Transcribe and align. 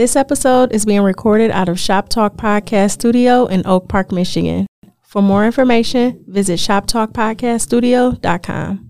This 0.00 0.16
episode 0.16 0.72
is 0.72 0.86
being 0.86 1.02
recorded 1.02 1.50
out 1.50 1.68
of 1.68 1.78
Shop 1.78 2.08
Talk 2.08 2.38
Podcast 2.38 2.92
Studio 2.92 3.44
in 3.44 3.66
Oak 3.66 3.86
Park, 3.86 4.10
Michigan. 4.10 4.66
For 5.02 5.20
more 5.20 5.44
information, 5.44 6.24
visit 6.26 6.58
shoptalkpodcaststudio.com. 6.58 8.89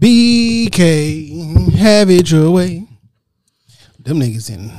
BK, 0.00 1.72
have 1.74 2.08
it 2.10 2.30
your 2.30 2.50
way. 2.50 2.86
Them 3.98 4.18
niggas 4.20 4.48
in 4.50 4.72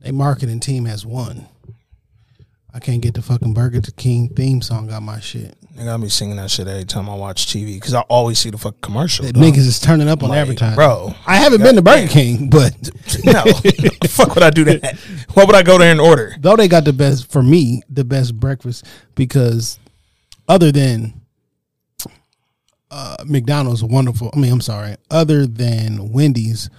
they 0.00 0.12
marketing 0.12 0.60
team 0.60 0.86
has 0.86 1.04
won. 1.04 1.46
I 2.72 2.80
can't 2.80 3.02
get 3.02 3.12
the 3.12 3.20
fucking 3.20 3.52
Burger 3.52 3.80
King 3.96 4.30
theme 4.30 4.62
song 4.62 4.90
out 4.90 5.02
my 5.02 5.20
shit. 5.20 5.54
They 5.76 5.84
gotta 5.84 6.00
be 6.02 6.08
singing 6.08 6.36
that 6.36 6.50
shit 6.50 6.66
every 6.68 6.84
time 6.86 7.10
I 7.10 7.14
watch 7.14 7.46
TV 7.46 7.74
because 7.74 7.92
I 7.92 8.00
always 8.02 8.38
see 8.38 8.48
the 8.48 8.56
fucking 8.56 8.80
commercial. 8.80 9.26
The 9.26 9.32
niggas 9.32 9.58
is 9.58 9.78
turning 9.78 10.08
up 10.08 10.22
on 10.22 10.30
Like, 10.30 10.38
advertising. 10.38 10.76
bro. 10.76 11.14
I 11.26 11.36
haven't 11.36 11.62
been 11.62 11.74
to 11.76 11.82
Burger 11.82 12.08
King, 12.08 12.48
but 12.48 12.72
no, 13.24 13.44
fuck 14.08 14.34
would 14.34 14.42
I 14.44 14.50
do 14.50 14.64
that? 14.64 14.96
What 15.34 15.46
would 15.46 15.56
I 15.56 15.62
go 15.62 15.76
there 15.76 15.90
and 15.90 16.00
order? 16.00 16.34
though 16.40 16.56
they 16.56 16.68
got 16.68 16.84
the 16.86 16.92
best 16.94 17.30
for 17.30 17.42
me, 17.42 17.82
the 17.90 18.04
best 18.04 18.34
breakfast 18.40 18.86
because 19.14 19.78
other 20.48 20.72
than 20.72 21.17
uh, 22.90 23.16
McDonald's 23.26 23.84
wonderful. 23.84 24.30
I 24.34 24.38
mean, 24.38 24.52
I'm 24.52 24.60
sorry. 24.60 24.96
Other 25.10 25.46
than 25.46 26.10
Wendy's 26.12 26.70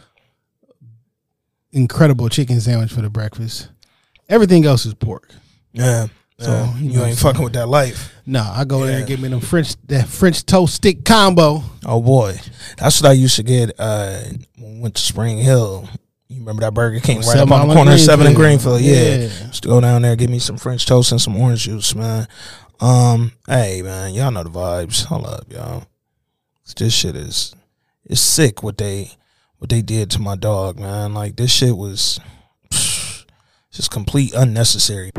incredible 1.72 2.30
chicken 2.30 2.60
sandwich 2.60 2.92
for 2.92 3.02
the 3.02 3.10
breakfast, 3.10 3.70
everything 4.28 4.66
else 4.66 4.86
is 4.86 4.94
pork. 4.94 5.30
Yeah, 5.72 6.08
So, 6.40 6.52
yeah, 6.52 6.78
you 6.78 6.90
you, 6.90 6.98
know, 6.98 7.06
ain't 7.06 7.18
fucking 7.20 7.44
with 7.44 7.54
that 7.54 7.68
life. 7.68 8.14
No, 8.26 8.42
I 8.42 8.64
go 8.64 8.86
there 8.86 9.00
and 9.00 9.08
get 9.08 9.20
me 9.20 9.28
them 9.28 9.40
French 9.40 9.76
that 9.88 10.08
French 10.08 10.46
toast 10.46 10.76
stick 10.76 11.06
combo. 11.06 11.64
Oh 11.86 12.02
boy, 12.02 12.40
that's 12.78 13.02
what 13.02 13.10
I 13.10 13.14
used 13.14 13.36
to 13.36 13.44
get 13.44 13.72
uh, 13.80 14.22
when 14.58 14.76
we 14.76 14.80
went 14.82 14.96
to 14.96 15.02
Spring 15.02 15.38
Hill. 15.38 15.88
You 16.28 16.40
remember 16.40 16.62
that 16.62 16.74
Burger 16.74 17.00
King 17.00 17.18
right 17.18 17.28
up 17.28 17.34
Seven 17.34 17.54
on 17.54 17.62
on 17.62 17.68
the 17.70 17.74
corner 17.74 17.92
of 17.94 18.00
Seven 18.00 18.28
and 18.28 18.36
Greenfield. 18.36 18.82
Yeah. 18.82 19.16
Yeah. 19.16 19.28
Just 19.48 19.66
go 19.66 19.82
down 19.82 20.04
there, 20.04 20.16
get 20.16 20.30
me 20.30 20.40
some 20.40 20.58
French 20.58 20.86
toast 20.86 21.12
and 21.12 21.20
some 21.20 21.36
orange 21.36 21.64
juice, 21.64 21.96
man. 21.96 22.28
Um, 22.80 23.32
hey 23.48 23.82
man, 23.82 24.14
y'all 24.14 24.32
know 24.32 24.44
the 24.44 24.50
vibes. 24.50 25.06
Hold 25.06 25.26
up, 25.26 25.52
y'all. 25.52 25.86
This 26.78 26.94
shit 26.94 27.16
is 27.16 27.54
it's 28.06 28.22
sick 28.22 28.64
what 28.64 28.78
they 28.78 29.12
what 29.58 29.70
they 29.70 29.82
did 29.82 30.10
to 30.12 30.20
my 30.22 30.36
dog, 30.36 30.80
man. 30.80 31.14
Like 31.14 31.36
this 31.36 31.52
shit 31.52 31.76
was 31.76 32.20
just 33.72 33.92
complete 33.92 34.34
unnecessary. 34.34 35.12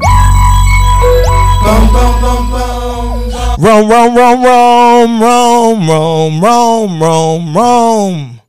Roam, 3.59 3.89
roam, 3.91 4.17
roam, 4.17 4.43
roam, 4.43 5.21
roam, 5.23 5.89
roam, 5.89 6.41
roam, 6.43 7.03
roam, 7.03 7.57
roam. 7.57 8.41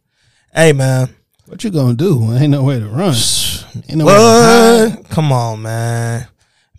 Hey 0.54 0.72
man, 0.74 1.10
What 1.48 1.64
you 1.64 1.70
gonna 1.72 1.94
do? 1.96 2.32
Ain't 2.34 2.52
no 2.52 2.64
way 2.64 2.80
to 2.80 2.88
run. 2.88 3.16
Ain't 3.90 3.98
no 3.98 4.06
way 4.06 4.14
to 4.14 4.20
hide. 4.20 4.96
what? 4.96 5.10
Come 5.10 5.32
on, 5.34 5.62
man. 5.62 6.28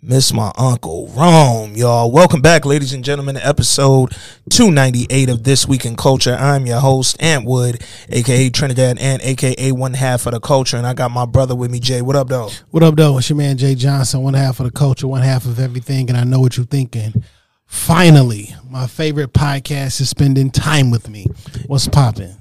Miss 0.05 0.33
my 0.33 0.51
uncle 0.57 1.07
Rome, 1.15 1.77
y'all. 1.77 2.11
Welcome 2.11 2.41
back, 2.41 2.65
ladies 2.65 2.91
and 2.91 3.05
gentlemen, 3.05 3.35
to 3.35 3.47
episode 3.47 4.11
298 4.49 5.29
of 5.29 5.43
This 5.43 5.65
Week 5.65 5.85
in 5.85 5.95
Culture. 5.95 6.35
I'm 6.35 6.65
your 6.65 6.81
host, 6.81 7.15
Ant 7.23 7.45
Wood, 7.45 7.81
aka 8.09 8.49
Trinidad 8.49 8.97
and 8.99 9.21
aka 9.21 9.71
one 9.71 9.93
half 9.93 10.25
of 10.25 10.33
the 10.33 10.41
culture. 10.41 10.75
And 10.75 10.85
I 10.85 10.93
got 10.93 11.11
my 11.11 11.25
brother 11.25 11.55
with 11.55 11.71
me, 11.71 11.79
Jay. 11.79 12.01
What 12.01 12.17
up, 12.17 12.27
though? 12.27 12.49
What 12.69 12.83
up, 12.83 12.97
though? 12.97 13.17
It's 13.17 13.29
your 13.29 13.37
man 13.37 13.57
Jay 13.57 13.75
Johnson, 13.75 14.23
one 14.23 14.33
half 14.33 14.59
of 14.59 14.65
the 14.65 14.73
culture, 14.73 15.07
one 15.07 15.21
half 15.21 15.45
of 15.45 15.57
everything, 15.57 16.09
and 16.09 16.17
I 16.17 16.25
know 16.25 16.41
what 16.41 16.57
you're 16.57 16.65
thinking. 16.65 17.23
Finally, 17.65 18.53
my 18.69 18.87
favorite 18.87 19.31
podcast 19.31 20.01
is 20.01 20.09
spending 20.09 20.51
time 20.51 20.91
with 20.91 21.07
me. 21.07 21.27
What's 21.67 21.87
popping? 21.87 22.35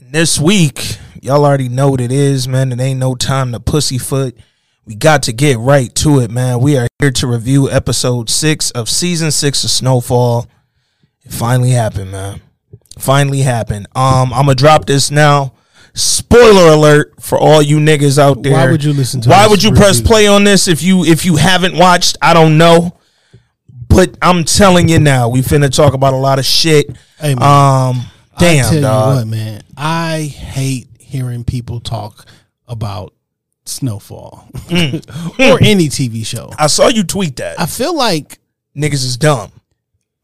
This 0.00 0.40
week, 0.40 0.96
y'all 1.20 1.44
already 1.44 1.68
know 1.68 1.90
what 1.90 2.00
it 2.00 2.10
is, 2.10 2.48
man. 2.48 2.72
It 2.72 2.80
ain't 2.80 3.00
no 3.00 3.14
time 3.14 3.52
to 3.52 3.60
pussyfoot. 3.60 4.34
We 4.84 4.96
got 4.96 5.22
to 5.24 5.32
get 5.32 5.58
right 5.58 5.94
to 5.96 6.18
it, 6.20 6.30
man. 6.30 6.60
We 6.60 6.76
are 6.76 6.88
here 6.98 7.12
to 7.12 7.26
review 7.28 7.70
episode 7.70 8.28
six 8.28 8.70
of 8.72 8.88
season 8.88 9.30
six 9.30 9.62
of 9.62 9.70
Snowfall. 9.70 10.48
It 11.22 11.32
finally 11.32 11.70
happened, 11.70 12.10
man. 12.10 12.40
Finally 12.98 13.40
happened. 13.42 13.86
Um, 13.94 14.32
I'm 14.32 14.46
gonna 14.46 14.56
drop 14.56 14.86
this 14.86 15.10
now. 15.10 15.54
Spoiler 15.94 16.72
alert 16.72 17.14
for 17.20 17.38
all 17.38 17.62
you 17.62 17.78
niggas 17.78 18.18
out 18.18 18.42
there. 18.42 18.52
Why 18.54 18.70
would 18.70 18.82
you 18.82 18.92
listen 18.92 19.20
to 19.20 19.28
Why 19.28 19.46
would 19.46 19.62
you 19.62 19.72
press 19.72 20.00
play 20.00 20.26
on 20.26 20.42
this 20.42 20.66
if 20.66 20.82
you 20.82 21.04
if 21.04 21.24
you 21.24 21.36
haven't 21.36 21.76
watched? 21.76 22.18
I 22.20 22.34
don't 22.34 22.58
know. 22.58 22.98
But 23.88 24.16
I'm 24.22 24.44
telling 24.44 24.88
you 24.88 24.98
now, 24.98 25.28
we 25.28 25.42
finna 25.42 25.70
talk 25.74 25.92
about 25.92 26.14
a 26.14 26.16
lot 26.16 26.38
of 26.38 26.46
shit. 26.46 26.96
Hey, 27.20 27.34
man. 27.34 27.42
um, 27.42 28.06
I 28.34 28.38
damn, 28.38 28.72
tell 28.72 28.80
dog. 28.80 29.10
you 29.10 29.18
what, 29.18 29.26
man. 29.28 29.62
I 29.76 30.22
hate 30.22 30.88
hearing 30.98 31.44
people 31.44 31.78
talk 31.78 32.26
about 32.66 33.12
Snowfall 33.64 34.48
or 34.70 35.58
any 35.62 35.88
TV 35.88 36.24
show. 36.26 36.50
I 36.58 36.66
saw 36.66 36.88
you 36.88 37.04
tweet 37.04 37.36
that. 37.36 37.60
I 37.60 37.66
feel 37.66 37.96
like 37.96 38.38
Niggas 38.76 39.04
is 39.04 39.16
dumb. 39.16 39.52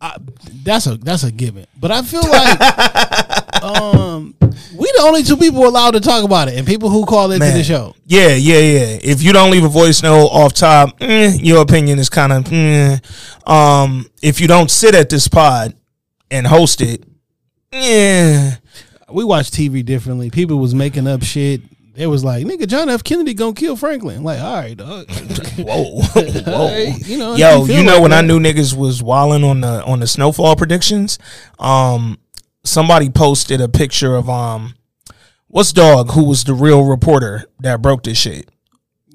I, 0.00 0.16
that's 0.62 0.86
a 0.86 0.96
that's 0.96 1.24
a 1.24 1.32
given. 1.32 1.66
But 1.78 1.90
I 1.90 2.02
feel 2.02 2.22
like 2.22 3.62
um 3.64 4.34
we 4.40 4.92
the 4.96 5.02
only 5.02 5.22
two 5.24 5.36
people 5.36 5.66
allowed 5.66 5.92
to 5.92 6.00
talk 6.00 6.24
about 6.24 6.48
it, 6.48 6.56
and 6.56 6.66
people 6.66 6.88
who 6.90 7.04
call 7.04 7.32
into 7.32 7.46
Man. 7.46 7.56
the 7.56 7.64
show. 7.64 7.94
Yeah, 8.06 8.28
yeah, 8.28 8.58
yeah. 8.58 8.98
If 9.02 9.22
you 9.22 9.32
don't 9.32 9.50
leave 9.50 9.64
a 9.64 9.68
voice 9.68 10.02
note 10.02 10.26
off 10.26 10.52
top, 10.52 10.96
eh, 11.00 11.32
your 11.40 11.62
opinion 11.62 11.98
is 11.98 12.08
kind 12.08 12.32
of. 12.32 12.52
Eh. 12.52 12.98
Um, 13.46 14.08
if 14.22 14.40
you 14.40 14.46
don't 14.46 14.70
sit 14.70 14.94
at 14.94 15.08
this 15.10 15.26
pod 15.26 15.74
and 16.30 16.46
host 16.46 16.80
it, 16.80 17.04
yeah, 17.72 18.56
We 19.10 19.24
watch 19.24 19.50
TV 19.50 19.84
differently. 19.84 20.30
People 20.30 20.58
was 20.58 20.74
making 20.74 21.06
up 21.06 21.22
shit. 21.22 21.60
It 21.98 22.06
was 22.06 22.22
like, 22.22 22.46
nigga, 22.46 22.68
John 22.68 22.88
F. 22.88 23.02
Kennedy 23.02 23.34
gonna 23.34 23.54
kill 23.54 23.74
Franklin. 23.74 24.22
Like, 24.22 24.40
all 24.40 24.54
right, 24.54 24.76
dog. 24.76 25.10
whoa, 25.58 26.00
whoa. 26.02 26.68
Hey, 26.68 26.94
you 27.04 27.18
know, 27.18 27.34
Yo, 27.34 27.64
you 27.64 27.82
know 27.82 27.94
like 27.94 28.02
when 28.02 28.12
I 28.12 28.20
knew 28.20 28.38
niggas 28.38 28.76
was 28.76 29.02
walling 29.02 29.42
on 29.42 29.62
the 29.62 29.82
on 29.84 29.98
the 29.98 30.06
snowfall 30.06 30.54
predictions? 30.54 31.18
Um, 31.58 32.18
somebody 32.64 33.10
posted 33.10 33.60
a 33.60 33.68
picture 33.68 34.14
of 34.14 34.30
um, 34.30 34.74
what's 35.48 35.72
dog 35.72 36.12
who 36.12 36.22
was 36.24 36.44
the 36.44 36.54
real 36.54 36.84
reporter 36.84 37.46
that 37.60 37.82
broke 37.82 38.04
this 38.04 38.16
shit. 38.18 38.48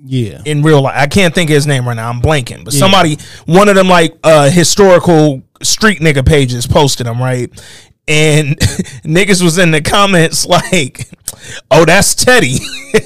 Yeah. 0.06 0.42
in 0.44 0.64
real 0.64 0.82
life. 0.82 0.96
I 0.98 1.08
can't 1.08 1.34
think 1.34 1.50
of 1.50 1.54
his 1.54 1.66
name 1.66 1.88
right 1.88 1.94
now. 1.96 2.10
I'm 2.10 2.22
blanking. 2.22 2.66
But 2.66 2.74
Yeah. 2.74 2.80
somebody, 2.82 3.18
one 3.46 3.70
of 3.70 3.76
them 3.76 3.88
like 3.88 4.14
uh 4.26 4.50
historical 4.50 5.42
street 5.62 6.02
nigga 6.02 6.26
pages 6.26 6.68
posted 6.68 7.08
them, 7.08 7.22
right? 7.22 7.50
And 8.08 8.58
niggas 9.04 9.42
was 9.42 9.58
in 9.58 9.72
the 9.72 9.82
comments 9.82 10.46
like, 10.46 11.10
"Oh, 11.72 11.86
that's 11.86 12.16
Teddy." 12.16 12.58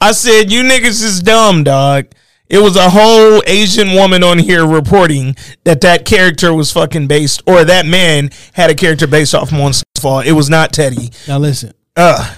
I 0.00 0.12
said, 0.12 0.50
"You 0.50 0.62
niggas 0.62 1.02
is 1.02 1.20
dumb, 1.20 1.64
dog." 1.64 2.06
It 2.48 2.58
was 2.58 2.76
a 2.76 2.90
whole 2.90 3.42
Asian 3.46 3.94
woman 3.94 4.22
on 4.22 4.38
here 4.38 4.64
reporting 4.64 5.34
that 5.64 5.80
that 5.80 6.04
character 6.04 6.54
was 6.54 6.72
fucking 6.72 7.08
based, 7.08 7.42
or 7.46 7.64
that 7.64 7.86
man 7.86 8.30
had 8.52 8.70
a 8.70 8.74
character 8.74 9.06
based 9.06 9.34
off 9.34 9.50
Fall. 9.98 10.20
It 10.20 10.32
was 10.32 10.48
not 10.48 10.72
Teddy. 10.72 11.10
Now 11.26 11.38
listen, 11.38 11.72
Ugh. 11.96 12.36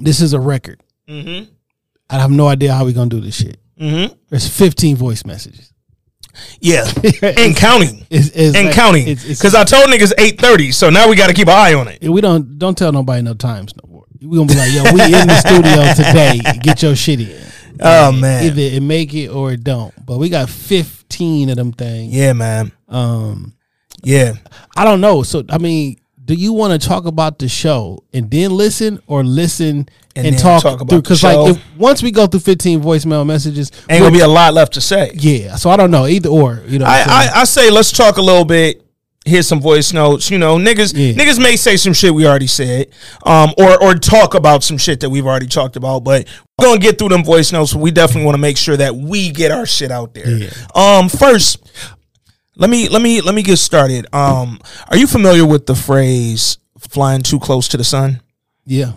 this 0.00 0.20
is 0.20 0.32
a 0.34 0.40
record. 0.40 0.80
Mm-hmm. 1.08 1.50
I 2.10 2.18
have 2.18 2.30
no 2.30 2.46
idea 2.46 2.72
how 2.74 2.84
we 2.84 2.92
gonna 2.92 3.10
do 3.10 3.20
this 3.20 3.34
shit. 3.36 3.58
Mm-hmm. 3.80 4.14
There's 4.28 4.48
15 4.48 4.96
voice 4.96 5.24
messages. 5.24 5.72
Yeah, 6.60 6.84
and 7.22 7.56
counting, 7.56 8.06
It's, 8.10 8.28
it's 8.34 8.56
and 8.56 8.66
like- 8.66 8.74
counting. 8.74 9.06
Because 9.06 9.54
I 9.54 9.64
told 9.64 9.86
niggas 9.88 10.12
eight 10.18 10.40
thirty, 10.40 10.72
so 10.72 10.90
now 10.90 11.08
we 11.08 11.16
got 11.16 11.28
to 11.28 11.34
keep 11.34 11.48
an 11.48 11.54
eye 11.54 11.74
on 11.74 11.88
it. 11.88 12.02
we 12.02 12.20
don't 12.20 12.58
don't 12.58 12.76
tell 12.76 12.92
nobody 12.92 13.22
no 13.22 13.34
times 13.34 13.74
no 13.76 13.88
more. 13.90 14.04
We 14.20 14.36
gonna 14.38 14.48
be 14.48 14.54
like, 14.54 14.72
yo, 14.72 14.82
we 14.94 15.04
in 15.04 15.26
the 15.28 15.36
studio 15.38 15.92
today. 15.94 16.40
Get 16.62 16.82
your 16.82 16.96
shit 16.96 17.20
in. 17.20 17.40
Oh 17.80 18.12
man, 18.12 18.44
either 18.44 18.60
it 18.76 18.82
make 18.82 19.12
it 19.14 19.28
or 19.28 19.52
it 19.52 19.62
don't. 19.64 19.92
But 20.06 20.18
we 20.18 20.28
got 20.28 20.48
15 20.48 21.50
of 21.50 21.56
them 21.56 21.72
things. 21.72 22.14
yeah, 22.14 22.32
man, 22.32 22.72
Um, 22.88 23.52
yeah. 24.02 24.34
I 24.76 24.84
don't 24.84 25.00
know. 25.00 25.22
So 25.24 25.44
I 25.50 25.58
mean, 25.58 25.96
do 26.24 26.34
you 26.34 26.52
want 26.52 26.80
to 26.80 26.88
talk 26.88 27.04
about 27.06 27.38
the 27.38 27.48
show 27.48 28.02
and 28.12 28.30
then 28.30 28.50
listen, 28.50 28.98
or 29.06 29.22
listen 29.24 29.88
And 30.16 30.26
and, 30.28 30.38
talk, 30.38 30.62
talk 30.62 30.80
about 30.80 30.88
through? 30.90 31.02
Because 31.02 31.22
like, 31.22 31.56
if, 31.56 31.62
once 31.76 32.02
we 32.02 32.10
go 32.10 32.26
through 32.26 32.40
15 32.40 32.80
voicemail 32.80 33.26
messages, 33.26 33.70
Ain't 33.90 34.00
gonna 34.02 34.12
be 34.14 34.20
a 34.20 34.28
lot 34.28 34.54
left 34.54 34.74
to 34.74 34.80
say. 34.80 35.10
yeah. 35.14 35.56
So 35.56 35.70
I 35.70 35.76
don't 35.76 35.90
know 35.90 36.06
either 36.06 36.28
or. 36.30 36.62
You 36.66 36.78
know, 36.78 36.86
I? 36.86 37.04
I 37.06 37.40
I 37.40 37.44
say 37.44 37.70
let's 37.70 37.92
talk 37.92 38.16
a 38.16 38.22
little 38.22 38.44
bit 38.44 38.80
here's 39.26 39.48
some 39.48 39.58
voice 39.60 39.92
notes. 39.92 40.30
You 40.30 40.38
know, 40.38 40.56
niggas 40.58 40.92
Yeah. 40.94 41.12
niggas 41.14 41.38
may 41.42 41.56
say 41.56 41.76
some 41.76 41.92
shit 41.94 42.14
we 42.14 42.26
already 42.26 42.46
said, 42.46 42.88
um, 43.24 43.52
or 43.58 43.82
or 43.82 43.94
talk 43.94 44.34
about 44.34 44.62
some 44.62 44.78
shit 44.78 45.00
that 45.00 45.10
we've 45.10 45.26
already 45.26 45.46
talked 45.46 45.76
about. 45.76 46.04
But 46.04 46.26
we're 46.58 46.66
gonna 46.68 46.78
get 46.78 46.98
through 46.98 47.08
them 47.10 47.24
voice 47.24 47.50
notes. 47.52 47.74
We 47.74 47.90
definitely 47.90 48.24
want 48.24 48.34
to 48.36 48.40
make 48.40 48.56
sure 48.56 48.76
that 48.76 48.94
we 48.96 49.30
get 49.30 49.50
our 49.50 49.66
shit 49.66 49.90
out 49.90 50.14
there. 50.14 50.28
Yeah. 50.28 50.50
Um, 50.74 51.08
first, 51.08 51.58
let 52.56 52.70
me 52.70 52.88
let 52.88 53.02
me 53.02 53.20
let 53.20 53.34
me 53.34 53.42
get 53.42 53.56
started. 53.58 54.06
Um, 54.14 54.60
are 54.88 54.96
you 54.96 55.06
familiar 55.06 55.46
with 55.46 55.66
the 55.66 55.74
phrase 55.74 56.58
"flying 56.78 57.22
too 57.22 57.38
close 57.40 57.68
to 57.68 57.76
the 57.76 57.84
sun"? 57.84 58.20
Yeah. 58.66 58.92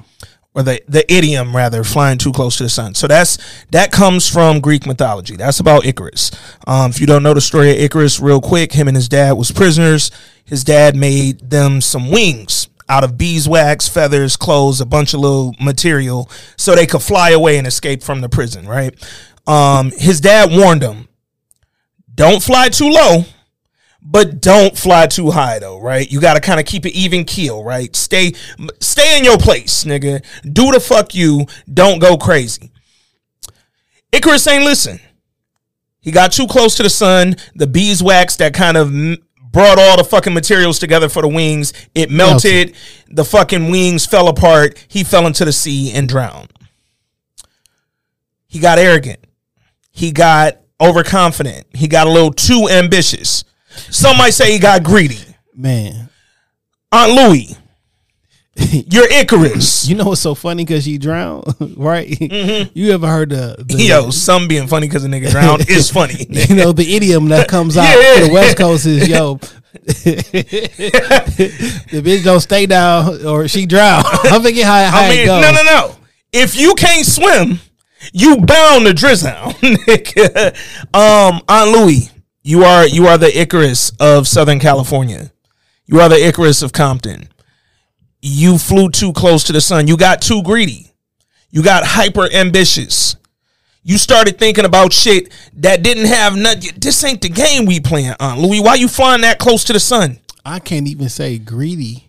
or 0.53 0.63
the 0.63 0.81
the 0.87 1.11
idiom 1.13 1.55
rather 1.55 1.83
flying 1.83 2.17
too 2.17 2.31
close 2.31 2.55
to 2.57 2.63
the 2.63 2.69
sun 2.69 2.95
so 2.95 3.05
that's 3.05 3.37
that 3.71 3.91
comes 3.91 4.27
from 4.29 4.59
greek 4.61 4.85
mythology 4.87 5.35
that's 5.35 5.59
about 5.59 5.85
icarus 5.85 6.31
um, 6.65 6.89
if 6.89 6.99
you 7.01 7.05
don't 7.05 7.21
know 7.21 7.33
the 7.33 7.41
story 7.41 7.69
of 7.71 7.77
icarus 7.77 8.19
real 8.21 8.39
quick 8.41 8.71
him 8.71 8.87
and 8.87 8.95
his 8.95 9.09
dad 9.09 9.33
was 9.33 9.51
prisoners 9.51 10.09
his 10.45 10.63
dad 10.63 10.95
made 10.95 11.37
them 11.49 11.81
some 11.81 12.09
wings 12.09 12.69
out 12.87 13.03
of 13.03 13.17
beeswax 13.17 13.87
feathers 13.89 14.37
clothes 14.37 14.79
a 14.79 14.85
bunch 14.85 15.13
of 15.13 15.19
little 15.19 15.53
material 15.59 16.29
so 16.55 16.73
they 16.75 16.87
could 16.87 17.01
fly 17.03 17.31
away 17.31 17.57
and 17.57 17.67
escape 17.67 18.01
from 18.01 18.21
the 18.21 18.29
prison 18.29 18.65
right 18.65 18.95
um, 19.47 19.91
his 19.97 20.21
dad 20.21 20.49
warned 20.49 20.81
them 20.81 21.07
don't 22.15 22.41
fly 22.41 22.69
too 22.69 22.89
low 22.89 23.25
but 24.09 24.39
don't 24.39 24.77
fly 24.77 25.05
too 25.05 25.31
high 25.31 25.59
though, 25.59 25.79
right? 25.79 26.09
You 26.09 26.21
got 26.21 26.35
to 26.35 26.39
kind 26.39 26.59
of 26.59 26.65
keep 26.65 26.85
it 26.85 26.93
even 26.93 27.25
keel, 27.25 27.63
right? 27.63 27.93
Stay 27.95 28.33
stay 28.79 29.17
in 29.17 29.25
your 29.25 29.37
place, 29.37 29.83
nigga. 29.83 30.23
Do 30.53 30.71
the 30.71 30.79
fuck 30.79 31.13
you, 31.13 31.45
don't 31.71 31.99
go 31.99 32.17
crazy. 32.17 32.71
Icarus 34.13 34.47
ain't 34.47 34.63
listen. 34.63 34.99
He 35.99 36.11
got 36.11 36.31
too 36.31 36.47
close 36.47 36.75
to 36.75 36.83
the 36.83 36.89
sun, 36.89 37.35
the 37.53 37.67
beeswax 37.67 38.37
that 38.37 38.53
kind 38.53 38.77
of 38.77 38.87
m- 38.87 39.17
brought 39.51 39.77
all 39.77 39.97
the 39.97 40.05
fucking 40.05 40.33
materials 40.33 40.79
together 40.79 41.09
for 41.09 41.21
the 41.21 41.27
wings, 41.27 41.73
it 41.93 42.09
melted, 42.09 42.75
the 43.09 43.25
fucking 43.25 43.69
wings 43.69 44.05
fell 44.05 44.29
apart, 44.29 44.81
he 44.87 45.03
fell 45.03 45.27
into 45.27 45.43
the 45.43 45.51
sea 45.51 45.91
and 45.91 46.07
drowned. 46.07 46.53
He 48.47 48.59
got 48.59 48.79
arrogant. 48.79 49.19
He 49.91 50.11
got 50.13 50.59
overconfident. 50.79 51.65
He 51.73 51.89
got 51.89 52.07
a 52.07 52.09
little 52.09 52.31
too 52.31 52.69
ambitious. 52.71 53.43
Some 53.91 54.17
might 54.17 54.31
say 54.31 54.51
he 54.51 54.59
got 54.59 54.83
greedy. 54.83 55.19
Man. 55.55 56.09
Aunt 56.91 57.11
Louie, 57.11 57.49
you're 58.89 59.11
Icarus. 59.11 59.87
You 59.87 59.95
know 59.95 60.05
what's 60.05 60.21
so 60.21 60.33
funny 60.35 60.63
because 60.63 60.83
she 60.85 60.97
drowned, 60.97 61.43
right? 61.77 62.07
You 62.73 62.91
ever 62.93 63.07
heard 63.07 63.29
the, 63.31 63.55
the 63.59 63.83
Yo, 63.83 64.09
some 64.09 64.47
being 64.47 64.67
funny 64.67 64.87
because 64.87 65.03
a 65.03 65.07
nigga 65.07 65.29
drowned 65.29 65.69
is 65.69 65.89
funny. 65.99 66.25
you 66.29 66.55
know 66.55 66.71
the 66.71 66.95
idiom 66.95 67.27
that 67.29 67.47
comes 67.49 67.75
out 67.77 67.83
Yeah. 67.83 68.27
the 68.27 68.31
West 68.33 68.55
Coast 68.57 68.85
is 68.85 69.07
yo, 69.07 69.35
the 71.91 72.01
bitch 72.03 72.23
don't 72.23 72.39
stay 72.39 72.65
down 72.65 73.25
or 73.25 73.47
she 73.47 73.65
drown. 73.65 74.03
I 74.05 74.39
forget 74.41 74.65
how, 74.65 74.85
how 74.85 75.01
I 75.01 75.05
it 75.07 75.17
mean, 75.17 75.25
goes. 75.27 75.41
no, 75.41 75.51
no, 75.51 75.63
no. 75.63 75.95
If 76.33 76.55
you 76.59 76.73
can't 76.75 77.05
swim, 77.05 77.59
you 78.13 78.37
bound 78.37 78.85
to 78.85 78.93
nigga. 79.61 80.55
Um, 80.93 81.41
Aunt 81.47 81.71
Louie, 81.71 82.09
you 82.47 82.63
are 82.63 82.87
you 82.87 83.07
are 83.07 83.17
the 83.17 83.37
Icarus 83.37 83.91
of 83.99 84.25
Southern 84.25 84.59
California. 84.59 85.31
You 85.85 85.99
are 85.99 86.07
the 86.07 86.25
Icarus 86.25 86.61
of 86.61 86.71
Compton. 86.71 87.27
You 88.21 88.57
flew 88.57 88.89
too 88.89 89.11
close 89.11 89.43
to 89.45 89.53
the 89.53 89.59
sun. 89.59 89.87
You 89.87 89.97
got 89.97 90.21
too 90.21 90.41
greedy. 90.43 90.93
You 91.49 91.61
got 91.61 91.83
hyper 91.85 92.31
ambitious. 92.31 93.17
You 93.83 93.97
started 93.97 94.39
thinking 94.39 94.63
about 94.63 94.93
shit 94.93 95.29
that 95.57 95.83
didn't 95.83 96.05
have 96.05 96.37
nothing. 96.37 96.71
This 96.77 97.03
ain't 97.03 97.21
the 97.21 97.27
game 97.29 97.65
we 97.65 97.81
playing, 97.81 98.13
Aunt 98.17 98.39
Louie. 98.39 98.61
Why 98.61 98.75
you 98.75 98.87
flying 98.87 99.21
that 99.21 99.39
close 99.39 99.65
to 99.65 99.73
the 99.73 99.79
sun? 99.79 100.19
I 100.45 100.59
can't 100.59 100.87
even 100.87 101.09
say 101.09 101.37
greedy 101.39 102.06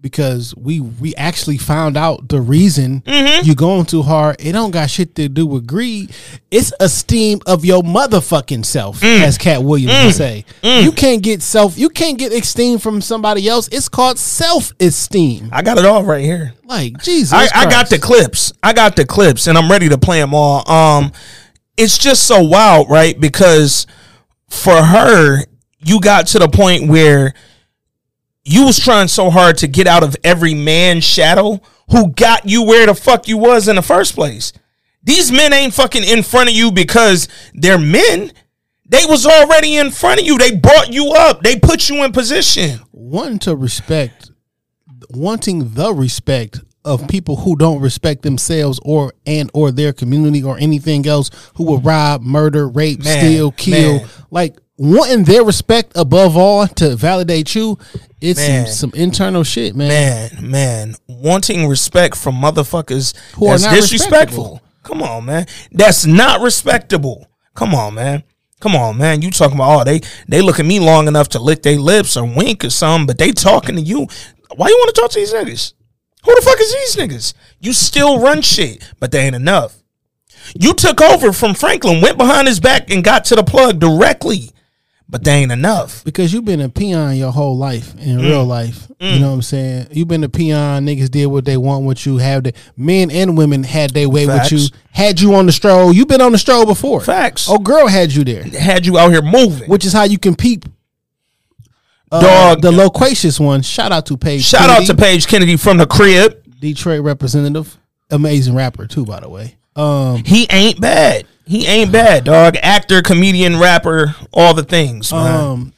because 0.00 0.54
we 0.56 0.78
we 0.80 1.14
actually 1.16 1.56
found 1.58 1.96
out 1.96 2.28
the 2.28 2.40
reason 2.40 3.00
Mm-hmm. 3.06 3.46
you 3.46 3.54
going 3.54 3.86
too 3.86 4.02
hard. 4.02 4.36
It 4.38 4.52
don't 4.52 4.70
got 4.70 4.90
shit 4.90 5.14
to 5.16 5.28
do 5.28 5.46
with 5.46 5.66
greed. 5.66 6.12
It's 6.50 6.72
esteem 6.80 7.40
of 7.46 7.64
your 7.64 7.82
motherfucking 7.82 8.64
self, 8.64 9.00
Mm. 9.00 9.22
as 9.22 9.38
Katt 9.38 9.62
Williams 9.62 10.04
would 10.04 10.14
say. 10.14 10.44
You 10.62 10.92
can't 10.92 11.22
get 11.22 11.42
self. 11.42 11.78
You 11.78 11.88
can't 11.88 12.18
get 12.18 12.32
esteem 12.32 12.78
from 12.78 13.00
somebody 13.00 13.48
else. 13.48 13.68
It's 13.72 13.88
called 13.88 14.18
self 14.18 14.72
esteem. 14.80 15.48
I 15.52 15.62
got 15.62 15.78
it 15.78 15.84
all 15.84 16.04
right 16.04 16.24
here. 16.24 16.52
Like 16.64 17.02
Jesus, 17.02 17.32
I, 17.32 17.48
I 17.54 17.66
got 17.70 17.88
the 17.88 17.98
clips. 17.98 18.52
I 18.62 18.72
got 18.72 18.96
the 18.96 19.06
clips, 19.06 19.46
and 19.46 19.56
I'm 19.56 19.70
ready 19.70 19.88
to 19.88 19.98
play 19.98 20.20
them 20.20 20.34
all. 20.34 20.68
Um, 20.70 21.12
it's 21.76 21.96
just 21.98 22.24
so 22.24 22.42
wild, 22.42 22.90
right? 22.90 23.18
Because 23.18 23.86
for 24.48 24.74
her, 24.82 25.42
you 25.80 26.00
got 26.00 26.26
to 26.28 26.38
the 26.38 26.48
point 26.48 26.88
where 26.88 27.34
you 28.46 28.64
was 28.64 28.78
trying 28.78 29.08
so 29.08 29.28
hard 29.28 29.58
to 29.58 29.66
get 29.66 29.88
out 29.88 30.04
of 30.04 30.16
every 30.22 30.54
man's 30.54 31.02
shadow 31.02 31.60
who 31.90 32.12
got 32.12 32.48
you 32.48 32.62
where 32.62 32.86
the 32.86 32.94
fuck 32.94 33.26
you 33.26 33.36
was 33.36 33.66
in 33.66 33.74
the 33.74 33.82
first 33.82 34.14
place. 34.14 34.52
These 35.02 35.32
men 35.32 35.52
ain't 35.52 35.74
fucking 35.74 36.04
in 36.04 36.22
front 36.22 36.50
of 36.50 36.54
you 36.54 36.70
because 36.70 37.28
they're 37.54 37.78
men. 37.78 38.32
They 38.88 39.04
was 39.04 39.26
already 39.26 39.76
in 39.76 39.90
front 39.90 40.20
of 40.20 40.26
you. 40.26 40.38
They 40.38 40.54
brought 40.54 40.92
you 40.92 41.12
up. 41.12 41.42
They 41.42 41.58
put 41.58 41.88
you 41.88 42.04
in 42.04 42.12
position. 42.12 42.80
wanting 42.92 43.40
to 43.40 43.56
respect, 43.56 44.30
wanting 45.10 45.74
the 45.74 45.92
respect 45.92 46.60
of 46.86 47.06
people 47.08 47.36
who 47.36 47.56
don't 47.56 47.80
respect 47.80 48.22
themselves 48.22 48.80
or 48.82 49.12
and 49.26 49.50
or 49.52 49.70
their 49.70 49.92
community 49.92 50.42
or 50.42 50.56
anything 50.58 51.06
else, 51.06 51.30
who 51.56 51.64
will 51.64 51.80
rob, 51.80 52.22
murder, 52.22 52.68
rape, 52.68 53.04
Man, 53.04 53.18
steal, 53.18 53.50
kill, 53.52 53.98
man. 53.98 54.08
like 54.30 54.56
wanting 54.78 55.24
their 55.24 55.42
respect 55.44 55.92
above 55.96 56.36
all 56.36 56.66
to 56.68 56.96
validate 56.96 57.54
you. 57.54 57.78
It's 58.20 58.40
Man. 58.40 58.66
some, 58.66 58.92
internal 58.94 59.44
shit, 59.44 59.76
man. 59.76 59.88
man, 59.88 60.50
man, 60.50 60.94
wanting 61.06 61.68
respect 61.68 62.16
from 62.16 62.36
motherfuckers 62.36 63.14
Who 63.34 63.48
are 63.48 63.58
not 63.58 63.74
disrespectful. 63.74 64.62
Come 64.82 65.02
on, 65.02 65.26
man. 65.26 65.46
That's 65.72 66.06
not 66.06 66.40
respectable. 66.40 67.26
Come 67.54 67.74
on, 67.74 67.94
man. 67.94 68.22
Come 68.60 68.74
on, 68.74 68.96
man. 68.96 69.20
You 69.20 69.30
talking 69.30 69.56
about 69.56 69.80
oh 69.80 69.84
they 69.84 70.00
they 70.28 70.40
look 70.40 70.60
at 70.60 70.66
me 70.66 70.80
long 70.80 71.08
enough 71.08 71.28
to 71.30 71.38
lick 71.38 71.62
their 71.62 71.78
lips 71.78 72.16
or 72.16 72.24
wink 72.24 72.64
or 72.64 72.70
something, 72.70 73.06
but 73.06 73.18
they 73.18 73.32
talking 73.32 73.74
to 73.76 73.82
you. 73.82 74.06
Why 74.54 74.68
you 74.68 74.76
want 74.78 74.94
to 74.94 75.00
talk 75.00 75.10
to 75.10 75.18
these 75.18 75.32
niggas? 75.34 75.74
Who 76.26 76.34
the 76.34 76.42
fuck 76.42 76.60
is 76.60 76.72
these 76.72 76.96
niggas? 76.96 77.34
You 77.60 77.72
still 77.72 78.20
run 78.20 78.42
shit, 78.42 78.82
but 79.00 79.10
they 79.12 79.20
ain't 79.20 79.34
enough. 79.36 79.76
You 80.58 80.74
took 80.74 81.00
over 81.00 81.32
from 81.32 81.54
Franklin, 81.54 82.00
went 82.02 82.18
behind 82.18 82.46
his 82.48 82.60
back 82.60 82.90
and 82.90 83.02
got 83.02 83.24
to 83.26 83.34
the 83.36 83.42
plug 83.42 83.78
directly, 83.80 84.50
but 85.08 85.24
they 85.24 85.32
ain't 85.32 85.50
enough. 85.52 86.04
Because 86.04 86.32
you've 86.32 86.44
been 86.44 86.60
a 86.60 86.68
peon 86.68 87.16
your 87.16 87.32
whole 87.32 87.56
life 87.56 87.94
in 87.98 88.18
real 88.18 88.44
Mm. 88.44 88.48
life. 88.48 88.88
You 89.00 89.18
know 89.18 89.28
what 89.28 89.34
I'm 89.34 89.42
saying? 89.42 89.88
You've 89.92 90.08
been 90.08 90.24
a 90.24 90.28
peon. 90.28 90.86
Niggas 90.86 91.10
did 91.10 91.26
what 91.26 91.44
they 91.44 91.56
want 91.56 91.84
with 91.84 92.06
you. 92.06 92.16
Have 92.18 92.44
the 92.44 92.52
men 92.76 93.10
and 93.10 93.36
women 93.36 93.62
had 93.62 93.90
their 93.90 94.08
way 94.08 94.26
Facts. 94.26 94.50
with 94.52 94.62
you. 94.62 94.68
Had 94.92 95.20
you 95.20 95.34
on 95.34 95.46
the 95.46 95.52
stroll. 95.52 95.92
You've 95.92 96.08
been 96.08 96.20
on 96.22 96.32
the 96.32 96.38
stroll 96.38 96.64
before. 96.64 97.00
Facts. 97.02 97.46
Oh, 97.48 97.58
girl 97.58 97.88
had 97.88 98.12
you 98.14 98.24
there. 98.24 98.42
Had 98.44 98.86
you 98.86 98.98
out 98.98 99.10
here 99.10 99.22
moving. 99.22 99.68
which 99.68 99.84
is 99.84 99.92
how 99.92 100.04
you 100.04 100.18
compete. 100.18 100.64
Uh, 102.16 102.54
Dog. 102.54 102.62
the 102.62 102.72
loquacious 102.72 103.38
one. 103.40 103.62
Shout 103.62 103.92
out 103.92 104.06
to 104.06 104.16
Paige. 104.16 104.42
Shout 104.44 104.68
out 104.70 104.86
to 104.86 104.94
Paige 104.94 105.26
Kennedy 105.26 105.56
from 105.56 105.76
the 105.76 105.86
crib. 105.86 106.42
Detroit 106.60 107.02
representative, 107.02 107.76
amazing 108.10 108.54
rapper 108.54 108.86
too, 108.86 109.04
by 109.04 109.20
the 109.20 109.28
way. 109.28 109.56
Um, 109.76 110.24
He 110.24 110.46
ain't 110.50 110.80
bad. 110.80 111.26
He 111.44 111.66
ain't 111.66 111.92
bad, 111.92 112.24
dog. 112.24 112.56
Actor, 112.62 113.02
comedian, 113.02 113.58
rapper, 113.60 114.14
all 114.32 114.52
the 114.54 114.64
things, 114.64 115.12
man. 115.12 115.34
um, 115.40 115.72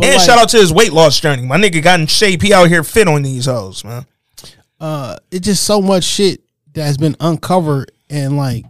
and 0.00 0.14
like, 0.16 0.20
shout 0.24 0.38
out 0.38 0.48
to 0.50 0.56
his 0.56 0.72
weight 0.72 0.92
loss 0.92 1.20
journey. 1.20 1.44
My 1.44 1.58
nigga 1.58 1.82
got 1.82 2.00
in 2.00 2.06
shape. 2.06 2.40
He 2.42 2.54
out 2.54 2.68
here 2.68 2.82
fit 2.84 3.06
on 3.08 3.22
these 3.22 3.44
hoes, 3.46 3.84
man. 3.84 4.06
uh, 4.80 5.16
it's 5.30 5.44
just 5.46 5.64
so 5.64 5.82
much 5.82 6.04
shit 6.04 6.40
that's 6.72 6.96
been 6.96 7.16
uncovered, 7.20 7.90
and 8.08 8.36
like, 8.36 8.64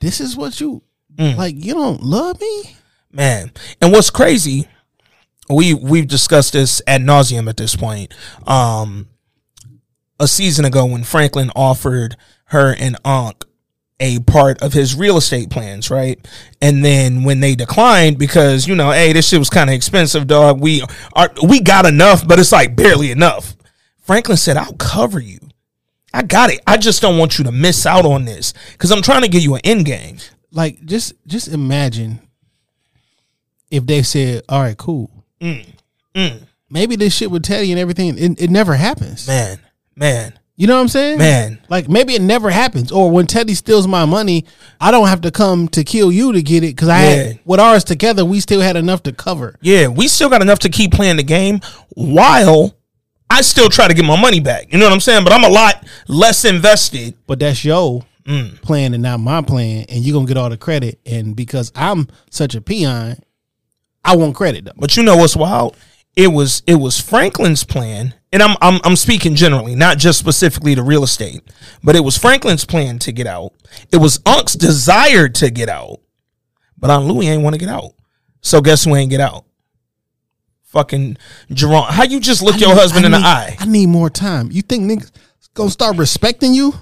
this 0.00 0.20
is 0.20 0.36
what 0.36 0.60
you 0.60 0.82
Mm. 1.16 1.36
like. 1.36 1.54
You 1.64 1.74
don't 1.74 2.02
love 2.02 2.40
me. 2.40 2.76
Man. 3.12 3.52
And 3.80 3.92
what's 3.92 4.10
crazy, 4.10 4.66
we 5.48 5.74
we've 5.74 6.08
discussed 6.08 6.52
this 6.52 6.80
ad 6.86 7.02
nauseum 7.02 7.48
at 7.48 7.56
this 7.56 7.76
point. 7.76 8.12
Um 8.46 9.08
a 10.20 10.28
season 10.28 10.64
ago 10.64 10.86
when 10.86 11.04
Franklin 11.04 11.50
offered 11.56 12.16
her 12.46 12.74
and 12.78 12.96
Unc 13.04 13.44
a 14.00 14.18
part 14.20 14.60
of 14.60 14.72
his 14.72 14.94
real 14.94 15.16
estate 15.16 15.50
plans, 15.50 15.90
right? 15.90 16.18
And 16.60 16.84
then 16.84 17.22
when 17.22 17.40
they 17.40 17.54
declined 17.54 18.18
because, 18.18 18.66
you 18.66 18.74
know, 18.74 18.90
hey, 18.90 19.12
this 19.12 19.28
shit 19.28 19.38
was 19.38 19.50
kind 19.50 19.70
of 19.70 19.74
expensive, 19.74 20.26
dog. 20.26 20.60
We 20.60 20.82
are 21.14 21.30
we 21.42 21.60
got 21.60 21.86
enough, 21.86 22.26
but 22.26 22.38
it's 22.38 22.52
like 22.52 22.76
barely 22.76 23.10
enough. 23.10 23.56
Franklin 24.00 24.36
said, 24.36 24.56
I'll 24.56 24.74
cover 24.74 25.20
you. 25.20 25.38
I 26.12 26.22
got 26.22 26.50
it. 26.50 26.60
I 26.66 26.76
just 26.76 27.02
don't 27.02 27.18
want 27.18 27.38
you 27.38 27.44
to 27.44 27.52
miss 27.52 27.86
out 27.86 28.04
on 28.04 28.24
this 28.24 28.52
because 28.72 28.92
I'm 28.92 29.02
trying 29.02 29.22
to 29.22 29.28
give 29.28 29.42
you 29.42 29.54
an 29.54 29.62
end 29.64 29.84
game. 29.84 30.18
Like, 30.52 30.84
just 30.84 31.14
just 31.26 31.48
imagine 31.48 32.20
if 33.70 33.84
they 33.86 34.02
said, 34.02 34.44
"All 34.48 34.60
right, 34.60 34.76
cool." 34.76 35.10
Mm. 35.40 36.46
Maybe 36.70 36.96
this 36.96 37.14
shit 37.14 37.30
with 37.30 37.42
Teddy 37.42 37.70
and 37.72 37.80
everything. 37.80 38.16
It, 38.18 38.40
it 38.42 38.50
never 38.50 38.74
happens. 38.74 39.26
Man, 39.26 39.58
man, 39.96 40.38
You 40.56 40.66
know 40.66 40.74
what 40.76 40.82
I'm 40.82 40.88
saying? 40.88 41.18
Man. 41.18 41.58
Like 41.68 41.88
maybe 41.88 42.14
it 42.14 42.22
never 42.22 42.50
happens. 42.50 42.90
Or 42.92 43.10
when 43.10 43.26
Teddy 43.26 43.54
steals 43.54 43.86
my 43.86 44.04
money, 44.04 44.44
I 44.80 44.90
don't 44.90 45.08
have 45.08 45.20
to 45.22 45.30
come 45.30 45.68
to 45.68 45.82
kill 45.84 46.10
you 46.12 46.32
to 46.32 46.42
get 46.42 46.62
it 46.62 46.74
because 46.76 46.88
I 46.88 47.02
Yeah. 47.02 47.10
had 47.24 47.38
with 47.44 47.60
ours 47.60 47.84
together, 47.84 48.24
we 48.24 48.40
still 48.40 48.60
had 48.60 48.76
enough 48.76 49.02
to 49.04 49.12
cover. 49.12 49.56
Yeah, 49.60 49.88
we 49.88 50.08
still 50.08 50.28
got 50.30 50.42
enough 50.42 50.60
to 50.60 50.68
keep 50.68 50.92
playing 50.92 51.16
the 51.16 51.22
game 51.24 51.60
while 51.90 52.74
I 53.30 53.40
still 53.42 53.68
try 53.68 53.88
to 53.88 53.94
get 53.94 54.04
my 54.04 54.20
money 54.20 54.38
back. 54.40 54.72
You 54.72 54.78
know 54.78 54.84
what 54.86 54.92
I'm 54.92 55.00
saying? 55.00 55.24
But 55.24 55.32
I'm 55.32 55.44
a 55.44 55.48
lot 55.48 55.84
less 56.08 56.44
invested. 56.44 57.14
But 57.26 57.40
that's 57.40 57.64
your 57.64 58.02
Mm. 58.26 58.58
plan 58.62 58.94
and 58.94 59.02
not 59.02 59.20
my 59.20 59.42
plan, 59.42 59.84
and 59.90 60.02
you're 60.02 60.14
gonna 60.14 60.26
get 60.26 60.38
all 60.38 60.48
the 60.48 60.56
credit. 60.56 60.98
And 61.04 61.36
because 61.36 61.70
I'm 61.74 62.08
such 62.30 62.54
a 62.54 62.60
peon, 62.62 63.16
I 64.04 64.16
want 64.16 64.34
credit 64.34 64.64
though. 64.66 64.72
But 64.76 64.96
you 64.96 65.02
know 65.02 65.16
what's 65.16 65.36
wild? 65.36 65.76
It 66.16 66.28
was 66.28 66.62
it 66.66 66.76
was 66.76 67.00
Franklin's 67.00 67.64
plan, 67.64 68.14
and 68.32 68.42
I'm 68.42 68.56
I'm 68.60 68.80
I'm 68.84 68.96
speaking 68.96 69.34
generally, 69.34 69.74
not 69.74 69.98
just 69.98 70.18
specifically 70.18 70.74
to 70.76 70.82
real 70.82 71.02
estate, 71.02 71.40
but 71.82 71.96
it 71.96 72.00
was 72.04 72.16
Franklin's 72.16 72.64
plan 72.64 72.98
to 73.00 73.12
get 73.12 73.26
out. 73.26 73.52
It 73.90 73.96
was 73.96 74.20
Unc's 74.24 74.54
desire 74.54 75.28
to 75.28 75.50
get 75.50 75.68
out, 75.68 76.00
but 76.78 76.90
Aunt 76.90 77.06
Louie 77.06 77.26
ain't 77.26 77.42
want 77.42 77.54
to 77.54 77.58
get 77.58 77.68
out. 77.68 77.92
So 78.42 78.60
guess 78.60 78.84
who 78.84 78.94
ain't 78.94 79.10
get 79.10 79.20
out? 79.20 79.44
Fucking 80.66 81.16
Jerome. 81.52 81.86
How 81.88 82.04
you 82.04 82.20
just 82.20 82.42
look 82.42 82.56
I 82.56 82.58
your 82.58 82.68
need- 82.70 82.78
husband 82.80 83.04
I 83.04 83.06
in 83.06 83.12
the 83.12 83.18
eye? 83.18 83.56
I 83.58 83.64
need 83.66 83.86
more 83.86 84.10
time. 84.10 84.50
You 84.52 84.62
think 84.62 84.84
niggas 84.90 85.10
gonna 85.54 85.70
start 85.70 85.96
respecting 85.96 86.52
you? 86.54 86.74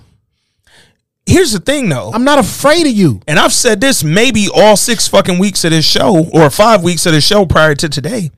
Here's 1.26 1.52
the 1.52 1.60
thing, 1.60 1.88
though. 1.88 2.10
I'm 2.12 2.24
not 2.24 2.38
afraid 2.38 2.86
of 2.86 2.92
you. 2.92 3.20
and 3.28 3.38
I've 3.38 3.52
said 3.52 3.80
this 3.80 4.02
maybe 4.02 4.48
all 4.54 4.76
six 4.76 5.06
fucking 5.08 5.38
weeks 5.38 5.64
of 5.64 5.70
this 5.70 5.84
show 5.84 6.26
or 6.32 6.50
five 6.50 6.82
weeks 6.82 7.06
of 7.06 7.12
this 7.12 7.24
show 7.26 7.46
prior 7.46 7.74
to 7.76 7.88
today. 7.88 8.30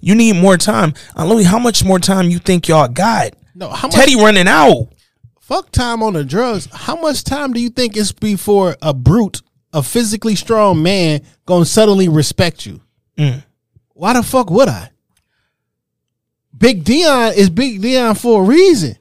You 0.00 0.14
need 0.14 0.36
more 0.36 0.56
time. 0.58 0.94
Uh, 1.16 1.24
Louis, 1.26 1.44
how 1.44 1.58
much 1.58 1.84
more 1.84 1.98
time 1.98 2.28
you 2.30 2.38
think 2.38 2.68
y'all 2.68 2.88
got? 2.88 3.34
No, 3.54 3.70
how 3.70 3.86
much 3.88 3.94
Teddy 3.96 4.16
running 4.16 4.48
out. 4.48 4.88
fuck 5.40 5.70
time 5.70 6.02
on 6.02 6.12
the 6.14 6.24
drugs. 6.24 6.68
How 6.72 6.96
much 6.96 7.22
time 7.24 7.52
do 7.52 7.60
you 7.60 7.70
think 7.70 7.96
it's 7.96 8.12
before 8.12 8.76
a 8.82 8.92
brute, 8.92 9.40
a 9.72 9.82
physically 9.82 10.34
strong 10.34 10.82
man, 10.82 11.22
gonna 11.46 11.64
suddenly 11.64 12.08
respect 12.08 12.66
you? 12.66 12.80
Mm. 13.16 13.44
Why 13.94 14.12
the 14.14 14.22
fuck 14.24 14.50
would 14.50 14.68
I? 14.68 14.90
Big 16.56 16.84
Dion 16.84 17.32
is 17.34 17.48
Big 17.48 17.80
Dion 17.80 18.14
for 18.16 18.42
a 18.42 18.46
reason. 18.46 18.96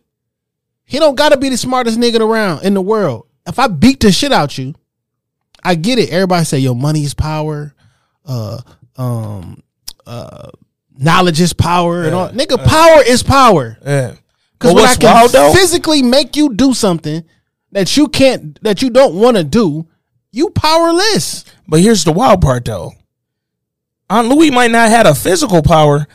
He 0.94 1.00
don't 1.00 1.16
gotta 1.16 1.38
be 1.38 1.50
the 1.50 1.58
smartest 1.58 2.00
nigga 2.00 2.20
around 2.20 2.66
in 2.66 2.76
the 2.76 2.82
world. 2.82 3.26
If 3.48 3.58
I 3.58 3.66
beat 3.66 4.00
the 4.02 4.12
shit 4.12 4.32
out 4.32 4.60
you, 4.60 4.76
I 5.64 5.74
get 5.74 5.98
it. 5.98 6.12
Everybody 6.12 6.46
say 6.46 6.60
your 6.60 6.76
money 6.76 7.04
is 7.04 7.16
power, 7.16 7.74
uh, 8.28 8.62
um, 8.96 9.64
uh, 10.06 10.52
knowledge 10.96 11.42
is 11.42 11.52
power, 11.52 12.04
and 12.04 12.14
all. 12.14 12.30
Nigga, 12.30 12.64
power 12.64 13.02
is 13.04 13.24
power. 13.24 13.76
Yeah. 13.84 14.14
Because 14.52 14.76
when 14.76 14.86
I 14.86 14.94
can 14.94 15.16
wild 15.16 15.32
though? 15.32 15.52
physically 15.52 16.04
make 16.04 16.36
you 16.36 16.54
do 16.54 16.76
something 16.76 17.26
that 17.72 17.98
you 17.98 18.08
can't, 18.08 18.62
that 18.62 18.84
you 18.84 18.92
don't 18.92 19.16
want 19.16 19.36
to 19.38 19.44
do, 19.44 19.88
you 20.32 20.52
powerless. 20.52 21.44
But 21.68 21.80
here's 21.80 22.04
the 22.04 22.12
wild 22.12 22.40
part 22.40 22.66
though. 22.66 22.92
Aunt 24.12 24.28
Louis 24.28 24.52
might 24.52 24.70
not 24.70 24.92
have 24.92 25.08
a 25.08 25.16
physical 25.16 25.64
power, 25.64 26.06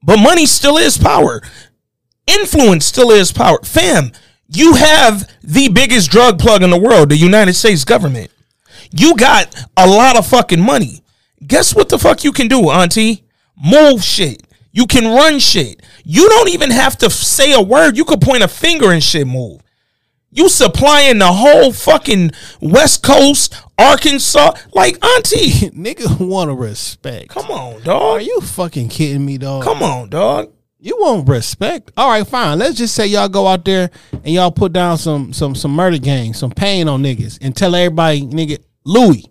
but 0.00 0.18
money 0.18 0.46
still 0.46 0.76
is 0.76 0.96
power. 0.96 1.42
Influence 2.26 2.84
still 2.86 3.10
is 3.10 3.32
power. 3.32 3.58
Fam, 3.64 4.12
you 4.48 4.74
have 4.74 5.28
the 5.42 5.68
biggest 5.68 6.10
drug 6.10 6.38
plug 6.38 6.62
in 6.62 6.70
the 6.70 6.78
world, 6.78 7.08
the 7.08 7.16
United 7.16 7.54
States 7.54 7.84
government. 7.84 8.30
You 8.90 9.16
got 9.16 9.54
a 9.76 9.86
lot 9.86 10.16
of 10.16 10.26
fucking 10.26 10.60
money. 10.60 11.02
Guess 11.46 11.74
what 11.74 11.88
the 11.88 11.98
fuck 11.98 12.24
you 12.24 12.32
can 12.32 12.48
do, 12.48 12.70
Auntie? 12.70 13.24
Move 13.62 14.02
shit. 14.04 14.42
You 14.70 14.86
can 14.86 15.04
run 15.14 15.38
shit. 15.38 15.82
You 16.04 16.28
don't 16.28 16.48
even 16.50 16.70
have 16.70 16.96
to 16.98 17.10
say 17.10 17.52
a 17.52 17.60
word. 17.60 17.96
You 17.96 18.04
could 18.04 18.20
point 18.20 18.42
a 18.42 18.48
finger 18.48 18.92
and 18.92 19.02
shit 19.02 19.26
move. 19.26 19.60
You 20.30 20.48
supplying 20.48 21.18
the 21.18 21.26
whole 21.32 21.72
fucking 21.72 22.30
West 22.60 23.02
Coast, 23.02 23.54
Arkansas. 23.78 24.52
Like, 24.72 25.04
Auntie, 25.04 25.50
Nigga 25.70 26.18
want 26.26 26.48
to 26.50 26.54
respect. 26.54 27.28
come 27.28 27.50
on, 27.50 27.82
dog. 27.82 28.02
Are 28.18 28.20
you 28.22 28.40
fucking 28.40 28.88
kidding 28.88 29.26
me, 29.26 29.36
dog? 29.36 29.64
Come 29.64 29.82
on, 29.82 30.08
dog. 30.08 30.50
You 30.84 30.96
want 30.98 31.28
respect? 31.28 31.92
All 31.96 32.08
right, 32.10 32.26
fine. 32.26 32.58
Let's 32.58 32.76
just 32.76 32.96
say 32.96 33.06
y'all 33.06 33.28
go 33.28 33.46
out 33.46 33.64
there 33.64 33.88
and 34.12 34.26
y'all 34.34 34.50
put 34.50 34.72
down 34.72 34.98
some 34.98 35.32
some 35.32 35.54
some 35.54 35.70
murder 35.70 35.98
gangs, 35.98 36.38
some 36.40 36.50
pain 36.50 36.88
on 36.88 37.04
niggas, 37.04 37.38
and 37.40 37.54
tell 37.54 37.74
everybody, 37.76 38.22
nigga, 38.22 38.58
Louis. 38.84 39.24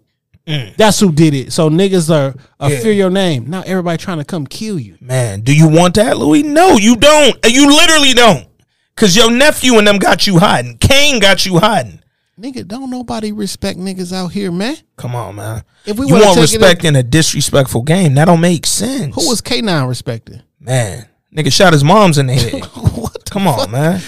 That's 0.78 1.00
who 1.00 1.12
did 1.12 1.34
it. 1.34 1.54
So 1.54 1.70
niggas 1.70 2.10
are, 2.10 2.36
are 2.60 2.70
Mm. 2.70 2.74
Yeah. 2.74 2.80
fear 2.80 2.92
your 2.94 3.10
name. 3.10 3.50
Now 3.50 3.64
everybody 3.66 3.98
trying 3.98 4.18
to 4.20 4.24
come 4.26 4.46
kill 4.48 4.80
you. 4.80 4.98
Man, 5.02 5.42
do 5.42 5.54
you 5.56 5.68
want 5.68 5.96
that, 5.96 6.18
Louis? 6.18 6.44
No, 6.44 6.78
you 6.78 6.96
don't. 6.96 7.38
You 7.46 7.68
literally 7.68 8.14
don't. 8.14 8.48
Cause 8.96 9.16
your 9.16 9.30
nephew 9.32 9.78
and 9.78 9.88
them 9.88 9.98
got 9.98 10.28
you 10.28 10.40
hiding. 10.40 10.78
Kane 10.78 11.20
got 11.20 11.46
you 11.46 11.60
hiding. 11.60 12.00
Nigga, 12.40 12.66
don't 12.68 12.90
nobody 12.90 13.32
respect 13.34 13.78
niggas 13.78 14.14
out 14.14 14.30
here, 14.30 14.52
man. 14.52 14.76
Come 14.96 15.16
on, 15.16 15.36
man. 15.36 15.64
If 15.86 15.98
we 16.00 16.08
you 16.08 16.14
want 16.16 16.40
respect 16.40 16.86
in 16.86 16.96
a 16.96 17.04
disrespectful 17.04 17.82
game, 17.84 18.14
that 18.16 18.26
don't 18.26 18.42
make 18.42 18.66
sense. 18.66 19.16
Who 19.16 19.30
was 19.30 19.42
K9 19.42 19.88
respected? 19.88 20.44
man? 20.60 21.08
Nigga 21.36 21.52
shot 21.52 21.74
his 21.74 21.84
mom's 21.84 22.18
in 22.18 22.28
the 22.28 22.34
head. 22.34 22.64
what 22.96 23.14
the 23.14 23.32
Come 23.32 23.48
on, 23.48 23.58
fuck? 23.60 23.70
man. 23.72 24.02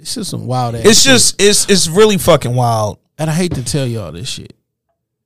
It's 0.00 0.14
just 0.14 0.30
some 0.30 0.46
wild 0.46 0.74
ass. 0.74 0.84
It's 0.84 1.02
shit. 1.02 1.10
just 1.12 1.42
it's 1.42 1.68
it's 1.70 1.88
really 1.88 2.18
fucking 2.18 2.54
wild. 2.54 2.98
and 3.18 3.28
I 3.30 3.34
hate 3.34 3.54
to 3.54 3.64
tell 3.64 3.86
y'all 3.86 4.12
this 4.12 4.28
shit, 4.28 4.52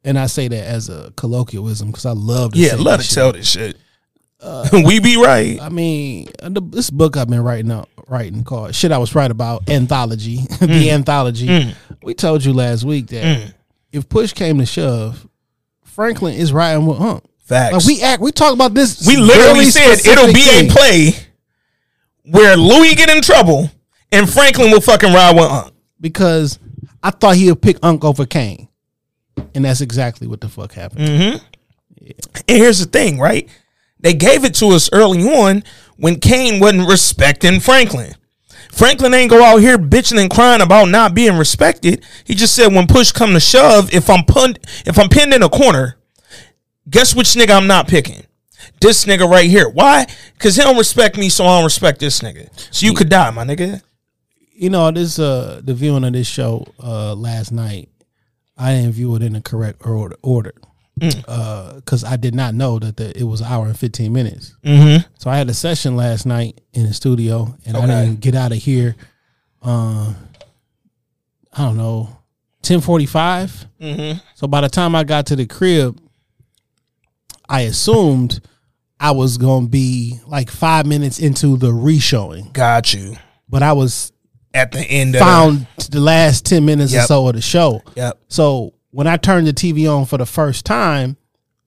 and 0.05 0.19
I 0.19 0.27
say 0.27 0.49
that 0.49 0.65
as 0.67 0.89
a 0.89 1.13
colloquialism 1.17 1.89
because 1.89 2.07
I 2.07 2.13
love 2.13 2.53
to 2.53 2.59
Yeah, 2.59 2.77
this 2.77 2.87
it 2.87 3.03
shit. 3.05 3.15
tell 3.15 3.33
this 3.33 3.49
shit. 3.51 3.77
we 4.73 5.01
be 5.01 5.17
right. 5.17 5.61
I 5.61 5.71
mean, 5.71 6.29
uh, 6.43 6.51
this 6.53 6.91
book 6.91 7.17
I've 7.17 7.29
been 7.29 7.43
writing 7.43 7.71
out, 7.73 7.89
writing 8.07 8.45
called 8.45 8.75
"Shit 8.75 8.93
I 8.93 8.99
Was 8.99 9.15
Right 9.15 9.31
About" 9.31 9.69
anthology, 9.69 10.37
Mm. 10.57 10.67
the 10.69 10.91
anthology. 10.91 11.75
We 12.03 12.15
told 12.15 12.45
you 12.45 12.53
last 12.53 12.85
week 12.85 13.09
that 13.09 13.55
if 13.93 14.09
push 14.09 14.33
came 14.35 14.59
to 14.59 14.67
shove, 14.67 15.27
Franklin 15.85 16.35
is 16.35 16.53
riding 16.53 16.87
with 16.87 16.99
Hump. 16.99 17.29
Facts. 17.39 17.73
Like 17.75 17.85
we 17.87 18.03
act, 18.03 18.21
we 18.23 18.31
talk 18.33 18.53
about 18.53 18.75
this. 18.75 19.07
we 19.07 19.17
literally 19.17 19.65
said 19.67 19.99
it'll 20.05 20.27
be 20.33 20.43
thing. 20.43 20.71
a 20.71 20.73
play 20.73 21.11
where 22.29 22.57
Louis 22.57 22.95
get 22.95 23.11
in 23.11 23.23
trouble 23.23 23.71
and 24.13 24.29
Franklin 24.29 24.71
will 24.71 24.81
fucking 24.81 25.13
ride 25.13 25.35
with 25.37 25.45
Unc. 25.51 25.73
because 26.01 26.59
I 27.03 27.11
thought 27.11 27.37
he'd 27.37 27.61
pick 27.61 27.79
Unc 27.83 28.05
over 28.05 28.27
Kane, 28.27 28.69
and 29.55 29.65
that's 29.65 29.81
exactly 29.81 30.27
what 30.27 30.41
the 30.41 30.49
fuck 30.49 30.73
happened. 30.73 31.09
Mm. 31.09 31.41
And 32.49 32.59
here's 32.59 32.79
the 32.81 32.87
thing, 32.87 33.19
right? 33.19 33.49
They 34.01 34.13
gave 34.15 34.45
it 34.45 34.55
to 34.57 34.67
us 34.69 34.89
early 34.93 35.23
on 35.23 35.65
when 35.97 36.21
Kane 36.21 36.61
wasn't 36.61 36.89
respecting 36.89 37.61
Franklin. 37.61 38.15
Franklin 38.73 39.15
ain't 39.15 39.31
go 39.31 39.43
out 39.43 39.59
here 39.59 39.79
bitching 39.79 40.21
and 40.21 40.31
crying 40.31 40.61
about 40.61 40.91
not 40.91 41.15
being 41.15 41.37
respected. 41.39 42.05
He 42.25 42.35
just 42.35 42.55
said 42.55 42.75
when 42.75 42.87
push 42.87 43.11
come 43.11 43.33
to 43.33 43.41
shove, 43.41 43.93
if 43.95 44.11
I'm 44.11 44.25
pun- 44.25 44.57
if 44.85 44.99
I'm 44.99 45.09
pinned 45.09 45.33
in 45.33 45.43
a 45.43 45.49
corner, 45.49 45.97
guess 46.91 47.15
which 47.15 47.29
nigga 47.29 47.57
I'm 47.57 47.67
not 47.67 47.89
picking? 47.89 48.25
This 48.81 49.05
nigga 49.05 49.29
right 49.31 49.49
here. 49.51 49.69
Why? 49.69 50.07
Cause 50.39 50.57
he 50.57 50.63
don't 50.63 50.77
respect 50.79 51.17
me, 51.17 51.29
so 51.29 51.45
I 51.45 51.57
don't 51.57 51.65
respect 51.65 52.01
this 52.01 52.21
nigga. 52.21 52.49
So 52.75 52.87
you 52.87 52.95
could 52.95 53.09
die, 53.09 53.31
my 53.31 53.45
nigga. 53.45 53.83
you 54.53 54.71
know 54.71 54.91
this 54.91 55.19
uh 55.19 55.61
the 55.63 55.75
viewing 55.75 56.05
of 56.05 56.13
this 56.15 56.27
show 56.27 56.67
uh 56.83 57.15
last 57.15 57.53
night 57.53 57.91
i 58.57 58.73
didn't 58.75 58.93
view 58.93 59.15
it 59.15 59.23
in 59.23 59.35
the 59.35 59.41
correct 59.43 59.85
order 59.85 60.17
order 60.23 60.55
uh 61.29 61.75
because 61.75 62.03
i 62.05 62.17
did 62.17 62.35
not 62.35 62.55
know 62.55 62.79
that 62.79 62.97
the, 62.97 63.13
it 63.19 63.25
was 63.25 63.43
an 63.43 63.49
hour 63.49 63.67
and 63.67 63.79
15 63.79 64.11
minutes 64.11 64.57
Mm-hmm. 64.65 65.07
so 65.19 65.29
i 65.29 65.37
had 65.37 65.51
a 65.51 65.53
session 65.55 65.95
last 65.95 66.25
night 66.25 66.59
in 66.73 66.87
the 66.87 66.95
studio 66.95 67.55
and 67.67 67.77
i 67.77 67.87
didn't 68.07 68.21
get 68.21 68.35
out 68.35 68.51
of 68.53 68.57
here 68.57 68.97
uh 69.63 70.15
i 71.53 71.59
don't 71.63 71.77
know 71.77 72.09
1045 72.65 73.67
Mm-hmm. 73.79 74.19
so 74.35 74.47
by 74.47 74.63
the 74.63 74.71
time 74.71 74.95
i 74.95 75.05
got 75.05 75.27
to 75.27 75.37
the 75.37 75.45
crib 75.47 76.01
i 77.49 77.63
assumed 77.63 78.41
i 79.01 79.11
was 79.11 79.39
gonna 79.39 79.67
be 79.69 80.19
like 80.27 80.51
five 80.51 80.87
minutes 80.87 81.19
into 81.19 81.57
the 81.57 81.73
re-showing 81.73 82.51
Got 82.53 82.93
you. 82.95 83.17
but 83.49 83.63
i 83.63 83.73
was 83.73 84.13
At 84.55 84.73
the 84.73 84.81
end 84.81 85.15
of 85.15 85.21
found 85.21 85.67
the 85.91 86.01
last 86.01 86.47
10 86.47 86.65
minutes 86.65 86.95
or 86.95 87.03
so 87.03 87.29
of 87.29 87.35
the 87.35 87.43
show. 87.43 87.83
Yep. 87.95 88.19
So 88.29 88.73
when 88.91 89.07
I 89.07 89.19
turned 89.19 89.47
the 89.47 89.53
TV 89.53 89.87
on 89.87 90.07
for 90.07 90.17
the 90.17 90.25
first 90.25 90.65
time, 90.65 91.19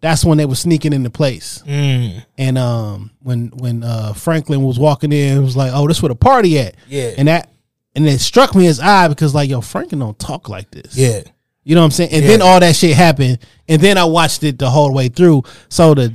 that's 0.02 0.26
when 0.26 0.40
they 0.40 0.46
were 0.46 0.56
sneaking 0.56 0.94
into 0.94 1.10
place. 1.12 1.62
Mm. 1.68 2.26
And 2.40 2.58
um, 2.58 3.12
when 3.20 3.50
when 3.50 3.84
uh, 3.84 4.14
Franklin 4.14 4.64
was 4.64 4.80
walking 4.80 5.12
in, 5.12 5.38
it 5.38 5.42
was 5.42 5.56
like, 5.56 5.72
"Oh, 5.74 5.88
this 5.88 6.02
where 6.02 6.10
the 6.10 6.16
party 6.16 6.58
at?" 6.58 6.76
Yeah. 6.88 7.12
And 7.18 7.28
that 7.28 7.52
and 7.96 8.08
it 8.08 8.20
struck 8.20 8.56
me 8.56 8.66
as 8.66 8.80
odd 8.80 9.10
because 9.10 9.36
like, 9.36 9.50
yo, 9.50 9.62
Franklin 9.62 10.00
don't 10.00 10.18
talk 10.18 10.50
like 10.50 10.72
this. 10.72 10.98
Yeah. 10.98 11.22
You 11.70 11.76
know 11.76 11.82
what 11.82 11.86
I'm 11.86 11.92
saying? 11.92 12.10
And 12.14 12.26
then 12.26 12.42
all 12.42 12.60
that 12.60 12.76
shit 12.76 12.96
happened, 12.96 13.38
and 13.68 13.80
then 13.80 14.00
I 14.00 14.04
watched 14.04 14.42
it 14.44 14.58
the 14.58 14.68
whole 14.72 14.92
way 14.92 15.08
through. 15.08 15.44
So 15.70 15.94
the 15.94 16.14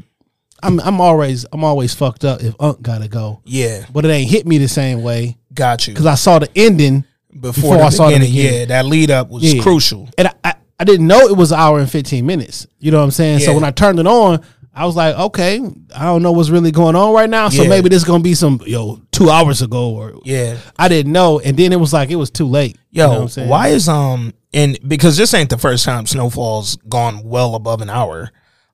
I'm 0.64 0.80
I'm 0.80 1.00
always 1.00 1.46
I'm 1.52 1.62
always 1.62 1.94
fucked 1.94 2.24
up 2.24 2.42
if 2.42 2.56
Unc 2.58 2.82
gotta 2.82 3.06
go, 3.06 3.40
Yeah. 3.44 3.86
but 3.92 4.04
it 4.04 4.08
ain't 4.08 4.28
hit 4.28 4.48
me 4.48 4.58
the 4.58 4.66
same 4.66 5.04
way 5.04 5.36
Got 5.54 5.86
you. 5.86 5.94
because 5.94 6.06
I 6.06 6.16
saw 6.16 6.40
the 6.40 6.48
ending 6.56 7.04
before, 7.30 7.52
before 7.52 7.76
the 7.76 7.82
I 7.84 7.88
saw 7.90 8.06
the 8.06 8.14
beginning, 8.14 8.32
beginning. 8.34 8.58
yeah, 8.60 8.64
that 8.66 8.86
lead 8.86 9.12
up 9.12 9.28
was 9.30 9.44
Yeah. 9.44 9.62
crucial. 9.62 10.08
and 10.18 10.26
I, 10.26 10.32
I, 10.42 10.54
I 10.80 10.82
didn't 10.84 11.06
know 11.06 11.20
it 11.28 11.36
was 11.36 11.52
an 11.52 11.60
hour 11.60 11.78
and 11.78 11.88
15 11.88 12.26
minutes. 12.26 12.66
You 12.80 12.90
know 12.90 12.98
what 12.98 13.04
I'm 13.04 13.10
saying? 13.12 13.38
So 13.38 13.54
when 13.54 13.62
I 13.62 13.70
turned 13.70 14.00
it 14.00 14.08
on, 14.08 14.40
I 14.76 14.86
was 14.86 14.96
like, 14.96 15.16
okay, 15.16 15.60
I 15.94 16.04
don't 16.04 16.22
know 16.22 16.32
what's 16.32 16.50
really 16.50 16.72
going 16.72 16.96
on 16.96 17.14
right 17.14 17.30
now, 17.30 17.48
so 17.48 17.62
Yeah. 17.62 17.68
maybe 17.68 17.88
this 17.88 17.98
is 17.98 18.04
gonna 18.04 18.22
be 18.22 18.34
some 18.34 18.60
yo 18.66 19.00
two 19.12 19.30
hours 19.30 19.62
ago 19.62 19.90
or 19.90 20.14
Yeah. 20.24 20.56
I 20.76 20.88
didn't 20.88 21.12
know, 21.12 21.38
and 21.40 21.56
then 21.56 21.72
it 21.72 21.78
was 21.80 21.92
like 21.92 22.10
it 22.10 22.16
was 22.16 22.30
too 22.30 22.46
late. 22.48 22.76
You 22.90 23.02
Yo, 23.02 23.06
know 23.06 23.12
what 23.14 23.22
I'm 23.22 23.28
saying? 23.28 23.48
why 23.48 23.68
is 23.68 23.88
um 23.88 24.34
and 24.52 24.78
because 24.86 25.16
this 25.16 25.32
ain't 25.34 25.50
the 25.50 25.58
first 25.58 25.84
time 25.84 26.06
Snowfall's 26.06 26.76
gone 26.88 27.22
well 27.24 27.54
above 27.54 27.80
an 27.82 27.90
hour. 27.90 28.30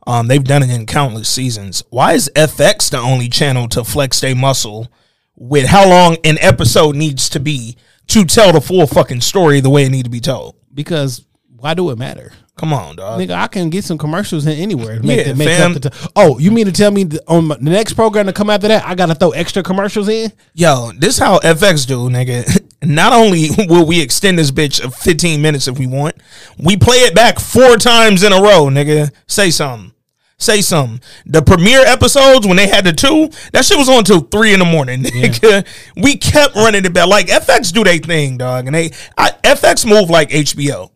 Um, 0.07 0.28
they've 0.28 0.42
done 0.42 0.62
it 0.62 0.71
in 0.71 0.87
countless 0.87 1.28
seasons. 1.28 1.85
Why 1.90 2.14
is 2.14 2.30
FX 2.35 2.88
the 2.90 2.97
only 2.99 3.28
channel 3.28 3.69
to 3.69 3.85
flex 3.85 4.19
their 4.21 4.35
muscle 4.35 4.88
with 5.37 5.66
how 5.66 5.87
long 5.88 6.16
an 6.25 6.38
episode 6.40 6.97
needs 6.97 7.28
to 7.28 7.38
be 7.40 7.76
to 8.09 8.25
tell 8.25 8.52
the 8.52 8.62
full 8.62 8.87
fucking 8.87 9.21
story 9.21 9.61
the 9.61 9.69
way 9.71 9.85
it 9.85 9.90
need 9.90 10.04
to 10.04 10.11
be 10.11 10.21
told? 10.21 10.57
Because 10.73 11.25
why 11.60 11.74
do 11.74 11.90
it 11.90 11.98
matter? 11.98 12.32
Come 12.56 12.72
on, 12.72 12.96
dog. 12.96 13.20
Nigga, 13.20 13.30
I 13.32 13.46
can 13.46 13.70
get 13.70 13.84
some 13.84 13.96
commercials 13.98 14.46
in 14.46 14.52
anywhere. 14.52 14.98
To 14.98 15.02
make 15.06 15.18
Yeah, 15.18 15.32
the, 15.32 15.34
make 15.34 15.48
fam. 15.48 15.74
up 15.76 15.80
the 15.82 15.90
t- 15.90 16.06
oh, 16.16 16.38
you 16.38 16.50
mean 16.50 16.66
to 16.66 16.72
tell 16.72 16.90
me 16.90 17.04
that 17.04 17.22
on 17.26 17.46
my, 17.46 17.56
the 17.56 17.70
next 17.70 17.94
program 17.94 18.26
to 18.26 18.32
come 18.32 18.50
after 18.50 18.68
that, 18.68 18.84
I 18.86 18.94
gotta 18.94 19.14
throw 19.14 19.30
extra 19.30 19.62
commercials 19.62 20.08
in? 20.08 20.32
Yo, 20.54 20.90
this 20.98 21.18
how 21.18 21.38
FX 21.38 21.86
do, 21.86 22.08
nigga. 22.10 22.60
Not 22.82 23.12
only 23.12 23.48
will 23.68 23.86
we 23.86 24.00
extend 24.00 24.38
this 24.38 24.50
bitch 24.50 24.82
of 24.82 24.94
15 24.94 25.40
minutes 25.40 25.68
if 25.68 25.78
we 25.78 25.86
want, 25.86 26.16
we 26.58 26.76
play 26.76 26.96
it 26.98 27.14
back 27.14 27.38
four 27.38 27.76
times 27.76 28.22
in 28.22 28.32
a 28.32 28.40
row, 28.40 28.66
nigga. 28.66 29.10
Say 29.26 29.50
something. 29.50 29.92
Say 30.38 30.62
something. 30.62 31.00
The 31.26 31.42
premiere 31.42 31.84
episodes 31.84 32.46
when 32.46 32.56
they 32.56 32.66
had 32.66 32.84
the 32.84 32.92
two, 32.94 33.28
that 33.52 33.64
shit 33.66 33.76
was 33.76 33.90
on 33.90 34.04
till 34.04 34.20
three 34.20 34.54
in 34.54 34.58
the 34.58 34.64
morning, 34.64 35.02
nigga. 35.04 35.66
We 35.96 36.16
kept 36.16 36.54
running 36.56 36.84
it 36.86 36.94
back. 36.94 37.08
Like 37.08 37.26
FX 37.26 37.72
do 37.72 37.84
they 37.84 37.98
thing, 37.98 38.38
dog, 38.38 38.66
and 38.66 38.74
they 38.74 38.92
I, 39.18 39.30
FX 39.44 39.86
move 39.86 40.08
like 40.08 40.30
HBO 40.30 40.90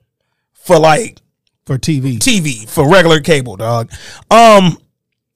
for 0.65 0.79
like 0.79 1.19
For 1.67 1.79
TV. 1.79 2.19
TV 2.19 2.69
for 2.69 2.89
regular 2.91 3.21
cable, 3.21 3.57
dog. 3.57 3.91
Um, 4.31 4.77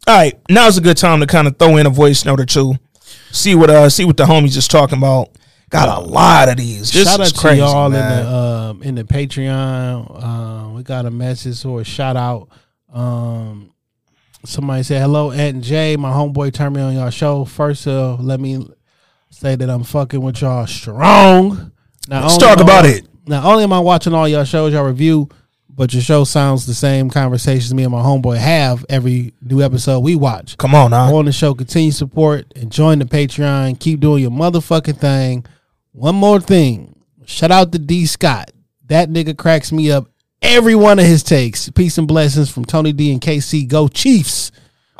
all 0.07 0.17
right, 0.17 0.39
now's 0.51 0.77
a 0.79 0.81
good 0.81 0.97
time 0.97 1.21
to 1.21 1.27
kind 1.27 1.47
of 1.47 1.59
throw 1.59 1.77
in 1.77 1.87
a 1.87 1.91
voice 1.91 2.25
note 2.25 2.41
or 2.41 2.47
two. 2.47 2.75
See 3.31 3.55
what 3.55 3.71
uh, 3.71 3.89
see 3.91 4.05
what 4.05 4.17
the 4.17 4.25
homies 4.25 4.53
just 4.53 4.71
talking 4.71 4.99
about. 4.99 5.29
Got 5.71 5.89
a 5.89 6.01
lot 6.01 6.49
of 6.49 6.57
these. 6.57 6.91
This 6.93 7.07
shout 7.07 7.21
out 7.21 7.35
crazy, 7.35 7.61
to 7.61 7.67
y'all 7.67 7.91
man. 7.91 8.19
in 8.21 8.25
the 8.27 8.33
um 8.35 8.83
in 8.83 8.95
the 8.95 9.05
Patreon. 9.05 10.23
Um, 10.25 10.75
we 10.75 10.83
got 10.83 11.05
a 11.05 11.11
message 11.11 11.63
or 11.65 11.83
a 11.83 11.85
shout 11.85 12.17
out. 12.17 12.49
Um, 12.91 13.73
somebody 14.47 14.83
said 14.83 15.03
hello, 15.03 15.31
Ant 15.31 15.57
and 15.57 15.65
Jay. 15.65 15.97
My 15.97 16.11
homeboy 16.11 16.55
turned 16.55 16.77
me 16.77 16.81
on 16.83 16.95
y'all 16.95 17.11
show. 17.11 17.45
First, 17.45 17.87
uh, 17.87 18.17
let 18.19 18.41
me 18.41 18.67
say 19.31 19.57
that 19.57 19.69
I'm 19.69 19.85
fucking 19.85 20.21
with 20.23 20.41
y'all 20.41 20.67
strong. 20.67 21.73
Now, 22.09 22.23
Let's 22.23 22.39
talk 22.39 22.59
I- 22.59 22.63
about 22.63 22.87
it. 22.87 23.07
Not 23.29 23.45
only 23.45 23.65
am 23.65 23.73
I 23.73 23.79
watching 23.81 24.15
all 24.15 24.27
y'all 24.27 24.45
shows 24.45 24.73
y'all 24.73 24.85
review, 24.85 25.29
but 25.69 25.93
your 25.93 26.03
show 26.03 26.25
sounds 26.25 26.67
the 26.67 26.75
same 26.75 27.11
conversations 27.11 27.73
me 27.75 27.85
and 27.85 27.93
my 27.93 28.01
homeboy 28.01 28.39
have 28.39 28.85
every 28.89 29.35
new 29.43 29.63
episode 29.63 30.01
we 30.01 30.17
watch. 30.17 30.57
Come 30.57 30.75
on, 30.75 30.91
now. 30.91 31.15
on 31.15 31.27
the 31.27 31.33
show. 31.33 31.55
Continue 31.55 31.93
support 31.93 32.53
and 32.57 32.73
join 32.73 32.99
the 32.99 33.05
Patreon. 33.05 33.79
Keep 33.79 34.01
doing 34.01 34.23
your 34.23 34.31
motherfucking 34.31 34.99
thing. 34.99 35.45
One 35.93 36.15
more 36.15 36.41
thing. 36.41 36.99
Shout 37.27 37.51
out 37.51 37.71
to 37.73 37.79
D 37.79 38.07
Scott. 38.07 38.51
That 38.87 39.11
nigga 39.11 39.37
cracks 39.37 39.71
me 39.71 39.91
up 39.93 40.09
every 40.41 40.75
one 40.75 40.99
of 40.99 41.05
his 41.05 41.23
takes. 41.23 41.69
Peace 41.71 41.99
and 41.99 42.09
blessings 42.09 42.51
from 42.51 42.65
Tony 42.65 42.93
D 42.93 43.13
and 43.13 43.21
KC. 43.21 43.69
Go 43.69 43.89
Chiefs. 43.89 44.51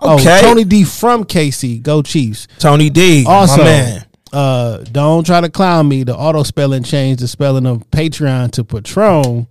Oh, 0.01 0.15
okay. 0.15 0.39
Oh, 0.39 0.43
Tony 0.43 0.65
D 0.65 0.85
from 0.85 1.25
KC. 1.25 1.83
Go 1.83 2.03
Chiefs. 2.03 2.47
Tony 2.59 2.91
D, 2.91 3.25
Also, 3.27 3.59
my 3.59 3.65
man. 3.65 4.07
Uh, 4.33 4.79
don't 4.93 5.25
try 5.25 5.41
to 5.41 5.49
clown 5.49 5.89
me. 5.89 6.05
The 6.05 6.17
auto 6.17 6.43
spelling 6.43 6.83
changed 6.83 7.23
the 7.23 7.29
spelling 7.29 7.67
of 7.67 7.89
Patreon 7.91 8.51
to 8.53 8.65
Patron. 8.65 9.47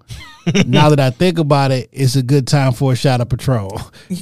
now 0.65 0.89
that 0.89 0.99
I 0.99 1.09
think 1.09 1.39
about 1.39 1.71
it, 1.71 1.89
it's 1.91 2.15
a 2.15 2.23
good 2.23 2.47
time 2.47 2.71
for 2.71 2.93
a 2.93 2.95
shot 2.95 3.19
of 3.21 3.29
Patron. 3.29 3.69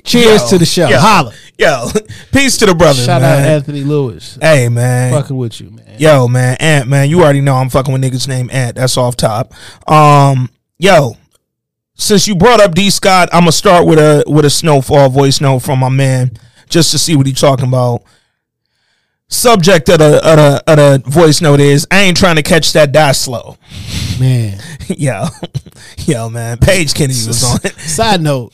Cheers 0.03 0.43
Yo, 0.43 0.47
to 0.49 0.57
the 0.57 0.65
show. 0.65 0.87
yo, 0.87 0.97
Holla. 0.99 1.33
Yo, 1.59 1.87
peace 2.31 2.57
to 2.57 2.65
the 2.65 2.75
brothers, 2.75 3.05
Shout 3.05 3.21
out. 3.21 3.39
Anthony 3.39 3.81
Lewis. 3.83 4.37
Hey, 4.41 4.69
man. 4.69 5.13
Fucking 5.13 5.37
with 5.37 5.59
you, 5.61 5.71
man. 5.71 5.99
Yo, 5.99 6.27
man, 6.27 6.57
Ant, 6.59 6.89
man, 6.89 7.09
you 7.09 7.21
already 7.21 7.41
know 7.41 7.55
I'm 7.55 7.69
fucking 7.69 7.93
with 7.93 8.01
niggas 8.01 8.27
named 8.27 8.51
Ant. 8.51 8.75
That's 8.75 8.97
off 8.97 9.15
top. 9.15 9.53
Um, 9.89 10.49
yo, 10.77 11.15
since 11.95 12.27
you 12.27 12.35
brought 12.35 12.59
up 12.59 12.75
D 12.75 12.89
Scott, 12.89 13.29
I'm 13.31 13.41
gonna 13.41 13.51
start 13.53 13.85
with 13.85 13.99
a 13.99 14.23
with 14.27 14.45
a 14.45 14.49
snowfall 14.49 15.09
voice 15.09 15.39
note 15.39 15.59
from 15.59 15.79
my 15.79 15.89
man, 15.89 16.31
just 16.69 16.91
to 16.91 16.99
see 16.99 17.15
what 17.15 17.25
he's 17.25 17.39
talking 17.39 17.67
about. 17.67 18.03
Subject 19.27 19.89
of 19.89 19.99
the 19.99 20.15
of 20.17 20.37
the, 20.37 20.63
of 20.67 21.03
the 21.03 21.09
voice 21.09 21.41
note 21.41 21.59
is 21.59 21.87
I 21.89 22.01
ain't 22.01 22.17
trying 22.17 22.35
to 22.35 22.43
catch 22.43 22.73
that 22.73 22.91
die 22.91 23.11
slow. 23.13 23.57
Man. 24.19 24.59
yo, 24.87 25.25
yo, 25.99 26.29
man, 26.29 26.57
Paige 26.57 26.93
Kennedy 26.93 27.27
was 27.27 27.43
on 27.43 27.59
it. 27.63 27.73
Side 27.79 28.21
note, 28.21 28.53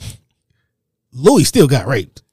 Louis 1.12 1.44
still 1.44 1.68
got 1.68 1.88
raped. 1.88 2.24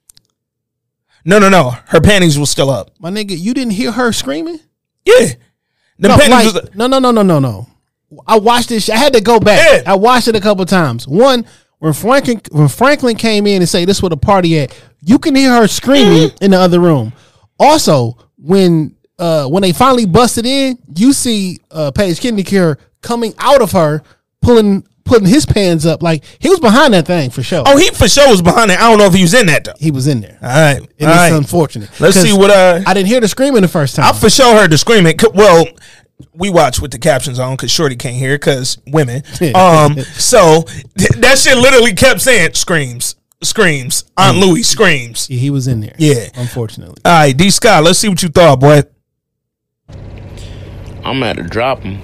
No, 1.25 1.37
no, 1.37 1.49
no, 1.49 1.71
her 1.87 1.99
panties 1.99 2.39
was 2.39 2.49
still 2.49 2.69
up. 2.69 2.91
My 2.99 3.11
nigga, 3.11 3.37
you 3.37 3.53
didn't 3.53 3.73
hear 3.73 3.91
her 3.91 4.13
screaming? 4.13 4.59
Yeah, 5.05 5.33
the 5.99 6.07
No, 6.07 6.17
panties 6.17 6.53
like- 6.53 6.63
was. 6.63 6.75
no, 6.75 6.87
no, 6.87 6.99
no, 6.99 7.11
no, 7.11 7.21
no, 7.23 7.39
no. 7.39 7.67
I 8.25 8.39
watched 8.39 8.69
this. 8.69 8.89
I 8.89 8.95
had 8.95 9.13
to 9.13 9.21
go 9.21 9.39
back. 9.39 9.83
Yeah. 9.85 9.91
I 9.91 9.95
watched 9.95 10.27
it 10.27 10.35
a 10.35 10.39
couple 10.39 10.65
times. 10.65 11.07
One, 11.07 11.45
when 11.77 11.93
Franklin 11.93 12.41
when 12.51 12.67
Franklin 12.67 13.15
came 13.15 13.45
in 13.45 13.61
and 13.61 13.69
say 13.69 13.85
this 13.85 14.01
where 14.01 14.09
the 14.09 14.17
party 14.17 14.59
at, 14.59 14.75
you 15.01 15.19
can 15.19 15.35
hear 15.35 15.51
her 15.51 15.67
screaming 15.67 16.29
mm-hmm. 16.29 16.43
in 16.43 16.51
the 16.51 16.57
other 16.59 16.79
room. 16.79 17.13
Also, 17.59 18.17
when 18.41 18.95
uh 19.17 19.47
when 19.47 19.61
they 19.61 19.71
finally 19.73 20.05
busted 20.05 20.45
in, 20.45 20.77
you 20.95 21.13
see 21.13 21.59
uh 21.71 21.91
Paige 21.91 22.19
Cure 22.45 22.77
coming 23.01 23.33
out 23.37 23.61
of 23.61 23.71
her, 23.71 24.01
pulling 24.41 24.85
putting 25.05 25.27
his 25.27 25.43
pants 25.45 25.85
up 25.87 26.03
like 26.03 26.23
he 26.37 26.49
was 26.49 26.59
behind 26.59 26.93
that 26.93 27.07
thing 27.07 27.31
for 27.31 27.41
sure. 27.41 27.63
Oh, 27.65 27.77
he 27.77 27.89
for 27.89 28.07
sure 28.07 28.29
was 28.29 28.41
behind 28.43 28.69
it. 28.71 28.79
I 28.79 28.89
don't 28.89 28.99
know 28.99 29.07
if 29.07 29.13
he 29.15 29.23
was 29.23 29.33
in 29.33 29.47
that 29.47 29.63
though. 29.63 29.73
he 29.79 29.89
was 29.91 30.07
in 30.07 30.21
there. 30.21 30.37
All 30.41 30.47
right, 30.49 30.77
And 30.77 30.87
it's 30.99 31.05
right. 31.07 31.33
unfortunate. 31.33 31.89
Let's 31.99 32.15
see 32.21 32.31
what 32.31 32.51
uh 32.51 32.81
I 32.85 32.93
didn't 32.93 33.07
hear 33.07 33.19
the 33.19 33.27
screaming 33.27 33.61
the 33.63 33.67
first 33.67 33.95
time. 33.95 34.05
I 34.05 34.13
for 34.17 34.29
sure 34.29 34.55
heard 34.55 34.71
the 34.71 34.77
screaming. 34.77 35.15
Well, 35.33 35.65
we 36.33 36.49
watch 36.49 36.79
with 36.79 36.91
the 36.91 36.99
captions 36.99 37.39
on 37.39 37.55
because 37.55 37.71
Shorty 37.71 37.95
can't 37.95 38.15
hear 38.15 38.35
because 38.37 38.77
women. 38.87 39.23
Um, 39.55 39.99
so 39.99 40.63
th- 40.97 41.09
that 41.17 41.37
shit 41.39 41.57
literally 41.57 41.93
kept 41.93 42.21
saying 42.21 42.53
screams, 42.53 43.15
screams. 43.41 44.05
Aunt 44.17 44.37
Louie 44.37 44.63
screams. 44.63 45.27
He 45.27 45.49
was 45.49 45.67
in 45.67 45.79
there. 45.79 45.95
Yeah. 45.97 46.29
unfortunately. 46.35 47.01
All 47.05 47.11
right, 47.11 47.35
D 47.35 47.49
Scott. 47.49 47.83
Let's 47.83 47.99
see 47.99 48.09
what 48.09 48.21
you 48.21 48.29
thought, 48.29 48.59
boy. 48.59 48.83
I'm 51.03 51.23
at 51.23 51.37
to 51.37 51.43
drop 51.43 51.79
him. 51.79 52.01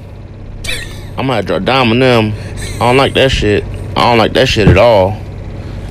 I'm 1.18 1.30
at 1.30 1.42
to 1.42 1.48
drop 1.48 1.64
Dom 1.64 1.92
and 1.92 2.02
them. 2.02 2.34
I 2.76 2.80
don't 2.80 2.98
like 2.98 3.14
that 3.16 3.32
shit. 3.32 3.64
I 3.64 4.10
don't 4.10 4.18
like 4.18 4.34
that 4.34 4.48
shit 4.48 4.68
at 4.68 4.78
all. 4.78 5.12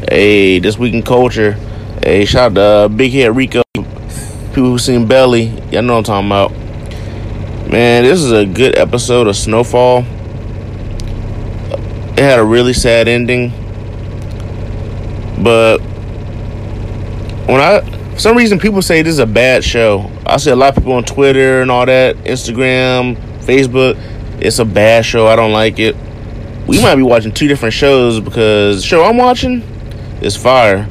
Hey, 0.08 0.58
this 0.58 0.78
week 0.78 0.94
in 0.94 1.02
culture. 1.02 1.52
Hey, 2.02 2.24
shout 2.24 2.52
out 2.52 2.54
to 2.54 2.60
uh, 2.60 2.88
Big 2.88 3.12
Head 3.12 3.34
Rico. 3.34 3.62
People 3.74 4.70
who 4.70 4.78
seen 4.78 5.06
Belly. 5.06 5.44
Y'all 5.70 5.82
know 5.82 5.96
what 5.96 6.08
I'm 6.08 6.24
talking 6.24 6.28
about. 6.28 7.70
Man, 7.70 8.04
this 8.04 8.20
is 8.20 8.30
a 8.30 8.44
good 8.44 8.76
episode 8.76 9.26
of 9.26 9.36
Snowfall. 9.36 10.00
It 12.12 12.18
had 12.18 12.38
a 12.38 12.44
really 12.44 12.72
sad 12.72 13.08
ending. 13.08 13.52
But 15.42 15.78
when 17.48 17.60
I 17.60 17.80
for 18.14 18.20
some 18.20 18.36
reason 18.36 18.58
people 18.60 18.80
say 18.80 19.02
this 19.02 19.14
is 19.14 19.18
a 19.18 19.26
bad 19.26 19.64
show. 19.64 20.10
I 20.24 20.36
see 20.36 20.50
a 20.50 20.56
lot 20.56 20.70
of 20.70 20.76
people 20.76 20.92
on 20.92 21.04
Twitter 21.04 21.62
and 21.62 21.70
all 21.70 21.84
that, 21.86 22.16
Instagram, 22.18 23.16
Facebook. 23.40 23.98
It's 24.40 24.58
a 24.58 24.64
bad 24.64 25.04
show. 25.04 25.26
I 25.26 25.36
don't 25.36 25.52
like 25.52 25.78
it. 25.78 25.96
We 26.66 26.80
might 26.80 26.96
be 26.96 27.02
watching 27.02 27.32
two 27.32 27.48
different 27.48 27.74
shows 27.74 28.20
because 28.20 28.82
the 28.82 28.86
show 28.86 29.04
I'm 29.04 29.16
watching 29.16 29.60
is 30.22 30.36
fire. 30.36 30.88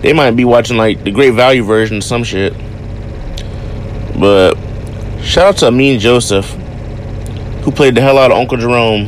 They 0.00 0.12
might 0.12 0.32
be 0.32 0.44
watching 0.44 0.76
like 0.76 1.04
the 1.04 1.10
great 1.12 1.34
value 1.34 1.62
version 1.62 1.98
of 1.98 2.04
some 2.04 2.24
shit. 2.24 2.54
But 4.18 4.54
shout 5.22 5.46
out 5.46 5.56
to 5.58 5.66
Amin 5.66 6.00
Joseph, 6.00 6.50
who 7.62 7.70
played 7.70 7.94
the 7.94 8.00
hell 8.00 8.18
out 8.18 8.32
of 8.32 8.38
Uncle 8.38 8.58
Jerome. 8.58 9.06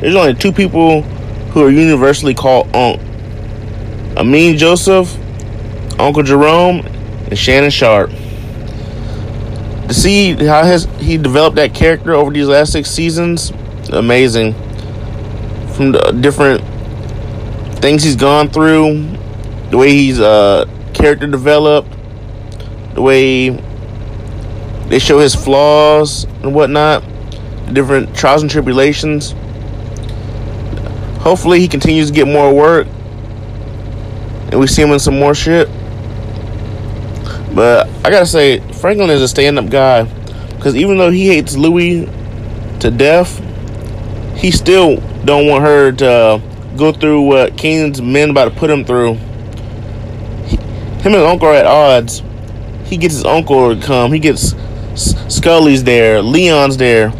There's 0.00 0.14
only 0.14 0.34
two 0.34 0.52
people 0.52 1.02
who 1.52 1.62
are 1.62 1.70
universally 1.70 2.34
called 2.34 2.74
Unc. 2.74 3.00
Amin 4.18 4.58
Joseph 4.58 5.16
Uncle 5.98 6.22
Jerome, 6.22 6.80
and 6.86 7.38
Shannon 7.38 7.70
Sharpe. 7.70 8.10
To 8.10 9.94
see 9.94 10.34
how 10.34 10.62
has 10.62 10.84
he 11.00 11.18
developed 11.18 11.56
that 11.56 11.74
character 11.74 12.14
over 12.14 12.30
these 12.30 12.46
last 12.46 12.72
six 12.72 12.90
seasons, 12.90 13.50
amazing. 13.90 14.54
From 15.74 15.92
the 15.92 16.12
different 16.20 16.62
things 17.80 18.02
he's 18.02 18.16
gone 18.16 18.48
through, 18.48 19.16
the 19.70 19.76
way 19.76 19.90
he's 19.90 20.20
uh 20.20 20.66
character 20.94 21.26
developed, 21.26 21.90
the 22.94 23.02
way 23.02 23.50
they 24.88 24.98
show 24.98 25.18
his 25.18 25.34
flaws 25.34 26.24
and 26.42 26.54
whatnot, 26.54 27.02
the 27.66 27.72
different 27.72 28.14
trials 28.16 28.42
and 28.42 28.50
tribulations. 28.50 29.34
Hopefully, 31.22 31.60
he 31.60 31.68
continues 31.68 32.08
to 32.08 32.14
get 32.14 32.26
more 32.26 32.54
work, 32.54 32.86
and 34.50 34.60
we 34.60 34.66
see 34.66 34.82
him 34.82 34.90
in 34.90 34.98
some 34.98 35.18
more 35.18 35.34
shit. 35.34 35.68
But 37.54 37.88
I 38.04 38.10
gotta 38.10 38.26
say, 38.26 38.60
Franklin 38.72 39.10
is 39.10 39.22
a 39.22 39.28
stand-up 39.28 39.70
guy 39.70 40.04
because 40.56 40.76
even 40.76 40.98
though 40.98 41.10
he 41.10 41.26
hates 41.26 41.56
Louis 41.56 42.06
to 42.80 42.90
death, 42.90 43.42
he 44.36 44.50
still 44.50 44.96
don't 45.24 45.46
want 45.46 45.64
her 45.64 45.92
to 45.92 46.42
go 46.76 46.92
through 46.92 47.22
what 47.22 47.56
Kane's 47.56 48.00
men 48.00 48.30
about 48.30 48.46
to 48.46 48.50
put 48.52 48.70
him 48.70 48.84
through. 48.84 49.14
He, 50.46 50.56
him 50.56 51.06
and 51.06 51.14
his 51.16 51.24
uncle 51.24 51.48
are 51.48 51.54
at 51.54 51.66
odds. 51.66 52.22
He 52.84 52.96
gets 52.96 53.14
his 53.14 53.24
uncle 53.24 53.74
to 53.74 53.82
come. 53.84 54.12
He 54.12 54.18
gets 54.18 54.54
Skully's 54.94 55.84
there. 55.84 56.22
Leon's 56.22 56.76
there. 56.76 57.10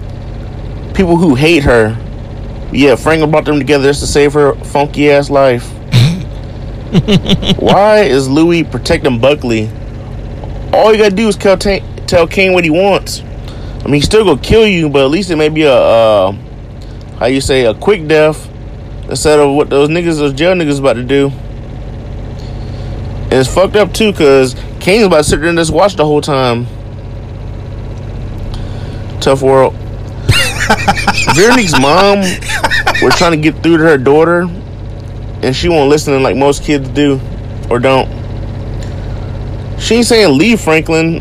People 0.95 1.17
who 1.17 1.35
hate 1.35 1.65
her. 1.65 1.97
Yeah, 2.73 2.97
Franklin 2.97 3.31
brought 3.31 3.45
them 3.45 3.59
together 3.59 3.89
just 3.89 4.01
to 4.01 4.07
save 4.07 4.33
her 4.35 4.55
funky 4.57 5.11
ass 5.11 5.31
life. 5.31 5.73
Why 7.59 8.01
is 8.03 8.29
Louis 8.29 8.65
protecting 8.65 9.21
Buckley? 9.21 9.69
All 10.73 10.93
you 10.93 10.99
gotta 10.99 11.15
do 11.15 11.29
is 11.29 11.37
tell, 11.37 11.57
Ta- 11.59 11.85
tell 12.07 12.27
Kane 12.27 12.53
what 12.53 12.65
he 12.65 12.71
wants. 12.71 13.21
I 13.21 13.85
mean, 13.85 13.95
he's 13.95 14.05
still 14.07 14.25
gonna 14.25 14.41
kill 14.41 14.67
you, 14.67 14.89
but 14.89 15.05
at 15.05 15.11
least 15.11 15.31
it 15.31 15.37
may 15.37 15.49
be 15.51 15.63
a, 15.63 15.75
uh, 15.75 16.33
how 17.19 17.27
you 17.27 17.41
say, 17.41 17.67
a 17.67 17.75
quick 17.75 18.07
death 18.09 18.49
instead 19.09 19.39
of 19.39 19.55
what 19.55 19.71
those 19.71 19.89
niggas, 19.89 20.19
those 20.19 20.33
jail 20.33 20.55
niggas 20.55 20.79
about 20.81 20.95
to 20.95 21.03
do. 21.03 21.31
And 23.25 23.35
it's 23.35 23.53
fucked 23.53 23.77
up 23.77 23.93
too, 23.93 24.13
cause 24.15 24.55
Kane's 24.81 25.05
about 25.05 25.19
to 25.19 25.25
sit 25.25 25.41
there 25.41 25.49
and 25.51 25.59
just 25.59 25.73
watch 25.73 25.97
the 25.97 26.07
whole 26.07 26.23
time. 26.23 26.67
Tough 29.21 29.43
world. 29.43 29.75
Veronique's 31.35 31.79
mom, 31.79 32.21
we're 33.03 33.11
trying 33.11 33.33
to 33.33 33.37
get 33.37 33.63
through 33.63 33.79
to 33.79 33.83
her 33.85 33.99
daughter, 33.99 34.47
and 35.43 35.55
she 35.55 35.69
won't 35.69 35.89
listen 35.89 36.23
like 36.23 36.37
most 36.37 36.63
kids 36.63 36.89
do, 36.89 37.21
or 37.71 37.79
don't. 37.79 38.09
She 39.81 39.97
ain't 39.97 40.07
saying 40.07 40.37
leave 40.37 40.61
Franklin 40.61 41.21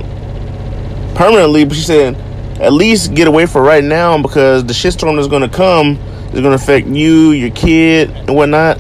permanently, 1.15 1.65
but 1.65 1.75
she 1.75 1.83
said 1.83 2.15
at 2.59 2.73
least 2.73 3.13
get 3.13 3.27
away 3.27 3.45
for 3.45 3.61
right 3.61 3.83
now 3.83 4.19
because 4.21 4.65
the 4.65 4.73
shitstorm 4.73 5.15
that's 5.15 5.27
gonna 5.27 5.49
come 5.49 5.97
is 6.33 6.41
gonna 6.41 6.55
affect 6.55 6.87
you, 6.87 7.31
your 7.31 7.51
kid, 7.51 8.09
and 8.09 8.35
whatnot. 8.35 8.79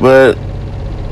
But 0.00 0.34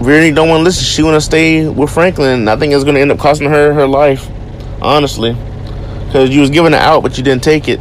Veronique 0.00 0.34
don't 0.34 0.48
want 0.48 0.60
to 0.60 0.64
listen. 0.64 0.84
She 0.84 1.02
want 1.02 1.14
to 1.14 1.20
stay 1.20 1.68
with 1.68 1.90
Franklin. 1.90 2.48
I 2.48 2.56
think 2.56 2.72
it's 2.72 2.84
gonna 2.84 3.00
end 3.00 3.10
up 3.10 3.18
costing 3.18 3.50
her 3.50 3.74
her 3.74 3.86
life, 3.86 4.28
honestly, 4.80 5.36
because 6.06 6.30
you 6.30 6.40
was 6.40 6.50
given 6.50 6.72
an 6.72 6.80
out, 6.80 7.02
but 7.02 7.18
you 7.18 7.24
didn't 7.24 7.42
take 7.42 7.68
it. 7.68 7.80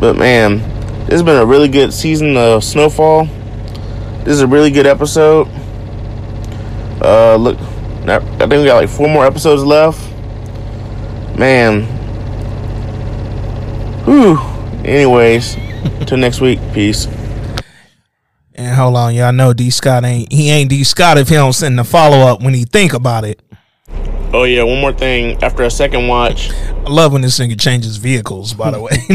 But 0.00 0.16
man, 0.16 0.73
this 1.04 1.12
has 1.12 1.22
been 1.22 1.36
a 1.36 1.44
really 1.46 1.68
good 1.68 1.92
season 1.92 2.36
of 2.36 2.64
Snowfall. 2.64 3.26
This 4.24 4.34
is 4.34 4.40
a 4.40 4.46
really 4.46 4.70
good 4.70 4.86
episode. 4.86 5.48
Uh, 7.00 7.36
look, 7.36 7.58
I 8.08 8.20
think 8.20 8.50
we 8.52 8.64
got 8.64 8.76
like 8.76 8.88
four 8.88 9.08
more 9.08 9.26
episodes 9.26 9.62
left. 9.62 10.00
Man. 11.38 11.82
Whew. 14.04 14.38
Anyways, 14.84 15.56
till 16.06 16.18
next 16.18 16.40
week. 16.40 16.58
Peace. 16.72 17.06
And 18.54 18.74
hold 18.74 18.96
on, 18.96 19.14
y'all 19.14 19.32
know 19.32 19.52
D 19.52 19.68
Scott 19.70 20.04
ain't 20.04 20.32
he 20.32 20.50
ain't 20.50 20.70
D 20.70 20.84
Scott 20.84 21.18
if 21.18 21.28
he 21.28 21.34
don't 21.34 21.52
send 21.52 21.78
the 21.78 21.84
follow 21.84 22.18
up 22.18 22.40
when 22.40 22.54
he 22.54 22.64
think 22.64 22.94
about 22.94 23.24
it. 23.24 23.42
Oh 24.34 24.42
yeah, 24.42 24.64
one 24.64 24.80
more 24.80 24.92
thing. 24.92 25.40
After 25.44 25.62
a 25.62 25.70
second 25.70 26.08
watch, 26.08 26.50
I 26.50 26.90
love 26.90 27.12
when 27.12 27.22
this 27.22 27.38
nigga 27.38 27.58
changes 27.58 27.98
vehicles, 27.98 28.52
by 28.52 28.72
the 28.72 28.80
way. 28.80 28.90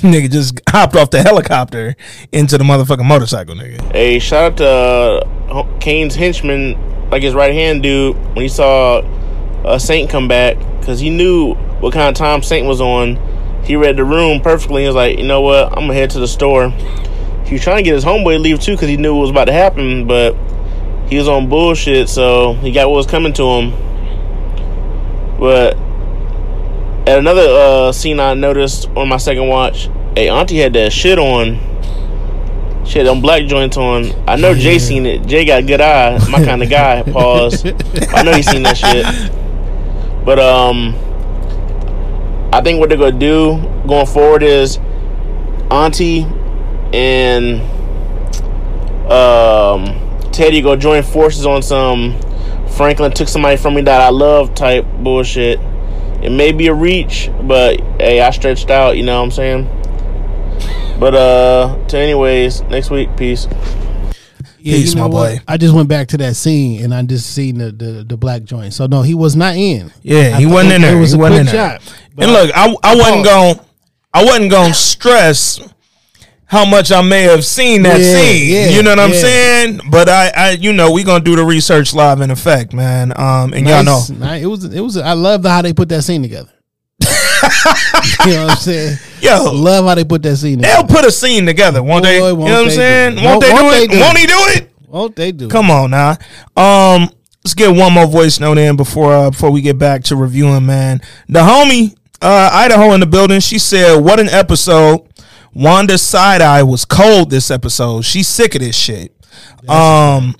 nigga 0.00 0.30
just 0.30 0.62
hopped 0.66 0.96
off 0.96 1.10
the 1.10 1.22
helicopter 1.22 1.94
into 2.32 2.56
the 2.56 2.64
motherfucking 2.64 3.04
motorcycle, 3.04 3.54
nigga. 3.54 3.92
Hey, 3.92 4.18
shout 4.18 4.52
out 4.52 4.56
to 4.56 5.52
uh, 5.52 5.78
Kane's 5.78 6.14
henchman, 6.14 7.10
like 7.10 7.22
his 7.22 7.34
right 7.34 7.52
hand 7.52 7.82
dude, 7.82 8.16
when 8.28 8.38
he 8.38 8.48
saw 8.48 9.00
uh, 9.62 9.78
Saint 9.78 10.08
come 10.08 10.26
back, 10.26 10.56
because 10.80 10.98
he 11.00 11.10
knew 11.10 11.52
what 11.52 11.92
kind 11.92 12.08
of 12.08 12.14
time 12.14 12.42
Saint 12.42 12.66
was 12.66 12.80
on. 12.80 13.16
He 13.64 13.76
read 13.76 13.98
the 13.98 14.04
room 14.04 14.40
perfectly. 14.40 14.82
He 14.82 14.86
was 14.86 14.96
like, 14.96 15.18
you 15.18 15.24
know 15.24 15.42
what? 15.42 15.66
I'm 15.66 15.80
gonna 15.80 15.92
head 15.92 16.08
to 16.12 16.18
the 16.18 16.26
store. 16.26 16.70
He 17.44 17.56
was 17.56 17.62
trying 17.62 17.76
to 17.76 17.82
get 17.82 17.94
his 17.94 18.06
homeboy 18.06 18.36
to 18.36 18.38
leave 18.38 18.58
too, 18.58 18.72
because 18.72 18.88
he 18.88 18.96
knew 18.96 19.14
what 19.16 19.20
was 19.20 19.30
about 19.30 19.44
to 19.44 19.52
happen, 19.52 20.06
but 20.06 20.34
he 21.10 21.18
was 21.18 21.28
on 21.28 21.50
bullshit, 21.50 22.08
so 22.08 22.54
he 22.54 22.72
got 22.72 22.88
what 22.88 22.96
was 22.96 23.06
coming 23.06 23.34
to 23.34 23.44
him. 23.44 23.91
But 25.42 25.76
at 27.04 27.18
another 27.18 27.42
uh, 27.48 27.90
scene 27.90 28.20
I 28.20 28.32
noticed 28.34 28.88
on 28.90 29.08
my 29.08 29.16
second 29.16 29.48
watch, 29.48 29.90
hey, 30.14 30.28
Auntie 30.28 30.58
had 30.58 30.72
that 30.74 30.92
shit 30.92 31.18
on. 31.18 31.58
She 32.86 32.98
had 32.98 33.08
them 33.08 33.20
black 33.20 33.46
joints 33.46 33.76
on. 33.76 34.12
I 34.28 34.36
know 34.36 34.54
Jay 34.54 34.78
seen 34.78 35.04
it. 35.04 35.26
Jay 35.26 35.44
got 35.44 35.64
a 35.64 35.66
good 35.66 35.80
eye. 35.80 36.16
My 36.30 36.44
kind 36.44 36.62
of 36.62 36.70
guy. 36.70 37.02
Pause. 37.12 37.66
I 38.14 38.22
know 38.22 38.32
he 38.34 38.44
seen 38.44 38.62
that 38.62 38.76
shit. 38.76 39.04
But 40.24 40.38
um, 40.38 40.94
I 42.52 42.60
think 42.60 42.78
what 42.78 42.88
they're 42.88 42.96
gonna 42.96 43.18
do 43.18 43.58
going 43.88 44.06
forward 44.06 44.44
is 44.44 44.78
Auntie 45.72 46.24
and 46.92 47.60
um 49.10 50.30
Teddy 50.30 50.62
go 50.62 50.76
join 50.76 51.02
forces 51.02 51.46
on 51.46 51.62
some 51.62 52.16
Franklin 52.76 53.12
took 53.12 53.28
somebody 53.28 53.56
from 53.56 53.74
me 53.74 53.82
that 53.82 54.00
I 54.00 54.10
love 54.10 54.54
type 54.54 54.86
bullshit. 55.00 55.58
It 56.22 56.30
may 56.30 56.52
be 56.52 56.68
a 56.68 56.74
reach, 56.74 57.30
but 57.42 57.80
hey, 58.00 58.20
I 58.20 58.30
stretched 58.30 58.70
out. 58.70 58.96
You 58.96 59.02
know 59.02 59.18
what 59.18 59.24
I'm 59.24 59.30
saying? 59.30 60.98
But 60.98 61.14
uh, 61.14 61.84
to 61.88 61.98
anyways, 61.98 62.62
next 62.62 62.90
week, 62.90 63.16
peace. 63.16 63.48
Yeah, 64.64 64.76
Peace, 64.76 64.90
you 64.90 64.94
know 65.00 65.08
my 65.08 65.14
what? 65.14 65.38
boy. 65.38 65.44
I 65.48 65.56
just 65.56 65.74
went 65.74 65.88
back 65.88 66.06
to 66.08 66.16
that 66.18 66.36
scene 66.36 66.84
and 66.84 66.94
I 66.94 67.02
just 67.02 67.34
seen 67.34 67.58
the 67.58 67.72
the, 67.72 68.04
the 68.04 68.16
black 68.16 68.44
joint. 68.44 68.72
So 68.72 68.86
no, 68.86 69.02
he 69.02 69.12
was 69.14 69.34
not 69.34 69.56
in. 69.56 69.90
Yeah, 70.02 70.36
I 70.36 70.38
he 70.38 70.46
wasn't 70.46 70.74
in 70.74 70.82
there. 70.82 70.96
It 70.96 71.00
was 71.00 71.10
he 71.12 71.18
a 71.18 71.20
wasn't 71.20 71.48
quick 71.48 71.54
in 71.54 71.80
shot. 71.80 71.94
But 72.14 72.22
And 72.24 72.32
look, 72.32 72.50
I 72.54 72.76
I 72.84 72.94
wasn't 72.94 73.24
gonna, 73.24 73.66
I 74.14 74.24
wasn't 74.24 74.50
going 74.52 74.68
to 74.68 74.74
stress 74.74 75.58
how 76.52 76.66
much 76.66 76.92
I 76.92 77.00
may 77.00 77.22
have 77.22 77.44
seen 77.46 77.82
that 77.84 77.98
Yeah, 77.98 78.14
scene. 78.20 78.54
yeah, 78.54 78.68
you 78.68 78.82
know 78.82 78.90
what 78.90 79.00
I'm 79.00 79.14
saying? 79.14 79.80
But 79.90 80.08
I 80.10 80.30
I 80.36 80.50
you 80.50 80.72
know, 80.74 80.92
we 80.92 81.02
going 81.02 81.24
to 81.24 81.30
do 81.30 81.34
the 81.34 81.42
research 81.44 81.94
live 81.94 82.20
in 82.20 82.30
effect, 82.30 82.74
man. 82.74 83.12
Um 83.18 83.54
and 83.54 83.66
y'all 83.66 83.82
know. 83.82 83.96
nice, 83.98 84.10
nice. 84.10 84.42
It 84.42 84.46
was 84.46 84.64
it 84.66 84.80
was. 84.80 84.96
I 84.98 85.14
love 85.14 85.44
how 85.44 85.62
they 85.62 85.72
put 85.72 85.88
that 85.88 86.02
scene 86.02 86.20
together. 86.22 86.50
you 88.26 88.32
know 88.32 88.42
what 88.44 88.50
I'm 88.50 88.56
saying? 88.56 88.98
Yo, 89.20 89.50
Love 89.52 89.86
how 89.86 89.94
they 89.94 90.04
put 90.04 90.22
that 90.22 90.36
scene. 90.36 90.58
they'll 90.60 90.84
put 90.84 91.04
a 91.04 91.10
scene 91.10 91.46
together, 91.46 91.82
won't 91.82 92.04
they? 92.04 92.18
Boy, 92.20 92.28
You 92.30 92.36
know 92.36 92.42
what 92.42 92.52
I'm 92.52 92.64
they 92.68 92.74
saying? 92.74 93.16
do. 93.16 93.24
Won't, 93.24 93.40
they, 93.42 93.50
Won't 93.52 93.62
do 93.64 93.70
they 93.70 93.82
it? 93.84 93.90
do 93.90 94.00
Won't 94.00 94.16
it? 94.16 94.20
he 94.20 94.26
do 94.26 94.38
it? 94.38 94.70
Won't 94.88 95.16
they 95.16 95.32
do? 95.32 95.44
it? 95.46 95.50
Come 95.50 95.70
on 95.70 95.90
now. 95.90 96.10
Um, 96.56 97.08
let's 97.44 97.54
get 97.54 97.74
one 97.74 97.92
more 97.92 98.06
voice 98.06 98.38
note 98.40 98.58
in 98.58 98.76
before 98.76 99.12
uh, 99.14 99.30
before 99.30 99.50
we 99.50 99.62
get 99.62 99.78
back 99.78 100.04
to 100.04 100.16
reviewing. 100.16 100.66
Man, 100.66 101.00
the 101.28 101.40
homie 101.40 101.96
uh, 102.20 102.50
Idaho 102.52 102.92
in 102.92 103.00
the 103.00 103.06
building. 103.06 103.40
She 103.40 103.58
said, 103.58 103.96
"What 103.96 104.20
an 104.20 104.28
episode." 104.28 105.08
Wanda 105.54 105.98
side 105.98 106.40
eye 106.40 106.62
was 106.62 106.84
cold 106.84 107.30
this 107.30 107.50
episode. 107.50 108.02
She's 108.04 108.28
sick 108.28 108.54
of 108.54 108.60
this 108.60 108.76
shit. 108.76 109.14
um, 109.68 110.34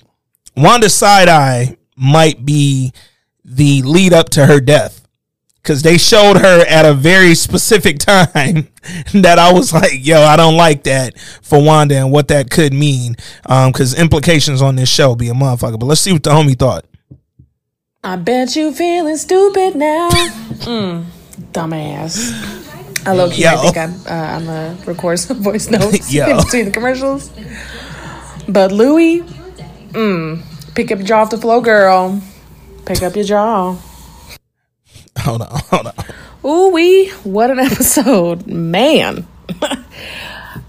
Wanda 0.55 0.89
side 0.89 1.29
eye 1.29 1.77
might 1.95 2.45
be 2.45 2.93
the 3.45 3.81
lead 3.83 4.13
up 4.13 4.29
to 4.29 4.45
her 4.45 4.59
death 4.59 5.05
because 5.63 5.81
they 5.81 5.97
showed 5.97 6.37
her 6.37 6.65
at 6.67 6.85
a 6.85 6.93
very 6.93 7.35
specific 7.35 7.97
time 7.99 8.67
that 9.13 9.39
I 9.39 9.53
was 9.53 9.71
like, 9.71 9.93
yo, 10.05 10.21
I 10.21 10.35
don't 10.35 10.57
like 10.57 10.83
that 10.83 11.17
for 11.41 11.63
Wanda 11.63 11.95
and 11.95 12.11
what 12.11 12.27
that 12.27 12.49
could 12.49 12.73
mean. 12.73 13.15
Um, 13.45 13.71
because 13.71 13.95
implications 13.97 14.61
on 14.61 14.75
this 14.75 14.89
show 14.89 15.15
be 15.15 15.29
a 15.29 15.33
motherfucker. 15.33 15.79
But 15.79 15.85
let's 15.85 16.01
see 16.01 16.11
what 16.11 16.23
the 16.23 16.31
homie 16.31 16.57
thought. 16.57 16.85
I 18.03 18.17
bet 18.17 18.55
you 18.55 18.73
feeling 18.73 19.15
stupid 19.15 19.75
now. 19.75 20.09
mm, 20.09 21.05
dumbass. 21.53 22.72
I 23.05 23.13
low 23.13 23.29
key 23.29 23.45
I 23.45 23.57
think 23.57 23.77
I'm, 23.77 23.93
uh, 24.05 24.09
I'm 24.09 24.45
gonna 24.45 24.77
record 24.85 25.19
some 25.19 25.37
voice 25.43 25.69
notes 25.71 26.13
in 26.15 26.37
between 26.37 26.65
the 26.65 26.71
commercials. 26.71 27.31
But 28.47 28.71
Louis, 28.71 29.21
mm, 29.21 30.75
pick 30.75 30.91
up 30.91 30.99
your 30.99 31.07
jaw 31.07 31.21
off 31.21 31.29
the 31.29 31.37
floor, 31.37 31.61
girl. 31.61 32.21
Pick 32.85 33.01
up 33.01 33.15
your 33.15 33.25
jaw. 33.25 33.77
Hold 35.19 35.41
on, 35.41 35.47
hold 35.69 35.87
on. 35.87 35.93
Ooh 36.45 36.69
wee, 36.73 37.09
what 37.23 37.49
an 37.51 37.59
episode, 37.59 38.47
man. 38.47 39.25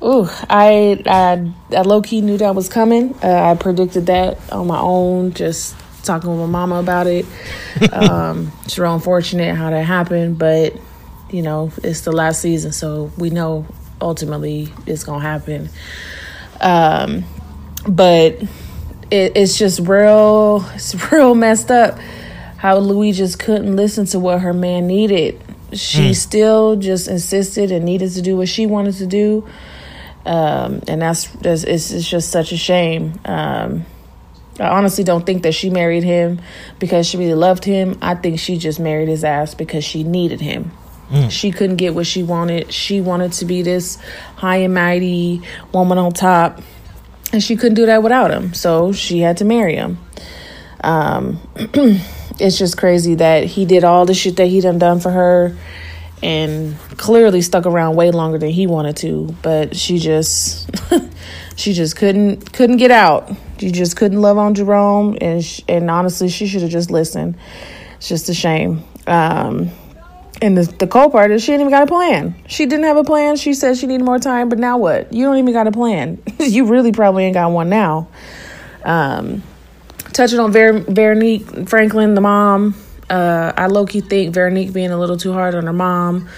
Ooh, 0.03 0.29
I 0.49 1.03
I, 1.07 1.53
I 1.77 1.81
low 1.83 2.03
key 2.03 2.21
knew 2.21 2.37
that 2.39 2.55
was 2.55 2.69
coming. 2.69 3.15
Uh, 3.23 3.51
I 3.51 3.55
predicted 3.55 4.07
that 4.07 4.39
on 4.53 4.67
my 4.67 4.79
own, 4.79 5.33
just 5.33 5.75
talking 6.05 6.31
with 6.31 6.39
my 6.41 6.47
mama 6.47 6.77
about 6.77 7.07
it. 7.07 7.27
um, 7.93 8.53
it's 8.65 8.79
real 8.79 8.95
unfortunate 8.95 9.55
how 9.57 9.71
that 9.71 9.83
happened, 9.85 10.39
but 10.39 10.75
you 11.31 11.43
know 11.43 11.73
it's 11.83 12.03
the 12.03 12.13
last 12.13 12.41
season, 12.41 12.73
so 12.73 13.11
we 13.19 13.31
know 13.31 13.67
ultimately 14.01 14.73
it's 14.87 15.05
gonna 15.05 15.21
happen. 15.21 15.69
Um, 16.61 17.25
but 17.87 18.43
it, 19.11 19.37
it's 19.37 19.59
just 19.59 19.81
real, 19.81 20.65
it's 20.75 20.95
real 21.13 21.35
messed 21.35 21.71
up 21.71 21.99
how 22.57 22.79
Louis 22.79 23.13
just 23.13 23.39
couldn't 23.39 23.77
listen 23.77 24.07
to 24.07 24.19
what 24.19 24.41
her 24.41 24.53
man 24.53 24.87
needed. 24.87 25.41
She 25.73 26.15
still 26.15 26.77
just 26.77 27.09
insisted 27.09 27.73
and 27.73 27.85
needed 27.85 28.13
to 28.13 28.23
do 28.23 28.37
what 28.37 28.49
she 28.49 28.67
wanted 28.67 28.95
to 28.97 29.07
do. 29.07 29.47
Um, 30.25 30.81
and 30.89 31.03
that's, 31.03 31.27
that's 31.27 31.65
it's, 31.65 31.91
it's 31.91 32.09
just 32.09 32.31
such 32.31 32.53
a 32.53 32.57
shame. 32.57 33.21
Um, 33.25 33.85
I 34.59 34.69
honestly 34.69 35.05
don't 35.05 35.27
think 35.27 35.43
that 35.43 35.53
she 35.53 35.69
married 35.69 36.05
him 36.05 36.41
because 36.79 37.07
she 37.07 37.19
really 37.19 37.35
loved 37.35 37.65
him. 37.65 37.99
I 38.01 38.15
think 38.15 38.39
she 38.39 38.57
just 38.57 38.79
married 38.79 39.09
his 39.09 39.25
ass 39.25 39.55
because 39.55 39.85
she 39.85 40.05
needed 40.05 40.41
him. 40.41 40.71
She 41.29 41.53
couldn't 41.53 41.77
get 41.77 41.95
what 41.95 42.07
she 42.07 42.23
wanted. 42.23 42.73
She 42.73 43.01
wanted 43.01 43.33
to 43.35 43.45
be 43.45 43.63
this 43.63 43.99
high 44.37 44.57
and 44.57 44.75
mighty 44.75 45.43
woman 45.73 45.99
on 45.99 46.13
top, 46.13 46.61
and 47.33 47.43
she 47.43 47.57
couldn't 47.57 47.75
do 47.75 47.87
that 47.87 48.03
without 48.03 48.31
him. 48.31 48.55
So 48.55 48.93
she 48.93 49.21
had 49.21 49.37
to 49.39 49.45
marry 49.45 49.77
him. 49.77 49.99
Um, 50.83 51.41
it's 52.39 52.59
just 52.59 52.77
crazy 52.77 53.15
that 53.17 53.45
he 53.45 53.65
did 53.65 53.85
all 53.85 54.07
the 54.07 54.15
shit 54.15 54.37
that 54.37 54.47
he 54.47 54.61
done 54.61 54.79
done 54.79 55.01
for 55.01 55.11
her 55.11 55.57
and 56.23 56.79
clearly 56.97 57.43
stuck 57.43 57.67
around 57.67 57.97
way 57.97 58.11
longer 58.11 58.39
than 58.39 58.49
he 58.49 58.67
wanted 58.67 58.97
to 58.97 59.35
but 59.43 59.77
she 59.77 59.99
just 59.99 60.71
she 61.57 61.73
just 61.73 61.97
couldn't 61.97 62.53
couldn't 62.53 62.79
get 62.79 62.91
out 62.91 63.31
she 63.59 63.71
just 63.71 63.97
couldn't 63.97 64.21
love 64.21 64.39
on 64.39 64.55
jerome 64.55 65.19
and 65.21 65.45
sh- 65.45 65.61
and 65.69 65.91
honestly 65.91 66.29
she 66.29 66.47
should 66.47 66.63
have 66.63 66.71
just 66.71 66.91
listened 66.91 67.37
it's 67.97 68.09
just 68.09 68.29
a 68.29 68.35
shame 68.35 68.83
um 69.07 69.71
and 70.43 70.57
the, 70.57 70.65
the 70.79 70.87
cold 70.87 71.13
part 71.13 71.31
is 71.31 71.43
she 71.43 71.53
didn't 71.53 71.63
even 71.63 71.71
got 71.71 71.85
a 71.85 71.87
plan 71.87 72.35
she 72.47 72.67
didn't 72.67 72.85
have 72.85 72.97
a 72.97 73.05
plan 73.05 73.37
she 73.37 73.55
said 73.55 73.77
she 73.77 73.87
needed 73.87 74.05
more 74.05 74.19
time 74.19 74.49
but 74.49 74.59
now 74.59 74.77
what 74.79 75.13
you 75.13 75.25
don't 75.25 75.37
even 75.39 75.53
got 75.53 75.67
a 75.67 75.73
plan 75.73 76.21
you 76.39 76.67
really 76.67 76.93
probably 76.93 77.25
ain't 77.25 77.35
got 77.35 77.51
one 77.51 77.69
now 77.69 78.09
um 78.85 79.43
touching 80.15 80.39
on 80.39 80.53
Ver- 80.53 80.81
Veronique 80.81 81.69
Franklin, 81.69 82.15
the 82.15 82.21
mom, 82.21 82.75
uh, 83.11 83.53
I 83.55 83.67
low 83.67 83.85
key 83.85 84.01
think 84.01 84.33
Veronique 84.33 84.73
being 84.73 84.91
a 84.91 84.99
little 84.99 85.17
too 85.17 85.33
hard 85.33 85.55
on 85.55 85.67
her 85.67 85.73
mom. 85.73 86.29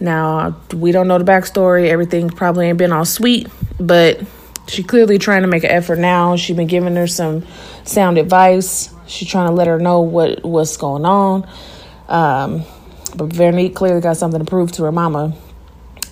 Now, 0.00 0.60
we 0.74 0.92
don't 0.92 1.08
know 1.08 1.18
the 1.18 1.24
backstory. 1.24 1.88
Everything 1.88 2.28
probably 2.28 2.66
ain't 2.66 2.78
been 2.78 2.92
all 2.92 3.04
sweet, 3.04 3.48
but 3.78 4.20
she 4.66 4.82
clearly 4.82 5.18
trying 5.18 5.42
to 5.42 5.48
make 5.48 5.64
an 5.64 5.70
effort 5.70 5.98
now. 5.98 6.36
She 6.36 6.52
been 6.52 6.66
giving 6.66 6.96
her 6.96 7.06
some 7.06 7.46
sound 7.84 8.18
advice. 8.18 8.92
She 9.06 9.24
trying 9.24 9.48
to 9.48 9.54
let 9.54 9.68
her 9.68 9.78
know 9.78 10.00
what 10.00 10.44
what's 10.44 10.76
going 10.76 11.04
on. 11.04 11.48
Um, 12.08 12.64
but 13.14 13.32
Veronique 13.32 13.74
clearly 13.74 14.00
got 14.00 14.16
something 14.16 14.40
to 14.40 14.46
prove 14.46 14.72
to 14.72 14.84
her 14.84 14.92
mama, 14.92 15.34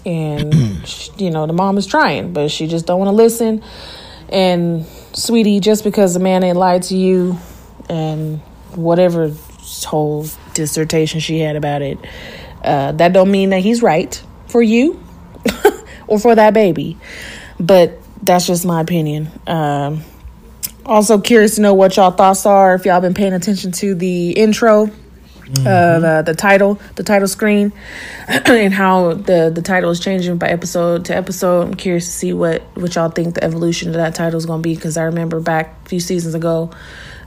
and 0.05 0.55
she, 0.87 1.11
you 1.19 1.31
know 1.31 1.47
the 1.47 1.53
mom 1.53 1.79
is 1.79 1.87
trying, 1.87 2.33
but 2.33 2.51
she 2.51 2.67
just 2.67 2.87
don't 2.87 2.99
want 2.99 3.09
to 3.09 3.13
listen. 3.13 3.63
And 4.29 4.87
sweetie, 5.13 5.61
just 5.61 5.83
because 5.83 6.15
a 6.15 6.21
man 6.21 6.45
ain't 6.45 6.57
lied 6.57 6.85
to 6.85 6.97
you, 6.97 7.39
and 7.89 8.41
whatever 8.75 9.33
whole 9.85 10.27
dissertation 10.55 11.21
she 11.21 11.39
had 11.39 11.57
about 11.57 11.83
it, 11.83 11.99
uh, 12.65 12.93
that 12.93 13.13
don't 13.13 13.31
mean 13.31 13.51
that 13.51 13.61
he's 13.61 13.83
right 13.83 14.23
for 14.47 14.63
you 14.63 15.03
or 16.07 16.19
for 16.19 16.35
that 16.35 16.55
baby. 16.55 16.97
But 17.59 17.99
that's 18.23 18.47
just 18.47 18.65
my 18.65 18.81
opinion. 18.81 19.29
Um, 19.47 20.03
also 20.85 21.21
curious 21.21 21.57
to 21.57 21.61
know 21.61 21.75
what 21.75 21.97
y'all 21.97 22.11
thoughts 22.11 22.47
are 22.47 22.75
if 22.75 22.85
y'all 22.85 23.01
been 23.01 23.15
paying 23.15 23.33
attention 23.33 23.73
to 23.73 23.95
the 23.95 24.31
intro 24.33 24.91
uh, 25.59 25.99
the 25.99 26.23
the 26.27 26.35
title, 26.35 26.81
the 26.97 27.03
title 27.03 27.29
screen, 27.29 27.73
and 28.29 28.73
how 28.73 29.15
the 29.15 29.51
the 29.55 29.63
title 29.63 29.91
is 29.91 30.01
changing 30.01 30.39
by 30.39 30.49
episode 30.49 31.05
to 31.07 31.17
episode. 31.17 31.69
I'm 31.69 31.75
curious 31.75 32.07
to 32.07 32.13
see 32.13 32.33
what 32.33 32.63
what 32.75 32.95
y'all 32.95 33.11
think 33.11 33.35
the 33.35 33.45
evolution 33.45 33.89
of 33.89 33.95
that 33.95 34.15
title 34.15 34.39
is 34.39 34.47
going 34.47 34.63
to 34.63 34.69
be 34.69 34.75
because 34.75 34.97
I 34.97 35.05
remember 35.05 35.41
back 35.41 35.77
a 35.85 35.89
few 35.89 36.01
seasons 36.01 36.35
ago, 36.35 36.71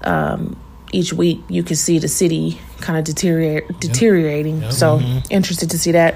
um, 0.01 0.59
each 0.91 1.13
week 1.13 1.41
you 1.49 1.63
could 1.63 1.77
see 1.77 1.99
the 1.99 2.07
city 2.07 2.59
kind 2.79 2.97
of 2.97 3.05
deteriorate 3.05 3.79
deteriorating. 3.79 4.71
So 4.71 4.99
interested 5.29 5.71
to 5.71 5.77
see 5.77 5.91
that. 5.91 6.15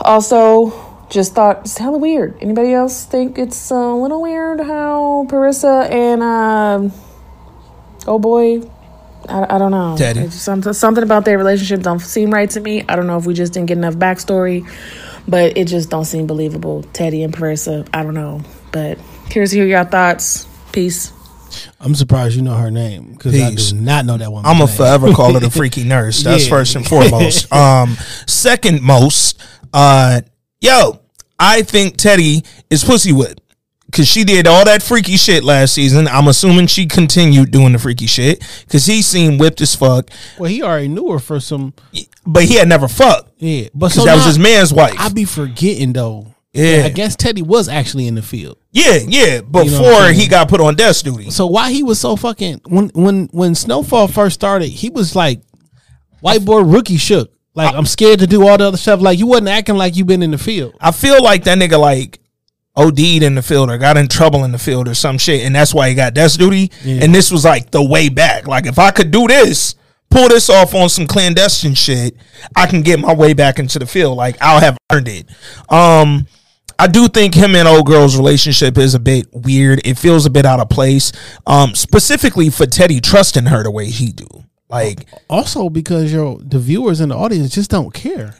Also, 0.00 0.72
just 1.08 1.34
thought 1.34 1.60
it's 1.60 1.78
hella 1.78 1.98
weird. 1.98 2.36
Anybody 2.40 2.72
else 2.72 3.04
think 3.04 3.38
it's 3.38 3.70
a 3.70 3.94
little 3.94 4.20
weird 4.20 4.60
how 4.60 5.26
Parissa 5.28 5.88
and 5.90 6.22
um, 6.22 6.92
oh 8.06 8.18
boy 8.18 8.62
I, 9.28 9.54
I 9.54 9.58
don't 9.58 9.70
know. 9.70 9.96
Teddy. 9.96 10.28
Something 10.30 10.72
something 10.72 11.02
about 11.04 11.24
their 11.24 11.38
relationship 11.38 11.82
don't 11.82 11.98
seem 12.00 12.30
right 12.30 12.48
to 12.50 12.60
me. 12.60 12.84
I 12.88 12.96
don't 12.96 13.06
know 13.06 13.16
if 13.18 13.26
we 13.26 13.34
just 13.34 13.52
didn't 13.52 13.66
get 13.68 13.78
enough 13.78 13.94
backstory, 13.94 14.68
but 15.26 15.56
it 15.56 15.66
just 15.68 15.90
don't 15.90 16.04
seem 16.04 16.26
believable. 16.26 16.82
Teddy 16.92 17.22
and 17.22 17.32
Parissa, 17.34 17.88
I 17.92 18.02
don't 18.02 18.14
know. 18.14 18.40
But 18.72 18.98
curious 19.30 19.50
to 19.50 19.56
hear 19.56 19.66
your 19.66 19.84
thoughts. 19.84 20.46
Peace. 20.72 21.12
I'm 21.80 21.94
surprised 21.94 22.34
you 22.34 22.42
know 22.42 22.54
her 22.54 22.70
name 22.70 23.12
because 23.12 23.40
I 23.40 23.54
do 23.54 23.76
not 23.80 24.04
know 24.06 24.16
that 24.16 24.30
woman. 24.32 24.44
I'm 24.50 24.60
a 24.60 24.66
forever 24.66 25.12
call 25.12 25.34
her 25.34 25.40
the 25.40 25.50
freaky 25.58 25.84
nurse. 25.84 26.22
That's 26.24 26.44
Yeah. 26.44 26.50
first 26.50 26.74
and 26.76 26.86
foremost. 26.86 27.46
Um, 27.54 27.96
second 28.26 28.82
most, 28.82 29.40
uh, 29.72 30.20
yo, 30.60 30.98
I 31.38 31.62
think 31.62 31.96
Teddy 31.96 32.42
is 32.70 32.82
pussy 32.82 33.12
whipped 33.12 33.40
because 33.94 34.08
she 34.08 34.24
did 34.24 34.48
all 34.48 34.64
that 34.64 34.82
freaky 34.82 35.16
shit 35.16 35.44
last 35.44 35.72
season. 35.72 36.08
I'm 36.08 36.26
assuming 36.26 36.66
she 36.66 36.86
continued 36.86 37.52
doing 37.52 37.72
the 37.74 37.78
freaky 37.78 38.08
shit 38.08 38.42
because 38.66 38.86
he 38.86 39.02
seemed 39.02 39.38
whipped 39.38 39.60
as 39.60 39.76
fuck, 39.76 40.10
Well, 40.36 40.50
he 40.50 40.64
already 40.64 40.88
knew 40.88 41.12
her 41.12 41.20
for 41.20 41.38
some. 41.38 41.74
but 42.26 42.42
he 42.42 42.56
had 42.56 42.68
never 42.68 42.88
fucked 42.88 43.30
Yeah, 43.38 43.68
but 43.72 43.92
so 43.92 44.04
that 44.04 44.16
was 44.16 44.24
his 44.24 44.38
man's 44.38 44.74
wife. 44.74 44.96
I 44.98 45.10
be 45.10 45.24
forgetting 45.24 45.92
though. 45.92 46.34
Yeah. 46.52 46.82
I 46.86 46.88
guess 46.88 47.14
Teddy 47.14 47.42
was 47.42 47.68
actually 47.68 48.08
in 48.08 48.16
the 48.16 48.22
field. 48.22 48.58
yeah, 48.72 48.98
yeah. 49.06 49.40
what 49.40 49.66
I'm 49.66 49.70
Before 49.70 50.08
he 50.08 50.26
got 50.26 50.48
put 50.48 50.60
on 50.60 50.74
desk 50.74 51.04
duty. 51.04 51.30
So 51.30 51.46
why 51.46 51.70
he 51.70 51.84
was 51.84 52.00
so 52.00 52.16
fucking 52.16 52.62
when 52.66 52.88
when 52.94 53.26
when 53.26 53.54
Snowfall 53.54 54.08
first 54.08 54.34
started, 54.34 54.68
he 54.70 54.90
was 54.90 55.14
like 55.14 55.40
white 56.20 56.44
boy 56.44 56.62
rookie 56.62 56.96
shook. 56.96 57.32
Like 57.54 57.74
I'm 57.76 57.86
scared 57.86 58.18
to 58.18 58.26
do 58.26 58.46
all 58.46 58.58
the 58.58 58.64
other 58.64 58.76
stuff. 58.76 59.00
Like 59.00 59.20
you 59.20 59.28
wasn't 59.28 59.48
acting 59.48 59.76
like 59.76 59.94
you 59.94 60.04
been 60.04 60.22
in 60.24 60.32
the 60.32 60.38
field. 60.38 60.74
I 60.80 60.90
feel 60.90 61.22
like 61.22 61.44
that 61.44 61.58
nigga 61.58 61.78
like 61.78 62.18
OD'd 62.76 62.98
in 63.22 63.34
the 63.36 63.42
field 63.42 63.70
or 63.70 63.78
got 63.78 63.96
in 63.96 64.08
trouble 64.08 64.44
in 64.44 64.52
the 64.52 64.58
field 64.58 64.88
or 64.88 64.94
some 64.94 65.16
shit, 65.18 65.44
and 65.46 65.54
that's 65.54 65.72
why 65.72 65.88
he 65.88 65.94
got 65.94 66.14
desk 66.14 66.38
duty. 66.38 66.70
And 67.02 67.14
this 67.14 67.30
was 67.30 67.44
like 67.44 67.70
the 67.70 67.82
way 67.84 68.08
back. 68.08 68.46
Like 68.48 68.66
if 68.66 68.78
I 68.78 68.90
could 68.90 69.10
do 69.10 69.26
this, 69.28 69.76
pull 70.10 70.28
this 70.28 70.50
off 70.50 70.74
on 70.74 70.88
some 70.88 71.06
clandestine 71.06 71.74
shit, 71.74 72.16
I 72.56 72.66
can 72.66 72.82
get 72.82 72.98
my 73.00 73.14
way 73.14 73.32
back 73.32 73.58
into 73.58 73.78
the 73.78 73.86
field. 73.86 74.16
Like 74.16 74.36
I'll 74.40 74.60
have 74.60 74.76
earned 74.92 75.08
it. 75.08 75.28
Um 75.68 76.26
I 76.76 76.88
do 76.88 77.06
think 77.06 77.34
him 77.34 77.54
and 77.54 77.68
old 77.68 77.86
girl's 77.86 78.16
relationship 78.16 78.76
is 78.78 78.94
a 78.94 78.98
bit 79.00 79.28
weird. 79.32 79.80
It 79.86 79.96
feels 79.96 80.26
a 80.26 80.30
bit 80.30 80.44
out 80.44 80.58
of 80.58 80.68
place. 80.68 81.12
Um 81.46 81.74
specifically 81.76 82.50
for 82.50 82.66
Teddy 82.66 83.00
trusting 83.00 83.46
her 83.46 83.62
the 83.62 83.70
way 83.70 83.86
he 83.90 84.10
do. 84.10 84.26
Like 84.74 85.06
Also 85.30 85.68
because 85.70 86.12
yo 86.12 86.38
the 86.38 86.58
viewers 86.58 87.00
and 87.00 87.10
the 87.12 87.16
audience 87.16 87.54
just 87.54 87.70
don't 87.70 87.92
care. 87.94 88.34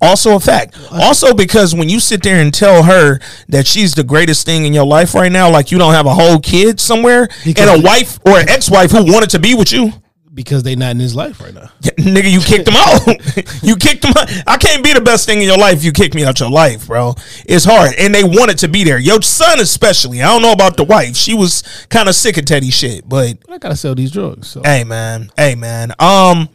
also 0.00 0.34
a 0.36 0.40
fact. 0.40 0.76
Uh, 0.90 1.00
also 1.02 1.32
because 1.34 1.74
when 1.74 1.88
you 1.88 2.00
sit 2.00 2.22
there 2.22 2.40
and 2.40 2.52
tell 2.52 2.82
her 2.82 3.20
that 3.48 3.66
she's 3.66 3.94
the 3.94 4.04
greatest 4.04 4.44
thing 4.44 4.64
in 4.64 4.72
your 4.72 4.86
life 4.86 5.14
right 5.14 5.30
now, 5.32 5.50
like 5.50 5.70
you 5.72 5.78
don't 5.78 5.94
have 5.94 6.06
a 6.06 6.14
whole 6.14 6.40
kid 6.40 6.80
somewhere 6.80 7.28
Because- 7.44 7.68
and 7.68 7.80
a 7.80 7.86
wife 7.86 8.18
or 8.26 8.38
an 8.38 8.48
ex-wife 8.48 8.90
who 8.90 9.04
wanted 9.12 9.30
to 9.30 9.38
be 9.38 9.54
with 9.54 9.72
you, 9.72 9.92
Because 10.38 10.62
they 10.62 10.76
not 10.76 10.92
in 10.92 11.00
his 11.00 11.16
life 11.16 11.40
right 11.40 11.52
now. 11.52 11.68
nigga, 11.82 12.30
you 12.30 12.38
kicked 12.40 12.64
them 12.66 12.76
out. 12.76 13.62
you 13.62 13.74
kicked 13.74 14.02
them 14.02 14.12
out. 14.16 14.30
I 14.46 14.56
can't 14.56 14.84
be 14.84 14.92
the 14.92 15.00
best 15.00 15.26
thing 15.26 15.38
in 15.38 15.44
your 15.48 15.58
life 15.58 15.78
if 15.78 15.84
you 15.84 15.90
kick 15.90 16.14
me 16.14 16.24
out 16.24 16.38
your 16.38 16.48
life, 16.48 16.86
bro. 16.86 17.14
It's 17.44 17.64
hard. 17.64 17.94
And 17.98 18.14
they 18.14 18.22
wanted 18.22 18.58
to 18.58 18.68
be 18.68 18.84
there. 18.84 18.98
Your 18.98 19.20
son 19.20 19.58
especially. 19.58 20.22
I 20.22 20.26
don't 20.26 20.40
know 20.42 20.52
about 20.52 20.76
the 20.76 20.84
wife. 20.84 21.16
She 21.16 21.34
was 21.34 21.64
kind 21.90 22.08
of 22.08 22.14
sick 22.14 22.36
of 22.36 22.44
Teddy 22.44 22.70
shit, 22.70 23.08
but 23.08 23.38
But 23.44 23.54
I 23.54 23.58
gotta 23.58 23.74
sell 23.76 23.96
these 23.96 24.12
drugs. 24.12 24.46
So 24.46 24.62
Hey 24.64 24.84
man, 24.84 25.32
hey 25.36 25.56
man. 25.56 25.92
Um, 25.98 26.48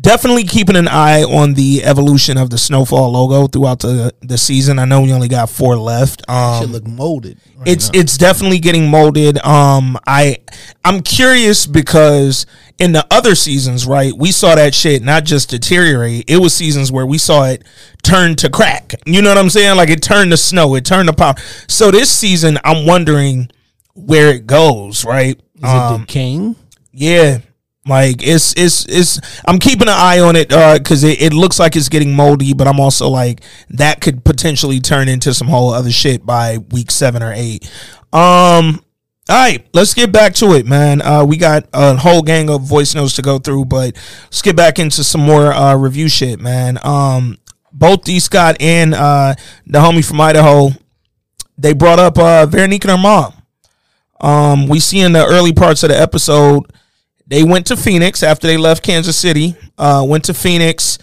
definitely 0.00 0.44
keeping 0.44 0.76
an 0.76 0.86
eye 0.86 1.24
on 1.24 1.54
the 1.54 1.82
evolution 1.84 2.38
of 2.38 2.50
the 2.50 2.58
Snowfall 2.58 3.10
logo 3.10 3.48
throughout 3.48 3.80
the 3.80 4.14
the 4.20 4.38
season. 4.38 4.78
I 4.78 4.84
know 4.84 5.00
we 5.02 5.12
only 5.12 5.28
got 5.28 5.50
four 5.50 5.76
left. 5.76 6.20
shit 6.20 6.28
Um, 6.30 6.72
look 6.72 6.86
molded. 6.86 7.38
right 7.56 7.66
it's 7.68 7.92
now. 7.92 7.98
it's 8.00 8.16
definitely 8.16 8.58
getting 8.60 8.88
molded. 8.88 9.38
Um, 9.44 9.98
I 10.06 10.38
I'm 10.84 11.00
curious 11.00 11.66
because 11.66 12.46
in 12.78 12.92
the 12.92 13.06
other 13.10 13.34
seasons, 13.34 13.86
right, 13.86 14.12
we 14.16 14.30
saw 14.30 14.54
that 14.54 14.74
shit 14.74 15.02
not 15.02 15.24
just 15.24 15.50
deteriorate. 15.50 16.24
It 16.28 16.36
was 16.36 16.54
seasons 16.54 16.92
where 16.92 17.06
we 17.06 17.18
saw 17.18 17.44
it 17.44 17.64
turn 18.02 18.36
to 18.36 18.48
crack. 18.48 18.94
You 19.04 19.20
know 19.22 19.30
what 19.30 19.38
I'm 19.38 19.50
saying? 19.50 19.76
Like 19.76 19.90
it 19.90 20.02
turned 20.02 20.30
to 20.30 20.36
snow. 20.36 20.74
It 20.76 20.84
turned 20.84 21.08
to 21.08 21.14
pop. 21.14 21.38
So 21.66 21.90
this 21.90 22.10
season, 22.10 22.58
I'm 22.64 22.86
wondering 22.86 23.50
where 23.94 24.30
it 24.30 24.46
goes. 24.46 25.04
Right? 25.04 25.40
Is 25.56 25.64
Um, 25.64 26.02
it 26.02 26.06
decaying? 26.06 26.56
yeah. 26.92 27.38
Like 27.86 28.16
it's 28.26 28.52
it's 28.56 28.84
it's 28.86 29.18
I'm 29.46 29.58
keeping 29.58 29.88
an 29.88 29.94
eye 29.96 30.20
on 30.20 30.36
it 30.36 30.52
uh 30.52 30.78
cuz 30.78 31.04
it, 31.04 31.22
it 31.22 31.32
looks 31.32 31.58
like 31.58 31.74
it's 31.74 31.88
getting 31.88 32.14
moldy 32.14 32.52
but 32.52 32.68
I'm 32.68 32.78
also 32.80 33.08
like 33.08 33.40
that 33.70 34.02
could 34.02 34.24
potentially 34.26 34.78
turn 34.78 35.08
into 35.08 35.32
some 35.32 35.48
whole 35.48 35.72
other 35.72 35.90
shit 35.90 36.26
by 36.26 36.58
week 36.70 36.90
7 36.90 37.22
or 37.22 37.32
8. 37.34 37.66
Um 38.12 38.82
all 39.28 39.36
right, 39.36 39.66
let's 39.74 39.92
get 39.92 40.10
back 40.10 40.32
to 40.34 40.54
it, 40.54 40.64
man. 40.66 41.02
Uh, 41.02 41.22
we 41.22 41.36
got 41.36 41.68
a 41.74 41.94
whole 41.96 42.22
gang 42.22 42.48
of 42.48 42.62
voice 42.62 42.94
notes 42.94 43.14
to 43.16 43.22
go 43.22 43.38
through, 43.38 43.66
but 43.66 43.94
let's 44.24 44.40
get 44.40 44.56
back 44.56 44.78
into 44.78 45.04
some 45.04 45.20
more 45.20 45.52
uh, 45.52 45.76
review 45.76 46.08
shit, 46.08 46.40
man. 46.40 46.78
Um, 46.82 47.36
both 47.70 48.04
D 48.04 48.20
Scott 48.20 48.56
and 48.60 48.94
uh, 48.94 49.34
the 49.66 49.80
homie 49.80 50.06
from 50.06 50.18
Idaho, 50.20 50.70
they 51.58 51.74
brought 51.74 51.98
up 51.98 52.18
uh, 52.18 52.46
Veronique 52.46 52.84
and 52.84 52.92
her 52.92 52.98
mom. 52.98 53.34
Um, 54.18 54.66
we 54.66 54.80
see 54.80 55.00
in 55.00 55.12
the 55.12 55.26
early 55.26 55.52
parts 55.52 55.82
of 55.82 55.90
the 55.90 56.00
episode, 56.00 56.64
they 57.26 57.44
went 57.44 57.66
to 57.66 57.76
Phoenix 57.76 58.22
after 58.22 58.46
they 58.46 58.56
left 58.56 58.82
Kansas 58.82 59.16
City. 59.16 59.56
Uh, 59.76 60.06
went 60.08 60.24
to 60.24 60.34
Phoenix, 60.34 60.98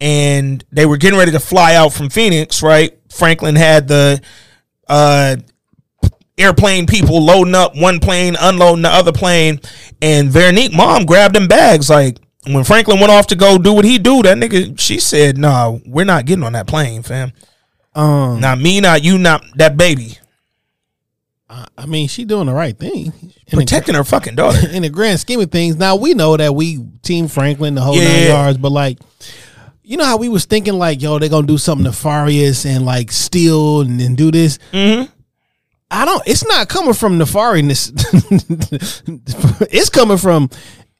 and 0.00 0.64
they 0.72 0.84
were 0.84 0.96
getting 0.96 1.18
ready 1.18 1.30
to 1.30 1.40
fly 1.40 1.76
out 1.76 1.92
from 1.92 2.10
Phoenix. 2.10 2.60
Right, 2.60 2.98
Franklin 3.08 3.54
had 3.54 3.86
the 3.86 4.20
uh, 4.88 5.36
airplane 6.42 6.86
people 6.86 7.22
loading 7.24 7.54
up 7.54 7.76
one 7.76 8.00
plane, 8.00 8.36
unloading 8.40 8.82
the 8.82 8.90
other 8.90 9.12
plane, 9.12 9.60
and 10.00 10.30
Veronique 10.30 10.74
mom 10.74 11.06
grabbed 11.06 11.34
them 11.34 11.48
bags. 11.48 11.88
Like 11.88 12.18
when 12.46 12.64
Franklin 12.64 13.00
went 13.00 13.12
off 13.12 13.28
to 13.28 13.36
go 13.36 13.58
do 13.58 13.72
what 13.72 13.84
he 13.84 13.98
do, 13.98 14.22
that 14.22 14.36
nigga, 14.36 14.78
she 14.78 14.98
said, 14.98 15.38
"Nah, 15.38 15.78
we're 15.86 16.04
not 16.04 16.26
getting 16.26 16.44
on 16.44 16.52
that 16.52 16.66
plane, 16.66 17.02
fam. 17.02 17.32
Um, 17.94 18.40
Not 18.40 18.58
me, 18.58 18.80
not 18.80 19.02
you, 19.04 19.18
not 19.18 19.44
that 19.56 19.76
baby." 19.76 20.18
I, 21.76 21.86
mean, 21.86 22.08
she 22.08 22.24
doing 22.24 22.46
the 22.46 22.54
right 22.54 22.76
thing. 22.76 23.06
In 23.06 23.32
the, 23.50 23.56
Protecting 23.56 23.94
her 23.94 24.04
fucking 24.04 24.36
daughter. 24.36 24.68
in 24.72 24.82
the 24.82 24.88
grand 24.88 25.20
scheme 25.20 25.40
of 25.40 25.50
things, 25.50 25.76
now 25.76 25.96
we 25.96 26.14
know 26.14 26.36
that 26.36 26.54
we 26.54 26.78
Team 27.02 27.28
Franklin, 27.28 27.74
the 27.74 27.80
whole 27.80 27.96
Yeah, 27.96 28.08
nine 28.08 28.26
yards, 28.28 28.58
but 28.58 28.72
like, 28.72 28.98
you 29.82 29.96
know 29.96 30.04
how 30.04 30.16
we 30.16 30.28
was 30.28 30.44
thinking 30.44 30.74
like, 30.74 31.02
yo, 31.02 31.18
they're 31.18 31.28
gonna 31.28 31.46
do 31.46 31.58
something 31.58 31.84
nefarious 31.84 32.64
and 32.64 32.86
like 32.86 33.12
steal 33.12 33.82
and, 33.82 34.00
and 34.00 34.16
do 34.16 34.30
this. 34.30 34.58
Mm-hmm. 34.72 35.12
I 35.92 36.06
don't. 36.06 36.22
It's 36.26 36.44
not 36.46 36.68
coming 36.68 36.94
from 36.94 37.18
nefarious. 37.18 37.92
it's 39.70 39.90
coming 39.90 40.16
from, 40.16 40.48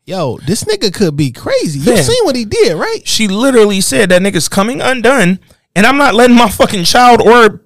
yo, 0.04 0.36
this 0.46 0.64
nigga 0.64 0.92
could 0.92 1.16
be 1.16 1.32
crazy. 1.32 1.78
You 1.78 1.94
Man. 1.94 2.04
seen 2.04 2.24
what 2.24 2.36
he 2.36 2.44
did, 2.44 2.76
right? 2.76 3.00
She 3.08 3.26
literally 3.26 3.80
said 3.80 4.10
that 4.10 4.20
nigga's 4.20 4.50
coming 4.50 4.82
undone, 4.82 5.40
and 5.74 5.86
I'm 5.86 5.96
not 5.96 6.14
letting 6.14 6.36
my 6.36 6.50
fucking 6.50 6.84
child 6.84 7.22
or 7.22 7.62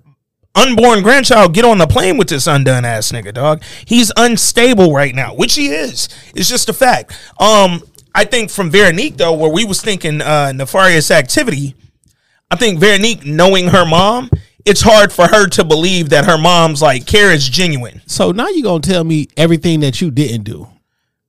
unborn 0.55 1.03
grandchild 1.03 1.53
get 1.53 1.65
on 1.65 1.79
the 1.79 1.89
plane 1.89 2.17
with 2.17 2.29
this 2.29 2.47
undone 2.47 2.85
ass 2.85 3.11
nigga, 3.11 3.35
dog. 3.35 3.61
He's 3.85 4.13
unstable 4.17 4.93
right 4.93 5.15
now, 5.15 5.35
which 5.35 5.57
he 5.57 5.69
is. 5.69 6.09
It's 6.35 6.49
just 6.49 6.69
a 6.69 6.73
fact. 6.73 7.13
Um, 7.41 7.83
I 8.15 8.25
think 8.25 8.51
from 8.51 8.71
Veronique 8.71 9.17
though, 9.17 9.35
where 9.35 9.51
we 9.51 9.65
was 9.65 9.83
thinking 9.83 10.23
uh, 10.23 10.53
nefarious 10.53 11.11
activity, 11.11 11.75
I 12.51 12.57
think 12.57 12.79
Veronique 12.79 13.27
knowing 13.27 13.69
her 13.69 13.85
mom, 13.85 14.31
it's 14.67 14.83
hard 14.83 15.13
for 15.13 15.27
her 15.27 15.49
to 15.49 15.65
believe 15.65 16.11
that 16.11 16.27
her 16.27 16.37
mom's 16.37 16.83
like 16.83 17.07
care 17.07 17.33
is 17.33 17.49
genuine. 17.49 18.03
So 18.07 18.33
now 18.33 18.49
you're 18.49 18.65
gonna 18.65 18.81
tell 18.81 19.05
me 19.05 19.29
everything 19.37 19.81
that 19.81 20.01
you 20.01 20.11
didn't 20.11 20.43
do. 20.43 20.69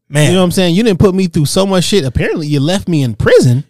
Man, 0.09 0.27
You 0.27 0.33
know 0.33 0.39
what 0.39 0.45
I'm 0.45 0.51
saying? 0.51 0.75
You 0.75 0.83
didn't 0.83 0.99
put 0.99 1.13
me 1.13 1.27
through 1.27 1.45
so 1.45 1.65
much 1.65 1.83
shit. 1.83 2.05
Apparently, 2.05 2.47
you 2.47 2.59
left 2.59 2.87
me 2.87 3.03
in 3.03 3.13
prison. 3.13 3.65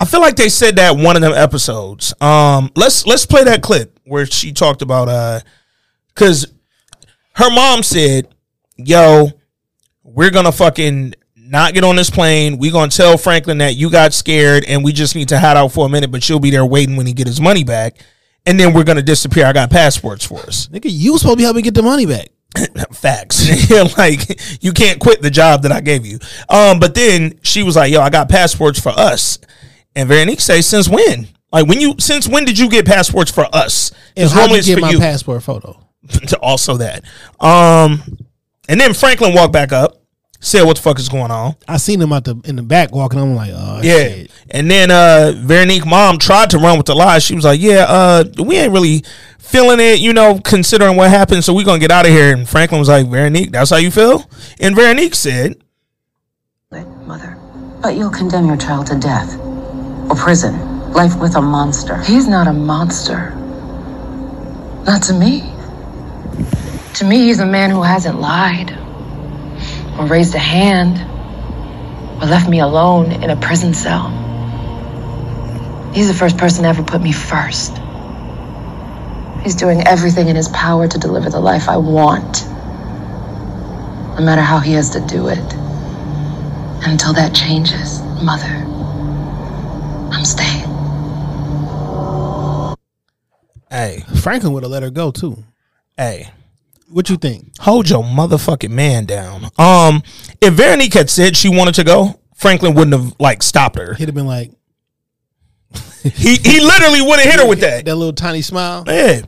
I 0.00 0.04
feel 0.04 0.20
like 0.20 0.36
they 0.36 0.48
said 0.48 0.76
that 0.76 0.96
one 0.96 1.14
of 1.14 1.22
them 1.22 1.32
episodes. 1.32 2.12
Um, 2.20 2.70
let's 2.74 3.06
let's 3.06 3.24
play 3.24 3.44
that 3.44 3.62
clip 3.62 3.98
where 4.04 4.26
she 4.26 4.52
talked 4.52 4.82
about 4.82 5.08
uh, 5.08 5.40
because 6.08 6.52
her 7.34 7.50
mom 7.50 7.82
said, 7.82 8.28
"Yo, 8.76 9.30
we're 10.02 10.30
gonna 10.30 10.52
fucking 10.52 11.14
not 11.36 11.74
get 11.74 11.84
on 11.84 11.96
this 11.96 12.10
plane. 12.10 12.58
We're 12.58 12.72
gonna 12.72 12.90
tell 12.90 13.16
Franklin 13.18 13.58
that 13.58 13.76
you 13.76 13.90
got 13.90 14.12
scared 14.12 14.64
and 14.66 14.82
we 14.82 14.92
just 14.92 15.14
need 15.14 15.28
to 15.28 15.38
hide 15.38 15.56
out 15.56 15.68
for 15.68 15.86
a 15.86 15.88
minute, 15.88 16.10
but 16.10 16.26
you'll 16.28 16.40
be 16.40 16.50
there 16.50 16.64
waiting 16.66 16.96
when 16.96 17.06
he 17.06 17.12
get 17.12 17.26
his 17.26 17.40
money 17.40 17.62
back, 17.62 17.96
and 18.46 18.58
then 18.58 18.72
we're 18.72 18.84
gonna 18.84 19.02
disappear. 19.02 19.46
I 19.46 19.52
got 19.52 19.70
passports 19.70 20.24
for 20.24 20.40
us. 20.40 20.68
Nigga, 20.68 20.86
you 20.86 21.12
was 21.12 21.22
supposed 21.22 21.38
to 21.38 21.38
be 21.38 21.44
helping 21.44 21.64
get 21.64 21.74
the 21.74 21.82
money 21.82 22.06
back. 22.06 22.28
Facts. 22.92 23.70
like 23.98 24.62
you 24.62 24.72
can't 24.72 25.00
quit 25.00 25.22
the 25.22 25.30
job 25.30 25.62
that 25.62 25.72
I 25.72 25.80
gave 25.80 26.04
you. 26.04 26.18
Um, 26.48 26.78
but 26.78 26.94
then 26.94 27.38
she 27.42 27.62
was 27.62 27.76
like, 27.76 27.92
"Yo, 27.92 28.00
I 28.00 28.10
got 28.10 28.28
passports 28.28 28.78
for 28.78 28.90
us." 28.90 29.38
And 29.94 30.08
Veronique 30.08 30.40
say, 30.40 30.60
"Since 30.60 30.88
when? 30.88 31.28
Like 31.50 31.66
when 31.66 31.80
you? 31.80 31.94
Since 31.98 32.28
when 32.28 32.44
did 32.44 32.58
you 32.58 32.68
get 32.68 32.86
passports 32.86 33.30
for 33.30 33.46
us? 33.52 33.92
And 34.16 34.30
how 34.30 34.40
normally 34.40 34.60
you 34.60 34.74
get 34.74 34.80
my 34.80 34.90
you." 34.90 34.98
passport 34.98 35.42
photo? 35.42 35.78
also 36.42 36.76
that. 36.78 37.04
Um, 37.40 38.02
and 38.68 38.80
then 38.80 38.94
Franklin 38.94 39.34
walked 39.34 39.52
back 39.52 39.72
up, 39.72 40.01
said, 40.42 40.62
"What 40.64 40.76
the 40.76 40.82
fuck 40.82 40.98
is 40.98 41.08
going 41.08 41.30
on?" 41.30 41.54
I 41.66 41.78
seen 41.78 42.00
him 42.02 42.12
out 42.12 42.24
the 42.24 42.36
in 42.44 42.56
the 42.56 42.62
back 42.62 42.92
walking. 42.94 43.18
I'm 43.18 43.34
like, 43.34 43.52
oh 43.54 43.80
Yeah. 43.82 44.08
shit. 44.08 44.30
And 44.50 44.70
then 44.70 44.90
uh 44.90 45.32
Veronique 45.36 45.86
mom 45.86 46.18
tried 46.18 46.50
to 46.50 46.58
run 46.58 46.76
with 46.76 46.86
the 46.86 46.94
lie. 46.94 47.18
She 47.20 47.34
was 47.34 47.44
like, 47.44 47.60
Yeah, 47.60 47.86
uh, 47.88 48.24
we 48.44 48.56
ain't 48.58 48.72
really 48.72 49.04
feeling 49.38 49.80
it, 49.80 49.98
you 50.00 50.12
know, 50.12 50.38
considering 50.44 50.96
what 50.96 51.10
happened, 51.10 51.44
so 51.44 51.52
we 51.54 51.64
gonna 51.64 51.78
get 51.78 51.90
out 51.90 52.04
of 52.06 52.12
here. 52.12 52.34
And 52.34 52.48
Franklin 52.48 52.78
was 52.78 52.88
like, 52.88 53.06
Veronique, 53.06 53.50
that's 53.52 53.70
how 53.70 53.76
you 53.76 53.90
feel? 53.90 54.28
And 54.60 54.74
Veronique 54.76 55.14
said, 55.14 55.56
Mother. 56.70 57.36
But 57.82 57.96
you'll 57.96 58.10
condemn 58.10 58.46
your 58.46 58.56
child 58.56 58.86
to 58.88 58.98
death 58.98 59.38
or 60.08 60.14
prison, 60.16 60.92
life 60.92 61.18
with 61.18 61.36
a 61.36 61.42
monster. 61.42 61.98
He's 62.02 62.26
not 62.28 62.46
a 62.46 62.52
monster. 62.52 63.30
Not 64.86 65.02
to 65.04 65.12
me. 65.12 65.42
To 66.94 67.04
me, 67.04 67.18
he's 67.26 67.40
a 67.40 67.46
man 67.46 67.70
who 67.70 67.82
hasn't 67.82 68.20
lied 68.20 68.70
or 69.98 70.06
raised 70.06 70.34
a 70.34 70.38
hand 70.38 70.98
or 72.22 72.26
left 72.26 72.48
me 72.48 72.60
alone 72.60 73.12
in 73.12 73.30
a 73.30 73.36
prison 73.36 73.74
cell. 73.74 74.10
He's 75.94 76.08
the 76.08 76.14
first 76.14 76.38
person 76.38 76.62
to 76.62 76.68
ever 76.68 76.82
put 76.82 77.02
me 77.02 77.12
first. 77.12 77.76
He's 79.42 79.56
doing 79.56 79.86
everything 79.86 80.28
in 80.28 80.36
his 80.36 80.48
power 80.48 80.86
to 80.88 80.98
deliver 80.98 81.28
the 81.28 81.40
life 81.40 81.68
I 81.68 81.76
want, 81.76 82.46
no 84.16 84.20
matter 84.24 84.42
how 84.42 84.58
he 84.58 84.72
has 84.74 84.90
to 84.90 85.00
do 85.00 85.28
it. 85.28 85.38
And 86.84 86.92
Until 86.92 87.12
that 87.14 87.34
changes, 87.34 88.00
Mother, 88.22 88.46
I'm 90.12 90.24
staying. 90.24 90.68
Hey, 93.70 94.04
Franklin 94.20 94.52
would 94.52 94.62
have 94.62 94.72
let 94.72 94.82
her 94.82 94.90
go 94.90 95.10
too. 95.10 95.44
hey, 95.96 96.30
What 96.92 97.08
you 97.10 97.16
think? 97.16 97.58
hold 97.60 97.88
your 97.88 98.02
motherfucking 98.02 98.70
man 98.70 99.04
down. 99.06 99.44
Um, 99.58 100.02
if 100.40 100.54
Veronique 100.54 100.94
had 100.94 101.08
said 101.10 101.36
she 101.36 101.48
wanted 101.48 101.74
to 101.76 101.84
go, 101.84 102.20
Franklin 102.36 102.74
wouldn't 102.74 102.92
have 103.00 103.14
like 103.18 103.42
stopped 103.42 103.76
her. 103.76 103.94
He'd 103.94 104.08
have 104.08 104.14
been 104.14 104.26
like 104.26 104.50
He 106.02 106.36
he 106.36 106.60
literally 106.60 107.00
would 107.00 107.20
have 107.20 107.30
hit 107.30 107.40
her 107.40 107.48
with 107.48 107.60
that. 107.60 107.84
that 107.84 107.94
little 107.96 108.12
tiny 108.12 108.42
smile. 108.42 108.84
Yeah. 108.86 109.22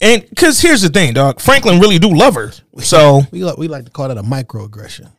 And 0.00 0.24
cause 0.36 0.60
here's 0.60 0.82
the 0.82 0.88
thing, 0.88 1.12
dog. 1.14 1.40
Franklin 1.40 1.80
really 1.80 1.98
do 1.98 2.14
love 2.14 2.34
her. 2.34 2.52
So 2.78 3.22
We 3.30 3.44
like, 3.44 3.58
we 3.58 3.68
like 3.68 3.84
to 3.84 3.90
call 3.90 4.08
that 4.08 4.18
a 4.18 4.22
microaggression. 4.22 5.10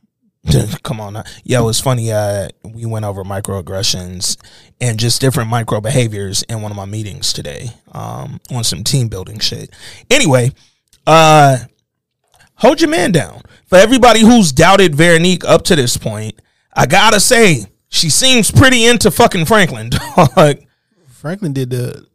Come 0.84 1.00
on 1.00 1.14
now. 1.14 1.24
Yo, 1.46 1.70
it's 1.70 1.80
funny. 1.80 2.12
Uh, 2.12 2.50
we 2.66 2.86
went 2.86 3.06
over 3.06 3.24
microaggressions 3.24 4.36
and 4.82 5.00
just 5.00 5.22
different 5.22 5.50
micro 5.50 5.80
behaviors 5.80 6.44
in 6.44 6.62
one 6.62 6.70
of 6.72 6.76
my 6.76 6.84
meetings 6.86 7.32
today 7.32 7.70
um, 7.94 8.42
on 8.52 8.64
some 8.66 8.84
team 8.84 9.08
building 9.08 9.40
shit. 9.40 9.70
Anyway, 10.10 10.52
uh, 11.08 11.60
hold 12.56 12.82
your 12.82 12.90
man 12.90 13.12
down. 13.12 13.42
For 13.68 13.78
everybody 13.78 14.22
who's 14.22 14.52
doubted 14.52 14.96
Veronique 14.96 15.46
up 15.46 15.64
to 15.66 15.76
this 15.76 15.98
point, 15.98 16.40
I 16.74 16.86
gotta 16.86 17.20
say, 17.20 17.66
she 17.90 18.10
seems 18.10 18.52
pretty 18.52 18.86
into 18.86 19.10
fucking 19.12 19.46
Franklin, 19.46 19.90
dog. 20.16 20.58
Franklin 21.10 21.54
did 21.54 21.70
the 21.72 22.06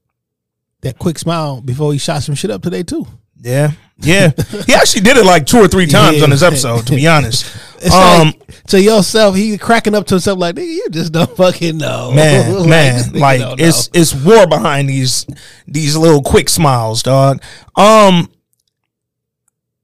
that 0.83 0.98
quick 0.98 1.18
smile 1.18 1.61
before 1.61 1.92
he 1.92 1.98
shot 1.98 2.22
some 2.22 2.35
shit 2.35 2.51
up 2.51 2.62
today 2.62 2.83
too. 2.83 3.07
Yeah. 3.40 3.72
Yeah. 4.01 4.31
He 4.66 4.74
actually 4.74 5.03
did 5.03 5.16
it 5.16 5.24
like 5.24 5.44
two 5.46 5.59
or 5.59 5.66
three 5.68 5.87
times 5.87 6.18
Yeah. 6.18 6.24
on 6.24 6.31
his 6.31 6.42
episode, 6.42 6.87
to 6.87 6.94
be 6.94 7.07
honest. 7.09 7.46
Um, 7.92 8.27
like 8.27 8.64
to 8.68 8.81
yourself, 8.81 9.35
he 9.37 9.57
cracking 9.59 9.94
up 9.94 10.07
to 10.09 10.14
himself 10.16 10.38
like, 10.38 10.55
nigga, 10.57 10.66
you 10.72 10.87
just 10.90 11.12
don't 11.12 11.37
fucking 11.37 11.79
know. 11.79 12.12
man, 12.14 12.55
Like, 12.55 12.68
man, 12.68 13.12
like 13.14 13.40
it's 13.61 13.88
know. 13.92 14.01
it's 14.01 14.14
war 14.14 14.46
behind 14.46 14.88
these 14.88 15.27
these 15.66 15.96
little 15.96 16.22
quick 16.22 16.48
smiles, 16.48 17.03
dog. 17.03 17.42
Um, 17.77 18.31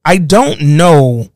I 0.05 0.17
don't 0.17 0.61
know 0.61 1.29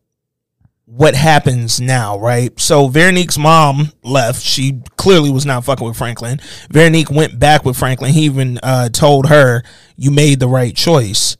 what 0.86 1.16
happens 1.16 1.82
now, 1.82 2.20
right? 2.20 2.58
So 2.60 2.88
Veronique's 2.88 3.38
mom 3.38 3.92
left. 4.04 4.42
She 4.42 4.82
clearly 4.96 5.32
was 5.32 5.46
not 5.46 5.66
fucking 5.66 5.86
with 5.88 5.98
Franklin. 5.98 6.40
Veronique 6.72 7.10
went 7.10 7.40
back 7.40 7.66
with 7.66 7.78
Franklin. 7.78 8.14
He 8.14 8.22
even 8.22 8.60
uh, 8.62 8.90
told 8.90 9.28
her, 9.28 9.64
"You 9.96 10.12
made 10.12 10.40
the 10.40 10.48
right 10.48 10.76
choice." 10.76 11.36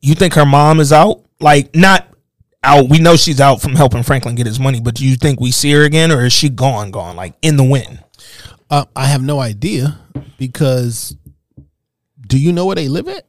You 0.00 0.14
think 0.14 0.34
her 0.34 0.46
mom 0.46 0.80
is 0.80 0.92
out? 0.92 1.24
Like 1.40 1.74
not 1.74 2.08
out. 2.62 2.88
We 2.88 2.98
know 2.98 3.16
she's 3.16 3.40
out 3.40 3.60
from 3.60 3.74
helping 3.74 4.02
Franklin 4.02 4.34
get 4.34 4.46
his 4.46 4.60
money, 4.60 4.80
but 4.80 4.94
do 4.94 5.06
you 5.06 5.16
think 5.16 5.40
we 5.40 5.50
see 5.50 5.72
her 5.72 5.82
again, 5.82 6.12
or 6.12 6.24
is 6.24 6.32
she 6.32 6.48
gone? 6.48 6.90
Gone? 6.90 7.16
Like 7.16 7.34
in 7.42 7.56
the 7.56 7.64
wind? 7.64 8.02
Uh, 8.70 8.84
I 8.94 9.06
have 9.06 9.22
no 9.22 9.38
idea 9.38 9.98
because 10.38 11.16
do 12.26 12.38
you 12.38 12.52
know 12.52 12.66
where 12.66 12.76
they 12.76 12.88
live 12.88 13.08
at? 13.08 13.26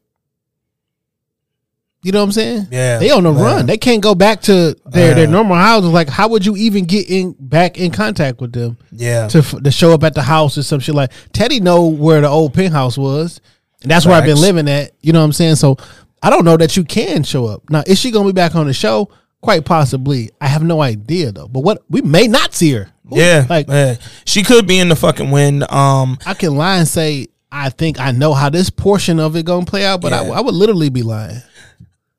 You 2.03 2.12
know 2.12 2.19
what 2.19 2.25
I'm 2.25 2.31
saying? 2.31 2.67
Yeah, 2.71 2.99
They 2.99 3.10
on 3.12 3.23
the 3.23 3.33
man. 3.33 3.41
run. 3.43 3.65
They 3.65 3.77
can't 3.77 4.01
go 4.01 4.13
back 4.15 4.41
to 4.43 4.75
their, 4.86 5.15
their 5.15 5.27
normal 5.27 5.57
houses. 5.57 5.89
Like, 5.89 6.07
how 6.07 6.27
would 6.29 6.45
you 6.45 6.55
even 6.55 6.86
get 6.86 7.10
in 7.10 7.36
back 7.39 7.77
in 7.77 7.91
contact 7.91 8.39
with 8.39 8.53
them 8.53 8.77
Yeah. 8.91 9.27
to 9.29 9.41
to 9.41 9.71
show 9.71 9.91
up 9.93 10.03
at 10.03 10.13
the 10.13 10.21
house 10.21 10.57
or 10.57 10.63
some 10.63 10.79
shit 10.79 10.95
like? 10.95 11.12
Teddy 11.33 11.60
know 11.60 11.88
where 11.88 12.21
the 12.21 12.27
old 12.29 12.53
penthouse 12.53 12.97
was, 12.97 13.41
and 13.81 13.91
that's 13.91 14.05
where 14.05 14.15
I've 14.15 14.25
been 14.25 14.39
living 14.39 14.69
at. 14.69 14.91
You 15.01 15.12
know 15.12 15.19
what 15.19 15.25
I'm 15.25 15.33
saying? 15.33 15.55
So 15.55 15.77
I 16.21 16.29
don't 16.29 16.45
know 16.45 16.55
that 16.57 16.77
you 16.77 16.83
can 16.83 17.23
show 17.23 17.47
up 17.47 17.69
now. 17.69 17.83
Is 17.88 17.99
she 17.99 18.12
gonna 18.12 18.29
be 18.29 18.31
back 18.33 18.55
on 18.55 18.67
the 18.67 18.73
show? 18.73 19.10
Quite 19.41 19.65
possibly. 19.65 20.29
I 20.39 20.47
have 20.47 20.63
no 20.63 20.81
idea 20.81 21.31
though. 21.31 21.47
But 21.47 21.62
what 21.62 21.83
we 21.89 22.01
may 22.01 22.27
not 22.27 22.53
see 22.53 22.71
her. 22.73 22.89
Who- 23.10 23.17
Yeah, 23.19 23.45
like 23.49 23.67
yeah. 23.69 23.95
she 24.25 24.43
could 24.43 24.67
be 24.67 24.79
in 24.79 24.89
the 24.89 24.95
fucking 24.95 25.31
wind. 25.31 25.69
Um, 25.71 26.19
I 26.25 26.36
can 26.36 26.55
lie 26.55 26.77
and 26.77 26.88
say 26.88 27.27
I 27.51 27.69
think 27.69 27.99
I 27.99 28.12
know 28.12 28.33
how 28.33 28.49
this 28.49 28.69
portion 28.69 29.19
of 29.19 29.36
it 29.36 29.45
gonna 29.45 29.65
play 29.65 29.83
out, 29.86 30.01
but 30.01 30.13
I, 30.13 30.25
I 30.27 30.41
would 30.41 30.53
literally 30.55 30.89
be 30.89 31.01
lying. 31.01 31.41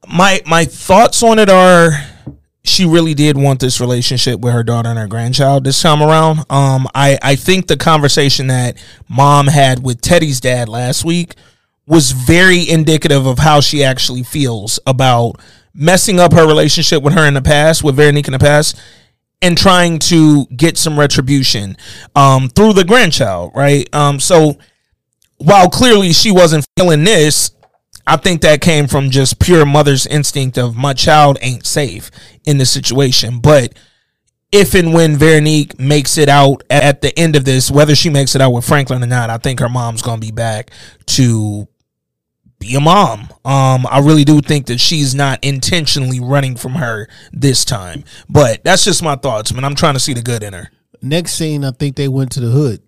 My 0.08 0.40
my 0.46 0.64
thoughts 0.64 1.22
on 1.22 1.38
it 1.38 1.48
are, 1.50 1.92
she 2.64 2.84
really 2.86 3.14
did 3.14 3.36
want 3.36 3.60
this 3.60 3.80
relationship 3.80 4.40
with 4.40 4.52
her 4.52 4.62
daughter 4.62 4.88
and 4.88 4.98
her 4.98 5.06
grandchild 5.06 5.64
this 5.64 5.80
time 5.80 6.02
around. 6.02 6.40
Um, 6.50 6.86
I 6.94 7.18
I 7.22 7.36
think 7.36 7.66
the 7.66 7.76
conversation 7.76 8.48
that 8.48 8.76
mom 9.08 9.46
had 9.46 9.82
with 9.82 10.00
Teddy's 10.00 10.40
dad 10.40 10.68
last 10.68 11.04
week 11.04 11.34
was 11.86 12.12
very 12.12 12.68
indicative 12.68 13.26
of 13.26 13.38
how 13.38 13.60
she 13.60 13.82
actually 13.82 14.22
feels 14.22 14.78
about 14.86 15.40
messing 15.72 16.20
up 16.20 16.32
her 16.32 16.46
relationship 16.46 17.02
with 17.02 17.14
her 17.14 17.26
in 17.26 17.34
the 17.34 17.42
past, 17.42 17.82
with 17.82 17.96
Veronique 17.96 18.26
in 18.26 18.32
the 18.32 18.38
past, 18.38 18.78
and 19.40 19.56
trying 19.56 19.98
to 19.98 20.44
get 20.46 20.76
some 20.76 20.98
retribution 20.98 21.76
um, 22.14 22.48
through 22.50 22.74
the 22.74 22.84
grandchild, 22.84 23.52
right? 23.54 23.88
Um, 23.94 24.20
so 24.20 24.58
while 25.38 25.70
clearly 25.70 26.12
she 26.12 26.30
wasn't 26.30 26.66
feeling 26.76 27.04
this, 27.04 27.52
I 28.08 28.16
think 28.16 28.40
that 28.40 28.62
came 28.62 28.88
from 28.88 29.10
just 29.10 29.38
pure 29.38 29.66
mother's 29.66 30.06
instinct 30.06 30.56
of 30.56 30.74
my 30.74 30.94
child 30.94 31.38
ain't 31.42 31.66
safe 31.66 32.10
in 32.46 32.56
this 32.56 32.70
situation. 32.70 33.38
But 33.38 33.74
if 34.50 34.74
and 34.74 34.94
when 34.94 35.16
Veronique 35.16 35.78
makes 35.78 36.16
it 36.16 36.30
out 36.30 36.62
at 36.70 37.02
the 37.02 37.16
end 37.18 37.36
of 37.36 37.44
this, 37.44 37.70
whether 37.70 37.94
she 37.94 38.08
makes 38.08 38.34
it 38.34 38.40
out 38.40 38.52
with 38.52 38.66
Franklin 38.66 39.04
or 39.04 39.06
not, 39.06 39.28
I 39.28 39.36
think 39.36 39.60
her 39.60 39.68
mom's 39.68 40.00
gonna 40.00 40.20
be 40.20 40.30
back 40.30 40.70
to 41.06 41.68
be 42.58 42.74
a 42.74 42.80
mom. 42.80 43.28
Um, 43.44 43.86
I 43.90 44.00
really 44.00 44.24
do 44.24 44.40
think 44.40 44.66
that 44.66 44.80
she's 44.80 45.14
not 45.14 45.44
intentionally 45.44 46.18
running 46.18 46.56
from 46.56 46.72
her 46.72 47.08
this 47.32 47.64
time. 47.64 48.04
But 48.28 48.64
that's 48.64 48.84
just 48.84 49.02
my 49.02 49.16
thoughts, 49.16 49.52
man. 49.52 49.64
I'm 49.64 49.74
trying 49.74 49.94
to 49.94 50.00
see 50.00 50.14
the 50.14 50.22
good 50.22 50.42
in 50.42 50.54
her. 50.54 50.70
Next 51.00 51.34
scene, 51.34 51.64
I 51.64 51.70
think 51.70 51.96
they 51.96 52.08
went 52.08 52.32
to 52.32 52.40
the 52.40 52.48
hood, 52.48 52.82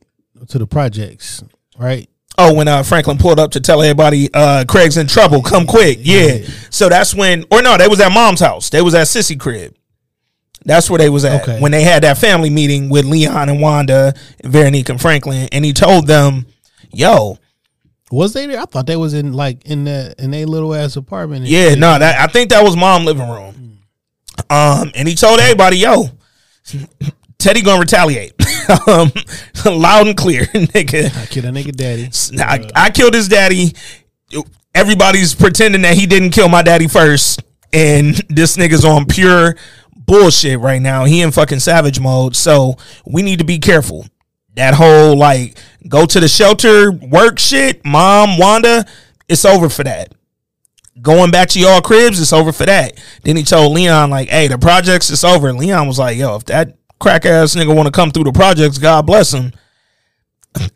to 0.48 0.58
the 0.58 0.66
projects, 0.66 1.44
right? 1.78 2.09
Oh, 2.42 2.54
when 2.54 2.68
uh, 2.68 2.82
Franklin 2.82 3.18
pulled 3.18 3.38
up 3.38 3.50
to 3.52 3.60
tell 3.60 3.82
everybody 3.82 4.32
uh, 4.32 4.64
Craig's 4.66 4.96
in 4.96 5.06
trouble, 5.06 5.42
come 5.42 5.66
quick. 5.66 5.98
Yeah. 6.00 6.38
So 6.70 6.88
that's 6.88 7.14
when, 7.14 7.44
or 7.50 7.60
no, 7.60 7.76
they 7.76 7.86
was 7.88 8.00
at 8.00 8.10
mom's 8.12 8.40
house. 8.40 8.70
They 8.70 8.80
was 8.82 8.94
at 8.94 9.08
Cissy 9.08 9.36
crib. 9.36 9.74
That's 10.64 10.88
where 10.90 10.98
they 10.98 11.08
was 11.10 11.24
at 11.24 11.42
Okay. 11.42 11.58
when 11.60 11.72
they 11.72 11.82
had 11.82 12.02
that 12.04 12.18
family 12.18 12.50
meeting 12.50 12.88
with 12.88 13.04
Leon 13.04 13.48
and 13.48 13.60
Wanda, 13.60 14.14
and 14.42 14.52
Veronique 14.52 14.88
and 14.90 15.00
Franklin, 15.00 15.48
and 15.52 15.64
he 15.64 15.72
told 15.72 16.06
them, 16.06 16.46
"Yo, 16.92 17.38
Was 18.10 18.32
they 18.34 18.46
there? 18.46 18.60
I 18.60 18.64
thought 18.66 18.86
they 18.86 18.96
was 18.96 19.14
in 19.14 19.32
like 19.32 19.64
in 19.64 19.84
the 19.84 20.14
in 20.18 20.34
a 20.34 20.44
little 20.44 20.74
ass 20.74 20.96
apartment. 20.96 21.42
and 21.44 21.48
yeah, 21.50 21.70
shit. 21.70 21.78
no, 21.78 21.98
that 21.98 22.20
I 22.20 22.26
think 22.30 22.50
that 22.50 22.62
was 22.62 22.76
mom 22.76 23.04
living 23.06 23.28
room." 23.28 23.78
Um, 24.50 24.90
and 24.94 25.06
he 25.08 25.14
told 25.14 25.40
everybody, 25.40 25.78
"Yo, 25.78 26.10
Teddy 27.38 27.62
gonna 27.62 27.80
retaliate, 27.80 28.32
um, 28.86 29.12
loud 29.64 30.06
and 30.06 30.16
clear, 30.16 30.44
nigga." 30.46 31.16
I 31.16 31.26
killed 31.26 31.46
a 31.46 31.50
nigga 31.50 31.74
daddy. 31.74 32.10
I, 32.40 32.86
I 32.86 32.90
killed 32.90 33.14
his 33.14 33.28
daddy. 33.28 33.72
Everybody's 34.74 35.34
pretending 35.34 35.82
that 35.82 35.96
he 35.96 36.06
didn't 36.06 36.30
kill 36.30 36.48
my 36.48 36.62
daddy 36.62 36.88
first, 36.88 37.42
and 37.72 38.14
this 38.28 38.56
nigga's 38.56 38.84
on 38.84 39.06
pure 39.06 39.56
bullshit 39.94 40.58
right 40.58 40.82
now. 40.82 41.04
He 41.04 41.22
in 41.22 41.30
fucking 41.30 41.60
savage 41.60 42.00
mode. 42.00 42.36
So 42.36 42.76
we 43.06 43.22
need 43.22 43.38
to 43.38 43.44
be 43.44 43.58
careful. 43.58 44.06
That 44.54 44.74
whole 44.74 45.16
like 45.16 45.56
go 45.88 46.06
to 46.06 46.20
the 46.20 46.28
shelter 46.28 46.90
work 46.90 47.38
shit, 47.38 47.84
mom, 47.84 48.36
Wanda, 48.38 48.84
it's 49.28 49.44
over 49.44 49.68
for 49.68 49.84
that. 49.84 50.12
Going 51.00 51.30
back 51.30 51.48
to 51.50 51.60
y'all 51.60 51.80
cribs, 51.80 52.20
it's 52.20 52.32
over 52.32 52.52
for 52.52 52.66
that. 52.66 53.00
Then 53.22 53.36
he 53.36 53.42
told 53.42 53.72
Leon 53.72 54.10
like, 54.10 54.28
"Hey, 54.28 54.48
the 54.48 54.58
projects 54.58 55.08
is 55.08 55.24
over." 55.24 55.48
And 55.48 55.56
Leon 55.56 55.86
was 55.86 55.98
like, 55.98 56.18
"Yo, 56.18 56.36
if 56.36 56.44
that 56.46 56.76
crack 57.00 57.26
ass 57.26 57.56
nigga 57.56 57.74
want 57.74 57.86
to 57.86 57.92
come 57.92 58.10
through 58.12 58.24
the 58.24 58.32
projects, 58.32 58.78
God 58.78 59.06
bless 59.06 59.32
him." 59.32 59.52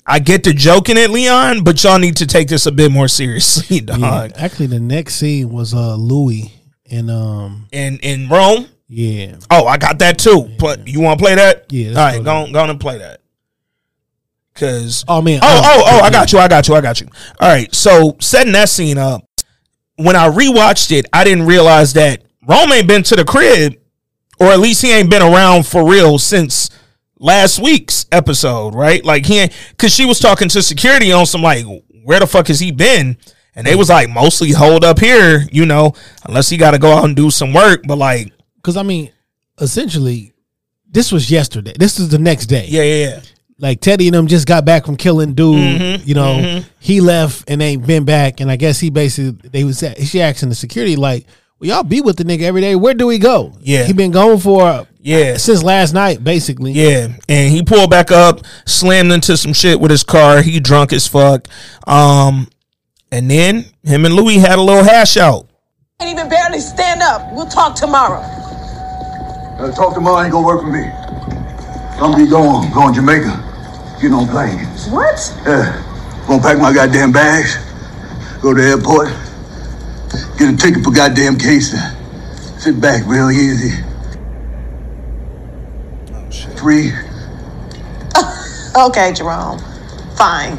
I 0.06 0.18
get 0.20 0.44
the 0.44 0.52
joking 0.52 0.96
at 0.98 1.10
Leon, 1.10 1.64
but 1.64 1.82
y'all 1.82 1.98
need 1.98 2.16
to 2.18 2.26
take 2.26 2.48
this 2.48 2.66
a 2.66 2.72
bit 2.72 2.92
more 2.92 3.08
seriously, 3.08 3.80
dog. 3.80 4.00
Yeah, 4.00 4.28
actually, 4.36 4.66
the 4.66 4.80
next 4.80 5.16
scene 5.16 5.50
was 5.50 5.74
uh 5.74 5.96
Louie 5.96 6.52
and 6.90 7.10
um 7.10 7.66
In 7.72 7.98
in 7.98 8.28
Rome, 8.28 8.68
yeah 8.88 9.36
oh, 9.50 9.66
I 9.66 9.78
got 9.78 9.98
that 10.00 10.18
too. 10.18 10.48
But 10.58 10.86
you 10.86 11.00
want 11.00 11.18
to 11.18 11.24
play 11.24 11.34
that? 11.34 11.66
Yeah, 11.70 11.90
All 11.90 11.94
right, 11.96 12.18
go 12.18 12.24
go 12.24 12.30
on, 12.30 12.52
go 12.52 12.60
on 12.60 12.70
and 12.70 12.80
play 12.80 12.98
that. 12.98 13.20
Cause 14.54 15.04
oh 15.08 15.20
man 15.20 15.40
oh 15.42 15.60
oh 15.64 15.82
oh, 15.84 16.00
I 16.00 16.10
got 16.10 16.32
you, 16.32 16.38
I 16.38 16.46
got 16.46 16.68
you, 16.68 16.74
I 16.74 16.80
got 16.80 17.00
you. 17.00 17.08
All 17.40 17.48
right, 17.48 17.74
so 17.74 18.16
setting 18.20 18.52
that 18.52 18.68
scene 18.68 18.98
up. 18.98 19.28
When 19.96 20.16
I 20.16 20.28
rewatched 20.28 20.90
it, 20.90 21.06
I 21.12 21.22
didn't 21.22 21.46
realize 21.46 21.92
that 21.92 22.22
Rome 22.46 22.72
ain't 22.72 22.88
been 22.88 23.04
to 23.04 23.16
the 23.16 23.24
crib, 23.24 23.74
or 24.41 24.47
at 24.49 24.61
least 24.61 24.82
he 24.82 24.93
ain't 24.93 25.11
been 25.11 25.22
around 25.22 25.66
for 25.66 25.89
real 25.89 26.18
since 26.18 26.70
last 27.18 27.59
week's 27.59 28.07
episode, 28.12 28.74
right? 28.74 29.05
Like 29.05 29.26
he 29.26 29.41
ain't 29.41 29.53
cause 29.78 29.93
she 29.93 30.05
was 30.05 30.18
talking 30.18 30.49
to 30.51 30.62
security 30.62 31.12
on 31.12 31.26
some 31.26 31.43
like, 31.43 31.64
where 32.05 32.20
the 32.20 32.26
fuck 32.26 32.49
has 32.49 32.61
he 32.61 32.70
been? 32.70 33.16
And 33.55 33.66
they 33.66 33.76
was 33.76 33.89
like 33.89 34.11
mostly 34.11 34.51
hold 34.51 34.85
up 34.85 34.99
here, 34.99 35.47
you 35.53 35.64
know, 35.64 35.95
unless 36.24 36.49
he 36.49 36.57
gotta 36.57 36.78
go 36.78 36.93
out 36.93 37.05
and 37.05 37.16
do 37.16 37.30
some 37.30 37.53
work. 37.53 37.82
But 37.87 37.99
like, 37.99 38.32
because 38.57 38.76
I 38.76 38.82
mean 38.82 39.11
essentially 39.61 40.35
this 40.95 41.11
was 41.11 41.30
yesterday. 41.30 41.72
This 41.78 41.99
is 41.99 42.09
the 42.09 42.18
next 42.18 42.47
day. 42.47 42.66
yeah, 42.68 42.82
yeah, 42.82 43.09
yeah. 43.09 43.20
like 43.59 43.80
Teddy 43.80 44.07
and 44.07 44.14
them 44.14 44.26
just 44.28 44.47
got 44.47 44.64
back 44.64 44.87
from 44.87 44.97
killing 44.97 45.35
dude. 45.35 45.57
Mm-hmm, 45.57 46.09
you 46.09 46.14
know, 46.14 46.62
he 46.78 47.01
left 47.01 47.51
and 47.51 47.61
ain't 47.61 47.87
been 47.87 48.05
back. 48.05 48.41
And 48.41 48.51
I 48.51 48.57
guess 48.57 48.78
he 48.78 48.91
basically 48.91 49.49
they 49.51 49.64
was 49.64 49.82
at, 49.82 50.01
she 50.03 50.20
asking 50.20 50.51
the 50.51 50.55
security 50.55 50.97
like, 50.97 51.26
"Well, 51.64 51.76
y'all 51.76 51.82
be 51.82 52.02
with 52.02 52.16
the 52.18 52.24
nigga 52.24 52.42
every 52.42 52.60
day. 52.60 52.76
Where 52.76 52.92
do 52.92 53.06
we 53.06 53.18
go? 53.18 53.52
Yeah. 53.62 53.84
he 53.84 53.94
been 53.94 54.10
gone 54.10 54.38
for 54.38 54.86
Yeah. 55.00 55.38
since 55.38 55.62
last 55.62 55.94
night, 55.94 56.22
basically. 56.22 56.72
Yeah, 56.72 57.08
and 57.26 57.50
he 57.50 57.62
pulled 57.62 57.88
back 57.88 58.12
up, 58.12 58.40
slammed 58.66 59.10
into 59.12 59.34
some 59.38 59.54
shit 59.54 59.80
with 59.80 59.90
his 59.90 60.02
car. 60.04 60.42
He 60.42 60.60
drunk 60.60 60.92
as 60.92 61.06
fuck. 61.06 61.48
Um, 61.86 62.48
and 63.10 63.30
then 63.30 63.64
him 63.82 64.04
and 64.04 64.14
Louie 64.14 64.36
had 64.36 64.58
a 64.58 64.62
little 64.62 64.84
hash 64.84 65.16
out. 65.16 65.46
Can't 66.00 66.10
even 66.12 66.28
barely 66.28 66.60
stand 66.60 67.00
up. 67.00 67.32
We'll 67.32 67.46
talk 67.46 67.76
tomorrow. 67.76 68.20
Uh, 69.58 69.72
talk 69.72 69.94
tomorrow 69.94 70.22
ain't 70.22 70.32
gonna 70.32 70.46
work 70.46 70.60
for 70.60 70.70
me. 70.70 70.84
I'm 70.84 72.14
be 72.14 72.28
going, 72.28 72.70
going 72.72 72.92
Jamaica. 72.92 73.96
Get 74.02 74.12
on 74.12 74.28
plane. 74.28 74.58
What? 74.92 75.34
Yeah. 75.46 75.80
Gonna 76.26 76.42
pack 76.42 76.58
my 76.58 76.74
goddamn 76.74 77.12
bags, 77.12 77.56
go 78.42 78.52
to 78.52 78.60
the 78.60 78.68
airport, 78.68 79.08
get 80.38 80.52
a 80.52 80.56
ticket 80.56 80.84
for 80.84 80.90
goddamn 80.92 81.36
Kingston. 81.38 81.80
Sit 82.58 82.80
back 82.80 83.04
real 83.06 83.30
easy. 83.30 83.82
Oh, 86.12 86.30
shit. 86.30 86.58
Three 86.58 86.92
Okay, 88.76 89.12
Jerome. 89.12 89.58
Fine. 90.16 90.56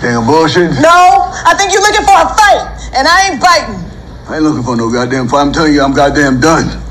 damn 0.00 0.26
bullshit. 0.26 0.70
No, 0.80 1.30
I 1.44 1.54
think 1.56 1.72
you're 1.72 1.82
looking 1.82 2.04
for 2.04 2.12
a 2.16 2.28
fight, 2.36 2.92
and 2.94 3.08
I 3.08 3.30
ain't 3.30 3.40
biting. 3.40 3.84
I 4.28 4.34
ain't 4.36 4.44
looking 4.44 4.62
for 4.62 4.76
no 4.76 4.90
goddamn 4.92 5.28
fight. 5.28 5.40
I'm 5.42 5.52
telling 5.52 5.72
you, 5.74 5.82
I'm 5.82 5.92
goddamn 5.94 6.40
done. 6.40 6.82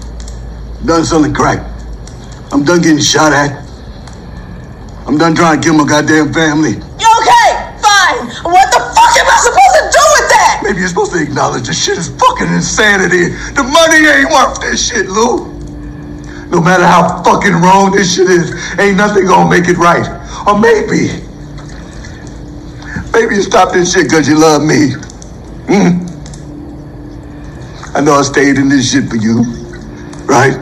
Done 0.85 1.05
selling 1.05 1.33
crack. 1.33 1.59
I'm 2.51 2.63
done 2.63 2.81
getting 2.81 2.99
shot 2.99 3.33
at. 3.33 3.66
I'm 5.07 5.17
done 5.17 5.33
trying 5.35 5.61
to 5.61 5.63
kill 5.63 5.73
my 5.73 5.87
goddamn 5.87 6.33
family. 6.33 6.75
You 6.75 7.09
okay? 7.23 7.49
Fine. 7.79 8.27
What 8.43 8.67
the 8.75 8.83
fuck 8.91 9.13
am 9.15 9.23
I 9.23 9.39
supposed 9.39 9.75
to 9.79 9.83
do 9.87 10.03
with 10.19 10.27
that? 10.35 10.59
Maybe 10.63 10.79
you're 10.79 10.89
supposed 10.89 11.13
to 11.13 11.23
acknowledge 11.23 11.65
this 11.65 11.81
shit 11.81 11.97
is 11.97 12.09
fucking 12.19 12.51
insanity. 12.51 13.31
The 13.55 13.63
money 13.63 14.03
ain't 14.03 14.29
worth 14.29 14.59
this 14.59 14.89
shit, 14.89 15.07
Lou. 15.07 15.47
No 16.51 16.59
matter 16.59 16.85
how 16.85 17.23
fucking 17.23 17.53
wrong 17.53 17.91
this 17.91 18.15
shit 18.15 18.29
is, 18.29 18.51
ain't 18.77 18.97
nothing 18.97 19.27
gonna 19.27 19.49
make 19.49 19.69
it 19.69 19.77
right. 19.77 20.03
Or 20.45 20.59
maybe, 20.59 21.07
maybe 23.15 23.35
you 23.35 23.43
stop 23.43 23.71
this 23.71 23.93
shit 23.93 24.11
because 24.11 24.27
you 24.27 24.37
love 24.37 24.61
me. 24.61 24.91
Hmm? 25.71 26.03
I 27.95 28.01
know 28.01 28.15
I 28.15 28.23
stayed 28.23 28.57
in 28.57 28.67
this 28.67 28.91
shit 28.91 29.07
for 29.07 29.15
you, 29.15 29.43
right? 30.27 30.59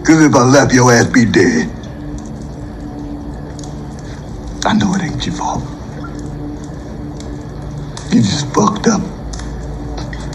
Because 0.00 0.20
if 0.22 0.34
I 0.34 0.44
left, 0.44 0.74
your 0.74 0.92
ass 0.92 1.06
be 1.06 1.24
dead. 1.24 1.75
I 4.66 4.72
know 4.72 4.92
it 4.94 5.02
ain't 5.02 5.24
your 5.24 5.36
fault. 5.36 5.62
You 8.12 8.20
just 8.20 8.52
fucked 8.52 8.88
up. 8.88 9.00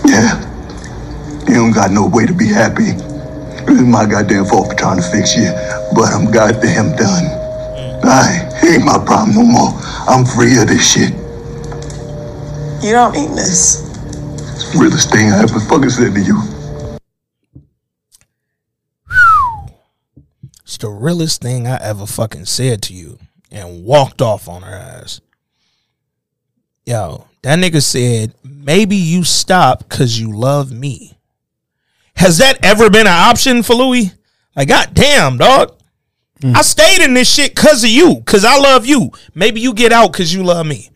Yeah. 0.07 0.39
You 1.49 1.55
don't 1.55 1.73
got 1.73 1.91
no 1.91 2.07
way 2.07 2.25
to 2.25 2.34
be 2.34 2.47
happy. 2.47 2.95
It 2.95 3.69
was 3.69 3.82
my 3.82 4.05
goddamn 4.05 4.45
fault 4.45 4.69
for 4.69 4.75
trying 4.75 5.01
to 5.01 5.07
fix 5.11 5.36
you, 5.36 5.51
but 5.93 6.13
I'm 6.13 6.32
goddamn 6.32 6.95
done. 6.95 7.25
Mm. 7.75 8.05
I 8.05 8.47
ain't 8.65 8.86
my 8.86 9.03
problem 9.03 9.36
no 9.36 9.43
more. 9.43 9.71
I'm 10.07 10.23
free 10.23 10.57
of 10.61 10.69
this 10.69 10.89
shit. 10.89 11.11
You 12.82 12.93
don't 12.93 13.11
mean 13.11 13.36
this. 13.36 13.84
It's 14.55 14.71
the 14.71 14.79
realest 14.79 15.11
thing 15.11 15.29
I 15.29 15.43
ever 15.43 15.59
fucking 15.59 15.89
said 15.89 16.13
to 16.13 16.21
you. 16.21 16.41
It's 20.63 20.77
the 20.77 20.89
realest 20.89 21.41
thing 21.41 21.67
I 21.67 21.75
ever 21.82 22.05
fucking 22.05 22.45
said 22.45 22.82
to 22.84 22.93
you, 22.93 23.19
and 23.52 23.84
walked 23.84 24.22
off 24.22 24.47
on 24.47 24.62
her 24.62 24.76
ass. 24.76 25.22
Yo, 26.86 27.28
that 27.41 27.60
nigga 27.60 27.82
said 27.82 28.34
maybe 28.43 28.95
you 28.95 29.24
stop 29.24 29.88
because 29.88 30.20
you 30.20 30.32
love 30.32 30.72
me. 30.72 31.18
Has 32.16 32.38
that 32.39 32.64
ever 32.64 32.89
been 32.89 33.08
an 33.08 33.30
option 33.30 33.64
for 33.64 33.74
Louie? 33.74 34.12
Like, 34.56 34.68
goddamn, 34.68 35.38
dog. 35.38 35.78
I 36.43 36.64
stayed 36.64 37.04
in 37.04 37.14
this 37.14 37.32
shit 37.32 37.54
because 37.54 37.84
of 37.84 37.89
you, 37.89 38.16
because 38.16 38.43
I 38.43 38.58
love 38.58 38.86
you. 38.86 39.12
Maybe 39.36 39.62
you 39.62 39.74
get 39.74 39.91
out 39.91 40.12
because 40.12 40.34
you 40.34 40.43
love 40.43 40.66
me. 40.66 40.89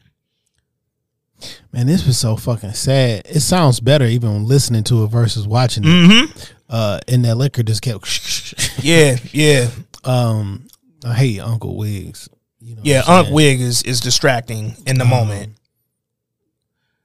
Man, 1.71 1.87
this 1.87 2.05
was 2.05 2.17
so 2.17 2.35
fucking 2.35 2.73
sad. 2.73 3.23
It 3.25 3.41
sounds 3.41 3.79
better 3.79 4.05
even 4.05 4.45
listening 4.47 4.83
to 4.85 5.03
it 5.03 5.07
versus 5.07 5.47
watching 5.47 5.83
it. 5.83 5.87
Mm-hmm. 5.87 6.39
Uh, 6.67 6.99
and 7.07 7.25
that 7.25 7.35
liquor 7.35 7.63
just 7.63 7.81
kept. 7.81 8.71
Yeah, 8.83 9.17
yeah, 9.31 9.69
um, 10.03 10.67
I 11.03 11.13
hate 11.13 11.39
Uncle 11.39 11.75
Wigs. 11.75 12.29
You 12.65 12.75
know 12.75 12.81
yeah. 12.83 13.03
Unc? 13.07 13.29
Wig 13.29 13.61
is 13.61 13.83
is 13.83 13.99
distracting 13.99 14.75
in 14.87 14.97
the 14.97 15.05
moment. 15.05 15.53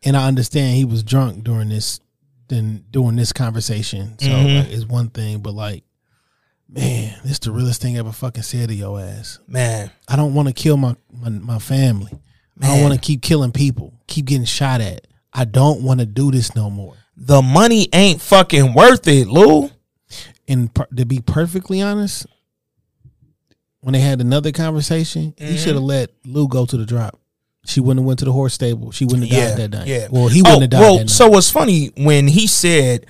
and 0.03 0.17
I 0.17 0.27
understand 0.27 0.77
he 0.77 0.85
was 0.87 1.03
drunk 1.03 1.45
during 1.45 1.69
this, 1.69 2.01
then 2.49 2.85
doing 2.91 3.17
this 3.17 3.33
conversation. 3.35 4.19
So 4.19 4.29
Mhm. 4.29 4.59
like, 4.65 4.73
it's 4.73 4.87
one 4.87 5.11
thing, 5.11 5.41
but 5.41 5.53
like, 5.53 5.85
man, 6.69 7.15
this 7.23 7.33
is 7.33 7.39
the 7.41 7.53
realest 7.53 7.83
thing 7.83 7.97
I 7.97 8.01
ever 8.01 8.13
fucking 8.13 8.43
said 8.43 8.71
to 8.71 8.75
your 8.75 8.99
ass. 9.01 9.39
Man, 9.47 9.91
I 10.09 10.17
don't 10.17 10.33
want 10.33 10.49
to 10.49 10.55
kill 10.55 10.79
my, 10.79 10.97
my 11.13 11.29
my 11.29 11.59
family. 11.59 12.13
I 12.63 12.67
don't 12.69 12.83
want 12.83 12.95
to 12.95 13.01
keep 13.01 13.21
killing 13.23 13.53
people, 13.53 13.93
keep 14.07 14.27
getting 14.27 14.45
shot 14.47 14.81
at. 14.81 15.07
I 15.33 15.45
don't 15.45 15.83
want 15.83 16.01
to 16.01 16.07
do 16.07 16.31
this 16.31 16.55
no 16.55 16.69
more. 16.71 16.95
The 17.17 17.41
money 17.43 17.89
ain't 17.93 18.21
fucking 18.23 18.73
worth 18.75 19.07
it, 19.09 19.29
Lou. 19.29 19.71
And 20.49 20.73
per- 20.75 20.89
to 20.97 21.05
be 21.05 21.21
perfectly 21.21 21.81
honest, 21.83 22.27
when 23.81 23.93
they 23.95 24.01
had 24.01 24.20
another 24.20 24.53
conversation, 24.53 25.35
he 25.39 25.45
Mhm. 25.55 25.59
should 25.59 25.74
have 25.74 25.83
let 25.85 26.11
Lou 26.26 26.49
go 26.49 26.66
to 26.66 26.76
the 26.76 26.85
drop. 26.87 27.18
She 27.66 27.81
wouldn't 27.81 28.01
have 28.01 28.07
went 28.07 28.18
to 28.20 28.24
the 28.24 28.33
horse 28.33 28.55
stable. 28.55 28.91
She 28.91 29.05
wouldn't 29.05 29.28
have 29.31 29.39
Yeah, 29.39 29.49
died 29.51 29.59
that 29.72 29.78
night. 29.78 29.87
yeah. 29.89 30.07
Well, 30.11 30.28
he 30.28 30.41
Oh, 30.41 30.45
wouldn't 30.45 30.62
have 30.62 30.70
died 30.70 30.81
Well, 30.81 30.95
that 30.97 31.01
night. 31.05 31.11
so 31.11 31.28
what's 31.28 31.51
funny 31.51 31.91
when 31.97 32.26
he 32.28 32.47
said, 32.47 33.07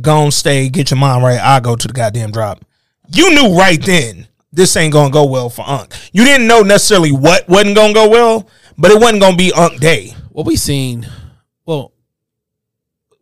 "Gonna 0.00 0.30
stay, 0.32 0.68
get 0.68 0.90
your 0.90 0.98
mind 0.98 1.22
right." 1.22 1.40
I 1.40 1.60
go 1.60 1.76
to 1.76 1.86
the 1.88 1.94
goddamn 1.94 2.32
drop. 2.32 2.64
You 3.12 3.30
knew 3.34 3.56
right 3.56 3.80
then 3.84 4.26
this 4.52 4.76
ain't 4.76 4.92
gonna 4.92 5.10
go 5.10 5.24
well 5.24 5.48
for 5.48 5.66
Unc. 5.68 5.94
You 6.12 6.24
didn't 6.24 6.46
know 6.48 6.62
necessarily 6.62 7.12
what 7.12 7.48
wasn't 7.48 7.76
gonna 7.76 7.94
go 7.94 8.08
well, 8.08 8.46
but 8.76 8.90
it 8.90 9.00
wasn't 9.00 9.20
gonna 9.20 9.36
be 9.36 9.52
Unc 9.52 9.80
Day. 9.80 10.14
what 10.32 10.44
we 10.44 10.54
seen, 10.56 11.06
well, 11.64 11.92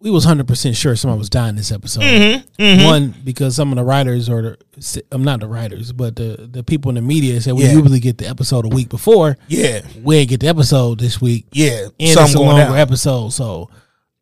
we 0.05 0.11
was 0.11 0.23
hundred 0.25 0.47
percent 0.47 0.77
sure 0.77 0.95
someone 0.95 1.19
was 1.19 1.31
dying 1.31 1.57
this 1.57 1.73
episode. 1.73 2.03
Mhm, 2.03 2.45
mhm. 2.59 2.85
One 2.85 3.15
because 3.25 3.57
some 3.57 3.73
of 3.73 3.77
the 3.77 3.83
writers 3.85 4.29
or 4.29 4.43
the, 4.77 5.03
I'm 5.11 5.25
not 5.25 5.41
the 5.41 5.49
writers, 5.49 5.91
but 5.93 6.15
the 6.15 6.47
the 6.53 6.63
people 6.63 6.91
in 6.91 6.95
the 6.97 7.03
media 7.03 7.41
said 7.41 7.55
we 7.55 7.65
Yeah. 7.65 7.73
usually 7.73 7.99
get 8.01 8.19
the 8.19 8.29
episode 8.29 8.67
a 8.67 8.69
week 8.69 8.89
before. 8.91 9.37
Yeah. 9.49 9.81
we 10.03 10.19
ain't 10.19 10.29
get 10.29 10.41
the 10.41 10.49
episode 10.49 11.01
this 11.01 11.21
week. 11.21 11.47
Yeah, 11.53 11.87
and 11.99 12.11
something 12.11 12.25
it's 12.25 12.35
a 12.35 12.37
going 12.37 12.49
longer 12.51 12.65
down. 12.67 12.77
episode, 12.79 13.33
so 13.33 13.71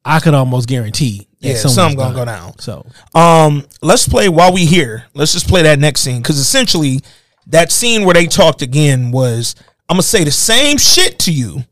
I 0.05 0.21
could 0.21 0.35
almost 0.35 0.69
guarantee. 0.69 1.27
that 1.41 1.49
Yeah, 1.49 1.55
someone's 1.57 1.75
something 1.75 1.99
gonna 1.99 2.15
go 2.15 2.25
down. 2.25 2.59
So 2.61 2.87
Um, 3.15 3.65
let's 3.83 4.07
play 4.09 4.29
while 4.29 4.53
we 4.53 4.65
here. 4.65 5.05
Let's 5.15 5.33
just 5.33 5.49
play 5.49 5.63
that 5.63 5.79
next 5.81 6.03
scene 6.03 6.23
because 6.23 6.39
essentially 6.39 7.01
that 7.49 7.73
scene 7.73 8.05
where 8.05 8.15
they 8.15 8.27
talked 8.27 8.63
again 8.63 9.11
was 9.11 9.57
I'm 9.89 9.95
gonna 9.97 10.03
say 10.05 10.23
the 10.23 10.31
same 10.31 10.79
shit 10.79 11.19
to 11.21 11.33
you, 11.33 11.65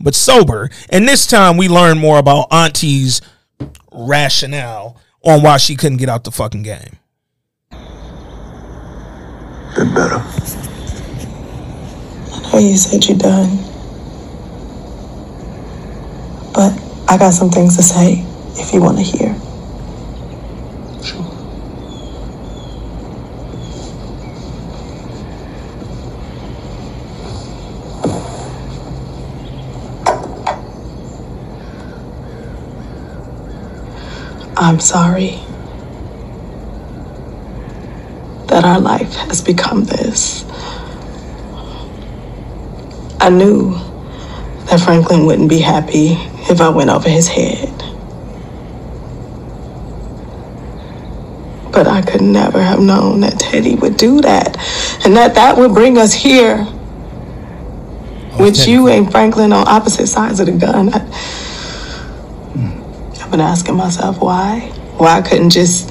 but 0.00 0.16
sober. 0.16 0.68
And 0.90 1.06
this 1.08 1.26
time 1.28 1.56
we 1.56 1.68
learn 1.68 1.96
more 1.98 2.18
about 2.18 2.48
Auntie's 2.50 3.20
rationale 3.96 5.00
on 5.24 5.42
why 5.42 5.56
she 5.56 5.74
couldn't 5.74 5.98
get 5.98 6.08
out 6.08 6.24
the 6.24 6.30
fucking 6.30 6.62
game. 6.62 6.98
Been 9.74 9.92
better. 9.92 10.22
I 12.32 12.50
know 12.52 12.58
you 12.58 12.76
said 12.76 13.04
you're 13.06 13.18
done. 13.18 13.56
But 16.54 16.72
I 17.08 17.18
got 17.18 17.34
some 17.34 17.50
things 17.50 17.76
to 17.76 17.82
say 17.82 18.24
if 18.58 18.72
you 18.72 18.80
want 18.80 18.98
to 18.98 19.02
hear. 19.02 19.34
I'm 34.58 34.80
sorry 34.80 35.38
that 38.46 38.64
our 38.64 38.80
life 38.80 39.14
has 39.16 39.42
become 39.42 39.84
this. 39.84 40.44
I 43.20 43.28
knew 43.28 43.72
that 44.70 44.80
Franklin 44.82 45.26
wouldn't 45.26 45.50
be 45.50 45.58
happy 45.58 46.12
if 46.50 46.62
I 46.62 46.70
went 46.70 46.88
over 46.88 47.08
his 47.08 47.28
head. 47.28 47.68
But 51.70 51.86
I 51.86 52.00
could 52.00 52.22
never 52.22 52.62
have 52.62 52.80
known 52.80 53.20
that 53.20 53.38
Teddy 53.38 53.74
would 53.74 53.98
do 53.98 54.22
that 54.22 54.56
and 55.04 55.14
that 55.16 55.34
that 55.34 55.58
would 55.58 55.74
bring 55.74 55.98
us 55.98 56.14
here. 56.14 56.66
With 58.38 58.66
you 58.66 58.88
and 58.88 59.10
Franklin 59.10 59.52
on 59.52 59.68
opposite 59.68 60.06
sides 60.06 60.40
of 60.40 60.46
the 60.46 60.52
gun. 60.52 60.90
I, 60.94 61.45
been 63.36 63.44
asking 63.44 63.76
myself 63.76 64.18
why. 64.18 64.60
Why 64.96 65.18
I 65.18 65.22
couldn't 65.22 65.50
just 65.50 65.90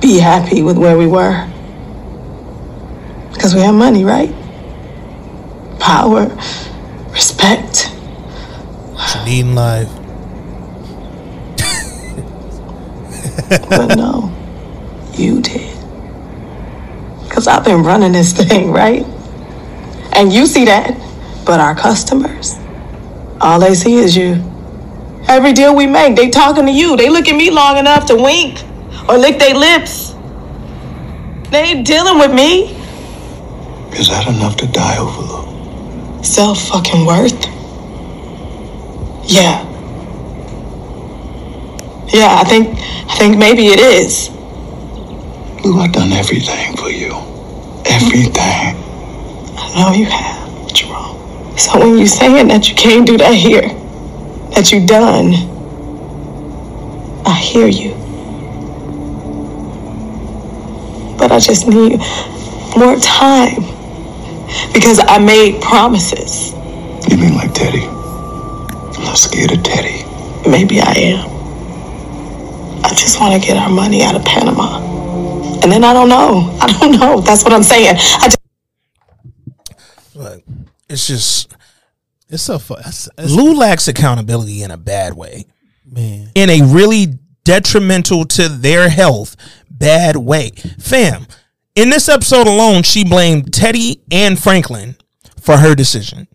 be 0.00 0.18
happy 0.18 0.62
with 0.62 0.78
where 0.78 0.96
we 0.96 1.06
were. 1.06 1.46
Because 3.30 3.54
we 3.54 3.60
have 3.60 3.74
money, 3.74 4.04
right? 4.04 4.32
Power, 5.78 6.28
respect. 7.10 7.88
What 8.94 9.14
you 9.16 9.24
need 9.26 9.40
in 9.40 9.54
life. 9.54 9.88
But 13.68 13.96
no, 13.96 14.34
you 15.14 15.42
did. 15.42 15.76
Because 17.24 17.46
I've 17.46 17.64
been 17.64 17.82
running 17.82 18.12
this 18.12 18.32
thing, 18.32 18.72
right? 18.72 19.04
And 20.14 20.32
you 20.32 20.46
see 20.46 20.64
that. 20.64 20.96
But 21.44 21.60
our 21.60 21.74
customers, 21.74 22.58
all 23.42 23.60
they 23.60 23.74
see 23.74 23.96
is 23.96 24.16
you. 24.16 24.36
Every 25.28 25.52
deal 25.52 25.76
we 25.76 25.86
make, 25.86 26.16
they 26.16 26.30
talking 26.30 26.64
to 26.64 26.72
you. 26.72 26.96
They 26.96 27.10
look 27.10 27.28
at 27.28 27.36
me 27.36 27.50
long 27.50 27.76
enough 27.76 28.06
to 28.06 28.16
wink 28.16 28.64
or 29.08 29.18
lick 29.18 29.38
their 29.38 29.54
lips. 29.54 30.14
They 31.50 31.62
ain't 31.64 31.86
dealing 31.86 32.18
with 32.18 32.32
me. 32.32 32.74
Is 33.92 34.08
that 34.08 34.26
enough 34.26 34.56
to 34.56 34.66
die 34.66 34.96
over, 34.98 35.20
Lou? 35.20 36.22
Self 36.24 36.68
fucking 36.68 37.04
worth? 37.04 37.46
Yeah. 39.30 39.64
Yeah, 42.12 42.40
I 42.40 42.44
think 42.44 42.78
I 43.10 43.14
think 43.18 43.36
maybe 43.38 43.66
it 43.66 43.80
is. 43.80 44.30
Lou, 45.62 45.78
I've 45.78 45.92
done 45.92 46.12
everything 46.12 46.74
for 46.76 46.88
you. 46.88 47.12
Everything. 47.84 48.76
I 49.58 49.72
know 49.76 49.92
you 49.92 50.06
have, 50.06 50.72
Jerome. 50.72 51.18
So 51.58 51.78
when 51.78 51.98
you 51.98 52.06
saying 52.06 52.48
that 52.48 52.68
you 52.68 52.74
can't 52.74 53.06
do 53.06 53.18
that 53.18 53.34
here, 53.34 53.77
that 54.54 54.72
you 54.72 54.84
done, 54.86 55.34
I 57.26 57.34
hear 57.34 57.66
you. 57.66 57.92
But 61.18 61.32
I 61.32 61.40
just 61.40 61.66
need 61.66 61.98
more 62.76 62.96
time. 62.96 63.62
Because 64.72 65.00
I 65.02 65.18
made 65.18 65.60
promises. 65.60 66.52
You 67.10 67.18
mean 67.18 67.34
like 67.34 67.52
Teddy? 67.52 67.84
I'm 67.86 69.04
not 69.04 69.18
scared 69.18 69.52
of 69.52 69.62
Teddy. 69.62 70.04
Maybe 70.48 70.80
I 70.80 70.92
am. 70.96 71.28
I 72.84 72.90
just 72.90 73.20
want 73.20 73.40
to 73.40 73.46
get 73.46 73.56
our 73.58 73.68
money 73.68 74.02
out 74.02 74.16
of 74.16 74.24
Panama. 74.24 74.80
And 75.62 75.70
then 75.70 75.84
I 75.84 75.92
don't 75.92 76.08
know. 76.08 76.56
I 76.60 76.66
don't 76.78 76.92
know. 76.98 77.20
That's 77.20 77.44
what 77.44 77.52
I'm 77.52 77.62
saying. 77.62 77.96
I 77.96 78.28
just 78.28 78.38
Look, 80.14 80.42
it's 80.88 81.06
just 81.06 81.54
it's 82.28 82.48
a 82.48 82.58
that's, 82.58 83.08
that's, 83.16 83.30
Lou 83.32 83.54
lacks 83.54 83.88
accountability 83.88 84.62
in 84.62 84.70
a 84.70 84.76
bad 84.76 85.14
way. 85.14 85.46
man. 85.84 86.30
in 86.34 86.50
a 86.50 86.62
really 86.62 87.18
detrimental 87.44 88.24
to 88.26 88.48
their 88.48 88.88
health 88.88 89.36
bad 89.70 90.16
way. 90.16 90.50
Fam, 90.78 91.26
in 91.74 91.90
this 91.90 92.08
episode 92.08 92.46
alone, 92.46 92.82
she 92.82 93.04
blamed 93.04 93.52
Teddy 93.54 94.02
and 94.10 94.38
Franklin 94.38 94.96
for 95.40 95.56
her 95.56 95.74
decision. 95.74 96.28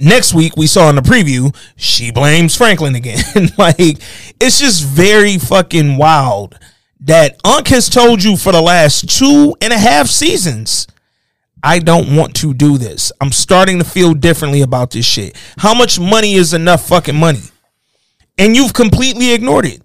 Next 0.00 0.34
week, 0.34 0.56
we 0.56 0.66
saw 0.66 0.90
in 0.90 0.96
the 0.96 1.02
preview, 1.02 1.54
she 1.76 2.10
blames 2.10 2.56
Franklin 2.56 2.96
again. 2.96 3.22
like, 3.58 3.98
it's 4.40 4.58
just 4.58 4.82
very 4.82 5.38
fucking 5.38 5.96
wild 5.96 6.58
that 7.00 7.38
Unc 7.44 7.68
has 7.68 7.88
told 7.88 8.24
you 8.24 8.36
for 8.36 8.50
the 8.50 8.60
last 8.60 9.08
two 9.18 9.54
and 9.60 9.72
a 9.72 9.78
half 9.78 10.08
seasons. 10.08 10.86
I 11.64 11.78
don't 11.78 12.14
want 12.14 12.36
to 12.36 12.54
do 12.54 12.78
this. 12.78 13.10
I'm 13.20 13.32
starting 13.32 13.78
to 13.78 13.84
feel 13.84 14.14
differently 14.14 14.60
about 14.60 14.90
this 14.90 15.06
shit. 15.06 15.36
How 15.58 15.74
much 15.74 15.98
money 15.98 16.34
is 16.34 16.54
enough 16.54 16.86
fucking 16.86 17.16
money? 17.16 17.40
and 18.38 18.56
you've 18.56 18.72
completely 18.72 19.32
ignored 19.32 19.66
it. 19.66 19.82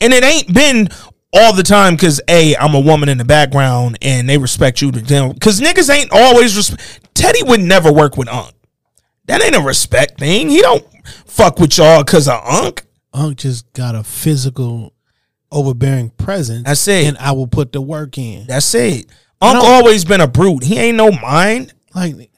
And 0.00 0.12
it 0.12 0.24
ain't 0.24 0.52
been 0.52 0.88
all 1.32 1.54
the 1.54 1.62
time 1.62 1.94
because 1.94 2.20
a 2.28 2.56
I'm 2.56 2.74
a 2.74 2.80
woman 2.80 3.08
in 3.08 3.18
the 3.18 3.24
background 3.24 3.98
and 4.02 4.28
they 4.28 4.38
respect 4.38 4.80
you 4.80 4.90
to 4.90 5.00
them 5.00 5.32
because 5.32 5.60
niggas 5.60 5.94
ain't 5.94 6.10
always 6.12 6.56
respect. 6.56 7.14
Teddy 7.14 7.42
would 7.42 7.60
never 7.60 7.92
work 7.92 8.16
with 8.16 8.28
Unc. 8.28 8.54
That 9.26 9.42
ain't 9.42 9.54
a 9.54 9.60
respect 9.60 10.18
thing. 10.18 10.48
He 10.48 10.60
don't 10.60 10.84
fuck 11.26 11.58
with 11.58 11.76
y'all 11.78 12.02
because 12.02 12.28
of 12.28 12.40
Unc. 12.44 12.84
Unc 13.12 13.38
just 13.38 13.70
got 13.72 13.94
a 13.94 14.02
physical, 14.02 14.92
overbearing 15.52 16.10
presence. 16.10 16.64
That's 16.64 16.88
it. 16.88 17.06
And 17.06 17.18
I 17.18 17.32
will 17.32 17.46
put 17.46 17.72
the 17.72 17.80
work 17.80 18.18
in. 18.18 18.46
That's 18.46 18.74
it. 18.74 19.06
Unc 19.40 19.54
don't- 19.60 19.64
always 19.66 20.04
been 20.04 20.20
a 20.20 20.26
brute. 20.28 20.64
He 20.64 20.78
ain't 20.78 20.96
no 20.96 21.10
mind. 21.10 21.72
Like, 21.94 22.30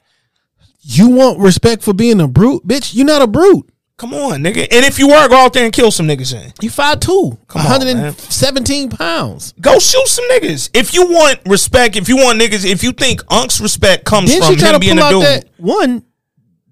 you 0.81 1.09
want 1.09 1.39
respect 1.39 1.83
for 1.83 1.93
being 1.93 2.19
a 2.21 2.27
brute, 2.27 2.67
bitch? 2.67 2.93
You're 2.95 3.05
not 3.05 3.21
a 3.21 3.27
brute. 3.27 3.69
Come 3.95 4.13
on, 4.15 4.41
nigga. 4.41 4.67
And 4.71 4.85
if 4.85 4.97
you 4.97 5.07
were, 5.07 5.29
go 5.29 5.37
out 5.37 5.53
there 5.53 5.63
and 5.63 5.71
kill 5.71 5.91
some 5.91 6.07
niggas 6.07 6.33
in. 6.33 6.51
You 6.61 6.69
five 6.69 6.99
two, 6.99 7.37
Come 7.47 7.61
on, 7.61 7.67
117 7.69 8.89
pounds. 8.89 9.53
Go 9.61 9.77
shoot 9.79 10.07
some 10.07 10.25
niggas. 10.31 10.71
If 10.73 10.93
you 10.93 11.05
want 11.11 11.39
respect, 11.45 11.95
if 11.95 12.09
you 12.09 12.17
want 12.17 12.41
niggas, 12.41 12.65
if 12.65 12.83
you 12.83 12.91
think 12.91 13.21
Unc's 13.31 13.61
respect 13.61 14.03
comes 14.03 14.31
Then 14.31 14.41
from 14.41 14.55
him 14.57 14.73
to 14.73 14.79
being 14.79 14.97
a 14.99 15.09
dude, 15.09 15.21
that 15.21 15.45
one. 15.57 16.03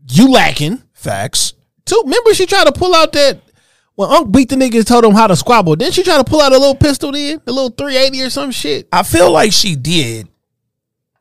You 0.10 0.30
lacking. 0.32 0.82
facts. 0.94 1.54
Two. 1.86 2.02
Remember, 2.04 2.34
she 2.34 2.46
tried 2.46 2.66
to 2.66 2.72
pull 2.72 2.94
out 2.96 3.14
that 3.14 3.40
when 3.96 4.10
Unc 4.10 4.32
beat 4.32 4.50
the 4.50 4.56
niggas, 4.56 4.86
told 4.86 5.04
him 5.06 5.12
how 5.14 5.28
to 5.28 5.36
squabble. 5.36 5.76
Then 5.76 5.92
she 5.92 6.04
tried 6.04 6.18
to 6.18 6.24
pull 6.24 6.42
out 6.42 6.52
a 6.54 6.58
little 6.58 6.76
pistol, 6.76 7.12
then 7.12 7.42
a 7.46 7.52
little 7.52 7.70
380 7.70 8.22
or 8.24 8.30
some 8.30 8.52
shit. 8.52 8.88
I 8.92 9.04
feel 9.04 9.32
like 9.32 9.52
she 9.52 9.76
did, 9.76 10.28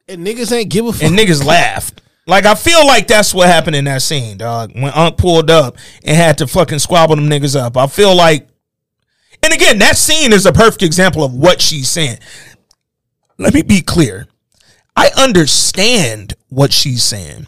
And 0.09 0.27
niggas 0.27 0.53
ain't 0.53 0.71
give 0.71 0.87
a 0.87 0.93
fuck. 0.93 1.03
and 1.03 1.19
niggas 1.19 1.45
laughed. 1.45 2.03
Like 2.27 2.47
I 2.47 2.55
feel 2.55 2.87
like 2.87 3.09
that's 3.09 3.35
what 3.35 3.49
happened 3.49 3.75
in 3.77 3.85
that 3.87 4.03
scene, 4.03 4.37
dog. 4.39 4.73
When 4.75 4.93
Unc 4.93 5.17
pulled 5.17 5.51
up 5.51 5.77
and 6.05 6.17
had 6.17 6.39
to 6.39 6.47
fucking 6.47 6.79
squabble 6.79 7.17
them 7.17 7.29
niggas 7.29 7.59
up. 7.59 7.77
I 7.77 7.87
feel 7.89 8.15
like, 8.15 8.47
and 9.43 9.53
again, 9.53 9.79
that 9.81 9.97
scene 9.97 10.33
is 10.33 10.47
a 10.47 10.53
perfect 10.53 10.83
example 10.83 11.25
of 11.25 11.35
what 11.35 11.61
she's 11.61 11.89
saying. 11.89 12.19
Let 13.39 13.55
me 13.55 13.63
be 13.63 13.81
clear. 13.81 14.27
I 14.95 15.11
understand 15.17 16.35
what 16.51 16.73
she's 16.73 17.03
saying, 17.03 17.47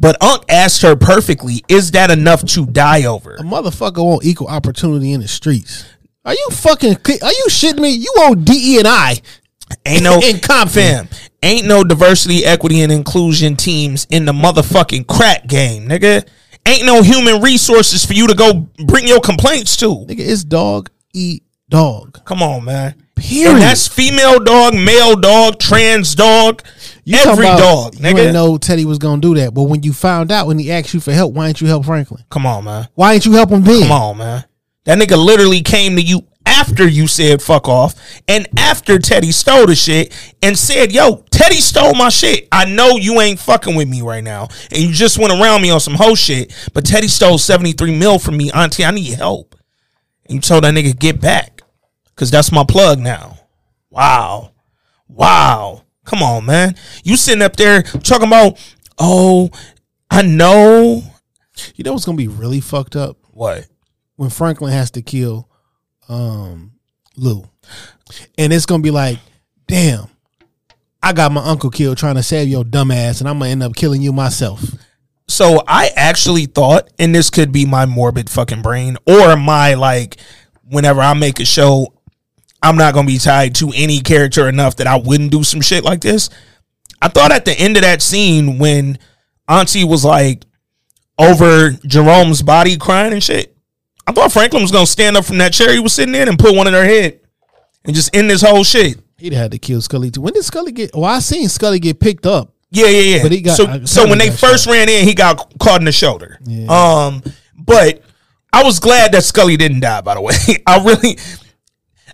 but 0.00 0.20
Unc 0.22 0.42
asked 0.48 0.82
her 0.82 0.96
perfectly, 0.96 1.62
"Is 1.68 1.90
that 1.92 2.10
enough 2.10 2.44
to 2.46 2.66
die 2.66 3.04
over?" 3.04 3.36
A 3.36 3.42
motherfucker 3.42 4.04
want 4.04 4.24
equal 4.24 4.48
opportunity 4.48 5.12
in 5.12 5.20
the 5.20 5.28
streets. 5.28 5.84
Are 6.24 6.34
you 6.34 6.48
fucking? 6.50 6.96
Are 6.96 7.32
you 7.32 7.46
shitting 7.48 7.80
me? 7.80 7.90
You 7.90 8.12
want 8.16 8.44
DE 8.44 8.78
and 8.78 8.88
I? 8.88 9.18
Ain't 9.86 10.02
no 10.02 10.20
in 10.24 10.40
Compton. 10.40 11.06
fam. 11.06 11.08
Ain't 11.42 11.66
no 11.66 11.84
diversity, 11.84 12.44
equity, 12.44 12.80
and 12.82 12.90
inclusion 12.92 13.56
teams 13.56 14.06
in 14.10 14.24
the 14.24 14.32
motherfucking 14.32 15.06
crack 15.06 15.46
game, 15.46 15.88
nigga. 15.88 16.26
Ain't 16.66 16.84
no 16.84 17.02
human 17.02 17.40
resources 17.40 18.04
for 18.04 18.12
you 18.12 18.26
to 18.26 18.34
go 18.34 18.68
bring 18.84 19.06
your 19.06 19.20
complaints 19.20 19.76
to. 19.78 19.86
Nigga, 19.86 20.20
it's 20.20 20.44
dog 20.44 20.90
eat 21.14 21.42
dog. 21.68 22.22
Come 22.24 22.42
on, 22.42 22.64
man. 22.64 22.94
Period. 23.30 23.52
And 23.54 23.62
that's 23.62 23.88
female 23.88 24.38
dog, 24.40 24.74
male 24.74 25.16
dog, 25.16 25.58
trans 25.58 26.14
dog, 26.14 26.62
You 27.04 27.18
every 27.18 27.46
about 27.46 27.58
dog, 27.58 27.94
You 27.94 28.00
nigga. 28.00 28.16
didn't 28.16 28.32
know 28.34 28.58
Teddy 28.58 28.84
was 28.84 28.98
gonna 28.98 29.20
do 29.20 29.34
that, 29.36 29.54
but 29.54 29.62
when 29.64 29.82
you 29.82 29.92
found 29.92 30.30
out 30.30 30.46
when 30.46 30.58
he 30.58 30.70
asked 30.70 30.92
you 30.94 31.00
for 31.00 31.12
help, 31.12 31.32
why 31.32 31.46
didn't 31.46 31.60
you 31.60 31.66
help 31.68 31.84
Franklin? 31.86 32.24
Come 32.30 32.44
on, 32.46 32.64
man. 32.64 32.88
Why 32.94 33.12
didn't 33.14 33.26
you 33.26 33.32
help 33.32 33.50
him 33.50 33.62
then? 33.62 33.82
Come 33.82 33.92
on, 33.92 34.18
man. 34.18 34.44
That 34.84 34.98
nigga 34.98 35.22
literally 35.22 35.62
came 35.62 35.96
to 35.96 36.02
you 36.02 36.26
after 36.46 36.88
you 36.88 37.06
said 37.06 37.40
fuck 37.40 37.68
off 37.68 37.94
and 38.26 38.48
after 38.58 38.98
Teddy 38.98 39.30
stole 39.30 39.66
the 39.66 39.74
shit 39.74 40.12
and 40.42 40.58
said, 40.58 40.90
yo, 40.90 41.22
Teddy 41.30 41.60
stole 41.60 41.94
my 41.94 42.08
shit. 42.08 42.48
I 42.50 42.64
know 42.64 42.96
you 42.96 43.20
ain't 43.20 43.38
fucking 43.38 43.76
with 43.76 43.88
me 43.88 44.02
right 44.02 44.24
now. 44.24 44.48
And 44.72 44.82
you 44.82 44.92
just 44.92 45.18
went 45.18 45.32
around 45.32 45.62
me 45.62 45.70
on 45.70 45.80
some 45.80 45.94
whole 45.94 46.16
shit, 46.16 46.52
but 46.74 46.84
Teddy 46.84 47.08
stole 47.08 47.38
73 47.38 47.96
mil 47.96 48.18
from 48.18 48.36
me. 48.36 48.50
Auntie, 48.52 48.84
I 48.84 48.90
need 48.90 49.14
help. 49.14 49.54
And 50.26 50.34
you 50.36 50.40
told 50.40 50.64
that 50.64 50.74
nigga 50.74 50.98
get 50.98 51.20
back. 51.20 51.59
Cause 52.20 52.30
that's 52.30 52.52
my 52.52 52.64
plug 52.68 52.98
now. 52.98 53.38
Wow. 53.88 54.52
Wow. 55.08 55.84
Come 56.04 56.22
on, 56.22 56.44
man. 56.44 56.74
You 57.02 57.16
sitting 57.16 57.40
up 57.40 57.56
there 57.56 57.80
talking 57.82 58.26
about, 58.28 58.58
oh, 58.98 59.48
I 60.10 60.20
know. 60.20 61.02
You 61.76 61.84
know 61.84 61.94
what's 61.94 62.04
gonna 62.04 62.18
be 62.18 62.28
really 62.28 62.60
fucked 62.60 62.94
up 62.94 63.16
What? 63.30 63.66
when 64.16 64.28
Franklin 64.28 64.70
has 64.70 64.90
to 64.90 65.00
kill 65.02 65.48
um 66.10 66.72
Lou, 67.16 67.42
and 68.36 68.52
it's 68.52 68.66
gonna 68.66 68.82
be 68.82 68.90
like, 68.90 69.18
damn, 69.66 70.04
I 71.02 71.14
got 71.14 71.32
my 71.32 71.42
uncle 71.42 71.70
killed 71.70 71.96
trying 71.96 72.16
to 72.16 72.22
save 72.22 72.48
your 72.48 72.64
dumb 72.64 72.90
ass, 72.90 73.20
and 73.20 73.30
I'm 73.30 73.38
gonna 73.38 73.50
end 73.50 73.62
up 73.62 73.74
killing 73.74 74.02
you 74.02 74.12
myself. 74.12 74.62
So 75.26 75.62
I 75.66 75.88
actually 75.96 76.44
thought, 76.44 76.90
and 76.98 77.14
this 77.14 77.30
could 77.30 77.50
be 77.50 77.64
my 77.64 77.86
morbid 77.86 78.28
fucking 78.28 78.60
brain 78.60 78.98
or 79.06 79.36
my 79.36 79.72
like, 79.72 80.18
whenever 80.64 81.00
I 81.00 81.14
make 81.14 81.40
a 81.40 81.46
show, 81.46 81.94
I'm 82.62 82.76
not 82.76 82.94
gonna 82.94 83.06
be 83.06 83.18
tied 83.18 83.54
to 83.56 83.72
any 83.74 84.00
character 84.00 84.48
enough 84.48 84.76
that 84.76 84.86
I 84.86 84.96
wouldn't 84.96 85.30
do 85.30 85.42
some 85.42 85.60
shit 85.60 85.84
like 85.84 86.00
this. 86.00 86.28
I 87.02 87.08
thought 87.08 87.32
at 87.32 87.44
the 87.44 87.52
end 87.58 87.76
of 87.76 87.82
that 87.82 88.02
scene 88.02 88.58
when 88.58 88.98
Auntie 89.48 89.84
was 89.84 90.04
like 90.04 90.44
over 91.18 91.70
Jerome's 91.86 92.42
body 92.42 92.76
crying 92.76 93.12
and 93.12 93.22
shit, 93.22 93.56
I 94.06 94.12
thought 94.12 94.32
Franklin 94.32 94.62
was 94.62 94.72
gonna 94.72 94.86
stand 94.86 95.16
up 95.16 95.24
from 95.24 95.38
that 95.38 95.52
chair 95.52 95.72
he 95.72 95.78
was 95.80 95.92
sitting 95.92 96.14
in 96.14 96.28
and 96.28 96.38
put 96.38 96.54
one 96.54 96.66
in 96.66 96.72
her 96.74 96.84
head 96.84 97.20
and 97.84 97.94
just 97.94 98.14
end 98.14 98.30
this 98.30 98.42
whole 98.42 98.64
shit. 98.64 98.98
He'd 99.18 99.32
had 99.34 99.50
to 99.52 99.58
kill 99.58 99.80
Skully 99.80 100.12
too. 100.12 100.20
When 100.22 100.32
did 100.32 100.42
Skully 100.44 100.72
get? 100.74 100.94
Well, 100.94 101.04
I 101.04 101.18
seen 101.18 101.46
Skully 101.48 101.80
get 101.80 102.00
picked 102.00 102.24
up. 102.26 102.54
Yeah, 102.70 102.86
yeah, 102.86 103.16
yeah. 103.16 103.22
But 103.22 103.32
he 103.32 103.40
got- 103.42 103.56
so 103.56 103.66
I- 103.66 103.84
so 103.84 104.08
when 104.08 104.18
they 104.18 104.30
first 104.30 104.64
shot. 104.64 104.72
ran 104.72 104.88
in, 104.88 105.06
he 105.06 105.14
got 105.14 105.52
caught 105.58 105.80
in 105.80 105.84
the 105.84 105.92
shoulder. 105.92 106.38
Yeah. 106.46 106.66
Um, 106.68 107.22
but 107.58 108.02
I 108.52 108.62
was 108.62 108.78
glad 108.80 109.12
that 109.12 109.22
Skully 109.22 109.58
didn't 109.58 109.80
die. 109.80 110.00
By 110.00 110.14
the 110.14 110.20
way, 110.20 110.34
I 110.66 110.82
really, 110.84 111.18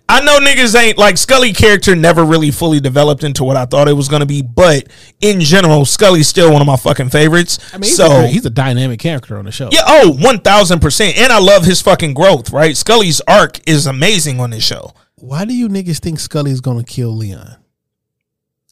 I 0.09 0.21
know 0.21 0.39
niggas 0.39 0.79
ain't 0.79 0.97
like 0.97 1.15
Skully 1.15 1.55
character 1.55 1.95
never 1.95 2.23
really 2.23 2.49
fully 2.49 2.79
developed 2.79 3.23
into 3.23 3.43
what 3.43 3.57
I 3.57 3.65
thought 3.65 3.89
it 3.89 3.93
was 3.93 4.07
gonna 4.07 4.25
be. 4.25 4.41
But 4.41 4.87
in 5.19 5.41
general, 5.41 5.81
Skully's 5.81 6.27
still 6.27 6.51
one 6.51 6.61
of 6.61 6.67
my 6.67 6.77
fucking 6.77 7.09
favorites. 7.09 7.59
I 7.73 7.77
mean, 7.77 7.83
he's, 7.83 7.97
so 7.97 8.23
a, 8.23 8.27
he's 8.27 8.45
a 8.45 8.49
dynamic 8.49 8.99
character 8.99 9.37
on 9.37 9.45
the 9.45 9.51
show. 9.51 9.69
yeah, 9.71 9.83
oh, 9.85 10.17
one 10.21 10.39
thousand 10.39 10.79
percent, 10.79 11.17
and 11.17 11.31
I 11.33 11.39
love 11.39 11.65
his 11.65 11.81
fucking 11.81 12.13
growth. 12.13 12.51
Right, 12.51 12.71
Skully's 12.71 13.21
arc 13.27 13.67
is 13.67 13.85
amazing 13.85 14.39
on 14.39 14.51
this 14.51 14.63
show. 14.65 14.93
Why 15.15 15.43
do 15.45 15.53
you 15.53 15.67
niggas 15.67 15.99
think 15.99 16.19
Skully's 16.19 16.61
gonna 16.61 16.83
kill 16.83 17.09
Leon? 17.09 17.57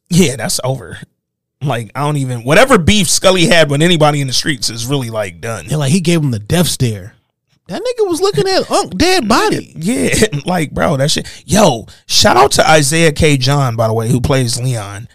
Yeah, 0.09 0.37
that's 0.37 0.61
over. 0.63 0.99
Like 1.61 1.91
I 1.95 2.01
don't 2.01 2.17
even 2.17 2.43
whatever 2.43 2.77
beef 2.77 3.07
Skully 3.07 3.47
had 3.47 3.69
with 3.69 3.81
anybody 3.81 4.21
in 4.21 4.27
the 4.27 4.33
streets 4.33 4.69
is 4.69 4.85
really 4.85 5.09
like 5.09 5.41
done. 5.41 5.67
They're 5.67 5.77
like 5.77 5.91
he 5.91 5.99
gave 5.99 6.21
him 6.21 6.31
the 6.31 6.39
death 6.39 6.67
stare. 6.67 7.14
That 7.67 7.81
nigga 7.81 8.07
was 8.07 8.21
looking 8.21 8.47
at 8.47 8.69
Unc 8.69 8.95
dead 8.95 9.27
body. 9.27 9.73
Yeah, 9.75 10.13
like 10.45 10.71
bro, 10.71 10.97
that 10.97 11.09
shit. 11.09 11.27
Yo, 11.45 11.87
shout 12.05 12.37
out 12.37 12.51
to 12.53 12.69
Isaiah 12.69 13.11
K. 13.11 13.37
John, 13.37 13.75
by 13.75 13.87
the 13.87 13.93
way, 13.93 14.07
who 14.07 14.21
plays 14.21 14.61
Leon. 14.61 15.07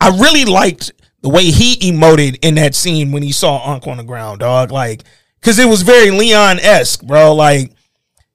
I 0.00 0.08
really 0.16 0.44
liked 0.44 0.92
the 1.20 1.28
way 1.28 1.44
he 1.44 1.76
emoted 1.76 2.38
in 2.42 2.54
that 2.54 2.74
scene 2.74 3.12
when 3.12 3.22
he 3.22 3.32
saw 3.32 3.72
Unc 3.72 3.86
on 3.86 3.98
the 3.98 4.04
ground, 4.04 4.40
dog. 4.40 4.70
Like, 4.70 5.04
cause 5.42 5.58
it 5.58 5.68
was 5.68 5.82
very 5.82 6.10
Leon 6.10 6.60
esque, 6.60 7.02
bro. 7.02 7.34
Like, 7.34 7.72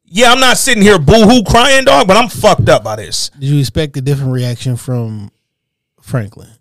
yeah, 0.06 0.32
I'm 0.32 0.40
not 0.40 0.58
sitting 0.58 0.84
here 0.84 1.00
boo 1.00 1.28
hoo 1.28 1.44
crying, 1.44 1.86
dog, 1.86 2.08
but 2.08 2.18
I'm 2.18 2.30
fucked 2.30 2.70
up 2.70 2.84
by 2.84 2.98
this. 2.98 3.30
Did 3.30 3.50
you 3.50 3.60
expect 3.60 3.98
a 3.98 4.02
different 4.02 4.34
reaction 4.34 4.76
from 4.76 5.32
Franklin? 6.02 6.52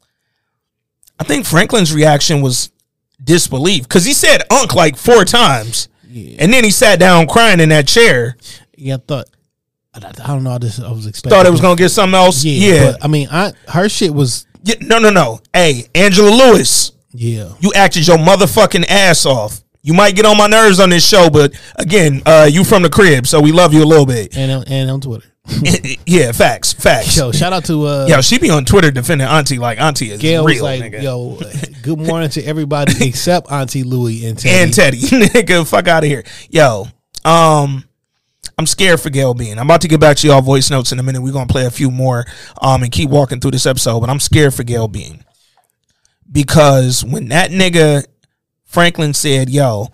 I 1.19 1.25
think 1.25 1.45
Franklin's 1.45 1.93
reaction 1.93 2.41
was 2.41 2.71
disbelief 3.23 3.83
because 3.83 4.07
he 4.07 4.15
said 4.15 4.43
Unc 4.51 4.75
like 4.75 4.97
four 4.97 5.27
times, 5.27 5.89
and 6.39 6.53
then 6.53 6.65
he 6.65 6.71
sat 6.71 6.99
down 6.99 7.27
crying 7.27 7.61
in 7.61 7.71
that 7.71 7.87
chair. 7.87 8.37
Yeah, 8.77 8.97
I 8.97 8.99
thought. 8.99 9.27
I, 9.95 9.99
I 9.99 10.27
don't 10.29 10.45
know. 10.45 10.53
I 10.53 10.59
just 10.59 10.81
I 10.81 10.91
was 10.91 11.07
expecting. 11.07 11.37
Thought 11.37 11.47
it 11.47 11.51
was 11.51 11.61
gonna 11.61 11.77
get 11.77 11.91
something 11.91 12.15
else. 12.15 12.45
Yeah, 12.45 12.75
yeah. 12.75 12.93
But, 12.93 13.05
I 13.05 13.09
mean, 13.09 13.29
I 13.31 13.53
her 13.69 13.89
shit 13.89 14.13
was 14.15 14.47
Yeah, 14.63 14.77
no, 14.81 14.99
no, 14.99 15.11
no. 15.11 15.41
Hey, 15.53 15.87
Angela 15.95 16.31
Lewis, 16.31 16.93
yeah. 17.13 17.53
you 17.61 17.73
acted 17.75 18.07
your 18.07 18.19
motherfucking 18.19 18.85
ass 18.89 19.27
off. 19.27 19.61
You 19.83 19.95
might 19.95 20.15
get 20.15 20.25
on 20.25 20.39
my 20.39 20.47
nerves 20.47 20.79
on 20.79 20.91
this 20.91 21.07
show, 21.07 21.29
but 21.29 21.53
again, 21.77 22.23
uh, 22.25 22.49
you 22.51 22.63
from 22.63 22.83
the 22.83 22.91
crib, 22.91 23.27
so 23.27 23.41
we 23.41 23.51
love 23.51 23.75
you 23.75 23.83
a 23.83 23.85
little 23.85 24.07
bit. 24.07 24.37
And 24.37 24.65
and 24.69 24.91
on 24.91 25.01
Twitter. 25.01 25.32
yeah, 26.07 26.31
facts, 26.31 26.73
facts. 26.73 27.17
Yo, 27.17 27.33
shout 27.33 27.53
out 27.53 27.65
to 27.65 27.85
uh, 27.85 28.07
Yo, 28.09 28.21
she 28.21 28.39
be 28.39 28.49
on 28.51 28.65
Twitter 28.65 28.93
defending 28.93 29.27
Auntie 29.27 29.59
like 29.59 29.81
Auntie 29.81 30.11
is 30.11 30.21
Gail 30.21 30.45
real, 30.45 30.63
was 30.63 30.63
like, 30.63 30.81
nigga. 30.81 31.03
"Yo, 31.03 31.37
good 31.83 31.99
morning 31.99 32.31
to 32.31 32.45
everybody 32.45 32.93
except 33.09 33.51
Auntie 33.51 33.83
Louie 33.83 34.25
and 34.25 34.39
Teddy." 34.39 34.63
and 34.63 34.73
Teddy, 34.73 34.99
nigga, 35.01 35.67
fuck 35.67 35.89
out 35.89 36.05
of 36.05 36.09
here. 36.09 36.23
Yo, 36.49 36.87
um, 37.25 37.85
I'm 38.57 38.67
scared 38.67 39.01
for 39.01 39.11
Gail 39.11 39.35
Bean. 39.35 39.59
I'm 39.59 39.67
about 39.67 39.81
to 39.81 39.89
get 39.89 39.99
back 39.99 40.17
to 40.19 40.29
y'all 40.29 40.43
voice 40.43 40.71
notes 40.71 40.93
in 40.93 41.01
a 41.01 41.03
minute. 41.03 41.23
We're 41.23 41.33
gonna 41.33 41.47
play 41.47 41.67
a 41.67 41.73
few 41.73 41.91
more, 41.91 42.25
um, 42.61 42.85
and 42.85 42.93
keep 42.93 43.11
walking 43.11 43.41
through 43.41 43.51
this 43.51 43.67
episode. 43.67 43.99
But 43.99 44.11
I'm 44.11 44.21
scared 44.21 44.55
for 44.55 44.63
Gail 44.63 44.87
Bean 44.87 45.25
because 46.31 47.05
when 47.05 47.29
that 47.29 47.51
nigga 47.51 48.07
Franklin 48.65 49.13
said, 49.13 49.51
"Yo." 49.51 49.89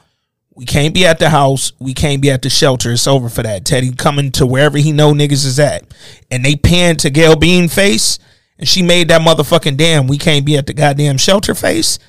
We 0.58 0.66
can't 0.66 0.92
be 0.92 1.06
at 1.06 1.20
the 1.20 1.30
house. 1.30 1.70
We 1.78 1.94
can't 1.94 2.20
be 2.20 2.32
at 2.32 2.42
the 2.42 2.50
shelter. 2.50 2.90
It's 2.90 3.06
over 3.06 3.28
for 3.28 3.44
that. 3.44 3.64
Teddy 3.64 3.92
coming 3.92 4.32
to 4.32 4.44
wherever 4.44 4.76
he 4.76 4.90
know 4.90 5.12
niggas 5.12 5.46
is 5.46 5.60
at. 5.60 5.84
And 6.32 6.44
they 6.44 6.56
panned 6.56 6.98
to 7.00 7.10
Gail 7.10 7.36
Bean 7.36 7.68
face. 7.68 8.18
And 8.58 8.66
she 8.66 8.82
made 8.82 9.06
that 9.06 9.20
motherfucking 9.20 9.76
damn 9.76 10.08
we 10.08 10.18
can't 10.18 10.44
be 10.44 10.56
at 10.56 10.66
the 10.66 10.74
goddamn 10.74 11.16
shelter 11.16 11.54
face. 11.54 12.00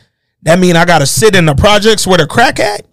That 0.41 0.57
mean 0.57 0.75
I 0.75 0.85
gotta 0.85 1.05
sit 1.05 1.35
in 1.35 1.45
the 1.45 1.53
projects 1.53 2.07
where 2.07 2.17
the 2.17 2.25
crack 2.25 2.59
at? 2.59 2.87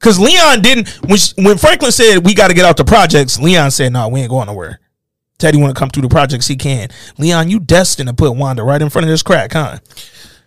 Cause 0.00 0.18
Leon 0.18 0.62
didn't 0.62 0.88
when 1.06 1.18
sh- 1.18 1.34
when 1.36 1.56
Franklin 1.56 1.92
said 1.92 2.26
we 2.26 2.34
gotta 2.34 2.52
get 2.52 2.64
out 2.64 2.76
the 2.76 2.84
projects, 2.84 3.38
Leon 3.38 3.70
said, 3.70 3.92
no, 3.92 4.08
we 4.08 4.22
ain't 4.22 4.30
going 4.30 4.48
nowhere. 4.48 4.80
Teddy 5.38 5.56
wanna 5.56 5.74
come 5.74 5.88
through 5.88 6.02
the 6.02 6.08
projects, 6.08 6.48
he 6.48 6.56
can. 6.56 6.88
Leon, 7.16 7.48
you 7.48 7.60
destined 7.60 8.08
to 8.08 8.14
put 8.14 8.34
Wanda 8.34 8.64
right 8.64 8.82
in 8.82 8.90
front 8.90 9.04
of 9.04 9.10
this 9.10 9.22
crack, 9.22 9.52
huh? 9.52 9.78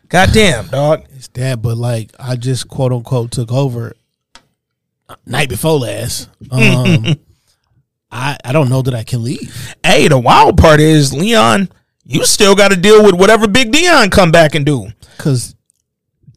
Goddamn, 0.09 0.67
dog. 0.67 1.05
It's 1.15 1.29
that, 1.29 1.61
but 1.61 1.77
like 1.77 2.11
I 2.19 2.35
just 2.35 2.67
quote 2.67 2.91
unquote 2.91 3.31
took 3.31 3.53
over 3.53 3.93
night 5.25 5.49
before 5.49 5.79
last. 5.79 6.29
Um, 6.51 7.15
I 8.11 8.37
I 8.43 8.51
don't 8.51 8.69
know 8.69 8.81
that 8.81 8.93
I 8.95 9.03
can 9.03 9.23
leave. 9.23 9.75
Hey, 9.83 10.07
the 10.07 10.17
wild 10.17 10.57
part 10.57 10.79
is, 10.79 11.13
Leon, 11.13 11.69
you 12.05 12.25
still 12.25 12.55
gotta 12.55 12.75
deal 12.75 13.03
with 13.03 13.13
whatever 13.15 13.47
Big 13.47 13.71
Dion 13.71 14.09
come 14.09 14.31
back 14.31 14.55
and 14.55 14.65
do. 14.65 14.87
Cause 15.19 15.55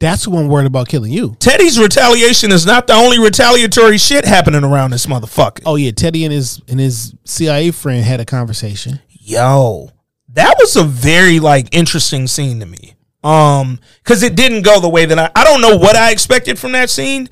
that's 0.01 0.25
who 0.25 0.37
I'm 0.37 0.49
worried 0.49 0.67
about 0.67 0.89
killing 0.89 1.13
you. 1.13 1.37
Teddy's 1.39 1.79
retaliation 1.79 2.51
is 2.51 2.67
not 2.67 2.89
the 2.89 2.93
only 2.95 3.19
retaliatory 3.21 3.97
shit 3.99 4.25
happening 4.25 4.65
around 4.65 4.91
this 4.91 5.07
motherfucker. 5.07 5.63
Oh 5.65 5.77
yeah, 5.77 5.93
Teddy 5.93 6.25
and 6.25 6.33
his 6.33 6.61
and 6.69 6.79
his 6.81 7.15
CIA 7.25 7.71
friend 7.71 8.05
had 8.05 8.21
a 8.21 8.25
conversation. 8.25 9.01
yo 9.09 9.91
that 10.35 10.55
was 10.59 10.77
a 10.77 10.83
very 10.85 11.39
like 11.41 11.69
interesting 11.75 12.27
scene 12.27 12.59
to 12.61 12.67
me 12.67 12.95
um 13.23 13.79
because 14.03 14.23
it 14.23 14.35
didn't 14.35 14.63
go 14.63 14.81
the 14.81 14.89
way 14.89 15.05
that 15.05 15.19
i 15.19 15.31
i 15.37 15.45
don't 15.45 15.61
know 15.61 15.77
what 15.77 15.95
i 15.95 16.11
expected 16.11 16.59
from 16.59 16.73
that 16.73 16.89
scene 16.91 17.29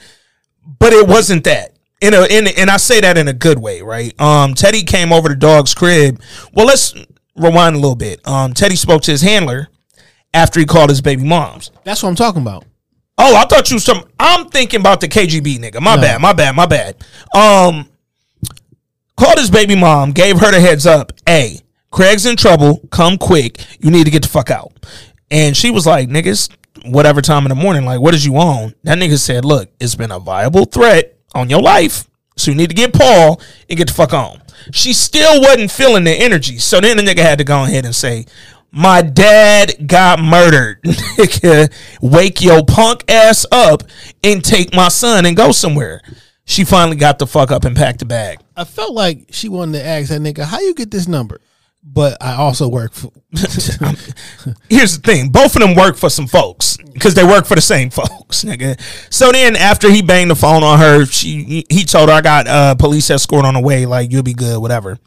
but 0.78 0.92
it 0.92 1.06
wasn't 1.06 1.44
that 1.44 1.76
in 2.00 2.14
a 2.14 2.24
in 2.24 2.46
and 2.46 2.70
i 2.70 2.76
say 2.76 3.00
that 3.00 3.18
in 3.18 3.28
a 3.28 3.32
good 3.32 3.58
way 3.58 3.82
right 3.82 4.18
um 4.20 4.54
teddy 4.54 4.82
came 4.82 5.12
over 5.12 5.28
to 5.28 5.34
dog's 5.34 5.74
crib 5.74 6.20
well 6.52 6.66
let's 6.66 6.94
rewind 7.36 7.74
a 7.76 7.78
little 7.78 7.96
bit 7.96 8.26
um 8.26 8.52
teddy 8.54 8.76
spoke 8.76 9.02
to 9.02 9.10
his 9.10 9.22
handler 9.22 9.68
after 10.32 10.60
he 10.60 10.66
called 10.66 10.88
his 10.90 11.00
baby 11.00 11.24
moms 11.24 11.70
That's 11.84 12.02
what 12.02 12.08
I'm 12.08 12.14
talking 12.14 12.42
about. 12.42 12.64
Oh, 13.22 13.36
I 13.36 13.44
thought 13.44 13.70
you 13.70 13.78
some. 13.78 14.04
I'm 14.18 14.48
thinking 14.48 14.80
about 14.80 15.02
the 15.02 15.08
KGB 15.08 15.58
nigga. 15.58 15.80
My 15.82 15.96
bad. 15.96 16.22
My 16.22 16.32
bad. 16.32 16.56
My 16.56 16.64
bad. 16.64 16.96
Um, 17.34 17.86
called 19.14 19.36
his 19.38 19.50
baby 19.50 19.74
mom, 19.74 20.12
gave 20.12 20.38
her 20.38 20.50
the 20.50 20.58
heads 20.58 20.86
up. 20.86 21.12
Hey, 21.26 21.60
Craig's 21.90 22.24
in 22.24 22.36
trouble. 22.36 22.80
Come 22.90 23.18
quick. 23.18 23.62
You 23.78 23.90
need 23.90 24.04
to 24.04 24.10
get 24.10 24.22
the 24.22 24.28
fuck 24.28 24.50
out. 24.50 24.72
And 25.30 25.54
she 25.54 25.70
was 25.70 25.86
like, 25.86 26.08
niggas, 26.08 26.48
whatever 26.84 27.20
time 27.20 27.44
in 27.44 27.48
the 27.50 27.54
morning, 27.54 27.84
like, 27.84 28.00
what 28.00 28.14
is 28.14 28.24
you 28.24 28.36
on? 28.36 28.74
That 28.84 28.98
nigga 28.98 29.18
said, 29.18 29.44
look, 29.44 29.70
it's 29.80 29.94
been 29.94 30.10
a 30.10 30.18
viable 30.18 30.64
threat 30.64 31.18
on 31.34 31.50
your 31.50 31.60
life. 31.60 32.08
So 32.36 32.50
you 32.50 32.56
need 32.56 32.70
to 32.70 32.76
get 32.76 32.94
Paul 32.94 33.40
and 33.68 33.76
get 33.76 33.88
the 33.88 33.94
fuck 33.94 34.12
on. 34.12 34.40
She 34.72 34.92
still 34.92 35.40
wasn't 35.40 35.70
feeling 35.70 36.04
the 36.04 36.12
energy. 36.12 36.58
So 36.58 36.80
then 36.80 36.96
the 36.96 37.02
nigga 37.02 37.20
had 37.20 37.38
to 37.38 37.44
go 37.44 37.64
ahead 37.64 37.84
and 37.84 37.94
say, 37.94 38.26
my 38.72 39.02
dad 39.02 39.86
got 39.86 40.20
murdered. 40.20 40.84
Wake 42.00 42.40
your 42.40 42.64
punk 42.64 43.04
ass 43.10 43.44
up 43.50 43.82
and 44.22 44.44
take 44.44 44.74
my 44.74 44.88
son 44.88 45.26
and 45.26 45.36
go 45.36 45.52
somewhere. 45.52 46.02
She 46.44 46.64
finally 46.64 46.96
got 46.96 47.18
the 47.18 47.26
fuck 47.26 47.50
up 47.50 47.64
and 47.64 47.76
packed 47.76 48.00
the 48.00 48.06
bag. 48.06 48.38
I 48.56 48.64
felt 48.64 48.92
like 48.92 49.26
she 49.30 49.48
wanted 49.48 49.78
to 49.78 49.86
ask 49.86 50.08
that 50.08 50.20
nigga, 50.20 50.44
how 50.44 50.60
you 50.60 50.74
get 50.74 50.90
this 50.90 51.08
number? 51.08 51.40
But 51.82 52.18
I 52.22 52.34
also 52.34 52.68
work 52.68 52.92
for. 52.92 53.10
Here's 54.68 54.98
the 54.98 55.02
thing: 55.04 55.30
both 55.30 55.56
of 55.56 55.62
them 55.62 55.74
work 55.74 55.96
for 55.96 56.10
some 56.10 56.26
folks 56.26 56.76
because 56.76 57.14
they 57.14 57.24
work 57.24 57.46
for 57.46 57.54
the 57.54 57.60
same 57.60 57.90
folks, 57.90 58.44
nigga. 58.44 58.78
So 59.12 59.32
then, 59.32 59.56
after 59.56 59.90
he 59.90 60.02
banged 60.02 60.30
the 60.30 60.36
phone 60.36 60.62
on 60.62 60.78
her, 60.78 61.06
she 61.06 61.64
he 61.70 61.84
told 61.84 62.08
her, 62.08 62.14
"I 62.16 62.20
got 62.20 62.46
uh, 62.46 62.74
police 62.74 63.10
escort 63.10 63.44
on 63.44 63.54
the 63.54 63.60
way. 63.60 63.86
Like 63.86 64.12
you'll 64.12 64.22
be 64.22 64.34
good, 64.34 64.60
whatever." 64.60 64.98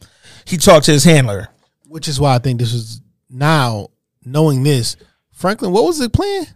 He 0.46 0.58
talked 0.58 0.86
to 0.88 0.92
his 0.92 1.04
handler. 1.04 1.48
Which 1.88 2.08
is 2.08 2.20
why 2.20 2.36
I 2.36 2.40
think 2.40 2.60
this 2.60 2.74
is 2.74 3.02
now 3.30 3.90
knowing 4.26 4.64
this. 4.64 4.98
Franklin, 5.32 5.72
what 5.72 5.84
was 5.86 6.00
the 6.00 6.10
plan? 6.10 6.48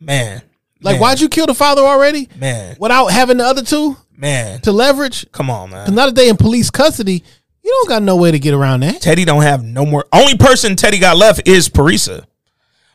Man, 0.00 0.42
Like, 0.80 0.94
man, 0.94 1.00
why'd 1.00 1.20
you 1.20 1.28
kill 1.28 1.46
the 1.46 1.54
father 1.54 1.82
already 1.82 2.28
man, 2.36 2.76
without 2.80 3.08
having 3.08 3.36
the 3.36 3.44
other 3.44 3.62
two 3.62 3.96
man? 4.16 4.60
to 4.62 4.72
leverage? 4.72 5.30
Come 5.30 5.50
on, 5.50 5.68
Because 5.70 5.88
man. 5.88 5.94
now 5.94 6.06
that 6.06 6.14
they 6.14 6.28
in 6.30 6.36
police 6.38 6.70
custody, 6.70 7.22
you 7.70 7.76
don't 7.82 7.88
got 7.88 8.02
no 8.02 8.16
way 8.16 8.32
to 8.32 8.38
get 8.40 8.52
around 8.52 8.80
that. 8.80 9.00
Teddy 9.00 9.24
don't 9.24 9.42
have 9.42 9.62
no 9.62 9.86
more. 9.86 10.04
Only 10.12 10.36
person 10.36 10.74
Teddy 10.74 10.98
got 10.98 11.16
left 11.16 11.46
is 11.46 11.68
Parisa, 11.68 12.26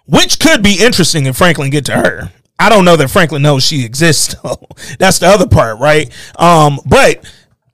which 0.05 0.37
could 0.37 0.61
be 0.61 0.83
interesting 0.83 1.25
if 1.25 1.37
Franklin 1.37 1.69
get 1.69 1.85
to 1.85 1.93
her. 1.93 2.31
I 2.59 2.67
don't 2.67 2.83
know 2.83 2.97
that 2.97 3.09
Franklin 3.09 3.41
knows 3.41 3.65
she 3.65 3.85
exists. 3.85 4.35
Though. 4.43 4.67
That's 4.99 5.19
the 5.19 5.27
other 5.27 5.47
part, 5.47 5.79
right? 5.79 6.11
Um, 6.37 6.79
but 6.85 7.23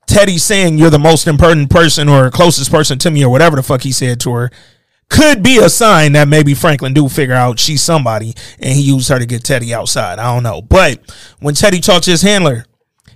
Teddy 0.06 0.38
saying 0.38 0.78
you're 0.78 0.90
the 0.90 0.98
most 1.00 1.26
important 1.26 1.70
person 1.70 2.08
or 2.08 2.30
closest 2.30 2.70
person 2.70 3.00
to 3.00 3.10
me 3.10 3.24
or 3.24 3.30
whatever 3.32 3.56
the 3.56 3.64
fuck 3.64 3.82
he 3.82 3.90
said 3.90 4.20
to 4.20 4.32
her 4.34 4.50
could 5.08 5.42
be 5.42 5.58
a 5.58 5.68
sign 5.68 6.12
that 6.12 6.28
maybe 6.28 6.54
Franklin 6.54 6.94
do 6.94 7.08
figure 7.08 7.34
out 7.34 7.58
she's 7.58 7.82
somebody 7.82 8.32
and 8.60 8.74
he 8.74 8.80
used 8.80 9.08
her 9.08 9.18
to 9.18 9.26
get 9.26 9.42
Teddy 9.42 9.74
outside. 9.74 10.20
I 10.20 10.32
don't 10.32 10.44
know. 10.44 10.62
But 10.62 11.00
when 11.40 11.54
Teddy 11.54 11.80
talked 11.80 12.04
to 12.04 12.12
his 12.12 12.22
handler, 12.22 12.64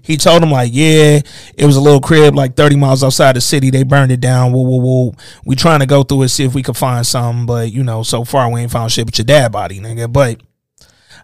he 0.07 0.17
told 0.17 0.43
him 0.43 0.53
like, 0.53 0.71
yeah, 0.73 1.21
it 1.57 1.67
was 1.67 1.75
a 1.75 1.81
little 1.81 2.01
crib 2.01 2.37
like 2.37 2.55
30 2.55 2.77
miles 2.77 3.03
outside 3.03 3.35
the 3.35 3.41
city. 3.41 3.71
They 3.71 3.83
burned 3.83 4.13
it 4.13 4.21
down. 4.21 4.53
Whoa, 4.53 4.63
whoa, 4.63 4.79
whoa. 4.79 5.15
We 5.45 5.57
trying 5.57 5.81
to 5.81 5.87
go 5.87 6.05
through 6.05 6.23
it, 6.23 6.29
see 6.29 6.45
if 6.45 6.55
we 6.55 6.63
could 6.63 6.77
find 6.77 7.05
something. 7.05 7.45
But 7.45 7.73
you 7.73 7.83
know, 7.83 8.05
so 8.05 8.25
far 8.25 8.51
we 8.51 8.61
ain't 8.61 8.71
found 8.71 8.93
shit 8.93 9.05
with 9.05 9.19
your 9.19 9.25
dad 9.25 9.51
body, 9.51 9.81
nigga. 9.81 10.13
But 10.13 10.41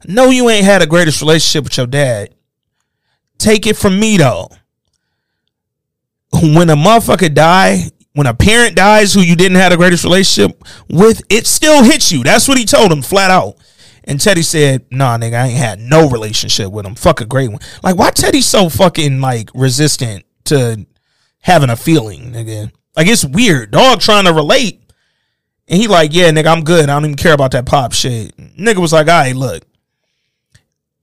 no, 0.07 0.31
you 0.31 0.51
ain't 0.51 0.65
had 0.65 0.83
a 0.83 0.87
greatest 0.87 1.21
relationship 1.21 1.65
with 1.65 1.77
your 1.77 1.87
dad. 1.87 2.35
Take 3.39 3.69
it 3.69 3.77
from 3.77 4.01
me 4.01 4.17
though. 4.17 4.49
When 6.33 6.69
a 6.69 6.75
motherfucker 6.75 7.33
die, 7.33 7.91
when 8.15 8.27
a 8.27 8.35
parent 8.35 8.75
dies 8.75 9.15
who 9.15 9.21
you 9.21 9.37
didn't 9.37 9.59
have 9.59 9.71
the 9.71 9.77
greatest 9.77 10.03
relationship 10.03 10.61
with, 10.89 11.23
it 11.31 11.47
still 11.47 11.85
hits 11.85 12.11
you. 12.11 12.25
That's 12.25 12.49
what 12.49 12.59
he 12.59 12.65
told 12.65 12.91
him 12.91 13.03
flat 13.03 13.31
out. 13.31 13.57
And 14.05 14.21
Teddy 14.21 14.43
said, 14.43 14.85
"Nah, 14.91 15.17
nigga, 15.19 15.35
I 15.35 15.47
ain't 15.47 15.59
had 15.59 15.81
no 15.81 16.09
relationship 16.09 16.73
with 16.73 16.87
him. 16.87 16.95
Fuck 16.95 17.21
a 17.21 17.25
great 17.25 17.51
one. 17.51 17.61
Like, 17.83 17.97
why 17.97 18.11
Teddy 18.11 18.41
so 18.41 18.69
fucking 18.69 19.21
like 19.21 19.51
resistant 19.55 20.25
to 20.45 20.87
having 21.41 21.71
a 21.71 21.77
feeling, 21.77 22.33
nigga? 22.33 22.73
Like, 22.97 23.07
it's 23.07 23.25
weird. 23.25 23.71
Dog 23.71 24.01
trying 24.01 24.25
to 24.25 24.33
relate, 24.33 24.83
and 25.69 25.81
he 25.81 25.89
like, 25.89 26.15
yeah, 26.15 26.31
nigga, 26.31 26.47
I'm 26.47 26.65
good. 26.65 26.89
I 26.89 26.95
don't 26.95 27.05
even 27.05 27.17
care 27.17 27.33
about 27.33 27.53
that 27.53 27.67
pop 27.67 27.93
shit. 27.93 28.37
Nigga 28.37 28.79
was 28.79 28.93
like, 28.93 29.09
all 29.09 29.21
right, 29.21 29.35
look, 29.35 29.65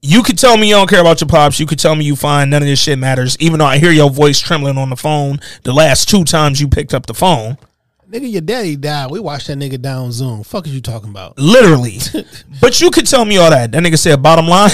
you 0.02 0.22
could 0.22 0.38
tell 0.38 0.56
me 0.56 0.68
you 0.68 0.74
don't 0.74 0.88
care 0.88 1.00
about 1.00 1.20
your 1.20 1.28
pops. 1.28 1.60
You 1.60 1.66
could 1.66 1.78
tell 1.78 1.94
me 1.94 2.04
you 2.04 2.16
find 2.16 2.50
none 2.50 2.62
of 2.62 2.68
this 2.68 2.80
shit 2.80 2.98
matters, 2.98 3.36
even 3.40 3.58
though 3.58 3.66
I 3.66 3.78
hear 3.78 3.90
your 3.90 4.10
voice 4.10 4.40
trembling 4.40 4.78
on 4.78 4.90
the 4.90 4.96
phone 4.96 5.40
the 5.62 5.72
last 5.72 6.08
two 6.08 6.24
times 6.24 6.60
you 6.60 6.68
picked 6.68 6.94
up 6.94 7.06
the 7.06 7.14
phone. 7.14 7.58
Nigga, 8.10 8.30
your 8.30 8.40
daddy 8.40 8.74
died. 8.74 9.12
We 9.12 9.20
watched 9.20 9.46
that 9.46 9.58
nigga 9.58 9.80
down 9.80 10.10
Zoom. 10.10 10.42
Fuck 10.42 10.66
is 10.66 10.74
you 10.74 10.80
talking 10.80 11.10
about? 11.10 11.38
Literally. 11.38 11.98
but 12.60 12.80
you 12.80 12.90
could 12.90 13.06
tell 13.06 13.24
me 13.24 13.36
all 13.36 13.50
that. 13.50 13.70
That 13.70 13.82
nigga 13.84 13.98
said, 13.98 14.20
bottom 14.20 14.48
line, 14.48 14.70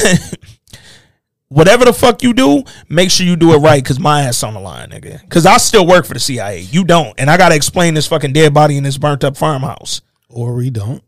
whatever 1.48 1.84
the 1.84 1.92
fuck 1.92 2.22
you 2.22 2.32
do, 2.32 2.62
make 2.88 3.10
sure 3.10 3.26
you 3.26 3.36
do 3.36 3.52
it 3.52 3.58
right 3.58 3.82
because 3.82 4.00
my 4.00 4.22
ass 4.22 4.42
on 4.42 4.54
the 4.54 4.60
line, 4.60 4.88
nigga. 4.88 5.20
Because 5.20 5.44
I 5.44 5.58
still 5.58 5.86
work 5.86 6.06
for 6.06 6.14
the 6.14 6.20
CIA. 6.20 6.60
You 6.60 6.82
don't. 6.82 7.12
And 7.18 7.28
I 7.28 7.36
got 7.36 7.50
to 7.50 7.54
explain 7.54 7.92
this 7.92 8.06
fucking 8.06 8.32
dead 8.32 8.54
body 8.54 8.78
in 8.78 8.84
this 8.84 8.96
burnt 8.96 9.22
up 9.22 9.36
farmhouse. 9.36 10.00
Or 10.30 10.54
we 10.54 10.70
don't. 10.70 11.02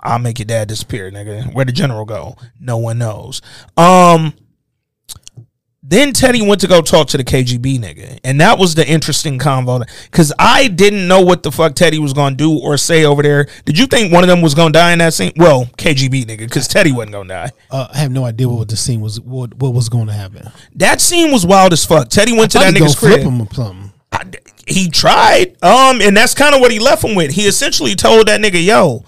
I'll 0.00 0.18
make 0.18 0.38
your 0.38 0.46
dad 0.46 0.68
disappear, 0.68 1.10
nigga. 1.10 1.54
Where 1.54 1.64
the 1.64 1.72
general 1.72 2.04
go? 2.04 2.36
No 2.60 2.76
one 2.76 2.98
knows. 2.98 3.40
Um. 3.78 4.34
Then 5.88 6.12
Teddy 6.12 6.42
went 6.42 6.60
to 6.60 6.66
go 6.66 6.82
talk 6.82 7.08
to 7.08 7.16
the 7.16 7.24
KGB 7.24 7.78
nigga, 7.78 8.20
and 8.22 8.38
that 8.42 8.58
was 8.58 8.74
the 8.74 8.86
interesting 8.86 9.38
convo 9.38 9.88
because 10.04 10.34
I 10.38 10.68
didn't 10.68 11.08
know 11.08 11.22
what 11.22 11.42
the 11.42 11.50
fuck 11.50 11.74
Teddy 11.74 11.98
was 11.98 12.12
gonna 12.12 12.36
do 12.36 12.58
or 12.58 12.76
say 12.76 13.06
over 13.06 13.22
there. 13.22 13.48
Did 13.64 13.78
you 13.78 13.86
think 13.86 14.12
one 14.12 14.22
of 14.22 14.28
them 14.28 14.42
was 14.42 14.54
gonna 14.54 14.72
die 14.72 14.92
in 14.92 14.98
that 14.98 15.14
scene? 15.14 15.32
Well, 15.36 15.64
KGB 15.78 16.26
nigga, 16.26 16.40
because 16.40 16.68
Teddy 16.68 16.92
wasn't 16.92 17.12
gonna 17.12 17.28
die. 17.28 17.50
Uh, 17.70 17.88
I 17.90 17.98
have 17.98 18.12
no 18.12 18.26
idea 18.26 18.50
what 18.50 18.68
the 18.68 18.76
scene 18.76 19.00
was. 19.00 19.18
What, 19.18 19.54
what 19.54 19.72
was 19.72 19.88
going 19.88 20.08
to 20.08 20.12
happen? 20.12 20.50
That 20.74 21.00
scene 21.00 21.32
was 21.32 21.46
wild 21.46 21.72
as 21.72 21.84
fuck. 21.86 22.08
Teddy 22.08 22.32
went 22.32 22.50
to 22.52 22.58
that 22.58 22.74
nigga's 22.74 22.94
gonna 22.94 23.14
flip 23.14 23.22
crib. 23.22 23.26
him 23.26 23.40
or 23.40 23.48
something. 23.54 23.92
I- 24.12 24.24
he 24.66 24.90
tried. 24.90 25.56
Um, 25.62 26.02
and 26.02 26.14
that's 26.14 26.34
kind 26.34 26.54
of 26.54 26.60
what 26.60 26.70
he 26.70 26.78
left 26.78 27.02
him 27.02 27.14
with. 27.14 27.30
He 27.32 27.46
essentially 27.46 27.94
told 27.94 28.28
that 28.28 28.40
nigga, 28.40 28.62
yo, 28.62 29.04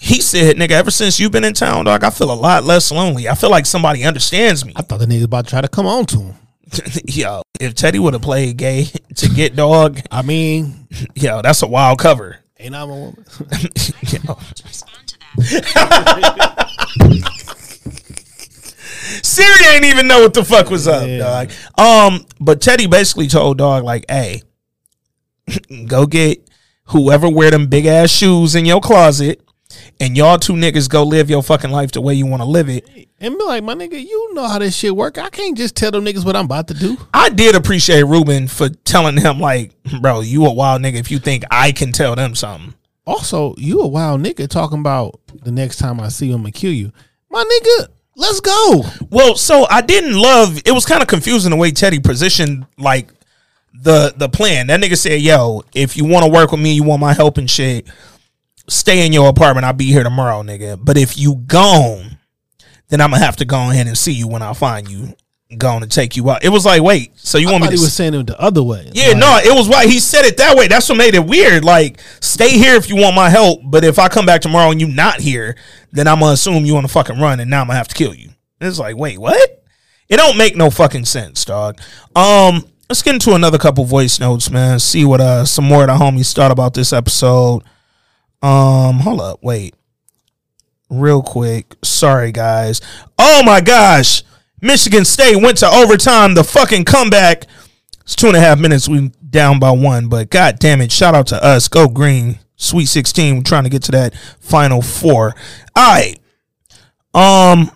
he 0.00 0.20
said, 0.20 0.56
nigga, 0.56 0.72
ever 0.72 0.90
since 0.90 1.18
you've 1.18 1.32
been 1.32 1.44
in 1.44 1.54
town, 1.54 1.86
dog, 1.86 2.04
I 2.04 2.10
feel 2.10 2.30
a 2.30 2.34
lot 2.34 2.64
less 2.64 2.92
lonely. 2.92 3.28
I 3.28 3.34
feel 3.34 3.50
like 3.50 3.66
somebody 3.66 4.04
understands 4.04 4.64
me. 4.64 4.72
I 4.76 4.82
thought 4.82 4.98
the 4.98 5.06
nigga 5.06 5.24
about 5.24 5.46
to 5.46 5.50
try 5.50 5.60
to 5.60 5.68
come 5.68 5.86
on 5.86 6.06
to 6.06 6.18
him. 6.18 6.34
yo, 7.06 7.42
if 7.60 7.74
Teddy 7.74 7.98
would 7.98 8.12
have 8.12 8.22
played 8.22 8.56
gay 8.56 8.84
to 9.16 9.28
get 9.28 9.56
dog, 9.56 10.00
I 10.10 10.22
mean, 10.22 10.88
yo, 11.14 11.42
that's 11.42 11.62
a 11.62 11.66
wild 11.66 11.98
cover. 11.98 12.38
ain't 12.58 12.74
I 12.74 12.82
a 12.82 12.86
woman? 12.86 13.24
Yo. 14.02 14.38
Respond 14.64 15.06
to 15.06 15.18
that. 15.18 16.62
Siri 19.22 19.74
ain't 19.74 19.84
even 19.84 20.08
know 20.08 20.20
what 20.20 20.34
the 20.34 20.44
fuck 20.44 20.68
was 20.68 20.88
up, 20.88 21.06
dog. 21.06 21.50
Um, 21.78 22.26
but 22.40 22.60
Teddy 22.60 22.86
basically 22.86 23.28
told 23.28 23.58
dog 23.58 23.84
like, 23.84 24.04
"Hey, 24.08 24.42
go 25.86 26.06
get 26.06 26.48
whoever 26.86 27.28
wear 27.28 27.50
them 27.50 27.66
big 27.66 27.86
ass 27.86 28.10
shoes 28.10 28.54
in 28.54 28.64
your 28.64 28.80
closet, 28.80 29.40
and 30.00 30.16
y'all 30.16 30.38
two 30.38 30.54
niggas 30.54 30.88
go 30.88 31.02
live 31.02 31.30
your 31.30 31.42
fucking 31.42 31.70
life 31.70 31.92
the 31.92 32.00
way 32.00 32.14
you 32.14 32.26
want 32.26 32.42
to 32.42 32.48
live 32.48 32.68
it." 32.68 33.06
and 33.20 33.38
be 33.38 33.44
like, 33.44 33.64
my 33.64 33.74
nigga, 33.74 34.00
you 34.00 34.34
know 34.34 34.46
how 34.46 34.58
this 34.58 34.76
shit 34.76 34.94
work. 34.94 35.18
I 35.18 35.30
can't 35.30 35.56
just 35.56 35.74
tell 35.74 35.90
them 35.90 36.04
niggas 36.04 36.24
what 36.24 36.36
I'm 36.36 36.44
about 36.44 36.68
to 36.68 36.74
do. 36.74 36.96
I 37.14 37.30
did 37.30 37.54
appreciate 37.54 38.02
Ruben 38.02 38.46
for 38.46 38.68
telling 38.68 39.16
him 39.16 39.40
like, 39.40 39.72
"Bro, 40.00 40.20
you 40.20 40.44
a 40.46 40.52
wild 40.52 40.82
nigga 40.82 40.96
if 40.96 41.10
you 41.10 41.18
think 41.18 41.44
I 41.50 41.72
can 41.72 41.92
tell 41.92 42.14
them 42.14 42.34
something." 42.34 42.74
Also, 43.06 43.54
you 43.56 43.80
a 43.80 43.86
wild 43.86 44.20
nigga 44.20 44.48
talking 44.48 44.80
about 44.80 45.20
the 45.42 45.52
next 45.52 45.78
time 45.78 46.00
I 46.00 46.08
see 46.08 46.30
him 46.30 46.44
and 46.44 46.54
kill 46.54 46.72
you. 46.72 46.92
My 47.30 47.42
nigga, 47.44 47.88
let's 48.16 48.40
go. 48.40 48.84
Well, 49.10 49.36
so 49.36 49.66
I 49.70 49.80
didn't 49.80 50.14
love. 50.14 50.60
It 50.64 50.72
was 50.72 50.84
kind 50.84 51.02
of 51.02 51.08
confusing 51.08 51.50
the 51.50 51.56
way 51.56 51.70
Teddy 51.70 52.00
positioned 52.00 52.66
like 52.76 53.08
the 53.72 54.12
the 54.16 54.28
plan. 54.28 54.66
That 54.66 54.80
nigga 54.80 54.96
said, 54.96 55.22
"Yo, 55.22 55.64
if 55.74 55.96
you 55.96 56.04
want 56.04 56.26
to 56.26 56.30
work 56.30 56.50
with 56.50 56.60
me, 56.60 56.74
you 56.74 56.82
want 56.82 57.00
my 57.00 57.14
help 57.14 57.38
and 57.38 57.50
shit, 57.50 57.86
stay 58.68 59.06
in 59.06 59.12
your 59.12 59.28
apartment. 59.28 59.64
I'll 59.64 59.72
be 59.72 59.86
here 59.86 60.02
tomorrow, 60.02 60.42
nigga. 60.42 60.78
But 60.82 60.96
if 60.96 61.18
you 61.18 61.36
gone, 61.46 62.18
then 62.88 63.00
I'm 63.00 63.10
gonna 63.10 63.24
have 63.24 63.36
to 63.36 63.44
go 63.44 63.70
ahead 63.70 63.86
and 63.86 63.96
see 63.96 64.12
you 64.12 64.28
when 64.28 64.42
I 64.42 64.52
find 64.52 64.88
you. 64.88 65.14
Going 65.56 65.80
to 65.82 65.86
take 65.86 66.16
you 66.16 66.28
out. 66.28 66.42
It 66.44 66.48
was 66.48 66.66
like, 66.66 66.82
wait, 66.82 67.12
so 67.14 67.38
you 67.38 67.48
I 67.48 67.52
want 67.52 67.62
me 67.62 67.68
to? 67.68 67.76
he 67.76 67.80
was 67.80 67.94
saying 67.94 68.14
it 68.14 68.26
the 68.26 68.38
other 68.40 68.64
way. 68.64 68.90
yeah, 68.92 69.10
Like, 69.10 69.16
no, 69.18 69.38
it 69.44 69.56
was 69.56 69.68
why 69.68 69.86
he 69.86 70.00
said 70.00 70.24
it 70.24 70.38
that 70.38 70.56
way. 70.56 70.66
That's 70.66 70.88
what 70.88 70.98
made 70.98 71.14
it 71.14 71.24
weird. 71.24 71.64
Like, 71.64 72.00
stay 72.18 72.58
here 72.58 72.74
if 72.74 72.88
you 72.88 72.96
want 72.96 73.14
my 73.14 73.30
help, 73.30 73.60
but 73.64 73.84
if 73.84 74.00
I 74.00 74.08
come 74.08 74.26
back 74.26 74.40
tomorrow 74.40 74.72
and 74.72 74.80
you 74.80 74.88
not 74.88 75.20
here, 75.20 75.56
then 75.92 76.08
I'm 76.08 76.18
gonna 76.18 76.32
assume 76.32 76.66
you 76.66 76.76
on 76.76 76.82
the 76.82 76.88
fucking 76.88 77.20
run, 77.20 77.38
and 77.38 77.48
now 77.48 77.60
I'm 77.60 77.68
gonna 77.68 77.76
have 77.78 77.86
to 77.86 77.94
kill 77.94 78.12
you. 78.12 78.30
It's 78.60 78.80
like, 78.80 78.96
wait, 78.96 79.18
what? 79.20 79.62
It 80.08 80.16
don't 80.16 80.36
make 80.36 80.56
no 80.56 80.68
fucking 80.68 81.04
sense, 81.04 81.44
dog. 81.44 81.78
Um, 82.16 82.64
let's 82.88 83.02
get 83.02 83.14
into 83.14 83.34
another 83.34 83.58
couple 83.58 83.84
voice 83.84 84.18
notes, 84.18 84.50
man. 84.50 84.80
See 84.80 85.04
what 85.04 85.20
uh 85.20 85.44
some 85.44 85.64
more 85.64 85.82
of 85.82 85.86
the 85.86 85.94
homies 85.94 86.34
thought 86.34 86.50
about 86.50 86.74
this 86.74 86.92
episode. 86.92 87.62
Um, 88.42 89.00
hold 89.00 89.20
up, 89.20 89.42
wait. 89.42 89.74
Real 90.88 91.22
quick. 91.22 91.74
Sorry, 91.82 92.30
guys. 92.32 92.80
Oh 93.18 93.42
my 93.44 93.60
gosh. 93.60 94.22
Michigan 94.60 95.04
State 95.04 95.36
went 95.36 95.58
to 95.58 95.66
overtime. 95.68 96.34
The 96.34 96.44
fucking 96.44 96.84
comeback. 96.84 97.46
It's 98.02 98.14
two 98.14 98.28
and 98.28 98.36
a 98.36 98.40
half 98.40 98.58
minutes. 98.58 98.88
We 98.88 99.10
down 99.28 99.58
by 99.58 99.72
one, 99.72 100.08
but 100.08 100.30
god 100.30 100.58
damn 100.58 100.80
it. 100.80 100.92
Shout 100.92 101.14
out 101.14 101.26
to 101.28 101.44
us. 101.44 101.68
Go 101.68 101.88
green. 101.88 102.38
Sweet 102.56 102.86
16. 102.86 103.36
We're 103.36 103.42
trying 103.42 103.64
to 103.64 103.70
get 103.70 103.82
to 103.84 103.92
that 103.92 104.14
final 104.40 104.80
four. 104.80 105.34
All 105.74 105.94
right. 105.94 106.18
Um, 107.12 107.70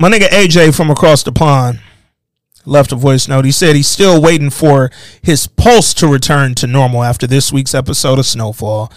my 0.00 0.10
nigga 0.10 0.28
AJ 0.28 0.74
from 0.76 0.90
across 0.90 1.22
the 1.22 1.32
pond 1.32 1.80
left 2.66 2.92
a 2.92 2.96
voice 2.96 3.28
note. 3.28 3.44
He 3.44 3.52
said 3.52 3.76
he's 3.76 3.88
still 3.88 4.20
waiting 4.20 4.50
for 4.50 4.90
his 5.22 5.46
pulse 5.46 5.94
to 5.94 6.08
return 6.08 6.54
to 6.56 6.66
normal 6.66 7.02
after 7.02 7.26
this 7.26 7.52
week's 7.52 7.74
episode 7.74 8.18
of 8.18 8.26
Snowfall. 8.26 8.92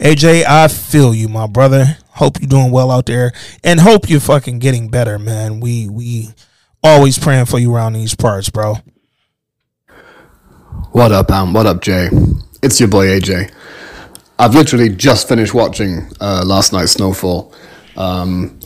AJ, 0.00 0.44
I 0.46 0.68
feel 0.68 1.14
you, 1.14 1.28
my 1.28 1.46
brother. 1.46 1.98
Hope 2.10 2.40
you're 2.40 2.48
doing 2.48 2.70
well 2.70 2.90
out 2.90 3.06
there, 3.06 3.32
and 3.62 3.80
hope 3.80 4.08
you're 4.08 4.20
fucking 4.20 4.58
getting 4.58 4.88
better, 4.88 5.18
man. 5.18 5.60
We 5.60 5.88
we 5.88 6.28
always 6.82 7.18
praying 7.18 7.46
for 7.46 7.58
you 7.58 7.74
around 7.74 7.92
these 7.92 8.14
parts, 8.14 8.48
bro. 8.48 8.76
What 10.92 11.12
up, 11.12 11.30
Am? 11.30 11.52
What 11.52 11.66
up, 11.66 11.82
Jay? 11.82 12.08
It's 12.62 12.80
your 12.80 12.88
boy 12.88 13.06
AJ. 13.06 13.52
I've 14.38 14.54
literally 14.54 14.88
just 14.88 15.28
finished 15.28 15.54
watching 15.54 16.10
uh, 16.20 16.42
last 16.44 16.72
night's 16.72 16.92
Snowfall. 16.92 17.52
Um, 17.96 18.58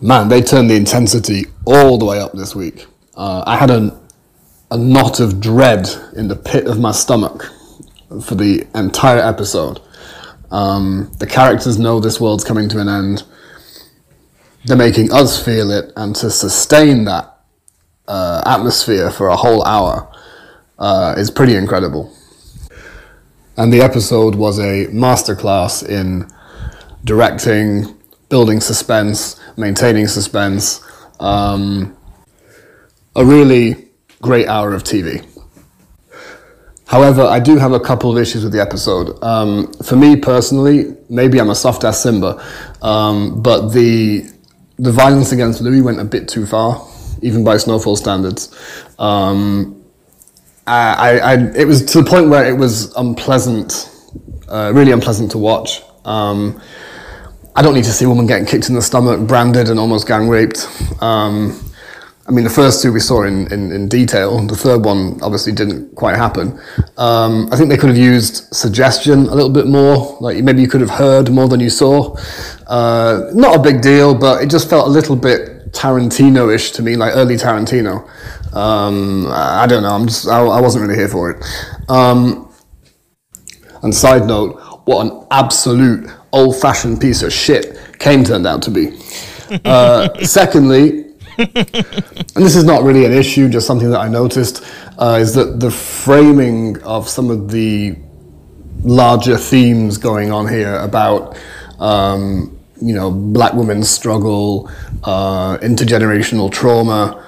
man, 0.00 0.28
they 0.28 0.42
turned 0.42 0.68
the 0.68 0.74
intensity 0.74 1.46
all 1.64 1.96
the 1.96 2.04
way 2.04 2.20
up 2.20 2.32
this 2.32 2.54
week. 2.54 2.86
Uh, 3.14 3.44
I 3.46 3.56
had 3.56 3.70
a, 3.70 3.98
a 4.70 4.76
knot 4.76 5.20
of 5.20 5.40
dread 5.40 5.88
in 6.16 6.28
the 6.28 6.36
pit 6.36 6.66
of 6.66 6.78
my 6.78 6.92
stomach 6.92 7.50
for 8.22 8.34
the 8.34 8.66
entire 8.74 9.20
episode. 9.20 9.80
Um, 10.50 11.12
the 11.18 11.26
characters 11.26 11.78
know 11.78 12.00
this 12.00 12.20
world's 12.20 12.44
coming 12.44 12.68
to 12.70 12.80
an 12.80 12.88
end. 12.88 13.24
They're 14.64 14.76
making 14.76 15.12
us 15.12 15.42
feel 15.42 15.70
it, 15.70 15.92
and 15.96 16.14
to 16.16 16.30
sustain 16.30 17.04
that 17.04 17.38
uh, 18.06 18.42
atmosphere 18.46 19.10
for 19.10 19.28
a 19.28 19.36
whole 19.36 19.64
hour 19.64 20.10
uh, 20.78 21.14
is 21.16 21.30
pretty 21.30 21.54
incredible. 21.54 22.14
And 23.56 23.72
the 23.72 23.80
episode 23.80 24.34
was 24.34 24.58
a 24.58 24.86
masterclass 24.86 25.86
in 25.86 26.30
directing, 27.04 27.96
building 28.28 28.60
suspense, 28.60 29.40
maintaining 29.56 30.06
suspense. 30.06 30.80
Um, 31.18 31.96
a 33.16 33.24
really 33.24 33.88
great 34.22 34.46
hour 34.46 34.74
of 34.74 34.84
TV. 34.84 35.26
However, 36.88 37.22
I 37.22 37.38
do 37.38 37.58
have 37.58 37.72
a 37.72 37.80
couple 37.80 38.10
of 38.10 38.16
issues 38.16 38.44
with 38.44 38.52
the 38.54 38.62
episode. 38.62 39.22
Um, 39.22 39.70
for 39.74 39.94
me 39.94 40.16
personally, 40.16 40.96
maybe 41.10 41.38
I'm 41.38 41.50
a 41.50 41.54
soft 41.54 41.84
ass 41.84 42.02
Simba, 42.02 42.42
um, 42.80 43.42
but 43.42 43.68
the 43.68 44.26
the 44.78 44.90
violence 44.90 45.32
against 45.32 45.60
Louie 45.60 45.82
went 45.82 46.00
a 46.00 46.04
bit 46.04 46.28
too 46.28 46.46
far, 46.46 46.88
even 47.20 47.44
by 47.44 47.58
Snowfall 47.58 47.96
standards. 47.96 48.56
Um, 48.98 49.84
I, 50.66 51.18
I, 51.18 51.34
it 51.56 51.66
was 51.66 51.84
to 51.86 52.02
the 52.02 52.08
point 52.08 52.30
where 52.30 52.46
it 52.48 52.56
was 52.56 52.94
unpleasant, 52.94 53.90
uh, 54.48 54.72
really 54.74 54.92
unpleasant 54.92 55.30
to 55.32 55.38
watch. 55.38 55.82
Um, 56.04 56.60
I 57.56 57.62
don't 57.62 57.74
need 57.74 57.84
to 57.84 57.92
see 57.92 58.04
a 58.04 58.08
woman 58.08 58.26
getting 58.26 58.46
kicked 58.46 58.68
in 58.68 58.74
the 58.74 58.82
stomach, 58.82 59.26
branded, 59.26 59.68
and 59.68 59.78
almost 59.78 60.06
gang 60.06 60.28
raped. 60.28 60.68
Um, 61.02 61.67
I 62.28 62.30
mean, 62.30 62.44
the 62.44 62.50
first 62.50 62.82
two 62.82 62.92
we 62.92 63.00
saw 63.00 63.22
in, 63.22 63.50
in, 63.50 63.72
in, 63.72 63.88
detail. 63.88 64.38
The 64.46 64.54
third 64.54 64.84
one 64.84 65.18
obviously 65.22 65.52
didn't 65.52 65.94
quite 65.96 66.16
happen. 66.16 66.60
Um, 66.98 67.48
I 67.50 67.56
think 67.56 67.70
they 67.70 67.78
could 67.78 67.88
have 67.88 67.96
used 67.96 68.54
suggestion 68.54 69.20
a 69.20 69.34
little 69.34 69.48
bit 69.48 69.66
more. 69.66 70.18
Like 70.20 70.44
maybe 70.44 70.60
you 70.60 70.68
could 70.68 70.82
have 70.82 70.90
heard 70.90 71.30
more 71.30 71.48
than 71.48 71.60
you 71.60 71.70
saw. 71.70 72.14
Uh, 72.66 73.30
not 73.32 73.56
a 73.56 73.58
big 73.58 73.80
deal, 73.80 74.14
but 74.14 74.42
it 74.42 74.50
just 74.50 74.68
felt 74.68 74.88
a 74.88 74.90
little 74.90 75.16
bit 75.16 75.72
Tarantino-ish 75.72 76.72
to 76.72 76.82
me, 76.82 76.96
like 76.96 77.14
early 77.16 77.36
Tarantino. 77.36 78.06
Um, 78.54 79.26
I 79.30 79.66
don't 79.66 79.82
know. 79.82 79.94
I'm 79.94 80.06
just 80.06 80.28
I, 80.28 80.40
I 80.40 80.60
wasn't 80.60 80.82
really 80.82 80.98
here 80.98 81.08
for 81.08 81.30
it. 81.30 81.44
Um, 81.88 82.52
and 83.82 83.94
side 83.94 84.26
note, 84.26 84.60
what 84.84 85.06
an 85.06 85.26
absolute 85.30 86.10
old-fashioned 86.32 87.00
piece 87.00 87.22
of 87.22 87.32
shit 87.32 87.78
Kane 87.98 88.22
turned 88.22 88.46
out 88.46 88.62
to 88.62 88.70
be. 88.70 88.98
Uh, 89.64 90.08
secondly, 90.24 91.07
and 91.38 92.44
this 92.44 92.56
is 92.56 92.64
not 92.64 92.82
really 92.82 93.04
an 93.04 93.12
issue, 93.12 93.48
just 93.48 93.66
something 93.66 93.90
that 93.90 94.00
I 94.00 94.08
noticed, 94.08 94.64
uh, 94.98 95.18
is 95.20 95.34
that 95.34 95.60
the 95.60 95.70
framing 95.70 96.82
of 96.82 97.08
some 97.08 97.30
of 97.30 97.50
the 97.50 97.96
larger 98.82 99.36
themes 99.36 99.98
going 99.98 100.32
on 100.32 100.48
here 100.48 100.76
about, 100.76 101.38
um, 101.78 102.58
you 102.80 102.94
know, 102.94 103.10
black 103.10 103.54
women's 103.54 103.88
struggle, 103.88 104.68
uh, 105.04 105.58
intergenerational 105.58 106.50
trauma, 106.50 107.24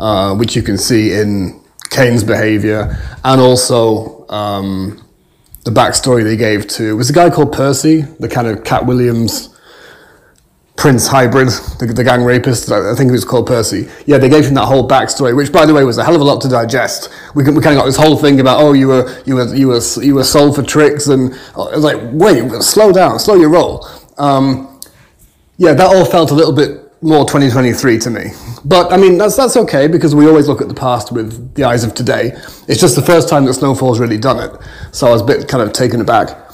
uh, 0.00 0.34
which 0.34 0.54
you 0.54 0.62
can 0.62 0.76
see 0.76 1.12
in 1.12 1.60
Kane's 1.90 2.24
behavior, 2.24 2.98
and 3.24 3.40
also 3.40 4.28
um, 4.28 5.02
the 5.64 5.70
backstory 5.70 6.24
they 6.24 6.36
gave 6.36 6.66
to 6.68 6.96
was 6.96 7.08
a 7.08 7.12
guy 7.12 7.30
called 7.30 7.52
Percy, 7.52 8.02
the 8.20 8.28
kind 8.28 8.46
of 8.46 8.64
Katt 8.64 8.84
Williams 8.84 9.55
Prince 10.76 11.06
hybrid, 11.06 11.48
the, 11.78 11.86
the, 11.86 12.04
gang 12.04 12.22
rapist. 12.22 12.70
I 12.70 12.94
think 12.94 13.08
he 13.08 13.12
was 13.12 13.24
called 13.24 13.46
Percy. 13.46 13.88
Yeah, 14.04 14.18
they 14.18 14.28
gave 14.28 14.44
him 14.44 14.54
that 14.54 14.66
whole 14.66 14.86
backstory, 14.86 15.34
which, 15.34 15.50
by 15.50 15.64
the 15.64 15.72
way, 15.72 15.84
was 15.84 15.96
a 15.96 16.04
hell 16.04 16.14
of 16.14 16.20
a 16.20 16.24
lot 16.24 16.42
to 16.42 16.48
digest. 16.48 17.08
We, 17.34 17.44
we 17.44 17.62
kind 17.62 17.74
of 17.74 17.80
got 17.80 17.86
this 17.86 17.96
whole 17.96 18.16
thing 18.18 18.40
about, 18.40 18.60
oh, 18.60 18.74
you 18.74 18.88
were 18.88 19.22
you 19.24 19.36
were 19.36 19.54
you 19.54 19.68
were 19.68 19.80
you 20.02 20.14
were 20.14 20.24
sold 20.24 20.54
for 20.54 20.62
tricks, 20.62 21.06
and 21.06 21.32
oh, 21.56 21.68
it 21.68 21.76
was 21.76 21.84
like, 21.84 21.98
wait, 22.12 22.62
slow 22.62 22.92
down, 22.92 23.18
slow 23.18 23.36
your 23.36 23.48
roll. 23.48 23.88
Um, 24.18 24.80
yeah, 25.56 25.72
that 25.72 25.86
all 25.86 26.04
felt 26.04 26.30
a 26.30 26.34
little 26.34 26.52
bit 26.52 26.86
more 27.00 27.24
2023 27.24 27.98
to 28.00 28.10
me. 28.10 28.24
But 28.64 28.92
I 28.92 28.98
mean, 28.98 29.16
that's 29.16 29.36
that's 29.36 29.56
okay 29.56 29.86
because 29.86 30.14
we 30.14 30.26
always 30.26 30.46
look 30.46 30.60
at 30.60 30.68
the 30.68 30.74
past 30.74 31.10
with 31.10 31.54
the 31.54 31.64
eyes 31.64 31.84
of 31.84 31.94
today. 31.94 32.32
It's 32.68 32.80
just 32.80 32.96
the 32.96 33.02
first 33.02 33.30
time 33.30 33.46
that 33.46 33.54
Snowfall's 33.54 33.98
really 33.98 34.18
done 34.18 34.38
it, 34.38 34.60
so 34.92 35.06
I 35.06 35.10
was 35.10 35.22
a 35.22 35.24
bit 35.24 35.48
kind 35.48 35.62
of 35.62 35.72
taken 35.72 36.02
aback. 36.02 36.45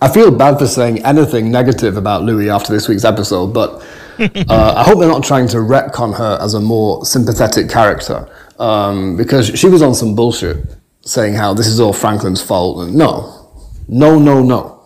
I 0.00 0.08
feel 0.12 0.30
bad 0.30 0.58
for 0.58 0.66
saying 0.66 1.04
anything 1.04 1.50
negative 1.50 1.96
about 1.96 2.22
Louie 2.22 2.50
after 2.50 2.72
this 2.72 2.88
week's 2.88 3.04
episode, 3.04 3.54
but 3.54 3.82
uh, 4.18 4.74
I 4.76 4.84
hope 4.84 4.98
they're 4.98 5.08
not 5.08 5.24
trying 5.24 5.48
to 5.48 5.58
retcon 5.58 6.16
her 6.16 6.38
as 6.40 6.54
a 6.54 6.60
more 6.60 7.04
sympathetic 7.04 7.70
character 7.70 8.28
um, 8.58 9.16
because 9.16 9.58
she 9.58 9.68
was 9.68 9.82
on 9.82 9.94
some 9.94 10.14
bullshit 10.14 10.64
saying 11.02 11.34
how 11.34 11.54
this 11.54 11.66
is 11.66 11.80
all 11.80 11.92
Franklin's 11.92 12.42
fault. 12.42 12.80
And 12.80 12.94
no, 12.94 13.64
no, 13.88 14.18
no, 14.18 14.42
no. 14.42 14.84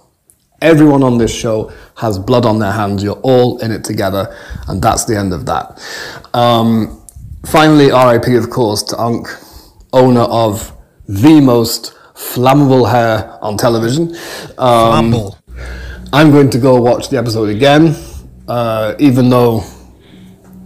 Everyone 0.62 1.02
on 1.02 1.16
this 1.18 1.34
show 1.34 1.72
has 1.96 2.18
blood 2.18 2.44
on 2.44 2.58
their 2.58 2.72
hands. 2.72 3.02
You're 3.02 3.20
all 3.22 3.58
in 3.58 3.72
it 3.72 3.82
together, 3.82 4.36
and 4.68 4.82
that's 4.82 5.06
the 5.06 5.16
end 5.16 5.32
of 5.32 5.46
that. 5.46 5.82
Um, 6.34 7.02
finally, 7.46 7.86
RIP, 7.86 8.38
of 8.38 8.50
course, 8.50 8.82
to 8.84 8.98
Unc, 8.98 9.26
owner 9.92 10.20
of 10.20 10.72
the 11.08 11.40
most 11.40 11.96
flammable 12.20 12.88
hair 12.90 13.38
on 13.42 13.56
television. 13.56 14.14
Um, 14.58 15.32
I'm 16.12 16.30
going 16.30 16.50
to 16.50 16.58
go 16.58 16.80
watch 16.80 17.08
the 17.08 17.16
episode 17.16 17.48
again, 17.48 17.96
uh, 18.46 18.94
even 18.98 19.30
though 19.30 19.64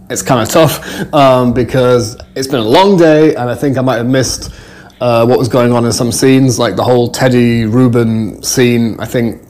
it's 0.09 0.21
kind 0.21 0.41
of 0.41 0.49
tough 0.49 1.13
um, 1.13 1.53
because 1.53 2.17
it's 2.35 2.47
been 2.47 2.59
a 2.59 2.69
long 2.77 2.97
day 2.97 3.35
and 3.35 3.49
I 3.49 3.55
think 3.55 3.77
I 3.77 3.81
might 3.81 3.97
have 3.97 4.07
missed 4.07 4.53
uh, 5.01 5.25
what 5.25 5.39
was 5.39 5.47
going 5.47 5.71
on 5.71 5.85
in 5.85 5.91
some 5.91 6.11
scenes, 6.11 6.59
like 6.59 6.75
the 6.75 6.83
whole 6.83 7.09
Teddy 7.09 7.65
Rubin 7.65 8.43
scene. 8.43 8.99
I 8.99 9.05
think 9.05 9.41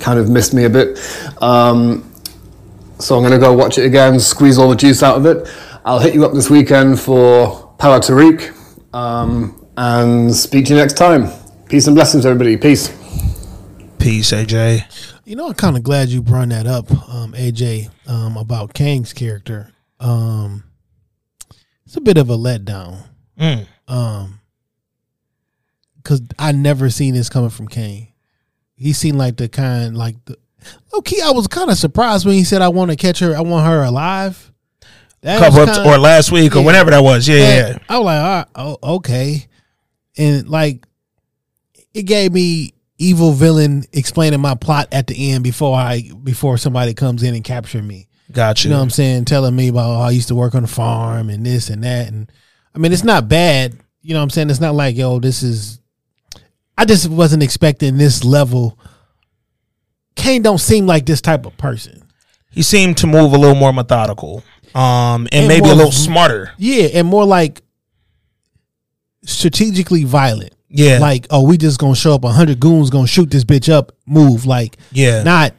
kind 0.00 0.18
of 0.18 0.28
missed 0.28 0.54
me 0.54 0.64
a 0.64 0.70
bit. 0.70 0.98
Um, 1.42 2.10
so 2.98 3.16
I'm 3.16 3.22
going 3.22 3.32
to 3.32 3.38
go 3.38 3.52
watch 3.52 3.78
it 3.78 3.84
again, 3.84 4.18
squeeze 4.18 4.58
all 4.58 4.70
the 4.70 4.76
juice 4.76 5.02
out 5.02 5.16
of 5.16 5.26
it. 5.26 5.48
I'll 5.84 5.98
hit 5.98 6.14
you 6.14 6.24
up 6.24 6.32
this 6.32 6.50
weekend 6.50 6.98
for 6.98 7.74
Power 7.78 8.00
Tariq. 8.00 8.52
Um, 8.94 9.63
and 9.76 10.34
speak 10.34 10.66
to 10.66 10.74
you 10.74 10.78
next 10.78 10.94
time. 10.94 11.28
Peace 11.68 11.86
and 11.86 11.94
blessings, 11.96 12.26
everybody. 12.26 12.56
Peace. 12.56 12.88
Peace, 13.98 14.32
AJ. 14.32 15.22
You 15.24 15.36
know, 15.36 15.48
I'm 15.48 15.54
kind 15.54 15.76
of 15.76 15.82
glad 15.82 16.08
you 16.08 16.22
brought 16.22 16.50
that 16.50 16.66
up, 16.66 16.90
um, 17.08 17.32
AJ, 17.32 17.90
um, 18.06 18.36
about 18.36 18.74
Kane's 18.74 19.12
character. 19.12 19.72
Um, 19.98 20.64
it's 21.86 21.96
a 21.96 22.00
bit 22.00 22.18
of 22.18 22.28
a 22.28 22.36
letdown. 22.36 23.04
Mm. 23.38 23.66
Um, 23.88 24.40
because 25.96 26.22
I 26.38 26.52
never 26.52 26.90
seen 26.90 27.14
this 27.14 27.30
coming 27.30 27.50
from 27.50 27.66
Kane. 27.66 28.08
He 28.76 28.92
seemed 28.92 29.16
like 29.16 29.36
the 29.36 29.48
kind, 29.48 29.96
like 29.96 30.22
the 30.26 30.36
okay. 30.92 31.16
I 31.24 31.30
was 31.30 31.46
kind 31.46 31.70
of 31.70 31.78
surprised 31.78 32.26
when 32.26 32.34
he 32.34 32.44
said, 32.44 32.60
"I 32.60 32.68
want 32.68 32.90
to 32.90 32.96
catch 32.96 33.20
her. 33.20 33.34
I 33.34 33.40
want 33.40 33.66
her 33.66 33.82
alive." 33.82 34.52
That 35.22 35.38
couple 35.38 35.64
kinda, 35.64 35.88
or 35.88 35.96
last 35.96 36.30
week 36.30 36.54
or 36.54 36.62
whenever 36.62 36.90
that 36.90 37.02
was. 37.02 37.26
Yeah, 37.26 37.36
yeah. 37.36 37.78
I 37.88 37.98
was 37.98 38.04
like, 38.04 38.48
oh, 38.54 38.96
okay, 38.96 39.46
and 40.16 40.48
like 40.48 40.86
it 41.92 42.02
gave 42.02 42.32
me 42.32 42.74
evil 42.98 43.32
villain 43.32 43.84
explaining 43.92 44.40
my 44.40 44.54
plot 44.54 44.88
at 44.92 45.06
the 45.06 45.32
end 45.32 45.44
before 45.44 45.76
I 45.76 46.10
before 46.22 46.58
somebody 46.58 46.94
comes 46.94 47.22
in 47.22 47.34
and 47.34 47.44
capture 47.44 47.82
me. 47.82 48.08
Gotcha. 48.32 48.68
You 48.68 48.72
know 48.72 48.78
what 48.78 48.84
I'm 48.84 48.90
saying? 48.90 49.26
Telling 49.26 49.54
me 49.54 49.68
about 49.68 49.96
how 49.96 50.02
I 50.02 50.10
used 50.10 50.28
to 50.28 50.34
work 50.34 50.54
on 50.54 50.62
the 50.62 50.68
farm 50.68 51.28
and 51.28 51.44
this 51.44 51.68
and 51.70 51.84
that. 51.84 52.08
And 52.08 52.30
I 52.74 52.78
mean, 52.78 52.92
it's 52.92 53.04
not 53.04 53.28
bad. 53.28 53.76
You 54.02 54.14
know 54.14 54.20
what 54.20 54.24
I'm 54.24 54.30
saying? 54.30 54.50
It's 54.50 54.60
not 54.60 54.74
like, 54.74 54.96
yo, 54.96 55.18
this 55.18 55.42
is. 55.42 55.80
I 56.76 56.84
just 56.84 57.08
wasn't 57.08 57.42
expecting 57.42 57.96
this 57.96 58.24
level. 58.24 58.78
Kane 60.16 60.42
don't 60.42 60.58
seem 60.58 60.86
like 60.86 61.06
this 61.06 61.20
type 61.20 61.46
of 61.46 61.56
person. 61.56 62.02
He 62.50 62.62
seemed 62.62 62.98
to 62.98 63.06
move 63.06 63.32
a 63.32 63.38
little 63.38 63.54
more 63.54 63.72
methodical, 63.72 64.42
um, 64.74 65.26
and, 65.26 65.34
and 65.34 65.48
maybe 65.48 65.62
more, 65.62 65.72
a 65.72 65.76
little 65.76 65.92
smarter. 65.92 66.52
Yeah, 66.56 66.88
and 66.94 67.06
more 67.06 67.24
like 67.24 67.62
strategically 69.24 70.04
violent. 70.04 70.54
Yeah. 70.68 70.98
Like, 70.98 71.26
oh, 71.30 71.46
we 71.46 71.56
just 71.56 71.78
gonna 71.78 71.94
show 71.94 72.14
up, 72.14 72.24
hundred 72.24 72.58
goons 72.60 72.90
gonna 72.90 73.06
shoot 73.06 73.30
this 73.30 73.44
bitch 73.44 73.72
up, 73.72 73.92
move. 74.06 74.44
Like, 74.44 74.76
yeah. 74.92 75.22
Not, 75.22 75.54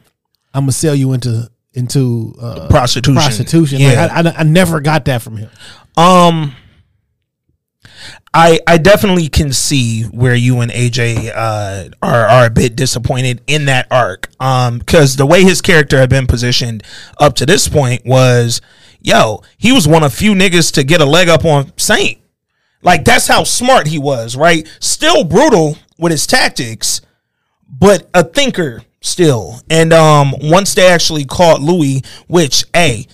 I'm 0.52 0.62
gonna 0.62 0.72
sell 0.72 0.94
you 0.94 1.12
into 1.12 1.50
into 1.72 2.34
uh, 2.40 2.68
Prostitution. 2.68 3.14
Prostitution. 3.14 3.80
Yeah. 3.80 4.06
Like, 4.06 4.26
I, 4.26 4.30
I, 4.30 4.34
I 4.40 4.42
never 4.42 4.80
got 4.80 5.06
that 5.06 5.22
from 5.22 5.36
him. 5.36 5.50
Um, 5.96 6.54
I 8.36 8.60
I 8.66 8.76
definitely 8.76 9.28
can 9.28 9.52
see 9.52 10.02
where 10.02 10.34
you 10.34 10.60
and 10.60 10.70
AJ 10.70 11.32
uh, 11.34 11.88
are 12.02 12.26
are 12.26 12.46
a 12.46 12.50
bit 12.50 12.76
disappointed 12.76 13.40
in 13.46 13.64
that 13.64 13.86
arc. 13.90 14.28
Um, 14.38 14.78
because 14.78 15.16
the 15.16 15.24
way 15.24 15.42
his 15.42 15.62
character 15.62 15.98
had 15.98 16.10
been 16.10 16.26
positioned 16.26 16.82
up 17.18 17.34
to 17.36 17.46
this 17.46 17.66
point 17.68 18.04
was, 18.04 18.60
yo, 19.00 19.42
he 19.56 19.72
was 19.72 19.88
one 19.88 20.02
of 20.02 20.12
few 20.12 20.32
niggas 20.32 20.74
to 20.74 20.84
get 20.84 21.00
a 21.00 21.06
leg 21.06 21.28
up 21.28 21.46
on 21.46 21.72
Saint. 21.78 22.18
Like 22.86 23.04
that's 23.04 23.26
how 23.26 23.42
smart 23.42 23.88
he 23.88 23.98
was, 23.98 24.36
right? 24.36 24.66
Still 24.78 25.24
brutal 25.24 25.76
with 25.98 26.12
his 26.12 26.24
tactics, 26.24 27.00
but 27.68 28.08
a 28.14 28.22
thinker 28.22 28.82
still. 29.00 29.60
And 29.68 29.92
um, 29.92 30.32
once 30.40 30.72
they 30.72 30.86
actually 30.86 31.24
caught 31.24 31.60
Louie, 31.60 32.02
which 32.28 32.64
a 32.74 33.06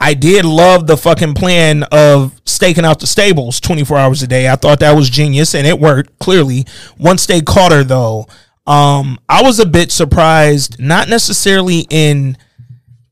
I 0.00 0.14
did 0.14 0.44
love 0.44 0.88
the 0.88 0.96
fucking 0.96 1.34
plan 1.34 1.84
of 1.92 2.40
staking 2.44 2.84
out 2.84 2.98
the 2.98 3.06
stables 3.06 3.60
24 3.60 3.96
hours 3.96 4.22
a 4.24 4.26
day. 4.26 4.48
I 4.48 4.56
thought 4.56 4.80
that 4.80 4.96
was 4.96 5.08
genius 5.08 5.54
and 5.54 5.64
it 5.68 5.78
worked 5.78 6.18
clearly. 6.18 6.66
Once 6.98 7.24
they 7.26 7.40
caught 7.40 7.70
her 7.70 7.84
though, 7.84 8.26
um, 8.66 9.20
I 9.28 9.42
was 9.42 9.60
a 9.60 9.66
bit 9.66 9.92
surprised, 9.92 10.80
not 10.80 11.08
necessarily 11.08 11.86
in 11.88 12.36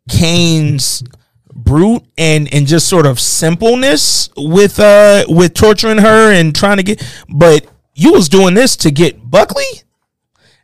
Kane's 0.09 1.05
brute 1.71 2.03
and 2.18 2.53
and 2.53 2.66
just 2.66 2.89
sort 2.89 3.07
of 3.07 3.21
simpleness 3.21 4.29
with 4.37 4.81
uh 4.81 5.25
with 5.29 5.55
torturing 5.55 5.99
her 5.99 6.33
and 6.33 6.53
trying 6.53 6.79
to 6.79 6.83
get 6.83 7.01
but 7.29 7.64
you 7.95 8.12
was 8.12 8.29
doing 8.29 8.55
this 8.55 8.77
to 8.77 8.91
get 8.91 9.31
Buckley? 9.31 9.62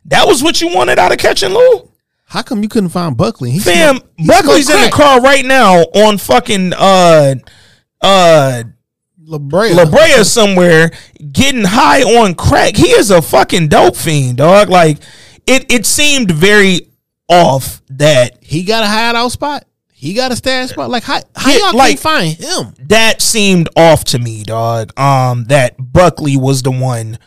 That 0.03 0.27
was 0.27 0.43
what 0.43 0.59
you 0.59 0.73
wanted 0.73 0.99
out 0.99 1.13
of 1.13 1.17
catching 1.17 1.53
Lou? 1.53 1.89
How 2.25 2.41
come 2.41 2.61
you 2.61 2.67
couldn't 2.67 2.89
find 2.89 3.15
Buckley? 3.15 3.51
He 3.51 3.59
Fam, 3.59 3.99
Buckley's 4.25 4.69
in 4.69 4.81
the 4.81 4.89
car 4.91 5.21
right 5.21 5.45
now 5.45 5.75
on 5.75 6.17
fucking 6.17 6.73
uh 6.73 7.35
uh 8.01 8.63
La 9.19 9.37
Brea. 9.37 9.73
La 9.73 9.85
Brea 9.85 10.25
somewhere 10.25 10.91
getting 11.31 11.63
high 11.63 12.01
on 12.01 12.35
crack. 12.35 12.75
He 12.75 12.87
is 12.89 13.11
a 13.11 13.21
fucking 13.21 13.69
dope 13.69 13.95
fiend, 13.95 14.39
dog. 14.39 14.67
Like 14.67 14.97
it 15.45 15.71
it 15.71 15.85
seemed 15.85 16.31
very 16.31 16.89
off 17.29 17.81
that 17.91 18.43
He 18.43 18.63
got 18.63 18.83
a 18.83 18.87
hideout 18.87 19.31
spot. 19.31 19.63
He 19.99 20.13
got 20.13 20.31
a 20.31 20.35
stash 20.35 20.69
spot. 20.69 20.91
Like 20.91 21.01
how 21.03 21.21
how 21.35 21.51
Yeah, 21.51 21.57
y'all 21.57 21.75
like- 21.75 21.89
can't 21.89 21.99
find 21.99 22.33
him? 22.37 22.73
that 22.87 23.19
seemed 23.19 23.67
off 23.75 24.03
to 24.05 24.19
me, 24.19 24.43
dog. 24.43 24.97
Um 24.99 25.45
that 25.45 25.75
Buckley 25.91 26.37
was 26.37 26.61
the 26.61 26.69
one 26.71 27.17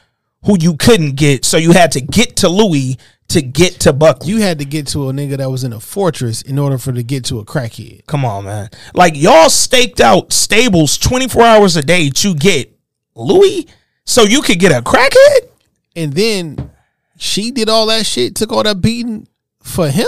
who 0.44 0.56
you 0.58 0.76
couldn't 0.76 1.16
get, 1.16 1.44
so 1.44 1.56
you 1.56 1.72
had 1.72 1.90
to 1.92 2.00
get 2.00 2.36
to 2.36 2.48
Louie 2.48 2.96
to 3.28 3.42
get 3.42 3.80
to 3.80 3.92
Buckley. 3.92 4.28
You 4.30 4.40
had 4.40 4.60
to 4.60 4.64
get 4.64 4.86
to 4.88 5.08
a 5.08 5.12
nigga 5.12 5.36
that 5.38 5.50
was 5.50 5.64
in 5.64 5.72
a 5.72 5.80
fortress 5.80 6.42
in 6.42 6.58
order 6.60 6.78
for 6.78 6.92
to 6.92 7.02
get 7.02 7.24
to 7.26 7.40
a 7.40 7.44
crackhead. 7.44 8.06
Come 8.06 8.24
on, 8.24 8.44
man. 8.44 8.70
Like 8.94 9.16
y'all 9.16 9.50
staked 9.50 10.00
out 10.00 10.32
stables 10.32 10.96
24 10.96 11.42
hours 11.42 11.76
a 11.76 11.82
day 11.82 12.08
to 12.10 12.34
get 12.36 12.72
Louie 13.16 13.66
so 14.04 14.22
you 14.22 14.42
could 14.42 14.60
get 14.60 14.70
a 14.70 14.80
crackhead? 14.80 15.48
And 15.96 16.12
then 16.12 16.70
she 17.18 17.50
did 17.50 17.68
all 17.68 17.86
that 17.86 18.06
shit, 18.06 18.36
took 18.36 18.52
all 18.52 18.62
that 18.62 18.80
beating 18.80 19.26
for 19.60 19.88
him. 19.88 20.06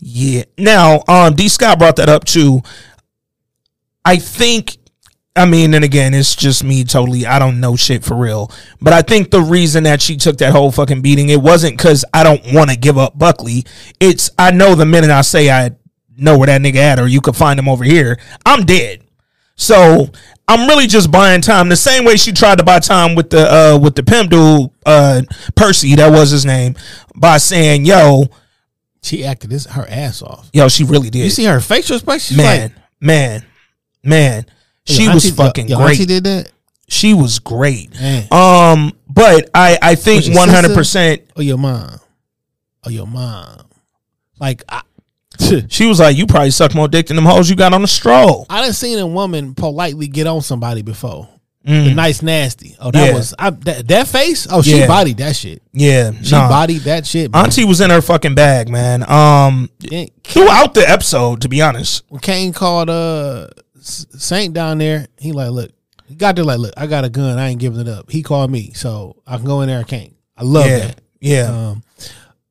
Yeah. 0.00 0.44
Now, 0.58 1.02
um, 1.08 1.34
D. 1.34 1.48
Scott 1.48 1.78
brought 1.78 1.96
that 1.96 2.08
up 2.08 2.24
too. 2.24 2.62
I 4.04 4.16
think, 4.16 4.78
I 5.36 5.44
mean, 5.44 5.74
and 5.74 5.84
again, 5.84 6.14
it's 6.14 6.34
just 6.34 6.64
me 6.64 6.84
totally. 6.84 7.26
I 7.26 7.38
don't 7.38 7.60
know 7.60 7.76
shit 7.76 8.02
for 8.02 8.16
real, 8.16 8.50
but 8.80 8.92
I 8.92 9.02
think 9.02 9.30
the 9.30 9.42
reason 9.42 9.84
that 9.84 10.00
she 10.00 10.16
took 10.16 10.38
that 10.38 10.52
whole 10.52 10.72
fucking 10.72 11.02
beating, 11.02 11.28
it 11.28 11.40
wasn't 11.40 11.76
because 11.76 12.04
I 12.14 12.24
don't 12.24 12.40
want 12.52 12.70
to 12.70 12.76
give 12.76 12.96
up 12.96 13.18
Buckley. 13.18 13.64
It's 14.00 14.30
I 14.38 14.50
know 14.50 14.74
the 14.74 14.86
minute 14.86 15.10
I 15.10 15.20
say 15.20 15.50
I 15.50 15.72
know 16.16 16.38
where 16.38 16.46
that 16.46 16.60
nigga 16.60 16.76
at, 16.76 16.98
or 16.98 17.06
you 17.06 17.20
could 17.20 17.36
find 17.36 17.58
him 17.58 17.68
over 17.68 17.84
here, 17.84 18.18
I'm 18.46 18.64
dead. 18.64 19.04
So 19.56 20.08
I'm 20.48 20.66
really 20.66 20.86
just 20.86 21.10
buying 21.10 21.42
time 21.42 21.68
the 21.68 21.76
same 21.76 22.04
way 22.04 22.16
she 22.16 22.32
tried 22.32 22.58
to 22.58 22.64
buy 22.64 22.80
time 22.80 23.14
with 23.14 23.28
the 23.28 23.46
uh 23.52 23.78
with 23.78 23.94
the 23.94 24.02
pimp 24.02 24.30
dude 24.30 24.70
uh 24.86 25.22
Percy 25.54 25.94
that 25.96 26.10
was 26.10 26.30
his 26.30 26.46
name 26.46 26.74
by 27.14 27.36
saying 27.36 27.84
yo 27.84 28.24
She 29.02 29.24
acted 29.24 29.50
this 29.50 29.66
her 29.66 29.86
ass 29.88 30.22
off. 30.22 30.48
yo 30.52 30.68
she 30.68 30.84
really 30.84 31.10
did 31.10 31.24
You 31.24 31.30
see 31.30 31.44
her 31.44 31.60
facial 31.60 31.96
expression? 31.96 32.34
She's 32.34 32.36
man 32.36 32.62
like, 32.62 32.72
man 33.00 33.44
man 34.04 34.46
she 34.84 35.08
was 35.08 35.24
auntie- 35.24 35.36
fucking 35.36 35.66
great 35.68 35.96
She 35.96 36.06
did 36.06 36.24
that. 36.24 36.50
she 36.88 37.14
was 37.14 37.38
great 37.38 37.92
Man. 37.94 38.26
um 38.32 38.92
but 39.08 39.48
I 39.54 39.78
I 39.80 39.94
think 39.94 40.24
100 40.34 40.74
percent 40.74 41.22
Or 41.36 41.42
your 41.42 41.58
mom. 41.58 41.98
Or 42.84 42.90
your 42.92 43.06
mom. 43.06 43.60
Like 44.38 44.62
I, 44.68 44.82
she 45.68 45.86
was 45.86 46.00
like 46.00 46.16
you 46.16 46.26
probably 46.26 46.50
suck 46.50 46.74
more 46.74 46.88
dick 46.88 47.06
than 47.06 47.16
them 47.16 47.24
hoes 47.26 47.48
you 47.50 47.56
got 47.56 47.72
on 47.74 47.82
the 47.82 47.88
stroll 47.88 48.46
I 48.50 48.62
done 48.62 48.72
seen 48.72 48.98
a 48.98 49.06
woman 49.06 49.54
politely 49.54 50.08
get 50.08 50.26
on 50.26 50.40
somebody 50.42 50.82
before. 50.82 51.28
Mm. 51.66 51.84
The 51.84 51.94
nice 51.94 52.22
nasty. 52.22 52.74
Oh, 52.80 52.90
that 52.90 53.08
Yeah. 53.08 53.14
was 53.14 53.34
I, 53.38 53.50
that, 53.50 53.86
that 53.88 54.08
face. 54.08 54.46
Oh, 54.50 54.62
she 54.62 54.78
Yeah. 54.78 54.86
bodied 54.86 55.18
that 55.18 55.36
shit. 55.36 55.62
yeah 55.72 56.10
She 56.22 56.30
nah. 56.32 56.48
bodied 56.48 56.82
that 56.82 57.06
shit. 57.06 57.30
man. 57.30 57.44
auntie 57.44 57.64
was 57.66 57.82
in 57.82 57.90
her 57.90 58.00
fucking 58.00 58.34
bag 58.34 58.70
man 58.70 59.02
um 59.10 59.68
Yeah, 59.80 60.06
throughout 60.24 60.72
the 60.72 60.88
episode 60.88 61.42
to 61.42 61.48
be 61.50 61.60
honest 61.60 62.02
when 62.08 62.20
Kane 62.22 62.54
called 62.54 62.88
uh 62.88 63.48
Saint 63.82 64.54
down 64.54 64.78
there, 64.78 65.06
he 65.18 65.32
like, 65.32 65.50
look, 65.50 65.70
he 66.06 66.14
got 66.14 66.36
there 66.36 66.44
like, 66.44 66.58
look, 66.58 66.72
I 66.76 66.86
got 66.86 67.04
a 67.04 67.08
gun, 67.10 67.38
I 67.38 67.48
ain't 67.48 67.60
giving 67.60 67.80
it 67.80 67.88
up. 67.88 68.10
He 68.10 68.22
called 68.22 68.50
me, 68.50 68.72
so 68.74 69.16
I 69.26 69.36
can 69.36 69.46
go 69.46 69.60
in 69.62 69.68
there. 69.68 69.80
I 69.80 69.84
can't. 69.84 70.14
I 70.36 70.42
love 70.44 70.66
yeah 70.66 70.78
that. 70.78 71.00
yeah 71.20 71.42
Um, 71.50 71.82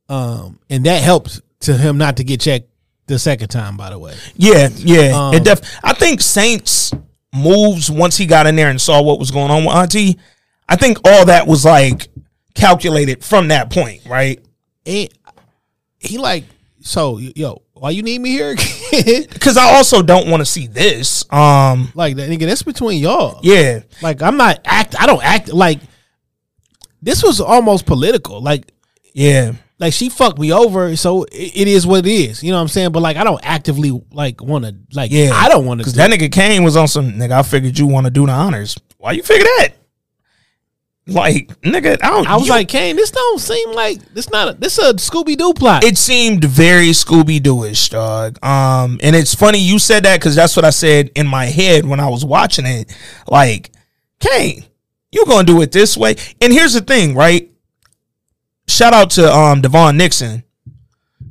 um, 0.10 0.60
and 0.70 0.86
that 0.86 1.01
helps 1.03 1.41
to 1.62 1.76
him 1.78 1.97
not 1.97 2.18
to 2.18 2.24
get 2.24 2.41
checked 2.41 2.68
the 3.07 3.18
second 3.20 3.49
time. 3.49 3.76
By 3.78 3.89
the 3.91 3.99
way, 3.99 4.16
Yeah, 4.36 4.70
yeah. 4.76 5.12
Um, 5.30 5.34
it 5.36 5.43
def- 5.43 5.62
I 5.84 5.93
think 5.93 6.22
Saints 6.22 6.91
moves 7.34 7.89
once 7.91 8.17
he 8.17 8.25
got 8.25 8.47
in 8.47 8.55
there 8.55 8.69
and 8.69 8.80
saw 8.82 9.01
what 9.01 9.19
was 9.19 9.32
going 9.32 9.51
on 9.51 9.65
with 9.65 9.75
Auntie. 9.75 10.17
I 10.67 10.75
think 10.75 10.99
all 11.05 11.25
that 11.25 11.47
was 11.47 11.65
like 11.65 12.07
calculated 12.55 13.23
from 13.23 13.47
that 13.49 13.69
point, 13.71 14.01
right? 14.05 14.43
and 14.86 15.09
he 15.99 16.17
like, 16.17 16.45
so 16.82 17.17
yo, 17.17 17.61
why 17.73 17.91
you 17.91 18.01
need 18.03 18.19
me 18.21 18.30
here? 18.32 18.55
Because 18.55 19.57
I 19.57 19.75
also 19.75 20.01
don't 20.01 20.30
want 20.30 20.41
to 20.41 20.45
see 20.45 20.67
this. 20.67 21.25
Um, 21.32 21.91
like 21.95 22.15
that 22.15 22.30
nigga, 22.30 22.45
that's 22.47 22.63
between 22.63 23.01
y'all. 23.01 23.39
yeah, 23.43 23.82
Like 24.01 24.21
I'm 24.21 24.38
not 24.38 24.59
act. 24.65 24.95
I 24.99 25.05
don't 25.05 25.23
act 25.23 25.51
like 25.53 25.80
this 27.01 27.23
was 27.23 27.39
almost 27.39 27.86
political. 27.86 28.41
Like 28.41 28.71
yeah, 29.13 29.53
like 29.80 29.93
she 29.93 30.09
fucked 30.09 30.38
me 30.39 30.51
over, 30.53 30.95
so 30.95 31.23
it, 31.23 31.55
it 31.61 31.67
is 31.67 31.88
what 31.88 32.05
it 32.05 32.09
is. 32.09 32.43
You 32.43 32.51
know 32.51 32.57
what 32.57 32.63
I'm 32.63 32.67
saying? 32.67 32.91
But 32.91 33.01
like 33.01 33.17
I 33.17 33.23
don't 33.23 33.39
actively 33.43 33.91
like 34.11 34.41
want 34.41 34.65
to 34.65 34.75
like 34.93 35.11
yeah. 35.11 35.32
I 35.34 35.49
don't 35.49 35.65
want 35.65 35.80
to. 35.80 35.84
because 35.84 35.93
that 35.95 36.11
nigga 36.11 36.32
Kane 36.32 36.63
was 36.63 36.75
on 36.75 36.88
some 36.88 37.13
nigga. 37.13 37.32
I 37.32 37.43
figured 37.43 37.80
you 37.80 37.88
want 37.88 38.05
to 38.05 38.11
do 38.11 38.25
the 38.25 38.32
honors. 38.32 38.77
Why 38.97 39.13
you 39.13 39.23
figure 39.23 39.45
that? 39.45 39.69
Like 41.07 41.47
nigga, 41.61 41.97
I 42.03 42.09
don't. 42.11 42.27
I 42.27 42.36
was 42.36 42.45
you- 42.45 42.51
like, 42.51 42.67
Kane, 42.67 42.95
this 42.95 43.09
don't 43.09 43.39
seem 43.39 43.71
like 43.71 43.97
this. 44.13 44.30
Not 44.30 44.49
a, 44.49 44.53
this 44.53 44.77
a 44.77 44.93
Scooby 44.93 45.36
Doo 45.36 45.53
plot. 45.53 45.84
it 45.84 45.97
seemed 45.97 46.43
very 46.43 46.89
Scooby 46.89 47.39
Dooish, 47.39 47.89
dog. 47.89 48.38
Um, 48.45 48.99
and 49.01 49.15
it's 49.15 49.34
funny 49.34 49.57
you 49.57 49.80
said 49.80 50.03
that 50.03 50.19
because 50.19 50.36
that's 50.36 50.55
what 50.55 50.65
I 50.65 50.69
said 50.69 51.09
in 51.15 51.25
my 51.25 51.45
head 51.45 51.86
when 51.86 51.99
I 51.99 52.09
was 52.09 52.23
watching 52.23 52.67
it. 52.67 52.95
Like, 53.27 53.71
Kane, 54.19 54.65
you 55.11 55.25
gonna 55.25 55.45
do 55.47 55.61
it 55.63 55.71
this 55.71 55.97
way? 55.97 56.15
And 56.41 56.53
here's 56.53 56.73
the 56.73 56.82
thing, 56.82 57.15
right? 57.15 57.48
Shout 58.70 58.93
out 58.93 59.09
to 59.11 59.32
um 59.32 59.61
DeVaughn 59.61 59.97
Nixon 59.97 60.43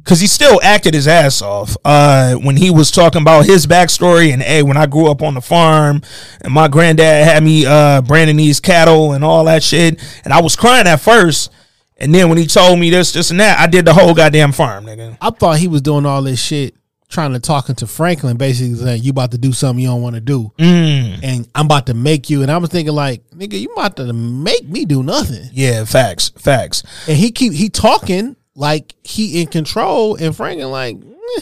because 0.08 0.20
he 0.20 0.26
still 0.26 0.58
acted 0.62 0.94
his 0.94 1.06
ass 1.06 1.42
off 1.42 1.76
uh, 1.84 2.34
when 2.36 2.56
he 2.56 2.70
was 2.70 2.90
talking 2.90 3.20
about 3.20 3.44
his 3.44 3.66
backstory 3.66 4.32
and 4.32 4.42
hey, 4.42 4.62
when 4.62 4.78
I 4.78 4.86
grew 4.86 5.10
up 5.10 5.20
on 5.20 5.34
the 5.34 5.42
farm 5.42 6.00
and 6.40 6.50
my 6.50 6.66
granddad 6.66 7.24
had 7.24 7.42
me 7.44 7.66
uh, 7.66 8.00
branding 8.00 8.36
these 8.38 8.58
cattle 8.58 9.12
and 9.12 9.22
all 9.22 9.44
that 9.44 9.62
shit, 9.62 10.02
and 10.24 10.32
I 10.32 10.40
was 10.40 10.56
crying 10.56 10.86
at 10.86 10.96
first, 10.96 11.52
and 11.98 12.14
then 12.14 12.30
when 12.30 12.38
he 12.38 12.46
told 12.46 12.78
me 12.78 12.88
this, 12.88 13.12
this, 13.12 13.30
and 13.30 13.38
that, 13.40 13.58
I 13.58 13.66
did 13.66 13.84
the 13.84 13.92
whole 13.92 14.14
goddamn 14.14 14.52
farm, 14.52 14.86
nigga. 14.86 15.18
I 15.20 15.28
thought 15.28 15.58
he 15.58 15.68
was 15.68 15.82
doing 15.82 16.06
all 16.06 16.22
this 16.22 16.40
shit, 16.40 16.74
trying 17.08 17.32
to 17.32 17.40
talking 17.40 17.74
to 17.76 17.86
Franklin, 17.86 18.36
basically 18.36 18.74
saying 18.74 19.02
you 19.02 19.10
about 19.10 19.30
to 19.30 19.38
do 19.38 19.52
something 19.52 19.80
you 19.82 19.88
don't 19.88 20.02
want 20.02 20.14
to 20.14 20.20
do, 20.20 20.52
Mm. 20.58 21.20
and 21.22 21.48
I'm 21.54 21.64
about 21.66 21.86
to 21.86 21.94
make 21.94 22.28
you. 22.28 22.42
And 22.42 22.50
I 22.50 22.58
was 22.58 22.70
thinking 22.70 22.94
like, 22.94 23.22
nigga, 23.30 23.58
you 23.60 23.70
about 23.72 23.96
to 23.96 24.12
make 24.12 24.68
me 24.68 24.84
do 24.84 25.02
nothing. 25.02 25.48
Yeah, 25.52 25.84
facts, 25.84 26.30
facts. 26.36 26.82
And 27.08 27.16
he 27.16 27.30
keep 27.30 27.52
he 27.54 27.70
talking 27.70 28.36
like 28.54 28.94
he 29.04 29.40
in 29.40 29.46
control, 29.48 30.16
and 30.16 30.36
Franklin 30.36 30.70
like. 30.70 30.96
eh. 31.38 31.40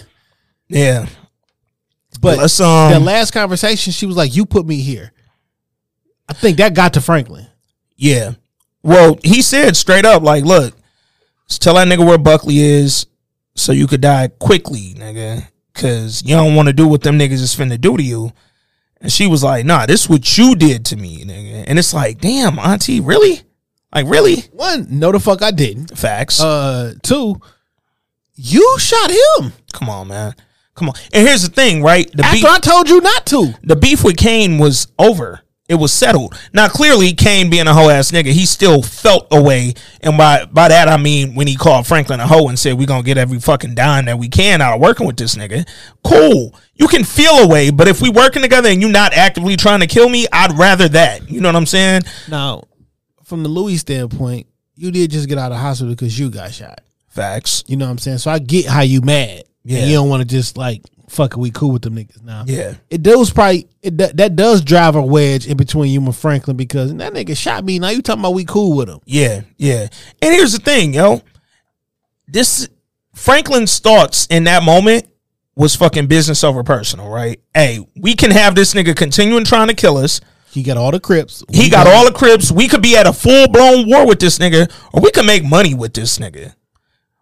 Yeah, 0.69 1.07
But 2.21 2.39
Let's, 2.39 2.61
um, 2.61 2.93
the 2.93 2.99
last 3.01 3.31
conversation, 3.33 3.93
she 3.93 4.07
was 4.07 4.17
like, 4.17 4.35
"You 4.35 4.47
put 4.47 4.67
me 4.67 4.77
here." 4.81 5.13
I 6.29 6.33
think 6.33 6.57
that 6.59 6.75
got 6.75 6.95
to 6.95 7.01
Franklin. 7.01 7.47
yeah. 7.97 8.33
Well, 8.83 9.19
he 9.25 9.43
said 9.43 9.77
straight 9.77 10.05
up, 10.05 10.23
like, 10.23 10.45
look, 10.45 10.73
tell 11.49 11.75
that 11.75 11.89
nigga 11.89 12.07
where 12.07 12.19
Buckley 12.19 12.59
is, 12.59 13.07
so 13.57 13.73
you 13.73 13.87
could 13.89 14.01
die 14.01 14.29
quickly, 14.29 14.95
nigga, 14.97 15.47
because 15.77 16.23
you 16.25 16.35
don't 16.35 16.55
want 16.55 16.67
to 16.69 16.73
do 16.73 16.89
what 16.89 17.03
them 17.03 17.19
niggas 17.19 17.33
is 17.35 17.55
finna 17.55 17.81
do 17.81 17.97
to 17.97 18.03
you. 18.03 18.33
And 19.01 19.13
she 19.13 19.27
was 19.27 19.45
like, 19.45 19.67
nah, 19.67 19.85
this 19.87 20.09
what 20.09 20.39
you 20.39 20.57
did 20.57 20.87
to 20.87 20.97
me, 20.97 21.23
nigga. 21.25 21.65
And 21.67 21.79
it's 21.79 21.93
like, 21.93 22.19
damn, 22.19 22.59
auntie, 22.59 23.01
really? 23.01 23.43
Like, 23.95 24.07
really? 24.07 24.37
One, 24.53 24.87
no, 24.99 25.13
the 25.13 25.21
fuck, 25.21 25.43
I 25.43 25.51
didn't. 25.51 25.97
Facts. 25.97 26.41
Uh, 26.41 26.95
two, 27.03 27.41
you 28.35 28.77
shot 28.79 29.11
him. 29.11 29.53
Come 29.73 29.91
on, 29.91 30.09
man. 30.09 30.35
Come 30.75 30.89
on. 30.89 30.95
And 31.13 31.27
here's 31.27 31.43
the 31.43 31.55
thing, 31.55 31.83
right? 31.83 32.11
The 32.13 32.25
After 32.25 32.47
I 32.49 32.59
told 32.59 32.89
you 32.89 33.01
not 33.01 33.27
to. 33.27 33.55
the 33.63 33.77
beef 33.77 34.03
with 34.03 34.17
Kane 34.17 34.59
was 34.59 34.89
over. 34.99 35.41
It 35.69 35.75
was 35.75 35.93
settled. 35.93 36.39
Now, 36.53 36.69
clearly, 36.69 37.13
Kane 37.13 37.51
being 37.51 37.67
a 37.67 37.75
hoe 37.75 37.89
ass 37.89 38.13
nigga, 38.13 38.27
he 38.27 38.47
still 38.47 38.83
felt 38.83 39.27
a 39.33 39.43
way. 39.43 39.75
And 40.01 40.17
by 40.17 40.45
by 40.45 40.69
that 40.69 40.89
I 40.89 40.97
mean 40.97 41.35
when 41.35 41.49
he 41.49 41.57
called 41.57 41.87
Franklin 41.87 42.21
a 42.21 42.27
hoe 42.27 42.49
and 42.49 42.59
said 42.59 42.75
we 42.75 42.87
gonna 42.87 43.03
get 43.03 43.19
every 43.19 43.41
fucking 43.41 43.75
dime 43.75 44.05
that 44.05 44.19
we 44.19 44.29
can 44.29 44.61
out 44.61 44.75
of 44.75 44.81
working 44.81 45.07
with 45.07 45.17
this 45.17 45.35
nigga. 45.35 45.69
Cool. 46.05 46.55
You 46.75 46.87
can 46.87 47.03
feel 47.03 47.39
a 47.39 47.49
way, 47.49 47.71
but 47.71 47.89
if 47.89 48.01
we 48.01 48.11
working 48.11 48.43
together 48.43 48.69
and 48.69 48.81
you 48.81 48.89
not 48.89 49.13
actively 49.13 49.57
trying 49.57 49.81
to 49.81 49.87
kill 49.87 50.09
me, 50.09 50.27
I'd 50.33 50.57
rather 50.57 50.89
that. 50.91 51.29
You 51.29 51.41
know 51.41 51.49
what 51.49 51.57
I'm 51.57 51.67
saying? 51.67 52.03
Now, 52.29 52.65
from 53.25 53.43
the 53.43 53.49
Louie 53.49 53.77
standpoint, 53.77 54.47
you 54.77 54.93
did 54.93 55.11
just 55.11 55.29
get 55.29 55.39
out 55.39 55.51
of 55.51 55.59
hospital 55.59 55.95
because 55.95 56.17
you 56.17 56.31
got 56.31 56.53
shot. 56.53 56.81
Facts. 57.09 57.65
You 57.67 57.77
know 57.77 57.87
what 57.87 57.93
I'm 57.93 57.99
saying? 57.99 58.19
So 58.19 58.31
I 58.31 58.39
get 58.39 58.67
how 58.67 58.83
you 58.83 59.01
mad. 59.01 59.45
Yeah. 59.65 59.79
And 59.79 59.91
you 59.91 59.97
don't 59.97 60.09
want 60.09 60.23
to 60.23 60.29
just 60.29 60.57
like 60.57 60.83
fuck 61.09 61.33
it, 61.33 61.39
we 61.39 61.51
cool 61.51 61.73
with 61.73 61.83
them 61.83 61.97
niggas 61.97 62.23
now. 62.23 62.45
Yeah. 62.47 62.75
It 62.91 63.03
does 63.03 63.33
probably 63.33 63.69
it, 63.83 63.99
that, 63.99 64.17
that 64.17 64.37
does 64.37 64.63
drive 64.63 64.97
a 64.97 65.03
wedge 65.03 65.47
in 65.47 65.57
between 65.57 65.93
you 65.93 66.01
and 66.01 66.15
Franklin 66.15 66.57
because 66.57 66.95
that 66.95 67.13
nigga 67.13 67.37
shot 67.37 67.65
me. 67.65 67.79
Now 67.79 67.91
you 67.91 68.03
talking 68.03 68.21
about 68.21 68.35
we 68.35 68.45
cool 68.45 68.77
with 68.77 68.89
him. 68.89 69.01
Yeah, 69.05 69.43
yeah. 69.57 69.89
And 70.23 70.35
here's 70.35 70.53
the 70.53 70.59
thing, 70.59 70.95
yo. 70.95 71.23
This 72.29 72.69
Franklin's 73.15 73.79
thoughts 73.79 74.27
in 74.31 74.45
that 74.45 74.63
moment 74.63 75.07
was 75.55 75.75
fucking 75.75 76.07
business 76.07 76.45
over 76.45 76.63
personal, 76.63 77.09
right? 77.09 77.41
Hey, 77.55 77.81
we 77.97 78.15
can 78.15 78.31
have 78.31 78.55
this 78.55 78.75
nigga 78.75 78.95
continuing 78.95 79.45
trying 79.45 79.69
to 79.69 79.75
kill 79.75 79.97
us. 79.97 80.21
He 80.51 80.63
got 80.63 80.77
all 80.77 80.91
the 80.91 81.01
crips. 81.01 81.45
He 81.53 81.69
got 81.69 81.87
all 81.87 82.05
the 82.05 82.13
crips. 82.13 82.51
We 82.51 82.69
could 82.69 82.83
be 82.83 82.97
at 82.97 83.07
a 83.07 83.13
full 83.13 83.49
blown 83.49 83.89
war 83.89 84.07
with 84.07 84.21
this 84.21 84.39
nigga, 84.39 84.73
or 84.93 85.03
we 85.03 85.11
could 85.11 85.27
make 85.27 85.45
money 85.45 85.75
with 85.75 85.93
this 85.93 86.19
nigga. 86.19 86.55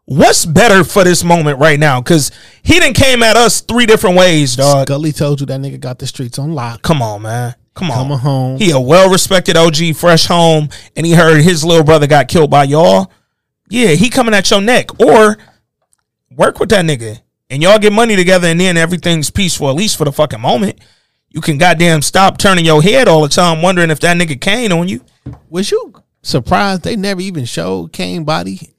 What's 0.07 0.45
better 0.45 0.85
for 0.85 1.03
this 1.03 1.25
moment 1.25 1.59
right 1.59 1.81
now? 1.81 2.01
Because 2.01 2.31
he 2.63 2.75
didn't 2.75 2.97
came 2.97 3.23
at 3.23 3.37
us 3.37 3.63
three 3.63 3.87
different 3.87 4.17
ways, 4.19 4.55
dog. 4.55 4.87
Skully 4.87 5.17
told 5.17 5.41
you 5.41 5.47
that 5.47 5.61
nigga 5.61 5.81
got 5.81 5.99
the 5.99 6.07
streets 6.07 6.39
on 6.39 6.53
lock. 6.53 6.83
Come 6.83 7.01
on, 7.01 7.23
man. 7.23 7.55
Come 7.75 7.91
on. 7.91 7.97
Coming 7.97 8.19
home. 8.19 8.59
He 8.59 8.71
a 8.71 8.79
well 8.79 9.11
respected 9.11 9.57
OG, 9.57 9.97
fresh 9.97 10.27
home, 10.27 10.69
and 10.95 11.07
he 11.07 11.13
heard 11.13 11.43
his 11.43 11.65
little 11.65 11.85
brother 11.85 12.07
got 12.07 12.29
killed 12.29 12.51
by 12.51 12.65
y'all. 12.65 13.11
Yeah, 13.71 13.89
he 13.89 14.11
coming 14.11 14.35
at 14.35 14.51
your 14.51 14.61
neck. 14.61 15.01
Or 15.01 15.39
work 16.31 16.61
with 16.61 16.69
that 16.69 16.85
nigga. 16.85 17.21
And 17.49 17.63
y'all 17.63 17.79
get 17.79 17.93
money 17.93 18.15
together 18.15 18.49
and 18.49 18.61
then 18.61 18.77
everything's 18.77 19.31
peaceful, 19.31 19.69
at 19.71 19.75
least 19.75 19.97
for 19.97 20.05
the 20.05 20.13
fucking 20.13 20.41
moment. 20.41 20.81
You 21.31 21.41
can 21.41 21.59
goddamn 21.59 22.03
stop 22.03 22.39
turning 22.39 22.65
your 22.65 22.83
head 22.83 23.09
all 23.09 23.23
the 23.23 23.29
time 23.29 23.63
wondering 23.63 23.91
if 23.91 24.01
that 24.01 24.17
nigga 24.17 24.41
Kane 24.41 24.71
on 24.71 24.87
you. 24.87 25.01
Was 25.49 25.71
you 25.71 25.95
surprised 26.23 26.83
they 26.83 26.95
never 26.97 27.21
even 27.21 27.45
showed 27.45 27.93
Kane 27.93 28.25
body 28.25 28.74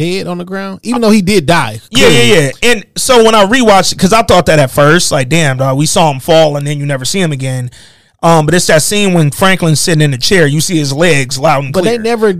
dead 0.00 0.26
on 0.26 0.38
the 0.38 0.44
ground? 0.44 0.80
Even 0.82 1.00
though 1.00 1.10
he 1.10 1.22
did 1.22 1.46
die. 1.46 1.80
Yeah, 1.90 2.08
clearly. 2.08 2.28
yeah, 2.28 2.50
yeah. 2.62 2.70
And 2.72 2.86
so 2.96 3.22
when 3.24 3.34
I 3.34 3.44
rewatched 3.44 3.94
because 3.94 4.12
I 4.12 4.22
thought 4.22 4.46
that 4.46 4.58
at 4.58 4.70
first, 4.70 5.12
like, 5.12 5.28
damn, 5.28 5.56
dog, 5.58 5.76
we 5.78 5.86
saw 5.86 6.10
him 6.12 6.20
fall 6.20 6.56
and 6.56 6.66
then 6.66 6.78
you 6.78 6.86
never 6.86 7.04
see 7.04 7.20
him 7.20 7.32
again. 7.32 7.70
Um, 8.22 8.44
but 8.46 8.54
it's 8.54 8.66
that 8.66 8.82
scene 8.82 9.14
when 9.14 9.30
Franklin's 9.30 9.80
sitting 9.80 10.02
in 10.02 10.10
the 10.10 10.18
chair, 10.18 10.46
you 10.46 10.60
see 10.60 10.76
his 10.76 10.92
legs 10.92 11.38
loud 11.38 11.64
and 11.64 11.72
But 11.72 11.82
clear. 11.84 11.96
they 11.98 12.02
never 12.02 12.34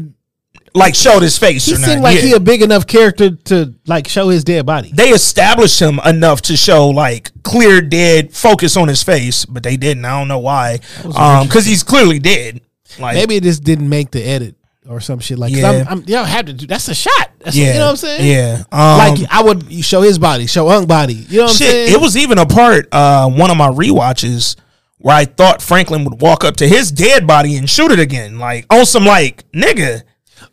like 0.75 0.95
showed 0.95 1.23
his 1.23 1.37
face. 1.39 1.65
he 1.67 1.75
seemed 1.75 2.03
like 2.03 2.17
Yeah. 2.17 2.23
he 2.23 2.33
a 2.35 2.39
big 2.41 2.63
enough 2.63 2.87
character 2.87 3.31
to 3.31 3.75
like 3.87 4.07
show 4.07 4.29
his 4.29 4.45
dead 4.45 4.67
body. 4.67 4.93
they 4.95 5.09
established 5.09 5.81
him 5.81 5.99
enough 6.05 6.43
to 6.43 6.57
show 6.57 6.89
like 6.89 7.31
clear 7.43 7.81
dead 7.81 8.33
focus 8.33 8.77
on 8.77 8.87
his 8.89 9.03
face, 9.03 9.45
but 9.45 9.63
they 9.63 9.77
didn't. 9.77 10.05
I 10.05 10.19
don't 10.19 10.29
know 10.29 10.39
why. 10.39 10.79
Um, 11.17 11.47
because 11.47 11.65
he's 11.67 11.83
clearly 11.83 12.19
dead. 12.19 12.61
Like 12.99 13.15
Maybe 13.17 13.37
it 13.37 13.43
just 13.43 13.65
didn't 13.65 13.89
make 13.89 14.11
the 14.11 14.23
edit 14.23 14.55
or 14.91 15.01
some 15.01 15.21
shit 15.21 15.39
like. 15.39 15.53
Yeah. 15.55 15.85
I'm, 15.89 15.99
I'm, 16.01 16.05
y'all 16.07 16.25
have 16.25 16.47
to 16.47 16.53
do. 16.53 16.67
That's 16.67 16.89
a 16.89 16.95
shot. 16.95 17.31
That's 17.39 17.57
Yeah. 17.57 17.73
you 17.73 17.79
know 17.79 17.85
what 17.87 17.91
I'm 17.91 17.97
saying. 17.97 18.31
Yeah. 18.31 18.65
Um, 18.73 18.99
like 18.99 19.33
I 19.33 19.43
would 19.43 19.73
show 19.85 20.03
his 20.03 20.19
body, 20.19 20.47
show 20.47 20.69
Unk 20.69 20.89
body. 20.89 21.15
You 21.15 21.39
know 21.39 21.43
what 21.45 21.51
I'm 21.53 21.57
saying? 21.57 21.95
It 21.95 22.01
was 22.01 22.17
even 22.17 22.39
a 22.39 22.47
part 22.47 22.89
uh 22.93 23.29
one 23.31 23.51
of 23.51 23.57
my 23.57 23.69
rewatches 23.69 24.57
where 24.99 25.17
I 25.17 25.25
thought 25.25 25.63
Franklin 25.63 26.05
would 26.05 26.21
walk 26.21 26.45
up 26.45 26.57
to 26.57 26.69
his 26.69 26.91
dead 26.93 27.27
body 27.27 27.57
and 27.57 27.69
shoot 27.71 27.91
it 27.91 27.99
again, 27.99 28.39
like 28.39 28.67
on 28.71 28.85
some 28.85 29.05
like 29.07 29.51
nigga. 29.53 30.03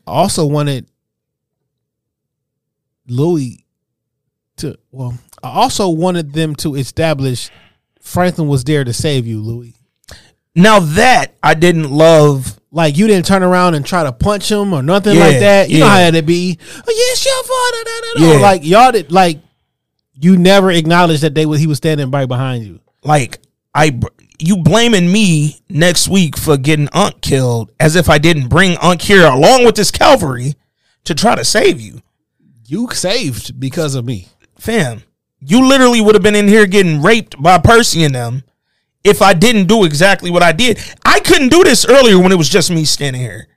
also 0.06 0.46
wanted 0.46 0.86
Louie 3.08 3.66
to. 4.58 4.78
Well, 4.92 5.18
I 5.44 5.50
also 5.50 5.90
wanted 5.90 6.34
them 6.34 6.56
to 6.58 6.76
establish 6.76 7.50
Franklin 8.02 8.48
was 8.48 8.64
there 8.64 8.84
to 8.84 8.94
save 8.94 9.28
you, 9.28 9.42
Louie. 9.42 9.76
Now 10.58 10.80
that 10.80 11.36
I 11.42 11.54
didn't 11.54 11.92
love 11.92 12.60
Like 12.72 12.98
you 12.98 13.08
didn't 13.08 13.26
turn 13.26 13.44
around 13.44 13.76
and 13.76 13.86
try 13.86 14.04
to 14.04 14.12
punch 14.12 14.52
him 14.52 14.74
or 14.74 14.82
nothing 14.84 15.16
Yeah, 15.16 15.26
like 15.26 15.40
that. 15.40 15.70
You 15.70 15.80
know 15.80 15.88
how 15.88 15.98
that'd 15.98 16.26
be. 16.26 16.58
Oh, 16.60 16.66
yeah, 16.74 17.14
it's 17.14 17.26
your 17.26 17.44
father. 17.44 17.84
da, 17.84 18.02
da, 18.02 18.02
da, 18.02 18.20
da. 18.20 18.34
Yeah. 18.34 18.42
Like 18.42 18.66
y'all 18.66 18.92
did. 18.92 19.12
Like 19.12 19.40
you 20.20 20.36
never 20.38 20.72
acknowledged 20.72 21.22
that 21.22 21.36
they 21.36 21.46
was 21.46 21.60
he 21.60 21.68
was 21.68 21.78
standing 21.78 22.12
right 22.12 22.28
behind 22.28 22.66
you. 22.66 22.80
like 23.04 23.40
I 23.74 24.00
you 24.40 24.58
blaming 24.58 25.12
me 25.12 25.62
next 25.70 26.08
week 26.08 26.38
for 26.38 26.58
getting 26.58 26.90
Unc 26.94 27.22
killed 27.22 27.72
as 27.80 27.96
if 27.96 28.10
I 28.10 28.18
didn't 28.18 28.50
bring 28.50 28.78
Unc 28.78 29.02
here 29.02 29.26
along 29.26 29.66
with 29.66 29.76
this 29.76 29.92
cavalry 29.92 30.54
to 31.06 31.16
try 31.16 31.36
to 31.36 31.46
save 31.46 31.80
you. 31.80 32.02
You 32.66 32.90
saved 32.92 33.60
because 33.60 33.96
of 33.96 34.06
me. 34.06 34.28
Fam, 34.58 35.04
you 35.40 35.68
literally 35.68 36.02
would 36.02 36.16
have 36.16 36.24
been 36.24 36.36
in 36.36 36.48
here 36.48 36.66
getting 36.66 37.02
raped 37.02 37.42
by 37.42 37.58
Percy 37.60 38.04
and 38.04 38.14
them 38.14 38.44
if 39.04 39.22
I 39.22 39.34
didn't 39.34 39.68
do 39.68 39.84
exactly 39.86 40.30
what 40.32 40.44
I 40.44 40.52
did. 40.52 40.80
I 41.06 41.20
couldn't 41.20 41.50
do 41.50 41.64
this 41.64 41.86
earlier 41.88 42.20
when 42.20 42.32
it 42.32 42.38
was 42.38 42.50
just 42.50 42.70
me 42.72 42.84
standing 42.86 43.22
here. 43.22 43.48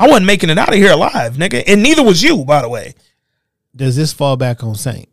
I 0.00 0.06
wasn't 0.08 0.26
making 0.26 0.50
it 0.50 0.58
out 0.58 0.68
of 0.68 0.74
here 0.74 0.92
alive, 0.92 1.34
nigga. 1.34 1.64
And 1.66 1.82
neither 1.82 2.02
was 2.02 2.22
you, 2.22 2.44
by 2.44 2.62
the 2.62 2.68
way. 2.68 2.94
Does 3.74 3.96
this 3.96 4.12
fall 4.12 4.36
back 4.36 4.62
on 4.62 4.74
Saint? 4.74 5.08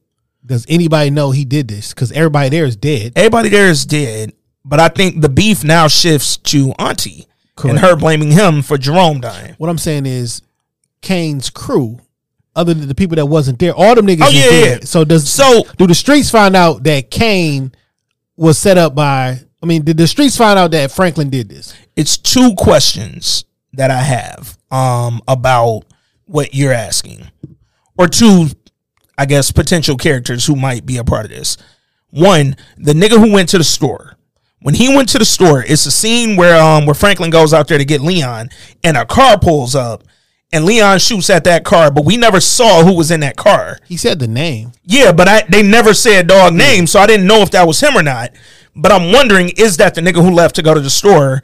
Does 0.45 0.65
anybody 0.69 1.09
know 1.09 1.32
he 1.32 1.43
did 1.45 1.67
this? 1.67 1.93
Because 1.93 2.11
everybody 2.11 2.49
there 2.49 2.65
is 2.65 2.76
dead. 2.76 3.13
Everybody 3.15 3.49
there 3.49 3.67
is 3.69 3.86
dead, 3.86 4.34
but 4.63 4.80
I 4.80 4.89
think 4.89 5.21
the 5.21 5.30
beef 5.30 5.63
now 5.63 5.88
shifts 5.88 6.38
to 6.38 6.71
Auntie 6.78 7.26
Correct. 7.55 7.78
and 7.78 7.80
her 7.86 7.95
blaming 7.95 8.32
him 8.32 8.61
for 8.61 8.78
Jerome 8.78 9.21
dying. 9.21 9.55
What 9.57 9.69
I'm 9.71 9.78
saying 9.80 10.05
is, 10.05 10.41
Kane's 11.01 11.49
crew, 11.49 11.99
other 12.55 12.73
than 12.76 12.88
the 12.88 12.95
people 12.95 13.15
that 13.15 13.26
wasn't 13.26 13.57
there, 13.59 13.73
all 13.73 13.95
them 13.95 14.05
niggas. 14.05 14.21
Oh, 14.23 14.30
yeah, 14.30 14.49
dead. 14.49 14.80
yeah. 14.82 14.86
So 14.86 15.03
does 15.03 15.28
So 15.30 15.63
do 15.78 15.88
the 15.88 15.95
streets 15.95 16.30
find 16.30 16.55
out 16.55 16.84
that 16.84 17.09
Kane 17.09 17.71
was 18.38 18.57
set 18.59 18.78
up 18.78 18.93
by? 18.93 19.39
I 19.66 19.68
mean, 19.68 19.84
did 19.84 19.97
the 19.97 20.05
streets 20.05 20.38
find 20.38 20.59
out 20.59 20.70
that 20.72 20.91
Franklin 20.91 21.32
did 21.32 21.49
this? 21.49 21.74
it's 21.95 22.18
two 22.18 22.53
questions 22.55 23.45
that 23.74 23.89
I 23.89 24.01
have 24.01 24.57
um 24.70 25.22
about 25.28 25.86
what 26.26 26.53
you're 26.53 26.72
asking. 26.74 27.32
Or 27.97 28.07
two, 28.07 28.49
I 29.18 29.26
guess, 29.26 29.51
potential 29.51 29.97
characters 29.97 30.45
who 30.45 30.55
might 30.55 30.86
be 30.86 30.97
a 30.97 31.03
part 31.03 31.26
of 31.26 31.32
this. 31.32 31.57
One, 32.11 32.57
the 32.78 32.93
nigga 32.93 33.18
who 33.18 33.32
went 33.32 33.49
to 33.49 33.57
the 33.57 33.63
store. 33.63 34.18
When 34.61 34.76
he 34.76 34.95
went 34.95 35.09
to 35.09 35.18
the 35.18 35.26
store, 35.26 35.63
it's 35.63 35.88
a 35.88 35.91
scene 35.91 36.36
where 36.36 36.61
um 36.61 36.86
where 36.86 36.93
Franklin 36.93 37.32
goes 37.32 37.51
out 37.51 37.68
there 37.68 37.80
to 37.80 37.86
get 37.86 38.01
Leon 38.01 38.49
and 38.84 38.95
a 38.95 39.05
car 39.05 39.39
pulls 39.39 39.74
up 39.74 40.03
and 40.53 40.63
Leon 40.63 40.99
shoots 40.99 41.30
at 41.30 41.43
that 41.45 41.66
car, 41.66 41.91
but 41.91 42.05
we 42.05 42.18
never 42.18 42.39
saw 42.39 42.84
who 42.84 42.95
was 42.95 43.11
in 43.11 43.22
that 43.22 43.36
car. 43.36 43.80
He 43.88 43.97
said 43.97 44.20
the 44.20 44.28
name. 44.28 44.74
Yeah, 44.84 45.11
but 45.11 45.28
I 45.28 45.41
they 45.49 45.63
never 45.63 45.93
said 45.93 46.28
dog 46.28 46.53
name, 46.53 46.88
so 46.88 46.99
I 46.99 47.07
didn't 47.07 47.28
know 47.28 47.41
if 47.41 47.51
that 47.51 47.68
was 47.68 47.80
him 47.82 47.97
or 47.97 48.03
not. 48.03 48.32
But 48.76 48.91
I'm 48.91 49.11
wondering, 49.11 49.49
is 49.57 49.78
that 49.78 49.95
the 49.95 50.01
nigga 50.01 50.23
who 50.23 50.32
left 50.32 50.55
to 50.55 50.61
go 50.63 50.73
to 50.73 50.80
the 50.82 50.89
store? 50.89 51.41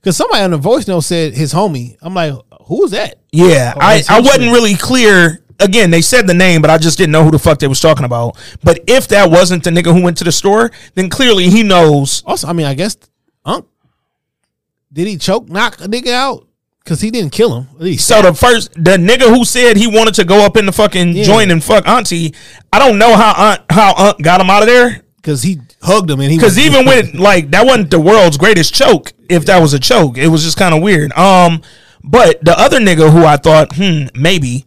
Because 0.00 0.16
somebody 0.16 0.42
on 0.42 0.52
the 0.52 0.56
voice 0.56 0.86
note 0.88 1.00
said 1.00 1.34
his 1.34 1.52
homie. 1.52 1.96
I'm 2.00 2.14
like, 2.14 2.32
who 2.66 2.80
was 2.82 2.92
that? 2.92 3.18
Yeah, 3.32 3.74
Oh, 3.76 3.80
I, 3.80 4.02
I 4.08 4.20
wasn't 4.20 4.52
really 4.52 4.74
clear. 4.74 5.42
Again, 5.58 5.90
they 5.90 6.02
said 6.02 6.26
the 6.26 6.34
name, 6.34 6.60
but 6.62 6.70
I 6.70 6.78
just 6.78 6.96
didn't 6.98 7.12
know 7.12 7.24
who 7.24 7.30
the 7.30 7.38
fuck 7.38 7.58
they 7.58 7.66
was 7.66 7.80
talking 7.80 8.04
about. 8.04 8.36
But 8.62 8.80
if 8.86 9.08
that 9.08 9.30
wasn't 9.30 9.64
the 9.64 9.70
nigga 9.70 9.92
who 9.94 10.02
went 10.02 10.18
to 10.18 10.24
the 10.24 10.32
store, 10.32 10.70
then 10.94 11.08
clearly 11.10 11.48
he 11.50 11.62
knows. 11.62 12.22
Also, 12.26 12.46
I 12.46 12.52
mean, 12.52 12.66
I 12.66 12.74
guess 12.74 12.96
Unk 13.44 13.66
did 14.92 15.06
he 15.06 15.16
choke 15.18 15.48
knock 15.48 15.80
a 15.80 15.88
nigga 15.88 16.08
out? 16.12 16.46
Because 16.82 17.00
he 17.00 17.10
didn't 17.10 17.32
kill 17.32 17.60
him. 17.62 17.96
So 17.98 18.22
the 18.22 18.32
first, 18.32 18.72
the 18.74 18.96
nigga 18.96 19.28
who 19.28 19.44
said 19.44 19.76
he 19.76 19.86
wanted 19.88 20.14
to 20.14 20.24
go 20.24 20.44
up 20.46 20.56
in 20.56 20.66
the 20.66 20.72
fucking 20.72 21.16
Yeah. 21.16 21.24
joint 21.24 21.50
and 21.50 21.62
fuck 21.62 21.86
Auntie, 21.88 22.32
I 22.72 22.78
don't 22.78 22.96
know 22.98 23.14
how 23.16 23.34
Aunt, 23.50 23.62
how 23.68 23.92
Aunt 23.94 24.22
got 24.22 24.40
him 24.40 24.48
out 24.50 24.62
of 24.62 24.68
there. 24.68 25.02
Because 25.26 25.42
he 25.42 25.58
hugged 25.82 26.08
him 26.08 26.20
and 26.20 26.30
he 26.30 26.38
Because 26.38 26.56
even 26.56 26.86
with 26.86 27.12
like 27.16 27.50
that 27.50 27.66
wasn't 27.66 27.90
the 27.90 27.98
world's 27.98 28.38
greatest 28.38 28.72
choke. 28.72 29.12
If 29.28 29.46
that 29.46 29.58
was 29.60 29.74
a 29.74 29.80
choke, 29.80 30.18
it 30.18 30.28
was 30.28 30.44
just 30.44 30.56
kind 30.56 30.72
of 30.72 30.82
weird. 30.82 31.12
Um, 31.14 31.62
but 32.04 32.44
the 32.44 32.56
other 32.56 32.78
nigga 32.78 33.10
who 33.10 33.24
I 33.24 33.36
thought, 33.36 33.74
hmm, 33.74 34.06
maybe 34.14 34.66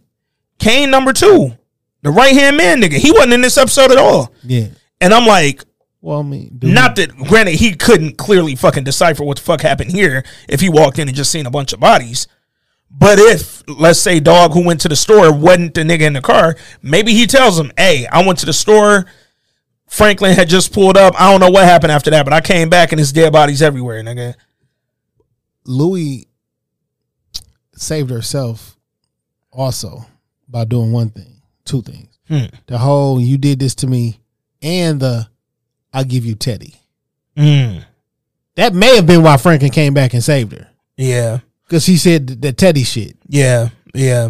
Kane 0.58 0.90
number 0.90 1.14
two, 1.14 1.56
the 2.02 2.10
right 2.10 2.34
hand 2.34 2.58
man 2.58 2.82
nigga, 2.82 2.98
he 2.98 3.10
wasn't 3.10 3.32
in 3.32 3.40
this 3.40 3.56
episode 3.56 3.90
at 3.90 3.96
all. 3.96 4.34
yeah. 4.44 4.66
And 5.00 5.14
I'm 5.14 5.26
like, 5.26 5.64
Well, 6.02 6.18
I 6.18 6.22
mean, 6.22 6.58
dude, 6.58 6.74
not 6.74 6.96
that 6.96 7.16
granted 7.16 7.54
he 7.54 7.74
couldn't 7.74 8.18
clearly 8.18 8.54
fucking 8.54 8.84
decipher 8.84 9.24
what 9.24 9.38
the 9.38 9.42
fuck 9.42 9.62
happened 9.62 9.92
here 9.92 10.24
if 10.46 10.60
he 10.60 10.68
walked 10.68 10.98
in 10.98 11.08
and 11.08 11.16
just 11.16 11.32
seen 11.32 11.46
a 11.46 11.50
bunch 11.50 11.72
of 11.72 11.80
bodies. 11.80 12.28
But 12.90 13.18
if 13.18 13.62
let's 13.66 13.98
say 14.00 14.20
dog 14.20 14.52
who 14.52 14.62
went 14.66 14.82
to 14.82 14.88
the 14.88 14.96
store 14.96 15.32
wasn't 15.32 15.72
the 15.72 15.82
nigga 15.84 16.02
in 16.02 16.12
the 16.12 16.20
car, 16.20 16.56
maybe 16.82 17.14
he 17.14 17.26
tells 17.26 17.58
him, 17.58 17.72
"Hey, 17.78 18.06
I 18.12 18.26
went 18.26 18.40
to 18.40 18.46
the 18.46 18.52
store. 18.52 19.06
Franklin 19.90 20.34
had 20.34 20.48
just 20.48 20.72
pulled 20.72 20.96
up. 20.96 21.20
I 21.20 21.30
don't 21.30 21.40
know 21.40 21.50
what 21.50 21.64
happened 21.64 21.92
after 21.92 22.10
that, 22.10 22.24
but 22.24 22.32
I 22.32 22.40
came 22.40 22.70
back 22.70 22.92
and 22.92 22.98
his 22.98 23.12
dead 23.12 23.32
bodies 23.32 23.60
everywhere, 23.60 24.02
nigga." 24.02 24.34
Louie 25.64 26.28
saved 27.74 28.10
herself 28.10 28.78
also 29.50 30.06
by 30.48 30.64
doing 30.64 30.92
one 30.92 31.10
thing, 31.10 31.42
two 31.64 31.82
things. 31.82 32.18
Hmm. 32.28 32.54
The 32.66 32.78
whole 32.78 33.20
"you 33.20 33.36
did 33.36 33.58
this 33.58 33.74
to 33.76 33.88
me" 33.88 34.20
and 34.62 35.00
the 35.00 35.28
I'll 35.92 36.04
give 36.04 36.24
you 36.24 36.36
Teddy. 36.36 36.76
Mm. 37.36 37.84
That 38.54 38.74
may 38.74 38.94
have 38.94 39.06
been 39.06 39.22
why 39.22 39.36
Franklin 39.38 39.72
came 39.72 39.92
back 39.92 40.14
and 40.14 40.22
saved 40.22 40.52
her. 40.52 40.68
Yeah. 40.96 41.40
Because 41.66 41.84
he 41.84 41.96
said 41.96 42.28
the, 42.28 42.34
the 42.36 42.52
Teddy 42.52 42.84
shit. 42.84 43.16
Yeah, 43.26 43.70
yeah. 43.92 44.28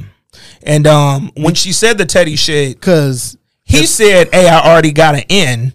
And 0.62 0.86
um, 0.86 1.32
when 1.36 1.54
she 1.54 1.72
said 1.72 1.98
the 1.98 2.06
Teddy 2.06 2.36
shit, 2.36 2.76
because 2.76 3.36
he 3.70 3.86
said, 3.86 4.28
"Hey, 4.32 4.48
I 4.48 4.60
already 4.70 4.92
got 4.92 5.14
an 5.14 5.24
in, 5.28 5.72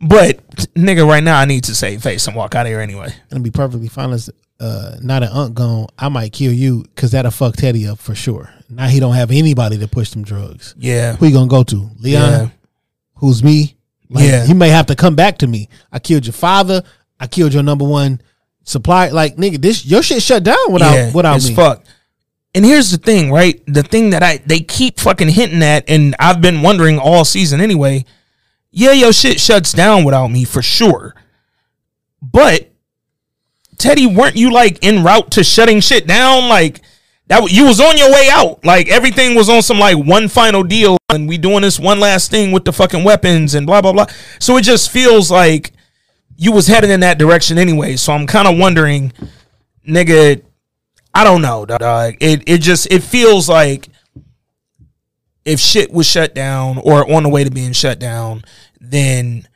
but 0.00 0.44
nigga, 0.74 1.06
right 1.06 1.22
now 1.22 1.38
I 1.38 1.44
need 1.44 1.64
to 1.64 1.74
save 1.74 2.02
face 2.02 2.26
and 2.26 2.36
walk 2.36 2.54
out 2.54 2.66
of 2.66 2.70
here 2.70 2.80
anyway." 2.80 3.12
And 3.30 3.42
be 3.44 3.50
perfectly 3.50 3.90
honest, 3.96 4.30
uh, 4.58 4.96
not 5.02 5.22
an 5.22 5.30
unk 5.30 5.54
gone, 5.54 5.86
I 5.98 6.08
might 6.08 6.32
kill 6.32 6.52
you 6.52 6.84
because 6.94 7.12
that'll 7.12 7.30
fuck 7.30 7.56
Teddy 7.56 7.86
up 7.86 7.98
for 7.98 8.14
sure. 8.14 8.52
Now 8.68 8.86
he 8.88 9.00
don't 9.00 9.14
have 9.14 9.30
anybody 9.30 9.78
to 9.78 9.88
push 9.88 10.10
them 10.10 10.22
drugs. 10.22 10.74
Yeah. 10.78 11.16
Who 11.16 11.26
you 11.26 11.32
gonna 11.32 11.48
go 11.48 11.62
to? 11.64 11.90
Leon, 11.98 12.30
Yeah. 12.30 12.48
who's 13.16 13.42
me? 13.42 13.76
Like, 14.08 14.24
Yeah. 14.24 14.44
He 14.46 14.54
may 14.54 14.68
have 14.68 14.86
to 14.86 14.96
come 14.96 15.14
back 15.16 15.38
to 15.38 15.46
me. 15.46 15.68
I 15.92 15.98
killed 15.98 16.26
your 16.26 16.32
father. 16.32 16.82
I 17.18 17.26
killed 17.26 17.52
your 17.54 17.62
number 17.62 17.84
one 17.84 18.20
supply. 18.64 19.08
Like, 19.08 19.36
nigga, 19.36 19.60
this 19.60 19.84
your 19.84 20.02
shit 20.02 20.22
shut 20.22 20.42
down 20.44 20.56
without 20.72 20.94
yeah, 20.94 21.12
without 21.12 21.36
it's 21.36 21.48
me. 21.48 21.54
fuck. 21.54 21.84
And 22.54 22.64
here's 22.64 22.90
the 22.90 22.98
thing, 22.98 23.30
right? 23.30 23.62
The 23.66 23.82
thing 23.82 24.10
that 24.10 24.22
I 24.22 24.38
they 24.38 24.60
keep 24.60 24.98
fucking 24.98 25.28
hinting 25.28 25.62
at, 25.62 25.88
and 25.88 26.16
I've 26.18 26.40
been 26.40 26.62
wondering 26.62 26.98
all 26.98 27.24
season 27.24 27.60
anyway. 27.60 28.04
Yeah, 28.72 28.92
your 28.92 29.12
shit 29.12 29.40
shuts 29.40 29.72
down 29.72 30.04
without 30.04 30.28
me 30.28 30.44
for 30.44 30.62
sure. 30.62 31.14
But 32.20 32.70
Teddy, 33.78 34.06
weren't 34.06 34.36
you 34.36 34.52
like 34.52 34.84
en 34.84 35.04
route 35.04 35.30
to 35.32 35.44
shutting 35.44 35.80
shit 35.80 36.06
down? 36.06 36.48
Like 36.48 36.80
that, 37.28 37.50
you 37.52 37.66
was 37.66 37.80
on 37.80 37.96
your 37.96 38.12
way 38.12 38.28
out. 38.32 38.64
Like 38.64 38.88
everything 38.88 39.36
was 39.36 39.48
on 39.48 39.62
some 39.62 39.78
like 39.78 39.96
one 39.96 40.26
final 40.28 40.64
deal, 40.64 40.98
and 41.08 41.28
we 41.28 41.38
doing 41.38 41.62
this 41.62 41.78
one 41.78 42.00
last 42.00 42.32
thing 42.32 42.50
with 42.50 42.64
the 42.64 42.72
fucking 42.72 43.04
weapons 43.04 43.54
and 43.54 43.64
blah 43.66 43.80
blah 43.80 43.92
blah. 43.92 44.06
So 44.40 44.56
it 44.56 44.62
just 44.62 44.90
feels 44.90 45.30
like 45.30 45.72
you 46.36 46.50
was 46.50 46.66
heading 46.66 46.90
in 46.90 47.00
that 47.00 47.18
direction 47.18 47.58
anyway. 47.58 47.94
So 47.94 48.12
I'm 48.12 48.26
kind 48.26 48.48
of 48.48 48.58
wondering, 48.58 49.12
nigga. 49.86 50.42
I 51.20 51.24
don't 51.24 51.42
know, 51.42 51.66
dog. 51.66 52.16
It 52.18 52.44
it 52.46 52.62
just 52.62 52.90
it 52.90 53.02
feels 53.02 53.46
like 53.46 53.90
if 55.44 55.60
shit 55.60 55.92
was 55.92 56.06
shut 56.06 56.34
down 56.34 56.78
or 56.78 57.12
on 57.12 57.24
the 57.24 57.28
way 57.28 57.44
to 57.44 57.50
being 57.50 57.72
shut 57.72 57.98
down, 57.98 58.42
then 58.80 59.46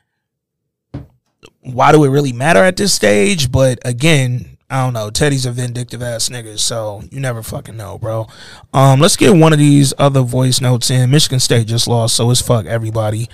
why 1.60 1.90
do 1.90 2.04
it 2.04 2.10
really 2.10 2.34
matter 2.34 2.58
at 2.58 2.76
this 2.76 2.92
stage? 2.92 3.50
But 3.50 3.78
again, 3.82 4.58
I 4.68 4.84
don't 4.84 4.92
know. 4.92 5.08
Teddy's 5.08 5.46
a 5.46 5.52
vindictive 5.52 6.02
ass 6.02 6.28
nigga, 6.28 6.58
so 6.58 7.02
you 7.10 7.18
never 7.18 7.42
fucking 7.42 7.78
know, 7.78 7.96
bro. 7.96 8.26
Um, 8.74 9.00
let's 9.00 9.16
get 9.16 9.34
one 9.34 9.54
of 9.54 9.58
these 9.58 9.94
other 9.96 10.20
voice 10.20 10.60
notes 10.60 10.90
in. 10.90 11.10
Michigan 11.10 11.40
State 11.40 11.66
just 11.66 11.88
lost, 11.88 12.14
so 12.14 12.30
it's 12.30 12.42
fuck 12.42 12.66
everybody. 12.66 13.30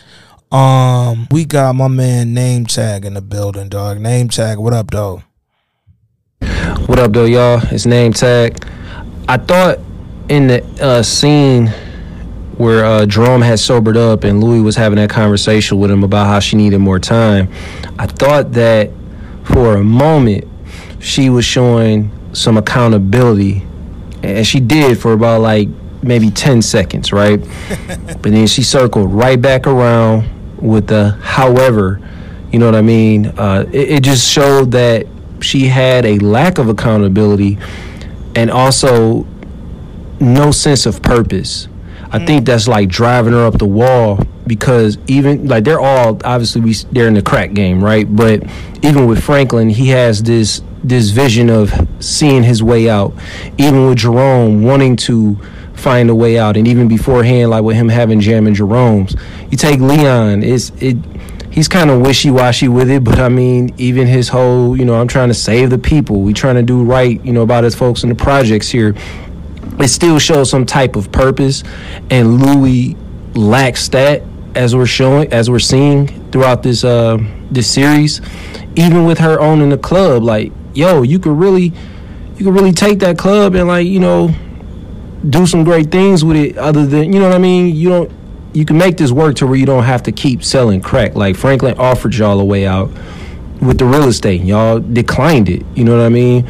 Um, 0.52 1.26
we 1.32 1.44
got 1.44 1.74
my 1.74 1.88
man 1.88 2.32
Name 2.32 2.66
Tag 2.66 3.04
in 3.04 3.14
the 3.14 3.22
building, 3.22 3.68
dog. 3.68 3.98
Name 3.98 4.28
Tag, 4.28 4.58
what 4.58 4.72
up, 4.72 4.92
though? 4.92 5.24
What 6.90 6.98
up, 6.98 7.12
though, 7.12 7.24
y'all? 7.24 7.60
It's 7.70 7.86
name 7.86 8.12
tag. 8.12 8.66
I 9.28 9.36
thought 9.36 9.78
in 10.28 10.48
the 10.48 10.64
uh, 10.82 11.04
scene 11.04 11.68
where 12.56 12.84
uh, 12.84 13.06
Jerome 13.06 13.42
had 13.42 13.60
sobered 13.60 13.96
up 13.96 14.24
and 14.24 14.42
Louie 14.42 14.60
was 14.60 14.74
having 14.74 14.96
that 14.96 15.08
conversation 15.08 15.78
with 15.78 15.88
him 15.88 16.02
about 16.02 16.26
how 16.26 16.40
she 16.40 16.56
needed 16.56 16.78
more 16.80 16.98
time, 16.98 17.48
I 17.96 18.06
thought 18.06 18.50
that 18.54 18.90
for 19.44 19.76
a 19.76 19.84
moment 19.84 20.48
she 20.98 21.30
was 21.30 21.44
showing 21.44 22.10
some 22.32 22.56
accountability, 22.58 23.64
and 24.24 24.44
she 24.44 24.58
did 24.58 24.98
for 24.98 25.12
about 25.12 25.42
like 25.42 25.68
maybe 26.02 26.28
10 26.28 26.60
seconds, 26.60 27.12
right? 27.12 27.38
but 27.86 28.22
then 28.22 28.48
she 28.48 28.64
circled 28.64 29.12
right 29.12 29.40
back 29.40 29.68
around 29.68 30.28
with 30.56 30.88
the 30.88 31.10
however, 31.22 32.00
you 32.50 32.58
know 32.58 32.66
what 32.66 32.74
I 32.74 32.82
mean? 32.82 33.26
Uh, 33.26 33.64
it, 33.72 33.90
it 33.90 34.02
just 34.02 34.28
showed 34.28 34.72
that 34.72 35.06
she 35.40 35.66
had 35.66 36.04
a 36.04 36.18
lack 36.18 36.58
of 36.58 36.68
accountability 36.68 37.58
and 38.34 38.50
also 38.50 39.26
no 40.20 40.50
sense 40.50 40.86
of 40.86 41.02
purpose. 41.02 41.68
I 42.10 42.18
mm. 42.18 42.26
think 42.26 42.46
that's 42.46 42.68
like 42.68 42.88
driving 42.88 43.32
her 43.32 43.44
up 43.46 43.58
the 43.58 43.66
wall 43.66 44.20
because 44.46 44.98
even 45.06 45.46
like 45.46 45.64
they're 45.64 45.80
all 45.80 46.20
obviously 46.24 46.60
we 46.60 46.74
they're 46.92 47.08
in 47.08 47.14
the 47.14 47.22
crack 47.22 47.52
game, 47.52 47.82
right? 47.82 48.04
But 48.04 48.42
even 48.82 49.06
with 49.06 49.22
Franklin, 49.22 49.68
he 49.68 49.88
has 49.88 50.22
this 50.22 50.62
this 50.82 51.10
vision 51.10 51.50
of 51.50 51.72
seeing 52.00 52.42
his 52.42 52.62
way 52.62 52.88
out. 52.88 53.14
Even 53.58 53.86
with 53.86 53.98
Jerome 53.98 54.62
wanting 54.62 54.96
to 54.96 55.36
find 55.74 56.10
a 56.10 56.14
way 56.14 56.38
out, 56.38 56.56
and 56.56 56.66
even 56.66 56.88
beforehand, 56.88 57.50
like 57.50 57.62
with 57.62 57.76
him 57.76 57.88
having 57.88 58.20
Jam 58.20 58.46
and 58.46 58.56
Jerome's, 58.56 59.14
you 59.50 59.56
take 59.56 59.80
Leon, 59.80 60.42
it's 60.42 60.70
it. 60.80 60.96
He's 61.50 61.68
kind 61.68 61.90
of 61.90 62.00
wishy 62.00 62.30
washy 62.30 62.68
with 62.68 62.90
it, 62.90 63.02
but 63.02 63.18
I 63.18 63.28
mean, 63.28 63.74
even 63.76 64.06
his 64.06 64.28
whole, 64.28 64.76
you 64.76 64.84
know, 64.84 65.00
I'm 65.00 65.08
trying 65.08 65.28
to 65.28 65.34
save 65.34 65.70
the 65.70 65.78
people. 65.78 66.20
We 66.22 66.32
trying 66.32 66.54
to 66.54 66.62
do 66.62 66.84
right, 66.84 67.22
you 67.24 67.32
know, 67.32 67.42
about 67.42 67.64
his 67.64 67.74
folks 67.74 68.02
in 68.02 68.08
the 68.08 68.14
projects 68.14 68.68
here 68.68 68.94
it 69.78 69.88
still 69.88 70.18
shows 70.18 70.50
some 70.50 70.66
type 70.66 70.96
of 70.96 71.10
purpose 71.12 71.62
and 72.10 72.42
Louie 72.42 72.96
lacks 73.34 73.88
that 73.88 74.22
as 74.54 74.74
we're 74.74 74.86
showing 74.86 75.32
as 75.32 75.48
we're 75.48 75.58
seeing 75.58 76.08
throughout 76.30 76.62
this 76.62 76.82
uh 76.84 77.18
this 77.50 77.72
series 77.72 78.20
even 78.74 79.04
with 79.04 79.18
her 79.18 79.40
owning 79.40 79.68
the 79.68 79.78
club 79.78 80.22
like 80.22 80.52
yo 80.74 81.02
you 81.02 81.18
could 81.18 81.36
really 81.36 81.72
you 82.36 82.44
could 82.44 82.54
really 82.54 82.72
take 82.72 82.98
that 82.98 83.16
club 83.16 83.54
and 83.54 83.68
like 83.68 83.86
you 83.86 84.00
know 84.00 84.34
do 85.28 85.46
some 85.46 85.62
great 85.62 85.90
things 85.90 86.24
with 86.24 86.36
it 86.36 86.58
other 86.58 86.84
than 86.84 87.12
you 87.12 87.20
know 87.20 87.28
what 87.28 87.34
i 87.34 87.38
mean 87.38 87.74
you 87.74 87.88
don't 87.88 88.10
you 88.52 88.64
can 88.64 88.78
make 88.78 88.96
this 88.96 89.12
work 89.12 89.36
to 89.36 89.46
where 89.46 89.56
you 89.56 89.66
don't 89.66 89.84
have 89.84 90.02
to 90.04 90.12
keep 90.12 90.42
selling 90.42 90.80
crack. 90.80 91.14
Like 91.14 91.36
franklin 91.36 91.78
offered 91.78 92.14
y'all 92.14 92.40
a 92.40 92.44
way 92.44 92.66
out 92.66 92.90
with 93.60 93.78
the 93.78 93.84
real 93.84 94.08
estate. 94.08 94.42
Y'all 94.42 94.80
declined 94.80 95.48
it. 95.48 95.64
You 95.74 95.84
know 95.84 95.96
what 95.96 96.04
i 96.04 96.08
mean? 96.08 96.48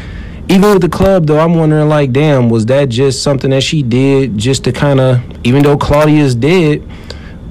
Even 0.49 0.73
with 0.73 0.83
the 0.83 0.89
club 0.89 1.27
though 1.27 1.39
i'm 1.39 1.55
wondering 1.55 1.89
like 1.89 2.13
damn 2.13 2.49
was 2.49 2.67
that 2.67 2.89
just 2.89 3.23
something 3.23 3.51
that 3.51 3.63
she 3.63 3.83
did 3.83 4.37
just 4.37 4.65
to 4.65 4.73
kind 4.73 5.01
of 5.01 5.21
even 5.47 5.63
though 5.63 5.77
claudia's 5.77 6.35
dead 6.35 6.87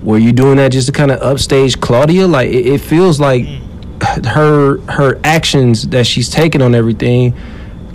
were 0.04 0.18
you 0.18 0.32
doing 0.32 0.58
that 0.58 0.72
just 0.72 0.88
to 0.88 0.94
kind 0.94 1.12
of 1.12 1.22
upstage 1.22 1.80
claudia? 1.80 2.28
Like 2.28 2.50
it, 2.50 2.66
it 2.66 2.82
feels 2.82 3.20
like 3.20 3.44
mm. 3.44 4.26
her 4.26 4.80
her 4.92 5.20
actions 5.24 5.88
that 5.90 6.08
she's 6.08 6.30
taking 6.30 6.62
on 6.62 6.74
everything 6.74 7.38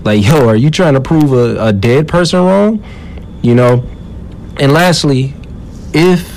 like 0.05 0.25
yo 0.25 0.47
are 0.49 0.57
you 0.57 0.71
trying 0.71 0.95
to 0.95 1.01
prove 1.01 1.33
a, 1.33 1.69
a 1.69 1.73
dead 1.73 2.07
person 2.07 2.41
wrong? 2.41 2.85
You 3.43 3.55
know? 3.55 3.85
And 4.59 4.73
lastly 4.73 5.35
if 5.95 6.34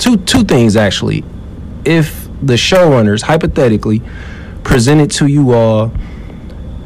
two 0.00 0.16
two 0.16 0.42
things 0.42 0.76
actually 0.76 1.22
if 1.84 2.28
the 2.42 2.54
showrunners 2.54 3.22
hypothetically 3.22 4.02
presented 4.64 5.10
to 5.10 5.26
you 5.26 5.52
all 5.52 5.92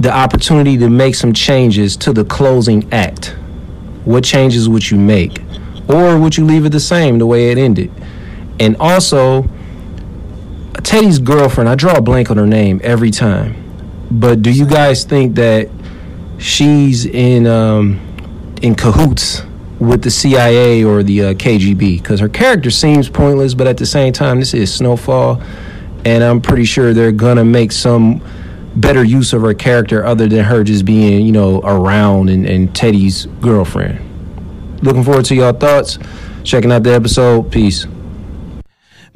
the 0.01 0.11
opportunity 0.11 0.77
to 0.77 0.89
make 0.89 1.15
some 1.15 1.33
changes 1.33 1.97
to 1.97 2.13
the 2.13 2.25
closing 2.25 2.93
act, 2.93 3.37
what 4.05 4.25
changes 4.25 4.69
would 4.69 4.91
you 4.91 4.99
make? 4.99 5.41
Or 5.89 6.19
would 6.19 6.37
you 6.37 6.45
leave 6.45 6.65
it 6.65 6.71
the 6.71 6.81
same 6.81 7.19
the 7.19 7.27
way 7.27 7.51
it 7.51 7.59
ended? 7.59 7.93
And 8.59 8.77
also, 8.79 9.49
Teddy's 10.83 11.19
girlfriend, 11.19 11.69
I 11.69 11.75
draw 11.75 11.95
a 11.97 12.03
blank 12.03 12.31
on 12.31 12.37
her 12.37 12.47
name 12.47 12.81
every 12.83 13.11
time. 13.11 13.61
But 14.11 14.43
do 14.43 14.51
you 14.51 14.67
guys 14.67 15.05
think 15.05 15.37
that 15.37 15.71
she's 16.39 17.07
in 17.07 17.47
um, 17.47 18.01
in 18.63 18.75
cahoots 18.75 19.43
with 19.85 20.03
the 20.03 20.11
CIA 20.11 20.85
or 20.85 21.03
the 21.03 21.23
uh, 21.23 21.35
KGB? 21.35 22.03
Because 22.03 22.21
her 22.21 22.29
character 22.29 22.71
seems 22.71 23.09
pointless, 23.09 23.55
but 23.55 23.67
at 23.67 23.77
the 23.77 23.87
same 23.87 24.13
time, 24.13 24.41
this 24.41 24.55
is 24.55 24.73
Snowfall, 24.73 25.43
and 26.05 26.25
I'm 26.25 26.41
pretty 26.41 26.65
sure 26.65 26.93
they're 26.93 27.13
gonna 27.13 27.45
make 27.45 27.73
some 27.73 28.21
better 28.77 29.05
use 29.05 29.33
of 29.33 29.43
her 29.43 29.55
character 29.55 30.05
other 30.05 30.27
than 30.27 30.45
her 30.45 30.65
just 30.65 30.85
being, 30.85 31.25
you 31.25 31.33
know, 31.33 31.61
around 31.61 32.29
and, 32.29 32.47
and 32.47 32.75
Teddy's 32.75 33.27
girlfriend. 33.41 34.01
Looking 34.83 35.05
forward 35.05 35.25
to 35.27 35.35
y'all 35.35 35.53
thoughts. 35.53 35.99
Checking 36.43 36.71
out 36.73 36.83
the 36.83 36.93
episode. 36.93 37.51
Peace. 37.51 37.87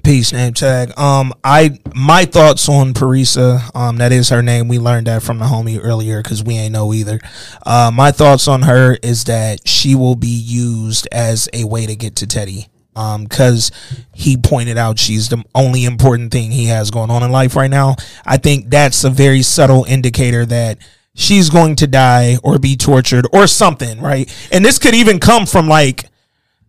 Peace, 0.05 0.33
name 0.33 0.55
tag. 0.55 0.97
Um, 0.99 1.35
I 1.45 1.79
my 1.95 2.25
thoughts 2.25 2.69
on 2.69 2.95
Parisa. 2.95 3.75
Um, 3.75 3.99
that 3.99 4.13
is 4.13 4.31
her 4.31 4.43
name. 4.43 4.69
We 4.69 4.79
learned 4.79 5.07
that 5.07 5.23
from 5.23 5.39
the 5.39 5.45
homie 5.45 5.79
earlier 5.83 6.23
because 6.23 6.43
we 6.43 6.55
ain't 6.55 6.73
know 6.73 6.95
either. 6.95 7.21
Uh, 7.67 7.91
my 7.93 8.11
thoughts 8.11 8.49
on 8.49 8.63
her 8.63 8.97
is 9.03 9.25
that 9.25 9.67
she 9.69 9.95
will 9.95 10.15
be 10.15 10.29
used 10.29 11.09
as 11.13 11.49
a 11.53 11.65
way 11.65 11.85
to 11.85 11.95
get 11.97 12.17
to 12.17 12.27
Teddy. 12.27 12.69
Um, 12.97 13.25
because 13.25 13.71
he 14.13 14.37
pointed 14.37 14.77
out 14.77 14.99
she's 14.99 15.29
the 15.29 15.45
only 15.55 15.85
important 15.85 16.33
thing 16.33 16.51
he 16.51 16.67
has 16.67 16.91
going 16.91 17.11
on 17.11 17.23
in 17.23 17.31
life 17.31 17.55
right 17.55 17.71
now. 17.71 17.95
I 18.27 18.39
think 18.39 18.71
that's 18.71 19.05
a 19.05 19.11
very 19.11 19.43
subtle 19.43 19.85
indicator 19.85 20.45
that 20.47 20.79
she's 21.15 21.49
going 21.49 21.77
to 21.77 21.87
die 21.87 22.39
or 22.43 22.59
be 22.59 22.77
tortured 22.77 23.27
or 23.33 23.47
something, 23.47 24.01
right? 24.01 24.29
And 24.51 24.65
this 24.65 24.81
could 24.81 24.97
even 24.97 25.21
come 25.21 25.47
from 25.47 25.69
like 25.69 26.09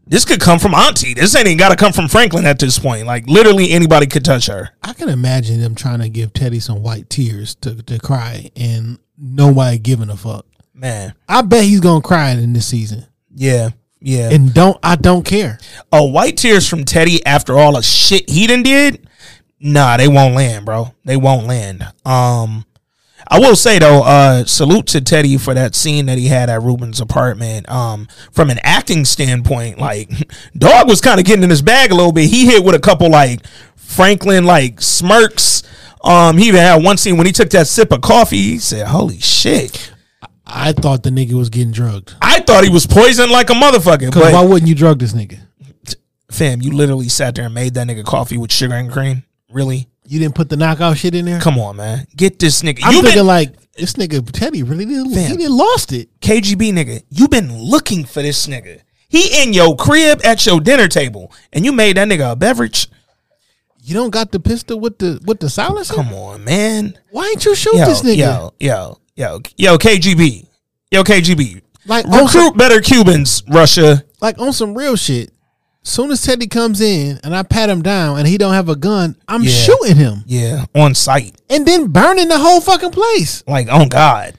this 0.10 0.26
could 0.26 0.42
come 0.42 0.58
from 0.58 0.74
Auntie. 0.74 1.14
This 1.14 1.36
ain't 1.36 1.46
even 1.46 1.58
got 1.58 1.70
to 1.70 1.76
come 1.76 1.94
from 1.94 2.08
Franklin 2.08 2.46
at 2.48 2.58
this 2.58 2.80
point. 2.80 3.06
Like 3.06 3.28
literally 3.28 3.72
anybody 3.72 4.08
could 4.08 4.26
touch 4.26 4.48
her. 4.48 4.72
I 4.84 4.94
can 4.94 5.08
imagine 5.08 5.62
them 5.62 5.76
trying 5.76 6.00
to 6.00 6.10
give 6.10 6.34
Teddy 6.34 6.60
some 6.60 6.82
white 6.82 7.10
tears 7.10 7.56
to, 7.56 7.82
to 7.84 8.00
cry 8.00 8.50
and 8.56 8.98
nobody 9.18 9.78
giving 9.78 10.10
a 10.10 10.18
fuck. 10.18 10.48
Man, 10.74 11.14
I 11.28 11.44
bet 11.44 11.64
he's 11.64 11.80
gonna 11.80 12.02
cry 12.02 12.32
in 12.32 12.54
this 12.54 12.68
season. 12.68 13.06
Yeah. 13.34 13.70
Yeah. 14.02 14.30
and 14.32 14.54
don't 14.54 14.78
I 14.82 14.96
don't 14.96 15.26
care. 15.26 15.60
Oh, 15.92 16.06
white 16.06 16.38
tears 16.38 16.68
from 16.68 16.86
Teddy 16.86 17.24
after 17.26 17.58
all 17.60 17.74
the 17.74 17.82
shit 17.82 18.30
he 18.30 18.48
done 18.48 18.64
did. 18.64 19.08
Nah, 19.60 19.98
they 19.98 20.08
won't 20.08 20.36
land, 20.36 20.66
bro. 20.66 20.94
They 21.04 21.18
won't 21.18 21.46
land. 21.46 21.86
Um, 22.06 22.66
I 23.30 23.40
will 23.40 23.56
say 23.56 23.78
though, 23.80 24.02
uh, 24.04 24.46
salute 24.46 24.88
to 24.88 25.02
Teddy 25.02 25.38
for 25.38 25.54
that 25.54 25.76
scene 25.76 26.08
that 26.08 26.18
he 26.18 26.28
had 26.28 26.50
at 26.50 26.62
Ruben's 26.62 27.00
apartment. 27.00 27.70
Um, 27.70 28.08
from 28.32 28.50
an 28.50 28.60
acting 28.64 29.06
standpoint, 29.06 29.78
like 29.78 30.10
Dog 30.58 30.88
was 30.88 31.02
kind 31.02 31.20
of 31.20 31.26
getting 31.26 31.44
in 31.44 31.50
his 31.50 31.62
bag 31.62 31.92
a 31.92 31.96
little 31.96 32.12
bit. 32.12 32.30
He 32.30 32.46
hit 32.46 32.64
with 32.64 32.76
a 32.76 32.80
couple 32.80 33.10
like 33.10 33.46
Franklin 33.76 34.46
like 34.46 34.82
smirks. 34.82 35.64
Um, 36.04 36.38
he 36.38 36.48
even 36.48 36.62
had 36.62 36.84
one 36.84 36.98
scene 36.98 37.18
when 37.18 37.28
he 37.28 37.34
took 37.34 37.50
that 37.52 37.68
sip 37.68 37.92
of 37.92 38.02
coffee. 38.02 38.38
He 38.38 38.58
said, 38.60 38.88
"Holy 38.88 39.20
shit." 39.20 39.94
I 40.52 40.72
thought 40.72 41.04
the 41.04 41.12
nigga 41.12 41.34
was 41.34 41.50
getting 41.50 41.72
drugged. 41.72 42.16
I 42.24 42.40
thought 42.40 42.64
he 42.64 42.72
was 42.72 42.88
poisoned 42.88 43.32
like 43.32 43.52
a 43.52 43.54
motherfucker. 43.54 44.12
But 44.12 44.34
why 44.34 44.44
wouldn't 44.44 44.68
you 44.68 44.74
drug 44.74 44.98
this 44.98 45.14
nigga? 45.14 45.40
fam, 46.32 46.62
you 46.62 46.72
literally 46.72 47.10
sat 47.10 47.36
there 47.36 47.46
and 47.46 47.54
made 47.54 47.74
that 47.74 47.88
nigga 47.88 48.06
coffee 48.06 48.38
with 48.38 48.52
sugar 48.52 48.76
and 48.76 48.92
cream. 48.92 49.24
Really? 49.52 49.90
You 50.10 50.18
didn't 50.18 50.34
put 50.34 50.50
the 50.50 50.58
knockout 50.58 50.98
shit 50.98 51.14
in 51.14 51.26
there. 51.26 51.40
Come 51.40 51.60
on, 51.60 51.76
man. 51.76 52.08
Get 52.16 52.40
this 52.40 52.64
nigga. 52.64 52.80
I'm 52.84 52.94
you 52.94 53.02
thinking 53.04 53.20
been 53.20 53.28
like 53.28 53.54
this 53.74 53.94
nigga 53.94 54.28
Teddy 54.32 54.64
really 54.64 54.86
did. 54.86 55.06
Fam. 55.06 55.30
He 55.32 55.38
didn't 55.38 55.56
lost 55.56 55.94
it. 55.94 56.10
KGB 56.20 56.74
nigga. 56.74 57.04
You 57.10 57.28
been 57.28 57.56
looking 57.56 58.06
for 58.06 58.24
this 58.24 58.48
nigga. 58.48 58.82
He 59.08 59.44
in 59.44 59.54
your 59.54 59.76
crib 59.76 60.20
at 60.26 60.44
your 60.48 60.62
dinner 60.62 60.88
table, 60.88 61.32
and 61.54 61.64
you 61.64 61.72
made 61.72 61.98
that 61.98 62.08
nigga 62.08 62.32
a 62.32 62.36
beverage. 62.36 62.88
You 63.84 63.94
don't 63.94 64.10
got 64.10 64.32
the 64.32 64.40
pistol 64.40 64.80
with 64.80 64.98
the 64.98 65.22
with 65.26 65.42
the 65.42 65.50
silencer. 65.50 65.94
Come 65.94 66.12
on, 66.12 66.44
man. 66.44 66.98
Why 67.12 67.28
ain't 67.28 67.46
you 67.46 67.54
shoot 67.54 67.76
Yo, 67.76 67.86
this 67.86 68.02
nigga? 68.02 68.18
yo, 68.18 68.54
yo, 68.60 69.00
yo, 69.16 69.40
yo, 69.58 69.78
KGB, 69.78 70.48
yo, 70.90 71.04
KGB. 71.04 71.62
Like 71.86 72.06
Recruit 72.06 72.30
some, 72.30 72.58
better 72.58 72.82
Cubans, 72.82 73.44
Russia. 73.48 74.04
like 74.22 74.40
on 74.40 74.54
some 74.54 74.76
real 74.76 74.96
shit. 74.96 75.32
Soon 75.82 76.12
as 76.12 76.22
Teddy 76.22 76.48
comes 76.48 76.82
in 76.82 77.20
and 77.24 77.36
I 77.36 77.44
pat 77.44 77.70
him 77.70 77.82
down 77.82 78.20
and 78.20 78.28
he 78.28 78.38
don't 78.38 78.54
have 78.54 78.70
a 78.70 78.76
gun, 78.76 79.16
I'm 79.28 79.44
Yeah. 79.44 79.52
shooting 79.52 79.96
him 79.96 80.24
Yeah, 80.28 80.66
on 80.76 80.94
site. 80.94 81.36
and 81.50 81.66
then 81.66 81.88
burning 81.88 82.28
the 82.28 82.38
whole 82.38 82.62
fucking 82.62 82.92
place. 82.92 83.44
Like, 83.48 83.72
on 83.72 83.88
God. 83.90 84.36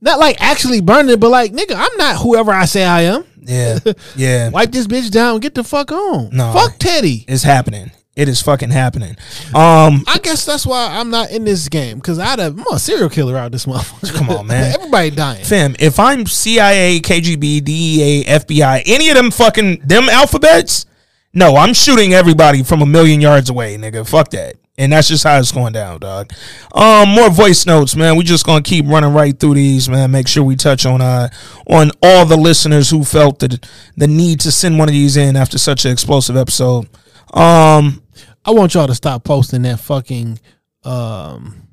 Not 0.00 0.18
like 0.18 0.36
actually 0.40 0.80
burning 0.80 1.12
it, 1.12 1.20
but 1.20 1.30
like 1.30 1.52
nigga, 1.52 1.74
I'm 1.76 1.96
not 1.96 2.16
whoever 2.16 2.52
I 2.52 2.64
say 2.66 2.84
I 2.84 3.02
am. 3.02 3.24
Yeah, 3.44 3.78
yeah. 4.16 4.50
Wipe 4.50 4.70
this 4.72 4.86
bitch 4.86 5.10
down. 5.10 5.40
Get 5.40 5.54
the 5.54 5.64
fuck 5.64 5.90
on. 5.92 6.30
No. 6.32 6.52
fuck 6.52 6.76
Teddy. 6.78 7.24
It's 7.28 7.42
happening. 7.42 7.90
It 8.14 8.28
is 8.28 8.42
fucking 8.42 8.68
happening. 8.68 9.16
Um, 9.54 10.04
I 10.06 10.18
guess 10.22 10.44
that's 10.44 10.66
why 10.66 10.98
I'm 10.98 11.08
not 11.08 11.30
in 11.30 11.44
this 11.44 11.68
game 11.70 11.96
because 11.96 12.18
I'd 12.18 12.40
have 12.40 12.58
I'm 12.58 12.66
a 12.74 12.78
serial 12.78 13.08
killer 13.08 13.38
out 13.38 13.52
this 13.52 13.64
motherfucker. 13.64 14.14
Come 14.14 14.28
on, 14.28 14.46
man. 14.46 14.74
Everybody 14.78 15.10
dying. 15.10 15.44
fam, 15.44 15.74
if 15.78 15.98
I'm 15.98 16.26
CIA, 16.26 17.00
KGB, 17.00 17.64
DEA, 17.64 18.24
FBI, 18.24 18.82
any 18.84 19.08
of 19.08 19.16
them 19.16 19.30
fucking 19.30 19.80
them 19.86 20.10
alphabets, 20.10 20.84
no, 21.32 21.56
I'm 21.56 21.72
shooting 21.72 22.12
everybody 22.12 22.62
from 22.62 22.82
a 22.82 22.86
million 22.86 23.22
yards 23.22 23.48
away, 23.48 23.78
nigga. 23.78 24.06
Fuck 24.06 24.30
that. 24.30 24.56
And 24.76 24.92
that's 24.92 25.08
just 25.08 25.24
how 25.24 25.38
it's 25.38 25.52
going 25.52 25.72
down, 25.72 26.00
dog. 26.00 26.32
Um, 26.74 27.10
more 27.10 27.30
voice 27.30 27.64
notes, 27.64 27.96
man. 27.96 28.16
We 28.16 28.24
just 28.24 28.44
gonna 28.44 28.62
keep 28.62 28.86
running 28.86 29.14
right 29.14 29.38
through 29.38 29.54
these, 29.54 29.88
man. 29.88 30.10
Make 30.10 30.28
sure 30.28 30.44
we 30.44 30.56
touch 30.56 30.84
on 30.84 31.00
uh 31.00 31.30
on 31.66 31.90
all 32.02 32.26
the 32.26 32.36
listeners 32.36 32.90
who 32.90 33.04
felt 33.04 33.38
the 33.38 33.58
the 33.96 34.06
need 34.06 34.40
to 34.40 34.52
send 34.52 34.78
one 34.78 34.88
of 34.88 34.92
these 34.92 35.16
in 35.16 35.34
after 35.36 35.56
such 35.56 35.86
an 35.86 35.92
explosive 35.92 36.36
episode. 36.36 36.88
Um, 37.32 38.01
I 38.44 38.50
want 38.50 38.74
y'all 38.74 38.86
to 38.86 38.94
stop 38.94 39.24
posting 39.24 39.62
that 39.62 39.80
fucking 39.80 40.40
um 40.84 41.68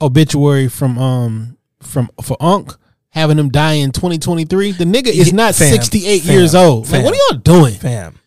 obituary 0.00 0.68
from 0.68 0.98
um 0.98 1.56
from 1.80 2.10
for 2.22 2.36
Unc 2.40 2.76
having 3.10 3.38
him 3.38 3.50
die 3.50 3.74
in 3.74 3.92
2023. 3.92 4.72
The 4.72 4.84
nigga 4.84 5.08
is 5.08 5.32
not 5.32 5.54
fam, 5.54 5.68
68 5.68 6.22
fam, 6.22 6.32
years 6.32 6.54
old. 6.54 6.88
fam. 6.88 6.96
Like, 6.96 7.04
what 7.04 7.14
are 7.14 7.34
y'all 7.34 7.40
doing? 7.40 7.74
fam. 7.74 8.18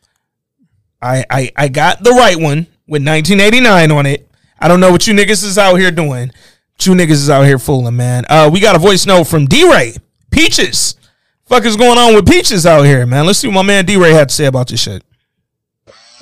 I, 1.02 1.26
I 1.30 1.52
I 1.56 1.68
got 1.68 2.04
the 2.04 2.12
right 2.12 2.38
one 2.38 2.68
with 2.88 3.06
1989 3.06 3.92
on 3.92 4.06
it. 4.06 4.30
I 4.60 4.68
don't 4.68 4.80
know 4.80 4.92
what 4.92 5.06
you 5.06 5.14
niggas 5.14 5.44
is 5.44 5.58
out 5.58 5.76
here 5.76 5.92
doing. 5.92 6.32
You 6.82 6.94
niggas 6.94 7.12
is 7.12 7.30
out 7.30 7.44
here 7.44 7.58
fooling, 7.58 7.96
man. 7.96 8.26
Uh, 8.30 8.50
we 8.52 8.60
got 8.60 8.76
a 8.76 8.80
voice 8.80 9.06
note 9.06 9.26
from 9.26 9.46
D 9.46 9.70
Ray 9.70 9.96
Peaches. 10.30 10.96
Fuck 11.46 11.66
is 11.66 11.78
going 11.78 11.98
on 11.98 12.16
with 12.16 12.28
Peaches 12.28 12.66
out 12.66 12.84
here, 12.84 13.06
man? 13.06 13.26
Let's 13.26 13.40
see 13.40 13.48
what 13.48 13.54
my 13.54 13.62
man 13.62 13.86
D 13.86 13.98
Ray 13.98 14.12
had 14.12 14.30
to 14.30 14.36
say 14.36 14.46
about 14.46 14.68
this 14.68 14.82
shit. 14.82 15.04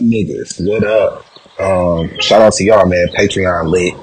Niggas, 0.03 0.59
what 0.67 0.83
up? 0.85 1.25
Um, 1.59 2.19
shout 2.19 2.41
out 2.41 2.53
to 2.53 2.63
y'all, 2.63 2.85
man. 2.85 3.07
Patreon 3.15 3.69
lit. 3.69 3.93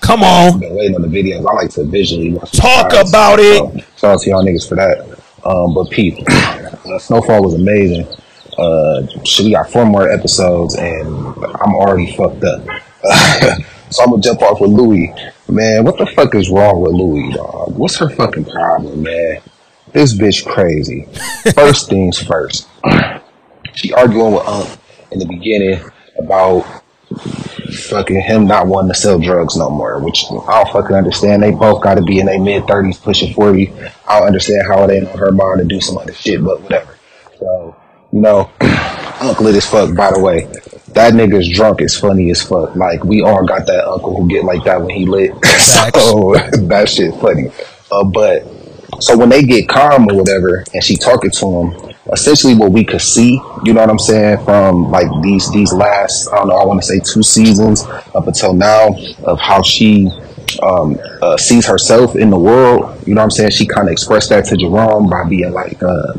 Come 0.00 0.22
on, 0.22 0.60
Been 0.60 0.76
waiting 0.76 0.94
on 0.94 1.02
the 1.02 1.08
videos. 1.08 1.40
I 1.40 1.52
like 1.54 1.70
to 1.70 1.84
visually 1.84 2.32
watch 2.32 2.52
Talk 2.52 2.92
about 2.92 3.40
it. 3.40 3.58
So, 3.58 3.80
shout 3.96 4.14
out 4.14 4.20
to 4.20 4.30
y'all 4.30 4.44
niggas 4.44 4.68
for 4.68 4.76
that. 4.76 5.18
Um, 5.44 5.74
but 5.74 5.90
Pete, 5.90 6.22
uh, 6.28 6.98
Snowfall 7.00 7.42
was 7.42 7.54
amazing. 7.54 8.06
Uh, 8.56 9.06
shit, 9.24 9.46
we 9.46 9.52
got 9.52 9.68
four 9.68 9.84
more 9.84 10.08
episodes, 10.08 10.76
and 10.76 11.08
I'm 11.08 11.74
already 11.74 12.14
fucked 12.14 12.44
up. 12.44 12.62
so 13.90 14.02
I'm 14.04 14.10
gonna 14.10 14.22
jump 14.22 14.42
off 14.42 14.60
with 14.60 14.70
Louie. 14.70 15.12
Man, 15.48 15.84
what 15.84 15.98
the 15.98 16.06
fuck 16.06 16.36
is 16.36 16.50
wrong 16.50 16.80
with 16.82 16.92
Louie, 16.92 17.32
dog? 17.32 17.76
What's 17.76 17.96
her 17.96 18.08
fucking 18.08 18.44
problem, 18.44 19.02
man? 19.02 19.40
This 19.92 20.14
bitch 20.14 20.46
crazy. 20.46 21.08
First 21.54 21.88
things 21.88 22.22
first. 22.22 22.68
She 23.74 23.92
arguing 23.92 24.32
with 24.32 24.44
Unc 24.44 24.68
in 25.10 25.18
the 25.18 25.26
beginning 25.26 25.80
about 26.18 26.62
fucking 27.88 28.20
him 28.20 28.46
not 28.46 28.66
wanting 28.66 28.92
to 28.92 28.98
sell 28.98 29.18
drugs 29.18 29.56
no 29.56 29.70
more, 29.70 29.98
which 30.00 30.24
I 30.26 30.62
don't 30.62 30.72
fucking 30.72 30.96
understand. 30.96 31.42
They 31.42 31.50
both 31.50 31.82
got 31.82 31.94
to 31.94 32.02
be 32.02 32.20
in 32.20 32.26
their 32.26 32.40
mid 32.40 32.66
thirties, 32.66 32.98
pushing 32.98 33.34
forty. 33.34 33.72
I 34.06 34.18
don't 34.18 34.28
understand 34.28 34.62
how 34.68 34.84
it 34.84 34.90
ain't 34.90 35.08
on 35.08 35.18
her 35.18 35.32
mind 35.32 35.60
to 35.60 35.64
do 35.64 35.80
some 35.80 35.98
other 35.98 36.12
shit, 36.12 36.44
but 36.44 36.60
whatever. 36.62 36.98
So 37.38 37.76
you 38.12 38.20
know, 38.20 38.50
Uncle 39.20 39.46
lit 39.46 39.56
as 39.56 39.66
fuck. 39.66 39.96
By 39.96 40.12
the 40.12 40.20
way, 40.20 40.44
that 40.94 41.12
nigga's 41.12 41.48
drunk 41.48 41.80
is 41.80 41.96
funny 41.96 42.30
as 42.30 42.42
fuck. 42.42 42.74
Like 42.76 43.04
we 43.04 43.22
all 43.22 43.44
got 43.44 43.66
that 43.66 43.86
uncle 43.86 44.16
who 44.16 44.28
get 44.28 44.44
like 44.44 44.64
that 44.64 44.80
when 44.80 44.90
he 44.90 45.06
lit. 45.06 45.32
so 45.44 46.34
that 46.52 46.88
shit 46.88 47.14
funny. 47.20 47.50
Uh, 47.90 48.04
but 48.04 48.46
so 49.00 49.16
when 49.16 49.28
they 49.28 49.42
get 49.42 49.68
calm 49.68 50.08
or 50.10 50.16
whatever, 50.16 50.64
and 50.74 50.82
she 50.82 50.96
talking 50.96 51.30
to 51.30 51.46
him, 51.46 51.87
essentially 52.12 52.54
what 52.54 52.72
we 52.72 52.84
could 52.84 53.00
see, 53.00 53.40
you 53.64 53.72
know 53.72 53.80
what 53.80 53.90
I'm 53.90 53.98
saying, 53.98 54.44
from 54.44 54.90
like 54.90 55.08
these 55.22 55.50
these 55.52 55.72
last, 55.72 56.28
I 56.28 56.36
don't 56.36 56.48
know, 56.48 56.56
I 56.56 56.64
want 56.64 56.80
to 56.80 56.86
say 56.86 57.00
two 57.00 57.22
seasons 57.22 57.84
up 58.14 58.26
until 58.26 58.54
now 58.54 58.88
of 59.24 59.38
how 59.38 59.62
she 59.62 60.10
um, 60.62 60.98
uh, 61.22 61.36
sees 61.36 61.66
herself 61.66 62.16
in 62.16 62.30
the 62.30 62.38
world. 62.38 63.02
You 63.06 63.14
know 63.14 63.20
what 63.20 63.24
I'm 63.24 63.30
saying? 63.30 63.50
She 63.50 63.66
kind 63.66 63.88
of 63.88 63.92
expressed 63.92 64.30
that 64.30 64.44
to 64.46 64.56
Jerome 64.56 65.08
by 65.08 65.24
being 65.28 65.52
like, 65.52 65.82
uh, 65.82 66.14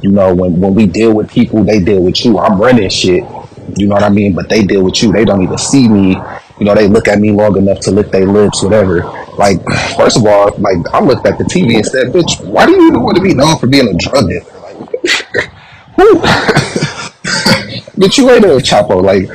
you 0.00 0.10
know, 0.10 0.34
when 0.34 0.60
when 0.60 0.74
we 0.74 0.86
deal 0.86 1.12
with 1.12 1.30
people, 1.30 1.64
they 1.64 1.80
deal 1.80 2.02
with 2.02 2.24
you. 2.24 2.38
I'm 2.38 2.60
running 2.60 2.88
shit. 2.88 3.24
You 3.76 3.86
know 3.86 3.94
what 3.94 4.02
I 4.02 4.08
mean? 4.08 4.34
But 4.34 4.48
they 4.48 4.64
deal 4.64 4.82
with 4.82 5.02
you. 5.02 5.12
They 5.12 5.24
don't 5.24 5.42
even 5.42 5.58
see 5.58 5.88
me. 5.88 6.16
You 6.58 6.64
know, 6.64 6.74
they 6.74 6.88
look 6.88 7.06
at 7.06 7.18
me 7.18 7.30
long 7.30 7.56
enough 7.56 7.80
to 7.80 7.90
lick 7.90 8.10
their 8.10 8.26
lips, 8.26 8.62
whatever. 8.62 9.02
Like, 9.36 9.62
first 9.96 10.16
of 10.16 10.26
all, 10.26 10.50
like 10.58 10.78
I 10.92 11.00
looked 11.00 11.26
at 11.26 11.38
the 11.38 11.44
TV 11.44 11.76
and 11.76 11.86
said, 11.86 12.08
"Bitch, 12.08 12.44
why 12.44 12.66
do 12.66 12.72
you 12.72 12.88
even 12.88 13.02
want 13.02 13.16
to 13.16 13.22
be 13.22 13.34
known 13.34 13.58
for 13.58 13.66
being 13.66 13.88
a 13.88 13.94
drug 13.94 14.28
dealer?" 14.28 14.57
Bitch, 17.98 18.18
you 18.18 18.30
ain't 18.30 18.44
a 18.44 18.48
Chapo. 18.58 19.02
Like, 19.02 19.26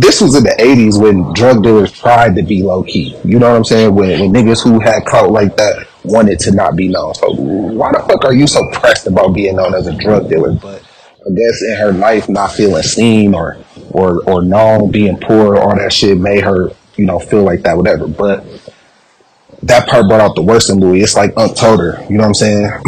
this 0.00 0.20
was 0.20 0.36
in 0.36 0.44
the 0.44 0.54
'80s 0.58 1.00
when 1.00 1.32
drug 1.32 1.62
dealers 1.62 1.90
tried 1.90 2.36
to 2.36 2.42
be 2.42 2.62
low 2.62 2.84
key. 2.84 3.16
You 3.24 3.38
know 3.38 3.50
what 3.50 3.56
I'm 3.56 3.64
saying? 3.64 3.94
When, 3.94 4.20
when 4.20 4.32
niggas 4.32 4.62
who 4.62 4.78
had 4.78 5.04
clout 5.04 5.32
like 5.32 5.56
that 5.56 5.88
wanted 6.04 6.38
to 6.40 6.52
not 6.52 6.76
be 6.76 6.88
known. 6.88 7.14
So 7.14 7.32
why 7.34 7.90
the 7.92 8.00
fuck 8.00 8.24
are 8.24 8.34
you 8.34 8.46
so 8.46 8.68
pressed 8.72 9.06
about 9.06 9.34
being 9.34 9.56
known 9.56 9.74
as 9.74 9.86
a 9.86 9.96
drug 9.96 10.28
dealer? 10.28 10.52
But 10.52 10.82
I 11.26 11.30
guess 11.34 11.62
in 11.62 11.76
her 11.76 11.92
life, 11.92 12.28
not 12.28 12.52
feeling 12.52 12.82
seen 12.82 13.34
or 13.34 13.58
or 13.90 14.22
or 14.28 14.44
known, 14.44 14.90
being 14.90 15.18
poor, 15.18 15.56
all 15.56 15.76
that 15.76 15.92
shit 15.92 16.18
made 16.18 16.44
her, 16.44 16.70
you 16.96 17.06
know, 17.06 17.18
feel 17.18 17.42
like 17.42 17.62
that, 17.62 17.76
whatever. 17.76 18.06
But 18.06 18.44
that 19.64 19.88
part 19.88 20.06
brought 20.08 20.20
out 20.20 20.36
the 20.36 20.42
worst 20.42 20.70
in 20.70 20.78
Louie. 20.78 21.02
It's 21.02 21.16
like 21.16 21.32
Unc 21.36 21.56
told 21.56 21.80
her, 21.80 22.04
you 22.08 22.16
know 22.16 22.22
what 22.22 22.28
I'm 22.28 22.34
saying? 22.34 22.70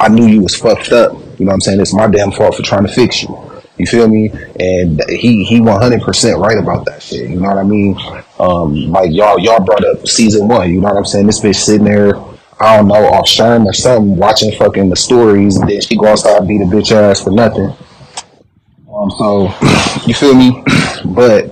I 0.00 0.08
knew 0.08 0.26
you 0.26 0.42
was 0.42 0.54
fucked 0.56 0.90
up. 0.90 1.16
You 1.42 1.46
know 1.46 1.50
what 1.50 1.54
I'm 1.54 1.60
saying? 1.62 1.80
It's 1.80 1.92
my 1.92 2.06
damn 2.06 2.30
fault 2.30 2.54
for 2.54 2.62
trying 2.62 2.86
to 2.86 2.92
fix 2.92 3.24
you. 3.24 3.52
You 3.76 3.84
feel 3.84 4.06
me? 4.06 4.30
And 4.60 5.02
he 5.08 5.42
he 5.42 5.58
100% 5.58 6.38
right 6.40 6.56
about 6.56 6.84
that 6.84 7.02
shit. 7.02 7.30
You 7.30 7.40
know 7.40 7.48
what 7.48 7.58
I 7.58 7.64
mean? 7.64 7.98
Um, 8.38 8.92
like 8.92 9.10
y'all 9.10 9.40
y'all 9.40 9.58
brought 9.58 9.84
up 9.84 10.06
season 10.06 10.46
one. 10.46 10.72
You 10.72 10.80
know 10.80 10.86
what 10.86 10.98
I'm 10.98 11.04
saying? 11.04 11.26
This 11.26 11.40
bitch 11.40 11.56
sitting 11.56 11.82
there, 11.84 12.14
I 12.60 12.76
don't 12.76 12.86
know, 12.86 13.06
off 13.06 13.26
Sherm 13.26 13.64
or 13.64 13.72
something, 13.72 14.14
watching 14.14 14.56
fucking 14.56 14.88
the 14.88 14.94
stories, 14.94 15.56
and 15.56 15.68
then 15.68 15.80
she 15.80 15.96
go 15.96 16.06
outside 16.06 16.38
and 16.38 16.46
beat 16.46 16.60
a 16.60 16.64
bitch 16.64 16.92
ass 16.92 17.24
for 17.24 17.32
nothing. 17.32 17.74
Um, 18.88 19.10
so 19.18 19.52
you 20.06 20.14
feel 20.14 20.34
me? 20.34 20.62
But 21.04 21.50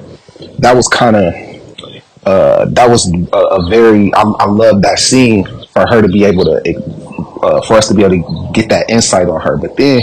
that 0.60 0.76
was 0.76 0.86
kind 0.86 1.16
of 1.16 1.34
uh, 2.24 2.66
that 2.66 2.88
was 2.88 3.12
a, 3.12 3.36
a 3.36 3.68
very 3.68 4.14
I, 4.14 4.22
I 4.22 4.46
love 4.46 4.82
that 4.82 5.00
scene 5.00 5.44
for 5.72 5.84
her 5.90 6.00
to 6.00 6.08
be 6.08 6.22
able 6.22 6.44
to 6.44 6.62
uh, 7.42 7.60
for 7.62 7.74
us 7.74 7.88
to 7.88 7.94
be 7.94 8.04
able 8.04 8.22
to 8.22 8.50
get 8.52 8.68
that 8.70 8.90
insight 8.90 9.28
on 9.28 9.40
her. 9.40 9.56
But 9.56 9.76
then 9.76 10.00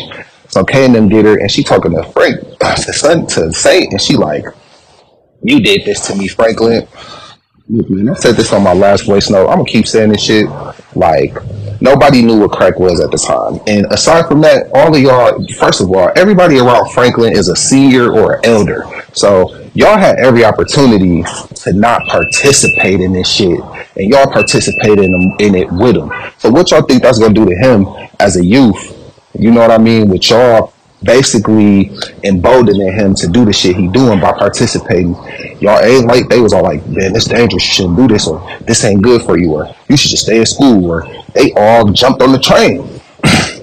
so 0.50 0.64
Kay 0.64 0.86
and 0.86 0.96
them 0.96 1.10
did 1.10 1.26
her, 1.26 1.38
and 1.38 1.52
she 1.52 1.64
talking 1.64 1.92
to 1.94 2.04
Frank, 2.04 2.40
to 2.60 2.94
son, 2.94 3.28
to 3.28 3.52
Saint, 3.54 3.92
and 3.92 4.02
she 4.02 4.16
like, 4.16 4.46
"You 5.42 5.60
did 5.60 5.86
this 5.86 6.08
to 6.08 6.16
me, 6.16 6.28
Franklin." 6.28 6.88
Man, 7.70 8.08
I 8.08 8.14
said 8.14 8.36
this 8.36 8.54
on 8.54 8.64
my 8.64 8.72
last 8.72 9.06
voice 9.06 9.30
note. 9.30 9.50
I'm 9.50 9.58
gonna 9.58 9.66
keep 9.66 9.88
saying 9.88 10.12
this 10.12 10.24
shit. 10.24 10.48
Like, 10.96 11.36
nobody 11.82 12.22
knew 12.22 12.40
what 12.40 12.52
crack 12.52 12.80
was 12.80 13.02
at 13.02 13.12
the 13.12 13.18
time. 13.18 13.60
And 13.68 13.86
aside 13.92 14.26
from 14.30 14.40
that, 14.42 14.70
all 14.74 14.96
of 14.96 15.02
y'all, 15.02 15.46
first 15.60 15.82
of 15.82 15.92
all, 15.92 16.10
everybody 16.16 16.60
around 16.60 16.90
Franklin 16.92 17.34
is 17.34 17.50
a 17.50 17.58
senior 17.58 18.14
or 18.14 18.36
an 18.36 18.46
elder. 18.46 18.86
So 19.12 19.70
y'all 19.74 19.98
had 19.98 20.18
every 20.18 20.46
opportunity 20.46 21.26
to 21.56 21.74
not 21.74 22.06
participate 22.06 23.02
in 23.02 23.12
this 23.12 23.30
shit, 23.30 23.60
and 23.98 24.10
y'all 24.10 24.32
participated 24.32 25.04
in, 25.04 25.36
in 25.40 25.54
it 25.54 25.70
with 25.70 25.98
him. 25.98 26.10
So 26.38 26.50
what 26.50 26.72
y'all 26.72 26.84
think 26.84 27.04
that's 27.04 27.20
gonna 27.20 27.34
do 27.34 27.46
to 27.46 27.56
him 27.56 27.86
as 28.22 28.38
a 28.38 28.46
youth? 28.46 28.94
You 29.38 29.52
know 29.52 29.60
what 29.60 29.72
I 29.72 29.78
mean? 29.78 30.08
With 30.08 30.30
y'all 30.30 30.74
basically 31.04 31.92
emboldening 32.24 32.92
him 32.94 33.14
to 33.16 33.28
do 33.28 33.46
the 33.46 33.54
shit 33.54 33.76
he 33.76 33.88
doing 33.88 34.20
by 34.20 34.32
participating. 34.34 35.14
Y'all 35.60 35.80
ain't 35.80 36.08
like 36.08 36.28
they 36.28 36.40
was 36.40 36.54
all 36.54 36.64
like, 36.64 36.86
man, 36.88 37.14
this 37.14 37.26
dangerous. 37.26 37.66
You 37.68 37.74
shouldn't 37.74 37.98
do 37.98 38.08
this, 38.08 38.28
or 38.28 38.46
this 38.62 38.84
ain't 38.84 39.02
good 39.02 39.22
for 39.22 39.38
you, 39.38 39.52
or 39.54 39.74
you 39.90 39.98
should 39.98 40.12
just 40.12 40.24
stay 40.24 40.40
in 40.40 40.46
school, 40.46 40.90
or 40.90 41.08
they 41.34 41.54
all 41.54 41.92
jumped 41.92 42.22
on 42.22 42.32
the 42.32 42.40
train. 42.40 42.80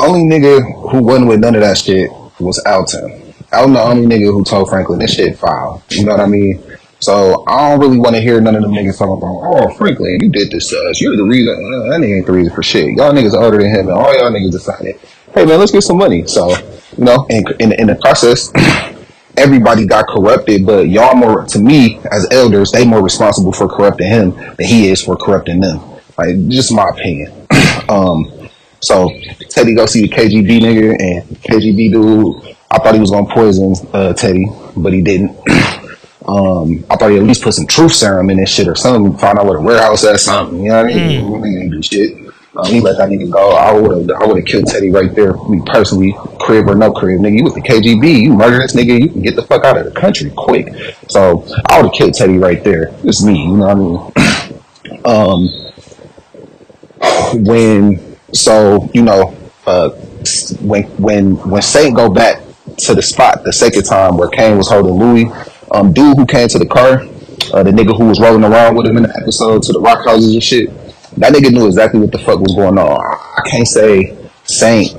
only 0.00 0.20
nigga 0.20 0.90
who 0.90 1.02
wasn't 1.02 1.28
with 1.28 1.40
none 1.40 1.54
of 1.54 1.60
that 1.60 1.78
shit 1.78 2.10
was 2.40 2.58
Alton. 2.66 3.34
Alton 3.52 3.74
the 3.74 3.82
only 3.82 4.06
nigga 4.06 4.26
who 4.32 4.44
told 4.44 4.68
Franklin 4.68 4.98
this 4.98 5.14
shit 5.14 5.38
foul. 5.38 5.82
You 5.90 6.04
know 6.04 6.12
what 6.12 6.20
I 6.20 6.26
mean? 6.26 6.62
So 7.02 7.42
I 7.48 7.68
don't 7.70 7.80
really 7.80 7.98
want 7.98 8.14
to 8.14 8.22
hear 8.22 8.40
none 8.40 8.54
of 8.54 8.62
them 8.62 8.70
niggas 8.70 8.98
talking 8.98 9.16
about, 9.18 9.42
oh 9.42 9.74
Franklin, 9.74 10.18
you 10.22 10.28
did 10.28 10.52
this 10.52 10.70
to 10.70 10.76
us. 10.88 11.00
You're 11.00 11.16
the 11.16 11.24
reason. 11.24 11.52
Uh, 11.52 11.90
That 11.90 12.00
nigga 12.00 12.18
ain't 12.18 12.26
the 12.26 12.32
reason 12.32 12.54
for 12.54 12.62
shit. 12.62 12.96
Y'all 12.96 13.12
niggas 13.12 13.34
are 13.34 13.42
older 13.42 13.58
than 13.58 13.70
him, 13.70 13.88
and 13.88 13.98
all 13.98 14.14
y'all 14.16 14.30
niggas 14.30 14.52
decided, 14.52 15.00
hey 15.34 15.44
man, 15.44 15.58
let's 15.58 15.72
get 15.72 15.82
some 15.82 15.98
money. 15.98 16.24
So 16.28 16.50
you 16.96 17.04
know, 17.04 17.26
in 17.28 17.44
in, 17.58 17.72
in 17.72 17.86
the 17.88 17.96
process. 17.96 18.52
Everybody 19.34 19.86
got 19.86 20.06
corrupted, 20.08 20.66
but 20.66 20.90
y'all 20.90 21.14
more 21.14 21.44
to 21.46 21.58
me 21.58 21.98
as 22.12 22.28
elders, 22.30 22.70
they 22.70 22.84
more 22.86 23.02
responsible 23.02 23.50
for 23.50 23.66
corrupting 23.66 24.06
him 24.06 24.32
than 24.32 24.66
he 24.66 24.88
is 24.90 25.02
for 25.02 25.16
corrupting 25.16 25.58
them. 25.58 25.80
Like 26.18 26.48
just 26.48 26.70
my 26.70 26.86
opinion. 26.90 27.32
um, 27.88 28.30
so 28.80 29.10
Teddy 29.48 29.74
go 29.74 29.86
see 29.86 30.02
the 30.02 30.08
KGB 30.08 30.60
nigga 30.60 30.96
and 31.00 31.22
KGB 31.40 31.92
dude. 31.92 32.56
I 32.70 32.78
thought 32.78 32.94
he 32.94 33.00
was 33.00 33.10
gonna 33.10 33.32
poison 33.32 33.74
uh, 33.94 34.12
Teddy, 34.12 34.46
but 34.76 34.92
he 34.92 35.00
didn't. 35.00 35.34
um, 36.26 36.84
I 36.90 36.96
thought 36.96 37.10
he 37.10 37.16
at 37.16 37.22
least 37.22 37.42
put 37.42 37.54
some 37.54 37.66
truth 37.66 37.92
serum 37.92 38.30
in 38.30 38.38
this 38.38 38.50
shit 38.50 38.68
or 38.68 38.74
something. 38.74 39.16
Find 39.18 39.38
out 39.38 39.46
where 39.46 39.58
the 39.58 39.64
warehouse 39.64 40.04
at, 40.04 40.20
something. 40.20 40.62
You 40.62 40.68
know 40.68 40.82
what 40.82 40.92
I 40.92 40.96
mean? 40.96 41.42
Didn't 41.42 41.70
do 41.70 41.82
shit. 41.82 42.32
Um, 42.54 42.66
he 42.66 42.80
let 42.80 42.98
that 42.98 43.08
nigga 43.08 43.30
go. 43.30 43.52
I 43.52 43.72
would 43.72 44.10
have, 44.10 44.22
I 44.22 44.26
would 44.26 44.36
have 44.36 44.46
killed 44.46 44.66
Teddy 44.66 44.90
right 44.90 45.14
there. 45.14 45.32
Me 45.48 45.62
personally, 45.64 46.14
crib 46.38 46.68
or 46.68 46.74
no 46.74 46.92
crib, 46.92 47.20
nigga. 47.20 47.38
You 47.38 47.44
was 47.44 47.54
the 47.54 47.62
KGB. 47.62 48.22
You 48.22 48.34
murder 48.34 48.58
this 48.58 48.76
nigga. 48.76 49.00
You 49.00 49.08
can 49.08 49.22
get 49.22 49.36
the 49.36 49.42
fuck 49.42 49.64
out 49.64 49.78
of 49.78 49.86
the 49.86 49.98
country 49.98 50.30
quick. 50.36 50.68
So 51.08 51.46
I 51.66 51.80
would 51.80 51.86
have 51.86 51.94
killed 51.94 52.14
Teddy 52.14 52.36
right 52.36 52.62
there. 52.62 52.90
It's 53.04 53.24
me. 53.24 53.42
You 53.42 53.56
know 53.56 53.74
what 53.74 54.14
I 54.16 54.30
mean? 54.90 55.00
um, 55.04 55.48
when 57.44 58.16
so 58.32 58.90
you 58.92 59.02
know 59.02 59.34
uh, 59.66 59.90
when 60.60 60.84
when 60.98 61.36
when 61.48 61.62
Saint 61.62 61.96
go 61.96 62.10
back 62.10 62.42
to 62.78 62.94
the 62.94 63.02
spot 63.02 63.44
the 63.44 63.52
second 63.52 63.84
time 63.84 64.16
where 64.16 64.28
Kane 64.28 64.56
was 64.56 64.68
holding 64.68 64.94
Louie, 64.94 65.30
um, 65.72 65.92
dude 65.92 66.16
who 66.16 66.26
came 66.26 66.48
to 66.48 66.58
the 66.58 66.66
car, 66.66 67.00
uh, 67.52 67.62
the 67.62 67.70
nigga 67.70 67.96
who 67.96 68.06
was 68.06 68.20
rolling 68.20 68.44
around 68.44 68.76
with 68.76 68.86
him 68.86 68.96
in 68.96 69.04
the 69.04 69.16
episode 69.20 69.62
to 69.64 69.72
the 69.72 69.80
rock 69.80 70.04
houses 70.04 70.34
and 70.34 70.42
shit, 70.42 70.68
that 71.16 71.32
nigga 71.32 71.52
knew 71.52 71.66
exactly 71.66 72.00
what 72.00 72.12
the 72.12 72.18
fuck 72.18 72.40
was 72.40 72.54
going 72.54 72.78
on. 72.78 73.00
I 73.00 73.48
can't 73.48 73.66
say 73.66 74.16
Saint 74.44 74.94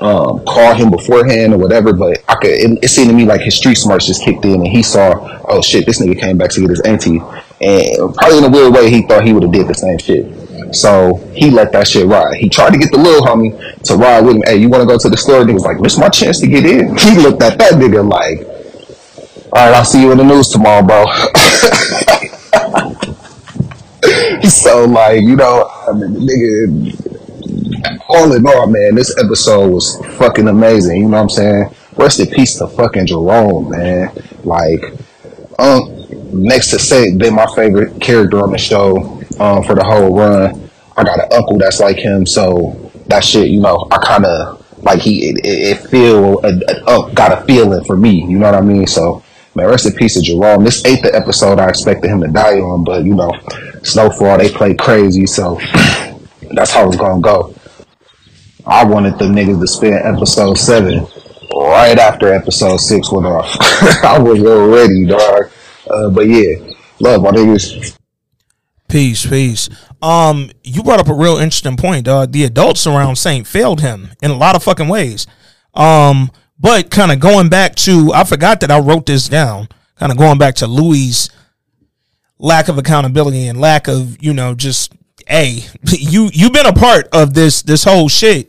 um, 0.00 0.44
called 0.44 0.76
him 0.76 0.90
beforehand 0.90 1.52
or 1.52 1.58
whatever, 1.58 1.92
but 1.92 2.22
I 2.28 2.36
could. 2.36 2.50
It, 2.50 2.78
it 2.84 2.88
seemed 2.88 3.10
to 3.10 3.16
me 3.16 3.24
like 3.24 3.40
his 3.40 3.56
street 3.56 3.76
smarts 3.76 4.06
just 4.06 4.22
kicked 4.24 4.44
in, 4.44 4.54
and 4.54 4.66
he 4.66 4.82
saw, 4.82 5.42
oh 5.48 5.60
shit, 5.60 5.86
this 5.86 6.00
nigga 6.00 6.18
came 6.18 6.38
back 6.38 6.50
to 6.50 6.60
get 6.60 6.70
his 6.70 6.80
auntie, 6.80 7.20
and 7.60 8.14
probably 8.14 8.38
in 8.38 8.44
a 8.44 8.50
weird 8.50 8.72
way, 8.72 8.90
he 8.90 9.02
thought 9.02 9.24
he 9.24 9.32
would 9.32 9.42
have 9.42 9.52
did 9.52 9.66
the 9.66 9.74
same 9.74 9.98
shit. 9.98 10.74
So 10.74 11.16
he 11.34 11.50
let 11.50 11.72
that 11.72 11.88
shit 11.88 12.06
ride. 12.06 12.36
He 12.36 12.48
tried 12.48 12.72
to 12.72 12.78
get 12.78 12.92
the 12.92 12.98
little 12.98 13.26
homie 13.26 13.82
to 13.84 13.96
ride 13.96 14.20
with 14.20 14.36
him. 14.36 14.42
Hey, 14.44 14.56
you 14.56 14.68
want 14.68 14.82
to 14.82 14.86
go 14.86 14.98
to 14.98 15.08
the 15.08 15.16
store? 15.16 15.42
Nigga 15.42 15.54
was 15.54 15.64
like, 15.64 15.80
this 15.80 15.98
my 15.98 16.08
chance 16.08 16.40
to 16.40 16.46
get 16.46 16.66
in. 16.66 16.96
He 17.08 17.16
looked 17.16 17.42
at 17.42 17.58
that 17.58 17.74
nigga 17.74 18.06
like, 18.06 18.57
all 19.52 19.66
right, 19.66 19.74
I'll 19.74 19.84
see 19.84 20.02
you 20.02 20.12
in 20.12 20.18
the 20.18 20.24
news 20.24 20.48
tomorrow, 20.48 20.82
bro. 20.82 21.06
so 24.48 24.84
like, 24.84 25.22
you 25.22 25.36
know, 25.36 25.70
I 25.88 25.92
mean, 25.92 26.28
nigga, 26.28 27.08
all 28.08 28.32
in 28.34 28.46
all, 28.46 28.66
man, 28.66 28.94
this 28.94 29.16
episode 29.18 29.70
was 29.70 29.96
fucking 30.18 30.48
amazing. 30.48 31.00
You 31.02 31.08
know 31.08 31.16
what 31.16 31.22
I'm 31.22 31.28
saying? 31.30 31.74
Rest 31.96 32.20
in 32.20 32.26
peace 32.26 32.58
to 32.58 32.66
fucking 32.66 33.06
Jerome, 33.06 33.70
man. 33.70 34.12
Like, 34.44 34.82
um, 35.58 36.06
next 36.32 36.70
to 36.70 36.78
Saint, 36.78 37.18
been 37.18 37.34
my 37.34 37.46
favorite 37.54 38.00
character 38.00 38.42
on 38.42 38.52
the 38.52 38.58
show 38.58 38.96
um, 39.40 39.64
for 39.64 39.74
the 39.74 39.84
whole 39.84 40.14
run. 40.14 40.70
I 40.96 41.04
got 41.04 41.20
an 41.20 41.32
uncle 41.32 41.58
that's 41.58 41.80
like 41.80 41.96
him, 41.96 42.26
so 42.26 42.90
that 43.06 43.24
shit, 43.24 43.48
you 43.48 43.60
know, 43.60 43.86
I 43.90 43.98
kind 43.98 44.26
of 44.26 44.64
like 44.82 45.00
he 45.00 45.30
it, 45.30 45.40
it, 45.44 45.78
feel 45.88 46.40
a, 46.44 46.60
uh, 46.86 47.08
got 47.14 47.32
a 47.32 47.44
feeling 47.46 47.84
for 47.84 47.96
me. 47.96 48.22
You 48.22 48.38
know 48.38 48.46
what 48.46 48.54
I 48.54 48.60
mean? 48.60 48.86
So 48.86 49.24
man, 49.58 49.68
rest 49.68 49.86
in 49.86 49.92
peace 49.92 50.14
to 50.14 50.22
Jerome. 50.22 50.64
This 50.64 50.84
ain't 50.86 51.02
the 51.02 51.14
episode 51.14 51.58
I 51.58 51.68
expected 51.68 52.10
him 52.10 52.20
to 52.20 52.28
die 52.28 52.58
on, 52.58 52.84
but 52.84 53.04
you 53.04 53.14
know, 53.14 53.32
Snowfall 53.82 54.38
they 54.38 54.50
play 54.50 54.74
crazy, 54.74 55.26
so 55.26 55.58
that's 56.52 56.72
how 56.72 56.86
it's 56.88 56.96
gonna 56.96 57.20
go. 57.20 57.54
I 58.66 58.84
wanted 58.84 59.18
the 59.18 59.24
niggas 59.24 59.60
to 59.60 59.66
spend 59.66 59.94
episode 59.94 60.56
seven 60.58 61.06
right 61.54 61.98
after 61.98 62.32
episode 62.32 62.78
six 62.78 63.10
went 63.10 63.26
off. 63.26 63.56
I 64.04 64.18
was 64.18 64.42
already 64.44 65.06
dog. 65.06 65.50
Uh, 65.90 66.10
but 66.10 66.28
yeah, 66.28 66.56
love 67.00 67.22
my 67.22 67.30
niggas. 67.30 67.96
Peace, 68.88 69.26
peace. 69.26 69.68
Um, 70.00 70.50
you 70.62 70.82
brought 70.82 71.00
up 71.00 71.08
a 71.08 71.14
real 71.14 71.36
interesting 71.36 71.76
point, 71.76 72.06
dog. 72.06 72.32
The 72.32 72.44
adults 72.44 72.86
around 72.86 73.16
Saint 73.16 73.46
failed 73.46 73.80
him 73.80 74.10
in 74.22 74.30
a 74.30 74.36
lot 74.36 74.54
of 74.56 74.62
fucking 74.62 74.88
ways. 74.88 75.26
Um, 75.74 76.30
but 76.58 76.90
kind 76.90 77.12
of 77.12 77.20
going 77.20 77.48
back 77.48 77.74
to, 77.76 78.12
I 78.12 78.24
forgot 78.24 78.60
that 78.60 78.70
I 78.70 78.80
wrote 78.80 79.06
this 79.06 79.28
down. 79.28 79.68
Kind 79.96 80.12
of 80.12 80.18
going 80.18 80.38
back 80.38 80.56
to 80.56 80.66
Louie's 80.66 81.30
lack 82.38 82.68
of 82.68 82.78
accountability 82.78 83.48
and 83.48 83.60
lack 83.60 83.88
of, 83.88 84.22
you 84.22 84.32
know, 84.32 84.54
just 84.54 84.92
hey, 85.26 85.64
you 85.86 86.30
you've 86.32 86.52
been 86.52 86.66
a 86.66 86.72
part 86.72 87.08
of 87.12 87.34
this 87.34 87.62
this 87.62 87.84
whole 87.84 88.08
shit. 88.08 88.48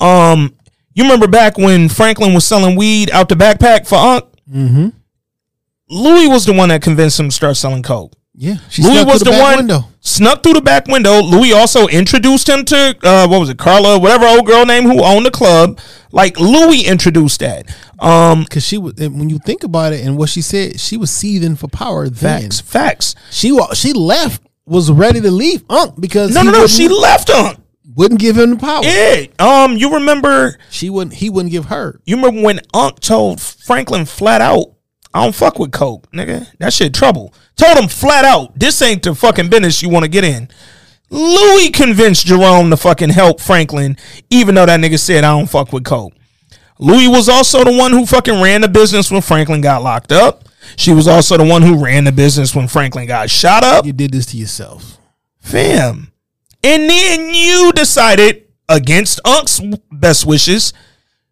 Um, 0.00 0.56
you 0.94 1.04
remember 1.04 1.26
back 1.26 1.58
when 1.58 1.88
Franklin 1.88 2.34
was 2.34 2.46
selling 2.46 2.76
weed 2.76 3.10
out 3.10 3.28
the 3.28 3.34
backpack 3.34 3.86
for 3.86 3.96
Unc? 3.96 4.24
Mm-hmm. 4.50 4.88
Louie 5.88 6.28
was 6.28 6.46
the 6.46 6.52
one 6.52 6.68
that 6.68 6.82
convinced 6.82 7.18
him 7.18 7.28
to 7.28 7.34
start 7.34 7.56
selling 7.56 7.82
coke. 7.82 8.12
Yeah, 8.40 8.56
she 8.70 8.82
Louie 8.82 8.94
snuck 8.94 9.06
was 9.06 9.18
the, 9.18 9.26
the 9.26 9.30
back 9.32 9.42
one 9.42 9.56
window. 9.58 9.80
snuck 10.00 10.42
through 10.42 10.54
the 10.54 10.62
back 10.62 10.86
window. 10.86 11.20
Louie 11.20 11.52
also 11.52 11.86
introduced 11.88 12.48
him 12.48 12.64
to 12.64 12.96
uh, 13.02 13.28
what 13.28 13.38
was 13.38 13.50
it, 13.50 13.58
Carla, 13.58 13.98
whatever 13.98 14.24
old 14.24 14.46
girl 14.46 14.64
name 14.64 14.84
who 14.84 15.02
owned 15.04 15.26
the 15.26 15.30
club. 15.30 15.78
Like 16.10 16.40
Louie 16.40 16.80
introduced 16.80 17.40
that. 17.40 17.66
Um, 17.98 18.44
because 18.44 18.64
she 18.64 18.78
was 18.78 18.98
and 18.98 19.18
when 19.18 19.28
you 19.28 19.40
think 19.40 19.62
about 19.62 19.92
it 19.92 20.06
and 20.06 20.16
what 20.16 20.30
she 20.30 20.40
said, 20.40 20.80
she 20.80 20.96
was 20.96 21.10
seething 21.10 21.54
for 21.54 21.68
power. 21.68 22.08
Then. 22.08 22.40
Facts, 22.40 22.60
facts. 22.62 23.14
She 23.30 23.54
she 23.74 23.92
left, 23.92 24.40
was 24.64 24.90
ready 24.90 25.20
to 25.20 25.30
leave 25.30 25.62
Unc 25.68 26.00
because 26.00 26.32
no, 26.34 26.40
no, 26.40 26.50
no. 26.50 26.66
She 26.66 26.88
left 26.88 27.28
Unc. 27.28 27.58
Wouldn't 27.94 28.20
give 28.20 28.38
him 28.38 28.52
the 28.52 28.56
power. 28.56 28.82
Yeah. 28.84 29.26
Um, 29.38 29.76
you 29.76 29.92
remember 29.96 30.56
she 30.70 30.88
wouldn't. 30.88 31.16
He 31.16 31.28
wouldn't 31.28 31.52
give 31.52 31.66
her. 31.66 32.00
You 32.06 32.16
remember 32.16 32.40
when 32.40 32.60
Unc 32.72 33.00
told 33.00 33.38
Franklin 33.42 34.06
flat 34.06 34.40
out, 34.40 34.76
"I 35.12 35.24
don't 35.24 35.34
fuck 35.34 35.58
with 35.58 35.72
coke, 35.72 36.10
nigga. 36.12 36.46
That 36.58 36.72
shit 36.72 36.94
trouble." 36.94 37.34
Told 37.60 37.76
him 37.76 37.88
flat 37.88 38.24
out, 38.24 38.58
"This 38.58 38.80
ain't 38.80 39.02
the 39.02 39.14
fucking 39.14 39.50
business 39.50 39.82
you 39.82 39.90
want 39.90 40.04
to 40.04 40.08
get 40.08 40.24
in." 40.24 40.48
Louie 41.10 41.68
convinced 41.68 42.24
Jerome 42.24 42.70
to 42.70 42.76
fucking 42.78 43.10
help 43.10 43.38
Franklin, 43.38 43.98
even 44.30 44.54
though 44.54 44.64
that 44.64 44.80
nigga 44.80 44.98
said, 44.98 45.24
"I 45.24 45.36
don't 45.36 45.50
fuck 45.50 45.70
with 45.70 45.84
coke." 45.84 46.14
Louie 46.78 47.06
was 47.06 47.28
also 47.28 47.62
the 47.62 47.72
one 47.72 47.92
who 47.92 48.06
fucking 48.06 48.40
ran 48.40 48.62
the 48.62 48.68
business 48.68 49.10
when 49.10 49.20
Franklin 49.20 49.60
got 49.60 49.82
locked 49.82 50.10
up. 50.10 50.48
She 50.76 50.92
was 50.92 51.06
also 51.06 51.36
the 51.36 51.44
one 51.44 51.60
who 51.60 51.84
ran 51.84 52.04
the 52.04 52.12
business 52.12 52.54
when 52.54 52.66
Franklin 52.66 53.06
got 53.06 53.28
shot 53.28 53.62
up. 53.62 53.84
You 53.84 53.92
did 53.92 54.12
this 54.12 54.24
to 54.26 54.38
yourself, 54.38 54.96
fam. 55.42 56.12
And 56.64 56.88
then 56.88 57.34
you 57.34 57.72
decided 57.72 58.44
against 58.70 59.20
Unc's 59.26 59.60
best 59.92 60.24
wishes, 60.24 60.72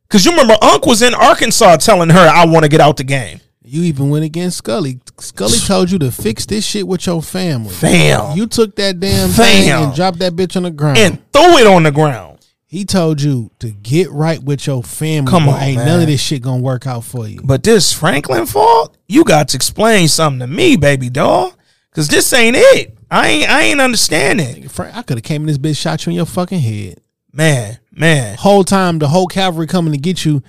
because 0.07 0.27
you 0.27 0.33
remember 0.33 0.59
Unc 0.61 0.85
was 0.85 1.01
in 1.01 1.15
Arkansas 1.15 1.77
telling 1.77 2.11
her, 2.11 2.29
"I 2.29 2.45
want 2.45 2.65
to 2.65 2.69
get 2.69 2.83
out 2.83 2.99
the 2.99 3.05
game." 3.05 3.41
You 3.69 3.83
even 3.83 4.09
went 4.11 4.25
against 4.25 4.65
Skully. 4.65 5.01
Skully 5.17 5.67
told 5.67 5.91
you 5.91 5.99
to 5.99 6.11
fix 6.11 6.47
this 6.47 6.65
shit 6.65 6.87
with 6.89 7.07
your 7.07 7.23
family. 7.23 7.71
Fam. 7.75 8.37
You 8.37 8.47
took 8.47 8.75
that 8.77 8.99
damn 8.99 9.29
thing 9.29 9.69
and 9.71 9.95
dropped 9.95 10.19
that 10.21 10.33
bitch 10.35 10.57
on 10.57 10.63
the 10.63 10.71
ground. 10.71 10.97
and 10.99 11.33
threw 11.33 11.59
it 11.59 11.67
on 11.67 11.83
the 11.83 11.91
ground. 11.93 12.39
he 12.65 12.85
told 12.85 13.21
you 13.21 13.51
to 13.59 13.71
get 13.71 14.11
right 14.11 14.43
with 14.43 14.67
your 14.67 14.83
family. 14.83 15.31
Come 15.31 15.49
on, 15.49 15.61
ain't 15.63 15.77
man. 15.79 15.87
none 15.87 16.01
of 16.01 16.07
this 16.07 16.21
shit 16.21 16.43
gonna 16.43 16.63
work 16.63 16.87
out 16.87 17.05
for 17.05 17.29
you. 17.29 17.41
But 17.45 17.63
this 17.63 17.93
Franklin 17.93 18.47
fault, 18.47 18.97
you 19.07 19.23
got 19.25 19.49
to 19.49 19.57
explain 19.57 20.09
something 20.09 20.41
to 20.41 20.47
me, 20.47 20.77
baby 20.77 21.11
doll, 21.11 21.53
because 21.91 22.09
this 22.09 22.33
ain't 22.33 22.57
it. 22.59 22.95
I 23.11 23.29
ain't, 23.29 23.51
I 23.51 23.63
ain't 23.63 23.81
understanding, 23.81 24.69
Frank, 24.69 24.95
I 24.97 25.03
could 25.03 25.17
have 25.19 25.25
came 25.25 25.43
in 25.43 25.47
this 25.47 25.57
bitch, 25.59 25.79
shot 25.81 26.05
you 26.07 26.11
in 26.11 26.17
your 26.17 26.27
fucking 26.27 26.61
head. 26.61 27.01
man, 27.33 27.79
man. 27.91 28.37
Whole 28.37 28.65
time, 28.65 28.99
the 28.99 29.09
whole 29.09 29.27
cavalry 29.27 29.67
coming 29.67 29.93
to 29.93 29.99
get 29.99 30.25
you. 30.25 30.43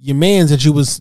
Your 0.00 0.16
man's 0.16 0.50
that 0.50 0.64
you 0.66 0.72
was 0.74 1.00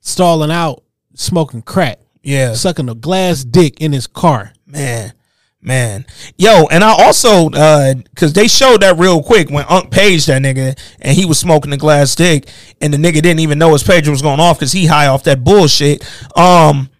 stalling 0.00 0.52
out, 0.52 0.84
smoking 1.18 1.62
crack, 1.62 1.98
Yeah, 2.22 2.54
sucking 2.54 2.88
a 2.88 2.94
glass 2.94 3.44
dick 3.44 3.80
in 3.80 3.92
his 3.92 4.06
car. 4.06 4.52
man, 4.66 5.12
Man, 5.60 6.06
yo, 6.36 6.66
and 6.70 6.84
I 6.84 6.90
also 6.90 7.50
uh 7.50 7.94
cause 8.14 8.32
they 8.32 8.46
showed 8.46 8.82
that 8.82 8.96
real 8.96 9.20
quick 9.22 9.50
when 9.50 9.64
Unc 9.68 9.90
paged 9.90 10.28
that 10.28 10.40
nigga 10.40 10.78
and 11.00 11.16
he 11.16 11.24
was 11.26 11.38
smoking 11.40 11.72
the 11.72 11.76
glass 11.76 12.14
dick 12.14 12.48
and 12.80 12.94
the 12.94 12.96
nigga 12.96 13.14
didn't 13.14 13.40
even 13.40 13.58
know 13.58 13.72
his 13.72 13.82
pager 13.82 14.08
was 14.08 14.22
going 14.22 14.38
off 14.38 14.58
because 14.60 14.70
he 14.70 14.86
high 14.86 15.08
off 15.08 15.24
that 15.24 15.42
bullshit. 15.42 16.04
Um, 16.38 16.90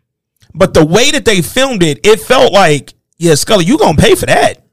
but 0.55 0.74
the 0.74 0.85
way 0.85 1.12
that 1.12 1.24
they 1.24 1.40
filmed 1.40 1.85
it, 1.85 2.01
it 2.05 2.19
felt 2.20 2.53
like, 2.53 2.95
yeah, 3.16 3.35
Skully, 3.35 3.65
you 3.65 3.78
gonna 3.78 3.97
pay 3.97 4.16
for 4.16 4.27
that. 4.27 4.65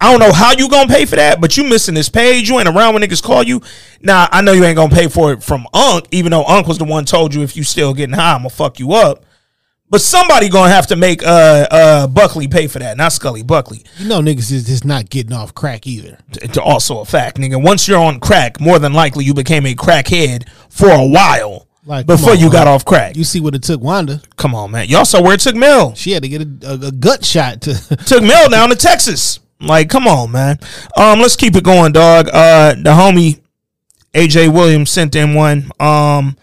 I 0.00 0.10
don't 0.12 0.20
know 0.20 0.32
how 0.32 0.52
you 0.52 0.68
gonna 0.68 0.92
pay 0.92 1.06
for 1.06 1.16
that, 1.16 1.40
but 1.40 1.56
you 1.56 1.64
missing 1.64 1.94
this 1.94 2.08
page. 2.08 2.48
You 2.48 2.58
ain't 2.60 2.68
around 2.68 2.94
when 2.94 3.02
niggas 3.02 3.22
call 3.22 3.42
you. 3.42 3.60
Now 4.00 4.28
I 4.30 4.42
know 4.42 4.52
you 4.52 4.64
ain't 4.64 4.76
gonna 4.76 4.94
pay 4.94 5.08
for 5.08 5.32
it 5.32 5.42
from 5.42 5.66
Unc, 5.74 6.06
even 6.12 6.30
though 6.30 6.44
Unc 6.44 6.68
was 6.68 6.78
the 6.78 6.84
one 6.84 7.04
told 7.04 7.34
you 7.34 7.42
if 7.42 7.56
you 7.56 7.64
still 7.64 7.92
getting 7.94 8.14
high, 8.14 8.32
I'm 8.34 8.40
gonna 8.40 8.50
fuck 8.50 8.78
you 8.78 8.92
up. 8.92 9.24
But 9.90 10.00
somebody 10.00 10.48
gonna 10.50 10.70
have 10.70 10.86
to 10.88 10.96
make 10.96 11.24
uh 11.24 11.66
uh 11.70 12.06
Buckley 12.06 12.46
pay 12.46 12.68
for 12.68 12.78
that, 12.78 12.96
not 12.96 13.10
Skully 13.10 13.44
Buckley. 13.44 13.84
You 13.98 14.06
know 14.08 14.20
niggas 14.20 14.52
is 14.52 14.66
just 14.66 14.84
not 14.84 15.10
getting 15.10 15.32
off 15.32 15.52
crack 15.54 15.86
either. 15.88 16.18
It's 16.42 16.58
also 16.58 17.00
a 17.00 17.04
fact, 17.04 17.38
nigga. 17.38 17.60
Once 17.60 17.88
you're 17.88 17.98
on 17.98 18.20
crack, 18.20 18.60
more 18.60 18.78
than 18.78 18.92
likely 18.92 19.24
you 19.24 19.34
became 19.34 19.66
a 19.66 19.74
crackhead 19.74 20.48
for 20.68 20.90
a 20.90 21.04
while 21.08 21.66
Like 21.86 22.06
before 22.06 22.32
on, 22.32 22.38
you 22.38 22.52
got 22.52 22.66
man. 22.66 22.74
off 22.74 22.84
crack. 22.84 23.16
You 23.16 23.24
see 23.24 23.40
what 23.40 23.56
it 23.56 23.64
took 23.64 23.80
Wanda. 23.80 24.20
Come 24.36 24.54
on, 24.54 24.70
man. 24.70 24.86
Y'all 24.88 25.04
saw 25.06 25.20
where 25.20 25.34
it 25.34 25.40
took 25.40 25.56
Mel. 25.56 25.94
She 25.96 26.12
had 26.12 26.22
to 26.22 26.28
get 26.28 26.42
a, 26.42 26.70
a, 26.70 26.86
a 26.88 26.92
gut 26.92 27.24
shot 27.24 27.62
to 27.62 27.74
took 28.06 28.22
Mel 28.22 28.48
down 28.48 28.68
to 28.68 28.76
Texas. 28.76 29.40
Like, 29.60 29.90
come 29.90 30.06
on, 30.06 30.30
man. 30.30 30.58
Um, 30.96 31.20
let's 31.20 31.36
keep 31.36 31.56
it 31.56 31.64
going, 31.64 31.92
dog. 31.92 32.28
Uh, 32.32 32.74
the 32.74 32.90
homie 32.90 33.40
AJ 34.14 34.52
Williams 34.52 34.90
sent 34.90 35.14
in 35.14 35.34
one. 35.34 35.70
Um, 35.80 36.36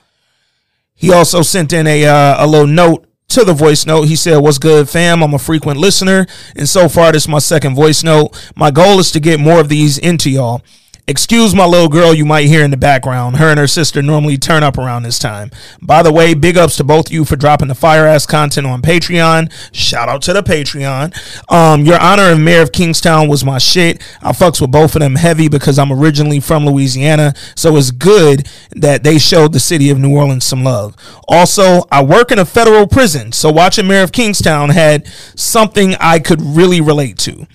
he 0.94 1.12
also 1.12 1.42
sent 1.42 1.74
in 1.74 1.88
a 1.88 2.06
uh, 2.06 2.46
a 2.46 2.48
little 2.48 2.68
note 2.68 3.08
to 3.30 3.44
the 3.44 3.54
voice 3.54 3.86
note. 3.86 4.04
He 4.04 4.16
said, 4.16 4.38
"What's 4.38 4.58
good, 4.58 4.90
fam? 4.90 5.24
I'm 5.24 5.34
a 5.34 5.40
frequent 5.40 5.80
listener, 5.80 6.28
and 6.56 6.68
so 6.68 6.90
far 6.90 7.12
this 7.12 7.24
is 7.24 7.30
my 7.30 7.40
second 7.40 7.76
voice 7.76 8.04
note. 8.04 8.52
My 8.56 8.72
goal 8.72 9.00
is 9.00 9.12
to 9.12 9.20
get 9.20 9.40
more 9.40 9.60
of 9.60 9.70
these 9.70 9.98
into 9.98 10.30
y'all." 10.30 10.62
Excuse 11.08 11.54
my 11.54 11.66
little 11.68 11.88
girl 11.88 12.16
you 12.16 12.26
might 12.26 12.48
hear 12.48 12.64
in 12.64 12.72
the 12.72 12.78
background. 12.78 13.36
Her 13.36 13.50
and 13.52 13.60
her 13.60 13.68
sister 13.68 14.02
normally 14.02 14.40
turn 14.40 14.64
up 14.64 14.76
around 14.76 15.04
this 15.04 15.20
time. 15.20 15.52
By 15.80 16.02
the 16.02 16.12
way, 16.12 16.34
big 16.34 16.58
ups 16.58 16.78
to 16.78 16.84
both 16.84 17.06
of 17.08 17.12
you 17.14 17.26
for 17.26 17.36
dropping 17.36 17.68
the 17.68 17.76
fire 17.76 18.08
ass 18.08 18.26
content 18.26 18.66
on 18.66 18.82
Patreon. 18.82 19.52
Shout 19.72 20.10
out 20.10 20.24
to 20.24 20.34
the 20.34 20.42
Patreon. 20.42 21.14
Um, 21.52 21.86
Your 21.86 22.00
Honor 22.00 22.24
and 22.24 22.44
Mayor 22.44 22.64
of 22.64 22.72
Kingstown 22.72 23.28
was 23.28 23.46
my 23.46 23.60
shit. 23.60 24.02
I 24.24 24.32
fucks 24.32 24.60
with 24.60 24.72
both 24.72 24.96
of 24.96 25.02
them 25.02 25.14
heavy 25.14 25.48
because 25.48 25.78
I'm 25.78 25.92
originally 25.92 26.40
from 26.40 26.66
Louisiana, 26.66 27.36
so 27.54 27.78
it's 27.78 27.92
good 27.92 28.48
that 28.72 29.04
they 29.04 29.20
showed 29.20 29.54
the 29.54 29.60
city 29.60 29.92
of 29.92 30.00
New 30.00 30.16
Orleans 30.18 30.44
some 30.44 30.64
love. 30.64 30.96
Also, 31.28 31.84
I 31.92 32.04
work 32.04 32.32
in 32.32 32.40
a 32.40 32.46
federal 32.46 32.88
prison, 32.88 33.32
so 33.32 33.52
watching 33.52 33.86
Mayor 33.86 34.02
of 34.02 34.12
Kingstown 34.12 34.70
had 34.70 35.06
something 35.36 35.94
I 36.00 36.18
could 36.18 36.42
really 36.42 36.82
relate 36.82 37.20
to. 37.20 37.46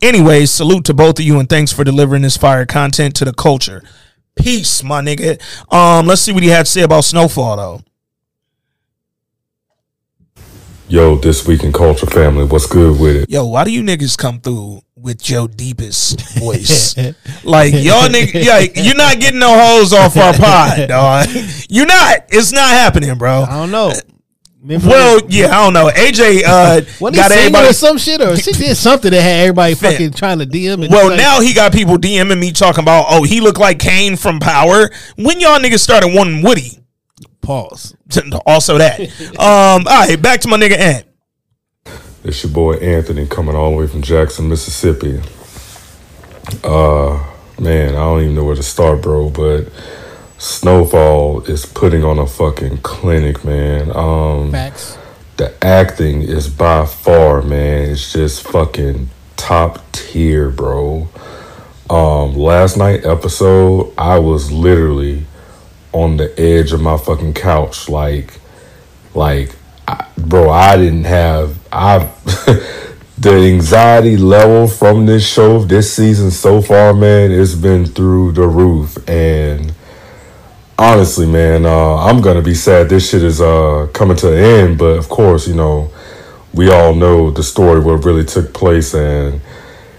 Anyways, 0.00 0.50
salute 0.50 0.86
to 0.86 0.94
both 0.94 1.18
of 1.18 1.24
you 1.26 1.38
and 1.38 1.48
thanks 1.50 1.70
for 1.70 1.84
delivering 1.84 2.22
this 2.22 2.38
fire 2.38 2.64
content 2.64 2.93
to 2.98 3.24
the 3.24 3.32
culture. 3.32 3.82
Peace, 4.36 4.82
my 4.82 5.00
nigga. 5.00 5.40
Um, 5.72 6.06
let's 6.06 6.22
see 6.22 6.32
what 6.32 6.42
he 6.42 6.48
had 6.48 6.66
to 6.66 6.70
say 6.70 6.82
about 6.82 7.04
Snowfall 7.04 7.56
though. 7.56 7.80
Yo, 10.86 11.16
this 11.16 11.46
week 11.46 11.64
in 11.64 11.72
culture 11.72 12.06
family, 12.06 12.44
what's 12.44 12.66
good 12.66 13.00
with 13.00 13.16
it? 13.16 13.30
Yo, 13.30 13.46
why 13.46 13.64
do 13.64 13.72
you 13.72 13.82
niggas 13.82 14.18
come 14.18 14.38
through 14.38 14.82
with 14.96 15.30
your 15.30 15.48
deepest 15.48 16.20
voice? 16.38 16.96
like 17.44 17.72
y'all 17.72 18.08
niggas, 18.08 18.46
like 18.46 18.72
you're 18.76 18.94
not 18.94 19.18
getting 19.18 19.40
no 19.40 19.58
hoes 19.58 19.92
off 19.92 20.16
our 20.16 20.34
pod, 20.34 20.88
dog. 20.88 21.26
You're 21.70 21.86
not. 21.86 22.26
It's 22.28 22.52
not 22.52 22.68
happening, 22.68 23.16
bro. 23.16 23.44
I 23.48 23.52
don't 23.56 23.70
know. 23.70 23.92
Well, 24.64 25.20
yeah, 25.28 25.48
I 25.48 25.62
don't 25.62 25.74
know. 25.74 25.90
AJ 25.90 26.42
uh, 26.46 26.80
Wasn't 26.98 27.16
got 27.16 27.30
singing 27.30 27.46
everybody 27.46 27.68
or 27.68 27.72
some 27.74 27.98
shit, 27.98 28.20
or 28.22 28.34
she 28.36 28.52
did 28.52 28.74
something 28.76 29.10
that 29.10 29.20
had 29.20 29.40
everybody 29.40 29.74
Fam. 29.74 29.92
fucking 29.92 30.12
trying 30.12 30.38
to 30.38 30.46
DM. 30.46 30.84
And 30.84 30.90
Well, 30.90 31.10
like, 31.10 31.18
now 31.18 31.40
he 31.42 31.52
got 31.52 31.72
people 31.72 31.96
DMing 31.98 32.38
me 32.38 32.50
talking 32.50 32.82
about, 32.82 33.04
oh, 33.10 33.24
he 33.24 33.40
looked 33.40 33.58
like 33.58 33.78
Kane 33.78 34.16
from 34.16 34.40
Power. 34.40 34.90
When 35.16 35.38
y'all 35.38 35.58
niggas 35.58 35.80
started 35.80 36.14
wanting 36.14 36.42
Woody? 36.42 36.78
Pause. 37.42 37.96
Also 38.46 38.78
that. 38.78 39.00
um, 39.40 39.86
all 39.86 40.06
right, 40.06 40.20
back 40.20 40.40
to 40.42 40.48
my 40.48 40.56
nigga 40.56 40.78
Ant. 40.78 41.06
It's 42.22 42.42
your 42.42 42.52
boy 42.52 42.74
Anthony 42.76 43.26
coming 43.26 43.54
all 43.56 43.72
the 43.72 43.76
way 43.76 43.86
from 43.86 44.02
Jackson, 44.02 44.48
Mississippi. 44.48 45.20
Uh, 46.62 47.22
man, 47.58 47.90
I 47.90 47.98
don't 47.98 48.22
even 48.22 48.34
know 48.34 48.44
where 48.44 48.54
to 48.54 48.62
start, 48.62 49.02
bro, 49.02 49.28
but 49.28 49.68
Snowfall 50.38 51.42
is 51.42 51.66
putting 51.66 52.04
on 52.04 52.18
a 52.18 52.26
fucking 52.26 52.78
clinic, 52.78 53.44
man. 53.44 53.94
Um, 53.94 54.50
Facts. 54.50 54.98
the 55.36 55.54
acting 55.64 56.22
is 56.22 56.48
by 56.48 56.86
far, 56.86 57.42
man, 57.42 57.90
it's 57.90 58.12
just 58.12 58.42
fucking 58.42 59.10
top 59.36 59.80
tier, 59.92 60.50
bro. 60.50 61.08
Um, 61.88 62.34
last 62.34 62.76
night 62.76 63.04
episode, 63.04 63.92
I 63.96 64.18
was 64.18 64.50
literally 64.50 65.26
on 65.92 66.16
the 66.16 66.38
edge 66.40 66.72
of 66.72 66.80
my 66.80 66.96
fucking 66.96 67.34
couch, 67.34 67.88
like, 67.88 68.40
like, 69.14 69.54
I, 69.86 70.06
bro, 70.16 70.50
I 70.50 70.76
didn't 70.76 71.04
have 71.04 71.58
I 71.74 71.98
the 73.18 73.32
anxiety 73.52 74.16
level 74.16 74.68
from 74.68 75.06
this 75.06 75.26
show 75.26 75.64
this 75.64 75.92
season 75.92 76.30
so 76.30 76.62
far, 76.62 76.94
man, 76.94 77.32
it's 77.32 77.54
been 77.54 77.84
through 77.84 78.32
the 78.32 78.46
roof, 78.46 78.96
and 79.08 79.74
honestly, 80.78 81.26
man, 81.26 81.66
uh, 81.66 81.96
I'm 81.96 82.20
gonna 82.20 82.42
be 82.42 82.54
sad 82.54 82.88
this 82.88 83.08
shit 83.08 83.22
is 83.22 83.40
uh, 83.40 83.88
coming 83.92 84.16
to 84.18 84.32
an 84.32 84.38
end. 84.38 84.78
But 84.78 84.98
of 84.98 85.08
course, 85.08 85.46
you 85.48 85.54
know, 85.54 85.92
we 86.52 86.70
all 86.70 86.94
know 86.94 87.30
the 87.30 87.42
story 87.42 87.80
what 87.80 88.04
really 88.04 88.24
took 88.24 88.52
place, 88.52 88.94
and 88.94 89.40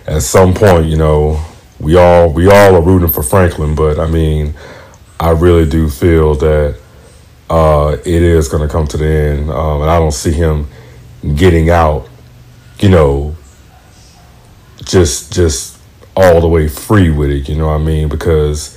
at 0.08 0.22
some 0.22 0.54
point, 0.54 0.88
you 0.88 0.98
know, 0.98 1.44
we 1.80 1.96
all 1.98 2.32
we 2.32 2.48
all 2.48 2.76
are 2.76 2.82
rooting 2.82 3.10
for 3.10 3.24
Franklin. 3.24 3.76
But 3.76 4.00
I 4.00 4.08
mean, 4.08 4.54
I 5.20 5.32
really 5.32 5.70
do 5.70 5.90
feel 5.90 6.36
that 6.36 6.78
uh, 7.50 7.98
it 8.06 8.22
is 8.22 8.48
gonna 8.48 8.70
come 8.70 8.88
to 8.88 8.98
the 8.98 9.08
end, 9.08 9.50
um, 9.50 9.82
and 9.82 9.90
I 9.90 10.00
don't 10.00 10.12
see 10.12 10.32
him 10.32 10.68
getting 11.36 11.70
out. 11.70 12.08
You 12.80 12.90
know, 12.90 13.36
just 14.84 15.34
just 15.34 15.80
all 16.18 16.42
the 16.42 16.48
way 16.48 16.68
free 16.68 17.10
with 17.10 17.30
it. 17.30 17.50
You 17.50 17.56
know 17.56 17.68
what 17.68 17.76
I 17.76 17.84
mean? 17.84 18.10
Because 18.10 18.75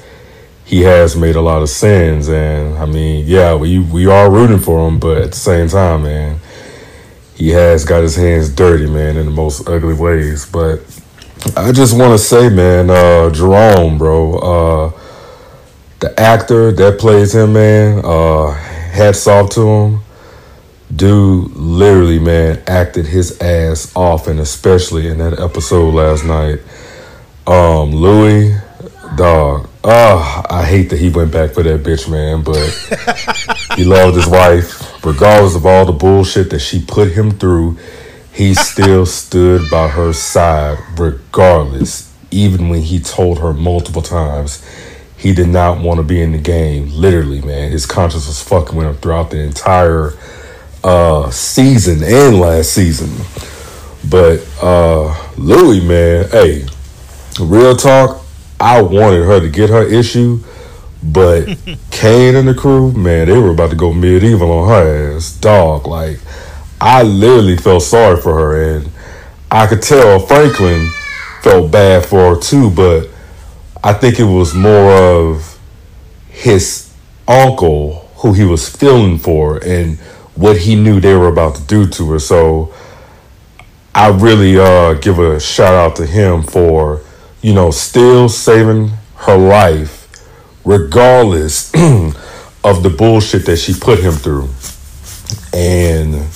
he 0.68 0.82
has 0.82 1.16
made 1.16 1.34
a 1.34 1.40
lot 1.40 1.62
of 1.62 1.70
sins, 1.70 2.28
and 2.28 2.76
I 2.76 2.84
mean, 2.84 3.24
yeah, 3.26 3.54
we 3.54 3.78
we 3.78 4.04
are 4.04 4.30
rooting 4.30 4.58
for 4.58 4.86
him, 4.86 4.98
but 4.98 5.16
at 5.16 5.30
the 5.30 5.36
same 5.36 5.66
time, 5.68 6.02
man, 6.02 6.40
he 7.34 7.48
has 7.50 7.86
got 7.86 8.02
his 8.02 8.16
hands 8.16 8.50
dirty, 8.50 8.86
man, 8.86 9.16
in 9.16 9.24
the 9.24 9.32
most 9.32 9.66
ugly 9.66 9.94
ways. 9.94 10.44
But 10.44 10.80
I 11.56 11.72
just 11.72 11.96
want 11.96 12.12
to 12.12 12.18
say, 12.18 12.50
man, 12.50 12.90
uh, 12.90 13.30
Jerome, 13.30 13.96
bro, 13.96 14.34
uh, 14.34 15.00
the 16.00 16.20
actor 16.20 16.70
that 16.72 16.98
plays 16.98 17.34
him, 17.34 17.54
man, 17.54 18.02
uh, 18.04 18.52
hats 18.52 19.26
off 19.26 19.48
to 19.52 19.66
him. 19.66 20.00
Dude, 20.94 21.50
literally, 21.56 22.18
man, 22.18 22.62
acted 22.66 23.06
his 23.06 23.40
ass 23.40 23.90
off, 23.96 24.26
and 24.26 24.38
especially 24.38 25.08
in 25.08 25.16
that 25.16 25.40
episode 25.40 25.94
last 25.94 26.26
night. 26.26 26.60
Um, 27.46 27.92
Louie, 27.92 28.54
dog. 29.16 29.67
Ah, 29.84 30.44
I 30.50 30.64
hate 30.64 30.90
that 30.90 30.98
he 30.98 31.08
went 31.08 31.32
back 31.32 31.52
for 31.52 31.62
that 31.62 31.82
bitch, 31.82 32.10
man. 32.10 32.42
But 32.42 33.76
he 33.76 33.84
loved 33.84 34.16
his 34.16 34.26
wife, 34.26 35.04
regardless 35.04 35.54
of 35.54 35.66
all 35.66 35.86
the 35.86 35.92
bullshit 35.92 36.50
that 36.50 36.58
she 36.60 36.82
put 36.84 37.12
him 37.12 37.30
through. 37.30 37.78
He 38.32 38.54
still 38.54 39.06
stood 39.06 39.70
by 39.70 39.88
her 39.88 40.12
side, 40.12 40.78
regardless. 40.98 42.12
Even 42.30 42.68
when 42.68 42.82
he 42.82 43.00
told 43.00 43.38
her 43.38 43.54
multiple 43.54 44.02
times 44.02 44.62
he 45.16 45.32
did 45.32 45.48
not 45.48 45.80
want 45.80 45.98
to 45.98 46.04
be 46.04 46.22
in 46.22 46.32
the 46.32 46.38
game. 46.38 46.90
Literally, 46.90 47.40
man, 47.40 47.72
his 47.72 47.86
conscience 47.86 48.26
was 48.28 48.42
fucking 48.42 48.76
with 48.76 48.86
him 48.86 48.94
throughout 48.96 49.30
the 49.30 49.40
entire 49.40 50.12
uh, 50.84 51.28
season 51.30 52.04
and 52.04 52.38
last 52.38 52.72
season. 52.72 53.10
But 54.08 54.46
uh, 54.62 55.32
Louie, 55.36 55.80
man, 55.80 56.28
hey, 56.30 56.66
real 57.40 57.74
talk. 57.76 58.24
I 58.60 58.82
wanted 58.82 59.24
her 59.24 59.40
to 59.40 59.48
get 59.48 59.70
her 59.70 59.84
issue, 59.86 60.40
but 61.02 61.46
Kane 61.90 62.36
and 62.36 62.48
the 62.48 62.54
crew, 62.54 62.92
man, 62.92 63.28
they 63.28 63.38
were 63.38 63.50
about 63.50 63.70
to 63.70 63.76
go 63.76 63.92
medieval 63.92 64.50
on 64.50 64.68
her 64.68 65.16
ass, 65.16 65.32
dog. 65.32 65.86
Like, 65.86 66.18
I 66.80 67.02
literally 67.02 67.56
felt 67.56 67.82
sorry 67.82 68.20
for 68.20 68.34
her, 68.34 68.76
and 68.76 68.90
I 69.50 69.66
could 69.66 69.82
tell 69.82 70.18
Franklin 70.20 70.90
felt 71.42 71.70
bad 71.70 72.04
for 72.04 72.34
her 72.34 72.40
too. 72.40 72.70
But 72.70 73.08
I 73.82 73.92
think 73.92 74.18
it 74.18 74.24
was 74.24 74.54
more 74.54 74.92
of 74.92 75.58
his 76.28 76.92
uncle 77.26 78.08
who 78.16 78.32
he 78.32 78.44
was 78.44 78.68
feeling 78.68 79.18
for 79.18 79.58
and 79.64 79.98
what 80.34 80.56
he 80.58 80.74
knew 80.74 81.00
they 81.00 81.14
were 81.14 81.28
about 81.28 81.54
to 81.56 81.62
do 81.62 81.86
to 81.86 82.10
her. 82.12 82.18
So 82.18 82.72
I 83.94 84.08
really 84.08 84.58
uh, 84.58 84.94
give 84.94 85.18
a 85.18 85.40
shout 85.40 85.74
out 85.74 85.96
to 85.96 86.06
him 86.06 86.42
for, 86.42 87.00
you 87.42 87.54
know, 87.54 87.70
still 87.70 88.28
saving 88.28 88.90
her 89.16 89.36
life, 89.36 90.08
regardless 90.64 91.72
of 92.64 92.82
the 92.82 92.94
bullshit 92.96 93.46
that 93.46 93.56
she 93.56 93.74
put 93.74 93.98
him 94.00 94.12
through. 94.12 94.48
And 95.52 96.28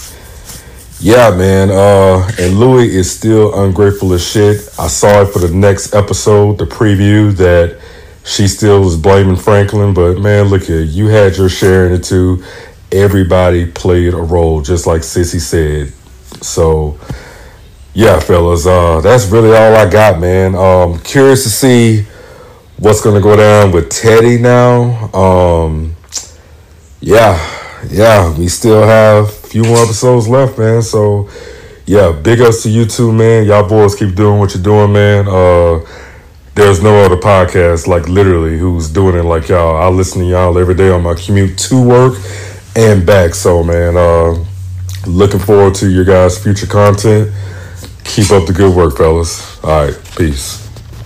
Yeah, 1.01 1.35
man. 1.37 1.71
Uh, 1.71 2.31
and 2.39 2.61
Louie 2.61 2.95
is 2.95 3.11
still 3.11 3.61
ungrateful 3.65 4.13
as 4.13 4.25
shit. 4.25 4.61
I 4.79 4.87
saw 4.87 5.23
it 5.23 5.33
for 5.33 5.41
the 5.41 5.53
next 5.53 5.95
episode, 5.95 6.59
the 6.59 6.65
preview 6.65 7.37
that 7.39 7.81
she 8.25 8.47
still 8.47 8.81
was 8.83 8.97
blaming 8.97 9.35
Franklin. 9.35 9.95
But 9.95 10.21
man, 10.21 10.47
look 10.47 10.63
here, 10.63 10.81
you 10.81 11.09
had 11.09 11.37
your 11.37 11.49
share 11.49 11.87
in 11.87 11.93
it 11.93 12.05
too. 12.05 12.45
Everybody 12.93 13.67
played 13.67 14.15
a 14.15 14.19
role, 14.19 14.63
just 14.63 14.87
like 14.87 15.03
Cissy 15.03 15.41
said. 15.41 15.93
So, 16.41 17.01
yeah, 17.95 18.21
fellas, 18.21 18.67
uh, 18.67 19.01
that's 19.01 19.27
really 19.27 19.55
all 19.55 19.77
I 19.77 19.89
got, 19.89 20.19
man. 20.19 20.55
Um, 20.55 20.99
curious 21.01 21.43
to 21.45 21.51
see 21.51 22.07
what's 22.79 23.03
gonna 23.03 23.21
go 23.21 23.37
down 23.37 23.71
with 23.71 23.91
Teddy 23.91 24.39
now. 24.39 25.11
Um, 25.13 25.95
yeah, 27.01 27.37
yeah, 27.91 28.37
we 28.39 28.49
still 28.49 28.83
have 28.83 29.25
a 29.25 29.29
few 29.29 29.63
more 29.63 29.79
episodes 29.79 30.27
left, 30.27 30.59
man. 30.59 30.81
So, 30.81 31.29
yeah, 31.85 32.13
big 32.13 32.41
ups 32.41 32.63
to 32.63 32.71
you 32.71 32.87
two, 32.87 33.13
man. 33.13 33.45
Y'all 33.47 33.69
boys 33.69 33.95
keep 33.95 34.15
doing 34.15 34.39
what 34.39 34.55
you're 34.55 34.63
doing, 34.63 34.93
man. 34.93 35.29
Uh, 35.29 35.81
there's 36.55 36.83
no 36.83 37.05
other 37.05 37.17
podcast, 37.17 37.87
like 37.87 38.09
literally, 38.09 38.59
who's 38.59 38.89
doing 38.89 39.17
it 39.17 39.25
like 39.25 39.49
y'all. 39.49 39.77
I 39.77 39.89
listen 39.89 40.23
to 40.23 40.27
y'all 40.27 40.57
every 40.59 40.75
day 40.75 40.91
on 40.91 41.03
my 41.03 41.15
commute 41.15 41.59
to 41.59 41.83
work 41.83 42.15
and 42.75 43.05
back. 43.05 43.35
So, 43.35 43.63
man, 43.63 43.97
uh, 43.97 44.43
looking 45.07 45.41
forward 45.41 45.75
to 45.77 45.91
your 45.91 46.05
guys' 46.05 46.43
future 46.43 46.67
content. 46.67 47.31
Keep 48.05 48.31
up 48.31 48.47
the 48.47 48.53
good 48.53 48.75
work, 48.77 48.97
fellas. 48.97 49.63
All 49.65 49.87
right, 49.87 49.99
peace. 50.17 50.59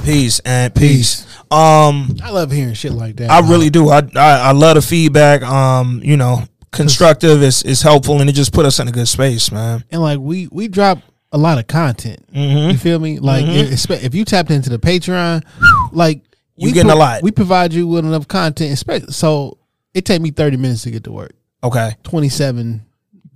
Peace 0.04 0.40
and 0.40 0.74
peace. 0.74 1.24
Um, 1.50 2.16
I 2.22 2.30
love 2.30 2.50
hearing 2.50 2.74
shit 2.74 2.92
like 2.92 3.16
that. 3.16 3.30
I 3.30 3.40
really 3.48 3.70
do. 3.70 3.88
I, 3.90 3.98
I 4.16 4.30
I 4.48 4.52
love 4.52 4.74
the 4.74 4.82
feedback. 4.82 5.42
Um, 5.42 6.00
you 6.02 6.16
know, 6.16 6.42
constructive 6.72 7.42
is 7.42 7.62
is 7.62 7.82
helpful, 7.82 8.20
and 8.20 8.28
it 8.28 8.32
just 8.34 8.52
put 8.52 8.66
us 8.66 8.80
in 8.80 8.88
a 8.88 8.92
good 8.92 9.06
space, 9.08 9.52
man. 9.52 9.84
and 9.90 10.02
like 10.02 10.18
we 10.18 10.48
we 10.50 10.66
drop 10.68 10.98
a 11.32 11.38
lot 11.38 11.58
of 11.58 11.66
content. 11.68 12.24
Mhm. 12.34 12.72
You 12.72 12.78
feel 12.78 12.98
me? 12.98 13.18
Like 13.20 13.44
Mhm. 13.44 13.68
espe- 13.68 14.02
if 14.02 14.14
you 14.14 14.24
tapped 14.24 14.50
into 14.50 14.70
the 14.70 14.78
Patreon, 14.78 15.42
like 15.92 16.22
You 16.56 16.68
we 16.68 16.72
getting 16.72 16.90
a 16.90 16.96
lot. 16.96 17.22
We 17.22 17.30
provide 17.30 17.72
you 17.72 17.86
with 17.86 18.04
enough 18.04 18.26
content. 18.26 18.78
So 19.12 19.58
it 19.94 20.04
take 20.04 20.20
me 20.22 20.30
thirty 20.32 20.56
minutes 20.56 20.82
to 20.82 20.90
get 20.90 21.04
to 21.04 21.12
work. 21.12 21.34
Okay, 21.62 21.94
twenty 22.02 22.28
seven 22.28 22.82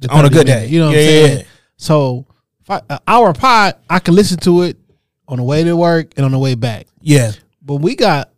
On 0.09 0.25
a 0.25 0.31
good 0.31 0.47
day. 0.47 0.67
You 0.69 0.81
know 0.81 0.87
what 0.89 0.97
Yeah, 0.97 1.01
I'm 1.03 1.07
saying? 1.27 1.39
yeah. 1.39 1.45
So 1.77 2.27
if 2.29 2.40
I, 2.71 2.81
an 2.89 2.99
hour 3.07 3.33
pod, 3.35 3.77
I 3.89 3.99
can 3.99 4.15
listen 4.15 4.39
to 4.41 4.63
it 4.63 4.79
on 5.27 5.39
the 5.39 5.43
way 5.43 5.65
to 5.65 5.77
work 5.77 6.13
and 6.17 6.25
on 6.25 6.33
the 6.33 6.39
way 6.39 6.55
back. 6.55 6.87
Yeah. 7.03 7.33
But 7.61 7.77
we 7.77 7.97
got 7.97 8.31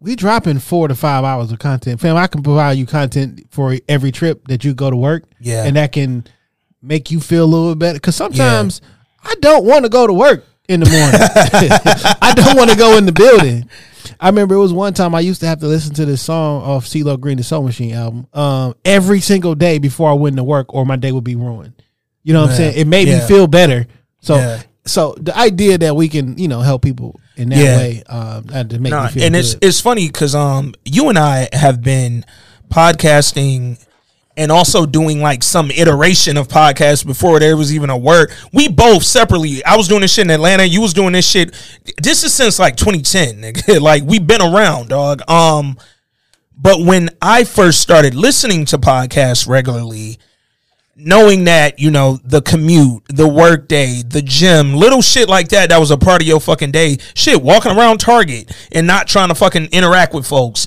we 0.00 0.14
dropping 0.14 0.60
four 0.60 0.86
to 0.88 0.94
five 0.94 1.24
hours 1.24 1.50
of 1.50 1.58
content. 1.58 2.00
Fam, 2.00 2.16
I 2.16 2.26
can 2.26 2.42
provide 2.42 2.78
you 2.78 2.86
content 2.86 3.46
for 3.50 3.76
every 3.88 4.12
trip 4.12 4.46
that 4.48 4.64
you 4.64 4.74
go 4.74 4.90
to 4.90 4.96
work. 4.96 5.24
Yeah. 5.40 5.64
And 5.64 5.76
that 5.76 5.92
can 5.92 6.24
make 6.80 7.10
you 7.10 7.20
feel 7.20 7.44
a 7.44 7.46
little 7.46 7.74
bit 7.74 7.78
better. 7.80 7.98
Cause 7.98 8.14
sometimes 8.14 8.80
I 9.24 9.34
don't 9.40 9.64
want 9.64 9.84
to 9.84 9.88
go 9.88 10.06
to 10.06 10.12
work 10.12 10.44
in 10.68 10.80
the 10.80 10.90
morning. 10.90 11.20
I 12.22 12.32
don't 12.34 12.56
want 12.56 12.70
to 12.70 12.76
go 12.76 12.96
in 12.98 13.06
the 13.06 13.12
building. 13.12 13.68
I 14.20 14.28
remember 14.28 14.54
it 14.54 14.58
was 14.58 14.72
one 14.72 14.94
time 14.94 15.14
I 15.14 15.20
used 15.20 15.40
to 15.40 15.46
have 15.46 15.60
to 15.60 15.66
listen 15.66 15.94
to 15.94 16.04
this 16.04 16.22
song 16.22 16.62
off 16.62 16.86
CeeLo 16.86 17.18
Green, 17.18 17.36
the 17.36 17.44
Soul 17.44 17.62
Machine 17.62 17.94
album, 17.94 18.26
um, 18.32 18.74
every 18.84 19.20
single 19.20 19.54
day 19.54 19.78
before 19.78 20.10
I 20.10 20.14
went 20.14 20.36
to 20.36 20.44
work, 20.44 20.72
or 20.74 20.86
my 20.86 20.96
day 20.96 21.12
would 21.12 21.24
be 21.24 21.36
ruined. 21.36 21.82
You 22.28 22.34
know 22.34 22.42
what 22.42 22.50
I'm 22.50 22.56
saying? 22.56 22.76
It 22.76 22.86
made 22.86 23.08
yeah. 23.08 23.20
me 23.20 23.26
feel 23.26 23.46
better. 23.46 23.86
So, 24.20 24.36
Yeah. 24.36 24.60
so 24.84 25.14
the 25.18 25.34
idea 25.34 25.78
that 25.78 25.96
we 25.96 26.08
can, 26.10 26.36
you 26.36 26.46
know, 26.46 26.60
help 26.60 26.82
people 26.82 27.18
in 27.36 27.48
that 27.48 27.58
Yeah. 27.58 27.76
way, 27.78 28.02
um, 28.06 28.42
that 28.48 28.68
to 28.68 28.78
make 28.78 28.90
No, 28.90 29.04
me 29.04 29.08
feel 29.08 29.22
and 29.22 29.32
good. 29.34 29.38
it's 29.40 29.56
it's 29.62 29.80
funny 29.80 30.08
because 30.08 30.34
um 30.34 30.74
you 30.84 31.08
and 31.08 31.18
I 31.18 31.48
have 31.54 31.80
been 31.80 32.26
podcasting 32.70 33.82
and 34.36 34.52
also 34.52 34.84
doing 34.84 35.22
like 35.22 35.42
some 35.42 35.70
iteration 35.70 36.36
of 36.36 36.48
podcasts 36.48 37.04
before 37.04 37.40
there 37.40 37.56
was 37.56 37.74
even 37.74 37.88
a 37.90 37.96
word. 37.96 38.30
We 38.52 38.68
both 38.68 39.04
separately. 39.04 39.64
I 39.64 39.76
was 39.76 39.88
doing 39.88 40.02
this 40.02 40.12
shit 40.12 40.26
in 40.26 40.30
Atlanta. 40.30 40.64
You 40.64 40.80
was 40.82 40.92
doing 40.92 41.12
this 41.14 41.26
shit. 41.26 41.54
This 42.02 42.24
is 42.24 42.34
since 42.34 42.58
like 42.58 42.76
2010. 42.76 43.40
Nigga. 43.42 43.80
like 43.80 44.02
we've 44.04 44.26
been 44.26 44.42
around, 44.42 44.90
dog. 44.90 45.22
Um, 45.30 45.78
but 46.56 46.80
when 46.80 47.08
I 47.22 47.44
first 47.44 47.80
started 47.80 48.14
listening 48.14 48.64
to 48.66 48.78
podcasts 48.78 49.48
regularly, 49.48 50.18
knowing 50.98 51.44
that 51.44 51.78
you 51.78 51.90
know 51.90 52.18
the 52.24 52.42
commute, 52.42 53.02
the 53.08 53.28
work 53.28 53.68
day, 53.68 54.02
the 54.06 54.20
gym, 54.20 54.74
little 54.74 55.00
shit 55.00 55.28
like 55.28 55.48
that, 55.48 55.70
that 55.70 55.78
was 55.78 55.90
a 55.90 55.96
part 55.96 56.20
of 56.20 56.28
your 56.28 56.40
fucking 56.40 56.72
day. 56.72 56.98
Shit, 57.14 57.42
walking 57.42 57.72
around 57.72 57.98
Target 57.98 58.54
and 58.72 58.86
not 58.86 59.06
trying 59.06 59.28
to 59.28 59.34
fucking 59.34 59.68
interact 59.72 60.12
with 60.12 60.26
folks. 60.26 60.66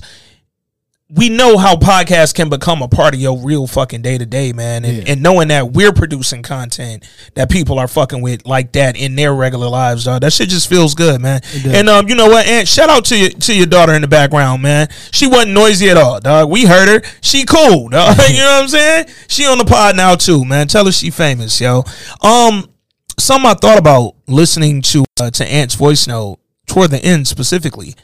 We 1.14 1.28
know 1.28 1.58
how 1.58 1.76
podcasts 1.76 2.34
can 2.34 2.48
become 2.48 2.80
a 2.80 2.88
part 2.88 3.12
of 3.12 3.20
your 3.20 3.38
real 3.38 3.66
fucking 3.66 4.00
day 4.00 4.16
to 4.16 4.24
day, 4.24 4.52
man. 4.54 4.84
And, 4.84 5.06
and 5.06 5.22
knowing 5.22 5.48
that 5.48 5.72
we're 5.72 5.92
producing 5.92 6.42
content 6.42 7.04
that 7.34 7.50
people 7.50 7.78
are 7.78 7.86
fucking 7.86 8.22
with 8.22 8.46
like 8.46 8.72
that 8.72 8.96
in 8.96 9.14
their 9.14 9.34
regular 9.34 9.68
lives, 9.68 10.04
dog, 10.04 10.22
that 10.22 10.32
shit 10.32 10.48
just 10.48 10.70
feels 10.70 10.94
good, 10.94 11.20
man. 11.20 11.42
And 11.66 11.88
um, 11.90 12.08
you 12.08 12.14
know 12.14 12.28
what? 12.28 12.46
And 12.46 12.66
shout 12.66 12.88
out 12.88 13.04
to 13.06 13.18
your 13.18 13.28
to 13.30 13.54
your 13.54 13.66
daughter 13.66 13.92
in 13.92 14.00
the 14.00 14.08
background, 14.08 14.62
man. 14.62 14.88
She 15.10 15.26
wasn't 15.26 15.52
noisy 15.52 15.90
at 15.90 15.98
all, 15.98 16.18
dog. 16.18 16.50
We 16.50 16.64
heard 16.64 16.88
her. 16.88 17.10
She 17.20 17.44
cool, 17.44 17.88
dog. 17.90 18.16
you 18.30 18.38
know 18.38 18.44
what 18.44 18.62
I'm 18.62 18.68
saying? 18.68 19.06
She 19.28 19.44
on 19.44 19.58
the 19.58 19.66
pod 19.66 19.96
now 19.96 20.14
too, 20.14 20.44
man. 20.46 20.66
Tell 20.66 20.86
her 20.86 20.92
she 20.92 21.10
famous, 21.10 21.60
yo. 21.60 21.84
Um, 22.22 22.70
something 23.18 23.50
I 23.50 23.54
thought 23.54 23.78
about 23.78 24.14
listening 24.26 24.80
to 24.82 25.04
uh, 25.20 25.30
to 25.30 25.44
Ant's 25.44 25.74
voice 25.74 26.06
note 26.06 26.38
toward 26.66 26.90
the 26.90 27.04
end 27.04 27.28
specifically. 27.28 27.94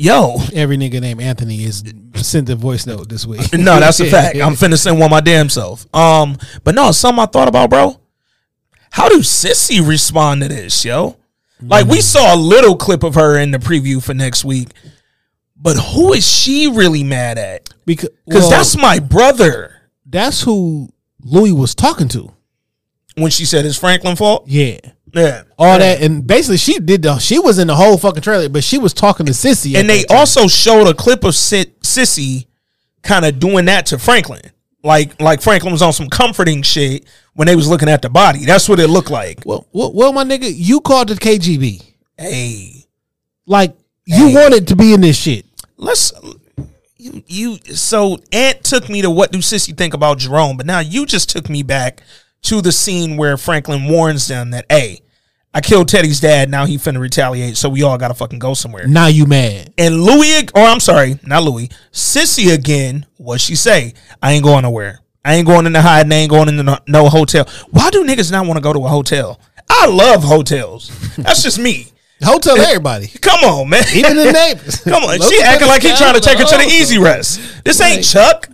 Yo, 0.00 0.36
Every 0.54 0.76
nigga 0.78 1.00
named 1.00 1.20
Anthony 1.20 1.64
is 1.64 1.82
sent 2.14 2.48
a 2.50 2.54
voice 2.54 2.86
note 2.86 3.08
this 3.08 3.26
week. 3.26 3.40
no, 3.52 3.80
that's 3.80 3.98
a 3.98 4.06
fact. 4.10 4.36
I'm 4.36 4.52
finna 4.54 4.78
send 4.78 5.00
one 5.00 5.10
my 5.10 5.20
damn 5.20 5.48
self. 5.48 5.92
Um, 5.92 6.38
but 6.62 6.76
no, 6.76 6.92
something 6.92 7.20
I 7.20 7.26
thought 7.26 7.48
about, 7.48 7.68
bro. 7.70 8.00
How 8.92 9.08
do 9.08 9.22
Cissy 9.24 9.80
respond 9.80 10.42
to 10.42 10.48
this, 10.48 10.84
yo? 10.84 11.16
Like 11.60 11.88
we 11.88 12.00
saw 12.00 12.32
a 12.32 12.38
little 12.38 12.76
clip 12.76 13.02
of 13.02 13.16
her 13.16 13.36
in 13.38 13.50
the 13.50 13.58
preview 13.58 14.00
for 14.00 14.14
next 14.14 14.44
week, 14.44 14.68
but 15.56 15.76
who 15.76 16.12
is 16.12 16.24
she 16.26 16.68
really 16.68 17.02
mad 17.02 17.36
at? 17.36 17.68
because 17.84 18.10
Because 18.24 18.42
well, 18.42 18.50
that's 18.50 18.76
my 18.76 19.00
brother. 19.00 19.74
that's 20.06 20.42
who 20.42 20.88
Louie 21.24 21.50
was 21.50 21.74
talking 21.74 22.06
to. 22.10 22.32
When 23.16 23.32
she 23.32 23.44
said 23.44 23.66
it's 23.66 23.76
Franklin 23.76 24.14
fault, 24.14 24.44
Yeah. 24.46 24.78
Yeah, 25.14 25.42
All 25.58 25.78
that 25.78 26.02
and 26.02 26.26
basically 26.26 26.56
she 26.58 26.78
did 26.78 27.02
the 27.02 27.18
she 27.18 27.38
was 27.38 27.58
in 27.58 27.66
the 27.68 27.74
whole 27.76 27.96
fucking 27.98 28.22
trailer, 28.22 28.48
but 28.48 28.62
she 28.64 28.78
was 28.78 28.92
talking 28.92 29.26
to 29.26 29.34
Cissy. 29.34 29.76
and 29.76 29.88
they 29.88 30.04
also 30.06 30.46
showed 30.48 30.86
a 30.88 30.94
clip 30.94 31.24
of 31.24 31.34
Sit- 31.34 31.84
Cissy 31.84 32.46
kind 33.02 33.24
of 33.24 33.38
doing 33.38 33.64
that 33.66 33.86
to 33.86 33.98
Franklin. 33.98 34.42
Like 34.84 35.20
like 35.20 35.40
Franklin 35.42 35.72
was 35.72 35.82
on 35.82 35.92
some 35.92 36.08
comforting 36.08 36.62
shit 36.62 37.04
when 37.34 37.46
they 37.46 37.56
was 37.56 37.68
looking 37.68 37.88
at 37.88 38.02
the 38.02 38.10
body. 38.10 38.44
That's 38.44 38.68
what 38.68 38.80
it 38.80 38.88
looked 38.88 39.10
like. 39.10 39.40
well, 39.44 39.66
well, 39.72 39.92
well, 39.92 40.12
my 40.12 40.24
nigga, 40.24 40.50
you 40.54 40.80
called 40.80 41.08
the 41.08 41.14
KGB. 41.14 41.82
Hey, 42.16 42.84
Like 43.46 43.74
you 44.04 44.34
wanted 44.34 44.68
to 44.68 44.76
be 44.76 44.92
in 44.94 45.00
this 45.00 45.16
shit. 45.16 45.44
let's 45.76 46.12
you, 46.96 47.22
you 47.26 47.56
so 47.74 48.18
Ant 48.32 48.64
took 48.64 48.88
me 48.88 49.02
to 49.02 49.10
what 49.10 49.30
do 49.32 49.40
Cissy 49.40 49.72
think 49.72 49.94
about 49.94 50.18
Jerome, 50.18 50.56
but 50.56 50.66
now 50.66 50.80
you 50.80 51.06
just 51.06 51.28
took 51.30 51.48
me 51.48 51.62
back 51.62 52.02
to 52.42 52.60
the 52.60 52.72
scene 52.72 53.16
where 53.16 53.36
Franklin 53.36 53.84
warns 53.84 54.28
them 54.28 54.50
that 54.50 54.66
hey, 54.70 55.00
I 55.54 55.60
killed 55.60 55.88
Teddy's 55.88 56.20
dad, 56.20 56.50
now 56.50 56.66
he 56.66 56.76
finna 56.76 57.00
retaliate, 57.00 57.56
so 57.56 57.68
we 57.68 57.82
all 57.82 57.98
gotta 57.98 58.14
fucking 58.14 58.38
go 58.38 58.54
somewhere. 58.54 58.86
Now 58.86 59.06
you 59.06 59.26
mad. 59.26 59.72
And 59.78 60.02
Louie, 60.02 60.46
or 60.54 60.62
I'm 60.62 60.80
sorry, 60.80 61.18
not 61.24 61.42
Louie, 61.42 61.70
Cissy 61.90 62.50
again, 62.50 63.06
what 63.16 63.40
she 63.40 63.56
say? 63.56 63.94
I 64.22 64.32
ain't 64.32 64.44
going 64.44 64.62
nowhere. 64.62 65.00
I 65.24 65.34
ain't 65.34 65.46
going 65.46 65.66
in 65.66 65.72
the 65.72 65.82
hide 65.82 66.10
I 66.10 66.16
ain't 66.16 66.30
going 66.30 66.48
into 66.48 66.62
no, 66.62 66.78
no 66.86 67.08
hotel. 67.08 67.46
Why 67.70 67.90
do 67.90 68.04
niggas 68.04 68.30
not 68.30 68.46
want 68.46 68.56
to 68.56 68.62
go 68.62 68.72
to 68.72 68.84
a 68.86 68.88
hotel? 68.88 69.40
I 69.68 69.86
love 69.86 70.22
hotels. 70.22 70.90
That's 71.16 71.42
just 71.42 71.58
me. 71.58 71.88
Hotel 72.22 72.56
eh, 72.58 72.64
everybody. 72.66 73.06
Come 73.06 73.44
on, 73.44 73.68
man. 73.68 73.84
Even 73.94 74.16
the 74.16 74.32
neighbors. 74.32 74.80
Come 74.80 75.04
on. 75.04 75.20
She 75.20 75.40
acting 75.40 75.68
like 75.68 75.82
he 75.82 75.94
trying 75.94 76.14
to 76.14 76.20
take 76.20 76.38
her 76.38 76.44
to 76.44 76.56
the 76.56 76.64
easy 76.64 76.98
rest. 76.98 77.64
This 77.64 77.80
ain't. 77.80 78.04
Chuck. 78.04 78.48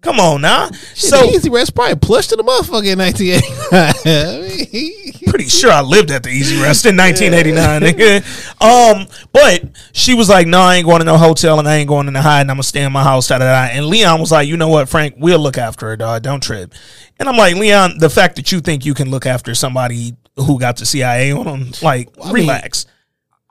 Come 0.00 0.20
on 0.20 0.40
now. 0.40 0.70
So 0.94 1.16
So 1.16 1.24
easy 1.24 1.50
rest 1.50 1.74
probably 1.74 1.96
plush 1.96 2.28
to 2.28 2.36
the 2.36 2.44
motherfucker 2.44 2.92
in 2.92 2.98
1989. 2.98 5.12
pretty 5.28 5.48
sure 5.48 5.70
I 5.70 5.80
lived 5.80 6.10
at 6.10 6.22
the 6.22 6.30
Easy 6.30 6.60
Rest 6.60 6.86
in 6.86 6.96
1989. 6.96 7.82
nigga. 7.82 8.62
Um, 8.62 9.06
but 9.32 9.64
she 9.92 10.14
was 10.14 10.28
like, 10.28 10.46
"No, 10.46 10.60
I 10.60 10.76
ain't 10.76 10.86
going 10.86 11.00
to 11.00 11.04
no 11.04 11.16
hotel, 11.16 11.58
and 11.58 11.68
I 11.68 11.76
ain't 11.76 11.88
going 11.88 12.08
in 12.08 12.14
the 12.14 12.22
hide, 12.22 12.42
and 12.42 12.50
I'm 12.50 12.56
gonna 12.56 12.64
stay 12.64 12.82
in 12.82 12.92
my 12.92 13.02
house." 13.02 13.28
Da, 13.28 13.38
da, 13.38 13.44
da. 13.44 13.72
And 13.72 13.86
Leon 13.86 14.20
was 14.20 14.32
like, 14.32 14.48
"You 14.48 14.56
know 14.56 14.68
what, 14.68 14.88
Frank? 14.88 15.14
We'll 15.18 15.38
look 15.38 15.58
after 15.58 15.88
her, 15.88 15.96
dog. 15.96 16.22
Don't 16.22 16.42
trip." 16.42 16.74
And 17.18 17.28
I'm 17.28 17.36
like, 17.36 17.56
Leon, 17.56 17.98
the 17.98 18.10
fact 18.10 18.36
that 18.36 18.52
you 18.52 18.60
think 18.60 18.84
you 18.84 18.94
can 18.94 19.10
look 19.10 19.26
after 19.26 19.54
somebody 19.54 20.16
who 20.36 20.58
got 20.58 20.76
the 20.76 20.86
CIA 20.86 21.32
on 21.32 21.46
them, 21.46 21.72
like, 21.82 22.08
I 22.22 22.26
mean, 22.26 22.34
relax. 22.34 22.86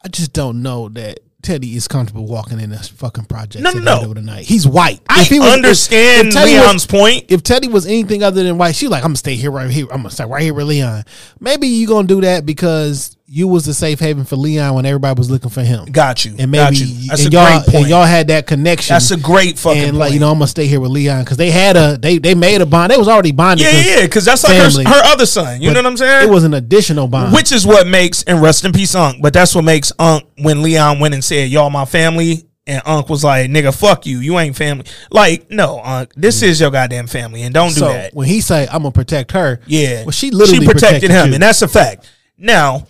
I 0.03 0.07
just 0.07 0.32
don't 0.32 0.61
know 0.61 0.88
that 0.90 1.19
Teddy 1.43 1.76
is 1.76 1.88
comfortable 1.88 2.26
walking 2.26 2.59
in 2.59 2.69
this 2.69 2.88
fucking 2.89 3.26
project 3.26 3.64
No, 3.64 3.72
no, 3.72 3.80
no. 3.80 4.09
of 4.09 4.15
the 4.15 4.22
night. 4.22 4.45
He's 4.45 4.68
white. 4.68 5.01
I 5.09 5.22
If 5.22 5.27
he 5.27 5.39
was- 5.39 5.47
if- 5.49 5.53
understand 5.53 6.27
if 6.30 6.34
Teddy 6.34 6.51
Leon's 6.53 6.73
was- 6.73 6.85
point. 6.88 7.26
If 7.30 7.43
Teddy 7.43 7.68
was 7.68 7.85
anything 7.85 8.23
other 8.23 8.43
than 8.43 8.57
white, 8.57 8.76
she 8.76 8.88
like, 8.88 9.03
I'm 9.03 9.09
gonna 9.09 9.18
stay 9.18 9.35
here 9.35 9.51
right 9.51 9.69
here. 9.69 9.85
I'm 9.91 9.97
gonna 9.97 10.09
stay 10.11 10.26
right 10.26 10.41
here 10.43 10.53
with 10.53 10.68
Leon. 10.68 11.03
Maybe 11.39 11.68
you 11.68 11.88
gonna 11.88 12.07
do 12.07 12.22
that 12.22 12.45
because 12.45 13.16
you 13.30 13.45
was 13.49 13.66
the 13.66 13.74
safe 13.74 13.99
haven 13.99 14.24
for 14.24 14.38
Leon 14.38 14.74
when 14.74 14.86
everybody 14.86 15.18
was 15.18 15.30
looking 15.30 15.49
for 15.49 15.62
him. 15.62 15.86
Got 15.91 16.24
you. 16.24 16.36
And 16.40 16.49
maybe 16.49 16.78
you. 16.78 17.10
That's 17.10 17.26
and 17.26 17.34
a 17.34 17.38
y'all 17.38 17.45
great 17.45 17.64
point. 17.66 17.76
and 17.76 17.88
y'all 17.90 18.06
had 18.06 18.30
that 18.30 18.48
connection. 18.48 18.94
That's 18.94 19.12
a 19.12 19.18
great 19.18 19.60
fucking 19.60 19.84
and 19.84 19.98
like 19.98 20.14
you 20.14 20.20
know 20.22 20.32
I'm 20.32 20.38
gonna 20.38 20.48
stay 20.48 20.66
here 20.66 20.80
with 20.80 20.91
Leon 20.91 21.26
because 21.26 21.36
they 21.36 21.52
had 21.52 21.76
a 21.76 21.98
they 21.98 22.20
they 22.20 22.36
made 22.36 22.62
a 22.62 22.66
bond. 22.66 22.91
They 22.91 22.98
was 22.98 23.10
already 23.10 23.34
bonded. 23.34 23.66
Yeah, 23.66 23.98
yeah, 23.98 24.02
because 24.06 24.24
that's 24.24 24.45
like 24.45 24.56
her, 24.56 24.90
her 24.90 25.02
other 25.06 25.26
son. 25.26 25.62
You 25.62 25.70
But 25.70 25.74
know 25.74 25.80
what 25.82 25.86
I'm 25.88 25.98
saying? 25.98 26.30
It 26.30 26.32
was 26.32 26.45
an 26.45 26.54
additional 26.54 27.08
bond. 27.10 27.34
Which 27.34 27.52
is 27.52 27.68
what 27.68 27.86
makes 27.86 28.24
and 28.24 28.41
rest 28.41 28.64
in 28.64 28.72
peace, 28.72 28.95
Unc. 28.95 29.22
But 29.22 29.34
that's 29.34 29.54
what 29.54 29.66
makes 29.66 29.91
Unc 29.99 30.24
when 30.38 30.64
Leon 30.64 30.99
went 30.99 31.14
and 31.14 31.24
said, 31.24 31.49
"Y'all 31.49 31.70
my 31.70 31.84
family," 31.84 32.45
and 32.66 32.82
Unc 32.86 33.10
was 33.10 33.26
like, 33.26 33.49
"Nigga, 33.52 33.78
fuck 33.78 34.06
you. 34.06 34.20
You 34.20 34.40
ain't 34.40 34.56
family." 34.56 34.86
Like, 35.12 35.52
no, 35.52 35.82
Unc, 35.84 36.14
this 36.16 36.40
mm. 36.41 36.48
is 36.48 36.62
your 36.62 36.72
goddamn 36.72 37.08
family, 37.08 37.41
and 37.41 37.54
don't 37.54 37.74
do 37.74 37.82
so 37.82 37.88
that. 37.90 38.14
when 38.14 38.30
he 38.30 38.40
say 38.40 38.68
I'm 38.72 38.84
gonna 38.84 38.91
protect 38.91 39.34
her, 39.34 39.60
Yeah, 39.68 40.04
well 40.04 40.12
she 40.12 40.32
literally 40.32 40.66
she 40.66 40.72
protected, 40.72 41.12
him, 41.12 41.28
you. 41.28 41.34
and 41.34 41.44
that's 41.44 41.62
a 41.62 41.68
fact. 41.68 42.10
Now, 42.38 42.86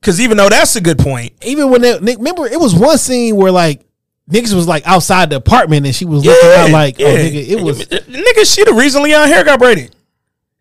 because 0.00 0.20
even 0.20 0.36
though 0.36 0.48
that's 0.48 0.76
a 0.76 0.80
good 0.80 0.98
point, 0.98 1.32
even 1.44 1.70
when 1.70 1.80
they, 1.82 1.98
Nick, 2.00 2.18
remember 2.18 2.46
it 2.46 2.58
was 2.60 2.74
one 2.74 2.98
scene 2.98 3.36
where 3.36 3.50
like 3.52 3.84
niggas 4.30 4.54
was 4.54 4.66
like 4.68 4.86
outside 4.86 5.30
the 5.30 5.36
apartment 5.36 5.86
and 5.86 5.94
she 5.94 6.04
was 6.04 6.24
looking 6.24 6.50
out 6.58 6.70
like 6.70 7.00
oh 7.00 7.04
nigga 7.04 7.48
it 7.48 7.60
was 7.62 7.84
nigga, 7.86 8.54
she 8.54 8.64
the 8.64 8.74
reason 8.74 9.02
Leon 9.02 9.28
hair 9.28 9.44
got 9.44 9.58
braided. 9.58 9.94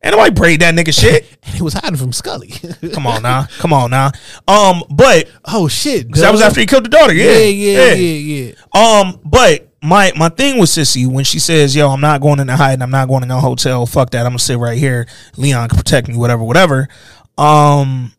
Ain't 0.03 0.13
nobody 0.15 0.31
braid 0.31 0.61
that 0.61 0.75
nigga 0.75 0.93
shit. 0.97 1.25
and 1.43 1.55
he 1.55 1.63
was 1.63 1.73
hiding 1.73 1.97
from 1.97 2.11
Skully. 2.11 2.93
Come 2.93 3.07
on 3.07 3.23
now, 3.23 3.47
come 3.57 3.73
on 3.73 3.89
now. 3.89 4.11
Um, 4.47 4.83
but 4.91 5.27
oh 5.45 5.67
shit, 5.67 6.11
'cause 6.11 6.21
that 6.21 6.31
was 6.31 6.41
after 6.41 6.59
he 6.59 6.65
killed 6.67 6.85
the 6.85 6.89
daughter. 6.89 7.13
Yeah, 7.13 7.39
yeah, 7.39 7.93
yeah, 7.93 7.93
yeah, 7.93 8.53
yeah. 8.73 8.99
Um, 9.01 9.19
but 9.25 9.67
my 9.81 10.11
my 10.15 10.29
thing 10.29 10.59
with 10.59 10.69
Cissy 10.69 11.07
when 11.07 11.23
she 11.23 11.39
says, 11.39 11.75
"Yo, 11.75 11.89
I'm 11.89 11.99
not 12.01 12.21
going 12.21 12.39
in 12.39 12.47
the 12.47 12.55
hiding. 12.55 12.81
I'm 12.83 12.91
not 12.91 13.07
going 13.07 13.23
in 13.23 13.29
no 13.29 13.39
hotel. 13.39 13.85
Fuck 13.87 14.11
that. 14.11 14.25
I'm 14.25 14.31
gonna 14.33 14.39
sit 14.39 14.57
right 14.59 14.77
here. 14.77 15.07
Leon 15.35 15.69
can 15.69 15.77
protect 15.77 16.07
me. 16.07 16.15
Whatever, 16.15 16.43
whatever." 16.43 16.87
Um, 17.37 18.13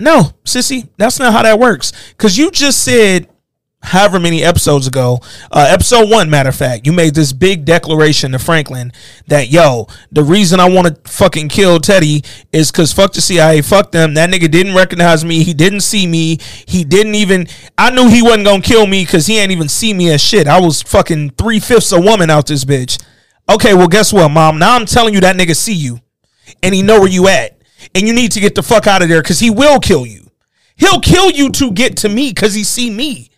no, 0.00 0.32
Cissy, 0.44 0.88
that's 0.96 1.18
not 1.18 1.32
how 1.32 1.42
that 1.42 1.58
works. 1.58 1.92
Because 2.10 2.36
you 2.36 2.50
just 2.50 2.82
said, 2.82 3.28
however 3.84 4.18
many 4.18 4.42
episodes 4.42 4.86
ago, 4.86 5.20
uh, 5.52 5.66
episode 5.68 6.10
one, 6.10 6.30
matter 6.30 6.48
of 6.48 6.56
fact, 6.56 6.86
you 6.86 6.92
made 6.92 7.14
this 7.14 7.32
big 7.32 7.64
declaration 7.64 8.32
to 8.32 8.38
Franklin 8.38 8.92
that, 9.28 9.50
yo, 9.50 9.86
the 10.10 10.22
reason 10.22 10.58
I 10.58 10.68
want 10.68 11.04
to 11.04 11.10
fucking 11.10 11.48
kill 11.48 11.78
Teddy 11.78 12.22
is 12.52 12.72
because 12.72 12.92
fuck 12.92 13.12
the 13.12 13.20
CIA, 13.20 13.62
fuck 13.62 13.92
them. 13.92 14.14
That 14.14 14.30
nigga 14.30 14.50
didn't 14.50 14.74
recognize 14.74 15.24
me. 15.24 15.44
He 15.44 15.54
didn't 15.54 15.82
see 15.82 16.06
me. 16.06 16.38
He 16.66 16.82
didn't 16.82 17.14
even, 17.14 17.46
I 17.78 17.90
knew 17.90 18.08
he 18.08 18.22
wasn't 18.22 18.46
going 18.46 18.62
to 18.62 18.68
kill 18.68 18.86
me 18.86 19.04
because 19.04 19.26
he 19.26 19.38
ain't 19.38 19.52
even 19.52 19.68
see 19.68 19.94
me 19.94 20.10
as 20.10 20.20
shit. 20.20 20.48
I 20.48 20.60
was 20.60 20.82
fucking 20.82 21.30
three 21.30 21.60
fifths 21.60 21.92
a 21.92 22.00
woman 22.00 22.30
out 22.30 22.46
this 22.46 22.64
bitch. 22.64 23.02
Okay, 23.48 23.74
well, 23.74 23.88
guess 23.88 24.12
what, 24.12 24.30
mom? 24.30 24.58
Now 24.58 24.74
I'm 24.74 24.86
telling 24.86 25.14
you 25.14 25.20
that 25.20 25.36
nigga 25.36 25.54
see 25.54 25.74
you 25.74 26.00
and 26.62 26.74
he 26.74 26.82
know 26.82 26.98
where 27.00 27.08
you 27.08 27.28
at. 27.28 27.58
And 27.94 28.06
you 28.06 28.14
need 28.14 28.32
to 28.32 28.40
get 28.40 28.54
the 28.54 28.62
fuck 28.62 28.86
out 28.86 29.02
of 29.02 29.08
there 29.08 29.22
because 29.22 29.40
he 29.40 29.50
will 29.50 29.80
kill 29.80 30.06
you. 30.06 30.30
He'll 30.76 31.00
kill 31.00 31.30
you 31.30 31.50
to 31.50 31.70
get 31.70 31.96
to 31.98 32.08
me 32.08 32.30
because 32.30 32.54
he 32.54 32.64
see 32.64 32.90
me. 32.90 33.30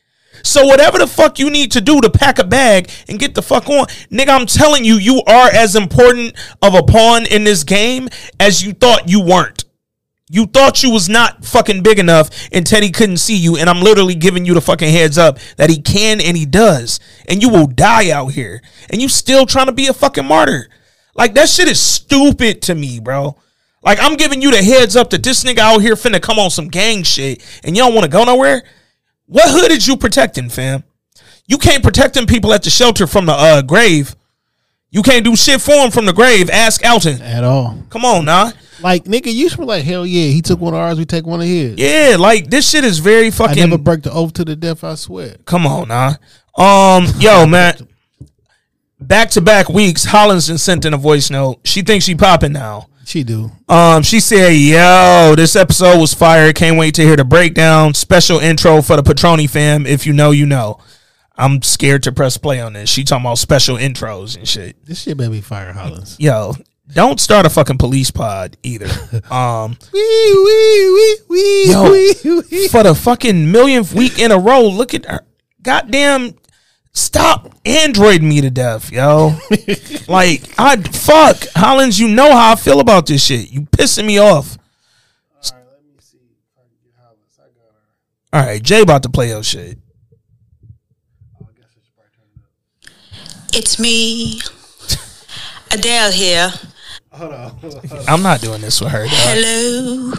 So 0.43 0.64
whatever 0.64 0.98
the 0.98 1.06
fuck 1.06 1.39
you 1.39 1.51
need 1.51 1.73
to 1.73 1.81
do 1.81 2.01
to 2.01 2.10
pack 2.10 2.39
a 2.39 2.44
bag 2.44 2.90
and 3.09 3.18
get 3.18 3.35
the 3.35 3.43
fuck 3.43 3.68
on, 3.68 3.86
nigga, 4.10 4.28
I'm 4.28 4.47
telling 4.47 4.85
you, 4.85 4.94
you 4.94 5.23
are 5.27 5.51
as 5.51 5.74
important 5.74 6.35
of 6.62 6.74
a 6.74 6.82
pawn 6.82 7.27
in 7.27 7.44
this 7.44 7.64
game 7.64 8.09
as 8.39 8.62
you 8.64 8.73
thought 8.73 9.09
you 9.09 9.20
weren't. 9.20 9.64
You 10.28 10.47
thought 10.47 10.82
you 10.82 10.90
was 10.90 11.09
not 11.09 11.44
fucking 11.44 11.82
big 11.82 11.98
enough 11.98 12.31
and 12.52 12.66
Teddy 12.66 12.90
couldn't 12.90 13.18
see 13.18 13.36
you, 13.36 13.56
and 13.56 13.70
I'm 13.70 13.81
literally 13.81 14.14
giving 14.14 14.44
you 14.44 14.55
the 14.55 14.60
fucking 14.60 14.90
heads 14.90 15.18
up 15.18 15.39
that 15.56 15.70
he 15.70 15.81
can 15.81 16.20
and 16.20 16.36
he 16.36 16.47
does. 16.47 17.01
And 17.28 17.43
you 17.43 17.48
will 17.48 17.66
die 17.66 18.10
out 18.10 18.28
here. 18.28 18.62
And 18.90 19.01
you 19.01 19.09
still 19.09 19.47
trying 19.47 19.66
to 19.66 19.73
be 19.73 19.86
a 19.86 19.93
fucking 19.93 20.27
martyr. 20.27 20.68
Like 21.14 21.35
that 21.35 21.48
shit 21.48 21.68
is 21.68 21.81
stupid 21.81 22.62
to 22.62 22.74
me, 22.74 23.01
bro. 23.01 23.36
Like 23.87 24.01
I'm 24.03 24.17
giving 24.17 24.43
you 24.43 24.51
the 24.51 24.63
heads 24.63 24.97
up 24.97 25.11
that 25.11 25.23
this 25.23 25.45
nigga 25.45 25.59
out 25.59 25.79
here 25.79 25.95
finna 25.95 26.21
come 26.21 26.41
on 26.41 26.51
some 26.51 26.67
gang 26.67 27.05
shit 27.05 27.43
and 27.63 27.77
you 27.77 27.85
don't 27.85 27.95
want 27.95 28.05
to 28.05 28.11
go 28.11 28.25
nowhere. 28.25 28.65
What 29.27 29.49
hood 29.49 29.71
is 29.71 29.87
you 29.87 29.97
protecting, 29.97 30.49
fam? 30.49 30.83
You 31.47 31.57
can't 31.57 31.85
protect 31.85 32.15
them 32.15 32.27
people 32.27 32.53
at 32.53 32.65
the 32.65 32.71
shelter 32.71 33.07
from 33.07 33.27
the 33.27 33.33
uh, 33.33 33.63
grave. 33.63 34.17
You 34.91 35.03
can't 35.03 35.25
do 35.25 35.37
shit 35.37 35.61
for 35.61 35.75
him 35.75 35.93
from 35.93 36.05
the 36.05 36.13
grave. 36.13 36.51
Ask 36.51 36.85
Elton 36.85 37.23
at 37.23 37.45
all. 37.45 37.79
Come 37.89 38.05
on, 38.05 38.25
nah. 38.25 38.51
Like 38.81 39.05
nigga, 39.05 39.33
you 39.33 39.49
should 39.49 39.61
be 39.61 39.65
like 39.65 39.85
hell 39.85 40.05
yeah. 40.05 40.31
He 40.33 40.43
took 40.43 40.61
one 40.61 40.75
of 40.75 40.81
ours, 40.81 40.99
we 40.99 41.05
take 41.05 41.25
one 41.25 41.41
of 41.41 41.47
his. 41.47 41.79
Yeah, 41.79 42.17
like 42.19 42.51
this 42.51 42.69
shit 42.69 42.85
is 42.85 42.99
very 42.99 43.31
fucking. 43.31 43.63
I 43.63 43.67
never 43.67 43.79
break 43.79 44.03
the 44.03 44.13
oath 44.13 44.33
to 44.35 44.45
the 44.45 44.57
death. 44.57 44.83
I 44.83 44.97
swear. 44.97 45.37
Come 45.45 45.65
on, 45.65 45.89
nah. 45.89 46.15
Um, 46.57 47.07
yo, 47.21 47.47
man. 47.49 47.87
Back 48.99 49.31
to 49.31 49.41
back 49.41 49.69
weeks, 49.69 50.07
Hollinson 50.07 50.59
sent 50.59 50.85
in 50.85 50.93
a 50.93 50.97
voice 50.97 51.31
note. 51.31 51.61
She 51.65 51.83
thinks 51.83 52.05
she 52.05 52.17
popping 52.17 52.53
now. 52.53 52.89
She 53.07 53.23
do. 53.23 53.53
Um, 53.69 54.03
she 54.03 54.19
said, 54.19 54.49
"Yo, 54.51 55.35
this 55.37 55.55
episode 55.55 56.01
was 56.01 56.12
fire. 56.12 56.53
Can't 56.53 56.77
wait 56.77 56.97
to 56.97 57.03
hear 57.03 57.15
the 57.15 57.24
breakdown. 57.24 57.95
Special 57.95 58.41
intro 58.41 58.83
for 58.83 58.97
the 58.97 59.03
Patroni 59.05 59.49
fam. 59.49 59.87
If 59.87 60.07
you 60.07 60.12
know, 60.12 60.33
you 60.33 60.45
know. 60.45 60.78
I'm 61.39 61.62
scared 61.62 62.03
to 62.05 62.12
press 62.12 62.37
play 62.39 62.61
on 62.61 62.73
this. 62.73 62.89
She 62.91 63.05
talking 63.05 63.24
about 63.27 63.39
special 63.39 63.77
intros 63.77 64.37
and 64.37 64.49
shit. 64.49 64.85
This 64.85 65.03
shit 65.03 65.16
better 65.19 65.31
be 65.31 65.41
fire 65.43 65.73
Hollins. 65.73 66.16
Yo, 66.19 66.55
don't 66.93 67.20
start 67.20 67.47
a 67.47 67.51
fucking 67.51 67.78
police 67.78 68.11
pod 68.11 68.57
either. 68.62 68.89
Um, 69.31 69.77
wee 69.93 70.33
wee 70.35 70.93
wee 70.95 71.16
wee 71.28 71.70
yo, 71.70 71.91
wee 71.93 72.43
wee. 72.51 72.69
for 72.69 72.83
the 72.83 72.95
fucking 72.95 73.53
millionth 73.53 73.93
week 73.93 74.19
in 74.19 74.33
a 74.33 74.39
row, 74.39 74.62
look 74.66 74.95
at 74.95 75.05
her. 75.05 75.27
Goddamn, 75.62 76.35
stop 76.97 77.55
Android 77.64 78.23
me 78.23 78.40
to 78.40 78.51
death, 78.51 78.90
yo. 78.90 79.36
like, 80.09 80.43
I 80.59 80.77
fuck 80.77 81.44
Hollins. 81.55 82.01
You 82.01 82.09
know 82.09 82.32
how 82.32 82.52
I 82.52 82.56
feel 82.56 82.81
about 82.81 83.06
this 83.06 83.24
shit. 83.24 83.51
You 83.51 83.62
pissing 83.62 84.06
me 84.06 84.18
off. 84.18 84.59
All 85.44 85.52
right, 85.52 85.64
let 85.70 85.85
me 85.85 85.90
see. 86.01 86.18
All 88.32 88.43
right, 88.43 88.62
Jay 88.62 88.81
about 88.81 89.02
to 89.05 89.09
play 89.09 89.28
your 89.28 89.43
shit. 89.43 89.78
It's 93.52 93.78
me, 93.78 94.40
Adele 95.73 96.12
here. 96.12 96.52
Hold 97.10 97.32
on, 97.32 97.59
I'm 98.06 98.23
not 98.23 98.43
doing 98.43 98.60
this 98.60 98.81
with 98.82 98.90
her. 98.90 99.05
dog. 99.05 99.12
Hello. 99.14 100.12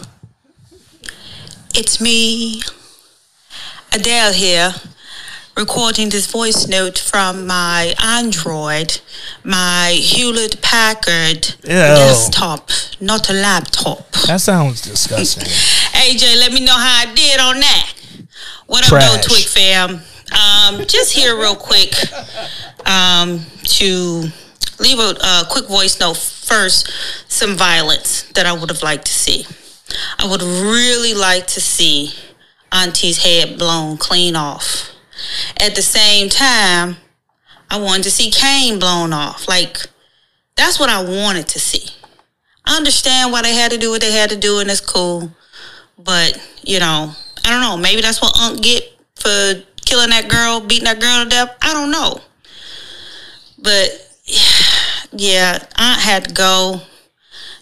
It's 1.74 2.00
me, 2.00 2.62
Adele 3.92 4.32
here, 4.32 4.74
recording 5.58 6.08
this 6.08 6.30
voice 6.30 6.68
note 6.68 6.96
from 6.96 7.44
my 7.44 7.92
Android, 8.00 9.00
my 9.42 9.90
Hewlett 9.90 10.62
Packard 10.62 11.48
Ew. 11.64 11.68
desktop, 11.68 12.70
not 13.00 13.28
a 13.28 13.32
laptop. 13.32 14.08
That 14.28 14.40
sounds 14.40 14.82
disgusting. 14.82 15.42
AJ, 16.00 16.38
let 16.38 16.52
me 16.52 16.64
know 16.64 16.74
how 16.76 17.08
I 17.08 17.12
did 17.12 17.40
on 17.40 17.58
that. 17.58 17.92
What 18.68 18.84
up, 18.84 19.00
though, 19.00 19.20
Twig 19.20 19.46
fam? 19.46 20.00
Um, 20.30 20.86
just 20.86 21.12
here 21.12 21.36
real 21.36 21.56
quick 21.56 21.92
um, 22.86 23.44
to 23.64 24.28
leave 24.78 25.00
a, 25.00 25.16
a 25.20 25.44
quick 25.50 25.66
voice 25.66 25.98
note. 25.98 26.18
First, 26.18 26.92
some 27.26 27.56
violence 27.56 28.22
that 28.34 28.46
I 28.46 28.52
would 28.52 28.70
have 28.70 28.84
liked 28.84 29.06
to 29.06 29.12
see. 29.12 29.44
I 30.20 30.30
would 30.30 30.42
really 30.42 31.14
like 31.14 31.48
to 31.48 31.60
see 31.60 32.14
Auntie's 32.70 33.24
head 33.24 33.58
blown 33.58 33.96
clean 33.96 34.36
off. 34.36 34.94
At 35.60 35.74
the 35.74 35.82
same 35.82 36.28
time, 36.28 36.96
I 37.70 37.78
wanted 37.78 38.04
to 38.04 38.10
see 38.10 38.30
Kane 38.30 38.78
blown 38.78 39.12
off. 39.12 39.48
Like, 39.48 39.78
that's 40.56 40.78
what 40.78 40.90
I 40.90 41.02
wanted 41.02 41.48
to 41.48 41.60
see. 41.60 41.92
I 42.64 42.76
understand 42.76 43.32
why 43.32 43.42
they 43.42 43.54
had 43.54 43.70
to 43.70 43.78
do 43.78 43.90
what 43.90 44.00
they 44.00 44.12
had 44.12 44.30
to 44.30 44.36
do, 44.36 44.58
and 44.58 44.70
it's 44.70 44.80
cool. 44.80 45.30
But, 45.98 46.40
you 46.62 46.78
know, 46.78 47.12
I 47.44 47.50
don't 47.50 47.60
know. 47.60 47.76
Maybe 47.76 48.00
that's 48.00 48.20
what 48.20 48.38
Unc 48.38 48.62
get 48.62 48.84
for 49.16 49.54
killing 49.84 50.10
that 50.10 50.28
girl, 50.28 50.60
beating 50.60 50.84
that 50.84 51.00
girl 51.00 51.24
to 51.24 51.28
death. 51.28 51.56
I 51.62 51.72
don't 51.72 51.90
know. 51.90 52.20
But, 53.58 53.88
yeah, 55.12 55.58
Aunt 55.76 56.00
had 56.00 56.24
to 56.28 56.34
go. 56.34 56.82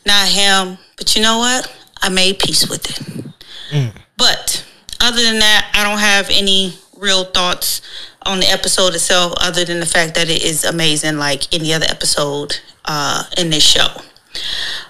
Not 0.05 0.29
him. 0.29 0.79
But 0.97 1.15
you 1.17 1.23
know 1.23 1.39
what? 1.39 1.73
I 2.01 2.09
made 2.09 2.39
peace 2.39 2.69
with 2.69 2.91
it. 2.91 3.25
Mm. 3.71 3.93
But 4.17 4.65
other 5.01 5.23
than 5.23 5.39
that, 5.41 5.71
I 5.75 5.85
don't 5.85 5.99
have 5.99 6.29
any 6.31 6.75
real 7.07 7.25
thoughts 7.25 7.81
on 8.23 8.41
the 8.41 8.47
episode 8.47 8.95
itself, 8.95 9.33
other 9.41 9.65
than 9.65 9.81
the 9.81 9.87
fact 9.87 10.15
that 10.17 10.29
it 10.29 10.45
is 10.45 10.65
amazing, 10.65 11.17
like 11.17 11.55
any 11.55 11.73
other 11.73 11.87
episode 11.89 12.61
uh, 12.85 13.23
in 13.39 13.51
this 13.51 13.63
show. 13.63 13.89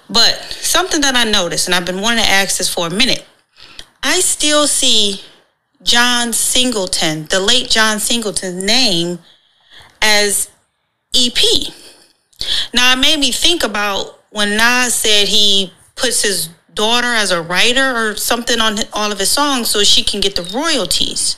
But 0.09 0.33
something 0.59 1.01
that 1.01 1.15
I 1.15 1.23
noticed, 1.23 1.67
and 1.67 1.75
I've 1.75 1.85
been 1.85 2.01
wanting 2.01 2.23
to 2.23 2.29
ask 2.29 2.57
this 2.57 2.73
for 2.73 2.87
a 2.87 2.89
minute, 2.89 3.25
I 4.03 4.19
still 4.19 4.67
see 4.67 5.21
John 5.83 6.33
Singleton, 6.33 7.27
the 7.29 7.39
late 7.39 7.69
John 7.69 7.99
Singleton's 7.99 8.63
name, 8.63 9.19
as 10.01 10.49
EP. 11.15 11.37
Now 12.73 12.93
it 12.93 12.99
made 12.99 13.19
me 13.19 13.31
think 13.31 13.63
about 13.63 14.19
when 14.31 14.57
Nas 14.57 14.93
said 14.93 15.27
he 15.27 15.71
puts 15.95 16.21
his 16.21 16.49
daughter 16.73 17.07
as 17.07 17.31
a 17.31 17.41
writer 17.41 17.95
or 17.95 18.15
something 18.15 18.59
on 18.61 18.77
all 18.93 19.11
of 19.11 19.19
his 19.19 19.31
songs 19.31 19.69
so 19.69 19.83
she 19.83 20.03
can 20.03 20.21
get 20.21 20.35
the 20.35 20.43
royalties. 20.53 21.35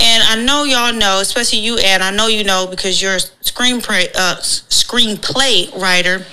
And 0.00 0.22
I 0.22 0.42
know 0.44 0.64
y'all 0.64 0.92
know, 0.92 1.20
especially 1.20 1.58
you, 1.60 1.76
Ann. 1.78 2.02
I 2.02 2.10
know 2.10 2.28
you 2.28 2.44
know 2.44 2.66
because 2.68 3.02
you're 3.02 3.14
a 3.14 3.18
screenplay 3.42 4.08
uh, 4.14 4.36
screenplay 4.40 5.74
writer. 5.80 6.24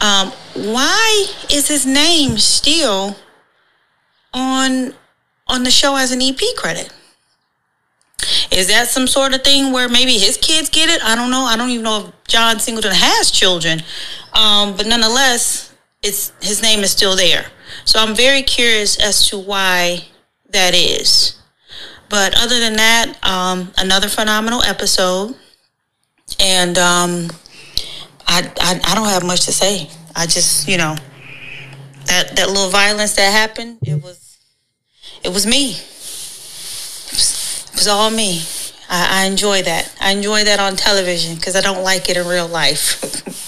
Um, 0.00 0.30
why 0.54 1.26
is 1.50 1.68
his 1.68 1.84
name 1.86 2.38
still 2.38 3.16
on 4.34 4.92
on 5.46 5.62
the 5.62 5.70
show 5.70 5.96
as 5.96 6.12
an 6.12 6.20
EP 6.20 6.40
credit. 6.56 6.92
Is 8.50 8.68
that 8.68 8.88
some 8.88 9.06
sort 9.06 9.34
of 9.34 9.42
thing 9.42 9.72
where 9.72 9.88
maybe 9.88 10.12
his 10.12 10.36
kids 10.36 10.68
get 10.68 10.88
it? 10.88 11.02
I 11.02 11.14
don't 11.14 11.30
know. 11.30 11.44
I 11.44 11.56
don't 11.56 11.70
even 11.70 11.84
know 11.84 12.06
if 12.06 12.12
John 12.26 12.58
Singleton 12.58 12.92
has 12.94 13.30
children. 13.30 13.82
Um, 14.32 14.76
but 14.76 14.86
nonetheless, 14.86 15.74
it's 16.02 16.32
his 16.40 16.62
name 16.62 16.80
is 16.80 16.90
still 16.90 17.16
there. 17.16 17.46
So 17.84 17.98
I'm 17.98 18.14
very 18.14 18.42
curious 18.42 18.98
as 18.98 19.28
to 19.28 19.38
why 19.38 20.06
that 20.50 20.74
is. 20.74 21.38
But 22.14 22.40
other 22.40 22.60
than 22.60 22.74
that, 22.74 23.18
um, 23.24 23.72
another 23.76 24.06
phenomenal 24.06 24.62
episode. 24.62 25.34
And 26.38 26.78
um, 26.78 27.28
I, 28.28 28.48
I 28.60 28.80
I 28.84 28.94
don't 28.94 29.08
have 29.08 29.24
much 29.24 29.46
to 29.46 29.52
say. 29.52 29.90
I 30.14 30.26
just, 30.26 30.68
you 30.68 30.78
know, 30.78 30.94
that 32.06 32.36
that 32.36 32.46
little 32.46 32.70
violence 32.70 33.16
that 33.16 33.32
happened, 33.32 33.78
it 33.82 34.00
was 34.00 34.38
it 35.24 35.30
was 35.30 35.44
me. 35.44 35.72
It 35.72 37.10
was, 37.10 37.66
it 37.72 37.74
was 37.74 37.88
all 37.88 38.10
me. 38.10 38.42
I, 38.88 39.22
I 39.22 39.26
enjoy 39.26 39.62
that. 39.62 39.92
I 40.00 40.12
enjoy 40.12 40.44
that 40.44 40.60
on 40.60 40.76
television 40.76 41.34
because 41.34 41.56
I 41.56 41.62
don't 41.62 41.82
like 41.82 42.08
it 42.08 42.16
in 42.16 42.28
real 42.28 42.46
life. 42.46 43.02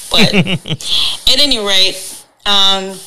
but 0.10 0.34
at 0.34 1.38
any 1.38 1.64
rate, 1.64 2.26
um, 2.44 2.98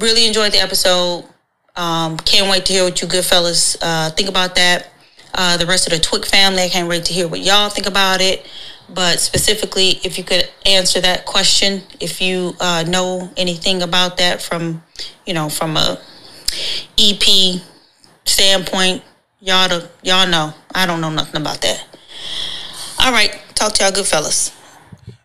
really 0.00 0.26
enjoyed 0.26 0.50
the 0.50 0.58
episode. 0.60 1.31
Um, 1.74 2.18
can't 2.18 2.50
wait 2.50 2.66
to 2.66 2.72
hear 2.72 2.84
what 2.84 3.00
you 3.00 3.08
good 3.08 3.24
fellas 3.24 3.76
uh, 3.80 4.10
think 4.10 4.28
about 4.28 4.54
that. 4.56 4.88
Uh, 5.34 5.56
the 5.56 5.64
rest 5.64 5.86
of 5.86 5.92
the 5.92 5.98
Twick 5.98 6.26
family, 6.26 6.64
I 6.64 6.68
can't 6.68 6.88
wait 6.88 7.06
to 7.06 7.12
hear 7.12 7.26
what 7.26 7.40
y'all 7.40 7.70
think 7.70 7.86
about 7.86 8.20
it. 8.20 8.46
But 8.92 9.20
specifically, 9.20 10.00
if 10.04 10.18
you 10.18 10.24
could 10.24 10.48
answer 10.66 11.00
that 11.00 11.24
question, 11.24 11.82
if 12.00 12.20
you 12.20 12.54
uh, 12.60 12.84
know 12.86 13.30
anything 13.38 13.80
about 13.80 14.18
that 14.18 14.42
from, 14.42 14.82
you 15.24 15.32
know, 15.32 15.48
from 15.48 15.78
a 15.78 15.98
EP 16.98 17.62
standpoint, 18.26 19.02
y'all 19.40 19.68
to, 19.70 19.88
y'all 20.02 20.28
know. 20.28 20.52
I 20.74 20.84
don't 20.84 21.00
know 21.00 21.10
nothing 21.10 21.40
about 21.40 21.62
that. 21.62 21.86
All 22.98 23.12
right, 23.12 23.40
talk 23.54 23.72
to 23.74 23.84
y'all 23.84 23.92
good 23.92 24.06
fellas. 24.06 24.54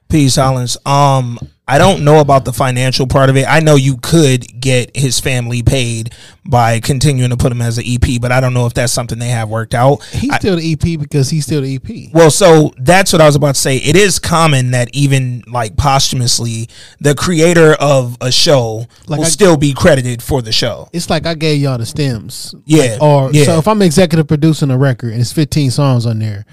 Peace, 0.08 0.38
Hollins. 0.38 0.78
Um, 0.86 1.38
I 1.70 1.78
don't 1.78 2.06
know 2.06 2.20
about 2.22 2.46
the 2.46 2.54
financial 2.54 3.08
part 3.08 3.30
of 3.30 3.36
it. 3.36 3.46
I 3.46 3.60
know 3.60 3.76
you 3.76 3.98
could 3.98 4.62
get 4.62 4.96
his 4.96 5.20
family 5.20 5.62
paid 5.64 6.14
by 6.46 6.80
continuing 6.80 7.30
to 7.32 7.36
put 7.36 7.52
him 7.52 7.62
as 7.62 7.78
an 7.78 7.84
EP, 7.86 8.22
but 8.22 8.32
I 8.32 8.40
don't 8.40 8.54
know 8.54 8.68
if 8.68 8.74
that's 8.74 8.94
something 8.94 9.20
they 9.20 9.28
have 9.28 9.50
worked 9.50 9.74
out. 9.76 10.02
He's 10.06 10.32
I- 10.32 10.38
still 10.40 10.56
the 10.56 10.72
EP 10.72 10.98
because 10.98 11.30
he's 11.30 11.44
still 11.46 11.62
the 11.62 11.76
EP. 11.76 12.10
well, 12.14 12.32
so 12.32 12.74
that's 12.78 13.12
what 13.12 13.22
I 13.22 13.26
was 13.26 13.36
about 13.36 13.56
to 13.56 13.62
say. 13.62 13.78
It 13.78 13.98
is 13.98 14.18
common 14.18 14.72
that 14.72 14.90
even 14.94 15.44
like 15.46 15.76
posthumously, 15.76 16.70
the 17.02 17.14
creator 17.16 17.74
of 17.74 18.16
a 18.22 18.32
show 18.32 18.88
Like 19.08 19.20
will 19.20 19.26
I- 19.26 19.30
still 19.30 19.58
be 19.58 19.74
credited 19.74 20.24
for 20.24 20.42
the 20.42 20.54
show. 20.54 20.88
It's 20.94 21.10
like 21.10 21.26
I 21.26 21.34
gave 21.34 21.60
y'all 21.62 21.78
the 21.78 21.86
stems. 21.86 22.56
Yeah, 22.66 22.94
Like, 22.94 23.02
or 23.02 23.32
yeah. 23.34 23.44
so 23.44 23.58
if 23.58 23.68
I'm 23.68 23.82
executive 23.82 24.28
producing 24.30 24.72
a 24.72 24.78
record 24.78 25.12
and 25.12 25.20
it's 25.22 25.34
15 25.34 25.72
songs 25.72 26.06
on 26.06 26.20
there, 26.20 26.46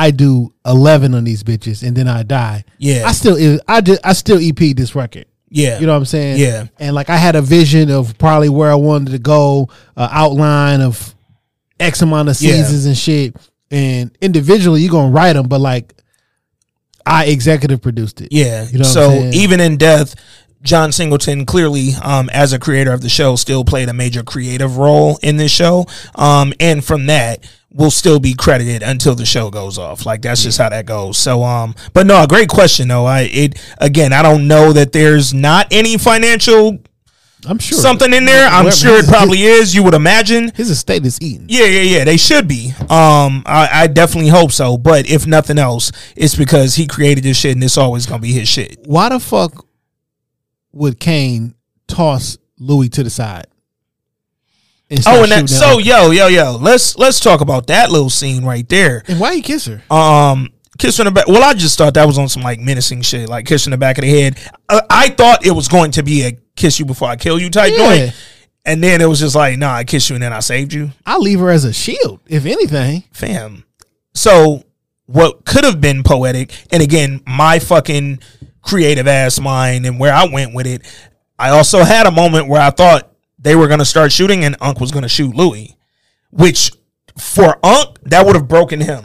I 0.00 0.12
do 0.12 0.54
11 0.64 1.12
on 1.14 1.24
these 1.24 1.42
bitches 1.42 1.86
and 1.86 1.96
then 1.96 2.06
I 2.06 2.22
die. 2.22 2.64
Yeah. 2.78 3.02
I 3.04 3.10
still 3.10 3.58
I 3.66 3.80
just 3.80 4.00
I 4.04 4.12
still 4.12 4.38
EP 4.40 4.76
this 4.76 4.94
record. 4.94 5.26
Yeah. 5.50 5.80
You 5.80 5.86
know 5.86 5.92
what 5.92 5.98
I'm 5.98 6.04
saying? 6.04 6.38
Yeah. 6.38 6.66
And 6.78 6.94
like 6.94 7.10
I 7.10 7.16
had 7.16 7.34
a 7.34 7.42
vision 7.42 7.90
of 7.90 8.16
probably 8.16 8.48
where 8.48 8.70
I 8.70 8.76
wanted 8.76 9.10
to 9.10 9.18
go, 9.18 9.68
uh, 9.96 10.08
outline 10.12 10.82
of 10.82 11.14
X 11.80 12.00
amount 12.00 12.28
of 12.28 12.40
Yeah. 12.40 12.52
seasons 12.52 12.86
and 12.86 12.96
shit. 12.96 13.34
And 13.72 14.16
individually, 14.20 14.82
you're 14.82 14.92
gonna 14.92 15.10
write 15.10 15.32
them, 15.32 15.48
but 15.48 15.60
like 15.60 15.92
I 17.04 17.24
executive 17.26 17.82
produced 17.82 18.20
it. 18.20 18.28
Yeah. 18.30 18.68
You 18.70 18.78
know 18.78 18.84
so 18.84 19.10
even 19.32 19.58
in 19.58 19.78
death, 19.78 20.14
John 20.62 20.92
Singleton 20.92 21.46
clearly, 21.46 21.90
um, 22.02 22.28
as 22.30 22.52
a 22.52 22.58
creator 22.58 22.92
of 22.92 23.00
the 23.00 23.08
show, 23.08 23.36
still 23.36 23.64
played 23.64 23.88
a 23.88 23.92
major 23.92 24.22
creative 24.22 24.76
role 24.76 25.18
in 25.22 25.36
this 25.36 25.52
show. 25.52 25.86
Um, 26.14 26.52
and 26.58 26.84
from 26.84 27.06
that, 27.06 27.46
will 27.72 27.90
still 27.90 28.18
be 28.18 28.34
credited 28.34 28.82
until 28.82 29.14
the 29.14 29.26
show 29.26 29.50
goes 29.50 29.78
off. 29.78 30.06
Like 30.06 30.22
that's 30.22 30.42
just 30.42 30.58
how 30.58 30.68
that 30.68 30.86
goes. 30.86 31.18
So, 31.18 31.42
um, 31.42 31.74
but 31.92 32.06
no, 32.06 32.22
a 32.22 32.26
great 32.26 32.48
question 32.48 32.88
though. 32.88 33.06
I 33.06 33.28
it 33.32 33.74
again, 33.78 34.12
I 34.12 34.22
don't 34.22 34.48
know 34.48 34.72
that 34.72 34.92
there's 34.92 35.34
not 35.34 35.68
any 35.70 35.98
financial. 35.98 36.78
I'm 37.46 37.60
sure 37.60 37.78
something 37.78 38.12
in 38.12 38.24
there. 38.24 38.48
I'm 38.48 38.70
sure 38.72 38.98
it 38.98 39.06
probably 39.06 39.42
is. 39.42 39.72
You 39.72 39.84
would 39.84 39.94
imagine 39.94 40.50
his 40.56 40.70
estate 40.70 41.06
is 41.06 41.20
eaten. 41.22 41.46
Yeah, 41.48 41.66
yeah, 41.66 41.98
yeah. 41.98 42.04
They 42.04 42.16
should 42.16 42.48
be. 42.48 42.72
Um, 42.80 43.44
I, 43.46 43.68
I 43.72 43.86
definitely 43.86 44.30
hope 44.30 44.50
so. 44.50 44.76
But 44.76 45.08
if 45.08 45.24
nothing 45.24 45.56
else, 45.56 45.92
it's 46.16 46.34
because 46.34 46.74
he 46.74 46.88
created 46.88 47.22
this 47.22 47.36
shit, 47.36 47.52
and 47.52 47.62
it's 47.62 47.78
always 47.78 48.06
gonna 48.06 48.20
be 48.20 48.32
his 48.32 48.48
shit. 48.48 48.80
Why 48.86 49.10
the 49.10 49.20
fuck 49.20 49.67
would 50.78 50.98
Kane 51.00 51.54
toss 51.86 52.38
Louie 52.58 52.88
to 52.90 53.02
the 53.02 53.10
side? 53.10 53.46
Oh, 55.06 55.22
and 55.22 55.30
that. 55.32 55.48
So, 55.50 55.78
yo, 55.78 56.10
yo, 56.12 56.28
yo. 56.28 56.56
Let's 56.56 56.96
let's 56.96 57.20
talk 57.20 57.42
about 57.42 57.66
that 57.66 57.90
little 57.90 58.08
scene 58.08 58.42
right 58.44 58.66
there. 58.68 59.02
And 59.06 59.20
why 59.20 59.32
you 59.32 59.42
kiss 59.42 59.66
her? 59.66 59.82
Um, 59.94 60.48
kiss 60.78 60.96
her 60.96 61.02
in 61.02 61.06
the 61.06 61.10
back. 61.10 61.28
Well, 61.28 61.42
I 61.42 61.52
just 61.52 61.76
thought 61.76 61.92
that 61.94 62.06
was 62.06 62.16
on 62.18 62.28
some 62.30 62.42
like 62.42 62.58
menacing 62.58 63.02
shit, 63.02 63.28
like 63.28 63.44
kiss 63.44 63.66
in 63.66 63.72
the 63.72 63.76
back 63.76 63.98
of 63.98 64.02
the 64.02 64.08
head. 64.10 64.38
Uh, 64.68 64.80
I 64.88 65.10
thought 65.10 65.44
it 65.44 65.50
was 65.50 65.68
going 65.68 65.90
to 65.92 66.02
be 66.02 66.24
a 66.24 66.32
kiss 66.56 66.78
you 66.78 66.86
before 66.86 67.08
I 67.08 67.16
kill 67.16 67.38
you 67.38 67.50
type 67.50 67.72
Yeah. 67.76 67.76
joint, 68.06 68.16
and 68.64 68.82
then 68.82 69.02
it 69.02 69.06
was 69.06 69.20
just 69.20 69.34
like, 69.36 69.58
nah, 69.58 69.74
I 69.74 69.84
kissed 69.84 70.08
you 70.08 70.16
and 70.16 70.22
then 70.22 70.32
I 70.32 70.40
saved 70.40 70.72
you. 70.72 70.90
I 71.04 71.18
leave 71.18 71.40
her 71.40 71.50
as 71.50 71.64
a 71.64 71.72
shield, 71.74 72.20
if 72.26 72.46
anything. 72.46 73.04
fam. 73.12 73.64
So 74.14 74.64
what 75.04 75.44
could 75.44 75.64
have 75.64 75.82
been 75.82 76.02
poetic, 76.02 76.52
and 76.72 76.82
again, 76.82 77.20
my 77.26 77.58
fucking 77.58 78.20
creative 78.68 79.06
ass 79.08 79.40
mind 79.40 79.86
and 79.86 79.98
where 79.98 80.12
I 80.12 80.26
went 80.30 80.54
with 80.54 80.66
it, 80.66 80.82
I 81.38 81.50
also 81.50 81.84
had 81.84 82.06
a 82.06 82.10
moment 82.10 82.48
where 82.48 82.60
I 82.60 82.70
thought 82.70 83.10
they 83.38 83.56
were 83.56 83.68
gonna 83.68 83.84
start 83.84 84.12
shooting 84.12 84.44
and 84.44 84.56
Unc 84.60 84.80
was 84.80 84.90
gonna 84.90 85.08
shoot 85.08 85.34
Louie. 85.34 85.76
Which 86.30 86.72
for 87.18 87.58
Unc, 87.64 87.98
that 88.02 88.26
would 88.26 88.36
have 88.36 88.48
broken 88.48 88.80
him. 88.80 89.04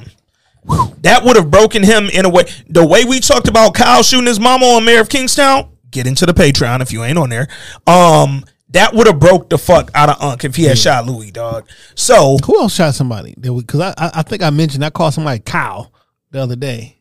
That 1.02 1.24
would 1.24 1.36
have 1.36 1.52
broken 1.52 1.84
him 1.84 2.10
in 2.10 2.26
a 2.26 2.30
way. 2.30 2.44
The 2.70 2.86
way 2.86 3.06
we 3.06 3.20
talked 3.20 3.48
about 3.48 3.74
Kyle 3.74 4.04
shooting 4.04 4.28
his 4.28 4.40
mama 4.40 4.66
on 4.66 4.86
Mayor 4.86 5.02
of 5.02 5.10
Kingstown, 5.10 5.70
get 5.90 6.08
into 6.08 6.26
the 6.26 6.34
Patreon 6.34 6.82
if 6.82 6.92
you 6.92 7.04
ain't 7.04 7.18
on 7.18 7.30
there. 7.30 7.48
Um, 7.86 8.46
that 8.70 8.94
would 8.94 9.08
have 9.08 9.20
broke 9.20 9.50
the 9.50 9.58
fuck 9.58 9.92
out 9.94 10.10
of 10.10 10.22
Unc 10.22 10.44
if 10.44 10.56
he 10.56 10.64
had 10.64 10.78
shot 10.78 11.06
Louie, 11.06 11.32
dog. 11.32 11.68
So 11.96 12.38
Who 12.46 12.60
else 12.60 12.76
shot 12.76 12.96
somebody? 12.96 13.36
Because 13.40 13.80
I, 13.80 13.94
I, 13.98 14.12
I 14.16 14.22
think 14.24 14.42
I 14.42 14.50
mentioned 14.50 14.84
I 14.84 14.90
called 14.90 15.14
somebody 15.14 15.40
Kyle 15.40 15.94
the 16.32 16.42
other 16.42 16.56
day. 16.56 16.98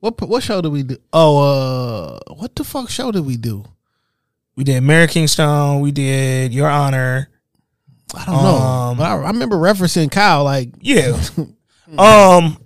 What 0.00 0.20
what 0.22 0.42
show 0.42 0.60
did 0.62 0.72
we 0.72 0.82
do? 0.82 0.96
Oh, 1.12 1.38
uh, 1.38 2.34
what 2.34 2.54
the 2.56 2.64
fuck 2.64 2.88
show 2.88 3.12
did 3.12 3.26
we 3.26 3.36
do? 3.36 3.64
We 4.56 4.64
did 4.64 4.80
Mayor 4.82 5.04
of 5.04 5.10
Kingstown. 5.10 5.80
We 5.80 5.92
did 5.92 6.52
Your 6.52 6.68
Honor. 6.68 7.28
I 8.14 8.24
don't 8.24 8.42
know. 8.42 8.56
Um, 8.56 8.96
but 8.96 9.04
I, 9.04 9.12
I 9.14 9.28
remember 9.28 9.56
referencing 9.56 10.10
Kyle 10.10 10.44
like 10.44 10.70
Yeah. 10.80 11.20
um. 11.98 12.56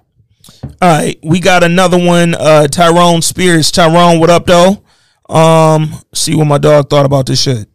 All 0.81 0.89
right, 0.89 1.19
we 1.23 1.41
got 1.41 1.63
another 1.65 1.99
one. 1.99 2.35
Uh, 2.35 2.67
Tyrone 2.69 3.23
Spears. 3.23 3.71
Tyrone, 3.71 4.21
what 4.21 4.31
up, 4.31 4.47
though? 4.47 4.83
Um, 5.29 5.95
see 6.15 6.35
what 6.35 6.47
my 6.47 6.59
dog 6.59 6.89
thought 6.91 7.07
about 7.07 7.27
this 7.27 7.41
shit. 7.43 7.67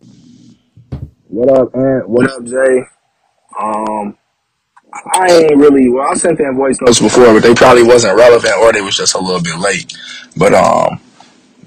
What 1.27 1.49
up, 1.57 1.75
Ant? 1.75 2.07
What 2.09 2.29
up, 2.29 2.43
Jay? 2.43 2.83
Um, 3.59 4.17
I 4.93 5.31
ain't 5.31 5.57
really. 5.57 5.89
Well, 5.89 6.09
I 6.09 6.15
sent 6.15 6.37
them 6.37 6.55
voice 6.55 6.79
notes 6.81 6.99
before, 6.99 7.33
but 7.33 7.43
they 7.43 7.53
probably 7.53 7.83
wasn't 7.83 8.17
relevant, 8.17 8.53
or 8.61 8.73
they 8.73 8.81
was 8.81 8.95
just 8.95 9.15
a 9.15 9.19
little 9.19 9.41
bit 9.41 9.57
late. 9.59 9.95
But 10.35 10.53
um, 10.53 10.99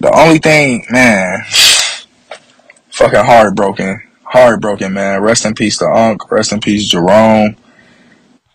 the 0.00 0.12
only 0.14 0.38
thing, 0.38 0.84
man, 0.90 1.44
fucking 2.90 3.24
heartbroken, 3.24 4.02
heartbroken, 4.24 4.92
man. 4.92 5.22
Rest 5.22 5.46
in 5.46 5.54
peace 5.54 5.78
to 5.78 5.86
Unc. 5.86 6.30
Rest 6.30 6.52
in 6.52 6.60
peace, 6.60 6.88
Jerome. 6.88 7.56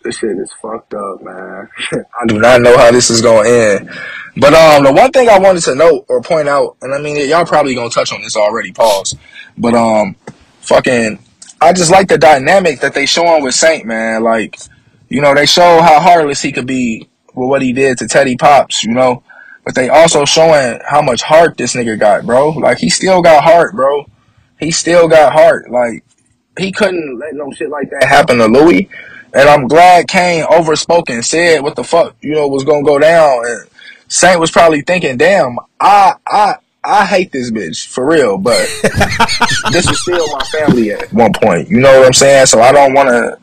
This 0.02 0.18
shit 0.18 0.36
is 0.38 0.52
fucked 0.62 0.94
up, 0.94 1.22
man. 1.22 1.68
I 2.20 2.26
do 2.26 2.38
not 2.38 2.60
know 2.60 2.76
how 2.76 2.90
this 2.92 3.10
is 3.10 3.20
to 3.22 3.40
end. 3.40 3.90
But 4.36 4.54
um, 4.54 4.84
the 4.84 4.92
one 4.92 5.10
thing 5.10 5.28
I 5.28 5.38
wanted 5.38 5.62
to 5.64 5.74
note 5.74 6.04
or 6.08 6.22
point 6.22 6.48
out, 6.48 6.76
and 6.82 6.94
I 6.94 6.98
mean, 6.98 7.28
y'all 7.28 7.44
probably 7.44 7.74
gonna 7.74 7.90
touch 7.90 8.12
on 8.12 8.22
this 8.22 8.36
already. 8.36 8.72
Pause. 8.72 9.16
But 9.56 9.74
um, 9.74 10.14
fucking, 10.60 11.18
I 11.60 11.72
just 11.72 11.90
like 11.90 12.08
the 12.08 12.18
dynamic 12.18 12.80
that 12.80 12.94
they 12.94 13.06
showing 13.06 13.42
with 13.42 13.54
Saint, 13.54 13.84
man. 13.86 14.22
Like, 14.22 14.58
you 15.08 15.20
know, 15.20 15.34
they 15.34 15.46
show 15.46 15.80
how 15.82 16.00
heartless 16.00 16.40
he 16.40 16.52
could 16.52 16.66
be 16.66 17.08
with 17.34 17.48
what 17.48 17.62
he 17.62 17.72
did 17.72 17.98
to 17.98 18.08
Teddy 18.08 18.36
Pops, 18.36 18.84
you 18.84 18.92
know. 18.92 19.22
But 19.64 19.74
they 19.74 19.88
also 19.88 20.24
showing 20.24 20.80
how 20.86 21.02
much 21.02 21.22
heart 21.22 21.56
this 21.56 21.74
nigga 21.74 21.98
got, 21.98 22.24
bro. 22.24 22.50
Like, 22.50 22.78
he 22.78 22.88
still 22.88 23.22
got 23.22 23.44
heart, 23.44 23.74
bro. 23.74 24.06
He 24.58 24.70
still 24.70 25.08
got 25.08 25.32
heart. 25.32 25.70
Like, 25.70 26.04
he 26.58 26.72
couldn't 26.72 27.18
let 27.18 27.34
no 27.34 27.52
shit 27.52 27.70
like 27.70 27.90
that 27.90 28.04
happen 28.04 28.38
to 28.38 28.46
Louie. 28.46 28.88
And 29.34 29.48
I'm 29.48 29.68
glad 29.68 30.08
Kane 30.08 30.44
overspoken 30.44 31.22
said 31.22 31.62
what 31.62 31.76
the 31.76 31.84
fuck, 31.84 32.16
you 32.20 32.34
know, 32.34 32.48
was 32.48 32.64
gonna 32.64 32.82
go 32.82 32.98
down. 32.98 33.44
And 33.46 33.68
Saint 34.08 34.40
was 34.40 34.50
probably 34.50 34.80
thinking, 34.80 35.18
damn, 35.18 35.58
I 35.80 36.14
I 36.26 36.54
I 36.84 37.04
hate 37.06 37.32
this 37.32 37.50
bitch 37.50 37.86
for 37.86 38.06
real, 38.06 38.38
but 38.38 38.66
this 39.72 39.88
was 39.88 40.00
still 40.00 40.26
my 40.32 40.44
family 40.44 40.92
at 40.92 41.12
one 41.12 41.32
point. 41.32 41.68
You 41.68 41.80
know 41.80 41.98
what 41.98 42.06
I'm 42.06 42.12
saying? 42.12 42.46
So 42.46 42.60
I 42.60 42.72
don't 42.72 42.94
wanna 42.94 43.36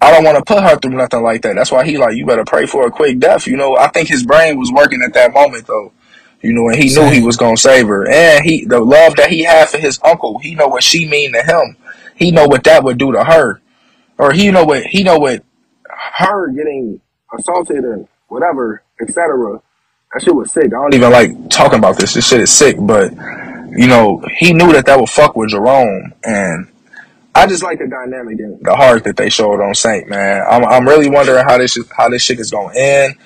I 0.00 0.12
don't 0.12 0.24
wanna 0.24 0.44
put 0.44 0.62
her 0.62 0.76
through 0.78 0.92
nothing 0.92 1.22
like 1.22 1.42
that. 1.42 1.56
That's 1.56 1.72
why 1.72 1.84
he 1.84 1.98
like, 1.98 2.16
you 2.16 2.24
better 2.24 2.44
pray 2.44 2.66
for 2.66 2.86
a 2.86 2.90
quick 2.90 3.18
death. 3.18 3.46
You 3.46 3.56
know, 3.56 3.76
I 3.76 3.88
think 3.88 4.08
his 4.08 4.24
brain 4.24 4.58
was 4.58 4.70
working 4.72 5.02
at 5.02 5.14
that 5.14 5.34
moment 5.34 5.66
though. 5.66 5.92
You 6.42 6.52
know, 6.52 6.68
and 6.68 6.76
he 6.76 6.94
knew 6.94 7.10
he 7.10 7.22
was 7.22 7.36
gonna 7.36 7.56
save 7.56 7.88
her, 7.88 8.08
and 8.08 8.44
he 8.44 8.64
the 8.64 8.78
love 8.78 9.16
that 9.16 9.30
he 9.30 9.42
had 9.42 9.68
for 9.68 9.78
his 9.78 9.98
uncle. 10.04 10.38
He 10.38 10.54
know 10.54 10.68
what 10.68 10.84
she 10.84 11.08
mean 11.08 11.32
to 11.32 11.42
him. 11.42 11.76
He 12.14 12.30
know 12.30 12.46
what 12.46 12.64
that 12.64 12.84
would 12.84 12.98
do 12.98 13.12
to 13.12 13.24
her, 13.24 13.60
or 14.18 14.32
he 14.32 14.50
know 14.50 14.64
what 14.64 14.84
he 14.84 15.02
know 15.02 15.18
what 15.18 15.42
her 15.88 16.48
getting 16.48 17.00
assaulted 17.36 17.84
and 17.84 18.06
whatever, 18.28 18.82
etc. 19.00 19.60
That 20.12 20.22
shit 20.22 20.34
was 20.34 20.52
sick. 20.52 20.66
I 20.66 20.68
don't 20.68 20.94
even 20.94 21.10
like 21.10 21.50
talking 21.50 21.78
about 21.78 21.98
this. 21.98 22.14
This 22.14 22.28
shit 22.28 22.40
is 22.40 22.52
sick, 22.52 22.76
but 22.80 23.12
you 23.76 23.86
know, 23.86 24.22
he 24.38 24.52
knew 24.52 24.72
that 24.72 24.86
that 24.86 24.98
would 24.98 25.10
fuck 25.10 25.36
with 25.36 25.50
Jerome, 25.50 26.14
and 26.24 26.68
I 27.34 27.46
just 27.46 27.62
like 27.62 27.78
the 27.78 27.86
dynamic 27.86 28.38
and 28.38 28.58
the 28.64 28.74
heart 28.74 29.04
that 29.04 29.16
they 29.16 29.28
showed 29.28 29.60
on 29.60 29.74
Saint. 29.74 30.08
Man, 30.08 30.42
I'm 30.48 30.64
I'm 30.64 30.88
really 30.88 31.10
wondering 31.10 31.44
how 31.44 31.58
this 31.58 31.76
is, 31.76 31.86
how 31.94 32.08
this 32.08 32.22
shit 32.22 32.40
is 32.40 32.50
gonna 32.50 32.72
end. 32.76 33.16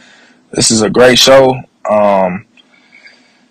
This 0.52 0.70
is 0.72 0.82
a 0.82 0.90
great 0.90 1.18
show. 1.18 1.54
Um, 1.88 2.46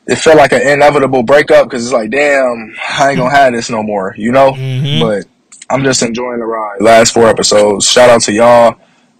it 0.05 0.17
felt 0.17 0.37
like 0.37 0.51
an 0.51 0.67
inevitable 0.67 1.23
breakup 1.23 1.67
because 1.67 1.85
it's 1.85 1.93
like, 1.93 2.09
damn, 2.09 2.75
I 2.89 3.09
ain't 3.11 3.17
gonna 3.19 3.29
have 3.29 3.53
this 3.53 3.69
no 3.69 3.83
more, 3.83 4.13
you 4.17 4.31
know. 4.31 4.51
But 4.99 5.25
I'm 5.69 5.83
just 5.83 6.01
enjoying 6.01 6.39
the 6.39 6.45
ride. 6.45 6.81
Last 6.81 7.13
four 7.13 7.27
episodes. 7.27 7.89
Shout 7.89 8.09
out 8.09 8.21
to 8.23 8.33
y'all. 8.33 8.75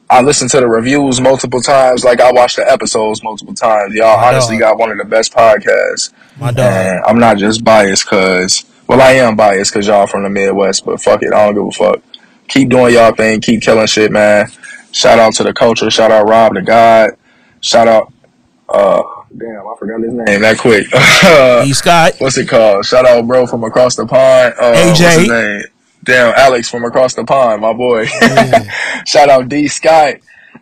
I 0.10 0.22
listened 0.22 0.50
to 0.52 0.60
the 0.60 0.68
reviews 0.68 1.22
multiple 1.22 1.62
times, 1.62 2.04
like 2.04 2.20
I 2.20 2.32
watched 2.32 2.56
the 2.56 2.70
episodes 2.70 3.22
multiple 3.24 3.54
times. 3.54 3.94
Y'all 3.94 4.18
My 4.18 4.30
honestly 4.30 4.56
dog. 4.58 4.62
got 4.62 4.80
one 4.80 4.92
of 4.92 4.98
the 4.98 5.06
best 5.06 5.34
podcasts. 5.34 6.12
My 6.40 6.52
dog. 6.52 6.60
And 6.66 7.04
I'm 7.06 7.20
not 7.20 7.38
just 7.38 7.64
biased 7.64 8.06
because, 8.06 8.66
well, 8.88 9.02
I 9.02 9.12
am 9.14 9.36
biased 9.36 9.72
because 9.72 9.86
y'all 9.88 10.08
from 10.08 10.24
the 10.24 10.30
Midwest, 10.30 10.84
but 10.86 11.00
fuck 11.02 11.22
it, 11.22 11.32
I 11.32 11.46
don't 11.52 11.54
give 11.72 11.82
a 11.84 11.92
fuck. 11.92 12.02
Keep 12.48 12.70
doing 12.70 12.96
y'all 12.96 13.14
thing, 13.14 13.40
keep 13.42 13.62
killing 13.62 13.86
shit, 13.86 14.12
man. 14.12 14.48
Shout 14.92 15.20
out 15.20 15.34
to 15.36 15.44
the 15.44 15.54
culture. 15.54 15.92
Shout 15.92 16.10
out 16.12 16.28
Rob 16.28 16.56
the 16.56 16.64
God. 16.64 17.12
Shout 17.62 17.88
out, 17.88 18.12
uh, 18.68 19.04
damn, 19.38 19.60
I 19.68 19.76
forgot 19.78 20.00
his 20.02 20.12
name 20.14 20.42
that 20.42 20.58
quick. 20.58 20.88
E 21.68 21.74
Scott. 21.74 22.14
What's 22.18 22.38
it 22.38 22.48
called? 22.48 22.84
Shout 22.86 23.06
out, 23.06 23.28
bro, 23.28 23.46
from 23.46 23.64
across 23.64 23.96
the 23.96 24.08
pond. 24.08 24.56
Uh, 24.60 24.72
What's 24.88 25.00
AJ. 25.02 25.64
His 26.06 26.16
name? 26.16 26.16
Damn, 26.34 26.34
Alex 26.38 26.70
from 26.70 26.84
across 26.86 27.14
the 27.16 27.24
pond, 27.26 27.62
my 27.62 27.74
boy. 27.74 28.06
shout 29.06 29.30
out 29.30 29.50
D 29.50 29.68
Scott. 29.68 30.16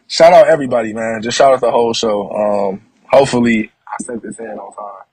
Shout 0.07 0.34
out 0.34 0.47
everybody, 0.47 0.93
man. 0.93 1.22
Just 1.22 1.38
shout 1.38 1.53
out 1.53 1.61
the 1.61 1.72
whole 1.72 1.93
show. 1.93 2.30
Um, 2.31 2.81
hopefully, 3.11 3.72
I 3.88 4.03
sent 4.03 4.22
this 4.23 4.39
in 4.39 4.47
on 4.47 4.73
time. 4.73 5.03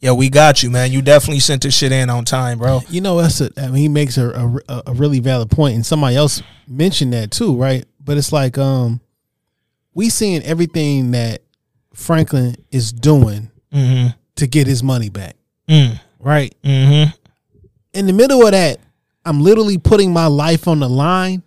Yeah, 0.00 0.12
we 0.12 0.30
got 0.30 0.62
you, 0.62 0.70
man. 0.70 0.92
You 0.92 1.02
definitely 1.02 1.40
sent 1.40 1.62
this 1.62 1.76
shit 1.76 1.90
in 1.90 2.08
on 2.08 2.24
time, 2.24 2.58
bro. 2.58 2.82
You 2.88 3.00
know, 3.00 3.20
that's 3.20 3.40
a, 3.40 3.50
I 3.56 3.66
mean, 3.66 3.74
he 3.76 3.88
makes 3.88 4.16
a, 4.16 4.30
a 4.68 4.82
a 4.86 4.92
really 4.94 5.18
valid 5.20 5.50
point, 5.50 5.74
and 5.74 5.84
somebody 5.84 6.14
else 6.16 6.40
mentioned 6.68 7.12
that 7.14 7.30
too, 7.32 7.56
right? 7.56 7.84
But 8.02 8.16
it's 8.16 8.32
like, 8.32 8.56
um, 8.58 9.00
we 9.94 10.08
seeing 10.08 10.42
everything 10.44 11.10
that 11.10 11.42
Franklin 11.94 12.54
is 12.70 12.92
doing 12.92 13.50
Mhm. 13.74 14.14
to 14.36 14.46
get 14.46 14.66
his 14.68 14.82
money 14.84 15.08
back, 15.10 15.34
Mm. 15.68 16.00
right? 16.20 16.54
Mm-hmm. 16.62 17.10
In 17.94 18.06
the 18.06 18.12
middle 18.12 18.44
of 18.46 18.52
that, 18.52 18.78
I'm 19.24 19.42
literally 19.42 19.78
putting 19.78 20.12
my 20.12 20.26
life 20.26 20.68
on 20.68 20.80
the 20.80 20.88
line 20.88 21.42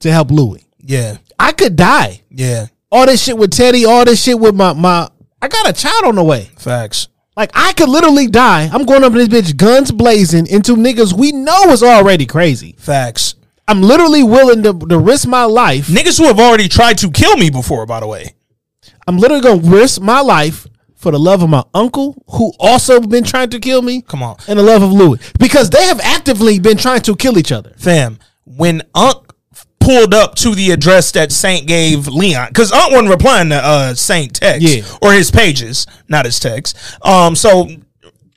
to 0.00 0.10
help 0.10 0.30
Louie. 0.30 0.64
Yeah. 0.78 1.18
I 1.38 1.52
could 1.52 1.76
die. 1.76 2.22
Yeah. 2.30 2.66
All 2.92 3.06
this 3.06 3.22
shit 3.22 3.38
with 3.38 3.52
Teddy, 3.52 3.84
all 3.84 4.04
this 4.04 4.22
shit 4.22 4.38
with 4.38 4.54
my 4.54 4.72
my. 4.72 5.08
I 5.40 5.48
got 5.48 5.68
a 5.68 5.72
child 5.72 6.04
on 6.04 6.16
the 6.16 6.24
way. 6.24 6.50
Facts. 6.58 7.08
Like 7.36 7.50
I 7.54 7.72
could 7.72 7.88
literally 7.88 8.26
die. 8.26 8.68
I'm 8.72 8.84
going 8.84 9.04
up 9.04 9.12
in 9.12 9.18
this 9.18 9.28
bitch, 9.28 9.56
guns 9.56 9.92
blazing, 9.92 10.46
into 10.48 10.76
niggas 10.76 11.12
we 11.12 11.32
know 11.32 11.70
is 11.70 11.82
already 11.82 12.26
crazy. 12.26 12.74
Facts. 12.78 13.36
I'm 13.68 13.82
literally 13.82 14.24
willing 14.24 14.62
to, 14.64 14.86
to 14.88 14.98
risk 14.98 15.28
my 15.28 15.44
life. 15.44 15.86
Niggas 15.86 16.18
who 16.18 16.24
have 16.24 16.40
already 16.40 16.68
tried 16.68 16.98
to 16.98 17.10
kill 17.10 17.36
me 17.36 17.50
before, 17.50 17.86
by 17.86 18.00
the 18.00 18.06
way. 18.06 18.34
I'm 19.06 19.16
literally 19.16 19.42
gonna 19.42 19.70
risk 19.70 20.00
my 20.00 20.20
life 20.20 20.66
for 21.00 21.10
the 21.12 21.18
love 21.18 21.42
of 21.42 21.48
my 21.48 21.64
uncle, 21.72 22.22
who 22.28 22.52
also 22.60 23.00
been 23.00 23.24
trying 23.24 23.48
to 23.50 23.58
kill 23.58 23.80
me. 23.82 24.02
Come 24.02 24.22
on. 24.22 24.36
And 24.46 24.58
the 24.58 24.62
love 24.62 24.82
of 24.82 24.92
Louie. 24.92 25.18
Because 25.38 25.70
they 25.70 25.82
have 25.84 25.98
actively 26.00 26.58
been 26.58 26.76
trying 26.76 27.00
to 27.02 27.16
kill 27.16 27.38
each 27.38 27.50
other. 27.52 27.72
Fam, 27.78 28.18
when 28.44 28.82
Unc 28.94 29.16
pulled 29.80 30.12
up 30.12 30.34
to 30.34 30.54
the 30.54 30.70
address 30.72 31.10
that 31.12 31.32
Saint 31.32 31.66
gave 31.66 32.06
Leon, 32.06 32.48
because 32.48 32.70
Unc 32.70 32.90
wasn't 32.92 33.08
replying 33.08 33.48
to 33.48 33.56
uh, 33.56 33.94
Saint 33.94 34.34
text 34.34 34.60
Yeah. 34.62 34.82
or 35.00 35.12
his 35.14 35.30
pages, 35.30 35.86
not 36.08 36.26
his 36.26 36.38
text. 36.38 36.76
Um, 37.02 37.34
so 37.34 37.66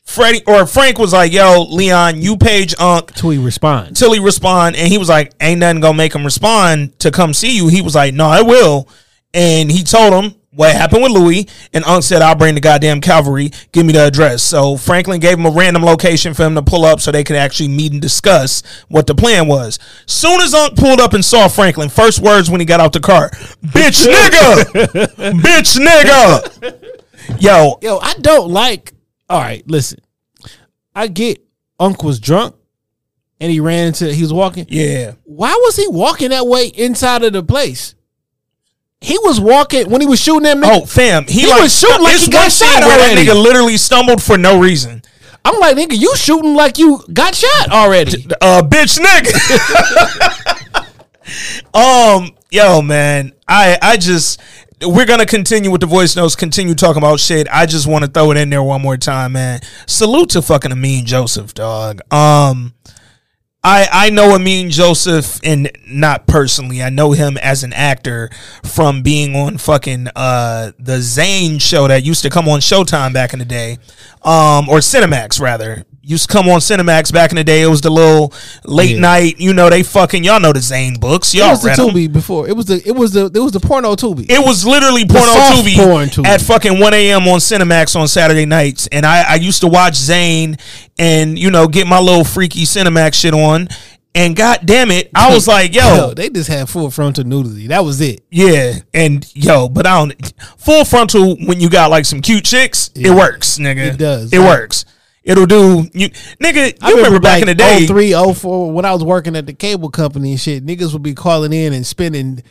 Freddie 0.06 0.44
or 0.48 0.66
Frank 0.66 1.00
was 1.00 1.12
like, 1.12 1.34
"Yo, 1.34 1.64
Leon, 1.70 2.22
you 2.22 2.38
page 2.38 2.74
Unc 2.80 3.12
till 3.14 3.32
he 3.32 3.40
respond." 3.40 3.98
Till 3.98 4.14
he 4.14 4.20
respond, 4.20 4.76
and 4.78 4.88
he 4.88 4.98
was 4.98 5.10
like, 5.10 5.34
"Ain't 5.42 5.60
nothing 5.60 5.82
gonna 5.82 5.98
make 5.98 6.14
him 6.16 6.24
respond 6.24 6.98
to 7.00 7.12
come 7.12 7.34
see 7.34 7.56
you." 7.58 7.68
He 7.68 7.82
was 7.82 7.96
like, 7.96 8.14
"No, 8.14 8.28
I 8.28 8.42
will," 8.42 8.88
and 9.34 9.70
he 9.72 9.84
told 9.84 10.14
him 10.14 10.36
what 10.56 10.74
happened 10.76 11.04
with 11.04 11.12
Louie, 11.12 11.48
and 11.74 11.84
Unc 11.86 12.04
said, 12.04 12.22
"I'll 12.22 12.36
bring 12.36 12.56
the 12.56 12.62
goddamn 12.62 13.02
cavalry. 13.02 13.52
Give 13.72 13.86
me 13.86 13.94
the 13.94 14.06
address." 14.06 14.44
So 14.44 14.78
Franklin 14.78 15.20
gave 15.20 15.38
him 15.38 15.46
a 15.46 15.52
random 15.52 15.84
location 15.84 16.34
for 16.34 16.44
him 16.44 16.56
to 16.56 16.62
pull 16.62 16.86
up 16.86 17.02
so 17.02 17.12
they 17.12 17.24
could 17.24 17.36
actually 17.36 17.70
meet 17.70 17.92
and 17.92 18.02
discuss 18.02 18.64
what 18.88 19.08
the 19.08 19.16
plan 19.16 19.48
was. 19.48 19.80
Soon 20.06 20.42
as 20.42 20.54
Unc 20.54 20.76
pulled 20.78 21.00
up 21.00 21.14
and 21.14 21.24
saw 21.24 21.48
Franklin, 21.48 21.90
first 21.90 22.20
words 22.20 22.50
when 22.50 22.60
he 22.60 22.66
got 22.66 22.80
out 22.80 22.94
the 22.94 23.00
car, 23.00 23.30
"Bitch 23.66 24.08
nigga, 24.08 24.64
bitch 25.42 25.80
nigga." 25.80 26.80
Yo, 27.40 27.80
Yo, 27.82 28.00
I 28.00 28.14
don't 28.16 28.50
like. 28.50 28.94
All 29.30 29.40
right, 29.40 29.68
listen. 29.68 30.00
I 30.96 31.08
get 31.08 31.42
Unc 31.80 32.04
was 32.04 32.20
drunk 32.20 32.56
and 33.40 33.52
he 33.52 33.60
ran 33.60 33.88
into. 33.88 34.14
He 34.14 34.22
was 34.22 34.34
walking. 34.34 34.66
Yeah. 34.70 35.14
Why 35.24 35.54
was 35.64 35.76
he 35.76 35.88
walking 35.88 36.30
that 36.30 36.48
way 36.48 36.68
inside 36.68 37.24
of 37.24 37.34
the 37.34 37.44
place? 37.44 37.96
He 39.04 39.18
was 39.18 39.38
walking 39.38 39.90
when 39.90 40.00
he 40.00 40.08
was 40.08 40.22
shooting 40.22 40.44
them. 40.44 40.62
Oh, 40.64 40.86
fam, 40.86 41.26
he, 41.28 41.46
like, 41.46 41.64
was 41.64 41.78
shooting 41.78 42.04
like 42.04 42.20
he 42.20 42.32
got 42.32 42.50
shot 42.50 42.82
where 42.84 42.98
already. 42.98 43.26
That 43.26 43.34
nigga 43.34 43.44
literally 43.44 43.76
stumbled 43.76 44.24
for 44.24 44.38
no 44.38 44.58
reason. 44.58 45.02
I'm 45.44 45.60
like, 45.60 45.76
nigga, 45.76 46.00
you 46.00 46.16
shooting 46.16 46.56
like 46.56 46.78
you 46.78 47.04
got 47.12 47.36
shot 47.36 47.70
already. 47.70 48.26
Uh, 48.40 48.62
bitch, 48.62 48.98
nigga. 48.98 49.34
um, 51.74 52.32
yo, 52.50 52.82
man, 52.82 53.34
I 53.46 53.78
I 53.82 53.98
just 53.98 54.40
we're 54.82 55.06
gonna 55.06 55.26
continue 55.26 55.70
with 55.70 55.82
the 55.82 55.88
voice 55.88 56.16
notes, 56.16 56.38
continue 56.38 56.74
talking 56.74 57.02
about 57.02 57.20
shit. 57.20 57.48
I 57.52 57.66
just 57.66 57.88
want 57.88 58.06
to 58.06 58.12
throw 58.12 58.32
it 58.32 58.38
in 58.38 58.50
there 58.50 58.64
one 58.64 58.82
more 58.82 58.96
time, 58.96 59.34
man. 59.34 59.60
Salute 59.86 60.30
to 60.30 60.42
fucking 60.42 60.72
Amin 60.72 61.06
Joseph, 61.06 61.54
dog. 61.54 62.00
Um. 62.10 62.74
I, 63.66 63.88
I 63.92 64.10
know 64.10 64.34
Amin 64.36 64.70
Joseph 64.70 65.40
and 65.44 65.72
not 65.88 66.28
personally. 66.28 66.84
I 66.84 66.90
know 66.90 67.14
him 67.14 67.38
as 67.38 67.64
an 67.64 67.72
actor 67.72 68.30
from 68.64 69.04
being 69.04 69.36
on 69.36 69.58
fucking 69.58 70.10
uh 70.16 70.74
the 70.78 71.00
Zane 71.00 71.60
show 71.60 71.88
that 71.88 72.04
used 72.04 72.24
to 72.24 72.30
come 72.30 72.50
on 72.50 72.60
Showtime 72.60 73.14
back 73.14 73.32
in 73.32 73.40
the 73.40 73.46
day. 73.46 73.78
Um 74.22 74.68
or 74.68 74.80
Cinemax 74.80 75.40
rather. 75.40 75.86
Used 76.06 76.28
to 76.30 76.34
come 76.34 76.50
on 76.50 76.60
Cinemax 76.60 77.14
back 77.14 77.32
in 77.32 77.38
the 77.38 77.46
day. 77.46 77.62
It 77.62 77.68
was 77.68 77.80
the 77.80 77.90
little 77.90 78.34
late 78.66 78.96
Yeah. 78.96 79.00
night, 79.00 79.36
you 79.40 79.54
know, 79.54 79.70
they 79.70 79.84
fucking 79.84 80.26
y'all 80.26 80.40
know 80.42 80.52
the 80.52 80.60
Zane 80.60 80.96
books. 81.00 81.34
It 81.34 81.38
Y'all 81.38 81.52
was 81.52 81.62
the 81.62 81.70
read 81.70 81.80
'em. 81.80 81.90
Tubi 81.92 82.12
before. 82.12 82.46
It 82.46 82.58
was 82.58 82.66
the 82.66 82.82
it 82.86 82.94
was 82.94 83.14
the 83.14 83.32
it 83.34 83.40
was 83.40 83.54
the 83.54 83.62
porno 83.62 83.96
Tubi. 83.96 84.26
It 84.30 84.46
was 84.46 84.66
literally 84.66 85.06
The 85.06 85.14
porno 85.14 85.32
Tubi, 85.34 85.76
porn 85.78 86.10
Tubi. 86.10 86.26
at 86.28 86.42
fucking 86.42 86.78
1 86.78 86.94
a.m. 86.94 87.26
on 87.30 87.40
Cinemax 87.40 87.96
on 87.98 88.10
Saturday 88.10 88.46
nights. 88.46 88.88
And 88.92 89.06
I, 89.06 89.24
I 89.32 89.36
used 89.36 89.62
to 89.62 89.68
watch 89.68 89.96
Zane 89.96 90.58
and, 91.00 91.40
you 91.40 91.50
know, 91.50 91.68
get 91.68 91.88
my 91.88 92.00
little 92.00 92.26
freaky 92.26 92.66
Cinemax 92.66 93.14
shit 93.14 93.34
on. 93.34 93.70
And 94.16 94.36
god 94.36 94.60
damn 94.66 94.92
it, 94.92 95.10
I 95.16 95.34
was 95.34 95.48
like, 95.56 95.74
yo, 95.74 96.14
they 96.14 96.30
just 96.30 96.50
had 96.50 96.68
full 96.70 96.92
frontal 96.92 97.24
nudity. 97.24 97.68
That 97.68 97.84
was 97.86 98.02
it. 98.02 98.24
yeah, 98.30 98.74
and 98.94 99.26
yo, 99.34 99.70
but 99.70 99.88
I 99.88 99.98
don't 100.00 100.34
full 100.58 100.84
frontal 100.86 101.38
when 101.46 101.60
you 101.62 101.70
got 101.70 101.90
like 101.90 102.04
some 102.06 102.22
cute 102.22 102.44
chicks, 102.44 102.92
it 102.94 103.10
works, 103.10 103.58
nigga. 103.58 103.94
It 103.94 103.98
does. 103.98 104.32
It 104.34 104.40
works. 104.40 104.84
It'll 105.24 105.46
do 105.46 105.88
you 105.94 106.10
nigga, 106.42 106.78
I 106.82 106.90
you 106.90 106.98
remember 106.98 107.20
back 107.20 107.42
in 107.42 107.48
the 107.48 107.56
day 107.56 107.86
03, 107.88 108.34
04, 108.34 108.72
when 108.72 108.86
I 108.86 108.94
was 108.94 109.04
working 109.04 109.36
at 109.36 109.46
the 109.46 109.54
cable 109.54 109.90
company 109.90 110.32
and 110.32 110.40
shit, 110.40 110.66
niggas 110.66 110.92
would 110.94 111.04
be 111.04 111.14
calling 111.14 111.54
in 111.54 111.72
and 111.72 111.86
spending 111.86 112.44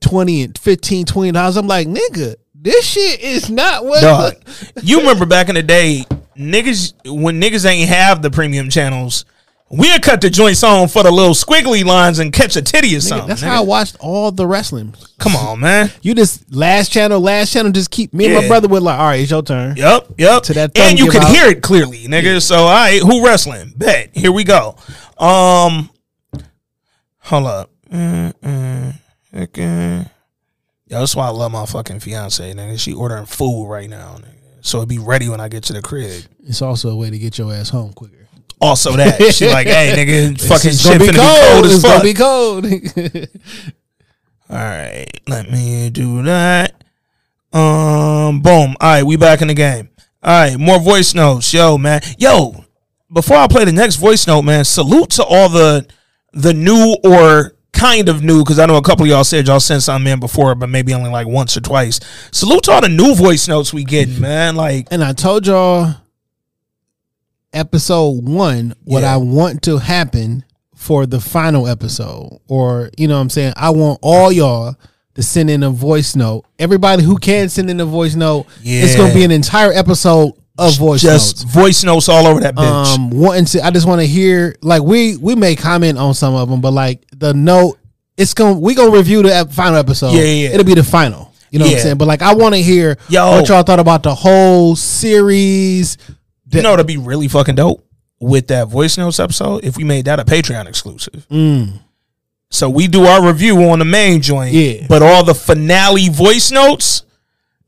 20 0.00 0.42
and 0.42 0.58
15, 0.58 1.06
20 1.06 1.32
dollars. 1.32 1.56
I'm 1.56 1.66
like, 1.66 1.88
nigga, 1.88 2.36
this 2.54 2.84
shit 2.84 3.20
is 3.20 3.48
not 3.48 3.84
what 3.84 4.02
Dog, 4.02 4.34
you 4.82 4.98
remember 4.98 5.24
back 5.24 5.48
in 5.48 5.54
the 5.54 5.62
day, 5.62 6.04
niggas 6.36 6.92
when 7.06 7.40
niggas 7.40 7.64
ain't 7.64 7.88
have 7.88 8.20
the 8.20 8.30
premium 8.30 8.68
channels, 8.68 9.24
we'd 9.70 10.02
cut 10.02 10.20
the 10.20 10.30
joints 10.30 10.62
on 10.62 10.88
for 10.88 11.02
the 11.02 11.10
little 11.10 11.34
squiggly 11.34 11.84
lines 11.84 12.18
and 12.18 12.32
catch 12.32 12.56
a 12.56 12.62
titty 12.62 12.94
or 12.94 12.98
Nigga, 12.98 13.02
something. 13.02 13.28
that's 13.28 13.42
nigga. 13.42 13.46
how 13.48 13.62
I 13.62 13.64
watched 13.66 13.96
all 14.00 14.30
the 14.32 14.46
wrestling. 14.46 14.94
Come 15.18 15.36
on, 15.36 15.60
man. 15.60 15.90
You 16.02 16.14
just 16.14 16.52
last 16.54 16.90
channel, 16.92 17.20
last 17.20 17.52
channel, 17.52 17.70
just 17.72 17.90
keep 17.90 18.12
me 18.14 18.26
and 18.26 18.34
my 18.34 18.46
brother 18.48 18.68
would 18.68 18.82
like, 18.82 18.98
all 18.98 19.06
right, 19.06 19.20
it's 19.20 19.30
your 19.30 19.42
turn. 19.42 19.76
Yep, 19.76 20.14
yep. 20.18 20.42
To 20.44 20.54
that 20.54 20.78
and 20.78 20.98
you 20.98 21.10
could 21.10 21.22
out. 21.22 21.34
hear 21.34 21.46
it 21.48 21.62
clearly, 21.62 22.04
nigga. 22.06 22.40
So, 22.42 22.56
all 22.56 22.66
right, 22.66 23.00
who 23.02 23.24
wrestling? 23.24 23.72
Bet. 23.76 24.10
Here 24.14 24.32
we 24.32 24.44
go. 24.44 24.76
Um, 25.18 25.90
hold 27.18 27.46
up. 27.46 27.70
Okay. 29.34 30.04
Yo, 30.86 31.00
that's 31.00 31.14
why 31.14 31.26
I 31.26 31.30
love 31.30 31.52
my 31.52 31.66
fucking 31.66 32.00
fiance, 32.00 32.54
nigga. 32.54 32.78
She 32.80 32.94
ordering 32.94 33.26
food 33.26 33.68
right 33.68 33.90
now, 33.90 34.16
nigga. 34.18 34.34
So 34.62 34.80
it 34.80 34.88
be 34.88 34.98
ready 34.98 35.28
when 35.28 35.40
I 35.40 35.48
get 35.48 35.62
to 35.64 35.72
the 35.74 35.82
crib. 35.82 36.24
It's 36.44 36.62
also 36.62 36.88
a 36.90 36.96
way 36.96 37.10
to 37.10 37.18
get 37.18 37.36
your 37.38 37.52
ass 37.52 37.68
home 37.68 37.92
quicker. 37.92 38.27
Also 38.60 38.92
that. 38.96 39.34
She 39.34 39.46
like, 39.48 39.66
hey, 39.66 39.92
nigga, 39.96 40.40
fucking 40.48 40.72
shit 40.72 40.98
gonna 40.98 41.04
finna 41.04 41.12
be 41.12 41.18
cold 41.18 41.66
as 41.66 41.74
It's 41.74 41.82
fuck. 41.82 42.02
gonna 42.02 42.60
be 42.62 43.22
cold. 43.22 43.28
All 44.50 44.56
right, 44.56 45.06
let 45.26 45.50
me 45.50 45.90
do 45.90 46.22
that. 46.22 46.72
Um, 47.52 48.40
boom. 48.40 48.76
All 48.80 48.88
right, 48.90 49.02
we 49.04 49.16
back 49.16 49.42
in 49.42 49.48
the 49.48 49.54
game. 49.54 49.90
All 50.22 50.40
right, 50.48 50.58
more 50.58 50.80
voice 50.80 51.14
notes. 51.14 51.52
Yo, 51.52 51.76
man. 51.78 52.00
Yo, 52.18 52.64
before 53.12 53.36
I 53.36 53.46
play 53.46 53.64
the 53.64 53.72
next 53.72 53.96
voice 53.96 54.26
note, 54.26 54.42
man, 54.42 54.64
salute 54.64 55.10
to 55.10 55.24
all 55.24 55.48
the 55.48 55.86
the 56.32 56.52
new 56.54 56.96
or 57.04 57.54
kind 57.72 58.08
of 58.08 58.22
new, 58.22 58.42
because 58.42 58.58
I 58.58 58.66
know 58.66 58.76
a 58.76 58.82
couple 58.82 59.04
of 59.04 59.10
y'all 59.10 59.24
said 59.24 59.46
y'all 59.46 59.60
sent 59.60 59.82
something 59.82 60.12
in 60.12 60.18
before, 60.20 60.54
but 60.54 60.68
maybe 60.68 60.92
only 60.94 61.10
like 61.10 61.26
once 61.26 61.56
or 61.56 61.60
twice. 61.60 62.00
Salute 62.32 62.64
to 62.64 62.72
all 62.72 62.80
the 62.80 62.88
new 62.88 63.14
voice 63.14 63.48
notes 63.48 63.72
we 63.72 63.84
getting, 63.84 64.20
man. 64.20 64.56
Like 64.56 64.88
And 64.90 65.04
I 65.04 65.12
told 65.12 65.46
y'all 65.46 65.94
episode 67.52 68.28
one 68.28 68.74
what 68.84 69.04
I 69.04 69.16
want 69.16 69.62
to 69.62 69.78
happen 69.78 70.44
for 70.74 71.06
the 71.06 71.20
final 71.20 71.66
episode. 71.66 72.40
Or, 72.48 72.90
you 72.96 73.08
know 73.08 73.16
what 73.16 73.22
I'm 73.22 73.30
saying? 73.30 73.54
I 73.56 73.70
want 73.70 73.98
all 74.02 74.30
y'all 74.30 74.76
to 75.14 75.22
send 75.22 75.50
in 75.50 75.62
a 75.62 75.70
voice 75.70 76.14
note. 76.14 76.44
Everybody 76.58 77.02
who 77.02 77.18
can 77.18 77.48
send 77.48 77.68
in 77.70 77.80
a 77.80 77.84
voice 77.84 78.14
note, 78.14 78.46
it's 78.62 78.96
gonna 78.96 79.12
be 79.12 79.24
an 79.24 79.32
entire 79.32 79.72
episode 79.72 80.34
of 80.56 80.76
voice 80.76 81.00
just 81.00 81.44
notes. 81.44 81.54
voice 81.54 81.84
notes 81.84 82.08
all 82.08 82.26
over 82.26 82.40
that 82.40 82.54
bitch. 82.54 82.94
Um, 82.94 83.10
wanting 83.10 83.44
to, 83.46 83.64
I 83.64 83.70
just 83.70 83.86
want 83.86 84.00
to 84.00 84.06
hear 84.06 84.54
like 84.62 84.82
we 84.82 85.16
we 85.16 85.34
may 85.34 85.56
comment 85.56 85.98
on 85.98 86.14
some 86.14 86.34
of 86.34 86.48
them, 86.48 86.60
but 86.60 86.72
like 86.72 87.04
the 87.16 87.34
note, 87.34 87.78
it's 88.16 88.34
gonna 88.34 88.58
we 88.58 88.74
gonna 88.74 88.92
review 88.92 89.22
the 89.22 89.48
final 89.50 89.78
episode. 89.78 90.12
Yeah, 90.12 90.22
yeah, 90.22 90.48
yeah. 90.48 90.48
It'll 90.50 90.64
be 90.64 90.74
the 90.74 90.84
final. 90.84 91.32
You 91.50 91.58
know 91.58 91.64
what 91.64 91.74
I'm 91.74 91.80
saying? 91.80 91.98
But 91.98 92.08
like, 92.08 92.22
I 92.22 92.34
want 92.34 92.54
to 92.54 92.60
hear 92.60 92.98
Yo. 93.08 93.30
what 93.30 93.48
y'all 93.48 93.62
thought 93.62 93.80
about 93.80 94.02
the 94.02 94.14
whole 94.14 94.76
series. 94.76 95.96
You 96.50 96.62
know, 96.62 96.74
it'd 96.74 96.86
be 96.86 96.96
really 96.96 97.28
fucking 97.28 97.54
dope 97.56 97.84
with 98.20 98.48
that 98.48 98.68
voice 98.68 98.98
notes 98.98 99.20
episode 99.20 99.64
if 99.64 99.76
we 99.76 99.84
made 99.84 100.04
that 100.06 100.18
a 100.20 100.24
Patreon 100.24 100.66
exclusive. 100.66 101.26
Mm. 101.30 101.80
So 102.50 102.70
we 102.70 102.88
do 102.88 103.04
our 103.04 103.24
review 103.26 103.62
on 103.70 103.78
the 103.78 103.84
main 103.84 104.22
joint, 104.22 104.52
Yeah. 104.52 104.86
But 104.88 105.02
all 105.02 105.24
the 105.24 105.34
finale 105.34 106.08
voice 106.08 106.50
notes, 106.50 107.04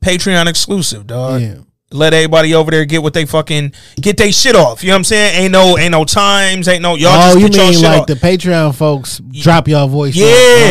Patreon 0.03 0.47
exclusive, 0.47 1.05
dog. 1.07 1.41
Yeah. 1.41 1.55
Let 1.93 2.13
everybody 2.13 2.55
over 2.55 2.71
there 2.71 2.85
get 2.85 3.03
what 3.03 3.13
they 3.13 3.25
fucking 3.25 3.73
get 3.99 4.15
they 4.15 4.31
shit 4.31 4.55
off. 4.55 4.81
You 4.81 4.87
know 4.87 4.93
what 4.93 4.99
I'm 4.99 5.03
saying? 5.03 5.43
Ain't 5.43 5.51
no 5.51 5.77
ain't 5.77 5.91
no 5.91 6.05
times, 6.05 6.69
ain't 6.69 6.81
no 6.81 6.95
y'all 6.95 7.11
oh, 7.13 7.37
just 7.37 7.53
you 7.53 7.59
mean 7.73 7.81
like 7.83 8.01
off. 8.01 8.07
the 8.07 8.13
Patreon 8.13 8.73
folks 8.73 9.19
drop 9.29 9.67
y'all 9.67 9.89
voice? 9.89 10.15
Yeah, 10.15 10.25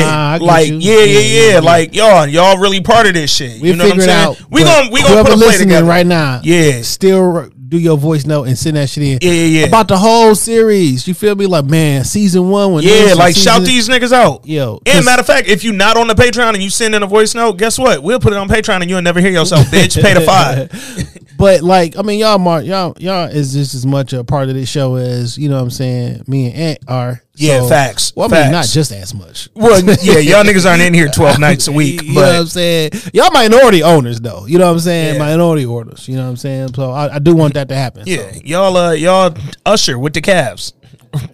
Ah, 0.06 0.38
like 0.40 0.68
you. 0.68 0.78
yeah, 0.78 1.04
yeah, 1.04 1.50
yeah, 1.52 1.60
Like 1.60 1.94
y'all, 1.94 2.26
y'all 2.26 2.56
really 2.58 2.80
part 2.80 3.06
of 3.06 3.12
this 3.12 3.30
shit. 3.30 3.60
we 3.60 3.68
you 3.68 3.76
know 3.76 3.84
what 3.84 3.94
I'm 3.96 4.00
saying? 4.00 4.10
out. 4.10 4.42
we 4.50 4.64
gonna 4.64 4.90
we 4.90 5.02
gonna 5.02 5.22
put 5.22 5.34
a 5.34 5.36
play 5.36 5.58
together 5.58 5.86
right 5.86 6.06
now. 6.06 6.40
Yeah, 6.42 6.80
still 6.80 7.50
do 7.70 7.78
your 7.78 7.96
voice 7.96 8.26
note 8.26 8.48
and 8.48 8.58
send 8.58 8.76
that 8.76 8.90
shit 8.90 9.04
in. 9.04 9.18
Yeah, 9.22 9.30
yeah, 9.30 9.60
yeah. 9.60 9.66
About 9.66 9.86
the 9.86 9.96
whole 9.96 10.34
series, 10.34 11.06
you 11.06 11.14
feel 11.14 11.36
me? 11.36 11.46
Like 11.46 11.66
man, 11.66 12.04
season 12.04 12.50
one 12.50 12.72
when 12.72 12.82
Yeah, 12.82 13.14
like 13.16 13.36
shout 13.36 13.62
these 13.62 13.88
niggas 13.88 14.12
out. 14.12 14.44
Yo, 14.44 14.80
And 14.86 15.04
matter 15.04 15.20
of 15.20 15.26
fact, 15.26 15.46
if 15.46 15.62
you 15.62 15.72
not 15.72 15.96
on 15.96 16.08
the 16.08 16.14
Patreon 16.14 16.54
and 16.54 16.62
you 16.62 16.68
send 16.68 16.96
in 16.96 17.04
a 17.04 17.06
voice 17.06 17.32
note, 17.32 17.58
guess 17.58 17.78
what? 17.78 18.02
We'll 18.02 18.18
put 18.18 18.32
it 18.32 18.38
on 18.40 18.48
Patreon 18.48 18.80
and 18.80 18.90
you'll 18.90 19.02
never 19.02 19.20
hear 19.20 19.30
yourself, 19.30 19.66
bitch. 19.70 20.02
Pay 20.02 20.14
the 20.14 20.20
five. 20.20 21.26
But 21.40 21.62
like, 21.62 21.96
I 21.96 22.02
mean, 22.02 22.18
y'all, 22.18 22.38
Mark, 22.38 22.66
y'all, 22.66 22.94
y'all 23.00 23.26
is 23.26 23.54
just 23.54 23.74
as 23.74 23.86
much 23.86 24.12
a 24.12 24.22
part 24.22 24.50
of 24.50 24.54
this 24.54 24.68
show 24.68 24.96
as 24.96 25.38
you 25.38 25.48
know. 25.48 25.56
what 25.56 25.62
I'm 25.62 25.70
saying 25.70 26.24
me 26.26 26.48
and 26.48 26.54
Ant 26.54 26.78
are. 26.86 27.22
Yeah, 27.34 27.66
facts, 27.66 28.12
Well, 28.14 28.32
I 28.34 28.42
mean, 28.42 28.52
not 28.52 28.66
just 28.68 28.92
as 28.92 29.14
much. 29.14 29.48
Well, 29.54 29.82
yeah, 29.82 30.18
y'all 30.18 30.44
niggas 30.44 30.68
aren't 30.68 30.82
in 30.82 30.92
here 30.92 31.08
twelve 31.08 31.38
nights 31.38 31.68
a 31.68 31.72
week, 31.72 32.02
You 32.04 32.12
know 32.12 32.20
what 32.20 32.34
I'm 32.36 32.46
saying? 32.46 32.90
Y'all 33.14 33.30
minority 33.32 33.82
owners, 33.82 34.20
though. 34.20 34.44
You 34.44 34.58
know 34.58 34.66
what 34.66 34.72
I'm 34.74 34.80
saying? 34.80 35.18
Minority 35.18 35.64
owners. 35.64 36.06
You 36.06 36.16
know 36.16 36.24
what 36.24 36.30
I'm 36.30 36.36
saying? 36.36 36.74
So 36.74 36.90
I, 36.90 37.14
I 37.14 37.18
do 37.18 37.34
want 37.34 37.54
that 37.54 37.68
to 37.70 37.74
happen. 37.74 38.02
yeah, 38.06 38.32
y'all, 38.44 38.76
uh, 38.76 38.92
y'all 38.92 39.34
Usher 39.64 39.98
with 39.98 40.12
the 40.12 40.20
Cavs, 40.20 40.74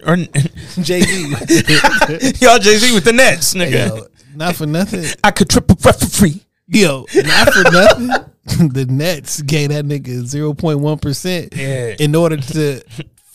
or 0.05 0.15
Jay 0.81 1.01
Z, 1.01 2.35
y'all 2.39 2.59
Jay 2.59 2.77
Z 2.77 2.93
with 2.93 3.03
the 3.03 3.11
Nets, 3.13 3.53
nigga. 3.53 3.89
Yo, 3.89 4.07
not 4.35 4.55
for 4.55 4.65
nothing. 4.65 5.03
I 5.25 5.31
could 5.31 5.49
triple 5.49 5.75
referee. 5.83 6.45
Yo, 6.67 7.05
not 7.15 7.53
for 7.53 7.63
nothing. 7.69 8.09
the 8.71 8.85
Nets 8.89 9.41
gave 9.41 9.69
that 9.69 9.85
nigga 9.85 10.25
zero 10.25 10.53
point 10.53 10.79
one 10.79 10.97
percent 10.97 11.53
in 11.53 12.15
order 12.15 12.37
to 12.37 12.81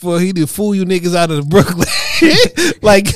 for 0.02 0.18
he 0.18 0.32
to 0.32 0.46
fool 0.46 0.74
you 0.74 0.84
niggas 0.84 1.14
out 1.14 1.30
of 1.30 1.48
Brooklyn. 1.48 1.86
like 2.82 3.06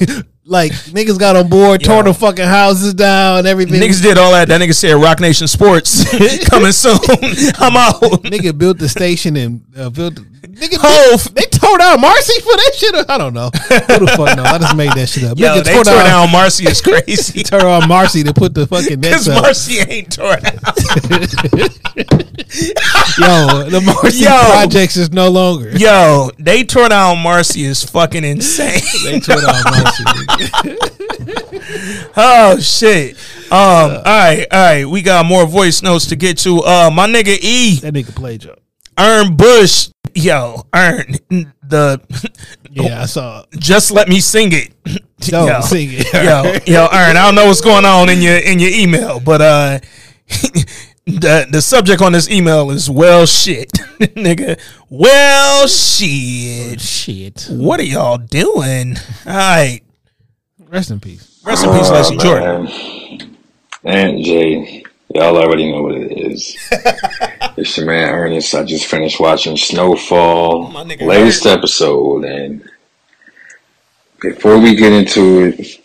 like 0.44 0.72
niggas 0.72 1.18
got 1.18 1.34
on 1.36 1.48
board, 1.48 1.82
tore 1.82 2.04
the 2.04 2.14
fucking 2.14 2.44
houses 2.44 2.94
down, 2.94 3.46
everything. 3.46 3.80
Niggas 3.80 4.00
did 4.00 4.18
all 4.18 4.32
that. 4.32 4.48
That 4.48 4.60
nigga 4.60 4.74
said 4.74 4.94
Roc 4.94 5.20
Nation 5.20 5.48
Sports 5.48 6.04
coming 6.48 6.72
soon. 6.72 6.98
I'm 7.58 7.76
out. 7.76 8.00
Nigga 8.22 8.56
built 8.56 8.78
the 8.78 8.88
station 8.88 9.36
and 9.36 9.62
uh, 9.76 9.90
built. 9.90 10.20
Nigga, 10.56 10.78
Hove. 10.80 11.34
They 11.34 11.42
tore 11.42 11.76
down 11.76 12.00
Marcy 12.00 12.40
for 12.40 12.56
that 12.56 12.72
shit. 12.76 12.94
I 13.10 13.18
don't 13.18 13.34
know. 13.34 13.50
Who 13.50 14.06
the 14.06 14.14
fuck 14.16 14.36
know? 14.36 14.42
I 14.44 14.56
just 14.58 14.74
made 14.74 14.90
that 14.92 15.06
shit 15.08 15.24
up. 15.24 15.38
Yo, 15.38 15.48
Nigga 15.56 15.64
they 15.64 15.74
tore 15.74 15.84
down 15.84 16.32
Marcy 16.32 16.64
is 16.66 16.80
crazy. 16.82 17.42
tore 17.42 17.60
down 17.60 17.86
Marcy 17.86 18.22
to 18.24 18.32
put 18.32 18.54
the 18.54 18.66
fucking 18.66 19.00
nets 19.00 19.24
Because 19.26 19.28
up. 19.28 19.42
Marcy 19.42 19.78
ain't 19.80 20.10
tore 20.12 20.36
down. 20.36 20.54
Yo, 23.18 23.68
the 23.70 23.80
Marcy 23.84 24.24
Yo. 24.24 24.30
projects 24.30 24.96
is 24.96 25.12
no 25.12 25.28
longer. 25.30 25.70
Yo, 25.76 26.30
they 26.38 26.64
tore 26.64 26.88
down 26.88 27.18
Marcy 27.18 27.64
is 27.64 27.82
fucking 27.84 28.24
insane. 28.24 28.80
They 29.04 29.20
tore 29.20 29.40
down 29.40 29.62
Marcy. 29.64 30.04
oh 32.16 32.58
shit. 32.60 33.16
Um, 33.50 33.52
all 33.52 34.02
right, 34.04 34.46
all 34.50 34.58
right. 34.58 34.84
We 34.86 35.02
got 35.02 35.26
more 35.26 35.46
voice 35.46 35.82
notes 35.82 36.06
to 36.06 36.16
get 36.16 36.38
to. 36.38 36.60
Uh 36.62 36.90
my 36.90 37.06
nigga 37.06 37.36
E. 37.40 37.78
That 37.80 37.92
nigga 37.94 38.14
played 38.14 38.40
Joe. 38.42 38.56
Earn 38.98 39.36
Bush. 39.36 39.88
Yo, 40.14 40.62
Earn 40.74 41.16
the 41.62 42.00
Yeah, 42.70 43.02
I 43.02 43.06
saw. 43.06 43.44
just 43.58 43.90
let 43.90 44.08
me 44.08 44.20
sing 44.20 44.50
it. 44.52 44.72
Don't 45.20 45.62
sing 45.62 45.88
it. 45.92 46.12
yo, 46.12 46.54
yo, 46.66 46.84
Earn. 46.92 47.16
I 47.16 47.24
don't 47.26 47.34
know 47.34 47.46
what's 47.46 47.60
going 47.60 47.84
on 47.84 48.08
in 48.08 48.22
your 48.22 48.36
in 48.38 48.58
your 48.58 48.70
email, 48.70 49.20
but 49.20 49.40
uh 49.42 49.78
the 51.06 51.46
the 51.50 51.60
subject 51.60 52.00
on 52.00 52.12
this 52.12 52.30
email 52.30 52.70
is 52.70 52.88
well 52.88 53.26
shit. 53.26 53.70
Nigga. 54.00 54.58
Well 54.88 55.66
shit. 55.68 56.80
Shit. 56.80 57.46
What 57.50 57.78
are 57.80 57.84
y'all 57.84 58.18
doing? 58.18 58.96
All 59.26 59.32
right. 59.34 59.80
Rest 60.68 60.90
in 60.90 61.00
peace. 61.00 61.40
Rest 61.44 61.64
in 61.64 61.72
peace, 61.72 61.90
Leslie 61.90 62.16
Oh, 62.16 62.20
Jordan. 62.20 62.64
man. 62.64 63.36
Aunt 63.84 64.24
Jay, 64.24 64.82
y'all 65.14 65.36
already 65.36 65.70
know 65.70 65.82
what 65.82 65.94
it 65.96 66.12
is. 66.12 66.56
it's 67.56 67.76
your 67.76 67.86
man 67.86 68.08
Ernest. 68.08 68.54
I 68.54 68.64
just 68.64 68.86
finished 68.86 69.20
watching 69.20 69.56
Snowfall, 69.56 70.70
latest 70.70 71.46
episode, 71.46 72.24
and 72.24 72.68
before 74.20 74.58
we 74.58 74.74
get 74.74 74.92
into 74.92 75.44
it, 75.44 75.80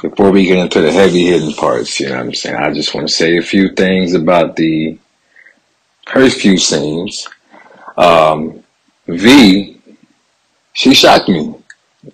before 0.00 0.30
we 0.30 0.46
get 0.46 0.58
into 0.58 0.80
the 0.80 0.92
heavy 0.92 1.26
hitting 1.26 1.52
parts, 1.52 2.00
you 2.00 2.08
know 2.08 2.16
what 2.16 2.26
I'm 2.26 2.34
saying? 2.34 2.56
I 2.56 2.72
just 2.72 2.94
want 2.94 3.08
to 3.08 3.14
say 3.14 3.36
a 3.36 3.42
few 3.42 3.70
things 3.70 4.14
about 4.14 4.56
the 4.56 4.98
first 6.06 6.40
few 6.40 6.58
scenes. 6.58 7.28
Um, 7.96 8.62
V, 9.06 9.80
she 10.72 10.94
shocked 10.94 11.28
me. 11.28 11.54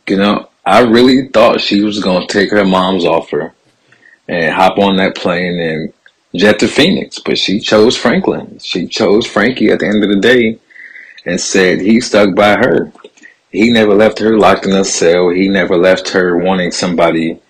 You 0.09 0.17
know, 0.17 0.49
I 0.65 0.81
really 0.81 1.29
thought 1.29 1.61
she 1.61 1.83
was 1.83 2.03
going 2.03 2.27
to 2.27 2.33
take 2.33 2.51
her 2.51 2.65
mom's 2.65 3.05
offer 3.05 3.55
and 4.27 4.55
hop 4.55 4.79
on 4.79 4.97
that 4.97 5.15
plane 5.15 5.61
and 5.61 5.93
jet 6.35 6.59
to 6.61 6.69
Phoenix, 6.69 7.19
but 7.19 7.39
she 7.39 7.61
chose 7.61 7.97
Franklin. 7.97 8.59
She 8.59 8.87
chose 8.87 9.27
Frankie 9.27 9.71
at 9.71 9.81
the 9.81 9.87
end 9.87 10.03
of 10.03 10.11
the 10.11 10.21
day 10.21 10.59
and 11.25 11.41
said 11.41 11.81
he 11.81 12.01
stuck 12.01 12.35
by 12.35 12.57
her. 12.57 12.93
He 13.51 13.73
never 13.73 13.95
left 13.95 14.19
her 14.19 14.37
locked 14.39 14.67
in 14.67 14.73
a 14.73 14.85
cell. 14.85 15.31
He 15.31 15.49
never 15.49 15.77
left 15.77 16.11
her 16.11 16.37
wanting 16.37 16.73
somebody 16.73 17.41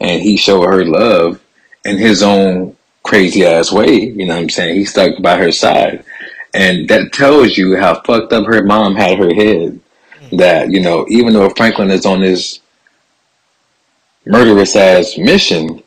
and 0.00 0.22
he 0.22 0.36
showed 0.36 0.66
her 0.66 0.84
love 0.84 1.40
in 1.84 1.98
his 1.98 2.22
own 2.22 2.76
crazy 3.02 3.46
ass 3.46 3.72
way. 3.72 3.94
You 3.94 4.26
know 4.26 4.34
what 4.34 4.42
I'm 4.42 4.50
saying? 4.50 4.76
He 4.76 4.84
stuck 4.84 5.22
by 5.22 5.38
her 5.38 5.52
side. 5.52 6.04
And 6.54 6.88
that 6.88 7.12
tells 7.12 7.56
you 7.56 7.76
how 7.76 8.00
fucked 8.02 8.32
up 8.32 8.46
her 8.46 8.64
mom 8.64 8.96
had 8.96 9.18
her 9.18 9.34
head. 9.34 9.80
That, 10.32 10.70
you 10.70 10.80
know, 10.80 11.06
even 11.08 11.32
though 11.34 11.50
Franklin 11.50 11.90
is 11.90 12.04
on 12.04 12.20
this 12.20 12.60
murderous 14.24 14.74
ass 14.74 15.16
mission, 15.16 15.82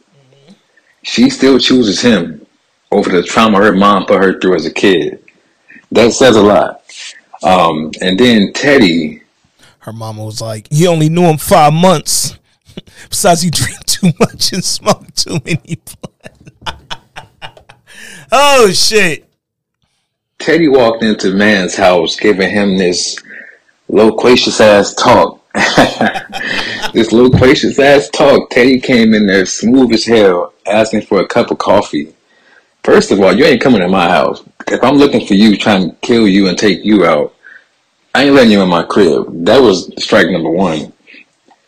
she 1.03 1.30
still 1.30 1.59
chooses 1.59 2.01
him 2.01 2.45
over 2.91 3.09
the 3.09 3.23
trauma 3.23 3.57
her 3.59 3.73
mom 3.76 4.05
put 4.05 4.23
her 4.23 4.39
through 4.39 4.55
as 4.55 4.65
a 4.65 4.73
kid. 4.73 5.23
That 5.91 6.11
says 6.13 6.35
a 6.35 6.41
lot. 6.41 6.84
Um, 7.41 7.91
and 8.01 8.19
then 8.19 8.51
Teddy, 8.53 9.21
Her 9.80 9.93
mama 9.93 10.23
was 10.26 10.41
like, 10.41 10.67
You 10.71 10.89
only 10.89 11.09
knew 11.09 11.23
him 11.23 11.38
five 11.38 11.73
months. 11.73 12.38
Besides, 13.09 13.41
he 13.41 13.49
drank 13.49 13.85
too 13.85 14.11
much 14.19 14.53
and 14.53 14.63
smoked 14.63 15.17
too 15.17 15.39
many 15.45 15.80
oh 18.31 18.71
shit. 18.71 19.27
Teddy 20.38 20.67
walked 20.67 21.03
into 21.03 21.34
man's 21.34 21.76
house 21.76 22.15
giving 22.15 22.49
him 22.49 22.77
this 22.77 23.21
loquacious 23.88 24.61
ass 24.61 24.93
talk. 24.93 25.39
this 26.93 27.11
loquacious 27.11 27.80
ass 27.80 28.09
talk. 28.09 28.49
Teddy 28.49 28.80
came 28.80 29.13
in 29.13 29.26
there 29.26 29.45
smooth 29.45 29.93
as 29.93 30.05
hell, 30.05 30.53
asking 30.65 31.01
for 31.01 31.21
a 31.21 31.27
cup 31.27 31.51
of 31.51 31.57
coffee. 31.57 32.13
First 32.84 33.11
of 33.11 33.19
all, 33.19 33.34
you 33.34 33.45
ain't 33.45 33.61
coming 33.61 33.81
to 33.81 33.88
my 33.88 34.09
house. 34.09 34.43
If 34.67 34.84
I'm 34.84 34.95
looking 34.95 35.26
for 35.26 35.34
you, 35.34 35.57
trying 35.57 35.89
to 35.89 35.95
kill 35.97 36.27
you 36.27 36.47
and 36.47 36.57
take 36.57 36.84
you 36.85 37.05
out, 37.05 37.35
I 38.13 38.23
ain't 38.23 38.35
letting 38.35 38.51
you 38.51 38.61
in 38.61 38.69
my 38.69 38.84
crib. 38.84 39.45
That 39.45 39.61
was 39.61 39.91
strike 40.03 40.30
number 40.30 40.49
one. 40.49 40.93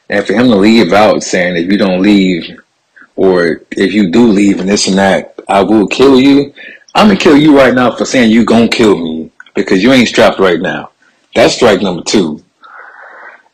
And 0.09 0.25
for 0.25 0.33
him 0.33 0.47
to 0.47 0.55
leave 0.55 0.93
out 0.93 1.23
saying, 1.23 1.55
if 1.55 1.71
you 1.71 1.77
don't 1.77 2.01
leave, 2.01 2.59
or 3.15 3.61
if 3.71 3.93
you 3.93 4.09
do 4.11 4.27
leave 4.27 4.59
and 4.59 4.69
this 4.69 4.87
and 4.87 4.97
that, 4.97 5.35
I 5.47 5.61
will 5.63 5.87
kill 5.87 6.19
you. 6.19 6.53
I'm 6.95 7.07
gonna 7.07 7.19
kill 7.19 7.37
you 7.37 7.57
right 7.57 7.73
now 7.73 7.95
for 7.95 8.05
saying 8.05 8.31
you 8.31 8.45
gonna 8.45 8.67
kill 8.67 8.97
me. 8.97 9.31
because 9.53 9.83
you 9.83 9.91
ain't 9.91 10.07
strapped 10.07 10.39
right 10.39 10.59
now. 10.59 10.91
That's 11.35 11.55
strike 11.55 11.81
number 11.81 12.03
two. 12.03 12.43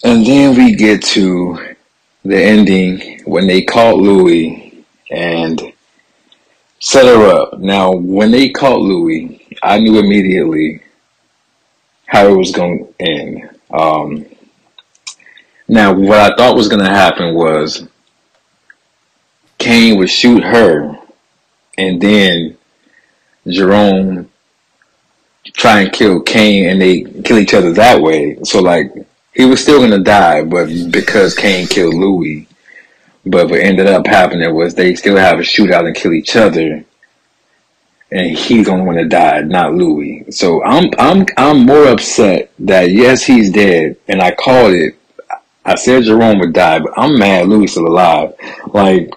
And 0.03 0.25
then 0.25 0.55
we 0.55 0.75
get 0.75 1.03
to 1.03 1.75
the 2.23 2.41
ending 2.41 3.21
when 3.25 3.47
they 3.47 3.63
caught 3.63 3.95
Louie 3.95 4.85
and 5.09 5.73
set 6.79 7.05
her 7.05 7.25
up. 7.25 7.59
Now, 7.59 7.91
when 7.93 8.31
they 8.31 8.49
caught 8.49 8.79
Louie, 8.79 9.57
I 9.63 9.79
knew 9.79 9.97
immediately 9.97 10.81
how 12.05 12.27
it 12.27 12.37
was 12.37 12.51
going 12.51 12.85
to 12.85 13.01
end. 13.01 13.49
Um, 13.71 14.25
now, 15.67 15.93
what 15.93 16.19
I 16.19 16.35
thought 16.35 16.55
was 16.55 16.69
going 16.69 16.83
to 16.83 16.89
happen 16.89 17.33
was 17.33 17.87
Kane 19.57 19.97
would 19.97 20.09
shoot 20.09 20.43
her, 20.43 20.95
and 21.77 21.99
then 21.99 22.57
Jerome 23.47 24.29
try 25.53 25.81
and 25.81 25.91
kill 25.91 26.21
Kane, 26.21 26.69
and 26.69 26.81
they 26.81 27.01
kill 27.23 27.39
each 27.39 27.53
other 27.53 27.73
that 27.73 28.01
way. 28.01 28.37
So, 28.43 28.61
like, 28.61 28.93
he 29.37 29.45
was 29.45 29.61
still 29.61 29.87
to 29.87 29.99
die, 29.99 30.43
but 30.43 30.67
because 30.91 31.35
Kane 31.35 31.67
killed 31.67 31.93
Louie, 31.93 32.47
but 33.23 33.49
what 33.49 33.59
ended 33.59 33.85
up 33.85 34.07
happening 34.07 34.53
was 34.55 34.73
they 34.73 34.95
still 34.95 35.15
have 35.15 35.37
a 35.37 35.43
shootout 35.43 35.85
and 35.85 35.95
kill 35.95 36.13
each 36.13 36.35
other, 36.35 36.83
and 38.11 38.35
he's 38.35 38.67
only 38.67 38.83
one 38.83 38.95
that 38.95 39.09
died, 39.09 39.47
not 39.47 39.75
Louie. 39.75 40.25
So 40.31 40.63
I'm 40.63 40.89
I'm 40.97 41.27
I'm 41.37 41.67
more 41.67 41.87
upset 41.87 42.51
that 42.59 42.89
yes 42.89 43.25
he's 43.25 43.51
dead, 43.51 43.97
and 44.07 44.23
I 44.23 44.31
called 44.33 44.73
it. 44.73 44.95
I 45.63 45.75
said 45.75 46.05
Jerome 46.05 46.39
would 46.39 46.53
die, 46.53 46.79
but 46.79 46.93
I'm 46.97 47.19
mad 47.19 47.47
Louie 47.47 47.67
still 47.67 47.87
alive. 47.87 48.33
Like 48.73 49.11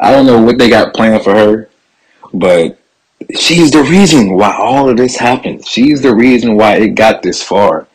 I 0.00 0.10
don't 0.10 0.24
know 0.24 0.40
what 0.40 0.56
they 0.56 0.70
got 0.70 0.94
planned 0.94 1.22
for 1.22 1.34
her, 1.34 1.68
but 2.32 2.78
she's 3.36 3.72
the 3.72 3.82
reason 3.82 4.32
why 4.32 4.56
all 4.56 4.88
of 4.88 4.96
this 4.96 5.16
happened. 5.16 5.66
She's 5.66 6.00
the 6.00 6.14
reason 6.14 6.56
why 6.56 6.76
it 6.76 6.94
got 6.94 7.22
this 7.22 7.42
far. 7.42 7.86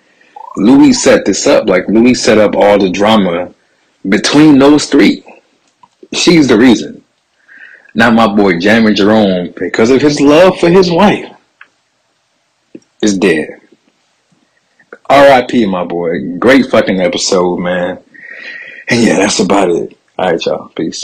Louie 0.57 0.93
set 0.93 1.25
this 1.25 1.47
up. 1.47 1.67
Like 1.67 1.87
Louie 1.87 2.13
set 2.13 2.37
up 2.37 2.55
all 2.55 2.79
the 2.79 2.89
drama 2.89 3.53
between 4.07 4.59
those 4.59 4.87
three. 4.87 5.23
She's 6.13 6.47
the 6.47 6.57
reason. 6.57 7.03
Not 7.93 8.13
my 8.13 8.33
boy 8.33 8.59
Jamie 8.59 8.93
Jerome, 8.93 9.53
because 9.57 9.89
of 9.89 10.01
his 10.01 10.21
love 10.21 10.57
for 10.59 10.69
his 10.69 10.89
wife, 10.89 11.29
is 13.01 13.17
dead. 13.17 13.59
R.I.P. 15.09 15.65
my 15.65 15.83
boy. 15.83 16.37
Great 16.37 16.67
fucking 16.67 17.01
episode, 17.01 17.57
man. 17.57 17.99
And 18.87 19.03
yeah, 19.03 19.17
that's 19.17 19.39
about 19.39 19.69
it. 19.69 19.97
All 20.17 20.31
right, 20.31 20.45
y'all. 20.45 20.69
Peace. 20.69 21.03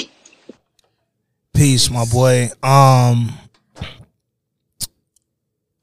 Peace, 1.54 1.90
my 1.90 2.06
boy. 2.06 2.50
Um, 2.64 3.34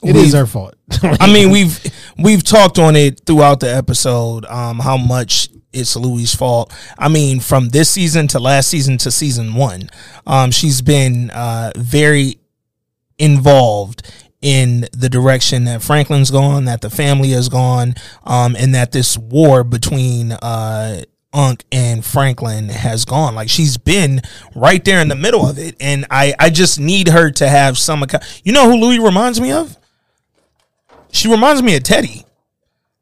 It 0.05 0.17
is 0.17 0.35
her 0.35 0.47
fault. 0.47 0.75
I 1.03 1.33
mean, 1.33 1.51
we've 1.51 1.79
we've 2.19 2.43
talked 2.45 2.79
on 2.79 2.97
it 2.97 3.21
throughout 3.27 3.61
the 3.61 3.75
episode. 3.75 4.45
Um, 4.47 4.79
how 4.79 4.97
much 4.97 5.49
it's 5.73 5.97
Louie's 5.97 6.35
fault. 6.35 6.73
I 6.99 7.09
mean, 7.09 7.41
from 7.41 7.71
this 7.71 7.91
season 7.91 8.29
to 8.29 8.39
last 8.39 8.69
season 8.69 8.97
to 8.99 9.11
season 9.11 9.55
one, 9.55 9.91
um, 10.27 10.51
she's 10.51 10.81
been 10.83 11.31
uh 11.31 11.73
very 11.77 12.39
involved 13.19 14.03
in 14.41 14.87
the 14.93 15.09
direction 15.09 15.65
that 15.65 15.83
Franklin's 15.83 16.31
gone, 16.31 16.67
that 16.67 16.81
the 16.83 16.91
family 16.91 17.31
has 17.31 17.49
gone, 17.49 17.95
um, 18.25 18.55
and 18.57 18.75
that 18.75 18.93
this 18.93 19.17
war 19.17 19.65
between 19.65 20.33
uh 20.33 21.03
Unc 21.33 21.65
and 21.73 22.05
Franklin 22.05 22.69
has 22.69 23.05
gone. 23.05 23.35
Like 23.35 23.49
she's 23.49 23.77
been 23.77 24.21
right 24.55 24.85
there 24.85 25.01
in 25.01 25.09
the 25.09 25.17
middle 25.17 25.45
of 25.49 25.59
it, 25.59 25.77
and 25.81 26.07
I 26.11 26.35
I 26.39 26.51
just 26.51 26.79
need 26.79 27.09
her 27.09 27.31
to 27.33 27.49
have 27.49 27.77
some. 27.79 28.03
account- 28.03 28.23
You 28.45 28.53
know 28.53 28.71
who 28.71 28.77
Louie 28.77 28.99
reminds 29.01 29.41
me 29.41 29.51
of? 29.51 29.77
She 31.15 31.29
reminds 31.29 31.63
me 31.63 31.77
of 31.77 31.85
Teddy. 31.85 32.25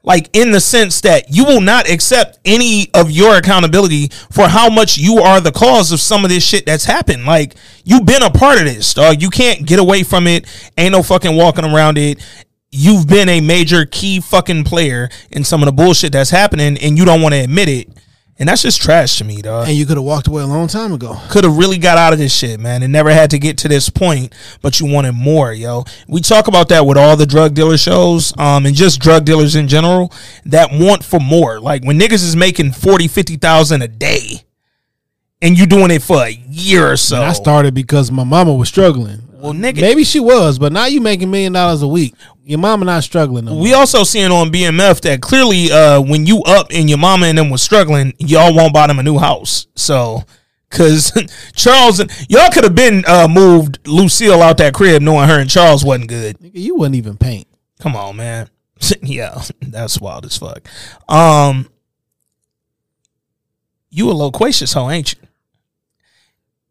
Like 0.04 0.28
in 0.32 0.50
the 0.50 0.60
sense 0.60 1.00
that 1.02 1.30
you 1.30 1.44
will 1.44 1.60
not 1.60 1.88
accept 1.88 2.40
any 2.44 2.90
of 2.92 3.10
your 3.10 3.36
accountability 3.36 4.08
for 4.32 4.48
how 4.48 4.68
much 4.68 4.98
you 4.98 5.18
are 5.18 5.40
the 5.40 5.52
cause 5.52 5.92
of 5.92 6.00
some 6.00 6.24
of 6.24 6.30
this 6.30 6.44
shit 6.44 6.66
that's 6.66 6.84
happened. 6.84 7.24
Like 7.24 7.54
you've 7.84 8.04
been 8.04 8.22
a 8.22 8.30
part 8.30 8.58
of 8.58 8.64
this, 8.64 8.92
dog. 8.94 9.22
You 9.22 9.30
can't 9.30 9.64
get 9.64 9.78
away 9.78 10.02
from 10.02 10.26
it. 10.26 10.46
Ain't 10.76 10.92
no 10.92 11.04
fucking 11.04 11.36
walking 11.36 11.64
around 11.64 11.98
it. 11.98 12.20
You've 12.72 13.06
been 13.06 13.28
a 13.28 13.40
major 13.40 13.86
key 13.86 14.20
fucking 14.20 14.64
player 14.64 15.08
in 15.30 15.44
some 15.44 15.62
of 15.62 15.66
the 15.66 15.72
bullshit 15.72 16.12
that's 16.12 16.30
happening, 16.30 16.78
and 16.78 16.98
you 16.98 17.04
don't 17.04 17.22
want 17.22 17.34
to 17.34 17.40
admit 17.40 17.68
it. 17.68 17.88
And 18.42 18.48
that's 18.48 18.62
just 18.62 18.82
trash 18.82 19.18
to 19.18 19.24
me, 19.24 19.40
dog. 19.40 19.68
And 19.68 19.76
you 19.76 19.86
could 19.86 19.96
have 19.96 20.02
walked 20.02 20.26
away 20.26 20.42
a 20.42 20.46
long 20.48 20.66
time 20.66 20.92
ago. 20.92 21.16
Could 21.30 21.44
have 21.44 21.56
really 21.56 21.78
got 21.78 21.96
out 21.96 22.12
of 22.12 22.18
this 22.18 22.36
shit, 22.36 22.58
man, 22.58 22.82
and 22.82 22.92
never 22.92 23.12
had 23.12 23.30
to 23.30 23.38
get 23.38 23.56
to 23.58 23.68
this 23.68 23.88
point, 23.88 24.34
but 24.62 24.80
you 24.80 24.86
wanted 24.92 25.12
more, 25.12 25.52
yo. 25.52 25.84
We 26.08 26.22
talk 26.22 26.48
about 26.48 26.68
that 26.70 26.84
with 26.84 26.98
all 26.98 27.16
the 27.16 27.24
drug 27.24 27.54
dealer 27.54 27.78
shows, 27.78 28.36
um, 28.36 28.66
and 28.66 28.74
just 28.74 29.00
drug 29.00 29.24
dealers 29.24 29.54
in 29.54 29.68
general 29.68 30.12
that 30.46 30.70
want 30.72 31.04
for 31.04 31.20
more. 31.20 31.60
Like 31.60 31.84
when 31.84 32.00
niggas 32.00 32.14
is 32.14 32.34
making 32.34 32.72
40, 32.72 33.06
50,000 33.06 33.80
a 33.80 33.86
day 33.86 34.42
and 35.40 35.56
you 35.56 35.64
doing 35.64 35.92
it 35.92 36.02
for 36.02 36.24
a 36.24 36.30
year 36.30 36.90
or 36.90 36.96
so. 36.96 37.18
And 37.18 37.26
I 37.26 37.34
started 37.34 37.74
because 37.74 38.10
my 38.10 38.24
mama 38.24 38.52
was 38.52 38.66
struggling. 38.68 39.20
Well, 39.34 39.52
nigga, 39.52 39.80
Maybe 39.80 40.02
she 40.02 40.18
was, 40.18 40.58
but 40.58 40.72
now 40.72 40.86
you 40.86 41.00
making 41.00 41.30
million 41.30 41.52
dollars 41.52 41.82
a 41.82 41.88
week. 41.88 42.14
Your 42.44 42.58
mama 42.58 42.84
not 42.84 43.04
struggling 43.04 43.44
no 43.44 43.54
more. 43.54 43.62
we 43.62 43.72
also 43.72 44.02
seeing 44.02 44.32
on 44.32 44.50
BMF 44.50 45.00
that 45.02 45.20
clearly 45.20 45.70
uh 45.70 46.00
when 46.00 46.26
you 46.26 46.42
up 46.42 46.68
and 46.70 46.88
your 46.88 46.98
mama 46.98 47.26
and 47.26 47.38
them 47.38 47.50
was 47.50 47.62
struggling, 47.62 48.14
y'all 48.18 48.54
won't 48.54 48.74
buy 48.74 48.86
them 48.86 48.98
a 48.98 49.02
new 49.02 49.18
house. 49.18 49.66
So 49.76 50.24
cause 50.70 51.12
Charles 51.54 52.00
and 52.00 52.10
y'all 52.28 52.50
could 52.50 52.64
have 52.64 52.74
been 52.74 53.04
uh 53.06 53.28
moved 53.28 53.86
Lucille 53.86 54.42
out 54.42 54.58
that 54.58 54.74
crib 54.74 55.02
knowing 55.02 55.28
her 55.28 55.38
and 55.38 55.48
Charles 55.48 55.84
wasn't 55.84 56.08
good. 56.08 56.36
You 56.40 56.74
wouldn't 56.74 56.96
even 56.96 57.16
paint. 57.16 57.46
Come 57.80 57.94
on, 57.94 58.16
man. 58.16 58.48
yeah, 59.02 59.40
that's 59.60 60.00
wild 60.00 60.24
as 60.24 60.36
fuck. 60.36 60.66
Um 61.08 61.68
you 63.90 64.10
a 64.10 64.12
loquacious 64.12 64.72
hoe, 64.72 64.90
ain't 64.90 65.12
you? 65.12 65.18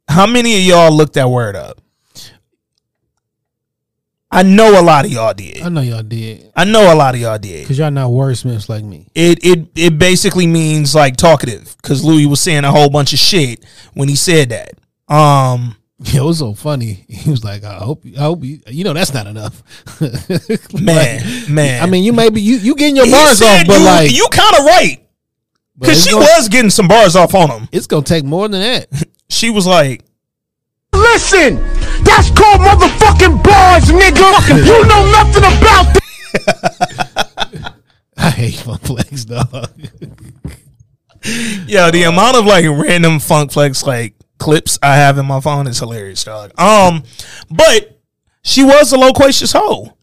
How 0.07 0.27
many 0.27 0.57
of 0.57 0.63
y'all 0.63 0.91
looked 0.91 1.13
that 1.13 1.29
word 1.29 1.55
up? 1.55 1.79
I 4.33 4.43
know 4.43 4.79
a 4.79 4.83
lot 4.83 5.03
of 5.05 5.11
y'all 5.11 5.33
did. 5.33 5.61
I 5.61 5.67
know 5.69 5.81
y'all 5.81 6.03
did. 6.03 6.51
I 6.55 6.63
know 6.63 6.93
a 6.93 6.95
lot 6.95 7.15
of 7.15 7.21
y'all 7.21 7.37
did. 7.37 7.67
Cause 7.67 7.77
y'all 7.77 7.91
not 7.91 8.09
wordsmiths 8.11 8.69
like 8.69 8.83
me. 8.83 9.07
It 9.13 9.43
it 9.43 9.67
it 9.75 9.99
basically 9.99 10.47
means 10.47 10.95
like 10.95 11.17
talkative 11.17 11.75
because 11.81 12.03
Louie 12.05 12.25
was 12.25 12.39
saying 12.39 12.63
a 12.63 12.71
whole 12.71 12.89
bunch 12.89 13.11
of 13.11 13.19
shit 13.19 13.65
when 13.93 14.07
he 14.07 14.15
said 14.15 14.49
that. 14.49 14.71
Um, 15.13 15.75
Yeah, 15.99 16.21
it 16.21 16.23
was 16.23 16.39
so 16.39 16.53
funny. 16.53 17.03
He 17.09 17.29
was 17.29 17.43
like, 17.43 17.65
"I 17.65 17.75
hope, 17.79 18.03
I 18.17 18.21
hope 18.21 18.43
you, 18.45 18.61
you 18.67 18.85
know 18.85 18.93
that's 18.93 19.13
not 19.13 19.27
enough." 19.27 19.61
Man, 20.73 21.53
man. 21.53 21.83
I 21.83 21.85
mean, 21.85 22.03
you 22.05 22.13
maybe 22.13 22.39
you 22.41 22.55
you 22.55 22.75
getting 22.75 22.95
your 22.95 23.05
he 23.05 23.11
bars 23.11 23.41
off, 23.41 23.67
but 23.67 23.79
you, 23.79 23.85
like 23.85 24.11
you 24.11 24.27
kind 24.31 24.55
of 24.59 24.65
right 24.65 25.05
because 25.77 26.03
she 26.05 26.11
gonna- 26.11 26.25
was 26.37 26.47
getting 26.47 26.69
some 26.71 26.87
bars 26.87 27.15
off 27.17 27.35
on 27.35 27.49
him. 27.49 27.67
It's 27.73 27.85
gonna 27.87 28.03
take 28.03 28.23
more 28.23 28.47
than 28.47 28.61
that. 28.61 28.87
She 29.29 29.49
was 29.49 29.65
like, 29.65 30.03
Listen, 30.93 31.57
that's 32.03 32.29
called 32.31 32.61
motherfucking 32.61 33.43
bars, 33.43 33.85
nigga. 33.89 34.31
you 34.65 34.85
know 34.87 35.03
nothing 35.11 35.43
about 35.43 35.93
this. 35.93 36.01
I 38.17 38.29
hate 38.29 38.55
Funk 38.55 38.81
Flex, 38.81 39.25
dog. 39.25 39.71
"Yo, 41.67 41.91
the 41.91 42.03
amount 42.03 42.37
of 42.37 42.45
like 42.45 42.65
random 42.65 43.19
funk 43.19 43.51
flex 43.51 43.83
like 43.85 44.13
clips 44.37 44.77
I 44.81 44.95
have 44.95 45.17
in 45.17 45.25
my 45.25 45.39
phone 45.39 45.67
is 45.67 45.79
hilarious, 45.79 46.23
dog." 46.23 46.51
Um, 46.59 47.03
but 47.49 47.99
she 48.43 48.63
was 48.63 48.91
a 48.93 48.97
loquacious 48.97 49.53
hoe. 49.53 49.95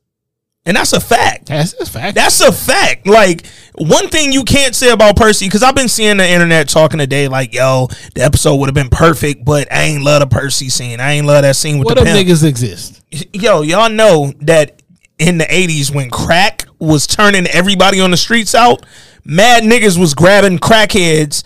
And 0.69 0.77
that's 0.77 0.93
a 0.93 1.01
fact. 1.01 1.47
That's 1.47 1.73
a 1.73 1.87
fact. 1.87 2.15
That's 2.15 2.41
a 2.43 2.53
fact. 2.53 3.07
Like 3.07 3.47
one 3.77 4.09
thing 4.09 4.33
you 4.33 4.45
can't 4.45 4.75
say 4.75 4.91
about 4.91 5.17
Percy, 5.17 5.47
because 5.47 5.63
I've 5.63 5.75
been 5.75 5.89
seeing 5.89 6.19
the 6.19 6.29
internet 6.29 6.69
talking 6.69 6.99
today, 6.99 7.27
like, 7.27 7.55
yo, 7.55 7.89
the 8.15 8.23
episode 8.23 8.57
would 8.57 8.67
have 8.67 8.75
been 8.75 8.91
perfect, 8.91 9.47
but 9.47 9.73
I 9.73 9.85
ain't 9.85 10.05
love 10.05 10.21
the 10.21 10.27
Percy 10.27 10.69
scene. 10.69 11.01
I 11.01 11.13
ain't 11.13 11.27
love 11.27 11.41
that 11.43 11.57
scene 11.57 11.79
with 11.79 11.87
What 11.87 11.97
the 11.97 12.05
pimp. 12.05 12.29
niggas 12.29 12.45
exist? 12.45 13.03
Yo, 13.33 13.63
y'all 13.63 13.89
know 13.89 14.35
that 14.41 14.83
in 15.19 15.39
the 15.39 15.45
80s 15.47 15.93
when 15.95 16.11
crack 16.11 16.67
was 16.79 17.07
turning 17.07 17.47
everybody 17.47 18.01
on 18.01 18.11
the 18.11 18.19
streets 18.19 18.55
out, 18.55 18.85
mad 19.25 19.63
niggas 19.63 19.99
was 19.99 20.13
grabbing 20.13 20.59
crackheads 20.59 21.45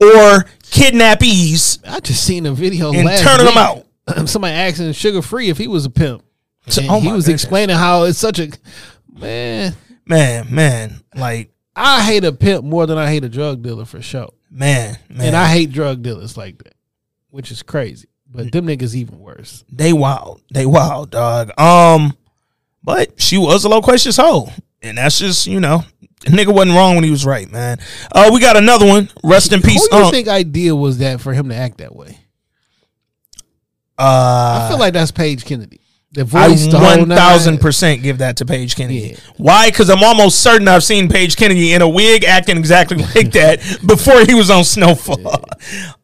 or 0.00 0.46
kidnappees 0.62 1.78
I 1.86 2.00
just 2.00 2.24
seen 2.24 2.46
a 2.46 2.52
video 2.52 2.90
and 2.90 3.04
last 3.04 3.22
turning 3.22 3.44
them 3.44 3.58
out. 3.58 3.84
Somebody 4.28 4.54
asking 4.54 4.92
Sugar 4.92 5.20
Free 5.20 5.50
if 5.50 5.58
he 5.58 5.68
was 5.68 5.84
a 5.84 5.90
pimp. 5.90 6.24
And 6.66 6.88
oh 6.88 7.00
he 7.00 7.10
was 7.12 7.26
goodness. 7.26 7.42
explaining 7.42 7.76
how 7.76 8.04
it's 8.04 8.18
such 8.18 8.38
a 8.38 8.48
man. 9.12 9.74
Man, 10.06 10.52
man, 10.52 11.00
like, 11.14 11.52
I 11.76 12.02
hate 12.02 12.24
a 12.24 12.32
pimp 12.32 12.64
more 12.64 12.86
than 12.86 12.98
I 12.98 13.08
hate 13.08 13.24
a 13.24 13.28
drug 13.28 13.62
dealer 13.62 13.84
for 13.84 14.02
sure. 14.02 14.32
man, 14.50 14.98
man. 15.08 15.28
And 15.28 15.36
I 15.36 15.46
hate 15.48 15.70
drug 15.72 16.02
dealers 16.02 16.36
like 16.36 16.58
that, 16.64 16.74
which 17.30 17.50
is 17.50 17.62
crazy. 17.62 18.08
But 18.28 18.50
them 18.50 18.66
niggas 18.66 18.94
even 18.94 19.18
worse. 19.18 19.62
They 19.70 19.92
wild. 19.92 20.40
They 20.52 20.64
wild, 20.66 21.10
dog. 21.10 21.50
Um, 21.58 22.16
but 22.82 23.20
she 23.20 23.36
was 23.38 23.64
a 23.64 23.68
loquacious 23.68 24.16
hoe. 24.16 24.48
And 24.80 24.98
that's 24.98 25.18
just, 25.18 25.46
you 25.46 25.60
know, 25.60 25.84
the 26.24 26.30
nigga 26.30 26.52
wasn't 26.52 26.74
wrong 26.76 26.94
when 26.94 27.04
he 27.04 27.10
was 27.10 27.24
right, 27.26 27.50
man. 27.50 27.78
Uh, 28.10 28.30
we 28.32 28.40
got 28.40 28.56
another 28.56 28.86
one. 28.86 29.10
Rest 29.22 29.52
in 29.52 29.60
peace, 29.60 29.86
Who 29.90 29.98
do 29.98 30.04
you 30.04 30.10
think 30.10 30.28
idea 30.28 30.74
was 30.74 30.98
that 30.98 31.20
for 31.20 31.32
him 31.32 31.50
to 31.50 31.54
act 31.54 31.78
that 31.78 31.94
way? 31.94 32.18
uh, 33.98 34.62
I 34.62 34.68
feel 34.68 34.78
like 34.78 34.94
that's 34.94 35.10
Paige 35.12 35.44
Kennedy. 35.44 35.80
The 36.12 36.22
I 36.22 36.48
voice, 36.48 36.70
whole 36.70 36.82
one 36.82 37.08
thousand 37.08 37.58
percent 37.58 38.02
give 38.02 38.18
that 38.18 38.36
to 38.36 38.44
Paige 38.44 38.76
Kennedy. 38.76 39.16
Why? 39.38 39.70
Because 39.70 39.88
I'm 39.88 40.02
almost 40.02 40.40
certain 40.40 40.68
I've 40.68 40.84
seen 40.84 41.08
Paige 41.08 41.36
Kennedy 41.36 41.72
in 41.72 41.80
a 41.80 41.88
wig 41.88 42.24
acting 42.24 42.58
exactly 42.58 42.98
like 43.14 43.32
that 43.32 43.60
before 43.86 44.20
he 44.26 44.34
was 44.34 44.50
on 44.50 44.64
Snowfall. 44.64 45.44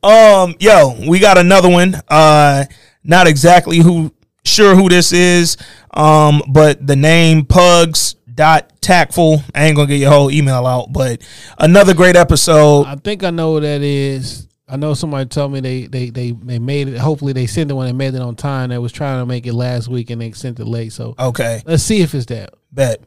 Um, 0.03 0.55
yo, 0.61 0.97
we 1.07 1.19
got 1.19 1.37
another 1.37 1.69
one. 1.69 1.95
Uh, 2.09 2.65
not 3.05 3.27
exactly 3.27 3.79
who 3.79 4.11
sure 4.45 4.75
who 4.75 4.89
this 4.89 5.13
is. 5.13 5.59
Um, 5.93 6.43
but 6.49 6.87
the 6.87 6.97
name 6.97 7.45
Pugs 7.45 8.15
dot 8.33 8.73
tactful. 8.81 9.43
I 9.55 9.67
ain't 9.67 9.77
gonna 9.77 9.89
get 9.89 9.97
your 9.97 10.11
whole 10.11 10.31
email 10.31 10.67
out, 10.67 10.93
but 10.93 11.21
another 11.59 11.93
great 11.93 12.17
episode. 12.17 12.87
I 12.87 12.97
think 12.97 13.25
I 13.25 13.31
know 13.31 13.53
what 13.53 13.63
that 13.63 13.83
is. 13.83 14.48
I 14.71 14.77
know 14.77 14.93
somebody 14.95 15.27
told 15.29 15.53
me 15.53 15.61
they 15.61 15.87
they 15.87 16.11
they, 16.11 16.33
they 16.33 16.59
made 16.59 16.89
it. 16.89 16.99
Hopefully 16.99 17.33
they 17.33 17.47
sent 17.47 17.71
it 17.71 17.75
when 17.75 17.87
they 17.87 17.93
made 17.93 18.15
it 18.15 18.21
on 18.21 18.37
time. 18.37 18.69
They 18.71 18.79
was 18.79 18.93
trying 18.93 19.21
to 19.23 19.27
make 19.27 19.47
it 19.47 19.55
last 19.55 19.89
week 19.89 20.11
and 20.11 20.21
they 20.21 20.33
sent 20.33 20.61
it 20.61 20.67
late. 20.67 20.93
So 20.93 21.15
Okay, 21.19 21.63
let's 21.65 21.83
see 21.83 22.01
if 22.03 22.15
it's 22.15 22.27
that. 22.27 22.55
bet. 22.71 23.01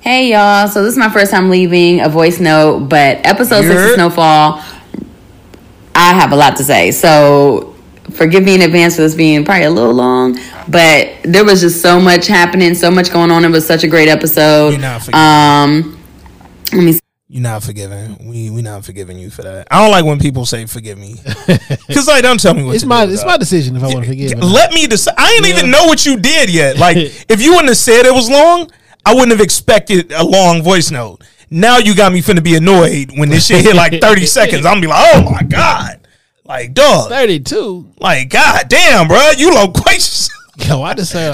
Hey 0.00 0.32
y'all, 0.32 0.66
so 0.68 0.82
this 0.82 0.92
is 0.92 0.98
my 0.98 1.08
first 1.10 1.30
time 1.30 1.48
leaving 1.48 2.00
a 2.00 2.08
voice 2.08 2.40
note, 2.40 2.88
but 2.88 3.24
episode 3.24 3.62
six 3.62 3.80
of 3.80 3.90
Snowfall, 3.94 4.60
I 5.94 6.12
have 6.14 6.32
a 6.32 6.36
lot 6.36 6.56
to 6.56 6.64
say. 6.64 6.90
So 6.90 7.76
forgive 8.10 8.42
me 8.42 8.56
in 8.56 8.62
advance 8.62 8.96
for 8.96 9.02
this 9.02 9.14
being 9.14 9.44
probably 9.44 9.64
a 9.64 9.70
little 9.70 9.94
long, 9.94 10.36
but 10.68 11.08
there 11.22 11.44
was 11.44 11.60
just 11.60 11.80
so 11.80 12.00
much 12.00 12.26
happening, 12.26 12.74
so 12.74 12.90
much 12.90 13.12
going 13.12 13.30
on. 13.30 13.44
It 13.44 13.50
was 13.50 13.64
such 13.64 13.84
a 13.84 13.88
great 13.88 14.08
episode. 14.08 14.70
You're 14.70 14.80
not. 14.80 15.14
Um, 15.14 15.96
let 16.72 16.82
me. 16.82 16.98
You're 17.32 17.42
not 17.42 17.62
forgiving. 17.62 18.18
We 18.28 18.50
we 18.50 18.60
not 18.60 18.84
forgiving 18.84 19.18
you 19.18 19.30
for 19.30 19.40
that. 19.40 19.66
I 19.70 19.80
don't 19.80 19.90
like 19.90 20.04
when 20.04 20.18
people 20.18 20.44
say 20.44 20.66
forgive 20.66 20.98
me 20.98 21.14
because 21.88 22.06
like 22.06 22.22
don't 22.22 22.38
tell 22.38 22.52
me 22.52 22.62
what 22.62 22.74
It's 22.74 22.84
my 22.84 23.06
do, 23.06 23.12
it's 23.14 23.24
my 23.24 23.38
decision 23.38 23.74
if 23.74 23.82
I 23.82 23.86
want 23.86 24.04
to 24.04 24.10
forgive. 24.10 24.38
Let 24.38 24.70
me 24.74 24.86
decide. 24.86 25.14
I 25.16 25.32
ain't 25.32 25.46
even 25.46 25.70
know 25.70 25.86
what 25.86 26.04
you 26.04 26.18
did 26.18 26.50
yet. 26.50 26.76
Like, 26.76 26.98
if 27.30 27.40
you 27.40 27.52
wouldn't 27.52 27.70
have 27.70 27.78
said 27.78 28.04
it 28.04 28.12
was 28.12 28.28
long, 28.28 28.70
I 29.06 29.14
wouldn't 29.14 29.30
have 29.30 29.40
expected 29.40 30.12
a 30.12 30.22
long 30.22 30.62
voice 30.62 30.90
note. 30.90 31.22
Now 31.48 31.78
you 31.78 31.96
got 31.96 32.12
me 32.12 32.20
finna 32.20 32.44
be 32.44 32.54
annoyed 32.54 33.12
when 33.16 33.30
this 33.30 33.46
shit 33.46 33.64
hit 33.64 33.76
like 33.76 33.98
30 33.98 34.26
seconds. 34.26 34.66
I'm 34.66 34.72
gonna 34.74 34.80
be 34.82 34.86
like, 34.88 35.14
oh 35.14 35.30
my 35.30 35.42
God. 35.42 36.06
Like, 36.44 36.74
dog. 36.74 37.08
32. 37.08 37.94
Like, 37.96 38.28
god 38.28 38.68
damn, 38.68 39.08
bro. 39.08 39.30
You 39.38 39.54
loquacious. 39.54 40.28
Yo, 40.58 40.82
I 40.82 40.92
just 40.92 41.12
say. 41.12 41.32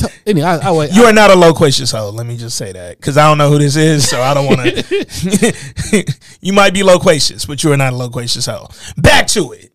T- 0.00 0.14
anyway, 0.26 0.46
I, 0.46 0.68
I 0.68 0.72
wait. 0.72 0.92
You 0.92 1.04
are 1.04 1.12
not 1.12 1.30
a 1.30 1.36
loquacious 1.36 1.90
hoe. 1.92 2.10
Let 2.10 2.26
me 2.26 2.36
just 2.36 2.56
say 2.56 2.72
that. 2.72 2.96
Because 2.96 3.16
I 3.16 3.28
don't 3.28 3.38
know 3.38 3.50
who 3.50 3.58
this 3.58 3.76
is, 3.76 4.08
so 4.08 4.20
I 4.20 4.34
don't 4.34 4.46
want 4.46 4.60
to. 4.60 6.14
you 6.40 6.52
might 6.52 6.74
be 6.74 6.82
loquacious, 6.82 7.44
but 7.46 7.62
you 7.62 7.72
are 7.72 7.76
not 7.76 7.92
a 7.92 7.96
loquacious 7.96 8.46
hoe. 8.46 8.68
Back 8.96 9.26
to 9.28 9.52
it. 9.52 9.72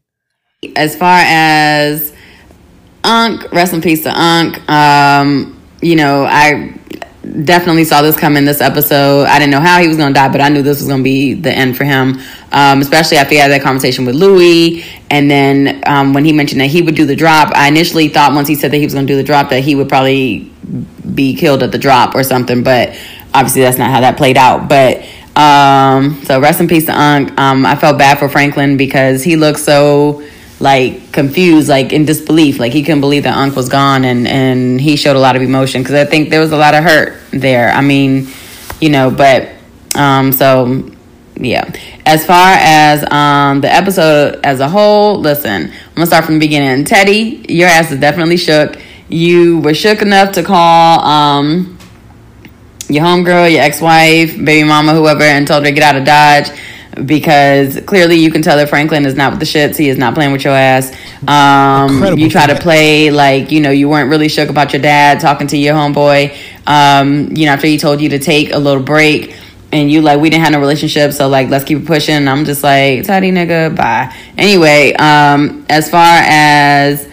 as 0.75 0.95
far 0.95 1.19
as 1.23 2.13
Unc, 3.03 3.51
rest 3.51 3.73
in 3.73 3.81
peace 3.81 4.03
to 4.03 4.19
Unc. 4.19 4.57
Um, 4.69 5.61
you 5.81 5.95
know, 5.95 6.25
I 6.25 6.73
definitely 7.43 7.83
saw 7.83 8.01
this 8.01 8.17
coming 8.17 8.37
in 8.37 8.45
this 8.45 8.61
episode. 8.61 9.25
I 9.25 9.39
didn't 9.39 9.51
know 9.51 9.59
how 9.59 9.81
he 9.81 9.87
was 9.87 9.97
going 9.97 10.13
to 10.13 10.19
die, 10.19 10.29
but 10.29 10.41
I 10.41 10.49
knew 10.49 10.61
this 10.61 10.79
was 10.79 10.87
going 10.87 10.99
to 10.99 11.03
be 11.03 11.33
the 11.33 11.51
end 11.51 11.75
for 11.77 11.83
him. 11.83 12.19
Um, 12.51 12.81
especially 12.81 13.17
after 13.17 13.33
he 13.33 13.39
had 13.39 13.51
that 13.51 13.61
conversation 13.61 14.05
with 14.05 14.15
Louie, 14.15 14.85
and 15.09 15.29
then 15.29 15.83
um, 15.85 16.13
when 16.13 16.25
he 16.25 16.33
mentioned 16.33 16.61
that 16.61 16.67
he 16.67 16.81
would 16.81 16.95
do 16.95 17.05
the 17.05 17.15
drop, 17.15 17.51
I 17.55 17.67
initially 17.67 18.07
thought 18.09 18.33
once 18.33 18.47
he 18.47 18.55
said 18.55 18.71
that 18.71 18.77
he 18.77 18.85
was 18.85 18.93
going 18.93 19.07
to 19.07 19.13
do 19.13 19.17
the 19.17 19.23
drop 19.23 19.49
that 19.49 19.63
he 19.63 19.75
would 19.75 19.89
probably 19.89 20.51
be 21.13 21.35
killed 21.35 21.63
at 21.63 21.71
the 21.71 21.77
drop 21.77 22.15
or 22.15 22.23
something. 22.23 22.63
But 22.63 22.97
obviously, 23.33 23.61
that's 23.61 23.77
not 23.77 23.91
how 23.91 24.01
that 24.01 24.17
played 24.17 24.37
out. 24.37 24.69
But 24.69 25.05
um, 25.35 26.23
so 26.23 26.39
rest 26.39 26.61
in 26.61 26.67
peace 26.67 26.85
to 26.85 26.99
Unc. 26.99 27.37
Um, 27.39 27.65
I 27.65 27.75
felt 27.75 27.97
bad 27.97 28.19
for 28.19 28.29
Franklin 28.29 28.77
because 28.77 29.23
he 29.23 29.35
looked 29.35 29.59
so 29.59 30.23
like 30.59 31.11
confused, 31.11 31.67
like 31.67 31.91
in 31.91 32.05
disbelief, 32.05 32.59
like 32.59 32.71
he 32.71 32.83
couldn't 32.83 33.01
believe 33.01 33.23
that 33.23 33.37
Unc 33.37 33.55
was 33.55 33.69
gone, 33.69 34.05
and 34.05 34.27
and 34.27 34.79
he 34.79 34.95
showed 34.95 35.15
a 35.15 35.19
lot 35.19 35.35
of 35.35 35.41
emotion 35.41 35.81
because 35.81 35.95
I 35.95 36.05
think 36.05 36.29
there 36.29 36.39
was 36.39 36.51
a 36.51 36.57
lot 36.57 36.73
of 36.73 36.83
hurt 36.83 37.19
there. 37.31 37.71
I 37.71 37.81
mean, 37.81 38.27
you 38.79 38.89
know, 38.89 39.11
but 39.11 39.49
um, 39.95 40.31
so 40.31 40.89
yeah. 41.35 41.69
As 42.05 42.25
far 42.25 42.55
as 42.57 43.03
um 43.11 43.61
the 43.61 43.73
episode 43.73 44.39
as 44.43 44.59
a 44.59 44.69
whole, 44.69 45.19
listen, 45.19 45.71
I'm 45.71 45.95
gonna 45.95 46.05
start 46.05 46.25
from 46.25 46.35
the 46.35 46.39
beginning. 46.39 46.85
Teddy, 46.85 47.45
your 47.49 47.67
ass 47.67 47.91
is 47.91 47.99
definitely 47.99 48.37
shook. 48.37 48.79
You 49.09 49.59
were 49.59 49.73
shook 49.73 50.01
enough 50.01 50.33
to 50.33 50.43
call 50.43 50.99
um 51.01 51.77
your 52.87 53.03
homegirl, 53.03 53.51
your 53.51 53.61
ex-wife, 53.61 54.37
baby 54.37 54.63
mama, 54.63 54.93
whoever, 54.93 55.23
and 55.23 55.47
told 55.47 55.63
her 55.63 55.69
to 55.69 55.75
get 55.75 55.83
out 55.83 55.95
of 55.95 56.05
Dodge 56.05 56.51
because 57.03 57.79
clearly 57.81 58.15
you 58.15 58.31
can 58.31 58.41
tell 58.41 58.57
that 58.57 58.69
Franklin 58.69 59.05
is 59.05 59.15
not 59.15 59.31
with 59.31 59.39
the 59.39 59.45
shits. 59.45 59.77
He 59.77 59.89
is 59.89 59.97
not 59.97 60.13
playing 60.13 60.31
with 60.31 60.43
your 60.43 60.53
ass. 60.53 60.91
Um, 61.27 61.95
Incredible 61.95 62.19
you 62.19 62.29
try 62.29 62.47
to 62.47 62.55
play 62.55 63.11
like 63.11 63.51
you 63.51 63.59
know 63.59 63.71
you 63.71 63.89
weren't 63.89 64.09
really 64.09 64.29
shook 64.29 64.49
about 64.49 64.73
your 64.73 64.81
dad 64.81 65.19
talking 65.19 65.47
to 65.47 65.57
your 65.57 65.75
homeboy. 65.75 66.35
Um, 66.67 67.35
you 67.35 67.45
know 67.45 67.53
after 67.53 67.67
he 67.67 67.77
told 67.77 68.01
you 68.01 68.09
to 68.09 68.19
take 68.19 68.53
a 68.53 68.57
little 68.57 68.83
break. 68.83 69.35
And 69.71 69.91
you 69.91 70.01
like 70.01 70.21
we 70.21 70.29
didn't 70.29 70.43
have 70.43 70.53
no 70.53 70.59
relationship, 70.59 71.11
so 71.11 71.27
like 71.27 71.49
let's 71.49 71.65
keep 71.65 71.79
it 71.79 71.85
pushing. 71.85 72.15
And 72.15 72.29
I'm 72.29 72.45
just 72.45 72.63
like, 72.63 73.03
Teddy 73.03 73.31
nigga, 73.31 73.75
bye. 73.75 74.15
Anyway, 74.37 74.93
um, 74.93 75.65
as 75.67 75.89
far 75.89 76.21
as 76.23 77.05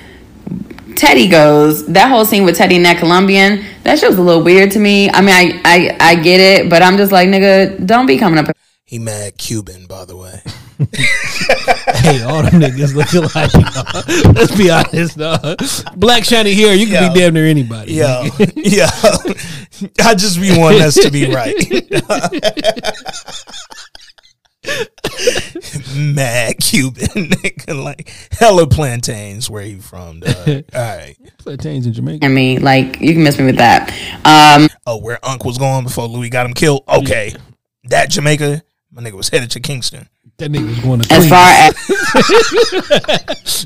Teddy 0.94 1.26
goes, 1.26 1.86
that 1.86 2.08
whole 2.08 2.24
scene 2.24 2.44
with 2.44 2.56
Teddy 2.56 2.76
and 2.76 2.84
that 2.84 2.98
Colombian, 2.98 3.64
that 3.82 3.98
shit 3.98 4.08
was 4.08 4.18
a 4.18 4.22
little 4.22 4.44
weird 4.44 4.70
to 4.72 4.78
me. 4.78 5.10
I 5.10 5.20
mean, 5.20 5.30
I, 5.30 5.60
I, 5.64 5.96
I 5.98 6.14
get 6.14 6.38
it, 6.38 6.70
but 6.70 6.82
I'm 6.82 6.96
just 6.96 7.10
like, 7.10 7.28
nigga, 7.28 7.84
don't 7.84 8.06
be 8.06 8.18
coming 8.18 8.38
up. 8.38 8.54
He 8.92 8.98
mad 8.98 9.38
Cuban, 9.38 9.86
by 9.86 10.04
the 10.04 10.14
way. 10.14 10.42
hey, 12.02 12.22
all 12.24 12.42
them 12.42 12.60
niggas 12.60 12.94
looking 12.94 13.22
like. 13.34 13.50
dog. 13.50 14.36
let's 14.36 14.54
be 14.54 14.68
honest, 14.68 15.16
dog. 15.16 15.96
Black 15.98 16.24
shiny 16.24 16.52
hair, 16.52 16.74
you 16.74 16.88
can 16.88 17.04
Yo. 17.04 17.14
be 17.14 17.20
damn 17.20 17.32
near 17.32 17.46
anybody. 17.46 17.94
Yeah, 17.94 18.28
yeah. 18.54 18.90
I 20.04 20.14
just 20.14 20.38
be 20.38 20.54
wanting 20.58 20.82
us 20.82 20.96
to 20.96 21.10
be 21.10 21.32
right. 21.32 21.56
Mad 25.96 26.58
Cuban 26.60 27.30
nigga, 27.30 27.82
like 27.82 28.12
hella 28.32 28.66
plantains. 28.66 29.48
Where 29.48 29.62
he 29.62 29.76
from? 29.78 30.20
Dog. 30.20 30.36
All 30.46 30.64
right. 30.74 31.16
Plantains 31.38 31.86
in 31.86 31.94
Jamaica. 31.94 32.26
I 32.26 32.28
mean, 32.28 32.60
like, 32.62 33.00
you 33.00 33.14
can 33.14 33.22
miss 33.24 33.38
me 33.38 33.46
with 33.46 33.56
that. 33.56 33.90
Um, 34.26 34.68
Oh, 34.86 34.98
where 34.98 35.18
Unc 35.24 35.46
was 35.46 35.56
going 35.56 35.84
before 35.84 36.08
Louie 36.08 36.28
got 36.28 36.44
him 36.44 36.52
killed. 36.52 36.82
Okay, 36.86 37.34
that 37.84 38.10
Jamaica, 38.10 38.62
my 38.92 39.02
nigga 39.02 39.12
was 39.14 39.28
headed 39.30 39.50
to 39.52 39.60
Kingston. 39.60 40.08
That 40.38 40.50
nigga 40.50 40.68
was 40.68 40.78
going 40.80 41.00
to 41.00 41.12
as 41.12 41.18
Queens. 41.18 41.30
far 41.30 41.48
as 41.50 41.74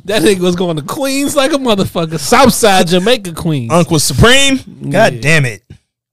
that 0.04 0.22
nigga 0.22 0.40
was 0.40 0.56
going 0.56 0.76
to 0.76 0.82
Queens 0.82 1.36
like 1.36 1.52
a 1.52 1.56
motherfucker. 1.56 2.18
Southside 2.18 2.86
Jamaica 2.88 3.32
Queens. 3.34 3.72
Uncle 3.72 3.98
supreme. 3.98 4.58
God 4.90 5.20
damn 5.20 5.44
it. 5.44 5.62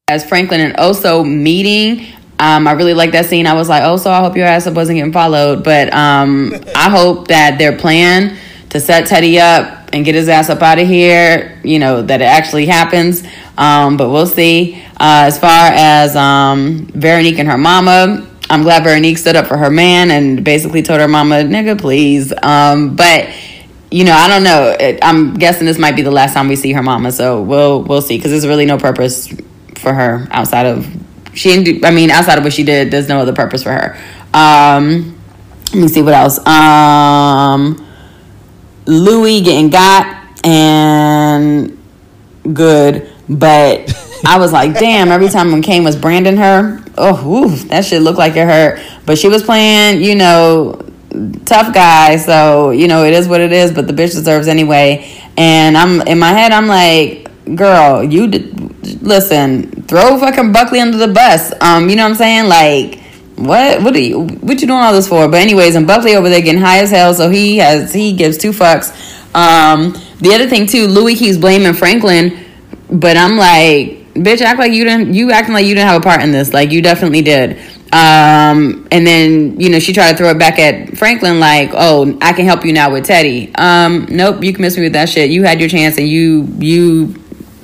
as 0.08 0.26
Franklin 0.26 0.62
and 0.62 0.76
Oso 0.78 1.28
meeting. 1.28 2.06
Um, 2.40 2.68
I 2.68 2.74
really 2.74 2.94
like 2.94 3.12
that 3.12 3.26
scene. 3.28 3.48
I 3.48 3.54
was 3.54 3.70
like, 3.70 3.84
Oso, 3.84 4.08
I 4.08 4.20
hope 4.20 4.36
your 4.36 4.48
ass 4.48 4.68
up 4.68 4.74
wasn't 4.74 4.98
getting 4.98 5.14
followed. 5.14 5.64
But 5.64 5.94
um, 5.94 6.54
I 6.76 6.90
hope 6.90 7.28
that 7.28 7.58
their 7.58 7.78
plan 7.78 8.38
to 8.70 8.80
set 8.80 9.08
Teddy 9.08 9.40
up 9.40 9.90
and 9.94 10.04
get 10.04 10.16
his 10.16 10.28
ass 10.28 10.50
up 10.50 10.62
out 10.62 10.80
of 10.80 10.88
here, 10.88 11.60
you 11.64 11.78
know, 11.78 12.02
that 12.02 12.22
it 12.22 12.26
actually 12.26 12.66
happens. 12.66 13.24
Um, 13.58 13.98
but 13.98 14.10
we'll 14.10 14.26
see. 14.28 14.82
Uh, 15.00 15.26
as 15.28 15.40
far 15.40 15.70
as 15.74 16.16
um, 16.16 16.88
Veronique 16.96 17.38
and 17.40 17.48
her 17.48 17.58
mama, 17.58 18.28
I'm 18.54 18.62
glad 18.62 18.84
Veronique 18.84 19.18
stood 19.18 19.36
up 19.36 19.48
for 19.48 19.58
her 19.58 19.72
man 19.72 20.12
and 20.12 20.44
basically 20.44 20.84
told 20.84 21.00
her 21.00 21.08
mama, 21.08 21.38
nigga, 21.38 21.80
please. 21.80 22.32
Um, 22.44 22.96
but 22.96 23.28
you 23.90 24.04
know, 24.04 24.14
I 24.14 24.28
don't 24.28 24.44
know. 24.44 24.98
I'm 25.02 25.34
guessing 25.34 25.66
this 25.66 25.80
might 25.80 25.96
be 25.96 26.04
the 26.04 26.12
last 26.12 26.36
time 26.36 26.48
we 26.48 26.56
see 26.56 26.72
her 26.74 26.84
mama, 26.84 27.12
so 27.12 27.42
we'll 27.42 27.82
we'll 27.82 28.02
see 28.02 28.16
because 28.18 28.30
there's 28.30 28.46
really 28.46 28.68
no 28.68 28.78
purpose 28.78 29.28
for 29.76 29.92
her 29.92 30.28
outside 30.30 30.68
of 30.68 30.88
she 31.34 31.64
didn't. 31.64 31.84
I 31.84 31.90
mean, 31.90 32.12
outside 32.12 32.38
of 32.38 32.44
what 32.44 32.54
she 32.54 32.64
did, 32.64 32.92
there's 32.92 33.10
no 33.10 33.20
other 33.20 33.34
purpose 33.34 33.64
for 33.64 33.72
her. 33.72 33.98
Um, 34.36 35.20
let 35.74 35.82
me 35.82 35.88
see 35.88 36.04
what 36.04 36.14
else. 36.14 36.38
Um, 36.46 37.84
Louie 38.86 39.42
getting 39.42 39.72
got 39.72 40.46
and 40.46 41.76
good, 42.54 43.12
but 43.28 43.92
I 44.26 44.38
was 44.38 44.54
like, 44.54 44.78
damn. 44.78 45.10
Every 45.10 45.30
time 45.30 45.52
when 45.52 45.64
Kane 45.64 45.84
was 45.84 45.96
branding 45.96 46.38
her, 46.38 46.83
oh, 46.98 47.48
that 47.70 47.86
shit 47.86 48.02
looked 48.02 48.20
like 48.20 48.36
it 48.36 48.48
hurt. 48.48 48.80
But 49.06 49.18
she 49.18 49.28
was 49.28 49.44
playing, 49.44 50.02
you 50.02 50.16
know, 50.16 50.80
tough 51.46 51.74
guy, 51.74 52.18
so 52.18 52.72
you 52.72 52.88
know 52.88 53.06
it 53.06 53.14
is 53.14 53.28
what 53.28 53.42
it 53.42 53.52
is. 53.52 53.72
But 53.72 53.88
the 53.88 53.94
bitch 53.94 54.12
deserves 54.12 54.48
anyway. 54.48 55.10
And 55.38 55.78
I'm 55.78 56.02
in 56.02 56.20
my 56.20 56.30
head, 56.30 56.52
I'm 56.52 56.68
like, 56.68 57.30
girl, 57.56 58.04
you 58.04 58.28
listen, 59.02 59.84
throw 59.84 60.18
fucking 60.20 60.52
Buckley 60.52 60.80
under 60.80 60.98
the 60.98 61.08
bus. 61.08 61.54
Um, 61.62 61.90
you 61.90 61.96
know 61.96 62.04
what 62.04 62.12
I'm 62.12 62.16
saying? 62.16 62.50
Like, 62.50 63.00
what? 63.36 63.82
What 63.82 63.96
are 63.96 64.00
you? 64.00 64.22
What 64.22 64.62
you 64.62 64.68
doing 64.68 64.80
all 64.80 64.94
this 64.94 65.08
for? 65.08 65.28
But 65.28 65.42
anyways, 65.42 65.76
and 65.76 65.88
Buckley 65.88 66.16
over 66.16 66.30
there 66.30 66.42
getting 66.42 66.62
high 66.62 66.80
as 66.80 66.92
hell, 66.92 67.14
so 67.14 67.30
he 67.30 67.58
has 67.58 67.94
he 67.94 68.14
gives 68.14 68.38
two 68.38 68.52
fucks. 68.52 68.92
Um, 69.36 69.94
the 70.20 70.34
other 70.34 70.48
thing 70.48 70.68
too, 70.68 70.88
Louie 70.88 71.16
keeps 71.16 71.38
blaming 71.38 71.74
Franklin, 71.74 72.40
but 72.92 73.18
I'm 73.18 73.36
like, 73.36 74.03
bitch, 74.14 74.42
act 74.42 74.60
like 74.60 74.72
you 74.72 74.84
didn't. 74.84 75.14
You 75.14 75.32
acting 75.32 75.54
like 75.54 75.66
you 75.66 75.76
didn't 75.76 75.88
have 75.88 76.02
a 76.02 76.04
part 76.04 76.22
in 76.22 76.32
this. 76.32 76.54
Like 76.54 76.72
you 76.72 76.82
definitely 76.82 77.22
did. 77.22 77.58
Um, 77.94 78.88
and 78.92 79.06
then 79.06 79.60
you 79.60 79.70
know 79.70 79.78
she 79.78 79.94
tried 79.94 80.12
to 80.12 80.18
throw 80.18 80.30
it 80.30 80.40
back 80.40 80.58
at 80.58 80.98
Franklin 80.98 81.40
like, 81.40 81.70
"Oh, 81.74 82.18
I 82.22 82.34
can 82.34 82.46
help 82.46 82.66
you 82.66 82.74
now 82.74 82.92
with 82.92 83.06
Teddy." 83.06 83.54
Um, 83.56 84.08
nope, 84.10 84.44
you 84.44 84.52
can 84.52 84.62
miss 84.64 84.78
me 84.78 84.84
with 84.84 84.94
that 84.94 85.10
shit. 85.10 85.30
You 85.30 85.44
had 85.44 85.60
your 85.60 85.70
chance, 85.70 85.98
and 85.98 86.08
you 86.08 86.48
you 86.58 87.16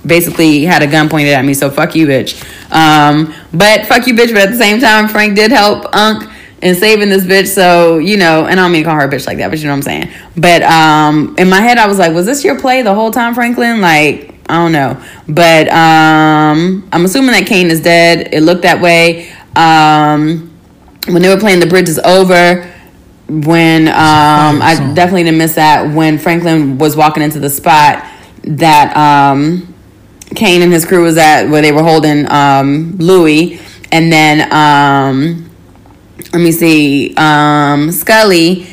basically 0.05 0.63
had 0.63 0.83
a 0.83 0.87
gun 0.87 1.09
pointed 1.09 1.33
at 1.33 1.43
me. 1.43 1.53
So 1.53 1.71
fuck 1.71 1.95
you, 1.95 2.05
bitch. 2.05 2.39
Um, 2.71 3.33
but 3.51 3.87
fuck 3.87 4.05
you, 4.05 4.13
bitch. 4.13 4.31
But 4.33 4.43
at 4.43 4.51
the 4.51 4.57
same 4.57 4.79
time, 4.79 5.07
Frank 5.07 5.35
did 5.35 5.51
help 5.51 5.85
Unc 5.95 6.29
in 6.61 6.75
saving 6.75 7.09
this 7.09 7.25
bitch. 7.25 7.47
So 7.47 7.97
you 7.97 8.17
know, 8.17 8.45
and 8.45 8.59
I 8.59 8.63
don't 8.63 8.71
mean 8.71 8.83
to 8.83 8.89
call 8.89 8.99
her 8.99 9.07
a 9.07 9.09
bitch 9.09 9.25
like 9.25 9.39
that, 9.39 9.49
but 9.49 9.57
you 9.57 9.65
know 9.65 9.71
what 9.71 9.77
I'm 9.77 9.81
saying. 9.81 10.09
But 10.37 10.61
um, 10.61 11.35
in 11.39 11.49
my 11.49 11.61
head, 11.61 11.79
I 11.79 11.87
was 11.87 11.97
like, 11.97 12.13
was 12.13 12.27
this 12.27 12.43
your 12.43 12.59
play 12.59 12.83
the 12.83 12.93
whole 12.93 13.11
time, 13.11 13.33
Franklin? 13.33 13.81
Like. 13.81 14.28
I 14.49 14.55
don't 14.55 14.71
know, 14.71 15.01
but 15.27 15.67
um, 15.69 16.89
I'm 16.91 17.05
assuming 17.05 17.31
that 17.31 17.45
Kane 17.45 17.67
is 17.67 17.81
dead. 17.81 18.33
It 18.33 18.41
looked 18.41 18.63
that 18.63 18.81
way. 18.81 19.31
Um, 19.55 20.51
when 21.07 21.21
they 21.21 21.29
were 21.29 21.39
playing 21.39 21.59
"The 21.59 21.67
Bridge 21.67 21.87
Is 21.87 21.99
Over," 21.99 22.69
when 23.27 23.87
um, 23.87 24.61
I 24.61 24.75
definitely 24.95 25.23
didn't 25.23 25.37
miss 25.37 25.55
that. 25.55 25.93
When 25.93 26.17
Franklin 26.17 26.77
was 26.79 26.95
walking 26.95 27.21
into 27.21 27.39
the 27.39 27.49
spot 27.49 28.03
that 28.43 28.95
um, 28.97 29.73
Kane 30.35 30.61
and 30.61 30.73
his 30.73 30.85
crew 30.85 31.03
was 31.03 31.17
at, 31.17 31.49
where 31.49 31.61
they 31.61 31.71
were 31.71 31.83
holding 31.83 32.29
um, 32.31 32.97
Louie, 32.97 33.59
and 33.91 34.11
then 34.11 34.51
um, 34.51 35.49
let 36.33 36.41
me 36.41 36.51
see, 36.51 37.13
um, 37.17 37.89
Skully, 37.89 38.67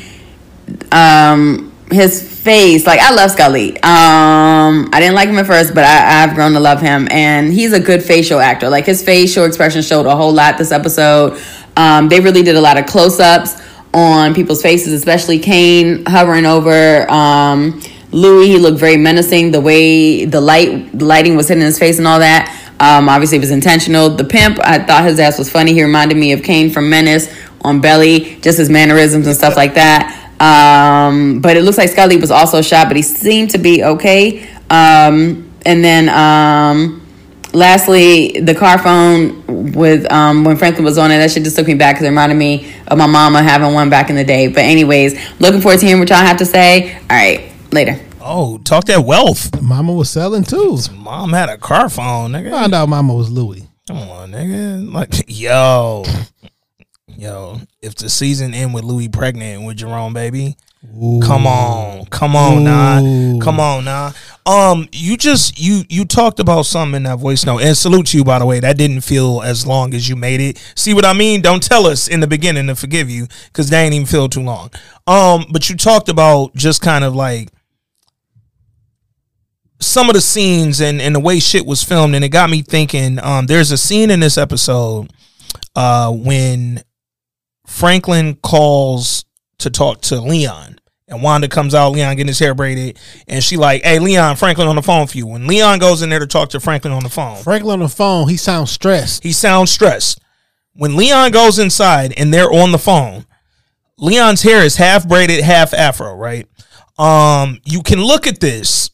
um, 0.91 1.66
his 1.91 2.21
face, 2.21 2.85
like 2.85 2.99
I 2.99 3.13
love 3.13 3.31
Skully. 3.31 3.75
Um, 3.83 4.89
I 4.91 4.99
didn't 4.99 5.15
like 5.15 5.29
him 5.29 5.37
at 5.37 5.45
first, 5.45 5.73
but 5.73 5.83
I, 5.83 6.23
I've 6.23 6.35
grown 6.35 6.53
to 6.53 6.59
love 6.59 6.81
him, 6.81 7.07
and 7.11 7.51
he's 7.51 7.73
a 7.73 7.79
good 7.79 8.03
facial 8.03 8.39
actor. 8.39 8.69
Like 8.69 8.85
his 8.85 9.03
facial 9.03 9.45
expression 9.45 9.81
showed 9.81 10.05
a 10.05 10.15
whole 10.15 10.33
lot 10.33 10.57
this 10.57 10.71
episode. 10.71 11.41
Um, 11.77 12.09
they 12.09 12.19
really 12.19 12.43
did 12.43 12.55
a 12.55 12.61
lot 12.61 12.77
of 12.77 12.85
close-ups 12.87 13.61
on 13.93 14.35
people's 14.35 14.61
faces, 14.61 14.93
especially 14.93 15.39
Kane 15.39 16.05
hovering 16.05 16.45
over 16.45 17.09
um, 17.09 17.81
Louie. 18.11 18.47
He 18.47 18.57
looked 18.57 18.79
very 18.79 18.97
menacing. 18.97 19.51
The 19.51 19.61
way 19.61 20.25
the 20.25 20.41
light, 20.41 20.97
the 20.97 21.05
lighting 21.05 21.37
was 21.37 21.47
hitting 21.47 21.63
his 21.63 21.79
face 21.79 21.99
and 21.99 22.07
all 22.07 22.19
that. 22.19 22.53
Um, 22.79 23.09
obviously, 23.09 23.37
it 23.37 23.41
was 23.41 23.51
intentional. 23.51 24.09
The 24.09 24.23
pimp, 24.23 24.59
I 24.59 24.79
thought 24.79 25.05
his 25.05 25.19
ass 25.19 25.37
was 25.39 25.49
funny. 25.49 25.73
He 25.73 25.83
reminded 25.83 26.17
me 26.17 26.31
of 26.33 26.43
Kane 26.43 26.69
from 26.69 26.89
Menace 26.89 27.33
on 27.61 27.81
Belly, 27.81 28.39
just 28.41 28.57
his 28.57 28.69
mannerisms 28.69 29.25
and 29.25 29.35
stuff 29.35 29.55
like 29.55 29.73
that. 29.75 30.26
Um, 30.39 31.39
but 31.41 31.57
it 31.57 31.63
looks 31.63 31.77
like 31.77 31.89
Skully 31.89 32.19
was 32.19 32.31
also 32.31 32.61
shot, 32.61 32.87
but 32.87 32.95
he 32.95 33.03
seemed 33.03 33.51
to 33.51 33.57
be 33.57 33.83
okay. 33.83 34.47
Um, 34.69 35.51
and 35.65 35.83
then 35.83 36.09
um, 36.09 37.05
lastly, 37.53 38.39
the 38.39 38.53
car 38.53 38.77
phone 38.77 39.71
with 39.73 40.09
um, 40.11 40.43
when 40.43 40.57
Franklin 40.57 40.85
was 40.85 40.97
on 40.97 41.11
it, 41.11 41.17
that 41.17 41.31
shit 41.31 41.43
just 41.43 41.55
took 41.55 41.67
me 41.67 41.73
back 41.73 41.95
because 41.95 42.05
it 42.05 42.09
reminded 42.09 42.35
me 42.35 42.71
of 42.87 42.97
my 42.97 43.07
mama 43.07 43.41
having 43.41 43.73
one 43.73 43.89
back 43.89 44.09
in 44.09 44.15
the 44.15 44.23
day. 44.23 44.47
But 44.47 44.59
anyways, 44.59 45.39
looking 45.39 45.61
forward 45.61 45.79
to 45.79 45.85
hearing 45.85 45.99
what 45.99 46.09
y'all 46.09 46.19
have 46.19 46.37
to 46.37 46.45
say. 46.45 46.95
All 46.95 47.01
right, 47.09 47.51
later. 47.71 47.99
Oh, 48.21 48.57
talk 48.59 48.85
that 48.85 49.05
wealth. 49.05 49.61
Mama 49.61 49.93
was 49.93 50.09
selling 50.09 50.43
too. 50.43 50.77
Mom 50.93 51.33
had 51.33 51.49
a 51.49 51.57
car 51.57 51.89
phone, 51.89 52.31
nigga. 52.33 52.51
Found 52.51 52.73
out 52.73 52.89
Mama 52.89 53.13
was 53.13 53.29
Louie. 53.29 53.67
Come 53.87 53.97
on, 53.97 54.31
nigga. 54.31 54.91
Like, 54.91 55.23
yo, 55.27 56.03
yo. 57.17 57.59
If 57.81 57.95
the 57.95 58.09
season 58.09 58.53
end 58.53 58.73
with 58.73 58.83
Louie 58.83 59.09
pregnant 59.09 59.65
with 59.65 59.77
Jerome, 59.77 60.13
baby, 60.13 60.55
come 61.21 61.47
on, 61.47 62.05
come 62.05 62.35
on, 62.35 62.63
nah, 62.63 62.99
come 63.43 63.59
on, 63.59 63.85
nah. 63.85 64.11
Um, 64.45 64.87
you 64.91 65.17
just 65.17 65.59
you 65.59 65.83
you 65.89 66.05
talked 66.05 66.39
about 66.39 66.65
something 66.65 66.97
in 66.97 67.03
that 67.03 67.17
voice 67.17 67.45
note, 67.45 67.61
and 67.61 67.75
salute 67.75 68.07
to 68.07 68.17
you 68.17 68.23
by 68.23 68.39
the 68.39 68.45
way. 68.45 68.59
That 68.59 68.77
didn't 68.77 69.01
feel 69.01 69.41
as 69.41 69.65
long 69.65 69.93
as 69.93 70.07
you 70.07 70.15
made 70.15 70.39
it. 70.39 70.57
See 70.75 70.93
what 70.93 71.05
I 71.05 71.13
mean? 71.13 71.41
Don't 71.41 71.63
tell 71.63 71.87
us 71.87 72.07
in 72.07 72.19
the 72.19 72.27
beginning 72.27 72.67
to 72.67 72.75
forgive 72.75 73.09
you 73.09 73.27
because 73.47 73.69
they 73.69 73.83
ain't 73.83 73.93
even 73.93 74.07
feel 74.07 74.29
too 74.29 74.43
long. 74.43 74.69
Um, 75.07 75.45
but 75.51 75.69
you 75.69 75.75
talked 75.75 76.09
about 76.09 76.55
just 76.55 76.81
kind 76.81 77.03
of 77.03 77.15
like 77.15 77.49
some 79.79 80.09
of 80.09 80.15
the 80.15 80.21
scenes 80.21 80.81
and, 80.81 80.99
and 80.99 81.13
the 81.13 81.19
way 81.19 81.39
shit 81.39 81.65
was 81.65 81.83
filmed 81.83 82.15
and 82.15 82.25
it 82.25 82.29
got 82.29 82.49
me 82.49 82.63
thinking 82.63 83.19
um, 83.19 83.45
there's 83.45 83.71
a 83.71 83.77
scene 83.77 84.09
in 84.09 84.19
this 84.19 84.35
episode 84.35 85.07
uh, 85.75 86.11
when 86.11 86.81
franklin 87.67 88.35
calls 88.37 89.25
to 89.59 89.69
talk 89.69 90.01
to 90.01 90.19
leon 90.19 90.79
and 91.07 91.21
wanda 91.21 91.47
comes 91.47 91.75
out 91.75 91.89
leon 91.91 92.15
getting 92.15 92.27
his 92.27 92.39
hair 92.39 92.55
braided 92.55 92.97
and 93.27 93.43
she 93.43 93.57
like 93.57 93.83
hey 93.83 93.99
leon 93.99 94.35
franklin 94.35 94.67
on 94.67 94.75
the 94.75 94.81
phone 94.81 95.05
for 95.05 95.17
you. 95.17 95.27
When 95.27 95.45
leon 95.45 95.79
goes 95.79 96.01
in 96.01 96.09
there 96.09 96.19
to 96.19 96.27
talk 96.27 96.49
to 96.49 96.59
franklin 96.59 96.93
on 96.93 97.03
the 97.03 97.09
phone. 97.09 97.37
Franklin 97.37 97.73
on 97.73 97.79
the 97.79 97.89
phone, 97.89 98.29
he 98.29 98.37
sounds 98.37 98.71
stressed. 98.71 99.23
he 99.23 99.31
sounds 99.31 99.71
stressed. 99.71 100.19
When 100.73 100.95
leon 100.95 101.31
goes 101.31 101.59
inside 101.59 102.13
and 102.17 102.33
they're 102.33 102.51
on 102.51 102.71
the 102.71 102.79
phone 102.79 103.25
leon's 103.97 104.41
hair 104.41 104.63
is 104.63 104.77
half 104.77 105.07
braided 105.07 105.43
half 105.43 105.73
afro 105.73 106.15
right? 106.15 106.47
Um 106.97 107.59
you 107.65 107.83
can 107.83 108.01
look 108.01 108.25
at 108.25 108.39
this 108.39 108.89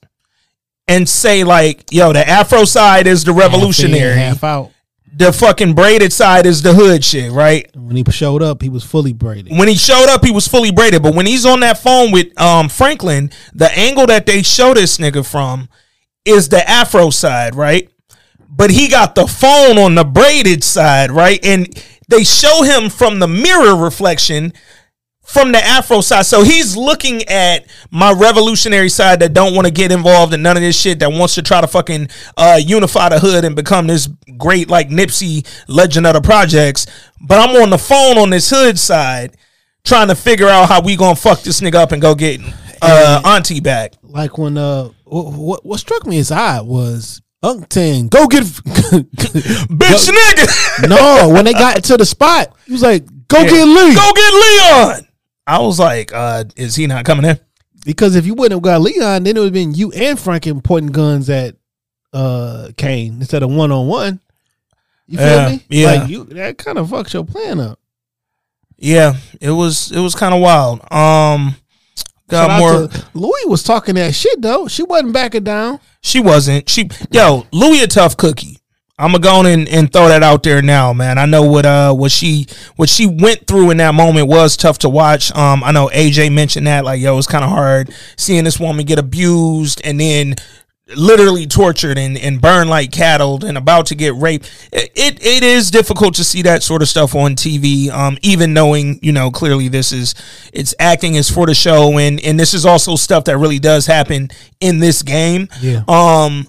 and 0.87 1.07
say 1.07 1.43
like, 1.43 1.85
yo, 1.91 2.13
the 2.13 2.27
Afro 2.27 2.65
side 2.65 3.07
is 3.07 3.23
the 3.23 3.31
revolutionary, 3.31 4.15
half, 4.15 4.17
in, 4.17 4.19
half 4.19 4.43
out. 4.43 4.71
The 5.15 5.31
fucking 5.31 5.73
braided 5.73 6.11
side 6.11 6.45
is 6.45 6.61
the 6.61 6.73
hood 6.73 7.03
shit, 7.03 7.31
right? 7.31 7.69
When 7.75 7.95
he 7.95 8.03
showed 8.09 8.41
up, 8.41 8.61
he 8.61 8.69
was 8.69 8.83
fully 8.83 9.13
braided. 9.13 9.55
When 9.55 9.67
he 9.67 9.75
showed 9.75 10.09
up, 10.09 10.25
he 10.25 10.31
was 10.31 10.47
fully 10.47 10.71
braided. 10.71 11.03
But 11.03 11.13
when 11.13 11.25
he's 11.25 11.45
on 11.45 11.59
that 11.59 11.77
phone 11.77 12.11
with 12.11 12.39
um 12.39 12.69
Franklin, 12.69 13.31
the 13.53 13.71
angle 13.77 14.07
that 14.07 14.25
they 14.25 14.41
show 14.41 14.73
this 14.73 14.97
nigga 14.97 15.25
from 15.25 15.69
is 16.25 16.49
the 16.49 16.67
Afro 16.67 17.09
side, 17.11 17.55
right? 17.55 17.89
But 18.49 18.71
he 18.71 18.87
got 18.87 19.15
the 19.15 19.27
phone 19.27 19.77
on 19.77 19.95
the 19.95 20.03
braided 20.03 20.63
side, 20.63 21.11
right? 21.11 21.43
And 21.43 21.67
they 22.07 22.23
show 22.23 22.63
him 22.63 22.89
from 22.89 23.19
the 23.19 23.27
mirror 23.27 23.75
reflection 23.75 24.53
from 25.23 25.51
the 25.51 25.57
Afro 25.57 26.01
side. 26.01 26.25
So 26.25 26.43
he's 26.43 26.75
looking 26.77 27.23
at 27.23 27.65
my 27.91 28.11
revolutionary 28.11 28.89
side 28.89 29.19
that 29.21 29.33
don't 29.33 29.55
want 29.55 29.65
to 29.65 29.73
get 29.73 29.91
involved 29.91 30.33
in 30.33 30.41
none 30.41 30.57
of 30.57 30.61
this 30.61 30.79
shit, 30.79 30.99
that 30.99 31.11
wants 31.11 31.35
to 31.35 31.41
try 31.41 31.61
to 31.61 31.67
fucking 31.67 32.09
uh, 32.37 32.59
unify 32.63 33.09
the 33.09 33.19
hood 33.19 33.45
and 33.45 33.55
become 33.55 33.87
this 33.87 34.07
great 34.37 34.69
like 34.69 34.89
Nipsey 34.89 35.47
legend 35.67 36.05
of 36.05 36.13
the 36.13 36.21
projects. 36.21 36.85
But 37.21 37.39
I'm 37.39 37.55
on 37.61 37.69
the 37.69 37.77
phone 37.77 38.17
on 38.17 38.29
this 38.29 38.49
hood 38.49 38.77
side 38.77 39.37
trying 39.83 40.07
to 40.09 40.15
figure 40.15 40.47
out 40.47 40.69
how 40.69 40.81
we 40.81 40.95
gonna 40.95 41.15
fuck 41.15 41.41
this 41.41 41.61
nigga 41.61 41.75
up 41.75 41.91
and 41.91 42.01
go 42.01 42.15
get 42.15 42.39
uh, 42.81 43.21
auntie 43.25 43.59
back. 43.59 43.93
Like 44.03 44.37
when 44.37 44.57
uh, 44.57 44.89
what 45.05 45.65
what 45.65 45.79
struck 45.79 46.05
me 46.05 46.19
as 46.19 46.31
odd 46.31 46.67
was 46.67 47.21
Unctan, 47.43 48.09
go 48.09 48.27
get 48.27 48.43
bitch 48.43 50.09
nigga. 50.09 50.89
no, 50.89 51.29
when 51.29 51.45
they 51.45 51.53
got 51.53 51.83
to 51.85 51.97
the 51.97 52.05
spot, 52.05 52.55
he 52.65 52.71
was 52.71 52.81
like, 52.81 53.05
"Go 53.27 53.39
yeah. 53.39 53.49
get 53.49 53.65
Lee, 53.65 53.95
go 53.95 54.11
get 54.13 54.33
Leon." 54.33 55.07
I 55.45 55.59
was 55.59 55.79
like, 55.79 56.13
uh, 56.13 56.45
"Is 56.55 56.75
he 56.75 56.87
not 56.87 57.05
coming 57.05 57.25
in?" 57.25 57.39
Because 57.85 58.15
if 58.15 58.25
you 58.25 58.33
wouldn't 58.33 58.53
have 58.53 58.61
got 58.61 58.81
Leon, 58.81 59.23
then 59.23 59.35
it 59.35 59.39
would 59.39 59.47
have 59.47 59.53
been 59.53 59.73
you 59.73 59.91
and 59.91 60.17
Franklin 60.19 60.61
pointing 60.61 60.91
guns 60.91 61.29
at 61.29 61.55
uh 62.13 62.69
Kane 62.77 63.15
instead 63.15 63.43
of 63.43 63.51
one 63.51 63.71
on 63.71 63.87
one. 63.87 64.19
You 65.07 65.17
feel 65.17 65.49
me? 65.49 65.63
yeah. 65.69 65.91
Like 65.91 66.09
you 66.09 66.23
that 66.25 66.57
kind 66.57 66.77
of 66.77 66.89
fucks 66.89 67.13
your 67.13 67.25
plan 67.25 67.59
up. 67.59 67.79
Yeah, 68.77 69.15
it 69.39 69.51
was 69.51 69.91
it 69.91 69.99
was 69.99 70.15
kind 70.15 70.33
of 70.33 70.41
wild. 70.41 70.79
Um, 70.91 71.55
got 72.27 72.47
Shout 72.47 72.59
more. 72.59 73.03
Louie 73.13 73.45
was 73.45 73.63
talking 73.63 73.95
that 73.95 74.15
shit 74.15 74.41
though. 74.41 74.67
She 74.67 74.83
wasn't 74.83 75.13
backing 75.13 75.43
down. 75.43 75.79
She 76.01 76.19
wasn't. 76.19 76.69
She 76.69 76.89
yo, 77.11 77.45
Louie 77.51 77.81
a 77.83 77.87
tough 77.87 78.17
cookie. 78.17 78.59
I'm 78.99 79.11
gonna 79.11 79.23
go 79.23 79.35
on 79.37 79.45
and, 79.47 79.67
and 79.69 79.91
throw 79.91 80.07
that 80.07 80.21
out 80.21 80.43
there 80.43 80.61
now, 80.61 80.93
man. 80.93 81.17
I 81.17 81.25
know 81.25 81.43
what 81.43 81.65
uh 81.65 81.93
what 81.93 82.11
she 82.11 82.45
what 82.75 82.89
she 82.89 83.07
went 83.07 83.47
through 83.47 83.71
in 83.71 83.77
that 83.77 83.95
moment 83.95 84.27
was 84.27 84.55
tough 84.55 84.79
to 84.79 84.89
watch. 84.89 85.35
Um, 85.35 85.63
I 85.63 85.71
know 85.71 85.89
AJ 85.89 86.31
mentioned 86.31 86.67
that 86.67 86.85
like 86.85 87.01
yo, 87.01 87.17
it's 87.17 87.25
kind 87.25 87.43
of 87.43 87.49
hard 87.49 87.91
seeing 88.17 88.43
this 88.43 88.59
woman 88.59 88.85
get 88.85 88.99
abused 88.99 89.81
and 89.83 89.99
then 89.99 90.35
literally 90.95 91.47
tortured 91.47 91.97
and, 91.97 92.17
and 92.17 92.41
burned 92.41 92.69
like 92.69 92.91
cattle 92.91 93.43
and 93.43 93.57
about 93.57 93.87
to 93.87 93.95
get 93.95 94.13
raped. 94.15 94.45
It, 94.71 94.91
it 94.95 95.25
it 95.25 95.43
is 95.43 95.71
difficult 95.71 96.13
to 96.15 96.23
see 96.23 96.43
that 96.43 96.61
sort 96.61 96.83
of 96.83 96.87
stuff 96.87 97.15
on 97.15 97.35
TV. 97.35 97.89
Um, 97.89 98.17
even 98.21 98.53
knowing 98.53 98.99
you 99.01 99.11
know 99.11 99.31
clearly 99.31 99.69
this 99.69 99.91
is 99.91 100.13
it's 100.53 100.75
acting 100.79 101.15
is 101.15 101.31
for 101.31 101.47
the 101.47 101.55
show 101.55 101.97
and 101.97 102.19
and 102.23 102.39
this 102.39 102.53
is 102.53 102.63
also 102.63 102.95
stuff 102.95 103.23
that 103.23 103.39
really 103.39 103.59
does 103.59 103.87
happen 103.87 104.29
in 104.59 104.79
this 104.79 105.01
game. 105.01 105.47
Yeah. 105.61 105.83
Um, 105.87 106.47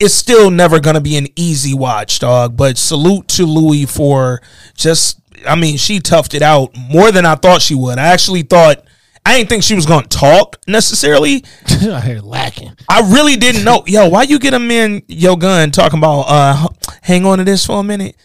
it's 0.00 0.14
still 0.14 0.50
never 0.50 0.80
gonna 0.80 1.00
be 1.00 1.16
an 1.16 1.28
easy 1.36 1.74
watch, 1.74 2.18
dog. 2.18 2.56
But 2.56 2.78
salute 2.78 3.28
to 3.28 3.44
Louie 3.44 3.86
for 3.86 4.40
just. 4.74 5.18
I 5.46 5.54
mean, 5.54 5.78
she 5.78 6.00
toughed 6.00 6.34
it 6.34 6.42
out 6.42 6.76
more 6.76 7.10
than 7.10 7.24
I 7.24 7.34
thought 7.34 7.62
she 7.62 7.74
would. 7.74 7.98
I 7.98 8.08
actually 8.08 8.42
thought. 8.42 8.84
I 9.24 9.36
didn't 9.36 9.50
think 9.50 9.62
she 9.62 9.74
was 9.74 9.84
gonna 9.84 10.06
talk 10.06 10.56
necessarily. 10.66 11.44
I 11.68 12.00
hear 12.00 12.20
lacking. 12.20 12.72
I 12.88 13.12
really 13.12 13.36
didn't 13.36 13.64
know. 13.64 13.84
Yo, 13.86 14.08
why 14.08 14.22
you 14.22 14.38
get 14.38 14.54
a 14.54 14.58
man 14.58 15.02
your 15.08 15.36
gun 15.36 15.70
talking 15.70 15.98
about 15.98 16.22
uh 16.22 16.68
hang 17.02 17.26
on 17.26 17.38
to 17.38 17.44
this 17.44 17.66
for 17.66 17.78
a 17.78 17.82
minute? 17.82 18.16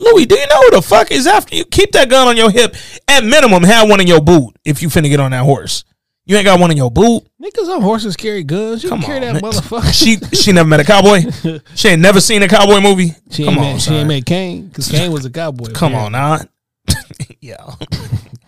Louie, 0.00 0.26
do 0.26 0.36
you 0.36 0.46
know 0.46 0.60
who 0.62 0.70
the 0.70 0.82
fuck 0.82 1.10
is 1.10 1.26
after 1.26 1.56
you? 1.56 1.64
Keep 1.64 1.92
that 1.92 2.08
gun 2.08 2.28
on 2.28 2.36
your 2.36 2.52
hip. 2.52 2.76
At 3.08 3.24
minimum, 3.24 3.64
have 3.64 3.88
one 3.88 4.00
in 4.00 4.06
your 4.06 4.20
boot 4.20 4.56
if 4.64 4.80
you 4.80 4.88
finna 4.88 5.08
get 5.08 5.18
on 5.18 5.32
that 5.32 5.42
horse. 5.42 5.84
You 6.28 6.36
ain't 6.36 6.44
got 6.44 6.60
one 6.60 6.70
in 6.70 6.76
your 6.76 6.90
boot. 6.90 7.26
Niggas 7.42 7.74
on 7.74 7.80
horses 7.80 8.14
carry 8.14 8.44
guns. 8.44 8.82
You 8.82 8.90
Come 8.90 9.00
carry 9.00 9.26
on, 9.26 9.32
that 9.34 9.42
man. 9.42 9.50
motherfucker. 9.50 9.92
She 9.94 10.16
she 10.36 10.52
never 10.52 10.68
met 10.68 10.78
a 10.80 10.84
cowboy. 10.84 11.22
She 11.74 11.88
ain't 11.88 12.02
never 12.02 12.20
seen 12.20 12.42
a 12.42 12.48
cowboy 12.48 12.80
movie. 12.80 13.14
She 13.30 13.44
Come 13.44 13.54
ain't 13.54 13.64
on, 13.64 13.72
met, 13.72 13.80
she 13.80 13.86
son. 13.88 13.94
ain't 13.94 14.08
met 14.08 14.26
Kane 14.26 14.68
because 14.68 14.88
Kane 14.90 15.10
was 15.10 15.24
a 15.24 15.30
cowboy. 15.30 15.72
Come 15.72 15.94
on 15.94 16.12
now. 16.12 16.38
yeah, 17.40 17.56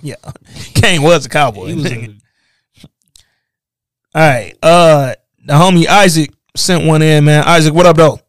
yeah. 0.02 0.16
Kane 0.74 1.00
was 1.00 1.24
a 1.24 1.28
cowboy. 1.30 1.72
nigga. 1.72 2.20
All 4.14 4.28
right, 4.28 4.54
uh, 4.62 5.14
the 5.46 5.54
homie 5.54 5.86
Isaac 5.86 6.32
sent 6.54 6.84
one 6.84 7.00
in, 7.00 7.24
man. 7.24 7.44
Isaac, 7.44 7.72
what 7.72 7.86
up, 7.86 7.96
though? 7.96 8.20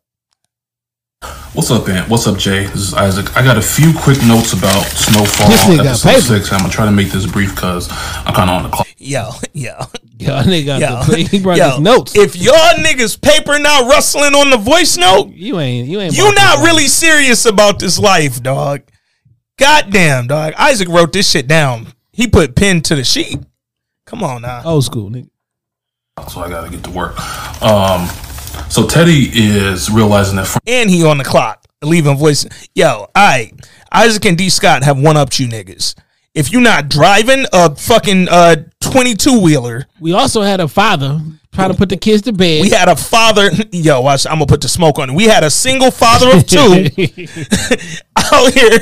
What's 1.53 1.69
up, 1.69 1.88
Ant? 1.90 2.07
What's 2.07 2.28
up, 2.28 2.38
Jay? 2.38 2.65
This 2.68 2.76
is 2.76 2.94
Isaac. 2.94 3.36
I 3.36 3.44
got 3.44 3.57
a 3.57 3.61
few 3.61 3.91
quick 3.94 4.18
notes 4.23 4.53
about 4.53 4.84
Snowfall 4.86 5.49
This 5.49 5.64
nigga 5.65 5.78
got 5.78 5.86
episode 5.88 6.10
paper. 6.10 6.22
six. 6.22 6.53
I'm 6.53 6.60
gonna 6.60 6.72
try 6.72 6.86
to 6.86 6.91
make 6.91 7.10
this 7.10 7.26
brief 7.30 7.53
because 7.53 7.90
I'm 7.91 8.34
kind 8.34 8.49
of 8.49 8.56
on 8.56 8.64
the 8.64 8.69
clock. 8.69 8.88
Yo, 8.98 9.32
yo, 9.52 9.73
Yo, 10.18 10.30
nigga 10.44 10.65
got 10.65 10.80
yo, 10.82 11.03
the, 11.14 11.23
he 11.30 11.40
brought 11.41 11.57
yo. 11.57 11.72
his 11.72 11.80
notes. 11.82 12.15
If 12.15 12.38
y'all 12.38 12.56
niggas 12.76 13.22
paper 13.22 13.60
not 13.60 13.90
rustling 13.91 14.34
on 14.34 14.49
the 14.49 14.57
voice 14.57 14.95
note, 14.95 15.32
You 15.34 15.60
ain't 15.60 15.90
you 15.90 15.99
ain't 15.99 16.15
you 16.15 16.34
not 16.34 16.60
this 16.60 16.65
really 16.65 16.88
serious 16.88 17.45
about 17.45 17.80
this 17.80 17.99
life, 17.99 18.41
dog. 18.41 18.84
Goddamn, 19.60 20.28
dog. 20.28 20.53
Isaac 20.57 20.88
wrote 20.88 21.11
this 21.11 21.30
shit 21.30 21.48
down. 21.48 21.88
He 22.14 22.28
put 22.28 22.56
pen 22.56 22.82
to 22.84 22.95
the 22.95 23.03
sheet. 23.03 23.40
Come 24.06 24.23
on 24.23 24.41
now. 24.44 24.61
Old 24.64 24.86
school, 24.86 25.10
nigga. 25.10 25.30
So 26.30 26.41
I 26.41 26.49
gotta 26.49 26.69
get 26.69 26.84
to 26.86 26.91
work. 26.91 27.19
Um, 27.61 28.07
so 28.69 28.86
Teddy 28.88 29.30
is 29.34 29.90
realizing 29.90 30.38
that 30.38 30.48
Frank 30.48 30.64
and 30.68 30.90
he 30.90 31.06
on 31.06 31.18
the 31.18 31.23
clock, 31.23 31.65
leaving 31.82 32.18
voice. 32.18 32.45
Yo, 32.76 32.88
all 32.88 33.10
right. 33.15 33.52
Isaac 33.91 34.26
and 34.26 34.38
D 34.38 34.49
Scott 34.49 34.84
have 34.84 34.99
one 34.99 35.18
upped 35.18 35.40
you 35.40 35.48
niggas. 35.48 35.95
If 36.34 36.52
you 36.53 36.61
not 36.61 36.88
driving 36.90 37.45
a 37.52 37.76
fucking 37.76 38.30
uh 38.30 38.56
22 38.82 39.41
wheeler, 39.41 39.86
We 39.99 40.14
also 40.14 40.41
had 40.41 40.60
a 40.60 40.68
father 40.68 41.19
trying 41.53 41.69
to 41.69 41.78
put 41.78 41.90
the 41.90 41.98
kids 41.98 42.22
to 42.23 42.32
bed. 42.32 42.61
we 42.61 42.69
had 42.69 42.88
a 42.88 42.95
father. 42.95 43.49
Yo, 43.72 44.02
watch, 44.02 44.26
I'm 44.26 44.36
gonna 44.36 44.45
put 44.45 44.61
the 44.61 44.69
smoke 44.69 44.99
on 44.99 45.10
it. 45.10 45.14
We 45.14 45.26
had 45.26 45.44
a 45.44 45.49
single 45.49 45.91
father 45.91 46.38
of 46.38 46.45
two 46.45 46.57
out 48.34 48.53
here 48.53 48.80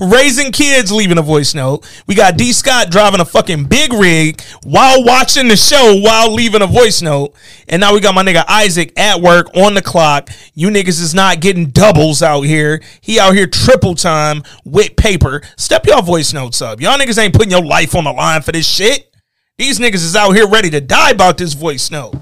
raising 0.00 0.52
kids, 0.52 0.92
leaving 0.92 1.18
a 1.18 1.22
voice 1.22 1.54
note. 1.54 1.88
We 2.06 2.14
got 2.14 2.36
D 2.36 2.52
Scott 2.52 2.90
driving 2.90 3.20
a 3.20 3.24
fucking 3.24 3.64
big 3.64 3.92
rig 3.92 4.40
while 4.62 5.04
watching 5.04 5.48
the 5.48 5.56
show 5.56 5.98
while 6.02 6.32
leaving 6.32 6.62
a 6.62 6.66
voice 6.66 7.02
note. 7.02 7.34
And 7.68 7.80
now 7.80 7.94
we 7.94 8.00
got 8.00 8.14
my 8.14 8.22
nigga 8.22 8.44
Isaac 8.48 8.92
at 8.96 9.20
work 9.20 9.48
on 9.56 9.74
the 9.74 9.82
clock. 9.82 10.30
You 10.54 10.68
niggas 10.68 11.00
is 11.00 11.14
not 11.14 11.40
getting 11.40 11.70
doubles 11.70 12.22
out 12.22 12.42
here. 12.42 12.80
He 13.00 13.18
out 13.18 13.34
here 13.34 13.46
triple 13.48 13.94
time 13.96 14.44
with 14.64 14.94
paper. 14.96 15.42
Step 15.56 15.86
your 15.86 16.02
voice 16.02 16.32
notes 16.32 16.62
up. 16.62 16.80
Y'all 16.80 16.98
niggas 16.98 17.18
ain't 17.18 17.34
putting 17.34 17.50
your 17.50 17.64
life 17.64 17.96
on 17.96 18.04
the 18.04 18.12
line 18.12 18.42
for 18.42 18.52
this 18.52 18.68
shit. 18.68 19.13
These 19.56 19.78
niggas 19.78 20.04
is 20.04 20.16
out 20.16 20.32
here 20.32 20.48
ready 20.48 20.68
to 20.70 20.80
die 20.80 21.10
about 21.10 21.38
this 21.38 21.52
voice 21.52 21.88
note. 21.88 22.16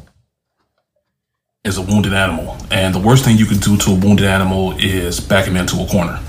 is 1.65 1.79
a 1.79 1.83
wounded 1.83 2.13
animal, 2.13 2.59
and 2.71 2.95
the 2.95 2.99
worst 2.99 3.25
thing 3.25 3.39
you 3.39 3.47
could 3.47 3.61
do 3.61 3.79
to 3.79 3.93
a 3.93 3.95
wounded 3.95 4.27
animal 4.27 4.73
is 4.79 5.19
back 5.19 5.47
him 5.47 5.57
into 5.57 5.81
a 5.81 5.87
corner. 5.87 6.21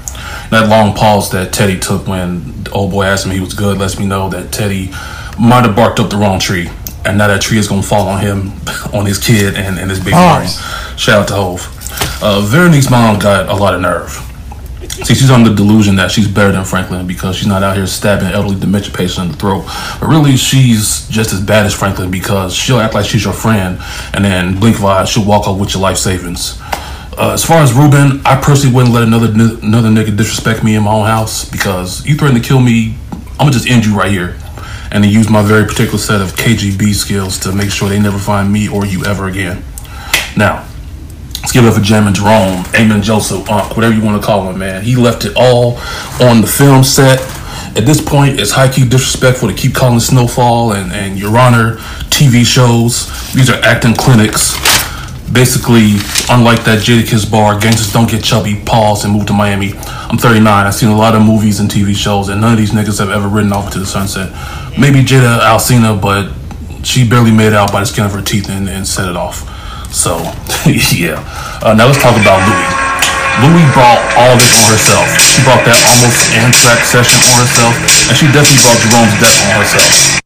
That 0.50 0.70
long 0.70 0.94
pause 0.96 1.30
that 1.32 1.52
Teddy 1.52 1.78
took 1.78 2.08
when 2.08 2.64
the 2.64 2.72
old 2.72 2.92
boy 2.92 3.04
asked 3.04 3.26
him 3.26 3.34
he 3.34 3.42
was 3.42 3.54
good 3.54 3.78
lets 3.80 4.00
me 4.00 4.06
know 4.06 4.30
that 4.30 4.54
Teddy 4.54 4.92
might 5.38 5.66
have 5.66 5.76
barked 5.76 6.00
up 6.00 6.10
the 6.10 6.16
wrong 6.16 6.40
tree, 6.40 6.70
and 7.04 7.18
now 7.18 7.28
that 7.28 7.42
tree 7.42 7.58
is 7.58 7.68
gonna 7.68 7.84
fall 7.84 8.08
on 8.08 8.22
him, 8.22 8.54
on 8.94 9.06
his 9.06 9.18
kid, 9.18 9.56
and, 9.56 9.78
and 9.78 9.90
his 9.90 10.00
big 10.00 10.14
Pause. 10.14 10.62
Shout 10.98 11.24
out 11.24 11.28
to 11.28 11.34
Hove. 11.34 12.24
Uh, 12.24 12.40
Veronique's 12.40 12.90
mom 12.90 13.20
got 13.20 13.50
a 13.50 13.56
lot 13.56 13.74
of 13.74 13.82
nerve. 13.82 14.33
See, 15.04 15.16
she's 15.16 15.30
under 15.30 15.50
the 15.50 15.56
delusion 15.56 15.98
that 15.98 16.12
she's 16.12 16.30
better 16.30 16.54
than 16.54 16.64
Franklin 16.64 17.06
because 17.06 17.36
she's 17.36 17.48
not 17.48 17.62
out 17.62 17.76
here 17.76 17.86
stabbing 17.88 18.30
elderly 18.30 18.58
dementia 18.58 18.94
patients 18.94 19.18
in 19.18 19.32
the 19.32 19.38
throat. 19.38 19.66
But 20.00 20.08
really, 20.08 20.38
she's 20.38 21.08
just 21.10 21.34
as 21.34 21.42
bad 21.42 21.66
as 21.66 21.74
Franklin 21.74 22.10
because 22.10 22.56
she'll 22.56 22.80
act 22.80 22.94
like 22.94 23.06
she's 23.06 23.26
your 23.26 23.34
friend, 23.34 23.80
and 24.14 24.24
then 24.24 24.60
blink 24.60 24.78
of 24.78 24.86
eye, 24.86 25.04
she'll 25.04 25.26
walk 25.26 25.48
off 25.48 25.60
with 25.60 25.74
your 25.74 25.84
life 25.84 25.98
savings. 25.98 26.58
Uh, 27.18 27.32
as 27.34 27.46
far 27.46 27.62
as 27.62 27.74
Ruben, 27.74 28.22
I 28.26 28.40
personally 28.42 28.74
wouldn't 28.74 28.94
let 28.94 29.04
another 29.04 29.28
another 29.28 29.90
nigga 29.90 30.16
disrespect 30.16 30.64
me 30.64 30.76
in 30.76 30.84
my 30.84 30.92
own 30.92 31.06
house 31.06 31.48
because 31.48 32.06
you 32.06 32.16
threaten 32.16 32.42
to 32.42 32.48
kill 32.48 32.60
me, 32.60 32.96
I'm 33.12 33.38
gonna 33.40 33.52
just 33.52 33.70
end 33.70 33.86
you 33.86 33.96
right 33.96 34.10
here, 34.10 34.38
and 34.90 35.04
then 35.04 35.12
use 35.12 35.30
my 35.30 35.44
very 35.44 35.66
particular 35.66 36.00
set 36.00 36.22
of 36.22 36.30
KGB 36.36 36.94
skills 36.94 37.38
to 37.40 37.52
make 37.52 37.72
sure 37.72 37.90
they 37.90 38.00
never 38.00 38.18
find 38.18 38.52
me 38.52 38.70
or 38.70 38.86
you 38.86 39.04
ever 39.06 39.28
again. 39.28 39.64
Now, 40.38 40.66
give 41.54 41.66
it 41.66 41.68
up 41.68 41.76
for 41.76 41.82
Jam 41.82 42.08
and 42.08 42.16
Jerome, 42.16 42.66
Amin 42.74 43.04
Joseph, 43.04 43.48
Unc, 43.48 43.76
whatever 43.78 43.94
you 43.94 44.02
want 44.02 44.20
to 44.20 44.26
call 44.26 44.50
him, 44.50 44.58
man. 44.58 44.82
He 44.82 44.96
left 44.96 45.24
it 45.24 45.34
all 45.36 45.78
on 46.20 46.42
the 46.42 46.48
film 46.48 46.84
set. 46.84 47.20
At 47.78 47.86
this 47.86 48.02
point, 48.02 48.40
it's 48.40 48.52
high 48.52 48.72
key 48.72 48.90
disrespectful 48.90 49.50
to 49.50 49.54
keep 49.54 49.76
calling 49.76 50.00
Snowfall 50.00 50.74
and, 50.74 50.92
and 50.92 51.18
Your 51.18 51.38
Honor 51.38 51.76
TV 52.10 52.44
shows. 52.44 53.06
These 53.34 53.52
are 53.52 53.62
acting 53.62 53.94
clinics. 53.94 54.54
Basically, 55.32 55.98
unlike 56.30 56.64
that 56.66 56.82
Jadakiss 56.82 57.30
bar, 57.30 57.60
gangsters 57.60 57.94
don't 57.94 58.10
get 58.10 58.24
chubby, 58.24 58.62
pause, 58.66 59.06
and 59.06 59.14
move 59.14 59.28
to 59.28 59.34
Miami. 59.34 59.74
I'm 60.10 60.18
39. 60.18 60.66
I've 60.66 60.74
seen 60.74 60.90
a 60.90 60.98
lot 60.98 61.16
of 61.16 61.22
movies 61.22 61.60
and 61.60 61.70
TV 61.70 61.96
shows, 61.96 62.30
and 62.30 62.42
none 62.42 62.54
of 62.54 62.58
these 62.58 62.72
niggas 62.72 63.00
have 63.00 63.10
ever 63.10 63.28
ridden 63.28 63.54
off 63.54 63.68
into 63.68 63.80
the 63.80 63.86
sunset. 63.86 64.32
Maybe 64.78 65.04
Jada 65.04 65.40
Alcina, 65.40 66.00
but 66.00 66.32
she 66.84 67.08
barely 67.08 67.32
made 67.32 67.54
out 67.54 67.72
by 67.72 67.82
the 67.82 67.86
skin 67.86 68.06
of 68.06 68.12
her 68.14 68.22
teeth 68.22 68.50
and, 68.50 68.68
and 68.68 68.88
set 68.88 69.08
it 69.08 69.16
off. 69.16 69.53
So, 69.94 70.18
yeah. 70.98 71.22
Uh, 71.62 71.78
now 71.78 71.86
let's 71.86 72.02
talk 72.02 72.18
about 72.18 72.42
Louie. 72.50 72.84
Louie 73.46 73.66
brought 73.78 74.02
all 74.18 74.34
this 74.36 74.50
on 74.58 74.74
herself. 74.74 75.06
She 75.22 75.42
brought 75.46 75.62
that 75.70 75.78
almost 75.86 76.34
anthrax 76.34 76.90
session 76.90 77.22
on 77.30 77.46
herself, 77.46 77.74
and 78.10 78.18
she 78.18 78.26
definitely 78.34 78.62
brought 78.62 78.82
Jerome's 78.82 79.16
death 79.22 79.38
on 79.48 79.56
herself. 79.62 80.22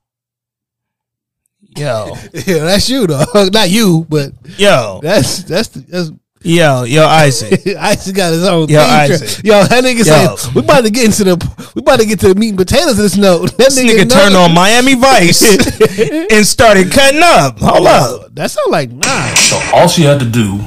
Yo. 1.78 2.16
yeah, 2.48 2.64
that's 2.66 2.90
you 2.90 3.08
though. 3.08 3.24
Not 3.54 3.70
you, 3.70 4.06
but 4.10 4.32
Yo. 4.58 5.00
that's 5.04 5.44
that's 5.44 5.70
that's 5.70 6.12
Yo, 6.44 6.84
yo, 6.84 7.06
Isaac. 7.06 7.66
Isaac 7.80 8.16
got 8.16 8.32
his 8.32 8.46
own 8.46 8.70
Yo, 8.70 8.80
thing. 8.80 8.90
Isaac. 9.12 9.44
Yo, 9.44 9.64
that 9.64 9.84
nigga 9.84 10.06
Yo. 10.06 10.36
said 10.36 10.54
we 10.56 10.62
about 10.62 10.82
to 10.86 10.90
get 10.92 11.06
into 11.06 11.24
the 11.24 11.72
we 11.76 11.82
about 11.82 12.00
to 12.00 12.06
get 12.06 12.20
to 12.22 12.30
the 12.30 12.36
meat 12.36 12.50
and 12.50 12.58
potatoes 12.58 12.92
of 12.92 12.98
this 12.98 13.18
note. 13.18 13.52
That 13.58 13.70
This 13.70 13.80
nigga 13.80 14.10
turned 14.10 14.36
on 14.36 14.54
Miami 14.54 14.94
Vice 14.96 15.42
and 16.32 16.46
started 16.46 16.92
cutting 16.92 17.22
up. 17.24 17.58
Hold 17.60 17.88
up. 17.88 18.34
That 18.36 18.52
sound 18.52 18.72
like 18.72 18.92
nah. 18.92 19.34
So 19.34 19.60
all 19.74 19.88
she 19.88 20.04
had 20.04 20.20
to 20.20 20.26
do, 20.30 20.60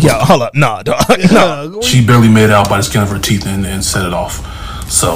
Yo, 0.00 0.12
hold 0.14 0.42
up. 0.42 0.54
Nah, 0.54 0.82
dog. 0.82 1.02
Nah. 1.32 1.80
she 1.80 2.04
barely 2.06 2.28
made 2.28 2.44
it 2.44 2.50
out 2.52 2.68
by 2.68 2.76
the 2.76 2.82
skin 2.84 3.02
of 3.02 3.08
her 3.10 3.18
teeth 3.18 3.46
and, 3.46 3.66
and 3.66 3.84
set 3.84 4.06
it 4.06 4.14
off. 4.14 4.40
So, 4.90 5.14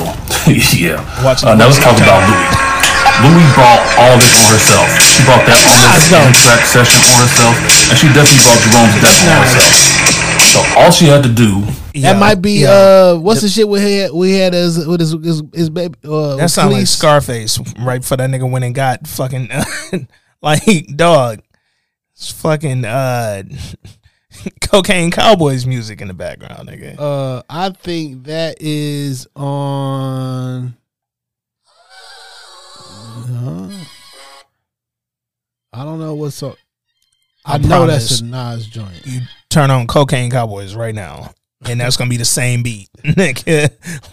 yeah. 0.74 0.98
Watch 1.24 1.44
Uh, 1.44 1.50
the 1.50 1.54
now 1.56 1.66
let's 1.66 1.78
talk 1.78 1.96
about 1.96 2.24
Louie. 2.28 2.77
Louie 3.22 3.50
brought 3.54 3.82
all 3.98 4.14
this 4.18 4.30
on 4.46 4.54
herself. 4.54 4.86
She 5.02 5.22
brought 5.26 5.42
that 5.46 5.58
almost 5.66 6.12
anthrax 6.14 6.70
session 6.70 7.02
on 7.02 7.18
herself, 7.26 7.54
and 7.90 7.96
she 7.98 8.06
definitely 8.14 8.46
brought 8.46 8.62
Jerome's 8.62 8.94
death 9.02 9.18
on 9.26 9.42
herself. 9.42 10.28
So 10.48 10.58
all 10.78 10.90
she 10.90 11.06
had 11.06 11.22
to 11.24 11.28
do. 11.28 11.66
That 12.00 12.18
might 12.18 12.40
be 12.40 12.64
uh 12.64 13.16
what's 13.16 13.42
the 13.42 13.48
shit 13.48 13.68
we 13.68 13.80
had 13.80 14.12
we 14.12 14.32
had 14.34 14.54
as 14.54 14.86
with 14.86 15.00
his 15.00 15.12
his, 15.12 15.42
his 15.52 15.68
baby 15.70 15.94
uh 16.04 16.36
That 16.36 16.50
sounds 16.50 16.72
like 16.72 16.86
Scarface, 16.86 17.58
right? 17.80 18.04
For 18.04 18.16
that 18.16 18.30
nigga 18.30 18.48
went 18.48 18.64
and 18.64 18.74
got 18.74 19.06
fucking 19.06 19.50
like 20.42 20.62
dog. 20.94 21.42
It's 22.14 22.30
fucking 22.30 22.84
uh 22.84 23.42
cocaine 24.60 25.10
cowboys 25.10 25.66
music 25.66 26.00
in 26.00 26.08
the 26.08 26.14
background, 26.14 26.68
nigga. 26.68 26.98
Uh 26.98 27.42
I 27.50 27.70
think 27.70 28.24
that 28.24 28.58
is 28.62 29.26
on 29.34 30.76
Uh, 33.18 33.84
I 35.72 35.84
don't 35.84 35.98
know 35.98 36.14
what's 36.14 36.36
so 36.36 36.56
I, 37.44 37.54
I 37.54 37.58
know 37.58 37.86
that's 37.86 38.20
a 38.20 38.24
Nas 38.24 38.66
joint. 38.66 39.06
You 39.06 39.20
turn 39.48 39.70
on 39.70 39.86
cocaine 39.86 40.30
cowboys 40.30 40.74
right 40.74 40.94
now. 40.94 41.32
And 41.64 41.80
that's 41.80 41.96
gonna 41.96 42.10
be 42.10 42.16
the 42.16 42.24
same 42.24 42.62
beat. 42.62 42.88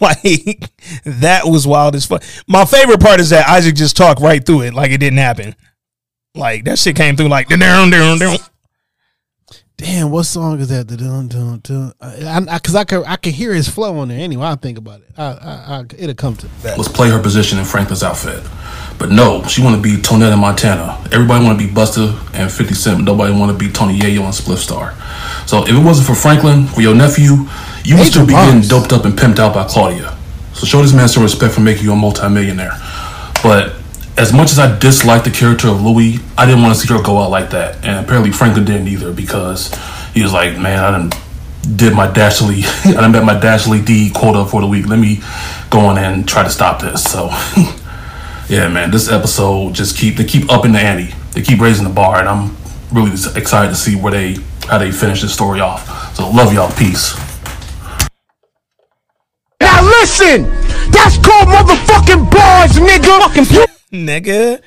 Like 0.00 0.70
that 1.04 1.42
was 1.44 1.66
wild 1.66 1.94
as 1.94 2.04
fuck. 2.04 2.22
My 2.48 2.64
favorite 2.64 3.00
part 3.00 3.20
is 3.20 3.30
that 3.30 3.48
Isaac 3.48 3.76
just 3.76 3.96
talked 3.96 4.20
right 4.20 4.44
through 4.44 4.62
it, 4.62 4.74
like 4.74 4.90
it 4.90 4.98
didn't 4.98 5.18
happen. 5.18 5.54
Like 6.34 6.64
that 6.64 6.78
shit 6.78 6.96
came 6.96 7.16
through 7.16 7.28
like 7.28 7.48
down, 7.48 7.90
down, 7.90 8.18
down. 8.18 8.38
Damn, 9.78 10.10
what 10.10 10.24
song 10.24 10.58
is 10.60 10.68
that? 10.70 10.86
Dun, 10.86 11.28
dun, 11.28 11.60
dun. 11.62 11.92
I, 12.00 12.46
I, 12.48 12.58
Cause 12.58 12.74
I 12.74 12.84
can 12.84 13.04
I 13.04 13.16
can 13.16 13.32
hear 13.32 13.52
his 13.52 13.68
flow 13.68 13.98
on 13.98 14.08
there 14.08 14.18
anyway. 14.18 14.46
I 14.46 14.54
think 14.56 14.78
about 14.78 15.00
it. 15.00 15.08
I, 15.16 15.24
I, 15.24 15.78
I 15.78 15.84
it'll 15.98 16.14
come 16.14 16.34
to 16.36 16.46
that. 16.62 16.78
was 16.78 16.88
play 16.88 17.10
her 17.10 17.22
position 17.22 17.58
in 17.58 17.64
Franklin's 17.64 18.02
outfit. 18.02 18.42
But 18.98 19.10
no, 19.10 19.42
she 19.44 19.62
want 19.62 19.76
to 19.76 19.82
be 19.82 20.00
Tonetta 20.00 20.38
Montana. 20.38 20.98
Everybody 21.12 21.44
want 21.44 21.60
to 21.60 21.66
be 21.66 21.72
Busta 21.72 22.16
and 22.34 22.50
50 22.50 22.74
Cent. 22.74 22.98
but 22.98 23.04
Nobody 23.04 23.32
want 23.32 23.52
to 23.52 23.58
be 23.58 23.70
Tony 23.70 23.98
Yayo 23.98 24.24
and 24.24 24.32
Spliff 24.32 24.58
Star. 24.58 24.94
So 25.46 25.62
if 25.64 25.70
it 25.70 25.84
wasn't 25.84 26.06
for 26.06 26.14
Franklin, 26.14 26.66
for 26.66 26.80
your 26.80 26.94
nephew, 26.94 27.46
you 27.84 27.96
would 27.96 28.06
still 28.06 28.26
be 28.26 28.32
getting 28.32 28.62
doped 28.62 28.92
up 28.92 29.04
and 29.04 29.14
pimped 29.14 29.38
out 29.38 29.54
by 29.54 29.64
Claudia. 29.64 30.16
So 30.54 30.66
show 30.66 30.80
this 30.80 30.94
man 30.94 31.08
some 31.08 31.22
respect 31.22 31.52
for 31.54 31.60
making 31.60 31.84
you 31.84 31.92
a 31.92 31.96
multimillionaire. 31.96 32.72
But 33.42 33.74
as 34.16 34.32
much 34.32 34.50
as 34.50 34.58
I 34.58 34.78
dislike 34.78 35.24
the 35.24 35.30
character 35.30 35.68
of 35.68 35.82
Louie, 35.82 36.18
I 36.38 36.46
didn't 36.46 36.62
want 36.62 36.74
to 36.74 36.80
see 36.80 36.92
her 36.92 37.02
go 37.02 37.18
out 37.18 37.30
like 37.30 37.50
that. 37.50 37.84
And 37.84 38.04
apparently 38.04 38.32
Franklin 38.32 38.64
didn't 38.64 38.88
either 38.88 39.12
because 39.12 39.74
he 40.14 40.22
was 40.22 40.32
like, 40.32 40.58
man, 40.58 40.82
I 40.82 40.90
done 40.90 41.12
did 41.76 41.92
my 41.94 42.06
Dashley, 42.06 42.64
I 42.96 43.00
done 43.00 43.12
met 43.12 43.24
my 43.24 43.34
Dashley 43.34 43.84
D 43.84 44.10
quota 44.14 44.48
for 44.48 44.60
the 44.60 44.66
week. 44.66 44.86
Let 44.86 44.98
me 44.98 45.20
go 45.68 45.80
on 45.80 45.98
and 45.98 46.26
try 46.26 46.42
to 46.42 46.50
stop 46.50 46.80
this. 46.80 47.04
So, 47.04 47.28
yeah, 48.48 48.68
man, 48.68 48.90
this 48.90 49.10
episode 49.10 49.74
just 49.74 49.96
keep 49.96 50.16
they 50.16 50.24
keep 50.24 50.50
upping 50.50 50.72
the 50.72 50.78
ante. 50.78 51.14
They 51.32 51.42
keep 51.42 51.60
raising 51.60 51.84
the 51.84 51.92
bar, 51.92 52.20
and 52.20 52.28
I'm 52.28 52.56
really 52.92 53.12
excited 53.34 53.68
to 53.70 53.76
see 53.76 53.96
where 53.96 54.12
they 54.12 54.36
how 54.68 54.78
they 54.78 54.90
finish 54.90 55.22
this 55.22 55.32
story 55.34 55.60
off. 55.60 56.14
So, 56.14 56.28
love 56.30 56.52
y'all. 56.52 56.70
Peace. 56.76 57.14
Now 59.60 59.82
Listen, 60.00 60.44
that's 60.92 61.18
called 61.18 61.48
motherfucking 61.48 62.30
bars, 62.30 62.72
nigga. 62.76 63.66
nigga. 63.92 64.62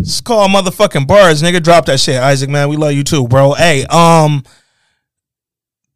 It's 0.00 0.20
called 0.20 0.50
motherfucking 0.50 1.06
bars, 1.06 1.42
nigga. 1.42 1.62
Drop 1.62 1.86
that 1.86 2.00
shit, 2.00 2.20
Isaac, 2.20 2.50
man. 2.50 2.68
We 2.68 2.76
love 2.76 2.92
you 2.92 3.04
too, 3.04 3.28
bro. 3.28 3.52
Hey, 3.52 3.84
um, 3.86 4.42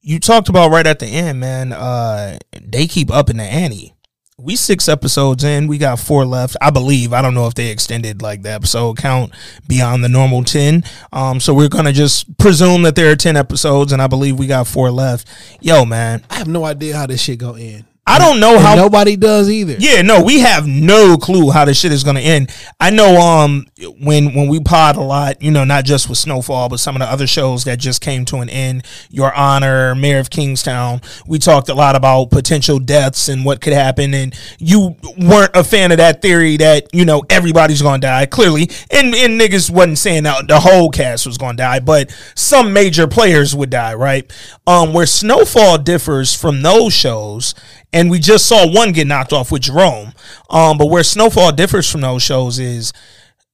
you 0.01 0.21
talked 0.21 0.49
about 0.49 0.71
right 0.71 0.87
at 0.87 1.01
the 1.01 1.07
end, 1.07 1.41
man. 1.41 1.73
Uh, 1.73 2.39
they 2.63 2.87
keep 2.87 3.11
upping 3.11 3.39
the 3.39 3.43
ante. 3.43 3.94
We 4.37 4.57
six 4.57 4.89
episodes 4.89 5.45
in. 5.45 5.69
We 5.69 5.79
got 5.79 6.01
four 6.01 6.25
left, 6.25 6.57
I 6.61 6.71
believe. 6.71 7.13
I 7.13 7.23
don't 7.23 7.35
know 7.35 7.47
if 7.47 7.55
they 7.55 7.71
extended 7.71 8.21
like 8.21 8.43
the 8.43 8.51
episode 8.51 8.97
count 8.97 9.33
beyond 9.69 10.03
the 10.03 10.09
normal 10.09 10.43
ten. 10.43 10.83
Um, 11.13 11.39
so 11.39 11.55
we're 11.55 11.69
gonna 11.69 11.93
just 11.93 12.37
presume 12.37 12.83
that 12.83 12.97
there 12.97 13.13
are 13.13 13.17
ten 13.17 13.37
episodes, 13.37 13.93
and 13.93 14.03
I 14.03 14.09
believe 14.09 14.37
we 14.37 14.49
got 14.49 14.67
four 14.67 14.91
left. 14.91 15.29
Yo, 15.61 15.85
man, 15.85 16.25
I 16.31 16.35
have 16.35 16.49
no 16.49 16.65
idea 16.65 16.97
how 16.97 17.07
this 17.07 17.23
shit 17.23 17.39
go 17.39 17.57
in. 17.57 17.85
I 18.07 18.19
don't 18.19 18.39
know 18.39 18.57
And 18.57 18.61
how 18.61 18.75
nobody 18.75 19.17
does 19.17 19.49
either. 19.51 19.77
Yeah, 19.79 20.03
no, 20.03 20.23
we 20.23 20.41
have 20.41 20.67
no 20.67 21.17
clue 21.17 21.51
how 21.51 21.65
this 21.65 21.81
shit 21.81 21.91
is 21.91 22.05
gonna 22.05 22.21
end. 22.21 22.55
I 22.79 22.91
know 22.91 23.19
um 23.19 23.67
when 23.99 24.35
when 24.35 24.49
we 24.49 24.61
pod 24.61 24.97
a 24.97 25.01
lot, 25.01 25.41
you 25.41 25.51
know, 25.51 25.65
not 25.65 25.87
just 25.87 26.09
with 26.11 26.19
Snowfall, 26.19 26.69
but 26.69 26.81
some 26.81 26.97
of 26.97 27.01
the 27.01 27.07
other 27.07 27.27
shows 27.27 27.65
that 27.65 27.79
just 27.79 28.03
came 28.03 28.27
to 28.27 28.37
an 28.37 28.51
end, 28.51 28.85
Your 29.09 29.33
Honor, 29.33 29.95
Mayor 29.95 30.19
of 30.19 30.29
Kingstown, 30.29 31.01
we 31.27 31.39
talked 31.39 31.71
a 31.71 31.75
lot 31.75 31.97
about 31.97 32.31
potential 32.31 32.79
deaths 32.79 33.31
and 33.31 33.43
what 33.43 33.63
could 33.63 33.73
happen, 33.73 34.13
and 34.13 34.39
you 34.59 34.97
weren't 35.17 35.57
a 35.57 35.65
fan 35.65 35.91
of 35.91 35.97
that 35.97 36.21
theory 36.21 36.59
that, 36.59 36.89
you 36.93 37.07
know, 37.07 37.23
everybody's 37.31 37.81
gonna 37.81 38.01
die, 38.01 38.27
clearly. 38.27 38.69
And 38.91 39.15
and 39.15 39.41
niggas 39.41 39.71
wasn't 39.71 39.97
saying 39.99 40.25
that 40.25 40.47
the 40.47 40.61
whole 40.61 40.91
cast 40.91 41.27
was 41.27 41.39
gonna 41.39 41.57
die, 41.57 41.81
but 41.81 42.15
some 42.35 42.75
major 42.75 43.07
players 43.07 43.55
would 43.57 43.71
die, 43.71 43.95
right? 43.95 44.31
Um 44.67 44.93
where 44.93 45.07
Snowfall 45.07 45.79
differs 45.79 46.35
from 46.35 46.61
those 46.61 46.93
shows 46.93 47.55
and 47.95 48.11
we 48.11 48.19
just 48.19 48.47
saw 48.47 48.69
one 48.69 48.93
get 48.93 49.07
knocked 49.07 49.33
off 49.33 49.53
with 49.53 49.63
Jerome. 49.63 50.13
Um, 50.51 50.77
but 50.77 50.87
where 50.87 51.05
Snowfall 51.05 51.53
differs 51.53 51.91
from 51.91 52.01
those 52.01 52.23
shows 52.23 52.59
is 52.59 52.93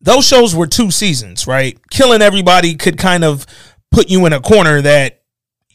those 0.00 0.26
shows 0.26 0.56
were 0.56 0.66
two 0.66 0.90
seasons, 0.90 1.46
right? 1.46 1.78
Killing 1.90 2.22
everybody 2.22 2.74
could 2.74 2.96
kind 2.96 3.22
of 3.22 3.46
put 3.92 4.08
you 4.08 4.24
in 4.24 4.32
a 4.32 4.40
corner 4.40 4.80
that 4.80 5.20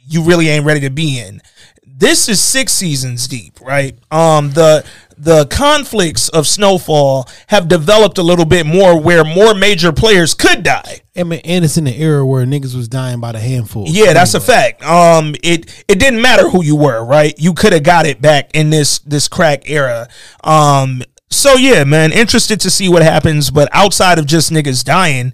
you 0.07 0.23
really 0.23 0.49
ain't 0.49 0.65
ready 0.65 0.79
to 0.81 0.89
be 0.89 1.19
in. 1.19 1.41
This 1.85 2.27
is 2.27 2.41
six 2.41 2.73
seasons 2.73 3.27
deep, 3.27 3.61
right? 3.61 3.97
Um, 4.09 4.49
the 4.51 4.83
the 5.17 5.45
conflicts 5.47 6.29
of 6.29 6.47
Snowfall 6.47 7.29
have 7.47 7.67
developed 7.67 8.17
a 8.17 8.23
little 8.23 8.45
bit 8.45 8.65
more 8.65 8.99
where 8.99 9.23
more 9.23 9.53
major 9.53 9.91
players 9.91 10.33
could 10.33 10.63
die. 10.63 11.01
I 11.15 11.23
mean, 11.23 11.41
and 11.45 11.63
it's 11.63 11.77
in 11.77 11.85
the 11.85 11.95
era 11.95 12.25
where 12.25 12.45
niggas 12.45 12.75
was 12.75 12.87
dying 12.87 13.19
by 13.19 13.31
the 13.31 13.39
handful. 13.39 13.85
Yeah, 13.87 14.13
that's 14.13 14.33
a 14.33 14.41
fact. 14.41 14.83
Um, 14.83 15.35
it 15.43 15.85
it 15.87 15.99
didn't 15.99 16.21
matter 16.21 16.49
who 16.49 16.63
you 16.63 16.75
were, 16.75 17.03
right? 17.03 17.33
You 17.37 17.53
could 17.53 17.73
have 17.73 17.83
got 17.83 18.05
it 18.05 18.21
back 18.21 18.51
in 18.53 18.69
this 18.69 18.99
this 18.99 19.27
crack 19.27 19.69
era. 19.69 20.07
Um, 20.43 21.03
so 21.29 21.53
yeah, 21.53 21.83
man, 21.83 22.11
interested 22.11 22.59
to 22.61 22.69
see 22.69 22.89
what 22.89 23.01
happens. 23.01 23.51
But 23.51 23.69
outside 23.71 24.19
of 24.19 24.25
just 24.25 24.51
niggas 24.51 24.83
dying, 24.83 25.33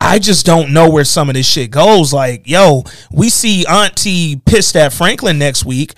I 0.00 0.18
just 0.18 0.44
don't 0.44 0.72
know 0.72 0.90
where 0.90 1.04
some 1.04 1.28
of 1.30 1.34
this 1.34 1.46
shit 1.46 1.70
goes. 1.70 2.12
Like, 2.12 2.48
yo, 2.48 2.84
we 3.10 3.30
see 3.30 3.64
Auntie 3.66 4.36
pissed 4.36 4.76
at 4.76 4.92
Franklin 4.92 5.38
next 5.38 5.64
week, 5.64 5.94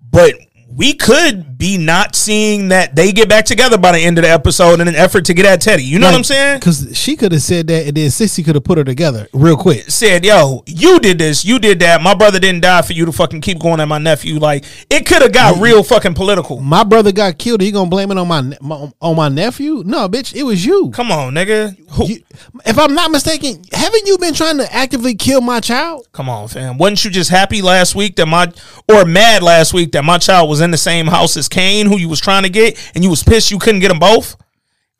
but 0.00 0.34
we 0.76 0.92
could 0.92 1.56
be 1.56 1.78
not 1.78 2.14
seeing 2.14 2.68
that 2.68 2.94
they 2.94 3.10
get 3.10 3.30
back 3.30 3.46
together 3.46 3.78
by 3.78 3.92
the 3.92 3.98
end 3.98 4.18
of 4.18 4.24
the 4.24 4.30
episode 4.30 4.78
in 4.78 4.88
an 4.88 4.94
effort 4.94 5.24
to 5.24 5.32
get 5.32 5.46
at 5.46 5.62
Teddy. 5.62 5.82
You 5.82 5.98
know 5.98 6.06
what 6.06 6.14
I'm 6.14 6.22
saying? 6.24 6.58
Because 6.58 6.94
she 6.96 7.16
could 7.16 7.32
have 7.32 7.40
said 7.40 7.66
that, 7.68 7.86
and 7.86 7.96
then 7.96 8.10
Cissy 8.10 8.42
could 8.42 8.56
have 8.56 8.64
put 8.64 8.76
her 8.76 8.84
together 8.84 9.26
real 9.32 9.56
quick. 9.56 9.90
said, 9.90 10.24
"Yo, 10.26 10.62
you 10.66 11.00
did 11.00 11.18
this, 11.18 11.46
you 11.46 11.58
did 11.58 11.80
that. 11.80 12.02
My 12.02 12.14
brother 12.14 12.38
didn't 12.38 12.60
die 12.60 12.82
for 12.82 12.92
you 12.92 13.06
to 13.06 13.12
fucking 13.12 13.40
keep 13.40 13.58
going 13.58 13.80
at 13.80 13.88
my 13.88 13.96
nephew." 13.96 14.38
Like 14.38 14.66
it 14.90 15.06
could 15.06 15.22
have 15.22 15.32
got 15.32 15.54
mm. 15.54 15.62
real 15.62 15.82
fucking 15.82 16.12
political. 16.12 16.60
My 16.60 16.84
brother 16.84 17.10
got 17.10 17.38
killed. 17.38 17.62
He 17.62 17.70
gonna 17.70 17.88
blame 17.88 18.10
it 18.10 18.18
on 18.18 18.28
my, 18.28 18.42
my 18.60 18.92
on 19.00 19.16
my 19.16 19.30
nephew? 19.30 19.82
No, 19.86 20.10
bitch, 20.10 20.34
it 20.34 20.42
was 20.42 20.66
you. 20.66 20.90
Come 20.90 21.10
on, 21.10 21.34
nigga. 21.34 21.74
You- 22.06 22.22
if 22.66 22.78
I'm 22.78 22.94
not 22.94 23.10
mistaken, 23.10 23.62
haven't 23.72 24.06
you 24.06 24.18
been 24.18 24.34
trying 24.34 24.58
to 24.58 24.72
actively 24.72 25.14
kill 25.14 25.40
my 25.40 25.60
child? 25.60 26.06
Come 26.12 26.28
on, 26.28 26.48
fam. 26.48 26.78
Wasn't 26.78 27.04
you 27.04 27.10
just 27.10 27.30
happy 27.30 27.62
last 27.62 27.94
week 27.94 28.16
that 28.16 28.26
my 28.26 28.52
or 28.88 29.04
mad 29.04 29.42
last 29.42 29.72
week 29.72 29.92
that 29.92 30.04
my 30.04 30.18
child 30.18 30.48
was 30.48 30.60
in 30.60 30.65
the 30.70 30.78
same 30.78 31.06
house 31.06 31.36
as 31.36 31.48
Kane, 31.48 31.86
who 31.86 31.98
you 31.98 32.08
was 32.08 32.20
trying 32.20 32.42
to 32.44 32.48
get, 32.48 32.92
and 32.94 33.02
you 33.04 33.10
was 33.10 33.22
pissed 33.22 33.50
you 33.50 33.58
couldn't 33.58 33.80
get 33.80 33.88
them 33.88 33.98
both? 33.98 34.36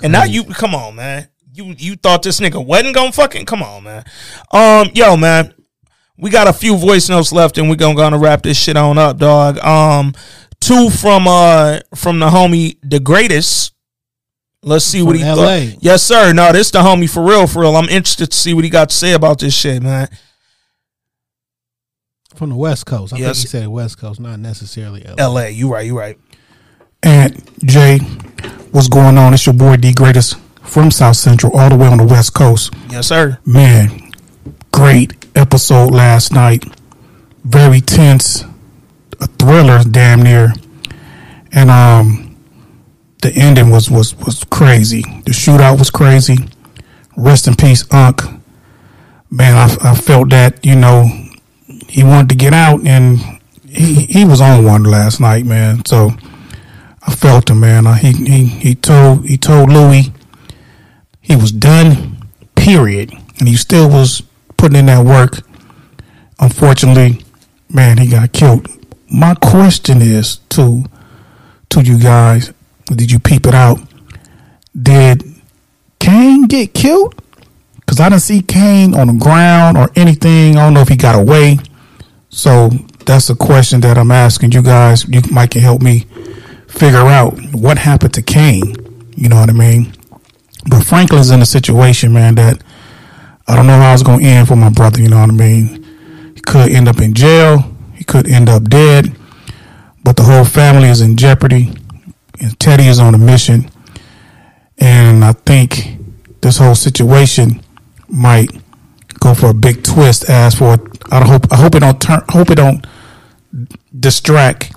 And 0.02 0.12
now 0.12 0.24
you 0.24 0.44
come 0.44 0.74
on, 0.74 0.96
man. 0.96 1.28
You 1.52 1.74
you 1.78 1.96
thought 1.96 2.22
this 2.22 2.40
nigga 2.40 2.64
wasn't 2.64 2.94
gonna 2.94 3.12
fucking 3.12 3.46
come 3.46 3.62
on, 3.62 3.84
man. 3.84 4.04
Um, 4.52 4.90
yo, 4.94 5.16
man. 5.16 5.52
We 6.18 6.30
got 6.30 6.48
a 6.48 6.52
few 6.54 6.78
voice 6.78 7.10
notes 7.10 7.30
left, 7.30 7.58
and 7.58 7.68
we're 7.68 7.76
gonna 7.76 7.94
gonna 7.94 8.18
wrap 8.18 8.42
this 8.42 8.56
shit 8.56 8.76
on 8.76 8.96
up, 8.96 9.18
dog. 9.18 9.58
Um, 9.58 10.14
two 10.60 10.90
from 10.90 11.28
uh 11.28 11.80
from 11.94 12.18
the 12.18 12.28
homie 12.28 12.78
the 12.82 13.00
greatest. 13.00 13.72
Let's 14.62 14.84
see 14.84 15.02
what 15.02 15.14
he 15.14 15.22
From 15.22 15.36
thought. 15.36 15.76
Yes, 15.80 16.02
sir. 16.02 16.32
No, 16.32 16.52
this 16.52 16.70
the 16.70 16.80
homie 16.80 17.08
for 17.08 17.22
real, 17.22 17.46
for 17.46 17.60
real. 17.60 17.76
I'm 17.76 17.88
interested 17.88 18.32
to 18.32 18.36
see 18.36 18.52
what 18.52 18.64
he 18.64 18.70
got 18.70 18.88
to 18.88 18.96
say 18.96 19.12
about 19.12 19.38
this 19.38 19.54
shit, 19.54 19.80
man. 19.80 20.08
From 22.36 22.50
the 22.50 22.56
West 22.56 22.86
Coast. 22.86 23.12
I 23.12 23.18
Yes. 23.18 23.36
think 23.38 23.42
he 23.42 23.48
said 23.48 23.68
West 23.68 23.98
Coast, 23.98 24.20
not 24.20 24.38
necessarily 24.38 25.02
LA. 25.06 25.14
L.A. 25.18 25.50
You 25.50 25.72
right. 25.72 25.86
You 25.86 25.98
right. 25.98 26.18
And 27.02 27.42
Jay, 27.64 27.98
what's 28.72 28.88
going 28.88 29.16
on? 29.18 29.32
It's 29.34 29.46
your 29.46 29.54
boy 29.54 29.76
D 29.76 29.92
Greatest 29.92 30.36
from 30.62 30.90
South 30.90 31.16
Central, 31.16 31.56
all 31.56 31.68
the 31.70 31.76
way 31.76 31.86
on 31.86 31.98
the 31.98 32.04
West 32.04 32.34
Coast. 32.34 32.72
Yes, 32.90 33.06
sir. 33.08 33.38
Man, 33.46 34.10
great 34.72 35.14
episode 35.34 35.92
last 35.92 36.32
night. 36.32 36.64
Very 37.44 37.80
tense, 37.80 38.42
a 39.20 39.26
thriller, 39.38 39.80
damn 39.88 40.22
near. 40.22 40.52
And 41.52 41.70
um, 41.70 42.36
the 43.22 43.32
ending 43.34 43.70
was 43.70 43.90
was 43.90 44.16
was 44.18 44.44
crazy. 44.44 45.02
The 45.24 45.30
shootout 45.32 45.78
was 45.78 45.90
crazy. 45.90 46.36
Rest 47.16 47.46
in 47.46 47.54
peace, 47.54 47.84
Unc. 47.92 48.20
Man, 49.30 49.54
I, 49.56 49.90
I 49.90 49.94
felt 49.94 50.30
that 50.30 50.64
you 50.66 50.74
know 50.76 51.08
he 51.96 52.04
wanted 52.04 52.28
to 52.28 52.34
get 52.34 52.52
out, 52.52 52.86
and 52.86 53.18
he 53.66 54.04
he 54.04 54.26
was 54.26 54.38
on 54.42 54.66
one 54.66 54.84
last 54.84 55.18
night, 55.18 55.46
man. 55.46 55.82
So 55.86 56.10
I 57.02 57.14
felt 57.14 57.48
him, 57.48 57.60
man. 57.60 57.86
He 57.96 58.12
he 58.12 58.44
he 58.44 58.74
told 58.74 59.24
he 59.24 59.38
told 59.38 59.70
Louie 59.70 60.12
he 61.22 61.34
was 61.36 61.50
done, 61.52 62.18
period, 62.54 63.14
and 63.38 63.48
he 63.48 63.56
still 63.56 63.88
was 63.88 64.22
putting 64.58 64.78
in 64.78 64.86
that 64.86 65.06
work. 65.06 65.38
Unfortunately, 66.38 67.24
man, 67.70 67.96
he 67.96 68.08
got 68.08 68.30
killed. 68.30 68.68
My 69.10 69.34
question 69.34 70.02
is 70.02 70.36
to 70.50 70.84
to 71.70 71.80
you 71.80 71.98
guys: 71.98 72.52
Did 72.94 73.10
you 73.10 73.18
peep 73.18 73.46
it 73.46 73.54
out? 73.54 73.78
Did 74.78 75.24
Kane 75.98 76.42
get 76.42 76.74
killed? 76.74 77.14
Because 77.76 78.00
I 78.00 78.10
didn't 78.10 78.20
see 78.20 78.42
Kane 78.42 78.94
on 78.94 79.06
the 79.06 79.14
ground 79.14 79.78
or 79.78 79.90
anything. 79.96 80.58
I 80.58 80.64
don't 80.66 80.74
know 80.74 80.82
if 80.82 80.88
he 80.88 80.96
got 80.96 81.14
away. 81.14 81.58
So 82.36 82.68
that's 83.06 83.30
a 83.30 83.34
question 83.34 83.80
that 83.80 83.96
I'm 83.96 84.10
asking 84.10 84.52
you 84.52 84.60
guys. 84.60 85.08
You 85.08 85.22
might 85.32 85.52
can 85.52 85.62
help 85.62 85.80
me 85.80 86.00
figure 86.68 86.98
out 86.98 87.32
what 87.54 87.78
happened 87.78 88.12
to 88.12 88.20
Kane. 88.20 88.76
You 89.16 89.30
know 89.30 89.36
what 89.36 89.48
I 89.48 89.54
mean? 89.54 89.94
But 90.68 90.84
Franklin's 90.84 91.30
in 91.30 91.40
a 91.40 91.46
situation, 91.46 92.12
man, 92.12 92.34
that 92.34 92.62
I 93.48 93.56
don't 93.56 93.66
know 93.66 93.78
how 93.78 93.94
it's 93.94 94.02
going 94.02 94.20
to 94.20 94.26
end 94.26 94.48
for 94.48 94.54
my 94.54 94.68
brother. 94.68 95.00
You 95.00 95.08
know 95.08 95.18
what 95.18 95.30
I 95.30 95.32
mean? 95.32 95.82
He 96.34 96.42
could 96.42 96.70
end 96.70 96.88
up 96.88 97.00
in 97.00 97.14
jail. 97.14 97.74
He 97.94 98.04
could 98.04 98.28
end 98.28 98.50
up 98.50 98.64
dead. 98.64 99.16
But 100.04 100.16
the 100.16 100.24
whole 100.24 100.44
family 100.44 100.90
is 100.90 101.00
in 101.00 101.16
jeopardy. 101.16 101.72
And 102.38 102.60
Teddy 102.60 102.86
is 102.86 102.98
on 102.98 103.14
a 103.14 103.18
mission. 103.18 103.70
And 104.76 105.24
I 105.24 105.32
think 105.32 105.96
this 106.42 106.58
whole 106.58 106.74
situation 106.74 107.62
might 108.08 108.50
go 109.20 109.34
for 109.34 109.50
a 109.50 109.54
big 109.54 109.82
twist. 109.82 110.28
As 110.28 110.54
for 110.54 110.78
I 111.10 111.24
hope 111.26 111.52
I 111.52 111.56
hope 111.56 111.74
it 111.74 111.80
don't 111.80 112.00
turn 112.00 112.22
hope 112.28 112.50
it 112.50 112.56
don't 112.56 112.86
distract 113.98 114.72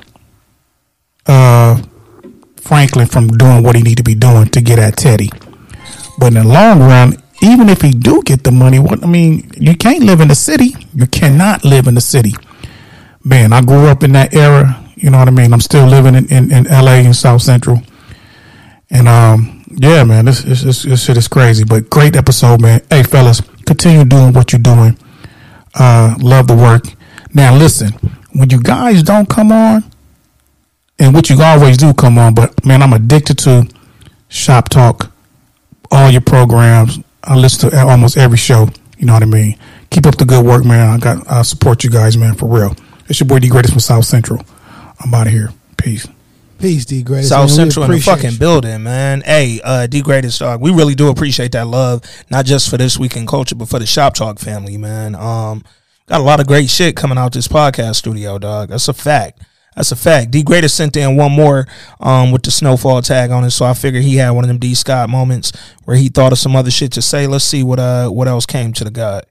uh, 1.26 1.82
Franklin 2.58 3.08
from 3.08 3.28
doing 3.30 3.64
what 3.64 3.76
he 3.76 3.82
need 3.82 3.98
to 3.98 4.04
be 4.04 4.16
doing 4.16 4.48
to 4.50 4.62
get 4.62 4.80
at 4.80 4.98
Teddy. 4.98 5.30
But 6.18 6.28
in 6.28 6.34
the 6.36 6.44
long 6.44 6.80
run, 6.80 7.22
even 7.42 7.70
if 7.70 7.82
he 7.82 7.92
do 7.92 8.22
get 8.24 8.44
the 8.44 8.52
money, 8.52 8.80
what 8.80 9.04
I 9.04 9.08
mean, 9.08 9.50
you 9.56 9.76
can't 9.76 10.04
live 10.04 10.22
in 10.22 10.28
the 10.28 10.36
city. 10.36 10.76
You 10.94 11.08
cannot 11.08 11.64
live 11.64 11.88
in 11.88 11.96
the 11.96 12.02
city. 12.02 12.34
Man, 13.24 13.54
I 13.54 13.62
grew 13.62 13.88
up 13.88 14.04
in 14.04 14.14
that 14.14 14.34
era. 14.34 14.86
You 14.96 15.10
know 15.10 15.20
what 15.20 15.28
I 15.28 15.32
mean. 15.32 15.54
I'm 15.54 15.62
still 15.62 15.88
living 15.88 16.16
in, 16.16 16.26
in, 16.32 16.52
in 16.52 16.68
L.A. 16.68 17.06
in 17.06 17.14
South 17.14 17.42
Central, 17.42 17.82
and 18.90 19.08
um, 19.08 19.64
yeah, 19.70 20.04
man, 20.04 20.26
this, 20.26 20.42
this 20.42 20.62
this 20.62 20.84
this 20.84 21.04
shit 21.06 21.16
is 21.16 21.30
crazy. 21.30 21.64
But 21.64 21.90
great 21.90 22.18
episode, 22.18 22.62
man. 22.62 22.82
Hey, 22.90 23.04
fellas, 23.04 23.42
continue 23.70 24.04
doing 24.04 24.34
what 24.34 24.52
you're 24.52 24.60
doing. 24.60 24.98
Uh, 25.76 26.16
love 26.20 26.48
the 26.48 26.56
work. 26.56 26.86
Now, 27.36 27.56
listen, 27.56 27.92
when 28.34 28.50
you 28.50 28.60
guys 28.60 29.04
don't 29.04 29.30
come 29.30 29.52
on, 29.52 29.84
and 30.98 31.14
what 31.14 31.30
you 31.30 31.40
always 31.40 31.78
do 31.78 31.94
come 31.94 32.18
on, 32.18 32.34
but 32.34 32.66
man, 32.66 32.82
I'm 32.82 32.94
addicted 32.94 33.38
to 33.40 33.70
Shop 34.28 34.70
Talk, 34.70 35.12
all 35.92 36.10
your 36.10 36.22
programs. 36.22 36.98
I 37.24 37.36
listen 37.36 37.70
to 37.70 37.80
almost 37.80 38.18
every 38.18 38.38
show. 38.40 38.70
You 38.98 39.06
know 39.06 39.14
what 39.14 39.22
I 39.22 39.28
mean? 39.28 39.56
Keep 39.92 40.08
up 40.08 40.18
the 40.18 40.26
good 40.26 40.44
work, 40.44 40.66
man. 40.66 40.90
I 40.90 40.98
got 40.98 41.30
I 41.30 41.44
support 41.44 41.84
you 41.84 41.92
guys, 41.92 42.18
man, 42.18 42.34
for 42.34 42.48
real. 42.48 42.76
It's 43.08 43.20
your 43.20 43.28
boy 43.28 43.38
D 43.38 43.50
Greatest 43.50 43.74
from 43.74 43.82
South 43.82 44.06
Central. 44.06 44.44
I'm 45.00 45.14
out 45.14 45.28
of 45.28 45.34
here. 45.34 45.52
Peace. 45.78 46.08
Peace, 46.60 46.86
D 46.86 47.04
Greatest. 47.04 47.30
South 47.30 47.50
man. 47.50 47.56
Central 47.56 47.86
in 47.86 47.92
the 47.92 48.00
fucking 48.00 48.32
you. 48.32 48.38
building, 48.40 48.84
man. 48.84 49.22
Hey, 49.22 49.62
uh, 49.64 49.88
D 49.88 50.02
Greatest 50.02 50.40
Dog. 50.40 50.62
We 50.62 50.72
really 50.72 50.96
do 50.96 51.10
appreciate 51.10 51.54
that 51.54 51.68
love, 51.68 52.04
not 52.30 52.46
just 52.46 52.70
for 52.70 52.78
this 52.78 52.98
week 52.98 53.16
in 53.16 53.26
culture, 53.26 53.56
but 53.56 53.70
for 53.70 53.80
the 53.80 53.86
Shop 53.86 54.14
Talk 54.14 54.40
family, 54.40 54.78
man. 54.78 55.16
Um, 55.16 55.64
got 56.08 56.20
a 56.20 56.24
lot 56.24 56.40
of 56.40 56.48
great 56.48 56.70
shit 56.70 56.96
coming 56.96 57.18
out 57.18 57.32
this 57.34 57.48
podcast 57.48 57.96
studio, 57.96 58.38
dog. 58.38 58.70
That's 58.70 58.88
a 58.90 58.94
fact. 58.94 59.42
That's 59.76 59.94
a 59.94 59.96
fact. 59.96 60.32
D 60.32 60.44
Greatest 60.44 60.76
sent 60.76 60.98
in 60.98 61.16
one 61.16 61.32
more 61.32 61.66
um 62.02 62.32
with 62.32 62.44
the 62.44 62.52
snowfall 62.52 63.02
tag 63.02 63.32
on 63.32 63.46
it, 63.46 63.52
so 63.52 63.66
I 63.66 63.74
figured 63.74 64.04
he 64.04 64.18
had 64.18 64.32
one 64.32 64.44
of 64.44 64.50
them 64.50 64.58
D 64.58 64.76
Scott 64.76 65.10
moments 65.10 65.54
where 65.86 65.96
he 65.96 66.10
thought 66.10 66.34
of 66.34 66.40
some 66.40 66.56
other 66.56 66.72
shit 66.72 66.92
to 66.94 67.02
say. 67.02 67.28
Let's 67.28 67.46
see 67.46 67.64
what 67.64 67.80
uh 67.80 68.10
what 68.10 68.28
else 68.28 68.46
came 68.46 68.74
to 68.74 68.84
the 68.84 68.92
god. 68.92 69.26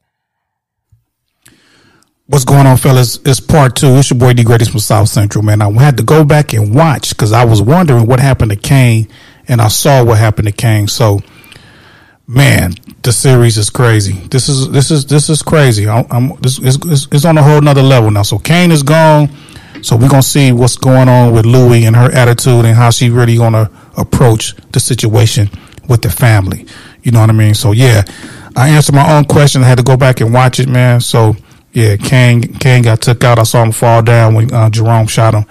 What's 2.31 2.45
going 2.45 2.67
on, 2.67 2.77
fellas? 2.77 3.19
It's 3.25 3.41
part 3.41 3.75
two. 3.75 3.87
It's 3.97 4.11
your 4.11 4.19
boy 4.19 4.35
D 4.35 4.45
Greatest 4.45 4.71
from 4.71 4.81
South 4.81 5.09
Central, 5.09 5.43
man. 5.43 5.63
I 5.63 5.71
had 5.73 5.97
to 5.97 6.03
go 6.03 6.27
back 6.27 6.53
and 6.53 6.75
watch 6.75 7.09
because 7.09 7.33
I 7.33 7.47
was 7.47 7.63
wondering 7.63 8.05
what 8.05 8.21
happened 8.21 8.51
to 8.51 8.57
Kane, 8.57 9.09
and 9.49 9.63
I 9.63 9.69
saw 9.69 10.05
what 10.05 10.19
happened 10.19 10.47
to 10.47 10.53
Kane. 10.53 10.89
So, 10.89 11.23
man, 12.27 12.75
the 13.01 13.13
series 13.13 13.57
is 13.57 13.71
crazy. 13.71 14.13
This 14.29 14.51
is 14.51 14.71
this 14.73 14.91
is 14.91 15.07
this 15.07 15.31
is 15.31 15.41
crazy. 15.41 15.89
I'm, 15.89 16.05
I'm 16.11 16.37
this 16.43 16.59
is 16.59 16.77
it's, 16.85 17.09
it's 17.11 17.25
on 17.25 17.39
a 17.39 17.43
whole 17.43 17.63
nother 17.63 17.83
level 17.83 18.11
now. 18.11 18.25
So 18.25 18.39
Kane 18.39 18.73
is 18.73 18.83
gone. 18.83 19.31
So 19.81 19.97
we're 19.97 20.11
gonna 20.11 20.23
see 20.23 20.53
what's 20.53 20.77
going 20.77 21.09
on 21.09 21.33
with 21.33 21.47
Louie 21.47 21.87
and 21.87 21.97
her 21.97 22.13
attitude 22.13 22.67
and 22.67 22.77
how 22.77 22.91
she 22.91 23.09
really 23.09 23.39
gonna 23.39 23.71
approach 23.97 24.55
the 24.73 24.81
situation 24.81 25.49
with 25.89 26.03
the 26.03 26.11
family. 26.11 26.67
You 27.03 27.11
know 27.11 27.21
what 27.21 27.31
I 27.31 27.33
mean? 27.33 27.55
So 27.55 27.73
yeah, 27.73 28.03
I 28.55 28.69
answered 28.69 28.97
my 28.97 29.17
own 29.17 29.25
question. 29.25 29.63
I 29.63 29.67
had 29.67 29.79
to 29.79 29.85
go 29.85 29.97
back 29.97 30.21
and 30.21 30.35
watch 30.35 30.61
it, 30.61 30.69
man. 30.69 31.01
So 31.01 31.35
yeah, 31.73 31.97
Kane 31.97 32.43
Kane 32.43 32.83
got 32.83 33.01
took 33.01 33.23
out. 33.25 33.39
I 33.39 33.43
saw 33.43 33.63
him 33.63 33.73
fall 33.73 34.03
down 34.03 34.35
when 34.35 34.53
uh, 34.53 34.71
Jerome 34.71 35.07
shot 35.07 35.35
him. 35.35 35.45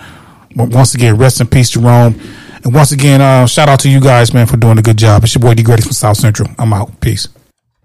But 0.56 0.70
once 0.70 0.96
again, 0.96 1.18
rest 1.18 1.40
in 1.40 1.48
peace, 1.48 1.70
Jerome. 1.70 2.20
And 2.64 2.74
once 2.74 2.92
again, 2.92 3.22
uh, 3.22 3.46
shout 3.46 3.70
out 3.70 3.80
to 3.82 3.90
you 3.90 4.02
guys, 4.02 4.34
man, 4.34 4.48
for 4.48 4.58
doing 4.58 4.80
a 4.80 4.82
good 4.82 4.98
job. 4.98 5.24
It's 5.24 5.36
your 5.36 5.42
boy 5.42 5.54
D 5.54 5.64
Greatest 5.64 5.88
from 5.88 5.94
South 5.94 6.18
Central. 6.18 6.50
I'm 6.58 6.74
out. 6.74 7.00
Peace. 7.00 7.28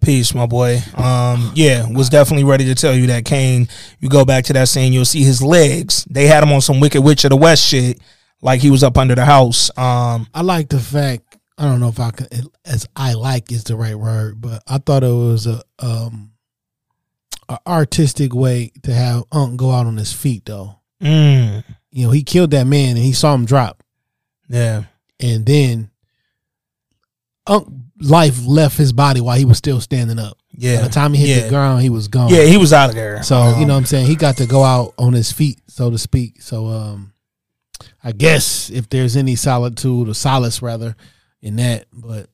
Peace, 0.03 0.35
my 0.35 0.47
boy. 0.47 0.81
Um, 0.97 1.53
yeah, 1.55 1.89
was 1.89 2.09
definitely 2.09 2.43
ready 2.43 2.65
to 2.65 2.75
tell 2.75 2.95
you 2.95 3.07
that 3.09 3.25
Kane. 3.25 3.69
You 4.01 4.09
go 4.09 4.25
back 4.25 4.45
to 4.47 4.53
that 4.55 4.69
scene, 4.69 4.93
you'll 4.93 5.05
see 5.05 5.23
his 5.23 5.41
legs. 5.41 6.05
They 6.11 6.27
had 6.27 6.43
him 6.43 6.53
on 6.53 6.61
some 6.61 6.81
Wicked 6.81 7.03
Witch 7.03 7.25
of 7.25 7.31
the 7.31 7.37
West 7.37 7.65
shit, 7.65 8.01
like 8.41 8.61
he 8.61 8.71
was 8.71 8.83
up 8.83 8.99
under 8.99 9.15
the 9.15 9.25
house. 9.25 9.71
Um, 9.79 10.27
I 10.35 10.43
like 10.43 10.71
the 10.71 10.81
fact. 10.81 11.39
I 11.57 11.67
don't 11.67 11.79
know 11.79 11.89
if 11.89 12.01
I 12.01 12.11
can, 12.11 12.27
as 12.65 12.89
I 12.97 13.13
like 13.13 13.53
is 13.53 13.63
the 13.63 13.77
right 13.77 13.95
word, 13.95 14.41
but 14.41 14.65
I 14.67 14.79
thought 14.79 15.05
it 15.05 15.07
was 15.07 15.47
a 15.47 15.63
um, 15.79 16.32
a 17.53 17.59
artistic 17.67 18.35
way 18.35 18.73
to 18.83 18.93
have 18.95 19.25
Unc 19.33 19.57
go 19.59 19.71
out 19.71 19.87
on 19.87 19.97
his 19.97 20.13
feet, 20.13 20.45
though. 20.45 20.77
Mm. 21.03 21.65
You 21.91 22.07
know, 22.07 22.11
he 22.13 22.23
killed 22.23 22.51
that 22.53 22.67
man 22.67 22.91
and 22.97 23.05
he 23.05 23.13
saw 23.13 23.35
him 23.35 23.45
drop, 23.45 23.83
yeah, 24.49 24.85
and 25.21 25.45
then 25.45 25.91
Unc 27.47 27.69
life 28.01 28.45
left 28.47 28.77
his 28.79 28.93
body 28.93 29.21
while 29.21 29.37
he 29.37 29.45
was 29.45 29.59
still 29.59 29.81
standing 29.81 30.19
up. 30.19 30.39
Yeah. 30.53 30.77
By 30.77 30.83
the 30.89 30.89
time 30.95 31.13
he 31.13 31.27
hit 31.27 31.37
Yeah. 31.37 31.43
the 31.45 31.49
ground, 31.51 31.83
he 31.83 31.89
was 31.91 32.09
gone. 32.09 32.31
yeah, 32.31 32.45
he 32.45 32.57
was 32.57 32.73
out 32.73 32.91
of 32.91 32.95
there. 32.97 33.23
So 33.23 33.37
Um, 33.37 33.61
you 33.61 33.67
know 33.67 33.75
what 33.75 33.81
I'm 33.81 33.87
saying? 33.87 34.07
He 34.07 34.17
got 34.17 34.37
to 34.39 34.47
go 34.47 34.63
out 34.65 34.95
on 34.99 35.13
his 35.13 35.33
feet, 35.33 35.61
so 35.69 35.91
to 35.91 35.99
speak. 35.99 36.43
So 36.43 36.67
um 36.69 37.13
I 38.05 38.13
guess 38.13 38.69
if 38.71 38.89
there's 38.89 39.17
any 39.17 39.37
solitude 39.37 40.09
or 40.09 40.15
solace 40.15 40.61
rather 40.63 40.97
in 41.41 41.57
that, 41.57 41.87
but 41.93 42.29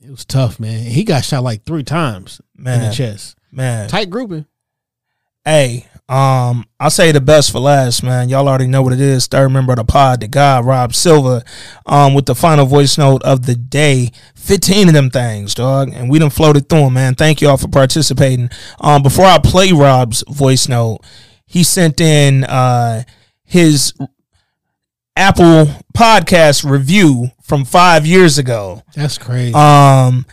it 0.00 0.10
was 0.10 0.24
tough, 0.24 0.60
man. 0.60 0.84
He 0.84 1.04
got 1.04 1.24
shot 1.24 1.42
like 1.42 1.64
three 1.64 1.82
times 1.82 2.40
in 2.56 2.64
the 2.64 2.90
chest. 2.92 3.36
Man. 3.50 3.88
Tight 3.88 4.10
grouping. 4.10 4.46
Hey, 5.44 5.86
um, 6.08 6.64
I'll 6.80 6.90
say 6.90 7.12
the 7.12 7.20
best 7.20 7.52
for 7.52 7.58
last, 7.58 8.02
man. 8.02 8.28
Y'all 8.28 8.48
already 8.48 8.66
know 8.66 8.82
what 8.82 8.92
it 8.92 9.00
is. 9.00 9.26
Third 9.26 9.50
member 9.50 9.72
of 9.72 9.76
the 9.78 9.84
pod, 9.84 10.20
the 10.20 10.28
guy 10.28 10.60
Rob 10.60 10.94
Silva, 10.94 11.42
um, 11.86 12.14
with 12.14 12.26
the 12.26 12.34
final 12.34 12.66
voice 12.66 12.96
note 12.96 13.22
of 13.24 13.46
the 13.46 13.54
day. 13.54 14.10
Fifteen 14.34 14.88
of 14.88 14.94
them 14.94 15.10
things, 15.10 15.54
dog, 15.54 15.90
and 15.92 16.08
we 16.10 16.18
done 16.18 16.30
floated 16.30 16.68
through 16.68 16.80
them, 16.80 16.94
man. 16.94 17.14
Thank 17.14 17.40
y'all 17.40 17.56
for 17.58 17.68
participating. 17.68 18.50
Um, 18.80 19.02
before 19.02 19.26
I 19.26 19.38
play 19.38 19.72
Rob's 19.72 20.24
voice 20.28 20.68
note, 20.68 21.00
he 21.44 21.62
sent 21.62 22.00
in 22.00 22.44
uh 22.44 23.04
his 23.44 23.92
Apple 25.16 25.66
podcast 25.96 26.68
review 26.68 27.30
from 27.42 27.64
five 27.64 28.06
years 28.06 28.38
ago. 28.38 28.82
That's 28.94 29.18
crazy. 29.18 29.52
Um, 29.52 30.24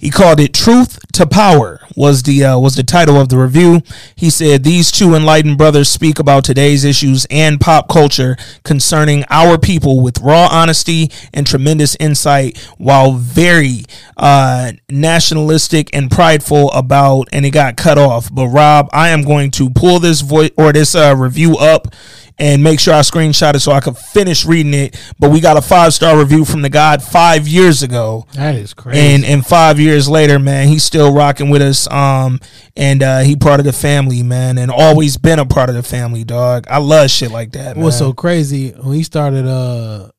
he 0.00 0.08
called 0.08 0.40
it 0.40 0.54
"Truth 0.54 1.12
to 1.12 1.26
Power" 1.26 1.80
was 1.94 2.22
the 2.22 2.42
uh, 2.42 2.58
was 2.58 2.74
the 2.74 2.82
title 2.82 3.20
of 3.20 3.28
the 3.28 3.36
review. 3.36 3.82
He 4.16 4.30
said 4.30 4.64
these 4.64 4.90
two 4.90 5.14
enlightened 5.14 5.58
brothers 5.58 5.90
speak 5.90 6.18
about 6.18 6.42
today's 6.42 6.84
issues 6.84 7.26
and 7.30 7.60
pop 7.60 7.86
culture 7.86 8.38
concerning 8.64 9.24
our 9.28 9.58
people 9.58 10.00
with 10.00 10.18
raw 10.20 10.48
honesty 10.50 11.10
and 11.34 11.46
tremendous 11.46 11.98
insight, 12.00 12.56
while 12.78 13.12
very 13.12 13.82
uh, 14.16 14.72
nationalistic 14.88 15.94
and 15.94 16.10
prideful 16.10 16.70
about. 16.72 17.28
And 17.30 17.44
it 17.44 17.50
got 17.50 17.76
cut 17.76 17.98
off. 17.98 18.34
But 18.34 18.48
Rob, 18.48 18.88
I 18.94 19.10
am 19.10 19.20
going 19.22 19.50
to 19.52 19.68
pull 19.68 19.98
this 19.98 20.22
voice 20.22 20.50
or 20.56 20.72
this 20.72 20.94
uh, 20.94 21.14
review 21.14 21.58
up 21.58 21.94
and 22.40 22.64
make 22.64 22.80
sure 22.80 22.94
I 22.94 23.00
screenshot 23.00 23.54
it 23.54 23.60
so 23.60 23.70
I 23.70 23.80
could 23.80 23.96
finish 23.96 24.46
reading 24.46 24.72
it. 24.72 24.98
But 25.18 25.30
we 25.30 25.40
got 25.40 25.58
a 25.58 25.62
five 25.62 25.92
star 25.92 26.18
review 26.18 26.44
from 26.46 26.62
the 26.62 26.70
God 26.70 27.02
five 27.02 27.46
years 27.46 27.82
ago. 27.82 28.26
That 28.32 28.54
is 28.54 28.72
crazy. 28.72 28.98
And 28.98 29.24
and 29.24 29.46
five 29.46 29.78
years 29.78 30.08
later, 30.08 30.38
man, 30.38 30.66
he's 30.66 30.82
still 30.82 31.12
rocking 31.12 31.50
with 31.50 31.62
us. 31.62 31.88
Um, 31.90 32.40
and 32.76 33.02
uh, 33.02 33.20
he 33.20 33.36
part 33.36 33.60
of 33.60 33.66
the 33.66 33.72
family, 33.72 34.22
man, 34.22 34.56
and 34.56 34.70
always 34.70 35.18
been 35.18 35.38
a 35.38 35.44
part 35.46 35.68
of 35.68 35.74
the 35.74 35.82
family, 35.82 36.24
dog. 36.24 36.66
I 36.70 36.78
love 36.78 37.10
shit 37.10 37.30
like 37.30 37.52
that, 37.52 37.76
man. 37.76 37.84
What's 37.84 37.98
so 37.98 38.12
crazy 38.14 38.70
when 38.70 38.94
he 38.94 39.02
started 39.02 39.46
uh 39.46 40.10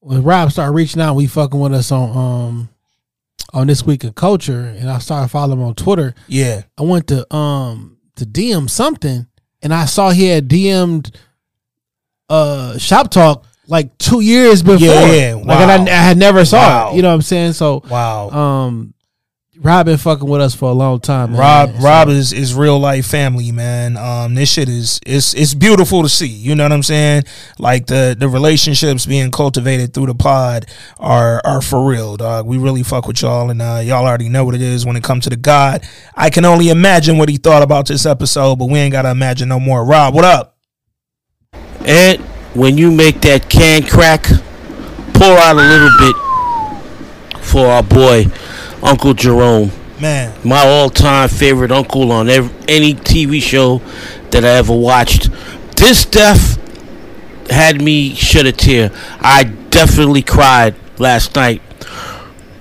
when 0.00 0.22
Rob 0.22 0.52
started 0.52 0.72
reaching 0.72 1.00
out, 1.00 1.16
we 1.16 1.26
fucking 1.26 1.58
with 1.58 1.74
us 1.74 1.90
on 1.90 2.16
um 2.16 2.68
on 3.54 3.66
this 3.66 3.84
week 3.84 4.04
of 4.04 4.14
culture 4.14 4.60
and 4.78 4.90
I 4.90 4.98
started 4.98 5.28
following 5.28 5.60
him 5.60 5.66
on 5.66 5.74
Twitter. 5.74 6.14
Yeah. 6.26 6.62
I 6.76 6.82
went 6.82 7.06
to 7.08 7.34
um 7.34 7.96
to 8.16 8.26
DM 8.26 8.68
something 8.68 9.26
and 9.66 9.74
I 9.74 9.84
saw 9.86 10.10
he 10.10 10.26
had 10.26 10.48
DM'd 10.48 11.18
uh 12.30 12.78
Shop 12.78 13.10
Talk 13.10 13.44
like 13.66 13.98
two 13.98 14.20
years 14.20 14.62
before. 14.62 14.78
Yeah, 14.86 15.12
yeah. 15.12 15.34
Like 15.34 15.58
and 15.58 15.88
I, 15.88 15.92
I 15.92 16.02
had 16.02 16.16
never 16.16 16.44
saw 16.44 16.58
Wow. 16.58 16.90
it. 16.92 16.96
You 16.96 17.02
know 17.02 17.08
what 17.08 17.14
I'm 17.14 17.22
saying? 17.22 17.52
So 17.54 17.82
wow. 17.90 18.30
Um 18.30 18.94
Rob 19.58 19.86
been 19.86 19.96
fucking 19.96 20.28
with 20.28 20.40
us 20.42 20.54
for 20.54 20.68
a 20.68 20.72
long 20.74 21.00
time, 21.00 21.32
man. 21.32 21.40
Rob 21.40 21.76
So- 21.76 21.82
Rob 21.82 22.08
is, 22.10 22.32
is 22.32 22.54
real 22.54 22.78
life 22.78 23.06
family, 23.06 23.50
man. 23.52 23.96
Um, 23.96 24.34
this 24.34 24.50
shit 24.52 24.68
is 24.68 25.00
it's 25.06 25.32
it's 25.34 25.54
beautiful 25.54 26.02
to 26.02 26.08
see. 26.08 26.26
You 26.28 26.54
know 26.54 26.64
what 26.64 26.72
I'm 26.72 26.82
saying? 26.82 27.24
Like 27.58 27.86
the 27.86 28.14
the 28.18 28.28
relationships 28.28 29.06
being 29.06 29.30
cultivated 29.30 29.94
through 29.94 30.06
the 30.06 30.14
pod 30.14 30.66
are 30.98 31.40
are 31.44 31.62
for 31.62 31.88
real, 31.88 32.16
dog. 32.16 32.46
We 32.46 32.58
really 32.58 32.82
fuck 32.82 33.06
with 33.06 33.22
y'all, 33.22 33.48
and 33.50 33.62
uh, 33.62 33.80
y'all 33.82 34.06
already 34.06 34.28
know 34.28 34.44
what 34.44 34.54
it 34.54 34.60
is 34.62 34.84
when 34.84 34.94
it 34.94 35.02
comes 35.02 35.24
to 35.24 35.30
the 35.30 35.36
God. 35.36 35.82
I 36.14 36.28
can 36.30 36.44
only 36.44 36.68
imagine 36.68 37.16
what 37.16 37.28
he 37.30 37.38
thought 37.38 37.62
about 37.62 37.86
this 37.88 38.04
episode, 38.04 38.56
but 38.56 38.66
we 38.66 38.78
ain't 38.78 38.92
gotta 38.92 39.10
imagine 39.10 39.48
no 39.48 39.58
more. 39.58 39.84
Rob, 39.86 40.14
what 40.14 40.24
up? 40.24 40.56
Ed, 41.80 42.18
when 42.54 42.76
you 42.76 42.90
make 42.92 43.20
that 43.22 43.48
can 43.48 43.82
crack, 43.84 44.24
pour 45.14 45.38
out 45.38 45.56
a 45.56 45.60
little 45.62 45.90
bit 45.98 46.16
for 47.42 47.66
our 47.66 47.82
boy, 47.82 48.24
Uncle 48.86 49.14
Jerome. 49.14 49.70
Man. 50.00 50.32
My 50.44 50.64
all 50.66 50.90
time 50.90 51.28
favorite 51.28 51.72
uncle 51.72 52.12
on 52.12 52.28
ev 52.28 52.52
any 52.68 52.94
TV 52.94 53.42
show 53.42 53.78
that 54.30 54.44
I 54.44 54.48
ever 54.58 54.74
watched. 54.74 55.30
This 55.76 56.04
death 56.04 56.60
had 57.50 57.80
me 57.80 58.14
shed 58.14 58.46
a 58.46 58.52
tear. 58.52 58.90
I 59.20 59.44
definitely 59.44 60.22
cried 60.22 60.74
last 60.98 61.34
night 61.34 61.62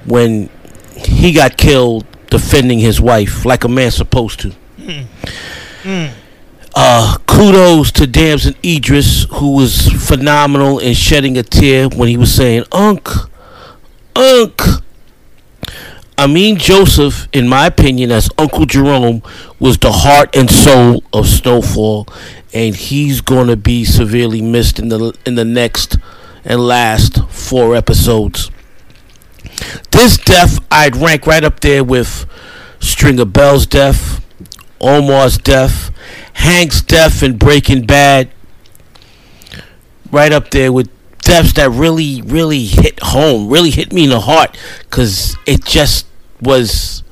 when 0.05 0.49
he 0.95 1.31
got 1.33 1.57
killed 1.57 2.05
defending 2.29 2.79
his 2.79 2.99
wife 3.01 3.45
like 3.45 3.63
a 3.63 3.69
man 3.69 3.91
supposed 3.91 4.39
to. 4.41 4.53
Uh, 6.77 7.17
kudos 7.25 7.91
to 7.93 8.05
Damson 8.07 8.55
Idris, 8.63 9.27
who 9.35 9.55
was 9.55 9.87
phenomenal 10.07 10.79
in 10.79 10.93
shedding 10.93 11.37
a 11.37 11.43
tear 11.43 11.87
when 11.89 12.09
he 12.09 12.17
was 12.17 12.33
saying, 12.33 12.63
Unc, 12.71 13.07
Unc. 14.15 14.61
Amin 16.17 16.57
Joseph, 16.57 17.27
in 17.33 17.47
my 17.47 17.65
opinion, 17.67 18.09
as 18.09 18.29
Uncle 18.37 18.65
Jerome, 18.65 19.21
was 19.59 19.77
the 19.77 19.91
heart 19.91 20.33
and 20.33 20.49
soul 20.49 21.03
of 21.11 21.27
Snowfall, 21.27 22.07
and 22.53 22.73
he's 22.73 23.19
going 23.19 23.47
to 23.47 23.57
be 23.57 23.83
severely 23.83 24.41
missed 24.41 24.79
in 24.79 24.87
the 24.87 25.13
in 25.25 25.35
the 25.35 25.43
next 25.43 25.97
and 26.45 26.61
last 26.65 27.19
four 27.29 27.75
episodes. 27.75 28.49
This 29.91 30.17
death 30.17 30.59
I'd 30.71 30.95
rank 30.95 31.27
right 31.27 31.43
up 31.43 31.59
there 31.59 31.83
with 31.83 32.25
Stringer 32.79 33.25
Bell's 33.25 33.65
death, 33.65 34.23
Omar's 34.79 35.37
death, 35.37 35.91
Hank's 36.33 36.81
death 36.81 37.23
in 37.23 37.37
Breaking 37.37 37.85
Bad. 37.85 38.29
Right 40.11 40.31
up 40.31 40.51
there 40.51 40.71
with 40.71 40.89
deaths 41.25 41.53
that 41.53 41.69
really, 41.71 42.21
really 42.21 42.63
hit 42.63 42.99
home, 43.01 43.49
really 43.49 43.71
hit 43.71 43.91
me 43.91 44.05
in 44.05 44.11
the 44.11 44.21
heart, 44.21 44.57
because 44.79 45.35
it 45.45 45.65
just 45.65 46.07
was 46.41 47.03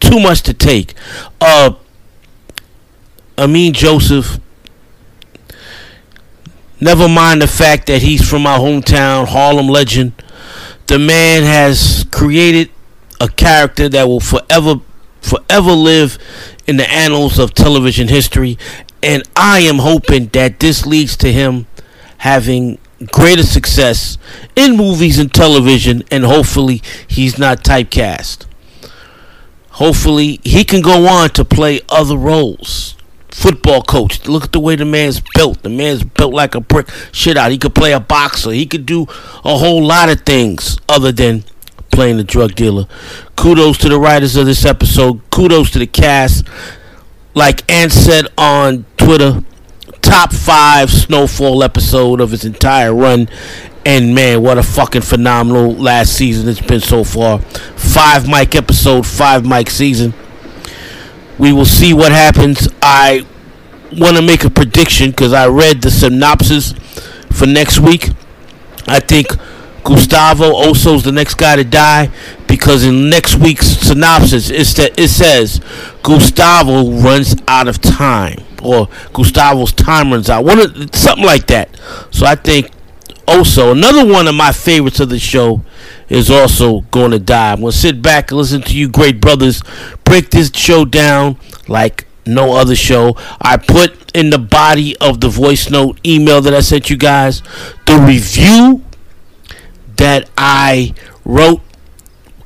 too 0.00 0.20
much 0.20 0.42
to 0.42 0.52
take. 0.52 0.94
Uh, 1.40 1.72
Amin 3.38 3.72
Joseph, 3.72 4.40
Never 6.80 7.08
mind 7.08 7.40
the 7.40 7.46
fact 7.46 7.86
that 7.86 8.02
he's 8.02 8.28
from 8.28 8.42
my 8.42 8.58
hometown, 8.58 9.26
Harlem 9.26 9.66
legend. 9.66 10.12
The 10.88 10.98
man 10.98 11.42
has 11.42 12.04
created 12.10 12.70
a 13.18 13.28
character 13.28 13.88
that 13.88 14.06
will 14.06 14.20
forever, 14.20 14.80
forever 15.22 15.72
live 15.72 16.18
in 16.66 16.76
the 16.76 16.88
annals 16.90 17.38
of 17.38 17.54
television 17.54 18.08
history. 18.08 18.58
And 19.02 19.22
I 19.34 19.60
am 19.60 19.78
hoping 19.78 20.26
that 20.28 20.60
this 20.60 20.84
leads 20.84 21.16
to 21.18 21.32
him 21.32 21.66
having 22.18 22.78
greater 23.04 23.42
success 23.42 24.18
in 24.54 24.76
movies 24.76 25.18
and 25.18 25.32
television, 25.32 26.02
and 26.10 26.24
hopefully 26.24 26.82
he's 27.06 27.38
not 27.38 27.62
typecast. 27.62 28.46
Hopefully 29.70 30.40
he 30.42 30.64
can 30.64 30.80
go 30.80 31.06
on 31.06 31.28
to 31.30 31.44
play 31.44 31.80
other 31.88 32.16
roles. 32.16 32.96
Football 33.28 33.82
coach. 33.82 34.26
Look 34.26 34.44
at 34.44 34.52
the 34.52 34.60
way 34.60 34.76
the 34.76 34.86
man's 34.86 35.20
built. 35.34 35.62
The 35.62 35.68
man's 35.68 36.02
built 36.02 36.32
like 36.32 36.54
a 36.54 36.60
brick. 36.60 36.88
Shit 37.12 37.36
out. 37.36 37.50
He 37.50 37.58
could 37.58 37.74
play 37.74 37.92
a 37.92 38.00
boxer. 38.00 38.52
He 38.52 38.64
could 38.64 38.86
do 38.86 39.02
a 39.02 39.58
whole 39.58 39.84
lot 39.84 40.08
of 40.08 40.22
things 40.22 40.78
other 40.88 41.12
than 41.12 41.44
playing 41.92 42.16
the 42.16 42.24
drug 42.24 42.54
dealer. 42.54 42.86
Kudos 43.36 43.76
to 43.78 43.90
the 43.90 44.00
writers 44.00 44.36
of 44.36 44.46
this 44.46 44.64
episode. 44.64 45.20
Kudos 45.30 45.70
to 45.72 45.78
the 45.78 45.86
cast. 45.86 46.46
Like 47.34 47.70
Ant 47.70 47.92
said 47.92 48.28
on 48.38 48.86
Twitter, 48.96 49.44
top 50.06 50.32
five 50.32 50.88
snowfall 50.88 51.64
episode 51.64 52.20
of 52.20 52.30
his 52.30 52.44
entire 52.44 52.94
run. 52.94 53.28
And 53.84 54.14
man, 54.14 54.40
what 54.40 54.56
a 54.56 54.62
fucking 54.62 55.02
phenomenal 55.02 55.74
last 55.74 56.12
season 56.12 56.48
it's 56.48 56.60
been 56.60 56.80
so 56.80 57.02
far. 57.02 57.40
Five 57.40 58.28
mic 58.28 58.54
episode, 58.54 59.04
five 59.04 59.44
mic 59.44 59.68
season. 59.68 60.14
We 61.38 61.52
will 61.52 61.64
see 61.64 61.92
what 61.92 62.12
happens. 62.12 62.68
I 62.80 63.26
want 63.98 64.16
to 64.16 64.22
make 64.22 64.44
a 64.44 64.50
prediction 64.50 65.10
because 65.10 65.32
I 65.32 65.48
read 65.48 65.82
the 65.82 65.90
synopsis 65.90 66.72
for 67.32 67.46
next 67.46 67.80
week. 67.80 68.10
I 68.86 69.00
think 69.00 69.26
Gustavo 69.82 70.52
Oso's 70.54 71.02
the 71.02 71.12
next 71.12 71.34
guy 71.34 71.56
to 71.56 71.64
die 71.64 72.10
because 72.46 72.84
in 72.84 73.10
next 73.10 73.36
week's 73.36 73.66
synopsis 73.66 74.50
it 74.50 75.08
says 75.08 75.60
Gustavo 76.04 76.92
runs 76.92 77.34
out 77.48 77.66
of 77.66 77.80
time 77.80 78.45
or 78.62 78.86
Gustavo's 79.12 79.72
time 79.72 80.12
runs 80.12 80.30
out. 80.30 80.44
One 80.44 80.58
of, 80.58 80.94
something 80.94 81.24
like 81.24 81.46
that. 81.48 81.68
So 82.10 82.26
I 82.26 82.34
think 82.34 82.70
Oso 83.26 83.72
another 83.72 84.06
one 84.06 84.28
of 84.28 84.34
my 84.34 84.52
favorites 84.52 85.00
of 85.00 85.08
the 85.08 85.18
show, 85.18 85.62
is 86.08 86.30
also 86.30 86.82
going 86.92 87.10
to 87.10 87.18
die. 87.18 87.52
I'm 87.52 87.60
going 87.60 87.72
to 87.72 87.76
sit 87.76 88.00
back 88.00 88.30
and 88.30 88.38
listen 88.38 88.62
to 88.62 88.76
you, 88.76 88.88
great 88.88 89.20
brothers, 89.20 89.62
break 90.04 90.30
this 90.30 90.50
show 90.54 90.84
down 90.84 91.38
like 91.66 92.06
no 92.24 92.56
other 92.56 92.76
show. 92.76 93.16
I 93.40 93.56
put 93.56 94.12
in 94.14 94.30
the 94.30 94.38
body 94.38 94.96
of 94.98 95.20
the 95.20 95.28
voice 95.28 95.70
note 95.70 95.98
email 96.06 96.40
that 96.42 96.54
I 96.54 96.60
sent 96.60 96.88
you 96.90 96.96
guys 96.96 97.42
the 97.86 97.98
review 98.06 98.82
that 99.96 100.30
I 100.36 100.94
wrote 101.24 101.60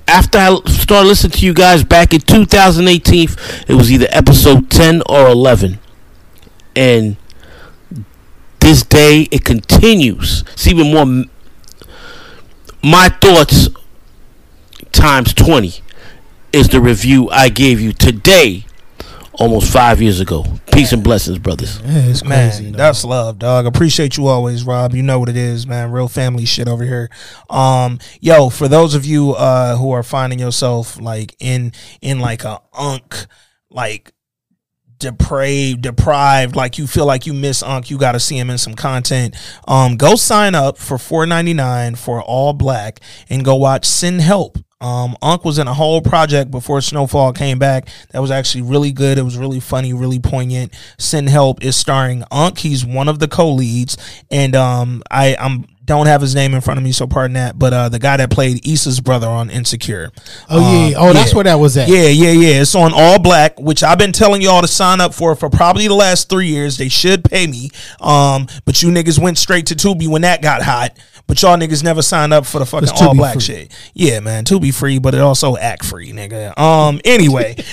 after 0.08 0.38
I 0.38 0.58
started 0.66 1.08
listening 1.08 1.32
to 1.32 1.46
you 1.46 1.54
guys 1.54 1.84
back 1.84 2.14
in 2.14 2.20
2018. 2.20 3.28
It 3.68 3.74
was 3.74 3.92
either 3.92 4.08
episode 4.10 4.70
10 4.70 5.02
or 5.08 5.28
11. 5.28 5.78
And 6.76 7.16
this 8.60 8.82
day 8.82 9.28
it 9.30 9.44
continues. 9.44 10.42
It's 10.52 10.66
even 10.66 10.92
more. 10.92 11.24
My 12.82 13.08
thoughts 13.08 13.68
times 14.92 15.34
20 15.34 15.80
is 16.52 16.68
the 16.68 16.80
review 16.80 17.28
I 17.30 17.48
gave 17.48 17.80
you 17.80 17.92
today, 17.92 18.64
almost 19.32 19.72
five 19.72 20.00
years 20.00 20.20
ago. 20.20 20.44
Peace 20.72 20.92
and 20.92 21.02
blessings, 21.02 21.38
brothers. 21.38 21.80
Yeah, 21.80 21.98
it's 22.06 22.22
crazy. 22.22 22.64
Man, 22.64 22.72
that's 22.72 23.04
love, 23.04 23.38
dog. 23.38 23.66
Appreciate 23.66 24.16
you 24.16 24.26
always, 24.26 24.64
Rob. 24.64 24.94
You 24.94 25.02
know 25.02 25.18
what 25.18 25.28
it 25.28 25.36
is, 25.36 25.66
man. 25.66 25.90
Real 25.90 26.08
family 26.08 26.44
shit 26.44 26.68
over 26.68 26.84
here. 26.84 27.10
Um, 27.48 27.98
yo, 28.20 28.48
for 28.50 28.68
those 28.68 28.94
of 28.94 29.04
you 29.04 29.32
uh 29.32 29.76
who 29.76 29.90
are 29.90 30.02
finding 30.02 30.38
yourself 30.38 31.00
like 31.00 31.34
in 31.38 31.72
in 32.00 32.20
like 32.20 32.44
a 32.44 32.60
unk 32.72 33.26
like 33.70 34.12
depraved, 35.00 35.82
deprived, 35.82 36.54
like 36.54 36.78
you 36.78 36.86
feel 36.86 37.06
like 37.06 37.26
you 37.26 37.34
miss 37.34 37.62
Unc, 37.62 37.90
you 37.90 37.98
got 37.98 38.12
to 38.12 38.20
see 38.20 38.38
him 38.38 38.50
in 38.50 38.58
some 38.58 38.74
content. 38.74 39.34
Um, 39.66 39.96
go 39.96 40.14
sign 40.14 40.54
up 40.54 40.78
for 40.78 40.96
four 40.96 41.26
ninety 41.26 41.52
nine 41.52 41.96
for 41.96 42.22
all 42.22 42.52
black 42.52 43.00
and 43.28 43.44
go 43.44 43.56
watch 43.56 43.84
Send 43.84 44.20
Help. 44.20 44.58
Um, 44.82 45.14
Unc 45.20 45.44
was 45.44 45.58
in 45.58 45.68
a 45.68 45.74
whole 45.74 46.00
project 46.00 46.50
before 46.50 46.80
Snowfall 46.80 47.34
came 47.34 47.58
back. 47.58 47.88
That 48.12 48.20
was 48.20 48.30
actually 48.30 48.62
really 48.62 48.92
good. 48.92 49.18
It 49.18 49.22
was 49.22 49.36
really 49.36 49.60
funny, 49.60 49.92
really 49.92 50.18
poignant. 50.18 50.72
Send 50.96 51.28
Help 51.28 51.62
is 51.62 51.76
starring 51.76 52.24
Unc. 52.30 52.58
He's 52.58 52.86
one 52.86 53.08
of 53.08 53.18
the 53.18 53.28
co-leads, 53.28 53.98
and 54.30 54.56
um, 54.56 55.02
I 55.10 55.36
I'm 55.38 55.66
don't 55.96 56.06
have 56.06 56.20
his 56.20 56.34
name 56.34 56.54
in 56.54 56.60
front 56.60 56.78
of 56.78 56.84
me, 56.84 56.92
so 56.92 57.06
pardon 57.06 57.34
that. 57.34 57.58
But 57.58 57.72
uh, 57.72 57.88
the 57.88 57.98
guy 57.98 58.16
that 58.16 58.30
played 58.30 58.66
Issa's 58.66 59.00
brother 59.00 59.26
on 59.28 59.50
Insecure. 59.50 60.10
Oh 60.48 60.58
yeah, 60.60 60.96
Um, 60.98 61.04
oh 61.08 61.12
that's 61.12 61.34
where 61.34 61.44
that 61.44 61.56
was 61.56 61.76
at. 61.76 61.88
Yeah, 61.88 62.08
yeah, 62.08 62.30
yeah. 62.30 62.60
It's 62.62 62.74
on 62.74 62.92
All 62.94 63.18
Black, 63.18 63.58
which 63.60 63.82
I've 63.82 63.98
been 63.98 64.12
telling 64.12 64.40
y'all 64.42 64.62
to 64.62 64.68
sign 64.68 65.00
up 65.00 65.14
for 65.14 65.34
for 65.36 65.50
probably 65.50 65.86
the 65.88 65.94
last 65.94 66.28
three 66.28 66.48
years. 66.48 66.78
They 66.78 66.88
should 66.88 67.24
pay 67.24 67.46
me. 67.46 67.70
Um, 68.00 68.46
but 68.64 68.82
you 68.82 68.90
niggas 68.90 69.18
went 69.18 69.38
straight 69.38 69.66
to 69.66 69.74
Tubi 69.74 70.08
when 70.08 70.22
that 70.22 70.42
got 70.42 70.62
hot. 70.62 70.96
But 71.26 71.40
y'all 71.42 71.56
niggas 71.56 71.84
never 71.84 72.02
signed 72.02 72.32
up 72.32 72.44
for 72.44 72.58
the 72.58 72.66
fucking 72.66 72.88
All 73.00 73.14
Black 73.14 73.34
free. 73.34 73.42
shit. 73.42 73.90
Yeah, 73.94 74.18
man, 74.20 74.44
Tubi 74.44 74.74
free, 74.74 74.98
but 74.98 75.14
it 75.14 75.20
also 75.20 75.56
act 75.56 75.84
free, 75.84 76.12
nigga. 76.12 76.58
Um, 76.58 77.00
anyway. 77.04 77.54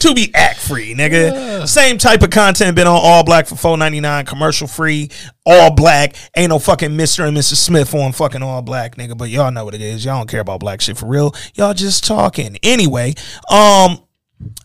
to 0.00 0.12
be 0.14 0.30
act 0.34 0.60
free, 0.60 0.94
nigga. 0.94 1.66
Same 1.66 1.98
type 1.98 2.22
of 2.22 2.30
content 2.30 2.76
been 2.76 2.86
on 2.86 3.00
All 3.02 3.24
Black 3.24 3.46
for 3.46 3.56
four 3.56 3.76
ninety 3.78 4.00
nine, 4.00 4.26
commercial 4.26 4.66
free, 4.66 5.10
all 5.44 5.74
black. 5.74 6.14
Ain't 6.36 6.50
no 6.50 6.58
fucking 6.58 6.90
Mr. 6.90 7.26
and 7.26 7.36
Mrs. 7.36 7.56
Smith 7.56 7.94
on 7.94 8.12
fucking 8.12 8.42
All 8.42 8.62
Black, 8.62 8.96
nigga. 8.96 9.16
But 9.16 9.30
y'all 9.30 9.50
know 9.50 9.64
what 9.64 9.74
it 9.74 9.80
is. 9.80 10.04
Y'all 10.04 10.18
don't 10.18 10.28
care 10.28 10.40
about 10.40 10.60
black 10.60 10.80
shit 10.80 10.96
for 10.96 11.06
real. 11.06 11.34
Y'all 11.54 11.74
just 11.74 12.04
talking. 12.04 12.56
Anyway, 12.62 13.14
um, 13.50 13.98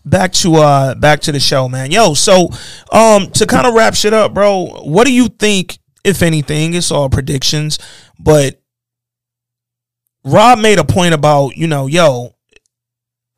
back 0.06 0.32
to 0.32 0.56
uh 0.56 0.96
back 0.96 1.20
to 1.22 1.32
the 1.32 1.40
show, 1.40 1.68
man. 1.70 1.92
Yo, 1.92 2.14
so 2.14 2.50
um 2.92 3.30
to 3.32 3.46
kind 3.46 3.68
of 3.68 3.74
wrap 3.74 3.96
shit 3.96 4.14
up, 4.14 4.34
bro. 4.34 4.66
What 4.84 5.06
do 5.06 5.14
you 5.14 5.28
think, 5.28 5.78
if 6.04 6.22
anything? 6.22 6.74
It's 6.74 6.92
all 6.92 7.10
predictions, 7.10 7.80
but 8.20 8.62
Rob 10.24 10.60
made 10.60 10.80
a 10.80 10.84
point 10.84 11.14
about 11.14 11.58
you 11.58 11.68
know, 11.68 11.88
yo, 11.88 12.36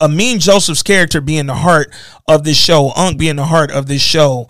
Amin 0.01 0.39
Joseph's 0.39 0.83
character 0.83 1.21
being 1.21 1.45
the 1.45 1.55
heart 1.55 1.93
of 2.27 2.43
this 2.43 2.57
show, 2.57 2.91
Unc 2.95 3.17
being 3.17 3.35
the 3.35 3.45
heart 3.45 3.71
of 3.71 3.87
this 3.87 4.01
show. 4.01 4.47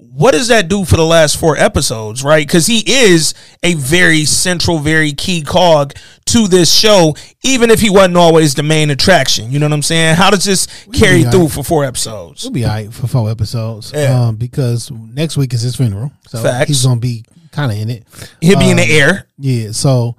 What 0.00 0.30
does 0.30 0.46
that 0.48 0.68
do 0.68 0.84
for 0.84 0.96
the 0.96 1.04
last 1.04 1.38
four 1.40 1.56
episodes, 1.56 2.22
right? 2.22 2.46
Because 2.46 2.66
he 2.66 2.84
is 2.86 3.34
a 3.64 3.74
very 3.74 4.24
central, 4.24 4.78
very 4.78 5.12
key 5.12 5.42
cog 5.42 5.92
to 6.26 6.46
this 6.46 6.72
show, 6.72 7.16
even 7.42 7.68
if 7.70 7.80
he 7.80 7.90
wasn't 7.90 8.16
always 8.16 8.54
the 8.54 8.62
main 8.62 8.90
attraction. 8.90 9.50
You 9.50 9.58
know 9.58 9.66
what 9.66 9.72
I'm 9.72 9.82
saying? 9.82 10.14
How 10.14 10.30
does 10.30 10.44
this 10.44 10.66
carry 10.92 11.24
through 11.24 11.40
alright. 11.40 11.52
for 11.52 11.64
four 11.64 11.84
episodes? 11.84 12.44
We'll 12.44 12.52
be 12.52 12.64
all 12.64 12.70
right 12.70 12.92
for 12.92 13.08
four 13.08 13.28
episodes. 13.28 13.92
Yeah. 13.92 14.26
Um, 14.28 14.36
because 14.36 14.88
next 14.92 15.36
week 15.36 15.52
is 15.52 15.62
his 15.62 15.74
funeral. 15.74 16.12
So 16.28 16.42
Facts. 16.44 16.68
he's 16.68 16.84
gonna 16.84 17.00
be 17.00 17.24
kind 17.50 17.72
of 17.72 17.78
in 17.78 17.90
it. 17.90 18.04
He'll 18.40 18.58
be 18.58 18.70
in 18.70 18.76
the 18.76 18.84
Um, 18.84 18.90
air. 18.90 19.26
Yeah. 19.36 19.72
So 19.72 20.14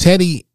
Teddy 0.00 0.46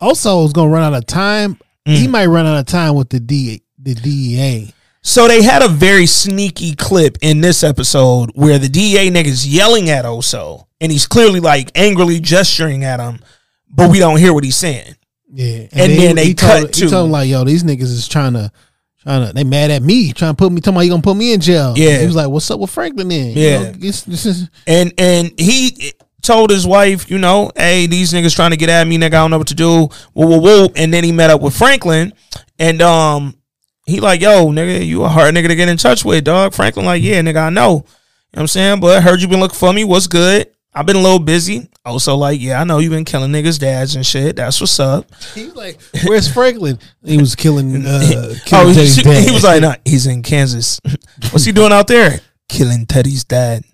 also 0.00 0.44
is 0.46 0.52
gonna 0.52 0.70
run 0.70 0.84
out 0.84 0.94
of 0.96 1.06
time. 1.06 1.58
He 1.84 2.06
Mm. 2.06 2.10
might 2.10 2.26
run 2.26 2.46
out 2.46 2.58
of 2.58 2.66
time 2.66 2.94
with 2.94 3.08
the 3.08 3.18
D 3.20 3.62
the 3.82 3.94
DEA. 3.94 4.72
So 5.02 5.26
they 5.28 5.42
had 5.42 5.62
a 5.62 5.68
very 5.68 6.06
sneaky 6.06 6.74
clip 6.74 7.16
in 7.22 7.40
this 7.40 7.62
episode 7.64 8.30
where 8.34 8.58
the 8.58 8.68
DEA 8.68 9.10
nigga's 9.10 9.46
yelling 9.46 9.88
at 9.88 10.04
Oso, 10.04 10.66
and 10.80 10.92
he's 10.92 11.06
clearly 11.06 11.40
like 11.40 11.70
angrily 11.74 12.20
gesturing 12.20 12.84
at 12.84 13.00
him, 13.00 13.20
but 13.70 13.90
we 13.90 13.98
don't 13.98 14.18
hear 14.18 14.32
what 14.34 14.44
he's 14.44 14.56
saying. 14.56 14.94
Yeah. 15.32 15.68
And 15.72 15.92
then 15.92 16.16
they 16.16 16.26
he 16.26 16.34
cut 16.34 16.60
told, 16.60 16.72
to- 16.74 16.84
he 16.84 16.90
told 16.90 17.06
him 17.06 17.12
like, 17.12 17.28
yo, 17.28 17.44
these 17.44 17.62
niggas 17.64 17.82
is 17.82 18.08
trying 18.08 18.34
to 18.34 18.52
trying 19.02 19.26
to 19.26 19.32
they 19.32 19.44
mad 19.44 19.70
at 19.70 19.82
me, 19.82 20.12
trying 20.12 20.32
to 20.32 20.36
put 20.36 20.52
me 20.52 20.60
talking 20.60 20.74
about 20.76 20.80
you 20.82 20.90
gonna 20.90 21.02
put 21.02 21.16
me 21.16 21.32
in 21.32 21.40
jail. 21.40 21.72
Yeah. 21.76 21.98
He 22.00 22.06
was 22.06 22.16
like, 22.16 22.28
What's 22.28 22.50
up 22.50 22.60
with 22.60 22.70
Franklin 22.70 23.08
then? 23.08 23.28
You 23.36 23.42
Yeah. 23.42 23.58
know, 23.62 23.72
this, 23.72 24.02
this 24.02 24.26
is 24.26 24.50
And 24.66 24.92
and 24.98 25.32
he 25.38 25.92
told 26.20 26.50
his 26.50 26.66
wife, 26.66 27.10
you 27.10 27.16
know, 27.16 27.50
hey, 27.56 27.86
these 27.86 28.12
niggas 28.12 28.34
trying 28.36 28.50
to 28.50 28.58
get 28.58 28.68
at 28.68 28.86
me, 28.86 28.98
nigga. 28.98 29.06
I 29.06 29.08
don't 29.22 29.30
know 29.30 29.38
what 29.38 29.48
to 29.48 29.54
do. 29.54 29.88
Whoa, 30.12 30.26
whoa, 30.26 30.38
whoa. 30.38 30.68
And 30.76 30.92
then 30.92 31.04
he 31.04 31.12
met 31.12 31.30
up 31.30 31.40
with 31.40 31.56
Franklin, 31.56 32.12
and 32.58 32.82
um, 32.82 33.34
he 33.90 34.00
like, 34.00 34.20
yo, 34.20 34.46
nigga, 34.46 34.84
you 34.84 35.04
a 35.04 35.08
hard 35.08 35.34
nigga 35.34 35.48
to 35.48 35.56
get 35.56 35.68
in 35.68 35.76
touch 35.76 36.04
with, 36.04 36.24
dog. 36.24 36.54
Franklin 36.54 36.86
like, 36.86 37.02
yeah, 37.02 37.20
nigga, 37.20 37.46
I 37.46 37.50
know. 37.50 37.70
You 37.70 37.76
know 37.76 37.82
what 38.32 38.40
I'm 38.42 38.46
saying? 38.48 38.80
But 38.80 38.96
I 38.96 39.00
heard 39.00 39.20
you 39.20 39.28
been 39.28 39.40
looking 39.40 39.58
for 39.58 39.72
me. 39.72 39.84
What's 39.84 40.06
good? 40.06 40.48
I've 40.72 40.86
been 40.86 40.96
a 40.96 41.00
little 41.00 41.18
busy. 41.18 41.68
Also, 41.84 42.14
like, 42.16 42.40
yeah, 42.40 42.60
I 42.60 42.64
know 42.64 42.78
you 42.78 42.90
been 42.90 43.04
killing 43.04 43.32
niggas' 43.32 43.58
dads 43.58 43.96
and 43.96 44.06
shit. 44.06 44.36
That's 44.36 44.60
what's 44.60 44.78
up. 44.78 45.12
He's 45.34 45.54
like, 45.56 45.80
Where's 46.06 46.32
Franklin? 46.32 46.78
He 47.02 47.18
was 47.18 47.34
killing 47.34 47.84
uh 47.84 48.00
Oh, 48.04 48.34
killing 48.44 48.74
he, 48.74 49.02
dad. 49.02 49.24
he 49.28 49.32
was 49.32 49.42
like, 49.42 49.62
nah, 49.62 49.74
he's 49.84 50.06
in 50.06 50.22
Kansas. 50.22 50.78
What's 51.30 51.44
he 51.44 51.52
doing 51.52 51.72
out 51.72 51.88
there? 51.88 52.20
Killing 52.50 52.84
Teddy's 52.84 53.24
dad. 53.24 53.64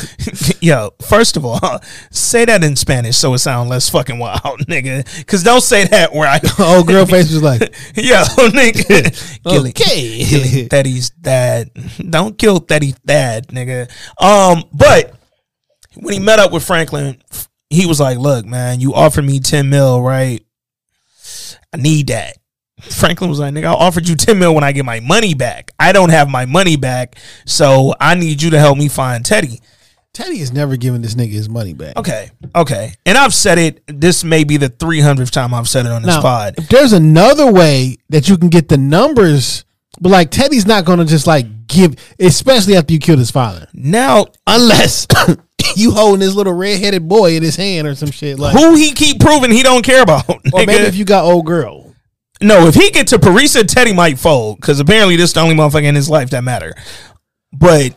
Yo, 0.60 0.90
first 1.02 1.36
of 1.36 1.44
all, 1.44 1.80
say 2.10 2.44
that 2.44 2.62
in 2.62 2.76
Spanish 2.76 3.16
so 3.16 3.32
it 3.34 3.38
sounds 3.38 3.70
less 3.70 3.88
fucking 3.88 4.18
wild, 4.18 4.60
nigga. 4.68 5.04
Cause 5.26 5.42
don't 5.42 5.62
say 5.62 5.84
that 5.86 6.12
where 6.14 6.28
I 6.28 6.40
old 6.58 6.86
girl 6.86 7.06
face 7.06 7.32
was 7.32 7.42
like, 7.42 7.60
Yo, 7.94 8.22
nigga. 8.52 9.42
killing, 9.44 9.70
Okay. 9.70 10.24
killing 10.24 10.68
Teddy's 10.68 11.10
dad. 11.10 11.70
Don't 11.98 12.36
kill 12.38 12.60
Teddy's 12.60 12.98
dad, 13.04 13.48
nigga. 13.48 13.90
Um, 14.22 14.64
but 14.72 15.14
when 15.94 16.12
he 16.12 16.20
met 16.20 16.38
up 16.38 16.52
with 16.52 16.64
Franklin, 16.64 17.20
he 17.70 17.86
was 17.86 18.00
like, 18.00 18.18
Look, 18.18 18.44
man, 18.44 18.80
you 18.80 18.94
offered 18.94 19.24
me 19.24 19.40
10 19.40 19.70
mil, 19.70 20.02
right? 20.02 20.44
I 21.72 21.78
need 21.78 22.08
that. 22.08 22.36
Franklin 22.80 23.30
was 23.30 23.38
like, 23.38 23.54
nigga, 23.54 23.64
I 23.64 23.72
offered 23.72 24.06
you 24.08 24.16
10 24.16 24.38
mil 24.38 24.54
when 24.54 24.62
I 24.64 24.72
get 24.72 24.84
my 24.84 25.00
money 25.00 25.34
back. 25.34 25.70
I 25.78 25.92
don't 25.92 26.10
have 26.10 26.28
my 26.28 26.44
money 26.44 26.76
back, 26.76 27.16
so 27.46 27.94
I 28.00 28.14
need 28.14 28.42
you 28.42 28.50
to 28.50 28.58
help 28.58 28.76
me 28.76 28.88
find 28.88 29.24
Teddy. 29.24 29.60
Teddy 30.12 30.40
is 30.40 30.52
never 30.52 30.76
giving 30.76 31.02
this 31.02 31.14
nigga 31.14 31.32
his 31.32 31.48
money 31.48 31.72
back. 31.74 31.96
Okay, 31.96 32.30
okay. 32.54 32.92
And 33.04 33.16
I've 33.18 33.34
said 33.34 33.58
it, 33.58 33.82
this 33.86 34.24
may 34.24 34.44
be 34.44 34.56
the 34.56 34.70
300th 34.70 35.30
time 35.30 35.52
I've 35.54 35.68
said 35.68 35.84
it 35.86 35.92
on 35.92 36.02
this 36.02 36.14
Now, 36.14 36.22
pod. 36.22 36.54
if 36.58 36.68
there's 36.68 36.92
another 36.92 37.50
way 37.50 37.96
that 38.10 38.28
you 38.28 38.36
can 38.38 38.48
get 38.48 38.68
the 38.68 38.78
numbers, 38.78 39.64
but 40.00 40.10
like 40.10 40.30
Teddy's 40.30 40.66
not 40.66 40.84
gonna 40.84 41.04
just 41.04 41.26
like 41.26 41.66
give, 41.66 41.96
especially 42.18 42.76
after 42.76 42.92
you 42.94 42.98
killed 42.98 43.18
his 43.18 43.30
father. 43.30 43.68
Now, 43.74 44.26
unless 44.46 45.06
you 45.76 45.90
holding 45.92 46.20
this 46.20 46.34
little 46.34 46.52
redheaded 46.54 47.08
boy 47.08 47.36
in 47.36 47.42
his 47.42 47.56
hand 47.56 47.86
or 47.86 47.94
some 47.94 48.10
shit 48.10 48.38
like 48.38 48.54
Who 48.56 48.74
he 48.74 48.92
keep 48.92 49.20
proving 49.20 49.50
he 49.50 49.62
don't 49.62 49.84
care 49.84 50.02
about? 50.02 50.28
or 50.28 50.34
nigga. 50.40 50.66
maybe 50.66 50.84
if 50.84 50.96
you 50.96 51.04
got 51.06 51.24
old 51.24 51.44
girl. 51.46 51.85
No, 52.42 52.66
if 52.66 52.74
he 52.74 52.90
get 52.90 53.06
to 53.08 53.18
Parisa, 53.18 53.66
Teddy 53.66 53.94
might 53.94 54.18
fold 54.18 54.56
because 54.56 54.78
apparently 54.80 55.16
this 55.16 55.30
is 55.30 55.34
the 55.34 55.40
only 55.40 55.54
motherfucker 55.54 55.84
in 55.84 55.94
his 55.94 56.10
life 56.10 56.30
that 56.30 56.44
matter. 56.44 56.74
But 57.52 57.94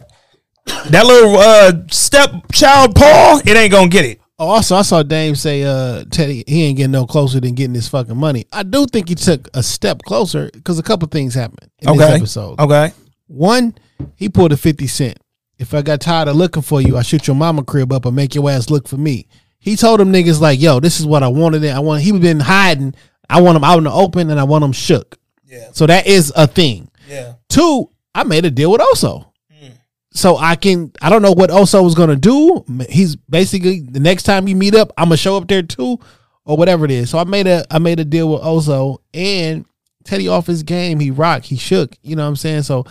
that 0.89 1.05
little 1.05 1.35
uh, 1.37 1.73
stepchild 1.91 2.95
Paul, 2.95 3.41
it 3.45 3.57
ain't 3.57 3.71
gonna 3.71 3.89
get 3.89 4.05
it. 4.05 4.21
Oh, 4.41 4.47
also, 4.47 4.77
I 4.77 4.83
saw 4.83 5.03
Dame 5.03 5.35
say, 5.35 5.63
uh, 5.63 6.05
Teddy, 6.09 6.45
he 6.47 6.63
ain't 6.63 6.77
getting 6.77 6.91
no 6.91 7.05
closer 7.05 7.41
than 7.41 7.55
getting 7.55 7.75
his 7.75 7.89
fucking 7.89 8.15
money. 8.15 8.45
I 8.53 8.63
do 8.63 8.85
think 8.85 9.09
he 9.09 9.15
took 9.15 9.49
a 9.53 9.61
step 9.61 10.01
closer 10.03 10.49
because 10.53 10.79
a 10.79 10.83
couple 10.83 11.09
things 11.09 11.33
happened 11.33 11.69
in 11.79 11.97
this 11.97 12.09
episode. 12.09 12.57
Okay. 12.57 12.93
One, 13.27 13.75
he 14.15 14.29
pulled 14.29 14.53
a 14.53 14.57
50 14.57 14.87
cent. 14.87 15.19
If 15.57 15.73
I 15.73 15.81
got 15.81 15.99
tired 15.99 16.29
of 16.29 16.37
looking 16.37 16.61
for 16.61 16.81
you, 16.81 16.95
I 16.95 17.01
shoot 17.01 17.27
your 17.27 17.35
mama 17.35 17.65
crib 17.65 17.91
up 17.91 18.05
and 18.05 18.15
make 18.15 18.33
your 18.33 18.49
ass 18.49 18.69
look 18.69 18.87
for 18.87 18.95
me. 18.95 19.27
He 19.59 19.75
told 19.75 19.99
them 19.99 20.13
niggas 20.13 20.39
like, 20.39 20.61
yo, 20.61 20.79
this 20.79 21.01
is 21.01 21.05
what 21.05 21.21
I 21.21 21.27
wanted. 21.27 21.65
I 21.65 21.79
want, 21.79 22.01
he 22.01 22.17
been 22.17 22.39
hiding. 22.39 22.95
I 23.29 23.41
want 23.41 23.55
them 23.55 23.63
out 23.63 23.77
in 23.77 23.83
the 23.83 23.91
open 23.91 24.29
and 24.29 24.39
I 24.39 24.43
want 24.43 24.61
them 24.61 24.71
shook. 24.71 25.17
Yeah. 25.45 25.69
So 25.71 25.85
that 25.87 26.07
is 26.07 26.31
a 26.35 26.47
thing. 26.47 26.89
Yeah. 27.07 27.33
Two, 27.49 27.89
I 28.13 28.23
made 28.23 28.45
a 28.45 28.51
deal 28.51 28.71
with 28.71 28.81
Oso. 28.81 29.31
Hmm. 29.51 29.69
So 30.11 30.37
I 30.37 30.55
can 30.55 30.91
I 31.01 31.09
don't 31.09 31.21
know 31.21 31.31
what 31.31 31.49
Oso 31.49 31.83
was 31.83 31.95
gonna 31.95 32.15
do. 32.15 32.63
He's 32.89 33.15
basically 33.15 33.81
the 33.81 33.99
next 33.99 34.23
time 34.23 34.47
you 34.47 34.55
meet 34.55 34.75
up, 34.75 34.91
I'm 34.97 35.05
gonna 35.05 35.17
show 35.17 35.37
up 35.37 35.47
there 35.47 35.63
too, 35.63 35.99
or 36.45 36.57
whatever 36.57 36.85
it 36.85 36.91
is. 36.91 37.09
So 37.09 37.17
I 37.17 37.23
made 37.23 37.47
a 37.47 37.65
I 37.71 37.79
made 37.79 37.99
a 37.99 38.05
deal 38.05 38.31
with 38.31 38.41
Oso 38.41 38.99
and 39.13 39.65
Teddy 40.03 40.27
off 40.27 40.47
his 40.47 40.63
game. 40.63 40.99
He 40.99 41.11
rocked, 41.11 41.45
he 41.45 41.55
shook. 41.57 41.95
You 42.01 42.15
know 42.15 42.23
what 42.23 42.29
I'm 42.29 42.35
saying? 42.35 42.63
So 42.63 42.85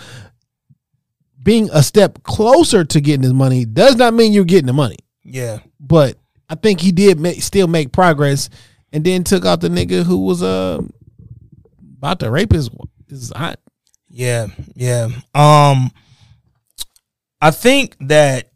being 1.43 1.71
a 1.73 1.83
step 1.83 2.23
closer 2.25 2.85
to 2.85 3.01
getting 3.01 3.23
his 3.23 3.33
money 3.33 3.65
does 3.65 3.97
not 3.97 4.15
mean 4.15 4.33
you're 4.33 4.45
getting 4.45 4.67
the 4.67 4.73
money. 4.73 4.99
Yeah. 5.23 5.61
But 5.81 6.17
I 6.49 6.55
think 6.55 6.81
he 6.81 6.93
did 6.93 7.21
make, 7.21 7.43
still 7.43 7.67
make 7.69 7.93
progress, 7.93 8.51
and 8.93 9.05
then 9.05 9.25
took 9.25 9.45
out 9.45 9.61
the 9.61 9.69
nigga 9.69 10.05
who 10.05 10.25
was 10.25 10.43
uh 10.43 10.81
about 11.99 12.21
to 12.21 12.31
rape 12.31 12.53
his 12.53 12.71
his 13.09 13.33
aunt. 13.33 13.59
Yeah, 14.09 14.49
yeah. 14.75 15.09
Um, 15.35 15.91
I 17.41 17.51
think 17.51 17.97
that 18.01 18.51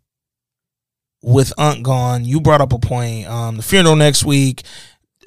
with 1.23 1.53
Aunt 1.57 1.83
gone, 1.83 2.25
you 2.25 2.41
brought 2.41 2.61
up 2.61 2.73
a 2.73 2.79
point. 2.79 3.29
Um, 3.29 3.57
the 3.57 3.63
funeral 3.63 3.97
next 3.97 4.25
week. 4.25 4.63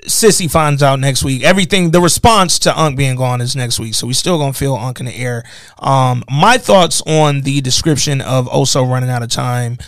Cissy 0.08 0.48
finds 0.48 0.84
out 0.84 1.00
next 1.00 1.24
week. 1.24 1.44
Everything, 1.44 1.90
the 1.90 2.02
response 2.02 2.60
to 2.60 2.80
Unc 2.80 2.96
being 2.96 3.16
gone 3.16 3.42
is 3.42 3.56
next 3.56 3.80
week, 3.80 3.96
so 3.96 4.06
we 4.06 4.14
still 4.14 4.38
gonna 4.38 4.54
feel 4.54 4.76
Unc 4.76 5.00
in 5.00 5.08
the 5.08 5.16
air. 5.16 5.44
Um, 5.80 6.24
my 6.30 6.60
thoughts 6.60 7.02
on 7.08 7.42
the 7.42 7.60
description 7.62 8.22
of 8.22 8.48
Oso 8.48 8.88
running 8.88 9.10
out 9.10 9.24
of 9.24 9.30
time. 9.30 9.80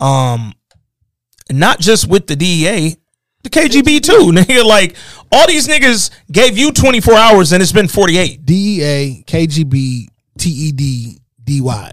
Um, 0.00 0.54
not 1.50 1.78
just 1.78 2.08
with 2.08 2.26
the 2.26 2.36
DEA, 2.36 2.96
the 3.46 3.60
KGB 3.60 4.00
too. 4.00 4.32
Nigga, 4.32 4.64
like 4.64 4.96
all 5.32 5.46
these 5.46 5.68
niggas 5.68 6.10
gave 6.30 6.56
you 6.56 6.72
24 6.72 7.14
hours 7.14 7.52
and 7.52 7.62
it's 7.62 7.72
been 7.72 7.88
48. 7.88 8.44
DEA, 8.44 9.24
KGB, 9.26 10.06
TED, 10.38 11.20
DY. 11.44 11.90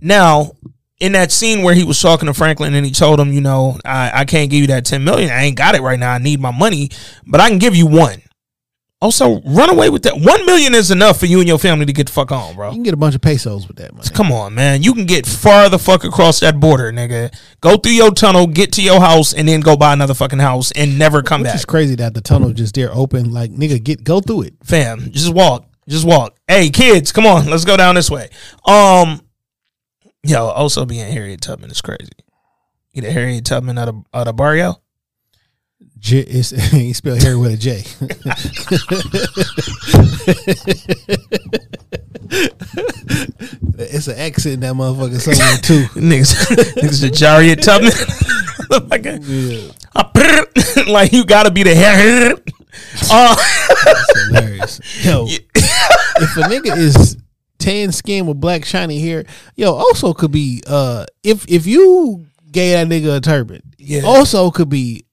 Now, 0.00 0.52
in 0.98 1.12
that 1.12 1.32
scene 1.32 1.62
where 1.62 1.74
he 1.74 1.84
was 1.84 2.00
talking 2.00 2.26
to 2.26 2.34
Franklin 2.34 2.74
and 2.74 2.84
he 2.84 2.92
told 2.92 3.18
him, 3.18 3.32
you 3.32 3.40
know, 3.40 3.78
I, 3.84 4.20
I 4.20 4.24
can't 4.24 4.50
give 4.50 4.60
you 4.60 4.66
that 4.68 4.84
10 4.84 5.02
million. 5.02 5.30
I 5.30 5.44
ain't 5.44 5.56
got 5.56 5.74
it 5.74 5.80
right 5.80 5.98
now. 5.98 6.12
I 6.12 6.18
need 6.18 6.40
my 6.40 6.50
money, 6.50 6.90
but 7.26 7.40
I 7.40 7.48
can 7.48 7.58
give 7.58 7.74
you 7.74 7.86
one. 7.86 8.22
Oso, 9.02 9.40
run 9.46 9.70
away 9.70 9.88
with 9.88 10.02
that. 10.02 10.12
One 10.20 10.44
million 10.44 10.74
is 10.74 10.90
enough 10.90 11.18
for 11.18 11.24
you 11.24 11.38
and 11.38 11.48
your 11.48 11.58
family 11.58 11.86
to 11.86 11.92
get 11.92 12.06
the 12.08 12.12
fuck 12.12 12.30
on, 12.30 12.54
bro. 12.54 12.68
You 12.68 12.74
can 12.76 12.82
get 12.82 12.92
a 12.92 12.98
bunch 12.98 13.14
of 13.14 13.22
pesos 13.22 13.66
with 13.66 13.78
that 13.78 13.94
money. 13.94 14.06
Come 14.12 14.30
on, 14.30 14.54
man. 14.54 14.82
You 14.82 14.92
can 14.92 15.06
get 15.06 15.24
far 15.24 15.70
the 15.70 15.78
fuck 15.78 16.04
across 16.04 16.40
that 16.40 16.60
border, 16.60 16.92
nigga. 16.92 17.34
Go 17.62 17.78
through 17.78 17.92
your 17.92 18.10
tunnel, 18.10 18.46
get 18.46 18.72
to 18.72 18.82
your 18.82 19.00
house, 19.00 19.32
and 19.32 19.48
then 19.48 19.60
go 19.60 19.74
buy 19.74 19.94
another 19.94 20.12
fucking 20.12 20.38
house 20.38 20.70
and 20.72 20.98
never 20.98 21.22
come 21.22 21.40
Which 21.40 21.48
back. 21.48 21.54
It's 21.54 21.64
crazy 21.64 21.94
that 21.94 22.12
the 22.12 22.20
tunnel 22.20 22.52
just 22.52 22.74
there 22.74 22.94
open. 22.94 23.32
Like 23.32 23.50
nigga, 23.50 23.82
get 23.82 24.04
go 24.04 24.20
through 24.20 24.42
it. 24.42 24.54
Fam, 24.62 25.10
just 25.12 25.32
walk. 25.32 25.64
Just 25.88 26.06
walk. 26.06 26.36
Hey, 26.46 26.68
kids, 26.68 27.10
come 27.10 27.26
on. 27.26 27.46
Let's 27.46 27.64
go 27.64 27.78
down 27.78 27.94
this 27.94 28.10
way. 28.10 28.28
Um, 28.66 29.22
yo, 30.22 30.52
Oso 30.52 30.86
being 30.86 31.10
Harriet 31.10 31.40
Tubman 31.40 31.70
is 31.70 31.80
crazy. 31.80 32.12
You 32.92 33.00
the 33.00 33.10
Harriet 33.10 33.46
Tubman 33.46 33.78
out 33.78 33.88
of 33.88 34.04
out 34.12 34.28
of 34.28 34.36
Barrio? 34.36 34.82
J, 36.00 36.18
it's, 36.20 36.50
he 36.70 36.92
spelled 36.94 37.22
Harry 37.22 37.36
with 37.36 37.52
a 37.52 37.56
J. 37.56 37.84
it's 43.78 44.08
an 44.08 44.16
in 44.52 44.60
that 44.60 44.74
motherfucker 44.74 45.20
somewhere 45.20 45.58
too. 45.58 45.84
niggas, 46.00 46.34
niggas 46.76 47.00
the 47.02 47.10
Harriet 47.26 47.62
Tubman. 47.62 47.92
like, 48.88 50.86
like 50.88 51.12
you 51.12 51.24
gotta 51.26 51.50
be 51.50 51.62
the 51.62 51.74
hair. 51.74 52.34
Uh, 53.10 53.36
That's 53.84 54.26
hilarious. 54.26 55.04
Yo, 55.04 55.26
if 55.26 56.36
a 56.36 56.42
nigga 56.42 56.76
is 56.76 57.18
tan 57.58 57.92
skin 57.92 58.26
with 58.26 58.40
black 58.40 58.64
shiny 58.64 59.00
hair, 59.00 59.24
yo, 59.54 59.74
Oso 59.74 60.16
could 60.16 60.32
be 60.32 60.62
uh 60.66 61.04
if 61.22 61.44
if 61.48 61.66
you 61.66 62.24
gave 62.50 62.72
that 62.72 62.86
nigga 62.88 63.18
a 63.18 63.20
turban, 63.20 63.62
Yeah. 63.76 64.00
Oso 64.02 64.52
could 64.52 64.68
be 64.70 65.04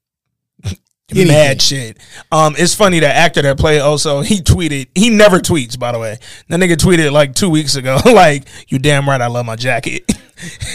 anything. 1.11 1.27
mad 1.27 1.61
shit. 1.61 1.98
Um, 2.32 2.56
it's 2.58 2.76
funny 2.76 3.00
the 3.00 3.08
actor 3.08 3.42
that 3.42 3.58
played 3.58 3.82
Oso 3.82 4.26
he 4.26 4.42
tweeted. 4.42 4.88
He 4.95 5.10
never 5.10 5.40
tweets, 5.40 5.77
by 5.77 5.92
the 5.92 6.00
way. 6.00 6.18
That 6.50 6.60
nigga 6.60 6.76
tweeted 6.76 7.11
like 7.11 7.36
two 7.36 7.50
weeks 7.50 7.76
ago, 7.76 7.98
like 8.06 8.48
you 8.68 8.80
damn 8.80 9.08
right, 9.08 9.22
I 9.22 9.27
love 9.27 9.45
my 9.45 9.56
jacket. 9.56 10.03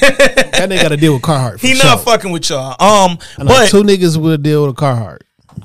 That 0.03 0.69
nigga 0.69 0.83
got 0.83 0.89
to 0.89 0.97
deal 0.97 1.15
with 1.15 1.23
Carhartt. 1.23 1.61
He 1.61 1.75
sure. 1.75 1.85
not 1.85 2.05
fucking 2.05 2.33
with 2.33 2.51
y'all. 2.51 2.71
Um, 2.81 3.19
I 3.39 3.45
but 3.45 3.69
two 3.69 3.85
niggas 3.85 4.17
would 4.17 4.43
deal 4.43 4.67
with 4.67 4.77
a 4.77 4.81
Carhartt. 4.81 5.21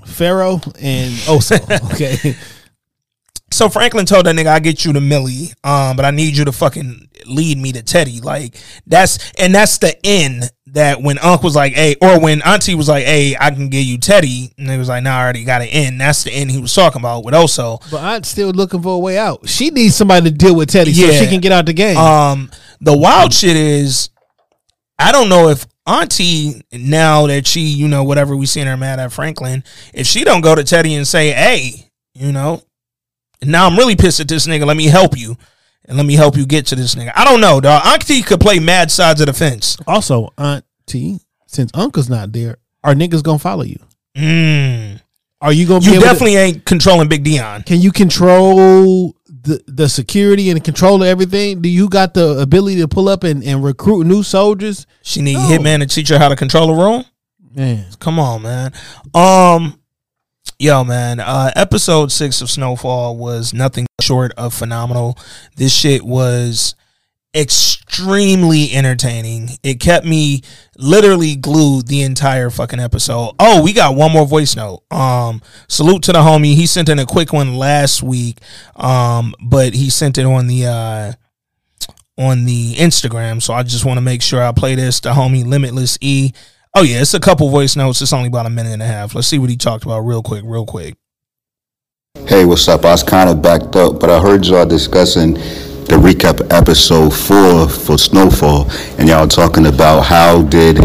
Pharaoh 0.05 0.61
and 0.79 1.13
Oso. 1.25 1.57
Okay. 1.93 2.35
So 3.51 3.69
Franklin 3.69 4.05
told 4.05 4.25
that 4.27 4.35
nigga, 4.35 4.47
I 4.47 4.59
get 4.59 4.85
you 4.85 4.93
to 4.93 5.01
Millie, 5.01 5.47
um, 5.63 5.95
but 5.95 6.05
I 6.05 6.11
need 6.11 6.37
you 6.37 6.45
to 6.45 6.51
fucking 6.51 7.09
lead 7.25 7.57
me 7.57 7.71
to 7.71 7.81
Teddy. 7.81 8.21
Like 8.21 8.55
that's 8.85 9.31
and 9.39 9.53
that's 9.55 9.77
the 9.79 9.97
end 10.05 10.51
that 10.73 11.01
when 11.01 11.17
Unc 11.19 11.43
was 11.43 11.55
like, 11.55 11.73
hey, 11.73 11.95
or 12.01 12.19
when 12.19 12.41
Auntie 12.41 12.75
was 12.75 12.89
like, 12.89 13.05
hey, 13.05 13.35
I 13.39 13.51
can 13.51 13.69
give 13.69 13.83
you 13.83 13.97
Teddy, 13.97 14.51
and 14.57 14.69
they 14.69 14.77
was 14.77 14.89
like, 14.89 15.03
nah, 15.03 15.17
I 15.17 15.23
already 15.23 15.43
got 15.43 15.61
an 15.61 15.69
end. 15.69 15.99
That's 16.01 16.23
the 16.23 16.31
end 16.31 16.51
he 16.51 16.59
was 16.59 16.73
talking 16.73 17.01
about 17.01 17.23
with 17.23 17.33
Oso. 17.33 17.79
But 17.89 18.03
I'm 18.03 18.23
still 18.23 18.49
looking 18.51 18.81
for 18.81 18.95
a 18.95 18.99
way 18.99 19.17
out. 19.17 19.47
She 19.47 19.69
needs 19.69 19.95
somebody 19.95 20.29
to 20.29 20.35
deal 20.35 20.55
with 20.55 20.69
Teddy 20.69 20.93
so 20.93 21.11
she 21.11 21.27
can 21.27 21.39
get 21.39 21.51
out 21.51 21.65
the 21.65 21.73
game. 21.73 21.97
Um, 21.97 22.51
the 22.81 22.95
wild 22.95 23.33
shit 23.33 23.55
is, 23.55 24.09
I 24.99 25.11
don't 25.11 25.29
know 25.29 25.49
if 25.49 25.65
Auntie 25.85 26.61
now 26.71 27.27
that 27.27 27.47
she, 27.47 27.61
you 27.61 27.87
know, 27.87 28.03
whatever 28.03 28.35
we 28.35 28.45
seen 28.45 28.67
her 28.67 28.77
mad 28.77 28.99
at 28.99 29.13
Franklin, 29.13 29.63
if 29.93 30.05
she 30.05 30.23
don't 30.25 30.41
go 30.41 30.53
to 30.53 30.63
Teddy 30.63 30.95
and 30.95 31.07
say, 31.07 31.31
hey, 31.31 31.89
you 32.13 32.31
know, 32.31 32.61
now 33.41 33.67
I'm 33.67 33.77
really 33.77 33.95
pissed 33.95 34.19
at 34.19 34.27
this 34.27 34.47
nigga. 34.47 34.65
Let 34.65 34.75
me 34.75 34.85
help 34.85 35.17
you. 35.17 35.37
And 35.87 35.95
let 35.97 36.05
me 36.05 36.15
help 36.15 36.35
you 36.35 36.45
get 36.45 36.65
to 36.67 36.75
this 36.75 36.95
nigga. 36.95 37.13
I 37.15 37.23
don't 37.23 37.39
know, 37.41 37.61
dog. 37.61 37.81
Auntie 37.85 38.21
could 38.21 38.41
play 38.41 38.59
mad 38.59 38.91
sides 38.91 39.21
of 39.21 39.27
the 39.27 39.33
fence. 39.33 39.77
also, 39.87 40.33
Auntie, 40.37 41.19
since 41.47 41.71
Uncle's 41.73 42.09
not 42.09 42.33
there, 42.33 42.57
are 42.83 42.93
niggas 42.93 43.23
gonna 43.23 43.39
follow 43.39 43.63
you? 43.63 43.79
Mm. 44.17 45.01
Are 45.41 45.53
you 45.53 45.65
gonna 45.67 45.79
be 45.79 45.85
You 45.87 45.91
able 45.93 46.01
to- 46.01 46.07
definitely 46.07 46.35
ain't 46.35 46.65
controlling 46.65 47.07
Big 47.07 47.23
Dion. 47.23 47.63
Can 47.63 47.79
you 47.79 47.91
control 47.91 49.15
the 49.43 49.61
the 49.67 49.87
security 49.87 50.49
and 50.49 50.61
control 50.63 51.01
of 51.03 51.07
everything? 51.07 51.61
Do 51.61 51.69
you 51.69 51.87
got 51.89 52.13
the 52.13 52.39
ability 52.39 52.77
to 52.81 52.87
pull 52.87 53.07
up 53.07 53.23
and, 53.23 53.43
and 53.43 53.63
recruit 53.63 54.05
new 54.07 54.23
soldiers? 54.23 54.85
She 55.03 55.21
need 55.21 55.37
Hitman 55.37 55.79
to 55.79 55.85
teach 55.85 56.09
her 56.09 56.17
how 56.17 56.27
to 56.29 56.35
control 56.35 56.69
a 56.71 56.75
room. 56.75 57.05
Man, 57.55 57.85
Come 57.99 58.19
on, 58.19 58.41
man. 58.41 58.73
Um, 59.13 59.79
yo, 60.59 60.83
man. 60.83 61.19
Uh, 61.19 61.51
episode 61.55 62.11
six 62.11 62.41
of 62.41 62.49
Snowfall 62.49 63.15
was 63.17 63.53
nothing 63.53 63.85
short 64.01 64.31
of 64.37 64.53
phenomenal. 64.53 65.17
This 65.55 65.73
shit 65.73 66.03
was 66.03 66.75
extremely 67.35 68.73
entertaining. 68.73 69.49
It 69.61 69.79
kept 69.79 70.05
me 70.05 70.41
literally 70.77 71.35
glued 71.35 71.87
the 71.87 72.01
entire 72.01 72.49
fucking 72.49 72.79
episode. 72.79 73.35
Oh, 73.39 73.61
we 73.61 73.73
got 73.73 73.95
one 73.95 74.11
more 74.11 74.25
voice 74.25 74.55
note. 74.55 74.81
Um, 74.91 75.41
salute 75.67 76.03
to 76.03 76.13
the 76.13 76.19
homie. 76.19 76.55
He 76.55 76.65
sent 76.65 76.89
in 76.89 76.99
a 76.99 77.05
quick 77.05 77.33
one 77.33 77.55
last 77.55 78.01
week. 78.01 78.39
Um, 78.75 79.35
but 79.41 79.73
he 79.73 79.89
sent 79.89 80.17
it 80.17 80.25
on 80.25 80.47
the 80.47 80.65
uh 80.65 81.13
on 82.17 82.45
the 82.45 82.73
Instagram. 82.75 83.41
So 83.41 83.53
I 83.53 83.61
just 83.61 83.85
want 83.85 83.97
to 83.97 84.01
make 84.01 84.23
sure 84.23 84.41
I 84.41 84.51
play 84.51 84.73
this. 84.73 84.99
The 84.99 85.11
homie 85.11 85.45
Limitless 85.45 85.99
E. 86.01 86.31
Oh 86.79 86.83
yeah, 86.83 87.01
it's 87.01 87.15
a 87.15 87.19
couple 87.19 87.49
voice 87.49 87.75
notes. 87.75 88.03
It's 88.03 88.13
only 88.13 88.27
about 88.27 88.45
a 88.45 88.51
minute 88.51 88.71
and 88.71 88.83
a 88.83 88.85
half. 88.85 89.15
Let's 89.15 89.27
see 89.27 89.39
what 89.39 89.49
he 89.49 89.57
talked 89.57 89.83
about 89.83 90.01
real 90.01 90.21
quick, 90.21 90.43
real 90.45 90.63
quick. 90.63 90.93
Hey, 92.27 92.45
what's 92.45 92.67
up? 92.67 92.85
I 92.85 92.91
was 92.91 93.01
kind 93.01 93.31
of 93.31 93.41
backed 93.41 93.75
up, 93.75 93.99
but 93.99 94.11
I 94.11 94.19
heard 94.19 94.45
y'all 94.45 94.63
discussing 94.63 95.33
the 95.33 95.97
recap 95.99 96.53
episode 96.53 97.15
four 97.15 97.67
for 97.67 97.97
Snowfall, 97.97 98.69
and 98.99 99.09
y'all 99.09 99.27
talking 99.27 99.65
about 99.65 100.01
how 100.01 100.43
did 100.43 100.77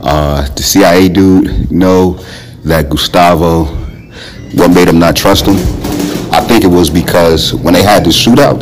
uh, 0.00 0.42
the 0.56 0.62
CIA 0.64 1.08
dude 1.08 1.70
know 1.70 2.14
that 2.64 2.90
Gustavo, 2.90 3.66
what 4.56 4.74
made 4.74 4.88
him 4.88 4.98
not 4.98 5.14
trust 5.14 5.46
him? 5.46 5.54
I 6.34 6.40
think 6.40 6.64
it 6.64 6.68
was 6.68 6.90
because 6.90 7.54
when 7.54 7.74
they 7.74 7.84
had 7.84 8.04
the 8.04 8.10
shootout, 8.10 8.60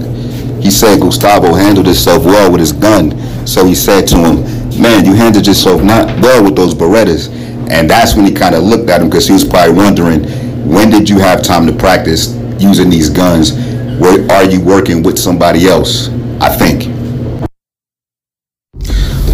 he 0.63 0.71
said 0.71 1.01
Gustavo 1.01 1.55
handled 1.55 1.87
himself 1.87 2.23
well 2.27 2.53
with 2.53 2.61
his 2.61 2.73
gun. 2.73 3.17
So 3.47 3.65
he 3.65 3.75
said 3.75 4.07
to 4.09 4.19
him, 4.19 4.60
man, 4.81 5.05
you 5.05 5.15
handled 5.15 5.47
yourself 5.47 5.83
not 5.83 6.07
well 6.21 6.43
with 6.43 6.57
those 6.57 6.75
Berettas. 6.75 7.29
And 7.71 7.89
that's 7.89 8.15
when 8.15 8.25
he 8.25 8.33
kind 8.33 8.55
of 8.55 8.65
looked 8.65 8.91
at 8.91 9.01
him 9.01 9.09
because 9.09 9.27
he 9.27 9.33
was 9.33 9.45
probably 9.45 9.75
wondering, 9.75 10.25
when 10.69 10.91
did 10.91 11.09
you 11.09 11.19
have 11.19 11.43
time 11.43 11.67
to 11.67 11.73
practice 11.73 12.35
using 12.59 12.91
these 12.91 13.09
guns? 13.09 13.53
Where 14.01 14.27
are 14.33 14.45
you 14.45 14.61
working 14.61 15.03
with 15.03 15.19
somebody 15.19 15.69
else? 15.69 16.09
I 16.41 16.49
think. 16.49 16.89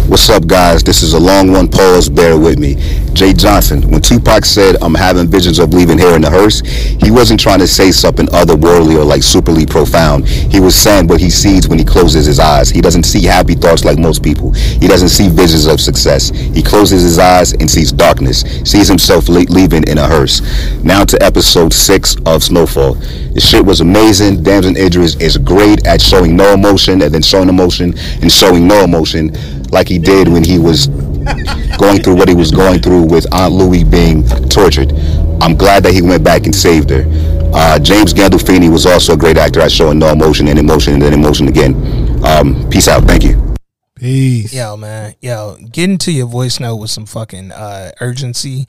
What's 0.09 0.29
up, 0.29 0.45
guys? 0.45 0.83
This 0.83 1.03
is 1.03 1.13
a 1.13 1.19
long 1.19 1.51
one. 1.51 1.67
Pause. 1.67 2.09
Bear 2.09 2.37
with 2.37 2.59
me. 2.59 2.75
Jay 3.17 3.33
Johnson. 3.33 3.81
When 3.89 3.99
Tupac 3.99 4.45
said, 4.45 4.77
"I'm 4.79 4.93
having 4.93 5.27
visions 5.27 5.57
of 5.57 5.73
leaving 5.73 5.97
here 5.97 6.15
in 6.15 6.21
the 6.21 6.29
hearse," 6.29 6.61
he 7.03 7.09
wasn't 7.09 7.39
trying 7.39 7.57
to 7.57 7.67
say 7.67 7.91
something 7.91 8.27
otherworldly 8.27 8.95
or 8.95 9.03
like 9.03 9.23
superly 9.23 9.67
profound. 9.67 10.27
He 10.27 10.59
was 10.59 10.75
saying 10.75 11.07
what 11.07 11.19
he 11.19 11.31
sees 11.31 11.67
when 11.67 11.79
he 11.79 11.83
closes 11.83 12.27
his 12.27 12.39
eyes. 12.39 12.69
He 12.69 12.79
doesn't 12.79 13.07
see 13.07 13.23
happy 13.23 13.55
thoughts 13.55 13.83
like 13.83 13.97
most 13.97 14.21
people. 14.21 14.51
He 14.51 14.87
doesn't 14.87 15.09
see 15.09 15.29
visions 15.29 15.65
of 15.65 15.81
success. 15.81 16.31
He 16.53 16.61
closes 16.61 17.01
his 17.01 17.17
eyes 17.17 17.53
and 17.53 17.67
sees 17.67 17.91
darkness. 17.91 18.43
Sees 18.63 18.87
himself 18.87 19.29
le- 19.29 19.49
leaving 19.49 19.83
in 19.87 19.97
a 19.97 20.05
hearse. 20.05 20.43
Now 20.83 21.03
to 21.05 21.17
episode 21.23 21.73
six 21.73 22.15
of 22.27 22.43
Snowfall. 22.43 22.99
The 23.33 23.41
shit 23.41 23.65
was 23.65 23.81
amazing. 23.81 24.43
Damson 24.43 24.77
Idris 24.77 25.15
is 25.15 25.37
great 25.39 25.87
at 25.87 26.03
showing 26.03 26.35
no 26.35 26.53
emotion 26.53 27.01
and 27.01 27.11
then 27.11 27.23
showing 27.23 27.49
emotion 27.49 27.95
and 28.21 28.31
showing 28.31 28.67
no 28.67 28.83
emotion 28.83 29.35
like 29.71 29.87
he 29.87 29.97
did 29.97 30.27
when 30.27 30.43
he 30.43 30.59
was 30.59 30.87
going 31.77 32.01
through 32.01 32.15
what 32.15 32.27
he 32.27 32.35
was 32.35 32.51
going 32.51 32.81
through 32.81 33.03
with 33.03 33.31
Aunt 33.33 33.53
Louie 33.53 33.83
being 33.83 34.27
tortured. 34.49 34.91
I'm 35.41 35.55
glad 35.55 35.83
that 35.83 35.93
he 35.93 36.01
went 36.01 36.23
back 36.23 36.45
and 36.45 36.55
saved 36.55 36.89
her. 36.89 37.05
Uh, 37.53 37.79
James 37.79 38.13
Gandolfini 38.13 38.71
was 38.71 38.85
also 38.85 39.13
a 39.13 39.17
great 39.17 39.37
actor 39.37 39.61
at 39.61 39.71
showing 39.71 39.99
no 39.99 40.09
emotion 40.11 40.47
and 40.47 40.59
emotion 40.59 40.93
and 40.93 41.01
then 41.01 41.13
emotion 41.13 41.47
again. 41.47 41.75
Um, 42.25 42.69
peace 42.69 42.87
out. 42.87 43.03
Thank 43.03 43.23
you. 43.23 43.55
Peace. 43.95 44.53
Yo, 44.53 44.77
man. 44.77 45.15
Yo, 45.21 45.57
get 45.71 45.89
into 45.89 46.11
your 46.11 46.27
voice 46.27 46.59
note 46.59 46.75
with 46.75 46.91
some 46.91 47.05
fucking 47.05 47.51
uh, 47.51 47.91
urgency. 47.99 48.67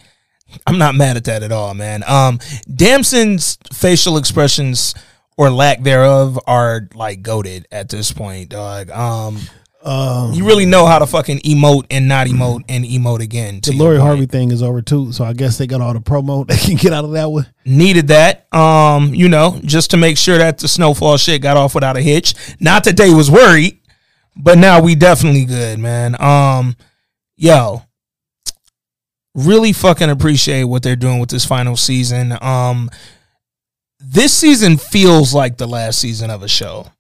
I'm 0.67 0.79
not 0.79 0.95
mad 0.95 1.17
at 1.17 1.25
that 1.25 1.43
at 1.43 1.53
all, 1.53 1.75
man. 1.75 2.03
Um, 2.07 2.39
Damson's 2.73 3.59
facial 3.73 4.17
expressions 4.17 4.95
or 5.37 5.51
lack 5.51 5.83
thereof 5.83 6.39
are 6.47 6.89
like 6.95 7.23
goaded 7.23 7.69
at 7.71 7.89
this 7.89 8.13
point, 8.13 8.49
dog. 8.49 8.91
Um, 8.91 9.39
Um, 9.83 10.33
you 10.33 10.45
really 10.45 10.67
know 10.67 10.87
how 10.87 10.99
to 10.99 11.07
fucking 11.07 11.39
emote 11.41 11.87
and 11.91 12.09
not 12.09 12.27
emote 12.27 12.65
and 12.69 12.85
emote 12.85 13.21
again. 13.21 13.61
the 13.63 13.73
Lori. 13.73 13.99
Harvey 13.99 14.27
thing 14.27 14.51
is 14.51 14.63
over 14.63 14.83
too, 14.83 15.13
so 15.13 15.25
I 15.25 15.33
guess 15.33 15.57
they 15.57 15.69
got 15.69 15.81
all 15.81 15.93
the 15.93 16.01
promo 16.01 16.47
they 16.49 16.57
can 16.57 16.77
get 16.77 16.93
out 16.93 17.05
of 17.05 17.13
that 17.13 17.31
one. 17.31 17.47
needed 17.65 18.09
that. 18.09 18.53
Um, 18.53 19.15
you 19.15 19.29
know, 19.29 19.61
just 19.63 19.93
to 19.93 19.97
make 19.97 20.19
sure 20.19 20.39
that 20.39 20.59
the 20.59 20.69
snowfall 20.69 21.17
shit 21.17 21.43
got 21.43 21.57
off 21.57 21.75
without 21.75 21.97
a 21.97 22.03
hitch. 22.03 22.35
Not 22.61 22.85
that 22.85 22.97
they 22.97 23.15
was 23.15 23.31
worried, 23.31 23.81
but 24.37 24.59
now 24.59 24.83
we 24.83 24.95
definitely 24.95 25.45
good, 25.45 25.79
man. 25.79 26.21
Um, 26.21 26.77
yo, 27.37 27.83
really 29.35 29.73
fucking 29.73 30.11
appreciate 30.11 30.65
what 30.65 30.83
they're 30.83 30.97
doing 30.97 31.21
with 31.21 31.31
this 31.31 31.45
final 31.45 31.77
season. 31.77 32.37
Um, 32.43 32.91
this 34.01 34.33
season 34.33 34.77
feels 34.77 35.33
like 35.35 35.57
the 35.57 35.67
last 35.69 36.01
season 36.01 36.31
of 36.31 36.43
a 36.43 36.49
show. 36.49 36.91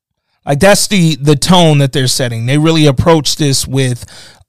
Like 0.48 0.60
that's 0.60 0.86
the 0.86 1.16
the 1.16 1.36
tone 1.36 1.78
that 1.78 1.92
they're 1.92 2.08
setting. 2.08 2.46
They 2.46 2.56
really 2.56 2.86
approach 2.86 3.36
this 3.36 3.68
with 3.68 4.04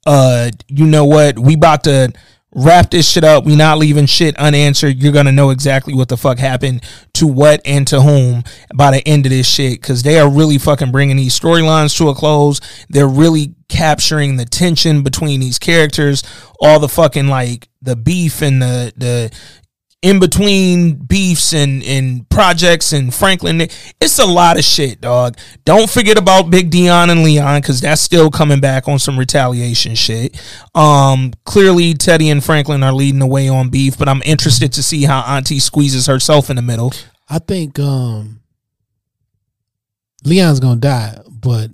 uh 0.06 0.50
you 0.66 0.86
know 0.86 1.04
what, 1.04 1.38
we 1.38 1.54
about 1.54 1.84
to 1.84 2.12
wrap 2.52 2.90
this 2.90 3.08
shit 3.08 3.22
up. 3.22 3.44
We 3.44 3.54
not 3.54 3.76
leaving 3.76 4.06
shit 4.06 4.34
unanswered. 4.38 4.96
You're 4.96 5.12
gonna 5.12 5.30
know 5.30 5.50
exactly 5.50 5.92
what 5.92 6.08
the 6.08 6.16
fuck 6.16 6.38
happened 6.38 6.82
to 7.14 7.26
what 7.26 7.60
and 7.66 7.86
to 7.88 8.00
whom 8.00 8.44
by 8.74 8.90
the 8.90 9.06
end 9.06 9.26
of 9.26 9.30
this 9.30 9.46
shit. 9.46 9.82
Cause 9.82 10.02
they 10.02 10.18
are 10.18 10.28
really 10.28 10.56
fucking 10.56 10.90
bringing 10.90 11.18
these 11.18 11.38
storylines 11.38 11.96
to 11.98 12.08
a 12.08 12.14
close. 12.14 12.62
They're 12.88 13.06
really 13.06 13.54
capturing 13.68 14.36
the 14.36 14.46
tension 14.46 15.02
between 15.02 15.40
these 15.40 15.58
characters. 15.58 16.24
All 16.60 16.80
the 16.80 16.88
fucking 16.88 17.28
like 17.28 17.68
the 17.82 17.94
beef 17.94 18.40
and 18.40 18.62
the 18.62 18.92
the 18.96 19.30
in 20.02 20.18
between 20.18 20.94
beefs 20.94 21.52
and, 21.52 21.82
and 21.82 22.28
projects 22.30 22.92
and 22.92 23.12
Franklin. 23.12 23.60
It's 24.00 24.18
a 24.18 24.24
lot 24.24 24.58
of 24.58 24.64
shit, 24.64 25.00
dog. 25.00 25.36
Don't 25.64 25.90
forget 25.90 26.16
about 26.16 26.50
Big 26.50 26.70
Dion 26.70 27.10
and 27.10 27.22
Leon 27.22 27.60
because 27.60 27.80
that's 27.82 28.00
still 28.00 28.30
coming 28.30 28.60
back 28.60 28.88
on 28.88 28.98
some 28.98 29.18
retaliation 29.18 29.94
shit. 29.94 30.40
Um, 30.74 31.32
clearly 31.44 31.94
Teddy 31.94 32.30
and 32.30 32.42
Franklin 32.42 32.82
are 32.82 32.92
leading 32.92 33.20
the 33.20 33.26
way 33.26 33.48
on 33.48 33.68
beef, 33.68 33.98
but 33.98 34.08
I'm 34.08 34.22
interested 34.24 34.72
to 34.74 34.82
see 34.82 35.04
how 35.04 35.20
Auntie 35.20 35.58
squeezes 35.58 36.06
herself 36.06 36.48
in 36.48 36.56
the 36.56 36.62
middle. 36.62 36.92
I 37.28 37.38
think 37.38 37.78
um 37.78 38.40
Leon's 40.24 40.60
gonna 40.60 40.80
die, 40.80 41.18
but 41.28 41.70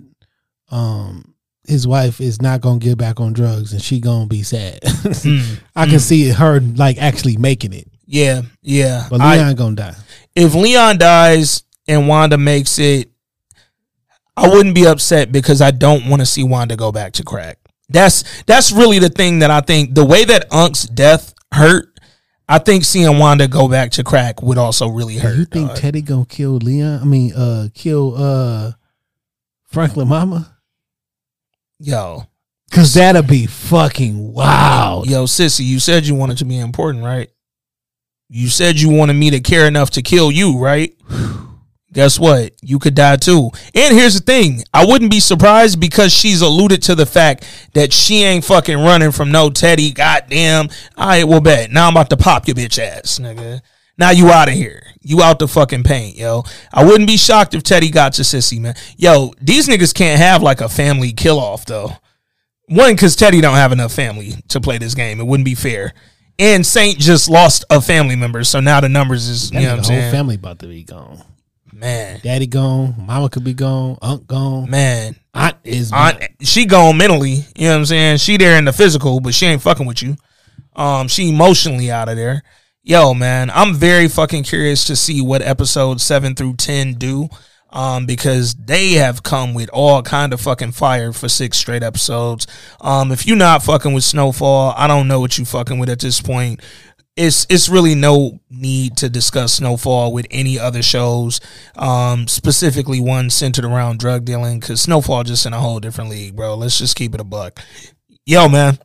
um 0.69 1.33
his 1.65 1.87
wife 1.87 2.21
is 2.21 2.41
not 2.41 2.61
gonna 2.61 2.79
get 2.79 2.97
back 2.97 3.19
on 3.19 3.33
drugs 3.33 3.73
and 3.73 3.81
she 3.81 3.99
gonna 3.99 4.27
be 4.27 4.43
sad. 4.43 4.79
Mm, 5.07 5.59
I 5.75 5.85
can 5.85 5.95
mm. 5.95 6.01
see 6.01 6.29
her 6.29 6.59
like 6.59 6.97
actually 6.97 7.37
making 7.37 7.73
it. 7.73 7.87
Yeah, 8.07 8.41
yeah. 8.61 9.07
But 9.09 9.21
I- 9.21 9.35
Leon 9.37 9.55
gonna 9.55 9.75
die. 9.75 9.95
if 10.35 10.53
Leon 10.55 10.97
dies 10.97 11.63
and 11.87 12.07
Wanda 12.07 12.37
makes 12.37 12.79
it, 12.79 13.11
I 14.35 14.47
wouldn't 14.47 14.75
be 14.75 14.87
upset 14.87 15.31
because 15.31 15.61
I 15.61 15.71
don't 15.71 16.07
want 16.09 16.21
to 16.21 16.25
see 16.25 16.43
Wanda 16.43 16.75
go 16.75 16.91
back 16.91 17.13
to 17.13 17.23
crack. 17.23 17.59
That's 17.89 18.23
that's 18.43 18.71
really 18.71 18.99
the 18.99 19.09
thing 19.09 19.39
that 19.39 19.51
I 19.51 19.61
think 19.61 19.93
the 19.95 20.05
way 20.05 20.23
that 20.25 20.51
Unc's 20.53 20.83
death 20.85 21.33
hurt, 21.53 21.87
I 22.47 22.59
think 22.59 22.83
seeing 22.85 23.17
Wanda 23.19 23.47
go 23.47 23.67
back 23.67 23.91
to 23.91 24.03
crack 24.03 24.41
would 24.41 24.57
also 24.57 24.87
really 24.89 25.17
hurt. 25.17 25.37
you 25.37 25.45
think 25.45 25.73
Teddy 25.73 26.01
gonna 26.01 26.25
kill 26.25 26.57
Leon? 26.57 27.01
I 27.01 27.05
mean, 27.05 27.33
uh, 27.33 27.67
kill 27.73 28.13
uh 28.15 28.71
Franklin 29.65 30.07
Mama? 30.07 30.55
Yo. 31.79 32.23
Cause 32.71 32.93
that'll 32.93 33.23
be 33.23 33.45
fucking 33.47 34.33
wow. 34.33 35.03
Yo, 35.05 35.25
Cissy, 35.25 35.63
you 35.63 35.79
said 35.79 36.05
you 36.05 36.15
wanted 36.15 36.37
to 36.39 36.45
be 36.45 36.59
important, 36.59 37.03
right? 37.03 37.29
You 38.29 38.49
said 38.49 38.79
you 38.79 38.89
wanted 38.89 39.13
me 39.13 39.29
to 39.31 39.39
care 39.39 39.67
enough 39.67 39.91
to 39.91 40.01
kill 40.01 40.31
you, 40.31 40.59
right? 40.59 40.93
Guess 41.93 42.19
what? 42.19 42.53
You 42.61 42.77
could 42.77 42.93
die 42.93 43.15
too. 43.15 43.49
And 43.73 43.95
here's 43.95 44.13
the 44.13 44.23
thing 44.23 44.63
I 44.73 44.85
wouldn't 44.85 45.09
be 45.09 45.19
surprised 45.21 45.79
because 45.79 46.13
she's 46.13 46.41
alluded 46.41 46.83
to 46.83 46.95
the 46.95 47.05
fact 47.05 47.47
that 47.73 47.93
she 47.93 48.23
ain't 48.23 48.43
fucking 48.43 48.77
running 48.77 49.11
from 49.11 49.31
no 49.31 49.49
Teddy. 49.49 49.91
Goddamn. 49.93 50.69
All 50.97 51.07
right, 51.07 51.23
well, 51.23 51.41
bet. 51.41 51.71
Now 51.71 51.87
I'm 51.87 51.93
about 51.93 52.09
to 52.09 52.17
pop 52.17 52.47
your 52.47 52.55
bitch 52.55 52.77
ass, 52.77 53.19
nigga. 53.19 53.61
Now 53.97 54.11
you 54.11 54.29
out 54.29 54.49
of 54.49 54.53
here. 54.53 54.83
You 55.01 55.21
out 55.23 55.39
the 55.39 55.47
fucking 55.47 55.83
paint, 55.83 56.17
yo. 56.17 56.43
I 56.73 56.83
wouldn't 56.83 57.07
be 57.07 57.17
shocked 57.17 57.55
if 57.55 57.63
Teddy 57.63 57.89
got 57.89 58.13
to 58.13 58.23
Cissy, 58.23 58.59
man. 58.59 58.75
Yo, 58.97 59.33
these 59.41 59.67
niggas 59.69 59.95
can't 59.95 60.19
have 60.19 60.43
like 60.43 60.59
a 60.59 60.69
family 60.69 61.13
kill 61.13 61.39
off, 61.39 61.65
though. 61.65 61.93
One, 62.65 62.93
because 62.93 63.15
Teddy 63.15 63.39
don't 63.39 63.55
have 63.55 63.71
enough 63.71 63.93
family 63.93 64.33
to 64.49 64.59
play 64.59 64.77
this 64.77 64.93
game. 64.93 65.21
It 65.21 65.25
wouldn't 65.25 65.45
be 65.45 65.55
fair. 65.55 65.93
And 66.39 66.65
Saint 66.65 66.99
just 66.99 67.29
lost 67.29 67.65
a 67.69 67.81
family 67.81 68.15
member, 68.15 68.43
so 68.43 68.59
now 68.59 68.79
the 68.79 68.89
numbers 68.89 69.27
is 69.27 69.51
you 69.51 69.59
know 69.59 69.65
what 69.65 69.71
I'm 69.71 69.77
whole 69.77 69.85
saying. 69.85 70.11
family 70.11 70.35
about 70.35 70.59
to 70.59 70.67
be 70.67 70.83
gone. 70.83 71.23
Man, 71.73 72.19
Daddy 72.23 72.47
gone, 72.47 72.95
mama 72.97 73.29
could 73.29 73.43
be 73.43 73.53
gone, 73.53 73.97
unc 74.01 74.25
gone. 74.25 74.69
Man, 74.69 75.15
aunt 75.33 75.57
is 75.63 75.91
Aunt, 75.91 76.23
she 76.41 76.65
gone 76.65 76.97
mentally. 76.97 77.45
You 77.55 77.67
know 77.67 77.71
what 77.71 77.77
I'm 77.77 77.85
saying? 77.85 78.17
She 78.17 78.37
there 78.37 78.57
in 78.57 78.65
the 78.65 78.73
physical, 78.73 79.19
but 79.19 79.33
she 79.33 79.45
ain't 79.45 79.61
fucking 79.61 79.85
with 79.85 80.01
you. 80.01 80.15
Um, 80.75 81.07
she 81.07 81.29
emotionally 81.29 81.91
out 81.91 82.09
of 82.09 82.17
there. 82.17 82.43
Yo, 82.83 83.13
man, 83.13 83.49
I'm 83.49 83.73
very 83.73 84.07
fucking 84.07 84.43
curious 84.43 84.85
to 84.85 84.95
see 84.95 85.21
what 85.21 85.41
episodes 85.41 86.03
seven 86.03 86.35
through 86.35 86.55
ten 86.55 86.93
do. 86.93 87.29
Um, 87.69 88.05
because 88.05 88.55
they 88.55 88.93
have 88.93 89.23
come 89.23 89.53
with 89.53 89.69
all 89.73 90.01
kind 90.01 90.31
of 90.31 90.39
fucking 90.39 90.71
fire 90.71 91.11
for 91.11 91.27
six 91.27 91.57
straight 91.57 91.83
episodes. 91.83 92.47
Um, 92.79 93.11
if 93.11 93.27
you're 93.27 93.35
not 93.35 93.61
fucking 93.61 93.93
with 93.93 94.05
Snowfall, 94.05 94.73
I 94.77 94.87
don't 94.87 95.07
know 95.09 95.19
what 95.19 95.37
you 95.37 95.43
fucking 95.43 95.77
with 95.77 95.89
at 95.89 95.99
this 95.99 96.21
point. 96.21 96.61
it's 97.17 97.47
it's 97.49 97.67
really 97.67 97.95
no 97.95 98.39
need 98.49 98.95
to 98.97 99.09
discuss 99.09 99.55
Snowfall 99.55 100.13
with 100.13 100.27
any 100.29 100.59
other 100.59 100.83
shows, 100.83 101.41
um, 101.75 102.27
specifically 102.27 103.01
one 103.01 103.29
centered 103.29 103.65
around 103.65 103.99
drug 103.99 104.23
dealing, 104.23 104.59
because 104.59 104.79
Snowfall 104.81 105.23
just 105.23 105.45
in 105.45 105.53
a 105.53 105.59
whole 105.59 105.79
different 105.79 106.09
league, 106.11 106.35
bro. 106.35 106.55
Let's 106.55 106.77
just 106.77 106.95
keep 106.95 107.15
it 107.15 107.19
a 107.19 107.25
buck. 107.25 107.59
Yo, 108.25 108.47
man. 108.47 108.77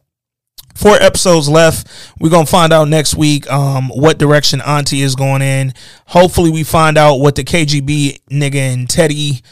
Four 0.74 0.96
episodes 0.96 1.48
left. 1.48 1.88
We're 2.18 2.30
gonna 2.30 2.46
find 2.46 2.72
out 2.72 2.88
next 2.88 3.14
week 3.14 3.50
um, 3.50 3.88
what 3.88 4.18
direction 4.18 4.60
Auntie 4.60 5.02
is 5.02 5.14
going 5.14 5.42
in. 5.42 5.74
Hopefully, 6.06 6.50
we 6.50 6.64
find 6.64 6.96
out 6.96 7.16
what 7.16 7.34
the 7.34 7.44
KGB 7.44 8.20
nigga 8.30 8.54
and 8.54 8.88
Teddy 8.88 9.42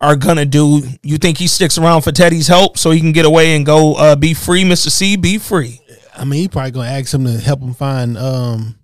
are 0.00 0.16
gonna 0.16 0.46
do. 0.46 0.82
You 1.02 1.18
think 1.18 1.38
he 1.38 1.46
sticks 1.46 1.78
around 1.78 2.02
for 2.02 2.12
Teddy's 2.12 2.48
help 2.48 2.78
so 2.78 2.90
he 2.90 3.00
can 3.00 3.12
get 3.12 3.26
away 3.26 3.54
and 3.56 3.66
go 3.66 3.94
uh, 3.94 4.16
be 4.16 4.34
free, 4.34 4.64
Mister 4.64 4.90
C? 4.90 5.16
Be 5.16 5.38
free. 5.38 5.80
I 6.16 6.24
mean, 6.24 6.40
he 6.40 6.48
probably 6.48 6.70
gonna 6.70 6.88
ask 6.88 7.12
him 7.12 7.24
to 7.24 7.38
help 7.38 7.60
him 7.60 7.74
find. 7.74 8.16
Um. 8.16 8.76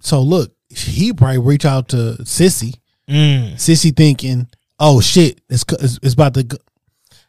So 0.00 0.20
look, 0.20 0.54
he 0.68 1.12
probably 1.12 1.38
reach 1.38 1.64
out 1.64 1.88
to 1.90 2.24
Cissy. 2.24 2.74
Mm. 3.08 3.58
Cissy 3.60 3.90
thinking, 3.90 4.48
"Oh 4.78 5.00
shit, 5.00 5.40
it's 5.48 5.64
it's, 5.80 5.98
it's 6.02 6.14
about 6.14 6.34
to." 6.34 6.42
Go. 6.42 6.56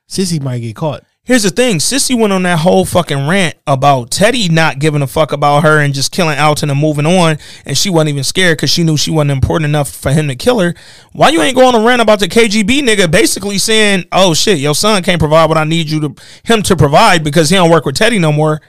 Cissy 0.07 0.39
might 0.39 0.59
get 0.59 0.75
caught. 0.75 1.03
Here's 1.25 1.41
the 1.41 1.49
thing: 1.49 1.79
Cissy 1.79 2.13
went 2.13 2.33
on 2.33 2.43
that 2.43 2.59
whole 2.59 2.85
fucking 2.85 3.27
rant 3.27 3.55
about 3.65 4.11
Teddy 4.11 4.47
not 4.47 4.77
giving 4.77 5.01
a 5.01 5.07
fuck 5.07 5.31
about 5.31 5.63
her 5.63 5.79
and 5.79 5.91
just 5.91 6.11
killing 6.11 6.37
Alton 6.37 6.69
and 6.69 6.79
moving 6.79 7.07
on, 7.07 7.39
and 7.65 7.75
she 7.75 7.89
wasn't 7.89 8.09
even 8.09 8.23
scared 8.23 8.57
because 8.57 8.69
she 8.69 8.83
knew 8.83 8.95
she 8.95 9.09
wasn't 9.09 9.31
important 9.31 9.67
enough 9.67 9.89
for 9.89 10.11
him 10.11 10.27
to 10.27 10.35
kill 10.35 10.59
her. 10.59 10.75
Why 11.13 11.29
you 11.29 11.41
ain't 11.41 11.55
going 11.55 11.73
on 11.73 11.81
a 11.81 11.83
rant 11.83 11.99
about 11.99 12.19
the 12.19 12.27
KGB 12.27 12.81
nigga, 12.81 13.09
basically 13.09 13.57
saying, 13.57 14.05
"Oh 14.11 14.35
shit, 14.35 14.59
your 14.59 14.75
son 14.75 15.01
can't 15.01 15.19
provide 15.19 15.49
what 15.49 15.57
I 15.57 15.63
need 15.63 15.89
you 15.89 15.99
to 16.01 16.15
him 16.43 16.61
to 16.61 16.75
provide 16.75 17.23
because 17.23 17.49
he 17.49 17.55
don't 17.55 17.71
work 17.71 17.85
with 17.85 17.95
Teddy 17.95 18.19
no 18.19 18.31
more." 18.31 18.61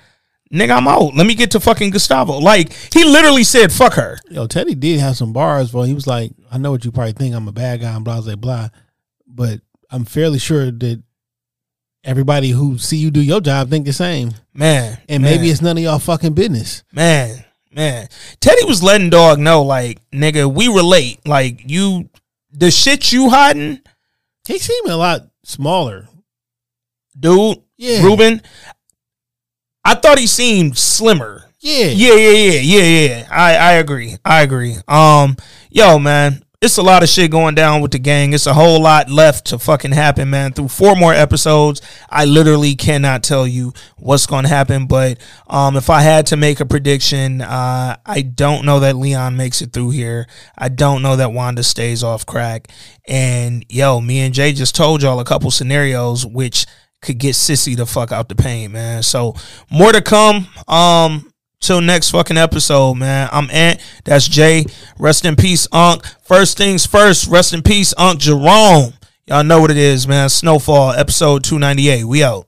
Nigga, 0.51 0.79
I'm 0.79 0.89
out. 0.89 1.15
Let 1.15 1.27
me 1.27 1.35
get 1.35 1.51
to 1.51 1.61
fucking 1.61 1.91
Gustavo. 1.91 2.39
Like 2.39 2.73
he 2.95 3.05
literally 3.05 3.45
said, 3.45 3.71
"Fuck 3.71 3.95
her." 3.95 4.19
Yo, 4.31 4.47
Teddy 4.47 4.75
did 4.75 4.99
have 5.01 5.19
some 5.19 5.35
bars, 5.35 5.73
but 5.73 5.83
he 5.83 5.93
was 5.93 6.07
like, 6.07 6.33
"I 6.51 6.57
know 6.57 6.71
what 6.71 6.87
you 6.87 6.91
probably 6.91 7.13
think. 7.13 7.35
I'm 7.35 7.49
a 7.49 7.53
bad 7.53 7.83
guy 7.83 7.95
and 7.95 8.03
blah 8.05 8.23
blah 8.23 8.37
blah," 8.37 8.69
but 9.27 9.61
I'm 9.91 10.07
fairly 10.07 10.39
sure 10.39 10.71
that 10.71 11.03
everybody 12.07 12.51
who 12.51 12.79
see 12.79 12.97
you 12.97 13.11
do 13.11 13.21
your 13.21 13.41
job 13.41 13.69
think 13.69 13.85
the 13.85 13.93
same. 13.93 14.33
Man, 14.55 14.99
and 15.09 15.23
man. 15.23 15.31
maybe 15.31 15.51
it's 15.51 15.61
none 15.61 15.77
of 15.77 15.83
y'all 15.83 15.99
fucking 15.99 16.33
business. 16.33 16.83
Man, 16.93 17.45
man. 17.75 18.09
Teddy 18.41 18.65
was 18.65 18.83
letting 18.83 19.11
dog 19.11 19.39
know, 19.39 19.63
like, 19.63 19.99
nigga, 20.11 20.51
we 20.53 20.69
relate. 20.69 21.27
Like, 21.27 21.69
you, 21.69 22.09
the 22.53 22.71
shit 22.71 23.13
you 23.13 23.29
hiding. 23.29 23.81
He 24.47 24.59
seemed 24.59 24.89
a 24.89 24.97
lot 24.97 25.23
smaller. 25.45 26.09
Dude, 27.19 27.63
Yeah. 27.77 28.03
Ruben, 28.03 28.41
I 29.85 29.95
thought 29.95 30.19
he 30.19 30.27
seemed 30.27 30.79
slimmer. 30.79 31.45
Yeah. 31.61 31.87
Yeah, 31.87 32.15
yeah, 32.15 32.31
yeah, 32.31 32.61
yeah, 32.61 33.09
yeah. 33.09 33.29
I, 33.31 33.57
I 33.57 33.73
agree. 33.73 34.17
I 34.25 34.43
agree. 34.43 34.77
Um, 34.87 35.37
yo, 35.71 35.99
man, 35.99 36.45
it's 36.61 36.79
a 36.79 36.83
lot 36.83 37.03
of 37.03 37.09
shit 37.09 37.31
going 37.31 37.55
down 37.55 37.83
with 37.83 37.91
the 37.91 37.99
gang. 37.99 38.33
It's 38.33 38.47
a 38.47 38.55
whole 38.55 38.81
lot 38.81 39.11
left 39.11 39.47
to 39.47 39.59
fucking 39.59 39.93
happen, 39.93 40.31
man. 40.31 40.53
Through 40.53 40.69
four 40.69 40.97
more 40.97 41.13
episodes, 41.13 41.83
I 42.09 42.25
literally 42.25 42.75
cannot 42.75 43.23
tell 43.23 43.47
you 43.47 43.75
what's 43.97 44.27
going 44.27 44.45
to 44.45 44.49
happen. 44.49 44.87
But 44.87 45.19
um, 45.49 45.77
if 45.77 45.91
I 45.91 46.01
had 46.01 46.27
to 46.29 46.37
make 46.37 46.61
a 46.61 46.67
prediction, 46.67 47.43
uh, 47.43 47.97
I 48.07 48.23
don't 48.23 48.65
know 48.65 48.81
that 48.81 48.97
Leon 48.97 49.37
makes 49.37 49.61
it 49.61 49.73
through 49.73 49.91
here. 49.91 50.27
I 50.57 50.69
don't 50.69 51.03
know 51.03 51.17
that 51.17 51.33
Wanda 51.33 51.63
stays 51.63 52.03
off 52.03 52.25
crack. 52.25 52.69
And 53.07 53.65
yo, 53.69 54.01
me 54.01 54.21
and 54.21 54.33
Jay 54.33 54.53
just 54.53 54.75
told 54.75 55.03
y'all 55.03 55.21
a 55.21 55.25
couple 55.25 55.51
scenarios 55.51 56.25
which 56.25 56.67
could 57.03 57.19
get 57.19 57.35
Cissy 57.35 57.75
the 57.75 57.87
fuck 57.87 58.13
out 58.13 58.29
the 58.29 58.35
pain, 58.35 58.73
man. 58.73 59.03
So 59.03 59.35
more 59.71 59.93
to 59.93 60.01
come. 60.01 60.49
Um, 60.67 61.31
till 61.61 61.81
next 61.81 62.11
fucking 62.11 62.37
episode, 62.37 62.95
man. 62.95 63.29
I'm 63.33 63.51
Ant. 63.51 63.81
That's 64.05 64.29
Jay. 64.29 64.67
Rest 64.99 65.25
in 65.25 65.37
peace, 65.37 65.67
Unc. 65.73 66.05
First 66.23 66.59
things 66.59 66.87
first. 66.87 67.29
Rest 67.29 67.53
in 67.53 67.63
peace, 67.63 67.95
Unc 67.99 68.21
Jerome. 68.21 68.93
Y'all 69.27 69.45
know 69.45 69.61
what 69.61 69.71
it 69.71 69.77
is, 69.77 70.07
man. 70.07 70.29
Snowfall, 70.29 70.93
episode 70.93 71.43
298. 71.45 72.05
We 72.05 72.23
out. 72.23 72.46